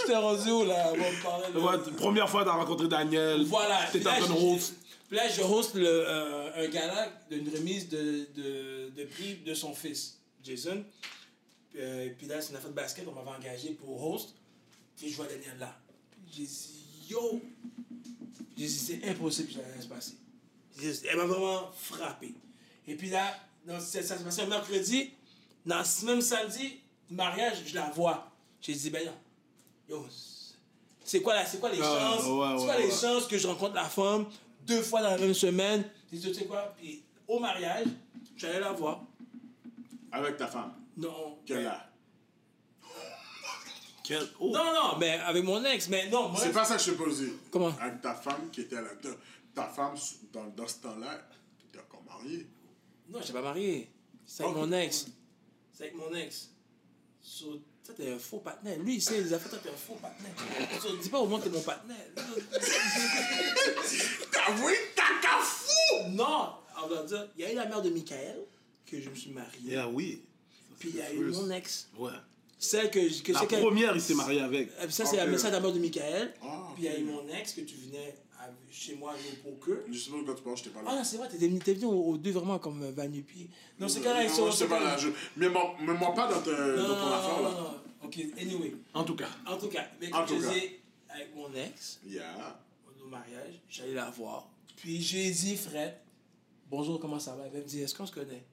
j'étais 0.00 0.16
rendu 0.16 0.50
où, 0.50 0.64
là? 0.64 0.92
Première 1.96 2.28
fois, 2.28 2.44
t'as 2.44 2.52
rencontré 2.52 2.88
Daniel. 2.88 3.44
Voilà. 3.46 3.80
T'étais 3.92 4.08
en 4.08 4.12
train 4.14 4.26
de 4.26 4.32
je-. 4.32 4.72
Puis 5.08 5.16
là, 5.16 5.28
je 5.28 5.42
host 5.42 5.74
le, 5.74 5.86
euh, 5.86 6.64
un 6.64 6.68
gala 6.68 7.08
d'une 7.30 7.48
remise 7.54 7.88
de, 7.88 8.26
de, 8.34 8.90
de 8.96 9.04
prix 9.04 9.36
de 9.36 9.54
son 9.54 9.74
fils, 9.74 10.18
Jason. 10.42 10.84
Puis, 11.70 11.80
euh, 11.82 12.10
puis 12.16 12.26
là, 12.26 12.40
c'est 12.40 12.50
une 12.50 12.56
affaire 12.56 12.70
de 12.70 12.74
basket, 12.74 13.06
on 13.06 13.12
m'avait 13.12 13.36
engagé 13.36 13.70
pour 13.70 14.02
host. 14.02 14.34
Puis 14.96 15.10
je 15.10 15.16
vois 15.16 15.26
Daniel 15.26 15.58
là. 15.58 15.76
Puis 16.26 16.34
j'ai 16.36 16.44
dit, 16.46 17.10
yo! 17.10 17.40
J'ai 18.56 18.66
dit, 18.66 18.70
c'est 18.78 19.08
impossible 19.08 19.48
que 19.48 19.54
ça 19.54 19.60
allait 19.72 19.82
se 19.82 19.88
passer. 19.88 20.14
Dit, 20.78 20.92
Elle 21.10 21.16
m'a 21.16 21.24
vraiment 21.26 21.70
frappé. 21.76 22.34
Et 22.86 22.94
puis 22.94 23.10
là, 23.10 23.34
ça 23.66 24.02
ça 24.02 24.16
s'est 24.16 24.24
passé 24.24 24.42
un 24.42 24.46
mercredi. 24.46 25.10
Dans 25.66 25.82
ce 25.84 26.04
même 26.06 26.20
samedi, 26.20 26.80
mariage, 27.10 27.58
je 27.66 27.74
la 27.74 27.90
vois. 27.90 28.30
J'ai 28.60 28.74
dit, 28.74 28.90
ben 28.90 29.04
non. 29.06 29.14
Yo, 29.88 30.06
c'est 31.04 31.20
quoi, 31.20 31.34
là, 31.34 31.44
c'est 31.44 31.58
quoi 31.60 31.70
les 31.70 31.80
Ah, 31.82 32.16
chances? 32.16 32.24
ouais, 32.26 32.46
c'est 32.56 32.60
ouais, 32.60 32.64
quoi 32.64 32.78
les 32.78 32.90
chances 32.90 33.26
que 33.26 33.36
je 33.36 33.46
rencontre 33.46 33.74
la 33.74 33.84
femme? 33.88 34.26
Deux 34.66 34.82
fois 34.82 35.02
dans 35.02 35.10
la 35.10 35.18
même 35.18 35.34
semaine? 35.34 35.84
Tu 36.10 36.18
sais 36.32 36.46
quoi? 36.46 36.74
Puis 36.76 37.02
au 37.26 37.38
mariage, 37.38 37.86
j'allais 38.36 38.60
la 38.60 38.72
voir. 38.72 39.02
Avec 40.12 40.36
ta 40.36 40.46
femme? 40.46 40.74
Non. 40.96 41.38
Quelle 41.44 41.64
là? 41.64 41.90
Quel... 44.04 44.22
Oh. 44.38 44.50
Non, 44.50 44.72
non, 44.72 44.98
mais 44.98 45.12
avec 45.12 45.42
mon 45.42 45.64
ex, 45.64 45.88
mais 45.88 46.08
non, 46.10 46.28
moi. 46.28 46.38
C'est 46.40 46.52
pas 46.52 46.64
ça 46.64 46.76
que 46.76 46.82
je 46.82 46.90
te 46.90 46.96
posais. 46.96 47.32
Comment? 47.50 47.72
Avec 47.80 48.02
ta 48.02 48.14
femme 48.14 48.50
qui 48.52 48.62
était 48.62 48.76
là. 48.76 48.90
Ta, 49.00 49.08
ta 49.54 49.68
femme, 49.68 49.94
dans, 50.32 50.46
dans 50.48 50.68
ce 50.68 50.76
temps-là, 50.82 51.26
t'étais 51.58 51.82
encore 51.82 52.02
marié. 52.04 52.46
Non, 53.08 53.20
je 53.22 53.32
pas 53.32 53.42
marié. 53.42 53.90
C'est 54.26 54.44
avec 54.44 54.56
mon 54.56 54.72
ex. 54.72 55.06
C'est 55.72 55.84
avec 55.84 55.96
mon 55.96 56.14
ex. 56.14 56.50
So, 57.20 57.62
toi, 57.84 57.94
t'es 57.96 58.10
un 58.12 58.18
faux 58.18 58.38
partenaire. 58.38 58.78
Lui, 58.78 58.96
il 58.96 59.02
sait 59.02 59.20
les 59.20 59.32
affaires, 59.32 59.50
toi, 59.50 59.58
t'es 59.62 59.68
un 59.70 59.72
faux 59.76 59.94
partenaire. 60.00 60.32
Dis 61.02 61.08
pas 61.08 61.18
au 61.18 61.26
monde 61.26 61.40
que 61.42 61.48
t'es 61.48 61.54
mon 61.54 61.60
partenaire. 61.62 62.06
T'as 64.32 64.52
vu 64.52 64.74
ta 64.96 65.02
qu'à 65.22 65.38
fou! 65.42 66.10
Non, 66.10 66.50
on 66.82 66.88
va 66.88 67.02
dire, 67.04 67.28
il 67.36 67.42
y 67.42 67.46
a 67.46 67.52
eu 67.52 67.56
la 67.56 67.66
mère 67.66 67.82
de 67.82 67.90
Michael, 67.90 68.38
que 68.86 69.00
je 69.00 69.10
me 69.10 69.14
suis 69.14 69.30
marié. 69.30 69.72
Yeah, 69.72 69.88
oui. 69.88 70.22
Puis 70.78 70.90
il 70.90 70.96
y 70.96 71.02
a 71.02 71.12
eu 71.12 71.24
mon 71.30 71.50
ex. 71.50 71.88
Ouais. 71.98 72.10
Celle 72.58 72.90
que, 72.90 73.22
que 73.22 73.32
La 73.32 73.42
première, 73.44 73.94
il 73.94 74.00
s'est 74.00 74.14
marié 74.14 74.40
avec. 74.40 74.70
Euh, 74.80 74.88
Ça, 74.88 75.04
c'est 75.04 75.16
la 75.16 75.26
message 75.26 75.50
d'amour 75.52 75.72
de 75.72 75.78
Michael. 75.78 76.32
Ah, 76.42 76.68
Puis 76.74 76.84
il 76.84 76.90
y 76.90 76.94
a 76.94 76.98
eu 76.98 77.04
mon 77.04 77.26
ex 77.28 77.52
que 77.52 77.60
tu 77.60 77.74
venais 77.76 78.14
chez 78.70 78.94
moi. 78.96 79.14
Je 79.16 79.98
sais 79.98 80.10
pas 80.10 80.16
quand 80.26 80.34
tu 80.34 80.42
parles, 80.42 80.56
je 80.56 80.62
t'ai 80.64 80.70
pas 80.70 80.82
là. 80.82 80.90
Ah 80.98 81.04
c'est 81.04 81.16
vrai, 81.16 81.28
venu, 81.28 81.58
t'es 81.58 81.74
venu 81.74 81.86
aux, 81.86 82.16
deux 82.16 82.30
vraiment 82.32 82.58
comme 82.58 82.82
euh, 82.82 82.92
Van 82.92 83.08
Nupi. 83.08 83.48
Dans 83.78 83.88
ce 83.88 84.00
cas-là, 84.00 84.22
ils 84.24 84.28
Non, 84.28 84.34
sont. 84.34 84.50
je 84.50 84.64
pas 84.66 84.80
là. 84.80 84.96
Je... 84.96 85.08
Mais 85.36 85.48
moi, 85.48 85.74
pas 86.14 86.32
dans, 86.32 86.40
te- 86.42 86.50
Non, 86.50 86.82
dans 86.82 86.88
non, 86.88 86.94
ton 86.94 87.06
non, 87.06 87.12
affaire 87.12 87.36
non, 87.36 87.42
là. 87.42 87.50
non. 87.60 88.06
Ok, 88.06 88.18
anyway. 88.40 88.74
En 88.92 89.04
tout 89.04 89.16
cas. 89.16 89.28
En 89.46 89.56
tout 89.56 89.68
cas, 89.68 89.86
mais 90.00 90.10
comme 90.10 90.26
je 90.28 90.34
disais, 90.34 90.80
avec 91.08 91.34
mon 91.34 91.52
ex, 91.54 92.00
Yeah. 92.06 92.60
au 93.02 93.08
mariage, 93.08 93.60
j'allais 93.68 93.94
la 93.94 94.10
voir. 94.10 94.48
Puis 94.76 95.00
je 95.02 95.16
lui 95.16 95.26
ai 95.26 95.30
dit, 95.30 95.56
Fred, 95.56 95.94
bonjour, 96.70 96.98
comment 97.00 97.18
ça 97.18 97.34
va? 97.34 97.44
Elle 97.52 97.62
me 97.62 97.66
dit, 97.66 97.80
est-ce 97.80 97.94
qu'on 97.94 98.06
se 98.06 98.12
connaît? 98.12 98.44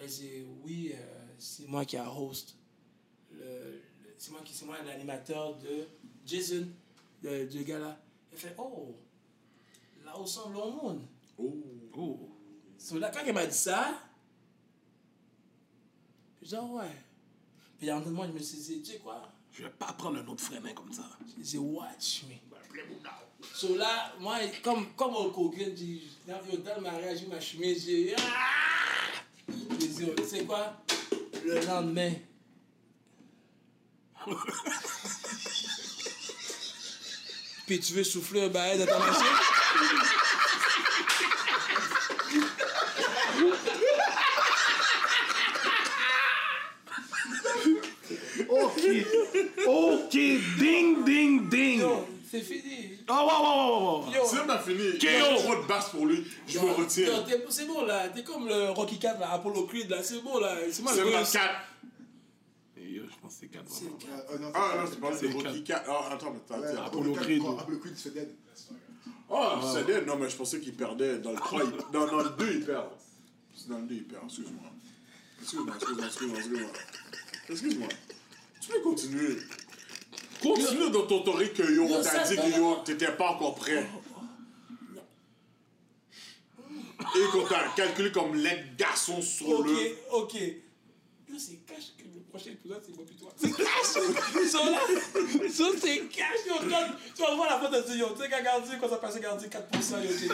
Elle 0.00 0.08
dit, 0.08 0.30
oui, 0.64 0.92
euh, 0.94 0.98
c'est 1.38 1.66
moi 1.68 1.84
qui 1.84 1.96
a 1.96 2.10
host. 2.10 2.54
C'est 4.16 4.30
moi 4.32 4.40
qui 4.44 4.52
c'est 4.52 4.64
moi 4.64 4.76
l'animateur 4.84 5.56
de 5.58 5.86
Jason, 6.26 6.66
de, 7.22 7.44
du 7.44 7.62
gala. 7.64 8.00
Elle 8.32 8.38
fait, 8.38 8.54
oh, 8.58 8.94
là 10.08 10.18
où 10.18 10.26
semble 10.26 10.54
le 10.54 10.60
monde. 10.60 11.02
Oh. 11.38 11.56
Oh. 11.96 12.30
So, 12.76 12.98
là, 12.98 13.10
quand 13.12 13.20
elle 13.26 13.34
m'a 13.34 13.46
dit 13.46 13.56
ça, 13.56 14.00
je 16.42 16.48
dis, 16.48 16.56
ah 16.56 16.62
ouais. 16.62 16.96
Puis 17.78 17.90
en 17.92 18.00
moi, 18.00 18.26
je 18.26 18.32
me 18.32 18.38
suis 18.38 18.58
dit, 18.58 18.82
tu 18.82 18.92
sais 18.92 18.98
quoi? 18.98 19.28
Je 19.52 19.64
vais 19.64 19.70
pas 19.70 19.92
prendre 19.92 20.18
un 20.18 20.26
autre 20.26 20.42
frein 20.42 20.60
comme 20.74 20.92
ça. 20.92 21.04
Je 21.36 21.42
dis, 21.42 21.58
watch 21.58 22.24
me. 22.24 22.34
So 23.54 23.76
là, 23.76 24.12
moi, 24.20 24.38
comme, 24.62 24.92
comme 24.94 25.14
au 25.14 25.32
Hogan, 25.36 25.72
j'ai- 25.76 26.02
dans, 26.26 26.40
le 26.76 26.80
mariage, 26.80 27.20
j'ai 27.20 27.26
ma 27.26 27.40
chemise, 27.40 27.84
j'ai 27.84 28.14
ah! 28.16 28.22
J'ai 29.80 29.88
dit, 29.88 30.04
oh, 30.08 30.14
tu 30.16 30.24
sais 30.24 30.44
quoi? 30.44 30.74
Le 31.44 31.64
lendemain. 31.66 32.12
Puis 37.68 37.80
tu 37.80 37.92
veux 37.92 38.02
souffler 38.02 38.40
un 38.46 38.48
bail 38.48 38.78
dans 38.78 38.86
ta 38.86 38.98
machine? 38.98 39.26
Ok. 48.48 48.80
Ok. 49.66 50.10
Ding, 50.58 51.04
ding, 51.04 51.48
ding. 51.48 51.82
C'est 52.30 52.40
fini. 52.40 52.98
Oh, 53.08 53.12
wow, 53.12 53.26
wow, 53.26 53.56
wow, 53.56 54.04
wow. 54.04 54.14
Yo, 54.14 54.20
C'est 54.26 54.46
même 54.46 54.58
fini. 54.58 55.16
A 55.16 55.38
trop 55.38 55.56
de 55.62 55.66
basse 55.66 55.88
pour 55.88 56.04
lui. 56.06 56.24
Je 56.46 56.58
me 56.58 56.66
yo, 56.66 56.74
retire. 56.74 57.24
t'es- 57.24 57.42
C'est 57.48 57.66
bon 57.66 57.84
là, 57.86 58.08
t'es 58.14 58.22
comme 58.22 58.46
le 58.46 58.70
Rocky 58.70 58.98
4, 58.98 59.18
là, 59.18 59.30
Apollo 59.32 59.62
Creed 59.64 59.88
là, 59.90 60.02
c'est 60.02 60.22
bon 60.22 60.38
là. 60.38 60.54
C'est 60.70 60.82
moi 60.82 60.92
C'est 60.94 61.04
le 61.04 61.10
boss. 61.10 61.32
4. 61.32 61.44
C'est 63.30 63.48
4 63.48 63.64
C'est 63.68 63.84
vraiment. 63.84 63.98
quatre. 63.98 64.30
Euh, 64.30 64.34
euh, 64.34 64.38
non, 64.38 64.52
Ah 64.54 64.74
non, 64.78 64.90
c'est 64.90 65.00
pas 65.00 65.16
C'est 65.16 65.28
le 65.28 65.34
Rocky 65.34 65.64
4. 65.64 65.84
Ah, 65.88 66.12
attends, 66.12 66.32
mais 66.32 66.40
t'as. 66.46 66.84
Apollo 66.84 67.12
Creed, 67.14 67.42
Apollo 67.58 67.78
Creed 67.78 67.96
se 67.96 68.08
dead. 68.10 68.34
Oh, 69.30 69.46
c'est 69.74 69.84
dead. 69.86 70.06
Non, 70.06 70.16
mais 70.16 70.28
je 70.30 70.36
pensais 70.36 70.60
qu'il 70.60 70.74
perdait. 70.74 71.18
Dans 71.18 71.32
le 71.32 71.36
3, 71.38 71.62
il... 71.64 71.70
dans, 71.92 72.06
dans 72.06 72.22
le 72.22 72.30
2, 72.30 72.52
il 72.54 72.64
perd. 72.64 72.86
Dans 73.68 73.78
le 73.78 73.86
2, 73.86 73.94
il 73.94 74.04
perd. 74.04 74.24
Excuse-moi. 74.24 74.70
Excuse-moi, 75.40 75.74
excuse-moi, 75.76 76.06
excuse-moi, 76.06 76.38
excuse-moi. 76.38 76.70
Excuse-moi. 77.50 77.88
Tu 78.60 78.68
peux 78.70 78.80
continuer. 78.80 79.36
Continue 80.42 80.90
dans 80.90 81.06
ton 81.06 81.22
théorie 81.22 81.52
que 81.52 81.62
yo, 81.74 81.84
on 81.84 82.02
t'a 82.02 82.22
dit 82.28 82.36
que 82.36 82.56
yo, 82.56 82.76
t'étais 82.84 83.12
pas 83.12 83.30
encore 83.32 83.54
prêt. 83.56 83.86
Et 87.00 87.30
qu'on 87.32 87.44
t'a 87.46 87.68
calculé 87.76 88.12
comme 88.12 88.34
l'aide 88.34 88.76
garçon 88.76 89.20
sur 89.22 89.48
Ok, 89.60 89.66
le. 89.66 89.96
ok. 90.12 90.34
Yo, 91.28 91.38
c'est 91.38 91.56
cash 91.66 91.92
que 91.96 91.97
le 91.97 91.97
prochain 92.28 92.50
épisode, 92.50 92.82
c'est 92.84 92.94
moi 92.94 93.04
puis 93.06 93.16
toi. 93.16 93.32
C'est 93.36 93.52
cash! 93.52 93.96
Ils 94.42 94.48
sont 94.48 94.64
là! 94.66 94.80
Ils 95.44 95.52
sont, 95.52 95.72
c'est 95.80 96.06
cash! 96.08 96.46
Yo, 96.46 96.54
regarde, 96.58 96.92
tu 97.14 97.22
vas 97.22 97.34
voir 97.34 97.50
la 97.50 97.58
photo 97.58 97.88
de 97.88 97.96
yo, 97.96 98.08
tu 98.10 98.22
sais, 98.22 98.30
quand 98.30 98.42
Gardi, 98.42 98.70
quand 98.80 98.88
ça 98.88 98.96
passait 98.96 99.20
Gardi 99.20 99.46
4%, 99.46 100.04
yo, 100.04 100.10
j'ai 100.18 100.28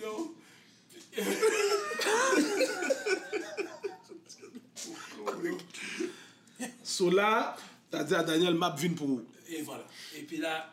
Yo. 0.00 0.34
So 6.82 7.10
là, 7.10 7.56
t'as 7.90 8.04
dit 8.04 8.14
à 8.14 8.22
Daniel, 8.22 8.54
map 8.54 8.74
vine 8.76 8.94
pour 8.94 9.06
vous. 9.06 9.24
Et 9.48 9.62
voilà. 9.62 9.84
Et 10.16 10.22
puis 10.22 10.38
là, 10.38 10.70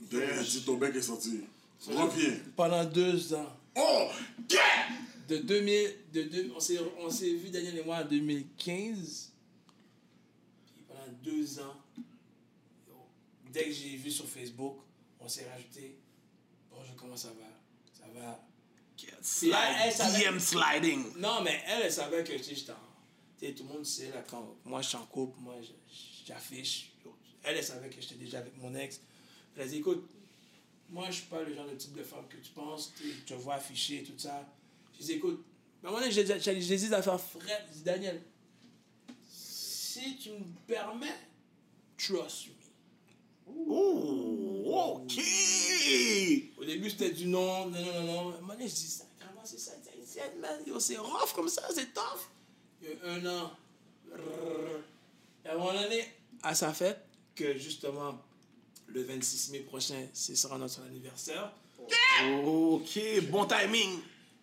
Damn, 0.00 0.42
dis 0.42 0.64
ton 0.64 0.76
bec 0.76 0.94
est 0.96 1.02
sorti. 1.02 1.40
Reviens. 1.86 2.36
pendant 2.56 2.84
deux 2.84 3.34
ans, 3.34 3.48
Oh! 3.80 4.08
Yeah! 4.50 4.88
de 5.28 5.36
2000, 5.38 5.96
de 6.12 6.22
deux- 6.24 6.52
on 6.56 6.60
s'est 6.60 6.78
on 6.98 7.08
s'est 7.08 7.32
vu 7.32 7.50
Daniel 7.50 7.78
et 7.78 7.84
moi 7.84 7.98
en 7.98 8.04
2015. 8.04 9.32
Puis 10.74 10.84
pendant 10.88 11.06
deux 11.22 11.60
ans, 11.60 11.76
dès 13.52 13.64
que 13.66 13.72
j'ai 13.72 13.96
vu 13.96 14.10
sur 14.10 14.28
Facebook, 14.28 14.78
on 15.20 15.28
s'est 15.28 15.48
rajouté. 15.48 15.98
Bonjour, 16.70 16.94
comment 16.96 17.16
ça 17.16 17.28
va? 17.28 17.46
Ça 17.92 18.06
va? 18.12 18.44
Slide, 19.22 19.54
elle 19.84 19.92
savait- 19.92 20.24
DM 20.30 20.38
sliding. 20.38 21.16
Non, 21.18 21.40
mais 21.42 21.62
elle, 21.66 21.82
elle 21.84 21.92
savait 21.92 22.22
que 22.24 22.36
j'étais 22.36 22.72
en. 22.72 22.74
tu 23.38 23.46
sais, 23.46 23.54
tout 23.54 23.62
le 23.62 23.68
monde 23.70 23.86
sait, 23.86 24.10
là, 24.10 24.22
quand 24.28 24.56
moi 24.64 24.82
je 24.82 24.88
suis 24.88 24.96
en 24.96 25.06
couple, 25.06 25.38
moi 25.40 25.54
j'affiche. 26.26 26.92
Elle, 27.44 27.56
elle 27.56 27.64
savait 27.64 27.88
que 27.88 28.00
j'étais 28.00 28.16
déjà 28.16 28.40
avec 28.40 28.54
mon 28.58 28.74
ex. 28.74 29.00
Elle 29.56 29.62
a 29.62 29.66
dit, 29.66 29.76
écoute, 29.78 30.06
moi 30.90 31.06
je 31.08 31.16
suis 31.16 31.26
pas 31.26 31.42
le 31.42 31.54
genre 31.54 31.66
de 31.66 31.74
type 31.74 31.92
de 31.94 32.02
femme 32.02 32.26
que 32.28 32.36
tu 32.36 32.50
penses, 32.52 32.92
tu 32.96 33.10
te 33.24 33.34
vois 33.34 33.54
afficher, 33.54 34.02
tout 34.02 34.18
ça. 34.18 34.44
Je 34.98 35.04
dis, 35.04 35.12
écoute, 35.12 35.44
à 35.82 35.86
un 35.86 35.90
moment 35.90 36.00
donné, 36.02 36.12
j'ai 36.12 36.24
dit 36.24 36.88
d'affaires 36.88 37.20
frère, 37.20 37.64
je 37.70 37.76
dis, 37.78 37.82
Daniel, 37.82 38.20
si 39.28 40.16
tu 40.18 40.30
me 40.30 40.44
permets, 40.66 41.16
trust 41.96 42.48
me. 42.48 42.52
Oh, 43.46 45.00
ok. 45.02 45.20
Au 46.58 46.64
début, 46.64 46.90
c'était 46.90 47.10
du 47.10 47.26
non, 47.26 47.66
non, 47.66 47.80
non, 47.80 47.92
non, 47.92 48.02
non. 48.04 48.30
À 48.32 48.36
un 48.36 48.40
moment 48.40 48.52
donné, 48.54 48.68
je 48.68 48.74
dis, 48.74 48.86
ça, 48.86 49.04
comment 49.18 49.40
c'est 49.44 49.58
ça, 49.58 49.72
c'est- 50.80 50.96
rough 50.98 51.32
comme 51.34 51.48
ça, 51.48 51.62
c'est 51.74 51.92
tough. 51.92 52.28
Il 52.82 52.88
y 52.90 52.92
a 52.92 53.12
un 53.12 53.26
an. 53.26 53.50
Et 55.44 55.48
à 55.48 55.54
un 55.54 55.58
moment 55.58 55.72
donné, 55.72 56.04
à 56.42 56.54
sa 56.54 56.72
fête, 56.72 57.00
que 57.34 57.56
justement, 57.58 58.18
le 58.92 59.02
26 59.02 59.50
mai 59.52 59.60
prochain, 59.60 60.06
ce 60.12 60.34
sera 60.34 60.58
notre 60.58 60.80
anniversaire. 60.82 61.52
Ok, 62.44 63.00
bon 63.30 63.46
timing. 63.46 64.00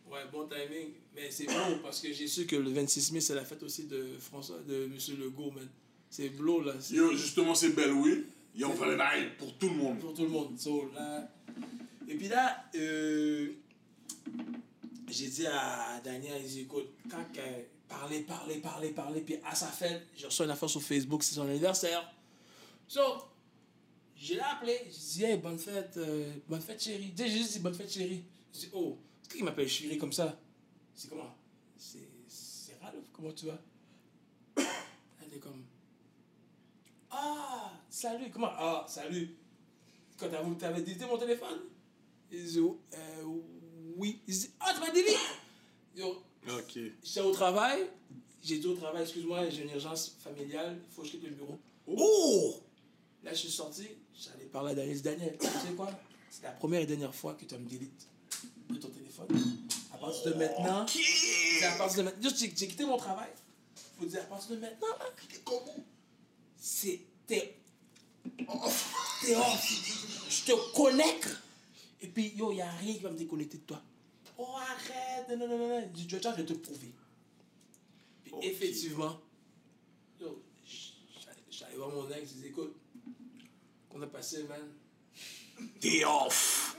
Ouais, 0.09 0.21
bon 0.31 0.47
timing. 0.47 0.89
Mais 1.15 1.29
c'est 1.31 1.45
beau 1.45 1.77
parce 1.81 1.99
que 1.99 2.11
j'ai 2.13 2.27
su 2.27 2.45
que 2.45 2.55
le 2.55 2.69
26 2.69 3.11
mai, 3.11 3.21
c'est 3.21 3.35
la 3.35 3.45
fête 3.45 3.63
aussi 3.63 3.85
de 3.85 4.05
François, 4.19 4.57
de 4.67 4.85
M. 4.85 4.97
Legault, 5.19 5.51
man. 5.51 5.67
C'est 6.09 6.29
beau, 6.29 6.61
là. 6.61 6.73
Yo, 6.89 7.15
justement, 7.15 7.53
c'est 7.53 7.69
belle, 7.69 7.91
oui. 7.91 8.25
Et 8.57 8.63
on 8.63 8.73
fait 8.73 8.87
le 8.87 8.95
bail 8.95 9.31
pour 9.37 9.53
tout 9.57 9.69
le 9.69 9.75
monde. 9.75 9.99
pour 9.99 10.13
tout 10.13 10.23
le 10.23 10.29
monde. 10.29 10.57
So, 10.57 10.89
là, 10.95 11.29
et 12.07 12.15
puis 12.15 12.27
là, 12.27 12.63
euh, 12.75 13.49
j'ai 15.09 15.27
dit 15.27 15.45
à 15.45 15.99
Daniel, 16.03 16.41
il 16.41 16.47
dit, 16.47 16.61
écoute, 16.61 16.87
quand 17.09 17.25
euh, 17.37 17.61
parler, 17.87 18.21
parler, 18.21 18.57
parler, 18.57 18.89
parler, 18.89 19.21
puis 19.21 19.35
à 19.45 19.53
sa 19.53 19.67
fête, 19.67 20.07
j'ai 20.15 20.25
reçu 20.25 20.43
une 20.43 20.49
affaire 20.49 20.69
sur 20.69 20.81
Facebook, 20.81 21.21
c'est 21.23 21.35
son 21.35 21.47
anniversaire. 21.47 22.09
So, 22.87 23.01
je 24.19 24.34
l'ai 24.34 24.39
appelé, 24.39 24.80
j'ai 24.85 25.19
dit, 25.19 25.23
hey, 25.26 25.38
bonne 25.38 25.60
fête, 25.60 25.98
euh, 25.98 26.34
bonne 26.48 26.61
fête 26.61 26.81
chérie. 26.81 27.14
Tu 27.15 27.23
J'ai 27.23 27.30
juste 27.30 27.53
dit, 27.53 27.60
bonne 27.60 27.73
fête 27.73 27.91
chérie. 27.91 28.23
Je 28.53 28.60
dis, 28.60 28.69
oh, 28.73 28.98
qui 29.30 29.44
m'appelle 29.44 29.68
chérie 29.68 29.98
comme 29.98 30.14
ça? 30.14 30.39
C'est 30.95 31.10
comment? 31.10 31.35
C'est 31.77 32.07
c'est 32.27 32.77
Ralph, 32.81 33.06
comment 33.14 33.31
tu 33.31 33.45
vas? 33.45 33.60
Elle 34.57 35.34
est 35.35 35.39
comme, 35.39 35.64
ah, 37.11 37.72
salut, 37.89 38.30
comment? 38.31 38.52
Ah, 38.52 38.85
salut. 38.88 39.35
Quand 40.18 40.30
t'avais 40.30 40.56
t'avais 40.56 40.81
délité 40.81 41.06
mon 41.06 41.18
téléphone? 41.18 41.60
Il 42.31 42.44
dit, 42.44 42.60
euh, 42.60 43.23
oui. 43.95 44.22
Il 44.27 44.34
dit, 44.34 44.49
ah, 44.60 44.73
tu 44.73 44.80
m'as 44.81 44.91
délité? 44.91 45.15
Yo, 45.95 46.23
Ok. 46.49 46.80
j'étais 47.03 47.22
au 47.22 47.31
travail. 47.31 47.88
J'ai 48.44 48.60
dit 48.60 48.68
au 48.68 48.76
travail, 48.76 49.03
excuse-moi, 49.03 49.49
j'ai 49.49 49.64
une 49.64 49.72
urgence 49.72 50.15
familiale, 50.19 50.80
il 50.88 50.94
faut 50.94 51.02
que 51.02 51.07
je 51.07 51.11
quitte 51.14 51.23
le 51.23 51.31
bureau. 51.31 51.60
Oh! 51.88 52.56
Là, 53.23 53.31
je 53.34 53.38
suis 53.39 53.52
sorti, 53.52 53.88
j'allais 54.18 54.45
parler 54.45 54.72
à 54.72 54.76
Daniel. 54.76 55.38
Tu 55.39 55.45
sais 55.48 55.73
quoi? 55.76 55.89
C'est 56.30 56.44
la 56.44 56.52
première 56.52 56.81
et 56.81 56.85
dernière 56.85 57.14
fois 57.15 57.34
que 57.34 57.45
tu 57.45 57.56
me 57.56 57.68
délites 57.68 58.07
de 58.69 58.76
ton 58.77 58.89
téléphone. 58.89 59.27
À 59.94 59.98
partir 59.98 60.31
de 60.31 60.38
maintenant, 60.38 60.84
Ok. 60.84 60.91
c'est 60.91 61.65
à 61.65 61.76
partir 61.77 61.99
de 61.99 62.03
maintenant. 62.03 62.30
J'ai 62.38 62.49
quitté 62.52 62.85
mon 62.85 62.98
travail. 62.98 63.30
Faut 63.99 64.06
dire, 64.06 64.22
à 64.22 64.26
partir 64.26 64.56
de 64.56 64.61
maintenant, 64.61 64.88
là, 64.99 65.10
c'est. 66.57 67.02
T'es. 67.26 67.57
T'es 68.38 68.45
off. 68.48 70.27
Je 70.30 70.45
te 70.52 70.73
connecte. 70.76 71.35
Et 72.02 72.07
puis, 72.07 72.34
yo, 72.35 72.52
y 72.52 72.61
a 72.61 72.69
rien 72.72 72.94
qui 72.94 72.99
va 72.99 73.10
me 73.10 73.18
déconnecter 73.18 73.57
de 73.57 73.64
toi. 73.64 73.81
Oh, 74.38 74.45
arrête. 74.56 75.27
Non, 75.30 75.48
non, 75.48 75.57
non, 75.57 75.68
non. 75.68 75.81
Je 75.95 76.03
vais 76.03 76.22
je 76.22 76.30
vais 76.30 76.45
te 76.45 76.53
prouver. 76.53 76.91
Puis, 78.23 78.34
effectivement, 78.44 79.19
yo, 80.22 80.44
j'allais- 81.49 81.76
voir 81.76 81.89
mon 81.89 82.07
ex, 82.11 82.30
je 82.30 82.41
dis, 82.41 82.48
écoute, 82.48 82.76
qu'on 83.97 84.03
a 84.03 84.07
passé, 84.07 84.43
man. 84.43 84.61
T'es 85.79 86.03
off. 86.05 86.75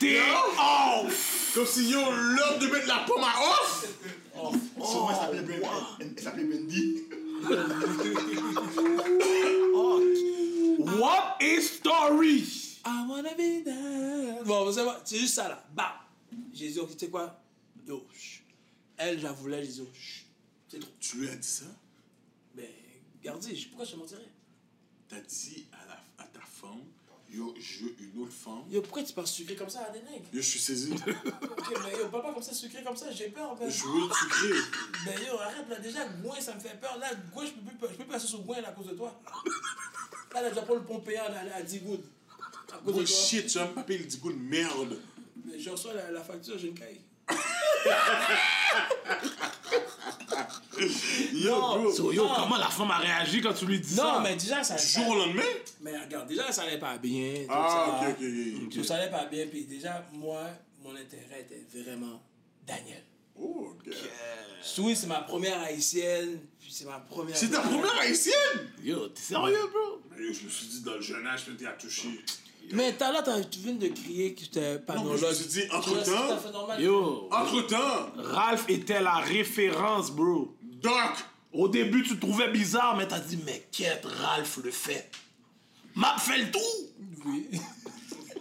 T'es 0.00 0.18
off! 0.20 1.52
Comme 1.54 1.66
si 1.66 1.88
yo, 1.90 2.00
l'heure 2.00 2.58
de 2.58 2.66
mettre 2.66 2.88
la 2.88 3.04
pomme 3.06 3.22
à 3.22 3.32
off! 3.40 3.86
Sûrement, 4.34 5.10
elle 5.10 5.16
s'appelait 5.16 5.42
Ben- 5.42 5.62
elle- 6.00 6.20
s'appelait 6.20 6.44
Bendy. 6.44 7.04
What 10.98 11.36
a 11.40 11.60
story! 11.60 12.44
I 12.84 13.06
wanna 13.08 13.34
be 13.34 13.62
there. 13.64 14.42
Bon, 14.44 14.72
c'est 14.72 14.84
c'est 15.04 15.18
juste 15.18 15.34
ça 15.34 15.48
là. 15.48 15.64
Dit, 16.32 16.78
ok, 16.78 16.90
tu 16.92 16.98
sais 16.98 17.08
quoi? 17.10 17.40
Yo. 17.86 18.06
Elle, 18.96 19.20
j'en 19.20 19.32
voulais, 19.32 19.62
oh, 19.80 19.86
chut. 19.94 20.26
C'est 20.68 20.80
trop. 20.80 20.90
Tu 20.98 21.18
lui 21.18 21.28
as 21.28 21.36
dit 21.36 21.46
ça? 21.46 21.66
Ben, 22.54 22.66
regardez, 23.20 23.54
pourquoi 23.68 23.84
je 23.84 23.92
te 23.92 23.96
mentirais? 23.96 24.28
T'as 25.08 25.20
dit 25.20 25.66
femme, 26.60 26.82
yo, 27.30 27.54
je 27.58 27.84
veux 27.84 27.94
une 28.00 28.22
autre 28.22 28.32
femme. 28.32 28.62
Yo, 28.70 28.80
pourquoi 28.82 29.02
tu 29.02 29.12
parles 29.12 29.26
sucré 29.26 29.54
comme 29.54 29.68
ça 29.68 29.80
à 29.84 29.90
des 29.90 30.00
nègres? 30.00 30.26
Yo, 30.32 30.40
je 30.40 30.48
suis 30.48 30.58
saisi. 30.58 30.92
Ok, 30.92 31.74
mais 31.84 31.92
yo, 31.98 32.08
parle 32.08 32.22
pas 32.24 32.32
comme 32.34 32.42
ça, 32.42 32.52
sucré 32.52 32.82
comme 32.82 32.96
ça, 32.96 33.10
j'ai 33.10 33.28
peur, 33.28 33.54
ben. 33.56 33.68
Je 33.70 33.84
veux. 33.84 34.08
Ben 35.04 35.14
yo, 35.26 35.38
arrête 35.38 35.68
là, 35.68 35.78
déjà, 35.78 36.06
Gouin, 36.22 36.40
ça 36.40 36.54
me 36.54 36.60
fait 36.60 36.80
peur. 36.80 36.96
Là, 36.98 37.10
Gouin, 37.32 37.44
je 37.46 37.52
peux 37.52 37.60
plus, 37.60 37.76
je 37.80 37.86
peux 37.86 37.94
plus 37.94 38.04
passer 38.06 38.26
sur 38.26 38.40
Gouin 38.42 38.56
à 38.58 38.72
cause 38.72 38.86
de 38.86 38.94
toi. 38.94 39.20
Là, 40.34 40.42
là, 40.42 40.50
prendre 40.50 40.80
le 40.80 40.86
pompéen 40.86 41.22
à, 41.22 41.56
à 41.56 41.62
10 41.62 41.78
gouttes. 41.80 42.04
À 42.72 42.76
cause 42.78 42.80
de 42.80 42.82
toi. 42.84 42.92
Bullshit, 42.92 43.46
tu 43.46 43.58
vas 43.58 43.66
me 43.66 43.82
payer 43.82 44.00
le 44.00 44.04
digo 44.06 44.30
de 44.30 44.36
merde. 44.36 44.98
Mais 45.44 45.58
je 45.58 45.70
reçois 45.70 45.94
la, 45.94 46.10
la 46.10 46.22
facture, 46.22 46.58
j'ai 46.58 46.68
une 46.68 46.74
caille. 46.74 47.00
Yo, 51.32 51.60
bro. 51.60 51.92
So, 51.92 52.12
yo, 52.12 52.24
Non. 52.24 52.34
comment 52.36 52.56
la 52.56 52.68
femme 52.68 52.90
a 52.90 52.98
réagi 52.98 53.40
quand 53.40 53.54
tu 53.54 53.66
lui 53.66 53.80
dis 53.80 53.94
ça? 53.94 54.04
Non, 54.04 54.20
mais 54.20 54.34
déjà, 54.36 54.62
ça. 54.62 54.76
Du 54.76 54.86
jour 54.86 55.08
au 55.08 55.14
lendemain? 55.16 55.42
Mais 55.80 55.98
regarde, 55.98 56.28
déjà, 56.28 56.52
ça 56.52 56.62
allait 56.62 56.78
pas 56.78 56.96
bien. 56.98 57.46
Ah, 57.48 58.00
ça. 58.00 58.08
ok, 58.10 58.16
ok, 58.18 58.24
ok. 58.66 58.72
Tout 58.74 58.84
ça 58.84 58.96
allait 58.96 59.10
pas 59.10 59.24
bien, 59.26 59.46
puis 59.46 59.64
déjà, 59.64 60.04
moi, 60.12 60.44
mon 60.82 60.94
intérêt 60.94 61.40
était 61.40 61.64
vraiment 61.82 62.22
Daniel. 62.66 63.02
Oh, 63.36 63.72
ok. 63.72 63.92
Oui, 64.78 64.96
c'est 64.96 65.06
ma 65.06 65.20
première 65.22 65.60
haïtienne, 65.62 66.40
puis 66.60 66.72
c'est 66.72 66.84
ma 66.84 66.98
première. 67.00 67.36
C'est 67.36 67.48
ta 67.50 67.60
première 67.60 67.98
haïtienne? 67.98 68.70
Yo, 68.82 69.08
t'es 69.08 69.22
sérieux, 69.22 69.68
bro? 69.72 70.00
Mais 70.10 70.24
yo, 70.26 70.32
je 70.32 70.44
me 70.44 70.50
suis 70.50 70.66
dit, 70.66 70.82
dans 70.82 70.94
le 70.94 71.00
jeune 71.00 71.26
âge, 71.26 71.44
tu 71.58 71.66
à 71.66 71.72
toucher. 71.72 72.20
Mais 72.72 72.96
tout 72.96 73.04
à 73.04 73.12
l'heure, 73.12 73.22
t'as- 73.24 73.42
tu 73.44 73.58
viens 73.60 73.74
de 73.74 73.88
crier 73.88 74.34
que 74.34 74.40
j'étais 74.40 74.78
pas 74.78 74.94
Non, 74.94 75.04
mais 75.04 75.10
dans 75.10 75.16
je 75.16 75.26
me 75.26 75.32
suis 75.34 75.46
dit, 75.46 75.62
entre-temps-. 75.70 76.78
Yo, 76.80 77.28
Entre-temps, 77.30 78.12
Ralph 78.16 78.64
était 78.68 79.00
la 79.00 79.16
référence, 79.18 80.10
bro. 80.10 80.54
Doc, 80.62 80.92
Au 81.52 81.66
début, 81.66 82.02
tu 82.02 82.18
trouvais 82.18 82.50
bizarre, 82.50 82.94
mais 82.96 83.08
t'as 83.08 83.20
dit, 83.20 83.38
mais 83.46 83.66
qu'est-ce 83.72 84.06
Ralph 84.06 84.58
le 84.62 84.70
fait? 84.70 85.10
M'a 85.94 86.16
fait 86.18 86.38
le 86.38 86.50
tout! 86.50 86.58
Oui. 87.24 87.48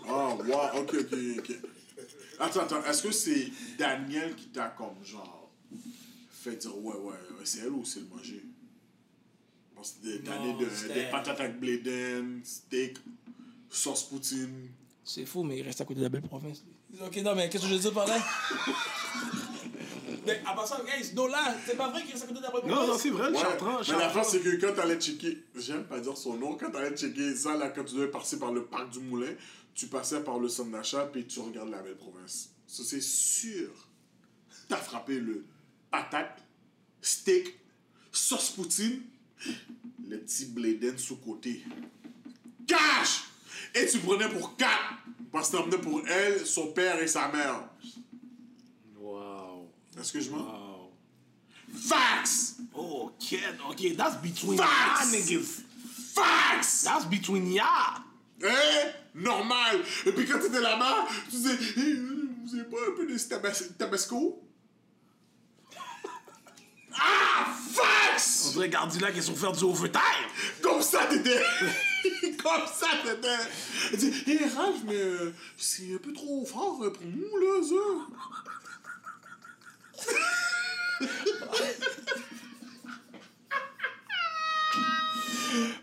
Oh, 0.10 0.38
wow, 0.48 0.80
ok, 0.82 0.94
ok, 1.02 1.14
ok. 1.40 1.52
Attends, 2.40 2.62
attends, 2.62 2.84
est-ce 2.86 3.04
que 3.04 3.12
c'est 3.12 3.52
Daniel 3.78 4.36
qui 4.36 4.46
t'a 4.48 4.68
comme 4.70 4.96
genre 5.04 5.50
fait 6.32 6.56
dire 6.56 6.78
ouais, 6.78 6.94
ouais, 6.96 7.12
ouais, 7.12 7.44
c'est 7.44 7.60
elle 7.60 7.72
ou 7.74 7.84
c'est 7.84 8.00
le 8.00 8.06
manger? 8.16 8.42
Bon, 9.76 9.84
c'était 9.84 10.20
des 10.20 10.30
Non, 10.30 10.56
de, 10.58 10.94
des 10.94 11.10
patates 11.12 11.42
avec 11.42 11.60
blé 11.60 11.80
d'Inde, 11.80 12.40
steak, 12.46 12.98
sauce 13.70 14.04
poutine. 14.04 14.70
C'est 15.04 15.26
fou, 15.26 15.44
mais 15.44 15.58
il 15.60 15.64
reste 15.64 15.80
à 15.82 15.86
côté 15.86 16.00
de 16.00 16.04
la 16.04 16.10
belle 16.10 16.22
province. 16.22 16.64
lui. 16.66 17.00
Ok, 17.02 17.16
non, 17.24 17.34
mais 17.36 17.50
qu'est-ce 17.50 17.64
que 17.64 17.70
je 17.70 17.76
veux 17.76 17.80
dire 17.80 17.94
par 17.94 18.08
là? 18.08 18.18
mais 20.26 20.42
à 20.46 20.54
part 20.54 20.68
ça, 20.68 20.82
guys, 20.86 21.14
non, 21.16 21.28
là, 21.28 21.56
c'est 21.66 21.78
pas 21.78 21.90
vrai 21.90 22.02
qu'il 22.04 22.12
reste 22.12 22.26
à 22.26 22.28
côté 22.28 22.40
de 22.40 22.44
la 22.44 22.52
belle 22.52 22.62
province. 22.62 22.80
Non, 22.80 22.88
non, 22.88 22.98
c'est 23.00 23.10
vrai, 23.10 23.32
Ouais, 23.32 23.40
j'entends, 23.40 23.80
mais 23.88 23.98
la 23.98 24.10
face, 24.10 24.30
c'est 24.32 24.42
que 24.42 24.60
quand 24.60 24.74
t'allais 24.76 25.00
checker, 25.00 25.44
j'aime 25.56 25.86
pas 25.86 26.00
dire 26.00 26.18
son 26.18 26.34
nom, 26.36 26.58
quand 26.58 26.72
t'allais 26.72 26.96
checker 26.96 27.36
ça, 27.36 27.56
là, 27.56 27.70
quand 27.70 27.86
tu 27.86 27.96
devais 27.96 28.10
passer 28.12 28.38
par 28.38 28.52
le 28.52 28.66
parc 28.66 28.90
du 28.90 29.00
Moulin, 29.00 29.32
tu 29.74 29.88
passais 29.88 30.22
par 30.22 30.40
le 30.40 30.50
centre 30.50 30.72
d'achat, 30.72 31.06
puis 31.06 31.26
tu 31.26 31.40
regardes 31.40 31.70
la 31.70 31.82
belle 31.82 31.96
province. 31.96 32.50
Ça, 32.66 32.84
c'est 32.84 33.02
sûr. 33.02 33.70
T'as 34.68 34.76
frappé 34.76 35.20
le 35.20 35.46
patate, 35.90 36.44
steak, 37.02 37.58
sauce 38.12 38.50
poutine, 38.50 39.04
le 40.06 40.18
petit 40.20 40.48
bléden 40.48 40.98
sous-côté. 40.98 41.64
Cash! 42.68 43.27
Et 43.76 43.86
tu 43.88 44.00
prenais 44.00 44.30
pour 44.30 44.56
quatre, 44.56 44.96
parce 45.32 45.50
que 45.50 45.58
t'emmenais 45.58 45.78
pour 45.78 46.02
elle, 46.08 46.46
son 46.46 46.68
père 46.68 47.00
et 47.02 47.08
sa 47.08 47.28
mère. 47.30 47.64
Wow. 49.00 49.70
Est-ce 50.00 50.12
que 50.14 50.20
je 50.20 50.30
mens? 50.32 50.38
Wow. 50.38 50.92
Fax! 51.88 52.56
Oh, 52.74 53.12
kid, 53.20 53.40
okay, 53.70 53.94
that's 53.96 54.16
between 54.22 54.58
Facts! 54.58 55.12
y'all 55.12 55.12
niggas. 55.22 55.62
Fax! 56.14 56.84
That's 56.84 57.06
between 57.06 57.52
y'all. 57.54 58.02
Hein? 58.44 58.92
Normal. 59.16 59.82
Et 60.06 60.12
puis 60.12 60.26
quand 60.26 60.40
t'étais 60.40 60.62
là-bas, 60.62 61.08
tu 61.30 61.36
disais, 61.38 61.58
Eh, 61.78 61.96
vous 62.46 62.56
avez 62.56 62.64
pas 62.70 62.78
un 62.88 62.96
peu 62.96 63.06
de 63.06 63.18
tabas- 63.18 63.76
tabasco? 63.78 64.42
ah, 66.96 67.48
On 67.50 67.74
fax! 67.74 68.52
dirait 68.54 68.70
Gardilac 68.70 69.14
qui 69.14 69.22
sont 69.22 69.36
faire 69.36 69.52
du 69.52 69.64
overtime. 69.64 70.02
Comme 70.62 70.82
ça 70.82 71.06
t'étais. 71.08 71.42
Comme 72.42 72.68
ça. 72.74 72.88
Elle 73.92 73.98
dit, 73.98 74.14
hé 74.28 74.40
Ralph, 74.56 74.82
mais 74.86 74.96
euh, 74.96 75.34
c'est 75.58 75.94
un 75.94 75.98
peu 75.98 76.14
trop 76.14 76.46
fort 76.46 76.80
euh, 76.84 76.92
pour 76.92 77.06
nous, 77.06 77.38
là, 77.38 77.62
ça. 77.64 77.76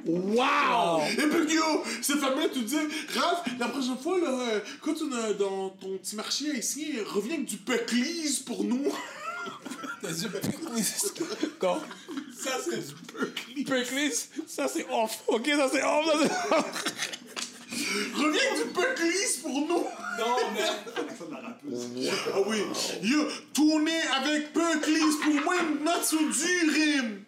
Wow! 0.06 1.02
Et 1.10 1.26
puis, 1.26 1.54
yo, 1.54 1.62
cette 2.02 2.18
femme-là, 2.18 2.48
tu 2.52 2.60
disais, 2.60 2.86
Ralph, 3.14 3.42
la 3.58 3.68
prochaine 3.68 3.98
fois, 3.98 4.18
là, 4.20 4.28
euh, 4.28 4.60
quand 4.82 4.94
tu 4.94 5.04
es 5.04 5.34
dans 5.34 5.70
ton 5.70 5.96
petit 5.98 6.16
marché 6.16 6.50
haïtien, 6.50 7.02
reviens 7.06 7.34
avec 7.34 7.46
du 7.46 7.56
peclise 7.56 8.40
pour 8.40 8.64
nous. 8.64 8.92
T'as 10.02 10.10
dit 10.10 10.28
Perclis. 10.28 10.94
Quand? 11.58 11.80
Ça, 12.36 12.50
c'est 12.62 12.86
du 12.86 12.94
Perclis. 13.12 13.64
Perclis, 13.64 14.28
ça, 14.46 14.68
c'est 14.68 14.86
off. 14.90 15.22
Ok, 15.28 15.46
ça, 15.46 15.68
c'est 15.72 15.82
off. 15.82 16.06
Ça, 16.06 16.18
c'est 16.22 16.54
off. 16.56 16.84
Reviens 18.14 18.40
avec 18.52 18.66
du 18.66 18.72
peclise 18.72 19.36
pour 19.38 19.52
nous. 19.52 19.84
Non, 20.18 20.36
mais. 20.52 20.60
La 21.30 21.40
rappeuse. 21.40 21.88
Ah 22.32 22.38
oui, 22.46 22.62
yo, 23.02 23.26
tourner 23.52 24.00
avec 24.16 24.52
Perclise 24.52 25.16
pour 25.22 25.34
moi, 25.44 25.56
mettre 25.82 26.04
sur 26.04 26.20
du 26.20 26.70
rime. 26.70 27.24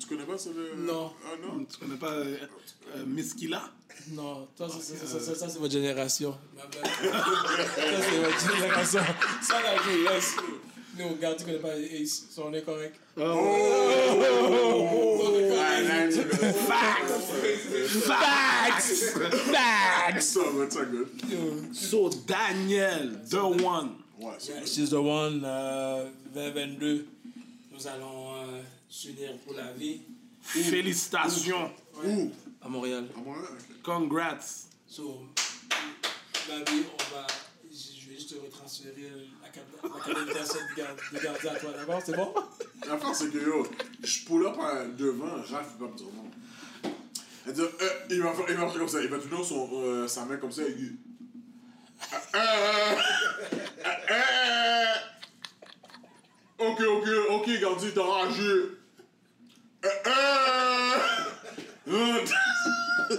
Tu 0.00 0.06
connais 0.06 0.24
pas 0.24 0.38
ça, 0.38 0.50
le... 0.54 0.74
Non. 0.82 1.12
Ah 1.24 1.36
non? 1.40 1.64
Tu 1.64 1.78
connais 1.78 1.96
pas 1.96 2.10
euh, 2.10 2.36
euh, 2.96 3.04
Miss 3.06 3.34
Killa? 3.34 3.62
Non, 4.12 4.48
toi, 4.56 4.68
ça, 4.68 4.80
ça, 4.80 5.06
ça, 5.06 5.20
ça, 5.20 5.34
ça, 5.34 5.48
c'est 5.48 5.58
votre 5.58 5.72
génération. 5.72 6.36
Ma 6.56 6.66
belle. 6.66 6.82
ça, 7.12 7.20
c'est 7.76 8.18
votre 8.18 8.54
génération. 8.54 9.00
Ça, 9.42 9.62
là, 9.62 9.76
je 9.84 10.08
laisse. 10.08 10.36
Nous, 11.00 11.08
regarde, 11.08 11.38
tu 11.38 11.44
connais 11.44 11.58
pas 11.58 11.78
Ace. 11.78 12.26
On 12.36 12.52
est 12.52 12.60
correct. 12.62 12.94
Ah, 13.16 13.22
là, 15.82 16.08
tu 16.10 16.28
connais. 16.28 16.52
Facts! 16.52 17.20
Facts! 19.16 20.20
Ça 20.20 20.40
va, 20.52 20.70
ça 20.70 20.84
good. 20.84 21.08
So, 21.74 22.10
Daniel, 22.26 23.18
the 23.30 23.34
one. 23.64 23.92
Ouais, 24.20 24.34
c'est 24.38 24.66
She's 24.66 24.90
the 24.90 24.94
one, 24.94 25.42
euh, 25.42 26.10
2022. 26.34 27.06
Nous 27.72 27.86
allons 27.86 28.34
euh, 28.34 28.60
s'unir 28.88 29.38
pour 29.46 29.54
la 29.54 29.72
vie 29.72 30.02
Félicitations. 30.42 31.70
Où? 32.04 32.30
à 32.62 32.68
Montréal. 32.68 33.06
À 33.16 33.20
moi, 33.20 33.36
ok. 33.38 33.82
Congrats. 33.82 34.66
So, 34.86 35.22
ma 36.48 36.58
vie, 36.70 36.84
on 36.92 37.14
va. 37.14 37.26
Je 37.70 38.10
vais 38.10 38.16
juste 38.16 38.34
te 38.34 38.40
retransférer 38.44 39.08
la 39.50 39.62
carte 39.62 39.68
la 39.82 39.88
carte 39.90 40.14
d'invitation 40.14 40.60
de 41.12 41.18
garder 41.18 41.48
à 41.48 41.54
toi, 41.54 41.70
d'accord? 41.72 42.02
C'est 42.04 42.16
bon? 42.16 42.34
C'est 43.14 43.30
que 43.32 43.38
yo, 43.38 43.66
je 44.02 44.24
pull 44.26 44.46
up 44.46 44.56
devant, 44.96 45.42
Raph, 45.50 45.66
il 45.74 45.80
va 45.80 45.90
me 45.90 45.96
dire 45.96 46.06
dit, 47.46 47.60
euh, 47.60 47.88
il 48.10 48.22
va 48.22 48.32
faire, 48.32 48.46
comme 48.78 48.88
ça, 48.88 49.00
il 49.00 49.08
va 49.08 49.18
tenir 49.18 49.44
son, 49.44 49.68
euh, 49.72 50.06
sa 50.06 50.24
main 50.24 50.36
comme 50.36 50.52
ça, 50.52 50.62
et 50.62 50.70
il. 50.70 50.96
Euh, 52.12 52.18
euh, 52.34 52.94
euh, 54.10 54.94
ok, 56.58 56.80
ok, 56.80 57.08
ok, 57.30 57.60
Gandhi, 57.60 57.92
t'as 57.94 58.02
ragé. 58.02 58.52
Euh. 61.90 62.24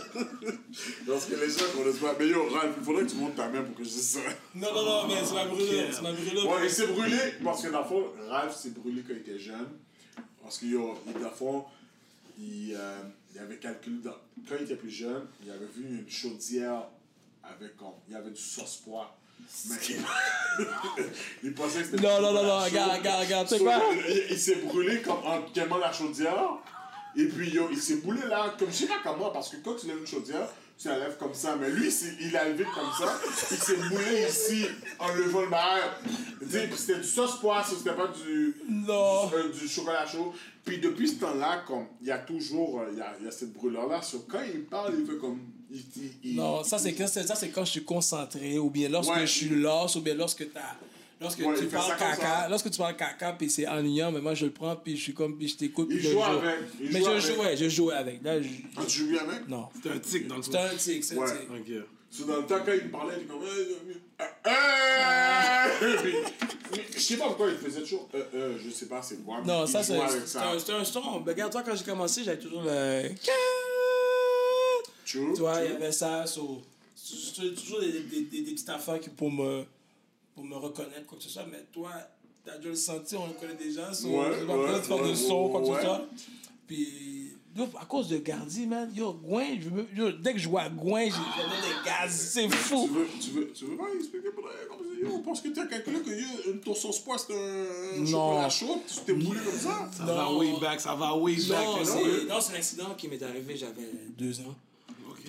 Parce 1.08 1.25
que 1.25 1.35
les 1.35 1.50
gens 1.50 1.66
connaissent 1.75 2.00
pas. 2.00 2.16
Mais 2.17 2.27
yo, 2.27 2.48
Ralph, 2.50 2.75
il 2.77 2.83
faudrait 2.83 3.03
que 3.03 3.09
tu 3.09 3.16
montes 3.17 3.35
ta 3.35 3.50
main 3.50 3.61
pour 3.64 3.75
que 3.75 3.83
je 3.83 3.90
dise 3.90 4.09
ça. 4.11 4.19
Non, 4.56 4.74
non, 4.74 4.85
non, 4.85 5.08
mais 5.08 5.25
ça 5.25 5.33
m'a 5.33 5.45
brûlé. 5.45 5.91
Ça 5.91 6.01
m'a 6.01 6.11
brûlé. 6.14 6.41
Ouais, 6.41 6.64
il 6.64 6.69
s'est 6.69 6.88
brûlé 6.88 7.17
parce 7.43 7.61
que 7.64 7.67
dans 7.69 7.80
le 7.82 7.85
fond, 7.85 8.06
Ralph 8.30 8.56
s'est 8.56 8.69
brûlé 8.69 9.01
quand 9.06 9.14
il 9.14 9.19
était 9.19 9.40
jeune. 9.40 9.67
Parce 10.41 10.58
que 10.59 10.66
yo, 10.66 10.98
il- 11.08 11.14
dans 11.14 11.19
le 11.19 11.35
fond, 11.35 11.66
il, 12.40 12.74
euh, 12.77 13.01
il 13.33 13.40
avait 13.40 13.58
calculé, 13.58 13.98
dans- 14.03 14.16
quand 14.48 14.56
il 14.59 14.64
était 14.64 14.75
plus 14.75 14.90
jeune, 14.90 15.25
il 15.43 15.51
avait 15.51 15.67
vu 15.75 15.83
une 15.85 16.09
chaudière 16.09 16.83
avec 17.43 17.75
comme, 17.77 17.93
il 18.08 18.14
y 18.14 18.17
avait 18.17 18.32
du 18.32 18.41
sauce 18.41 18.82
pois. 18.85 19.16
Mais 19.69 19.75
il, 21.43 21.53
pensait 21.53 21.80
que 21.80 21.85
c'était 21.85 21.98
Non, 22.01 22.22
non, 22.22 22.32
non, 22.32 22.43
non, 22.43 22.59
regarde, 22.64 23.00
regarde, 23.00 23.24
regarde, 23.25 23.48
tu 23.48 23.56
sais 23.58 23.64
quoi? 23.64 23.82
Il, 24.08 24.25
il 24.32 24.40
s'est 24.40 24.56
brûlé 24.58 25.01
comme 25.01 25.17
en 25.25 25.41
quémant 25.53 25.77
la 25.80 25.91
chaudière. 25.91 26.58
Et 27.15 27.25
puis 27.25 27.49
yo, 27.51 27.67
il 27.72 27.77
s'est 27.81 27.98
brûlé 27.98 28.22
là, 28.30 28.53
comme 28.57 28.69
je 28.69 28.73
sais 28.75 28.88
pas 28.88 28.99
comment, 29.03 29.30
parce 29.31 29.49
que 29.49 29.57
quand 29.64 29.75
tu 29.75 29.88
lèves 29.88 29.98
une 29.99 30.07
chaudière, 30.07 30.48
tu 30.80 30.88
la 30.88 30.98
lèves 30.98 31.17
comme 31.17 31.33
ça. 31.33 31.56
Mais 31.59 31.69
lui, 31.69 31.90
il 32.22 32.35
a 32.38 32.48
levé 32.49 32.64
comme 32.73 32.90
ça, 32.98 33.19
il 33.51 33.57
s'est 33.57 33.77
moulé 33.77 34.25
ici 34.30 34.65
en 34.98 35.14
levant 35.14 35.41
le. 35.41 35.48
Tu 36.40 36.45
puis 36.48 36.77
C'était 36.77 36.98
du 36.99 37.03
sauce 37.03 37.40
poisson, 37.40 37.75
c'était 37.77 37.95
pas 37.95 38.07
du, 38.07 38.56
Non. 38.69 39.27
du, 39.27 39.35
euh, 39.35 39.49
du 39.49 39.67
chocolat 39.67 40.06
chaud. 40.07 40.33
Puis 40.65 40.80
depuis 40.80 41.07
ce 41.09 41.15
temps-là, 41.15 41.64
comme 41.67 41.85
il 42.01 42.07
y 42.07 42.11
a 42.11 42.19
toujours 42.19 42.81
euh, 42.81 42.90
il 42.91 42.98
y 42.98 43.01
a, 43.01 43.14
il 43.19 43.25
y 43.25 43.27
a 43.27 43.31
cette 43.31 43.53
brûlure-là. 43.53 44.01
Sur 44.01 44.25
quand 44.27 44.41
il 44.43 44.61
parle, 44.65 44.95
il 44.99 45.06
fait 45.06 45.17
comme. 45.17 45.40
Il, 45.69 45.80
il- 45.98 46.11
il- 46.31 46.35
Non, 46.35 46.64
ça 46.64 46.77
c'est 46.77 46.93
quand, 46.93 47.07
ça, 47.07 47.23
c'est 47.35 47.49
quand 47.49 47.64
je 47.65 47.72
suis 47.72 47.83
concentré, 47.85 48.57
ou 48.59 48.69
bien 48.69 48.90
lorsque 48.90 49.11
Ouais. 49.14 49.22
je 49.27 49.31
suis 49.31 49.49
lost, 49.49 49.95
ou 49.98 50.01
bien 50.01 50.15
lorsque 50.15 50.51
t'as. 50.51 50.75
Lorsque 51.22 51.40
Ouais, 51.40 51.53
tu 51.56 51.66
parles 51.67 51.98
caca, 51.98 52.50
lorsque 52.50 52.72
tu 52.72 52.77
parles 52.80 52.95
caca, 52.98 53.33
puis 53.33 53.48
c'est 53.50 53.67
ennuyant, 53.67 54.11
mais 54.11 54.19
moi 54.22 54.33
je 54.33 54.45
le 54.45 54.51
prends, 54.51 54.75
puis 54.75 54.98
je 54.98 55.01
suis 55.03 55.14
comme, 55.14 55.38
puis 55.38 55.48
je 55.48 55.56
t'écoute, 55.56 55.88
Il 55.91 56.01
joue 56.01 56.22
avec, 56.24 56.56
il 56.82 56.91
mais 56.91 57.00
joue 57.00 57.06
je 57.06 57.09
avec. 57.11 57.22
jouais, 57.35 57.58
je 57.58 57.69
jouais 57.69 57.93
avec. 57.93 58.24
Là, 58.24 58.41
je- 58.41 58.48
Ah, 58.75 58.82
tu 58.88 58.98
joues 59.00 59.08
bien 59.09 59.22
avec? 59.30 59.48
non. 59.48 59.69
C'est 59.83 59.91
un 59.91 60.00
tic 60.00 60.27
dans 60.27 60.38
le 60.38 60.41
C'est 60.43 60.58
un 60.58 60.75
tic, 60.75 61.03
c'est 61.03 61.16
un 61.16 61.19
Ouais. 61.19 61.27
tic. 61.32 61.50
Ok. 61.77 61.83
C'est 62.09 62.25
dans 62.27 62.38
le 62.38 62.43
temps 62.45 62.58
quand 62.66 62.74
il 62.74 62.83
me 62.85 62.90
parlait, 62.91 63.14
il 63.17 63.22
était 63.24 63.32
comme. 63.32 63.43
Euh, 63.43 64.25
euh, 64.48 65.88
euh, 65.93 66.24
Je 66.95 67.00
sais 67.00 67.17
pas 67.17 67.25
pourquoi 67.27 67.50
il 67.50 67.58
faisait 67.58 67.82
toujours. 67.82 68.09
Euh, 68.16 68.24
euh, 68.33 68.58
je 68.64 68.69
sais 68.72 68.85
pas 68.88 69.01
c'est 69.01 69.17
mais 69.25 69.45
Non, 69.45 69.66
ça 69.67 69.83
c'est 69.83 69.95
un, 69.98 70.01
un 70.80 70.83
son. 70.83 71.19
Ben, 71.22 71.32
Regarde-toi, 71.33 71.64
quand 71.64 71.75
j'ai 71.75 71.83
commencé, 71.83 72.24
j'avais 72.24 72.40
toujours 72.40 72.64
le. 72.64 73.09
True, 75.06 75.33
Tu 75.33 75.40
vois, 75.41 75.61
il 75.64 75.72
y 75.72 75.75
avait 75.75 75.91
ça. 75.91 76.25
so- 76.25 76.61
toujours 77.56 77.80
des, 77.82 77.91
des, 77.91 78.22
des, 78.22 78.41
des 78.41 78.51
petites 78.53 78.69
affaires 78.69 79.00
qui 79.00 79.09
pour 79.09 79.32
me, 79.32 79.66
pour 80.35 80.43
me 80.43 80.56
reconnaître, 80.56 81.06
quoi 81.06 81.18
que 81.18 81.24
ce 81.24 81.30
soit. 81.30 81.45
Mais 81.51 81.66
toi, 81.72 81.92
t'as 82.45 82.58
déjà 82.58 82.69
le 82.69 82.76
senti, 82.76 83.16
on 83.16 83.27
le 83.27 83.34
connaît 83.34 83.56
déjà. 83.56 83.93
So, 83.93 84.08
Ouais, 84.08 84.45
pas 84.45 84.58
ouais, 84.58 84.82
faire 84.82 85.01
ouais, 85.01 85.10
de 85.10 85.16
son, 85.16 85.50
quoi 85.50 85.61
que 85.61 85.68
ouais. 85.68 85.76
ce 85.77 85.82
soit. 85.85 86.08
Puis, 86.68 87.34
yo, 87.56 87.66
à 87.80 87.85
cause 87.85 88.08
de 88.08 88.18
Gardi, 88.18 88.66
man, 88.66 88.90
yo, 88.95 89.11
Gouin, 89.14 89.60
je 89.60 89.69
me- 89.69 89.85
yo, 89.93 90.11
dès 90.14 90.34
que 90.34 90.40
je 90.40 90.48
vois 90.48 90.69
Gouin, 90.69 91.03
j'ai- 91.06 91.11
j'avais 91.11 91.61
des 91.61 91.85
gaz. 91.85 92.11
C'est 92.34 92.48
Tu 92.48 92.51
fou. 92.56 92.88
veux, 92.88 93.08
tu 93.19 93.30
veux, 93.32 93.51
tu 93.51 93.66
veux 93.66 93.76
pas 93.77 93.90
expliquer 93.93 94.30
pour 94.32 94.43
comme 94.43 94.77
ça? 94.88 95.10
Yo, 95.10 95.19
parce 95.19 95.42
que 95.42 95.50
t'as 95.50 95.66
calculé 95.66 96.00
que 96.01 96.11
yo, 96.11 96.53
ton 96.64 96.74
sauce 96.76 97.00
poisson 97.00 97.26
c'est 97.27 97.98
un 97.98 98.00
Non. 98.00 98.06
chocolat 98.06 98.50
chaud, 98.50 98.82
tu 98.88 99.00
t'es 99.06 99.14
moulé 99.14 99.40
comme 99.43 99.53
ça? 99.60 99.90
Ça 99.92 100.06
va 100.06 100.24
Non. 100.26 100.38
way 100.40 100.53
back, 100.61 100.80
ça 100.80 100.95
va 100.95 101.14
way 101.18 101.35
back. 101.35 101.66
Non, 101.66 101.84
c'est 101.84 102.26
non, 102.26 102.40
c'est 102.40 102.53
un 102.53 102.56
accident 102.58 102.95
qui 102.95 103.08
m'est 103.10 103.22
arrivé, 103.22 103.58
j'avais 103.58 103.90
deux 104.18 104.40
ans. 104.42 104.56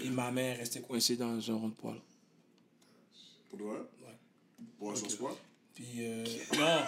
Et 0.05 0.11
ma 0.11 0.31
mère 0.31 0.59
restait 0.59 0.81
coincée 0.81 1.17
dans 1.17 1.27
un 1.51 1.55
rond 1.55 1.69
de 1.69 1.75
poil. 1.75 1.97
Pour 3.51 3.59
de 3.59 3.65
vrai? 3.65 3.79
Pour 4.79 4.93
un 4.93 4.97
sauce 4.97 5.15
poisson? 5.17 5.37
Puis, 5.75 5.85
euh, 6.01 6.25
non, 6.59 6.81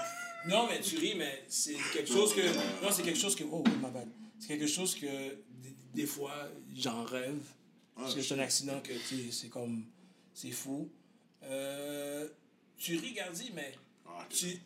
non, 0.48 0.66
mais 0.68 0.80
tu 0.80 0.96
ris, 0.98 1.14
mais 1.16 1.44
c'est 1.48 1.76
quelque 1.92 2.12
chose 2.12 2.34
que. 2.34 2.42
Non, 2.84 2.90
c'est 2.92 3.02
quelque 3.02 3.18
chose 3.18 3.34
que. 3.34 3.44
Oh, 3.50 3.62
ma 3.80 3.88
bad. 3.88 4.08
C'est 4.38 4.48
quelque 4.48 4.66
chose 4.66 4.94
que 4.94 5.06
des, 5.06 5.74
des 5.94 6.06
fois, 6.06 6.48
j'en 6.76 7.04
rêve. 7.04 7.40
Parce 7.96 8.14
que 8.14 8.20
c'est 8.22 8.34
un 8.34 8.40
accident 8.40 8.80
que, 8.80 8.92
tu 8.92 9.16
sais, 9.26 9.30
c'est 9.32 9.48
comme. 9.48 9.84
C'est 10.34 10.50
fou. 10.50 10.90
Euh, 11.44 12.28
tu 12.76 12.96
ris, 12.98 13.12
Gardi, 13.12 13.50
mais. 13.54 13.72
Ah, 14.06 14.26
Tu- 14.28 14.58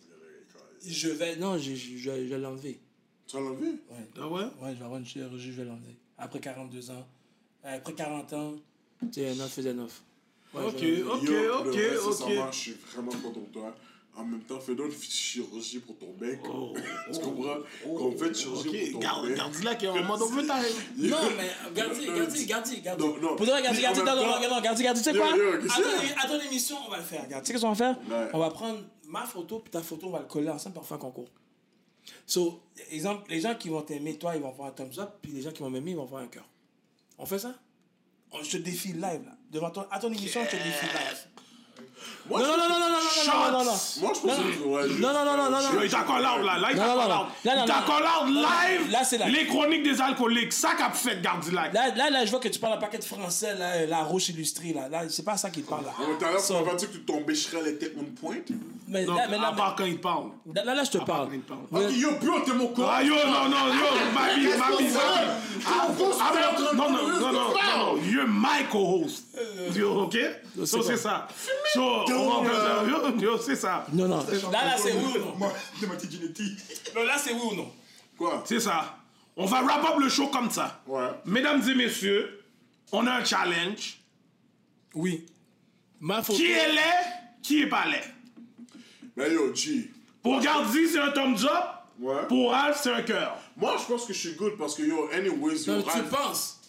Je 0.85 1.09
vais. 1.11 1.37
Non, 1.37 1.59
je, 1.59 1.75
je, 1.75 1.97
je, 1.97 2.11
vais 2.11 2.39
l'enlever. 2.39 2.81
Tu 3.27 3.37
as 3.37 3.41
enlevé? 3.41 3.69
Ouais. 3.91 4.09
Ah 4.19 4.29
ouais? 4.29 4.43
Ouais, 4.61 4.71
je 4.73 4.79
vais 4.79 4.85
avoir 4.85 4.99
une 4.99 5.07
chirurgie, 5.07 5.53
je 5.53 5.61
vais 5.63 5.65
l'enlever. 5.65 5.97
Après 6.17 6.41
42 6.41 6.91
ans. 6.91 7.07
Après 7.63 7.93
40 7.93 8.33
ans, 8.33 8.55
tu 9.13 9.21
sais, 9.21 9.35
9 9.35 9.53
faisait 9.53 9.75
9. 9.75 10.03
Ok, 10.55 10.63
ok, 10.65 10.83
Yo, 10.83 11.13
ok, 11.13 11.23
de 11.25 11.71
vrai, 11.71 11.97
ok. 11.99 12.13
sincèrement, 12.13 12.53
je 12.53 12.59
suis 12.59 12.73
vraiment 12.95 13.11
content 13.13 13.41
pour 13.41 13.51
toi. 13.51 13.75
En 14.17 14.25
même 14.25 14.41
temps, 14.43 14.59
fais 14.59 14.75
donc 14.75 14.87
une 14.93 14.99
chirurgie 15.01 15.79
pour 15.79 15.97
ton 15.97 16.13
bec. 16.19 16.41
Oh, 16.53 16.75
tu 17.13 17.21
comprends? 17.21 17.59
Qu'on 17.85 18.11
fait 18.19 18.27
une 18.29 18.35
chirurgie 18.35 18.69
Ok, 18.69 18.91
pour 18.93 19.01
ton 19.01 19.07
garde, 19.07 19.27
bec. 19.29 19.37
garde 19.37 19.63
là 19.63 19.75
qui 19.77 19.85
est 19.87 19.89
en 19.91 20.03
mode. 20.03 20.21
Non, 20.21 21.17
mais 21.37 21.51
Gardi, 21.73 22.47
Gardi, 22.47 22.81
Gardi. 22.81 22.83
Non. 23.05 23.37
Pour 23.37 23.47
de 23.47 23.53
Mais 23.53 23.63
Gardi, 23.63 23.87
en 23.87 23.91
non, 23.91 24.05
même 24.05 24.17
non, 24.17 24.41
non, 24.41 24.51
non, 24.57 24.61
Gardi, 24.61 24.83
Gardi, 24.83 25.03
tu 25.03 25.11
sais 25.13 25.17
quoi? 25.17 25.29
À 25.33 26.27
ton- 26.27 26.41
émission, 26.41 26.77
on 26.85 26.91
va 26.91 26.97
le 26.97 27.03
faire. 27.05 27.23
Regarde, 27.25 27.45
tu 27.45 27.47
sais 27.47 27.53
qu'est-ce 27.53 27.65
qu'on 27.65 27.73
va 27.73 27.95
faire? 27.95 28.31
On 28.33 28.39
va 28.41 28.51
prendre 28.51 28.81
ma 29.07 29.25
photo 29.25 29.61
puis 29.61 29.71
ta 29.71 29.83
photo, 29.83 30.09
on 30.09 30.11
va 30.11 30.19
le 30.21 30.25
coller 30.27 30.51
ensemble 30.51 30.75
pour 30.75 30.85
faire 30.85 30.97
un 30.97 31.01
concours. 31.01 31.29
So, 32.27 32.61
exemple, 32.91 33.25
les 33.31 33.41
gens 33.41 33.55
qui 33.55 33.69
vont 33.69 33.83
t'aimer, 33.83 34.19
toi, 34.19 34.35
ils 34.35 34.43
vont 34.43 34.53
faire 34.53 34.65
un 34.65 34.71
thumbs 34.73 34.99
up, 34.99 35.11
puis 35.23 35.31
les 35.31 35.43
gens 35.43 35.53
qui 35.53 35.63
vont 35.63 35.71
m'aimer, 35.71 35.93
ils 35.93 35.97
vont 35.97 36.09
faire 36.09 36.19
un 36.19 36.27
cœur. 36.27 36.49
On 37.19 37.25
fait 37.27 37.39
ça? 37.39 37.55
On- 38.33 38.43
je 38.43 38.51
te 38.51 38.57
défie 38.57 38.95
live, 38.95 39.23
là. 39.25 39.37
Devant 39.51 39.71
ton, 39.71 39.87
à 39.91 39.99
ton 39.99 40.13
émission, 40.13 40.45
je 40.45 40.51
te 40.51 40.57
défie 40.57 40.87
live. 40.87 41.27
Moi, 42.29 42.41
Non, 42.41 42.47
non, 42.49 42.57
non, 42.59 42.69
non, 42.69 42.79
non, 42.79 42.89
non, 42.89 42.89
non, 42.89 43.51
non, 43.51 43.51
non, 43.59 43.65
non. 43.65 43.73
que- 43.73 44.01
Moi, 44.01 44.13
je 44.15 44.21
pense 44.21 44.37
que. 44.37 44.69
ouais, 44.69 45.01
Non, 45.01 45.13
non, 45.15 45.25
non, 45.25 45.37
non, 45.37 45.51
non, 45.51 45.63
non. 45.63 45.73
Yo, 45.75 45.83
il 45.83 45.91
t'a 45.91 46.03
call 46.03 46.25
out 46.27 46.45
là, 46.45 46.59
là 46.59 46.69
il 46.73 46.77
Non, 46.77 46.83
t'a 46.83 46.89
non, 46.95 47.01
call 47.01 47.09
non, 47.09 47.15
out. 47.17 47.27
non, 47.45 47.55
non, 47.57 47.63
Il 47.63 47.69
t'a 47.69 47.81
non. 47.81 47.87
call 47.87 48.03
out 48.03 48.29
Non, 48.29 48.41
live. 48.43 48.91
là, 48.91 49.05
c'est 49.05 49.19
live. 49.19 49.35
Les 49.35 49.47
chroniques 49.47 49.83
des 49.83 50.01
alcooliques, 50.01 50.53
ça 50.53 50.75
qu'a 50.77 50.91
fait 50.91 51.23
Gardi 51.23 51.51
là. 51.53 51.69
Là, 51.73 51.89
là, 51.97 52.11
là, 52.11 52.25
je 52.27 52.31
vois 52.31 52.41
que 52.41 52.49
tu 52.49 52.59
parles 52.59 52.75
un 52.75 52.77
paquet 52.79 52.99
de 52.99 53.05
français, 53.05 53.55
là, 53.55 53.87
la 53.87 54.03
roche 54.03 54.29
illustrée, 54.29 54.73
là. 54.75 54.89
Là, 54.91 55.09
c'est 55.09 55.25
pas 55.25 55.37
ça 55.39 55.49
qu'il 55.51 55.63
parle, 55.65 55.85
là. 55.87 55.93
Tout 55.97 56.25
à 56.25 56.31
l'heure, 56.31 56.45
tu 56.45 56.53
m'as 56.53 56.75
dit 56.75 56.87
que 56.87 56.93
tu 56.93 57.01
tombais 57.05 57.35
Shrel 57.35 57.67
était 57.69 57.93
on 57.99 58.05
point? 58.05 58.37
Mais 58.87 59.05
Non, 59.05 59.15
là, 59.17 59.27
mais 59.31 59.39
là, 59.39 59.49
à 59.49 59.53
part 59.53 59.75
quand 59.77 59.85
il 59.85 59.99
parle. 60.01 60.25
là, 60.55 60.65
là, 60.65 60.75
là, 60.75 60.85
je 60.85 60.91
te 60.91 60.99
parle. 60.99 61.29
Ok, 61.73 61.83
yo, 61.97 62.11
bro, 62.21 62.41
t'es 62.41 62.53
mon 62.53 62.69
corps! 62.69 62.91
Ah 62.91 63.03
yo, 63.03 63.15
non, 63.15 63.49
non, 63.49 63.69
yo, 63.69 64.13
ma 64.15 64.35
vie, 64.35 64.49
ma 64.49 64.77
vie, 64.77 64.85
ma 64.85 64.89
vie. 64.89 64.95
Ah, 65.67 65.87
ah, 65.89 65.89
non, 65.99 66.75
non, 66.75 66.91
non, 66.91 66.91
non, 66.91 67.21
non, 67.21 67.33
non, 67.33 67.53
non, 67.97 68.03
you're 68.03 68.27
my 68.27 68.65
co-host. 68.71 69.25
Yo, 69.75 70.03
ok? 70.05 70.17
So, 70.65 70.83
c'est 70.83 70.97
ça. 70.97 71.29
So, 71.75 72.05
on 72.21 72.43
va 72.43 72.85
yo, 72.89 73.19
yo, 73.21 73.39
c'est 73.39 73.57
ça. 73.57 73.87
Non, 73.93 74.09
non. 74.09 74.25
Là, 74.53 74.65
là, 74.65 74.77
c'est 74.77 74.93
oui 74.93 75.05
ou 75.17 75.19
non? 75.19 75.35
Moi, 75.37 75.53
de 75.81 75.87
ma 75.87 75.95
petite 75.95 76.13
génétique. 76.13 76.59
Non, 76.95 77.03
là, 77.05 77.17
c'est 77.19 77.33
oui 77.33 77.41
ou 77.53 77.55
non? 77.55 77.73
Quoi? 78.17 78.43
C'est 78.47 78.61
ça. 78.61 78.97
On 79.37 79.47
va 79.47 79.63
wrap 79.63 79.85
up 79.85 79.99
le 80.01 80.09
show 80.09 80.27
comme 80.29 80.51
ça. 80.51 80.81
Ouais. 80.87 81.09
Mesdames 81.25 81.63
et 81.69 81.75
messieurs, 81.75 82.45
on 82.93 83.07
a 83.07 83.13
un 83.13 83.25
challenge. 83.25 83.99
Oui. 84.95 85.27
Ma 86.01 86.23
photo. 86.23 86.39
Qui 86.39 86.51
est 86.51 86.73
laid, 86.73 87.07
qui 87.43 87.63
est 87.63 87.67
pas 87.69 87.87
laid? 87.87 88.03
Mais 89.17 89.33
yo, 89.33 89.55
G. 89.55 89.91
Pour 90.23 90.41
Gardi, 90.41 90.89
c'est 90.89 90.99
un 90.99 91.11
thumbs 91.13 91.45
up. 91.45 91.65
Ouais. 92.01 92.27
Pour 92.29 92.55
Alf, 92.55 92.79
c'est 92.83 92.93
un 92.93 93.03
cœur. 93.03 93.37
Moi, 93.57 93.77
je 93.81 93.93
pense 93.93 94.05
que 94.07 94.13
je 94.13 94.19
suis 94.19 94.35
good 94.37 94.57
parce 94.57 94.75
que 94.77 94.83
yo, 94.83 95.09
anyways, 95.13 95.65
yo, 95.65 95.75
Non, 95.75 95.83
tu 95.83 95.89
Ralph- 95.89 96.11
penses. 96.11 96.61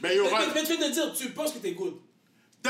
Ben 0.00 0.16
yo, 0.16 0.24
Mais, 0.24 0.30
Ralph, 0.30 0.52
mais 0.54 0.62
tu 0.64 0.76
viens 0.76 0.88
de 0.88 0.92
dire, 0.92 1.12
tu 1.12 1.30
penses 1.30 1.52
que 1.52 1.58
t'es 1.58 1.72
good. 1.72 1.94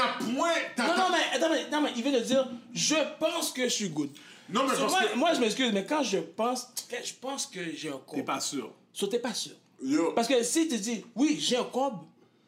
T'as 0.01 0.25
point. 0.25 0.53
t'as- 0.77 0.87
Non, 0.89 0.97
non, 0.97 1.05
mais, 1.11 1.37
attends, 1.37 1.51
mais, 1.51 1.71
non, 1.71 1.81
mais 1.83 1.93
il 1.97 2.03
vient 2.03 2.13
de 2.13 2.21
dire, 2.25 2.49
je 2.75 2.95
pense 3.19 3.51
que 3.53 3.65
je 3.65 3.69
suis 3.75 3.89
good. 3.91 4.11
Non, 4.49 4.65
mais 4.67 4.75
So, 4.75 4.81
parce 4.83 4.93
moi, 4.93 5.05
que. 5.05 5.17
moi, 5.19 5.35
je 5.35 5.41
m'excuse, 5.41 5.73
mais 5.73 5.85
quand 5.85 6.03
je 6.03 6.19
pense, 6.19 6.69
quand 6.91 6.97
je 7.05 7.13
pense 7.15 7.47
que 7.47 7.61
j'ai 7.75 7.89
un 7.91 7.93
T'es 7.99 8.05
comble. 8.07 8.25
pas 8.25 8.41
sûr. 8.41 8.73
So, 8.93 9.07
t'es 9.07 9.19
pas 9.19 9.35
sûr. 9.35 9.53
Yo, 9.83 10.13
Parce 10.13 10.27
que 10.27 10.43
si 10.43 10.67
tu 10.69 10.79
dis, 10.79 11.05
oui, 11.15 11.37
j'ai 11.39 11.57
un 11.57 11.65
comble, 11.65 11.99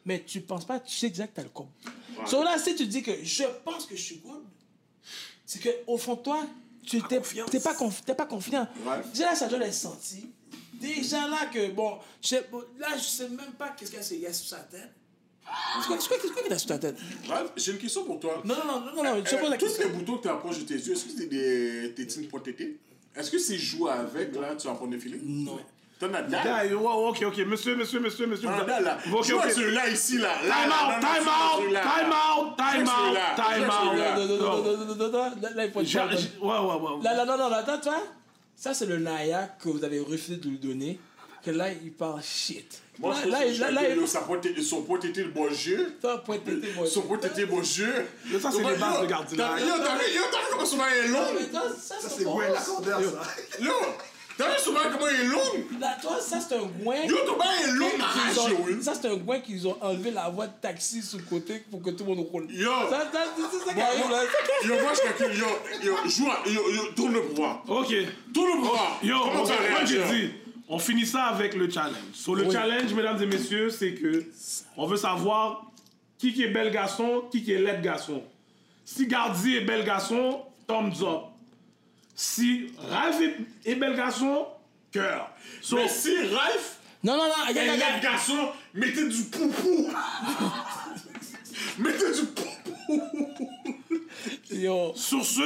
mais 0.05 0.21
tu 0.25 0.41
penses 0.41 0.65
pas, 0.65 0.81
tu 0.81 0.95
sais 0.97 1.07
exact 1.07 1.29
que 1.31 1.37
t'as 1.37 1.43
le 1.43 1.49
comble. 1.51 1.71
So 2.27 2.43
là, 2.43 2.59
si 2.59 2.75
tu 2.75 2.87
dis 2.87 3.03
que 3.03 3.13
je 3.23 3.45
pense 3.65 3.87
que 3.87 3.95
je 3.97 4.03
suis 4.03 4.17
good, 4.17 4.43
c'est 5.47 5.61
que 5.61 5.69
au 5.87 5.97
fond 5.99 6.15
de 6.15 6.21
toi, 6.21 6.47
tu 6.87 7.01
t'es 7.03 7.21
t'es 7.51 7.61
pas, 7.61 7.75
conf- 7.75 8.03
t'es 8.05 8.15
pas 8.15 8.27
confiant. 8.27 8.67
Ouais. 8.85 8.97
Déjà 9.13 9.27
là, 9.27 9.35
ça 9.37 9.47
doit 9.47 9.61
être 9.65 9.73
senti. 9.75 10.31
Déjà 10.75 11.29
là 11.29 11.47
que, 11.53 11.71
bon, 11.71 11.99
je 12.23 12.29
sais- 12.29 12.47
bon, 12.51 12.63
là, 12.79 12.89
je 12.97 13.03
sais 13.03 13.29
même 13.29 13.53
pas 13.59 13.69
qu'est-ce 13.71 13.91
qu'il 14.09 14.21
y 14.21 14.27
a 14.27 14.33
sous 14.33 14.47
sa 14.47 14.59
tête. 14.61 14.91
Qu'il 15.87 16.51
y 16.51 16.53
a 16.53 16.59
sous 16.59 16.69
ta 16.69 16.79
tête? 16.79 16.97
J'ai 17.57 17.73
une 17.73 17.79
question 17.79 18.05
pour 18.05 18.19
toi. 18.21 18.41
Non, 18.45 18.55
non, 18.67 18.81
non, 18.81 18.93
non, 18.97 19.03
non, 19.03 19.23
je 19.25 19.37
pose 19.37 19.49
la 19.51 19.57
Euh, 19.57 19.59
Tous 19.59 19.67
question. 19.67 19.85
les 19.89 19.91
boutons 19.95 20.17
que 20.19 20.23
tu 20.23 20.29
approches 20.29 20.59
de 20.59 20.65
tes 20.65 20.75
yeux, 20.75 20.93
est-ce 20.93 21.05
que 21.05 21.11
c'est 21.19 21.27
des 21.27 21.93
tétines 21.95 22.27
pour 22.29 22.43
tétés? 22.43 22.77
Est-ce 23.17 23.31
que 23.31 23.39
c'est 23.39 23.57
jouer 23.59 23.91
avec, 23.93 24.35
là, 24.37 24.55
tu 24.57 24.67
vas 24.69 24.75
prendre 24.75 24.91
des 24.93 24.99
filets? 24.99 25.21
Non. 25.23 25.59
T'en 25.99 26.15
as 26.15 26.23
dalle? 26.23 26.75
Ok, 26.75 27.23
ok, 27.27 27.39
monsieur, 27.47 27.77
monsieur, 27.77 28.01
monsieur, 28.01 28.27
monsieur. 28.27 28.47
T'en 28.49 28.59
as 28.61 28.65
dalle, 28.65 28.85
là. 28.85 28.99
Ok, 29.13 29.25
Je 29.25 29.35
vois 29.35 29.51
celui-là 29.51 29.89
ici, 29.91 30.19
là. 30.19 30.35
Là, 30.45 30.55
Time 30.63 30.73
out, 30.73 31.01
time 31.01 31.25
je 31.25 31.29
out, 31.29 31.83
time 31.83 32.13
out, 32.13 32.57
time 32.57 32.87
Je 32.87 32.91
out, 32.91 33.37
time 33.37 33.55
je 33.59 33.63
out. 33.63 35.43
là, 35.43 35.51
là, 35.55 35.65
il 35.67 35.73
faut 35.73 35.81
Ouais, 35.81 36.59
ouais, 36.59 36.97
ouais. 36.97 37.05
Là, 37.05 37.15
là, 37.15 37.25
non, 37.27 37.37
non, 37.37 37.49
là, 37.51 37.57
attends, 37.59 37.79
toi, 37.81 38.03
ça 38.57 38.73
c'est 38.75 38.87
le 38.87 38.99
Naya 38.99 39.55
que 39.63 39.69
vous 39.69 39.85
avez 39.85 40.01
refusé 40.01 40.37
de 40.37 40.49
lui 40.49 40.59
donner, 40.59 40.99
que 41.45 41.51
là, 41.51 41.71
il 41.71 41.93
parle 41.93 42.23
shit. 42.23 42.81
Moi, 43.01 43.15
là, 43.27 43.45
là, 43.47 43.71
là, 43.71 43.71
là, 43.71 43.95
yo, 43.95 44.07
ça 44.07 44.21
peut 44.21 44.35
être- 44.47 44.61
son 44.63 44.83
pote 44.83 45.05
était 45.07 45.23
le 45.23 45.31
bon 45.31 45.49
jeu. 45.51 45.97
Toi, 46.03 46.23
point 46.23 46.37
tété, 46.39 46.69
moi. 46.77 46.87
Son 46.87 47.01
pote 47.03 47.25
était 47.25 47.47
bon 47.47 47.63
jeu. 47.63 48.07
Ça, 48.41 48.51
c'est 48.53 48.59
les 48.59 48.77
bases 48.77 49.01
de 49.01 49.07
Gardila. 49.07 49.57
Yo, 49.59 49.67
t'as 49.83 49.97
vu 49.97 50.15
yo, 50.15 50.23
t'as 50.31 50.39
vu 50.39 50.45
comment 50.53 50.67
son 50.67 50.77
main 50.77 50.85
est 51.05 51.09
long? 51.09 51.19
Ça, 51.51 51.95
Ça, 52.01 52.09
c'est 52.15 52.25
bon. 52.25 52.37
ouais, 52.37 52.51
l'accordeur, 52.53 53.01
ça. 53.01 53.63
Yo, 53.65 53.73
t'as 54.37 54.51
vu 54.51 54.57
son 54.63 54.73
main 54.73 54.81
comment 54.93 55.07
il 55.09 55.21
est 55.21 55.25
long? 55.25 55.79
Là, 55.81 55.97
toi, 56.03 56.19
ça 56.21 56.39
c'est 56.47 56.55
un 56.57 56.67
goin. 56.83 56.97
Yo, 57.07 57.17
ton 57.27 57.37
main 57.39 57.45
est 57.67 57.73
long. 57.73 57.89
Ça 58.83 58.93
c'est 59.01 59.09
un 59.09 59.17
goin 59.17 59.41
qu'ils 59.41 59.67
ont 59.67 59.77
enlevé 59.81 60.11
la 60.11 60.29
voie 60.29 60.47
de 60.49 60.53
taxi 60.61 61.01
sur 61.01 61.17
le 61.19 61.25
côté 61.25 61.63
pour 61.71 61.81
que 61.83 61.91
tout 61.91 62.05
le 62.05 62.15
monde 62.15 62.27
roule. 62.31 62.49
Yo. 62.51 62.71
Ça, 62.91 63.09
ça, 63.11 63.25
c'est 63.51 63.67
ça 63.67 63.73
qui 63.75 63.81
arrive 63.81 64.11
là. 64.11 64.23
Yo, 64.65 64.75
moi, 64.83 64.93
je 64.95 65.01
calcule, 65.09 65.39
yo, 65.39 65.47
yo, 65.83 65.97
joue, 66.07 66.29
yo, 66.53 66.71
yo, 66.71 66.83
tourne 66.95 67.15
le 67.15 67.23
pouvoir. 67.23 67.63
Ok. 67.67 67.95
Tourne 68.35 68.51
le 68.57 68.61
pouvoir. 68.61 68.99
Yo, 69.03 69.17
Comment 69.25 69.43
tu 69.45 69.53
vas 69.53 69.57
réagir? 69.77 70.31
On 70.71 70.79
finit 70.79 71.05
ça 71.05 71.25
avec 71.25 71.55
le 71.55 71.69
challenge. 71.69 71.97
So, 72.15 72.35
le 72.35 72.45
Oui. 72.45 72.53
challenge, 72.53 72.95
mesdames 72.95 73.21
et 73.23 73.27
messieurs, 73.27 73.69
c'est 73.71 73.93
que 73.95 74.25
on 74.77 74.87
veut 74.87 74.97
savoir 74.97 75.67
qui 76.17 76.33
qui 76.33 76.45
est 76.45 76.49
bel 76.51 76.71
garçon, 76.71 77.25
qui 77.31 77.43
qui 77.43 77.53
est 77.53 77.59
laid 77.59 77.83
garçon. 77.83 78.23
Si 78.85 79.07
Gardi 79.07 79.57
est 79.57 79.61
bel 79.65 79.85
garçon, 79.85 80.43
thumbs 80.67 81.03
up. 81.03 81.23
Si 82.15 82.73
Ralph 82.79 83.21
est, 83.21 83.37
est 83.71 83.75
bel 83.75 83.95
garçon, 83.97 84.47
cœur. 84.93 85.31
So, 85.61 85.77
Mais 85.77 85.89
si 85.89 86.17
Ralph 86.17 86.79
Non, 87.03 87.17
non, 87.17 87.25
non, 87.25 87.49
regarde, 87.49 87.69
est 87.69 87.77
laid 87.77 88.01
garçon, 88.03 88.49
mettez 88.75 89.09
du 89.09 89.23
poupou. 89.25 89.91
Mettez 91.79 92.13
du 92.13 92.27
pompon. 92.27 93.29
Yo, 94.51 94.93
Sur 94.95 95.25
ce, 95.25 95.41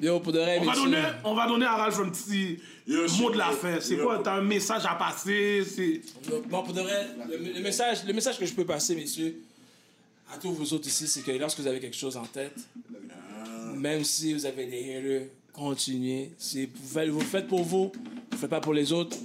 yo, 0.00 0.20
pour 0.20 0.32
de 0.32 0.38
vrai, 0.38 0.58
on 0.60 0.64
va, 0.64 0.74
donner, 0.74 1.02
on 1.24 1.34
va 1.34 1.46
donner 1.46 1.66
à 1.66 1.76
Ralph 1.76 1.98
un 1.98 2.10
petit 2.10 2.58
Yo, 2.86 3.06
mot 3.20 3.30
de 3.30 3.38
la 3.38 3.50
fin. 3.50 3.78
C'est 3.80 3.96
quoi? 3.98 4.20
T'as 4.22 4.34
un 4.38 4.42
message 4.42 4.82
à 4.86 4.94
passer 4.96 5.62
c'est... 5.64 6.00
Bon, 6.48 6.62
pour 6.62 6.72
de 6.74 6.80
vrai, 6.80 7.06
le, 7.30 7.36
le 7.54 7.60
message, 7.60 8.04
le 8.04 8.12
message 8.12 8.38
que 8.38 8.46
je 8.46 8.52
peux 8.54 8.64
passer, 8.64 8.94
messieurs, 8.96 9.40
à 10.32 10.36
tous 10.38 10.50
vous 10.52 10.74
autres 10.74 10.88
ici, 10.88 11.06
c'est 11.06 11.20
que 11.22 11.30
lorsque 11.32 11.60
vous 11.60 11.66
avez 11.66 11.78
quelque 11.80 11.96
chose 11.96 12.16
en 12.16 12.24
tête, 12.24 12.56
même 13.76 14.04
si 14.04 14.32
vous 14.34 14.46
avez 14.46 14.66
des 14.66 14.96
haters, 14.96 15.22
continuez. 15.52 16.30
C'est, 16.38 16.68
vous, 16.74 17.20
faites, 17.20 17.46
pour 17.46 17.62
vous, 17.62 17.92
vous 18.30 18.38
faites 18.38 18.50
pas 18.50 18.60
pour 18.60 18.74
les 18.74 18.92
autres. 18.92 19.16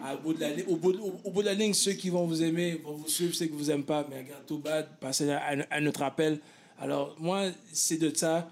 À 0.00 0.14
bout 0.16 0.32
de 0.32 0.40
la, 0.40 0.50
li- 0.50 0.64
au, 0.68 0.76
bout 0.76 0.92
de, 0.92 0.98
au, 0.98 1.20
au 1.24 1.30
bout 1.30 1.40
de 1.42 1.46
la 1.46 1.54
ligne, 1.54 1.74
ceux 1.74 1.92
qui 1.92 2.08
vont 2.08 2.24
vous 2.26 2.42
aimer 2.42 2.80
vont 2.84 2.92
vous 2.94 3.08
suivre, 3.08 3.34
ceux 3.34 3.46
qui 3.46 3.52
vous 3.52 3.70
aiment 3.70 3.82
pas, 3.84 4.06
mais 4.08 4.18
regarde, 4.22 4.46
tout 4.46 4.58
bad, 4.58 4.86
passez 5.00 5.28
à, 5.30 5.38
à- 5.38 5.62
à 5.76 5.80
notre 5.80 6.02
appel. 6.02 6.38
Alors, 6.80 7.16
moi, 7.18 7.46
c'est 7.72 7.96
de 7.96 8.14
ça. 8.16 8.48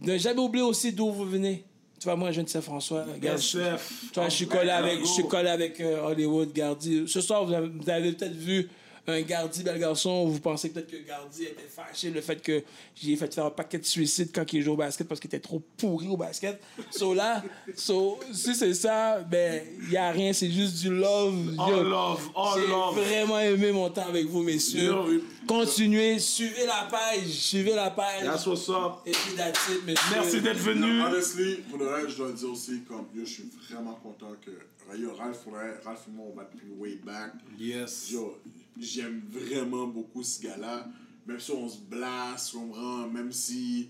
Ne 0.00 0.18
jamais 0.18 0.40
oublier 0.40 0.64
aussi 0.64 0.92
d'où 0.92 1.10
vous 1.10 1.24
venez. 1.24 1.64
Tu 2.04 2.10
vois, 2.10 2.16
moi, 2.16 2.32
je 2.32 2.42
de 2.42 2.48
Saint-François. 2.50 3.06
Regarde, 3.14 3.38
je- 3.40 3.58
SF. 3.60 3.92
vois, 4.14 4.28
je 4.28 4.34
suis 4.34 4.46
collé 4.46 4.68
avec, 4.68 5.00
je 5.00 5.06
suis 5.06 5.26
collé 5.26 5.48
avec 5.48 5.80
euh, 5.80 6.02
Hollywood, 6.04 6.52
Gardi. 6.52 7.04
Ce 7.08 7.22
soir, 7.22 7.46
vous 7.46 7.54
avez, 7.54 7.66
vous 7.66 7.88
avez 7.88 8.12
peut-être 8.12 8.36
vu 8.36 8.68
un 9.06 9.20
Gardi, 9.22 9.62
bel 9.62 9.78
garçon. 9.78 10.26
Vous 10.26 10.40
pensez 10.40 10.70
peut-être 10.70 10.90
que 10.90 11.06
Gardi 11.06 11.44
était 11.44 11.68
fâché 11.68 12.10
le 12.10 12.20
fait 12.20 12.40
que 12.40 12.62
j'ai 12.94 13.16
fait 13.16 13.32
faire 13.32 13.46
un 13.46 13.50
paquet 13.50 13.78
de 13.78 13.84
suicides 13.84 14.30
quand 14.34 14.50
il 14.52 14.62
joue 14.62 14.72
au 14.72 14.76
basket 14.76 15.06
parce 15.06 15.20
qu'il 15.20 15.28
était 15.28 15.40
trop 15.40 15.62
pourri 15.76 16.08
au 16.08 16.16
basket. 16.16 16.60
So 16.90 17.14
là, 17.14 17.42
so, 17.74 18.18
si 18.32 18.54
c'est 18.54 18.74
ça, 18.74 19.20
ben, 19.20 19.62
il 19.82 19.88
n'y 19.90 19.96
a 19.96 20.10
rien, 20.10 20.32
c'est 20.32 20.50
juste 20.50 20.80
du 20.80 20.90
love. 20.90 21.54
All 21.58 21.70
Yo, 21.70 21.82
love, 21.82 22.30
all 22.34 22.60
J'ai 22.60 22.66
love. 22.66 22.94
vraiment 22.98 23.40
aimé 23.40 23.72
mon 23.72 23.90
temps 23.90 24.08
avec 24.08 24.26
vous, 24.26 24.42
messieurs. 24.42 24.84
Yo, 24.84 25.04
oui. 25.06 25.24
Continuez, 25.46 26.18
suivez 26.18 26.66
la 26.66 26.88
page, 26.90 27.26
suivez 27.26 27.74
la 27.74 27.90
page. 27.90 28.24
That's 28.24 28.46
what's 28.46 28.68
up. 28.70 29.00
Et 29.04 29.10
puis, 29.10 29.34
that's 29.36 29.68
it, 29.68 29.84
messieurs. 29.84 30.14
Merci 30.14 30.40
d'être 30.40 30.58
venu. 30.58 30.98
Non, 30.98 31.04
honestly, 31.06 31.56
pour 31.68 31.78
le 31.78 31.88
reste, 31.88 32.10
je 32.10 32.16
dois 32.16 32.32
dire 32.32 32.50
aussi, 32.50 32.80
comme, 32.88 33.06
yo, 33.14 33.24
je 33.24 33.30
suis 33.30 33.50
vraiment 33.70 33.98
content 34.02 34.32
que, 34.40 34.50
yo, 34.96 35.14
Ralph, 35.14 35.46
Ralph 35.84 36.06
et 36.08 36.10
moi, 36.12 36.26
on 36.32 36.36
va 36.36 36.44
depuis 36.44 36.68
way 36.78 36.98
back. 37.04 37.32
Yes. 37.58 38.10
Yo, 38.10 38.38
j'aime 38.78 39.22
vraiment 39.30 39.86
beaucoup 39.86 40.22
ce 40.22 40.42
gars-là. 40.42 40.88
Même 41.26 41.40
si 41.40 41.50
on 41.52 41.68
se 41.68 41.78
blasse, 41.78 42.54
on 42.54 42.70
rend, 42.72 43.08
même 43.08 43.32
si 43.32 43.88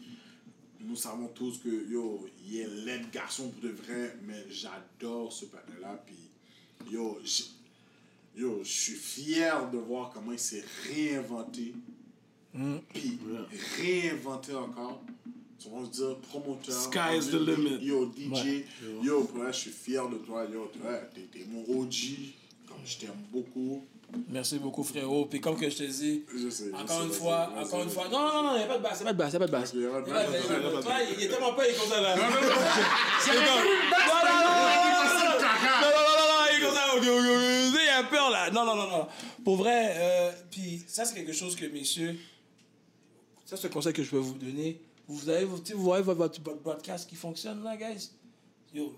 nous 0.81 0.97
savons 0.97 1.29
tous 1.29 1.59
que, 1.59 1.91
yo, 1.91 2.27
il 2.47 2.59
est 2.59 2.69
laid 2.85 3.11
garçon 3.13 3.49
pour 3.51 3.63
de 3.63 3.75
vrai, 3.75 4.17
mais 4.27 4.45
j'adore 4.51 5.33
ce 5.33 5.47
patin-là. 5.47 6.03
Puis, 6.07 6.93
yo, 6.93 7.19
yo, 8.37 8.61
je 8.63 8.69
suis 8.69 8.93
fier 8.95 9.71
de 9.71 9.79
voir 9.79 10.13
comment 10.13 10.33
il 10.33 10.39
s'est 10.39 10.65
réinventé. 10.89 11.75
Puis, 12.93 13.19
réinventé 13.79 14.55
encore. 14.55 15.03
Vas 15.67 15.87
se 15.87 15.91
dire 15.93 16.19
promoteur. 16.19 16.75
Sky 16.75 17.17
is 17.17 17.31
the 17.31 17.41
limit. 17.41 17.83
Yo, 17.83 18.13
DJ. 18.13 18.65
Yo, 19.03 19.27
je 19.47 19.53
suis 19.53 19.71
fier 19.71 20.07
de 20.11 20.19
toi. 20.19 20.45
Yo, 20.45 20.71
t'es 21.33 21.47
mon 21.49 21.63
OG. 21.81 21.95
Comme 22.69 22.85
je 22.85 22.99
t'aime 22.99 23.25
beaucoup. 23.33 23.83
Merci 24.29 24.59
beaucoup, 24.59 24.85
frérot. 24.85 25.27
Puis 25.27 25.41
comme 25.41 25.57
que 25.57 25.69
je 25.69 25.77
te 25.77 25.83
dis, 25.85 26.25
encore 26.75 27.03
une 27.05 27.11
fois, 27.11 27.53
encore 27.57 27.83
une 27.83 27.91
fois. 27.91 28.09
Non, 28.09 28.21
non, 28.21 28.43
non, 28.43 28.55
il 28.55 28.59
n'y 28.59 28.65
a 28.65 28.67
pas 28.67 28.79
de 28.79 28.83
basse, 28.83 29.01
il 29.01 29.05
n'y 29.05 29.09
a 29.11 29.15
pas 29.15 29.47
de 29.47 29.51
basse, 29.51 29.73
il 29.75 29.83
est 31.25 31.29
tellement 31.29 31.55
pas, 31.55 31.67
il 31.67 31.75
est 31.75 31.79
comme 31.79 31.89
ça 31.89 32.01
là. 32.01 32.15
Non, 38.53 38.65
non, 38.65 38.65
non. 38.65 38.65
Non, 38.65 38.65
non, 38.65 38.75
Non, 38.75 38.77
non, 38.77 38.99
non. 38.99 39.09
Pour 39.45 39.57
vrai, 39.57 39.95
euh, 39.97 40.33
ça, 40.87 41.05
c'est 41.05 41.15
quelque 41.15 41.33
chose 41.33 41.57
que, 41.57 41.67
messieurs, 41.67 42.17
ça, 43.45 43.57
c'est 43.57 43.69
le 43.69 43.73
conseil 43.73 43.93
que 43.93 44.03
je 44.03 44.11
peux 44.11 44.19
vous 44.19 44.35
donner. 44.35 44.81
Vous 45.07 45.19
votre 45.19 46.41
broadcast 46.63 47.09
qui 47.09 47.17
fonctionne 47.17 47.63
là, 47.63 47.77
guys? 47.77 48.11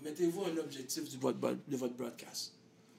Mettez-vous 0.03 0.43
un 0.45 0.57
objectif 0.57 1.03
de 1.09 1.17
votre 1.77 1.93
broadcast. 1.95 2.53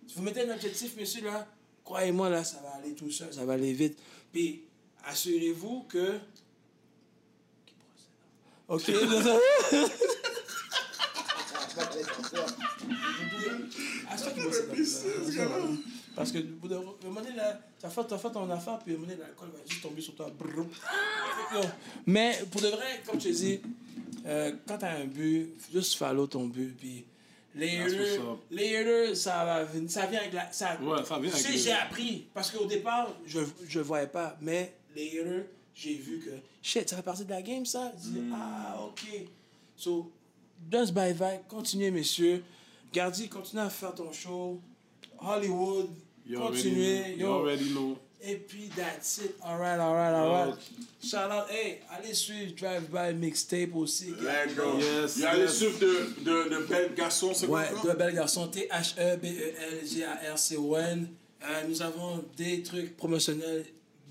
Si 0.06 0.14
vous 0.16 0.22
mettez 0.22 0.48
un 0.48 0.55
objectif, 0.55 0.97
messieurs, 0.97 1.24
là, 1.24 1.47
croyez-moi, 1.89 2.28
là, 2.28 2.44
ça 2.44 2.58
va 2.62 2.75
aller 2.75 2.92
tout 2.94 3.10
seul, 3.10 3.33
ça 3.33 3.47
va 3.47 3.55
aller 3.55 3.73
vite. 3.73 3.99
Puis, 4.31 4.62
assurez-vous 5.05 5.86
que. 5.89 6.18
Ok. 8.68 8.91
Ah. 14.10 14.17
Parce 16.17 16.33
que, 16.33 16.39
là, 16.39 17.60
t'as 17.78 17.91
fait, 17.91 18.05
t'as 18.08 18.18
fait 18.18 18.31
ton 18.33 18.50
affaire, 18.50 18.81
puis 18.81 18.97
l'alcool 18.97 19.50
va 19.50 19.58
juste 19.65 19.83
tomber 19.83 20.00
sur 20.00 20.17
toi. 20.17 20.33
Mais, 22.07 22.41
pour 22.50 22.60
de 22.60 22.68
vrai, 22.68 23.02
comme 23.07 23.20
je 23.20 23.28
te 23.28 23.33
dis, 23.33 23.60
euh, 24.26 24.52
quand 24.67 24.78
t'as 24.78 24.97
un 24.97 25.05
but, 25.05 25.50
juste 25.73 25.94
follow 25.94 26.26
ton 26.26 26.47
but, 26.47 26.76
puis 26.76 27.05
les 27.55 27.78
haters, 28.77 29.17
ça 29.17 29.44
va 29.44 29.67
ça 29.89 30.07
vient 30.07 30.20
avec 30.20 30.33
la, 30.33 30.52
ça, 30.52 30.78
Ouais, 30.81 31.05
ça 31.05 31.18
vient 31.18 31.31
tu 31.31 31.36
avec 31.36 31.47
sais, 31.47 31.59
j'ai 31.59 31.73
appris, 31.73 32.27
parce 32.35 32.51
qu'au 32.51 32.67
départ, 32.67 33.09
je, 33.27 33.41
je 33.67 33.81
voyais 33.81 34.07
pas, 34.07 34.36
mais 34.41 34.75
les 34.94 35.18
haters, 35.20 35.44
j'ai 35.75 35.94
vu 35.94 36.18
que, 36.20 36.31
shit, 36.62 36.89
ça 36.89 36.97
fait 36.97 37.02
partie 37.02 37.25
de 37.25 37.31
la 37.31 37.43
game, 37.43 37.65
ça? 37.67 37.93
Je 37.97 38.10
dis, 38.10 38.20
ah, 38.33 38.78
ok. 38.86 39.27
So, 39.77 40.10
just 40.70 40.93
bye 40.93 41.15
bye, 41.15 41.41
continuez, 41.49 41.91
messieurs. 41.91 42.43
Gardi, 42.93 43.28
continuez 43.28 43.65
à 43.65 43.70
faire 43.70 43.94
ton 43.94 44.10
show. 44.12 44.60
Hollywood, 45.20 45.89
You 46.27 46.39
continuez. 46.39 47.12
You 47.17 47.27
Yo. 47.27 47.33
already 47.35 47.70
know. 47.70 47.97
Et 48.20 48.34
puis, 48.36 48.68
that's 48.74 49.18
it. 49.18 49.36
Alright, 49.44 49.78
alright, 49.78 50.12
alright. 50.14 50.55
Ok. 50.55 50.58
Shout 51.02 51.30
out, 51.30 51.48
hey, 51.50 51.78
allez 51.90 52.14
suivre 52.14 52.52
Drive 52.56 52.88
By 52.90 53.14
Mixtape 53.14 53.74
aussi. 53.76 54.10
Let's 54.20 54.55
go. 54.56 54.76
Yes, 54.78 55.16
Il 55.16 55.22
y 55.22 55.26
a 55.26 55.34
les 55.34 55.40
yes. 55.42 55.56
suivre 55.56 55.78
de, 55.78 56.14
de, 56.24 56.48
de 56.50 56.58
belles 56.66 56.94
garçons, 56.94 57.32
c'est 57.32 57.47
quoi 57.47 57.60
Ouais, 57.60 57.68
encore? 57.70 57.84
deux 57.84 57.92
belles 57.94 58.14
garçons. 58.14 58.47
E 58.47 58.50
T-H-E-B-E-L-G-A-R-C-O-N. 59.88 61.08
Euh, 61.44 61.62
nous 61.68 61.82
avons 61.82 62.24
des 62.36 62.62
trucs 62.62 62.97
promotionnels. 62.97 63.64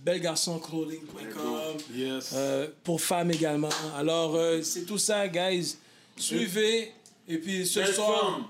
Bellegarçonclothing.com. 0.05 1.77
Yes. 1.93 2.31
Euh, 2.33 2.67
pour 2.83 3.01
femmes 3.01 3.31
également. 3.31 3.69
Alors, 3.97 4.35
euh, 4.35 4.61
c'est 4.61 4.85
tout 4.85 4.97
ça, 4.97 5.27
guys. 5.27 5.75
Suivez. 6.15 6.93
Et 7.27 7.37
puis 7.39 7.65
ce 7.67 7.79
Belle 7.81 7.93
soir, 7.93 8.21
femme. 8.21 8.45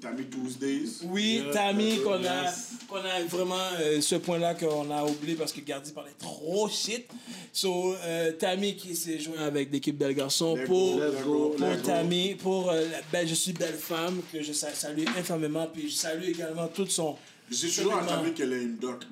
Tammy 0.00 0.24
Tuesdays. 0.26 1.04
Oui, 1.04 1.44
Tammy, 1.52 1.90
yes, 1.94 2.00
qu'on 2.02 2.24
a, 2.24 2.52
qu'on 2.88 2.96
a 3.08 3.22
vraiment 3.28 3.54
euh, 3.80 4.00
ce 4.00 4.16
point-là 4.16 4.54
qu'on 4.54 4.90
a 4.90 5.04
oublié 5.04 5.34
parce 5.36 5.52
que 5.52 5.60
Gardi 5.60 5.92
parlait 5.92 6.10
trop 6.18 6.68
shit. 6.68 7.06
So, 7.52 7.94
euh, 7.94 8.32
Tammy 8.32 8.76
qui 8.76 8.96
s'est 8.96 9.18
joint 9.20 9.38
avec 9.46 9.70
l'équipe 9.70 9.96
Belle 9.96 10.14
Garçon 10.14 10.58
pour, 10.66 10.98
go, 11.24 11.54
pour. 11.56 11.82
Tammy, 11.82 12.34
pour 12.34 12.72
belle, 13.12 13.28
je 13.28 13.34
suis 13.34 13.52
belle 13.52 13.74
femme, 13.74 14.20
que 14.32 14.42
je 14.42 14.52
sa- 14.52 14.72
salue 14.74 15.04
infamément, 15.16 15.66
puis 15.72 15.88
je 15.88 15.94
salue 15.94 16.24
également 16.30 16.66
tout 16.68 16.86
son. 16.86 17.16
Dis 17.50 17.70
toujours. 17.74 18.00
Tammy 18.06 18.32
qu'elle 18.32 18.52
est 18.54 18.62
une 18.62 18.76
doc. 18.78 19.02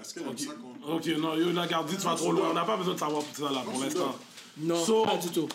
Est-ce 0.00 0.14
qu'elle 0.14 0.22
aime 0.24 0.38
ça. 0.38 0.50
Ok, 0.88 1.06
non, 1.18 1.34
yo, 1.36 1.52
la 1.52 1.66
garde, 1.66 1.88
tu 1.90 1.96
vas 1.96 2.14
trop 2.14 2.32
loin. 2.32 2.48
On 2.50 2.54
n'a 2.54 2.64
pas 2.64 2.76
besoin 2.76 2.94
de 2.94 2.98
savoir 2.98 3.22
tout 3.22 3.42
ça 3.46 3.52
là 3.52 3.60
pour 3.64 3.80
l'instant. 3.82 4.14
Non, 4.58 4.84
So- 4.84 5.04
pas 5.04 5.16
du 5.16 5.28
tout. 5.28 5.48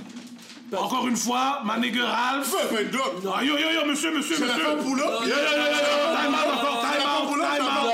Encore 0.75 1.07
une 1.07 1.15
fois, 1.15 1.61
ma 1.64 1.77
nigga 1.77 2.06
Ralph. 2.06 2.56
Fais 2.69 2.83
une 2.83 2.90
doc! 2.90 3.01
Ah, 3.33 3.43
yo, 3.43 3.57
yo, 3.57 3.69
yo, 3.72 3.85
monsieur, 3.85 4.11
monsieur, 4.15 4.35
C'est 4.35 4.45
la 4.48 4.53
monsieur. 4.56 4.65
femme 4.72 4.83
pour 4.83 4.95
là? 4.95 5.06
Yo, 5.06 5.27
yo, 5.27 5.27
yo, 5.27 5.35
yo, 5.35 5.35
yo. 5.35 6.15
Time 6.15 6.33
out 6.33 6.48
encore, 6.53 6.82
time 6.82 7.01
out, 7.06 7.27
time 7.30 7.65
out. 7.67 7.91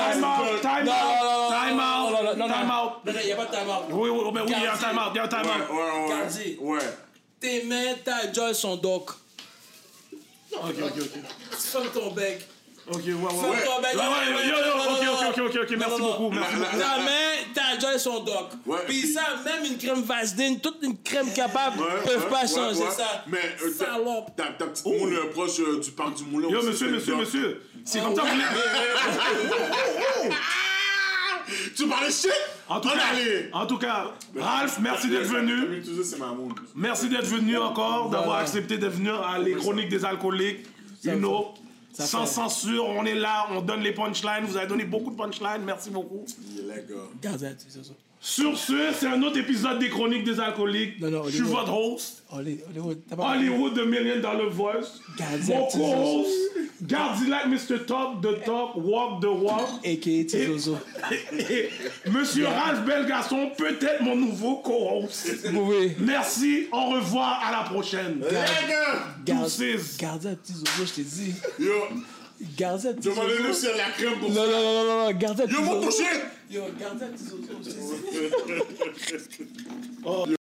Time 0.00 0.24
out, 0.24 0.60
time 0.62 0.84
Non, 0.84 0.92
out, 0.92 1.22
non, 1.22 1.50
time 1.50 1.76
non, 1.76 1.76
non, 1.76 2.10
non, 2.10 2.30
out, 2.30 2.36
non, 2.36 2.48
time 2.48 2.66
non. 2.66 2.74
out. 2.74 2.92
Non, 3.04 3.12
non, 3.12 3.20
il 3.20 3.26
n'y 3.26 3.32
a 3.32 3.36
pas 3.36 3.44
de 3.46 3.50
time 3.50 3.68
out. 3.70 3.84
Oui, 3.90 4.08
oui, 4.10 4.30
mais 4.34 4.40
oui, 4.40 4.46
il 4.56 4.62
y 4.62 4.66
a 4.66 4.72
un 4.72 4.76
time 4.76 4.98
out, 4.98 5.10
il 5.12 5.16
y 5.16 5.18
a 5.20 5.24
un 5.24 5.28
time 5.28 5.38
out. 5.40 5.70
ouais, 5.70 5.76
ouais. 5.76 6.08
Gardi. 6.08 6.56
Ouais. 6.60 6.78
Tes 7.40 7.62
mains, 7.64 7.94
ta 8.04 8.32
joy 8.32 8.54
sont 8.54 8.76
doc. 8.76 9.10
Ok, 10.52 10.62
ok, 10.82 10.92
ok. 10.98 11.22
Ferme 11.52 11.86
ton 11.94 12.10
bec. 12.10 12.46
Ok, 12.88 12.96
ouais, 13.04 13.12
ouais, 13.12 13.14
ouais. 13.14 13.22
Ouais, 13.22 13.50
ouais, 13.50 14.48
yo, 14.48 14.56
yo, 15.04 15.12
ok, 15.30 15.38
ok, 15.46 15.58
ok, 15.62 15.70
merci 15.78 15.90
non, 15.92 15.98
non. 15.98 16.06
beaucoup, 16.18 16.30
merci 16.30 16.54
beaucoup. 16.56 16.76
la- 16.76 16.84
Ta 16.84 16.98
main, 16.98 17.30
ta 17.54 17.78
joy 17.78 18.00
sont 18.00 18.20
doc. 18.24 18.48
Ouais, 18.66 18.78
Puis 18.88 19.02
ça, 19.12 19.20
même 19.44 19.64
une 19.64 19.78
crème 19.78 20.02
Vaseline, 20.02 20.60
toute 20.60 20.78
une 20.82 21.00
crème 21.00 21.32
capable, 21.32 21.78
Ouais, 21.80 21.86
peuvent 22.04 22.24
ouais, 22.24 22.30
pas 22.30 22.42
ouais, 22.42 22.48
changer 22.48 22.80
ouais. 22.82 22.90
ça. 22.90 23.24
Mais 23.28 23.38
euh, 23.62 23.70
ta, 23.78 23.84
Salope. 23.86 24.36
ta, 24.36 24.44
ta 24.58 24.66
petite 24.66 24.86
moule 24.86 25.14
euh, 25.14 25.30
proche 25.30 25.60
euh, 25.60 25.78
du 25.80 25.90
parc 25.92 26.14
du 26.16 26.24
Moulin. 26.24 26.48
Yo, 26.48 26.58
aussi, 26.58 26.68
monsieur, 26.68 26.90
monsieur, 26.90 27.12
une 27.14 27.20
monsieur. 27.20 27.62
C'est 27.84 28.00
comme 28.00 28.14
ça, 28.16 28.22
vous 28.22 28.28
voulez. 28.28 28.44
Tu 31.76 31.86
parlais 31.88 32.10
shit? 32.10 32.30
En 32.68 32.80
tout 32.80 32.88
On 32.92 32.96
cas, 32.96 33.04
allait. 33.12 33.50
en 33.52 33.66
tout 33.66 33.78
cas, 33.78 34.12
Ralph, 34.38 34.78
merci 34.80 35.08
d'être 35.08 35.26
venu. 35.26 35.60
Tammy 35.64 35.82
Tuesdays, 35.82 36.04
c'est 36.04 36.18
ma 36.18 36.26
moule. 36.28 36.52
Merci 36.74 37.08
d'être 37.08 37.24
venu 37.26 37.56
encore, 37.58 38.10
d'avoir 38.10 38.38
accepté 38.38 38.78
de 38.78 38.86
venir 38.86 39.20
à 39.20 39.38
les 39.38 39.54
chroniques 39.54 39.88
des 39.88 40.04
alcooliques. 40.04 40.66
You 41.02 41.14
know, 41.16 41.54
ça 41.92 42.06
sans 42.06 42.26
fait. 42.26 42.34
censure, 42.34 42.86
on 42.86 43.04
est 43.04 43.14
là, 43.14 43.48
on 43.50 43.60
donne 43.60 43.80
les 43.80 43.92
punchlines. 43.92 44.44
Vous 44.44 44.56
avez 44.56 44.66
donné 44.66 44.84
beaucoup 44.84 45.10
de 45.10 45.16
punchlines, 45.16 45.62
merci 45.64 45.90
beaucoup. 45.90 46.24
Yeah, 46.54 46.76
les 46.76 46.82
gars. 46.82 47.02
Garde 47.20 47.38
ça, 47.38 47.48
c'est 47.68 47.84
ça. 47.84 47.92
Sur 48.22 48.58
ce, 48.58 48.74
c'est 48.98 49.06
un 49.06 49.22
autre 49.22 49.38
épisode 49.38 49.78
des 49.78 49.88
Chroniques 49.88 50.24
des 50.24 50.38
Alcooliques. 50.38 51.00
Non, 51.00 51.10
non, 51.10 51.24
Je 51.24 51.30
suis 51.36 51.40
votre 51.40 51.72
host, 51.72 52.22
Holly- 52.30 52.60
Hollywood, 52.68 52.98
t'as 53.08 53.16
pas 53.16 53.30
Hollywood 53.34 53.72
de 53.74 53.82
Million 53.84 54.16
Dollar 54.16 54.50
Voice. 54.50 55.00
Gardien 55.18 55.56
Mon 55.56 55.66
co-host, 55.68 56.28
Gardi 56.82 57.26
like 57.30 57.46
Mr. 57.46 57.86
Talk 57.86 58.20
the 58.20 58.44
Talk, 58.44 58.72
Walk 58.76 59.22
the 59.22 59.24
Walk. 59.26 59.68
A.K.A. 59.86 60.24
Tizozo. 60.26 60.76
Monsieur 62.10 62.46
Ralph 62.46 62.84
Belgasson, 62.84 63.52
peut-être 63.56 64.02
mon 64.02 64.16
nouveau 64.16 64.56
co-host. 64.56 65.46
Vous 65.46 65.58
pouvez. 65.64 65.96
Merci, 65.98 66.66
au 66.72 66.90
revoir, 66.90 67.42
à 67.42 67.52
la 67.52 67.70
prochaine. 67.70 68.22
Gardien 69.24 70.36
Tizozo, 70.42 70.66
je 70.84 70.92
t'ai 70.92 71.02
dit. 71.02 71.32
Yo! 71.58 71.72
Gardien 72.56 72.90
Je 72.90 72.96
vais 72.96 73.00
Tizozo. 73.14 73.16
m'en 73.16 73.44
aller 73.46 73.54
sur 73.54 73.76
la 73.76 73.90
crème 73.96 74.18
pour 74.18 74.28
Non, 74.30 74.46
non, 74.46 74.50
non, 74.50 74.62
non, 74.62 74.84
non, 74.84 75.04
non, 75.06 75.18
gardien 75.18 75.46
Yo, 75.46 75.62
mon 75.62 75.80
Tizozo. 75.80 76.04
Yo, 76.50 76.64
gardien 76.80 77.12
Tizozo, 77.12 77.62
je 77.62 79.16
t'ai 79.16 79.44
dit. 79.44 80.39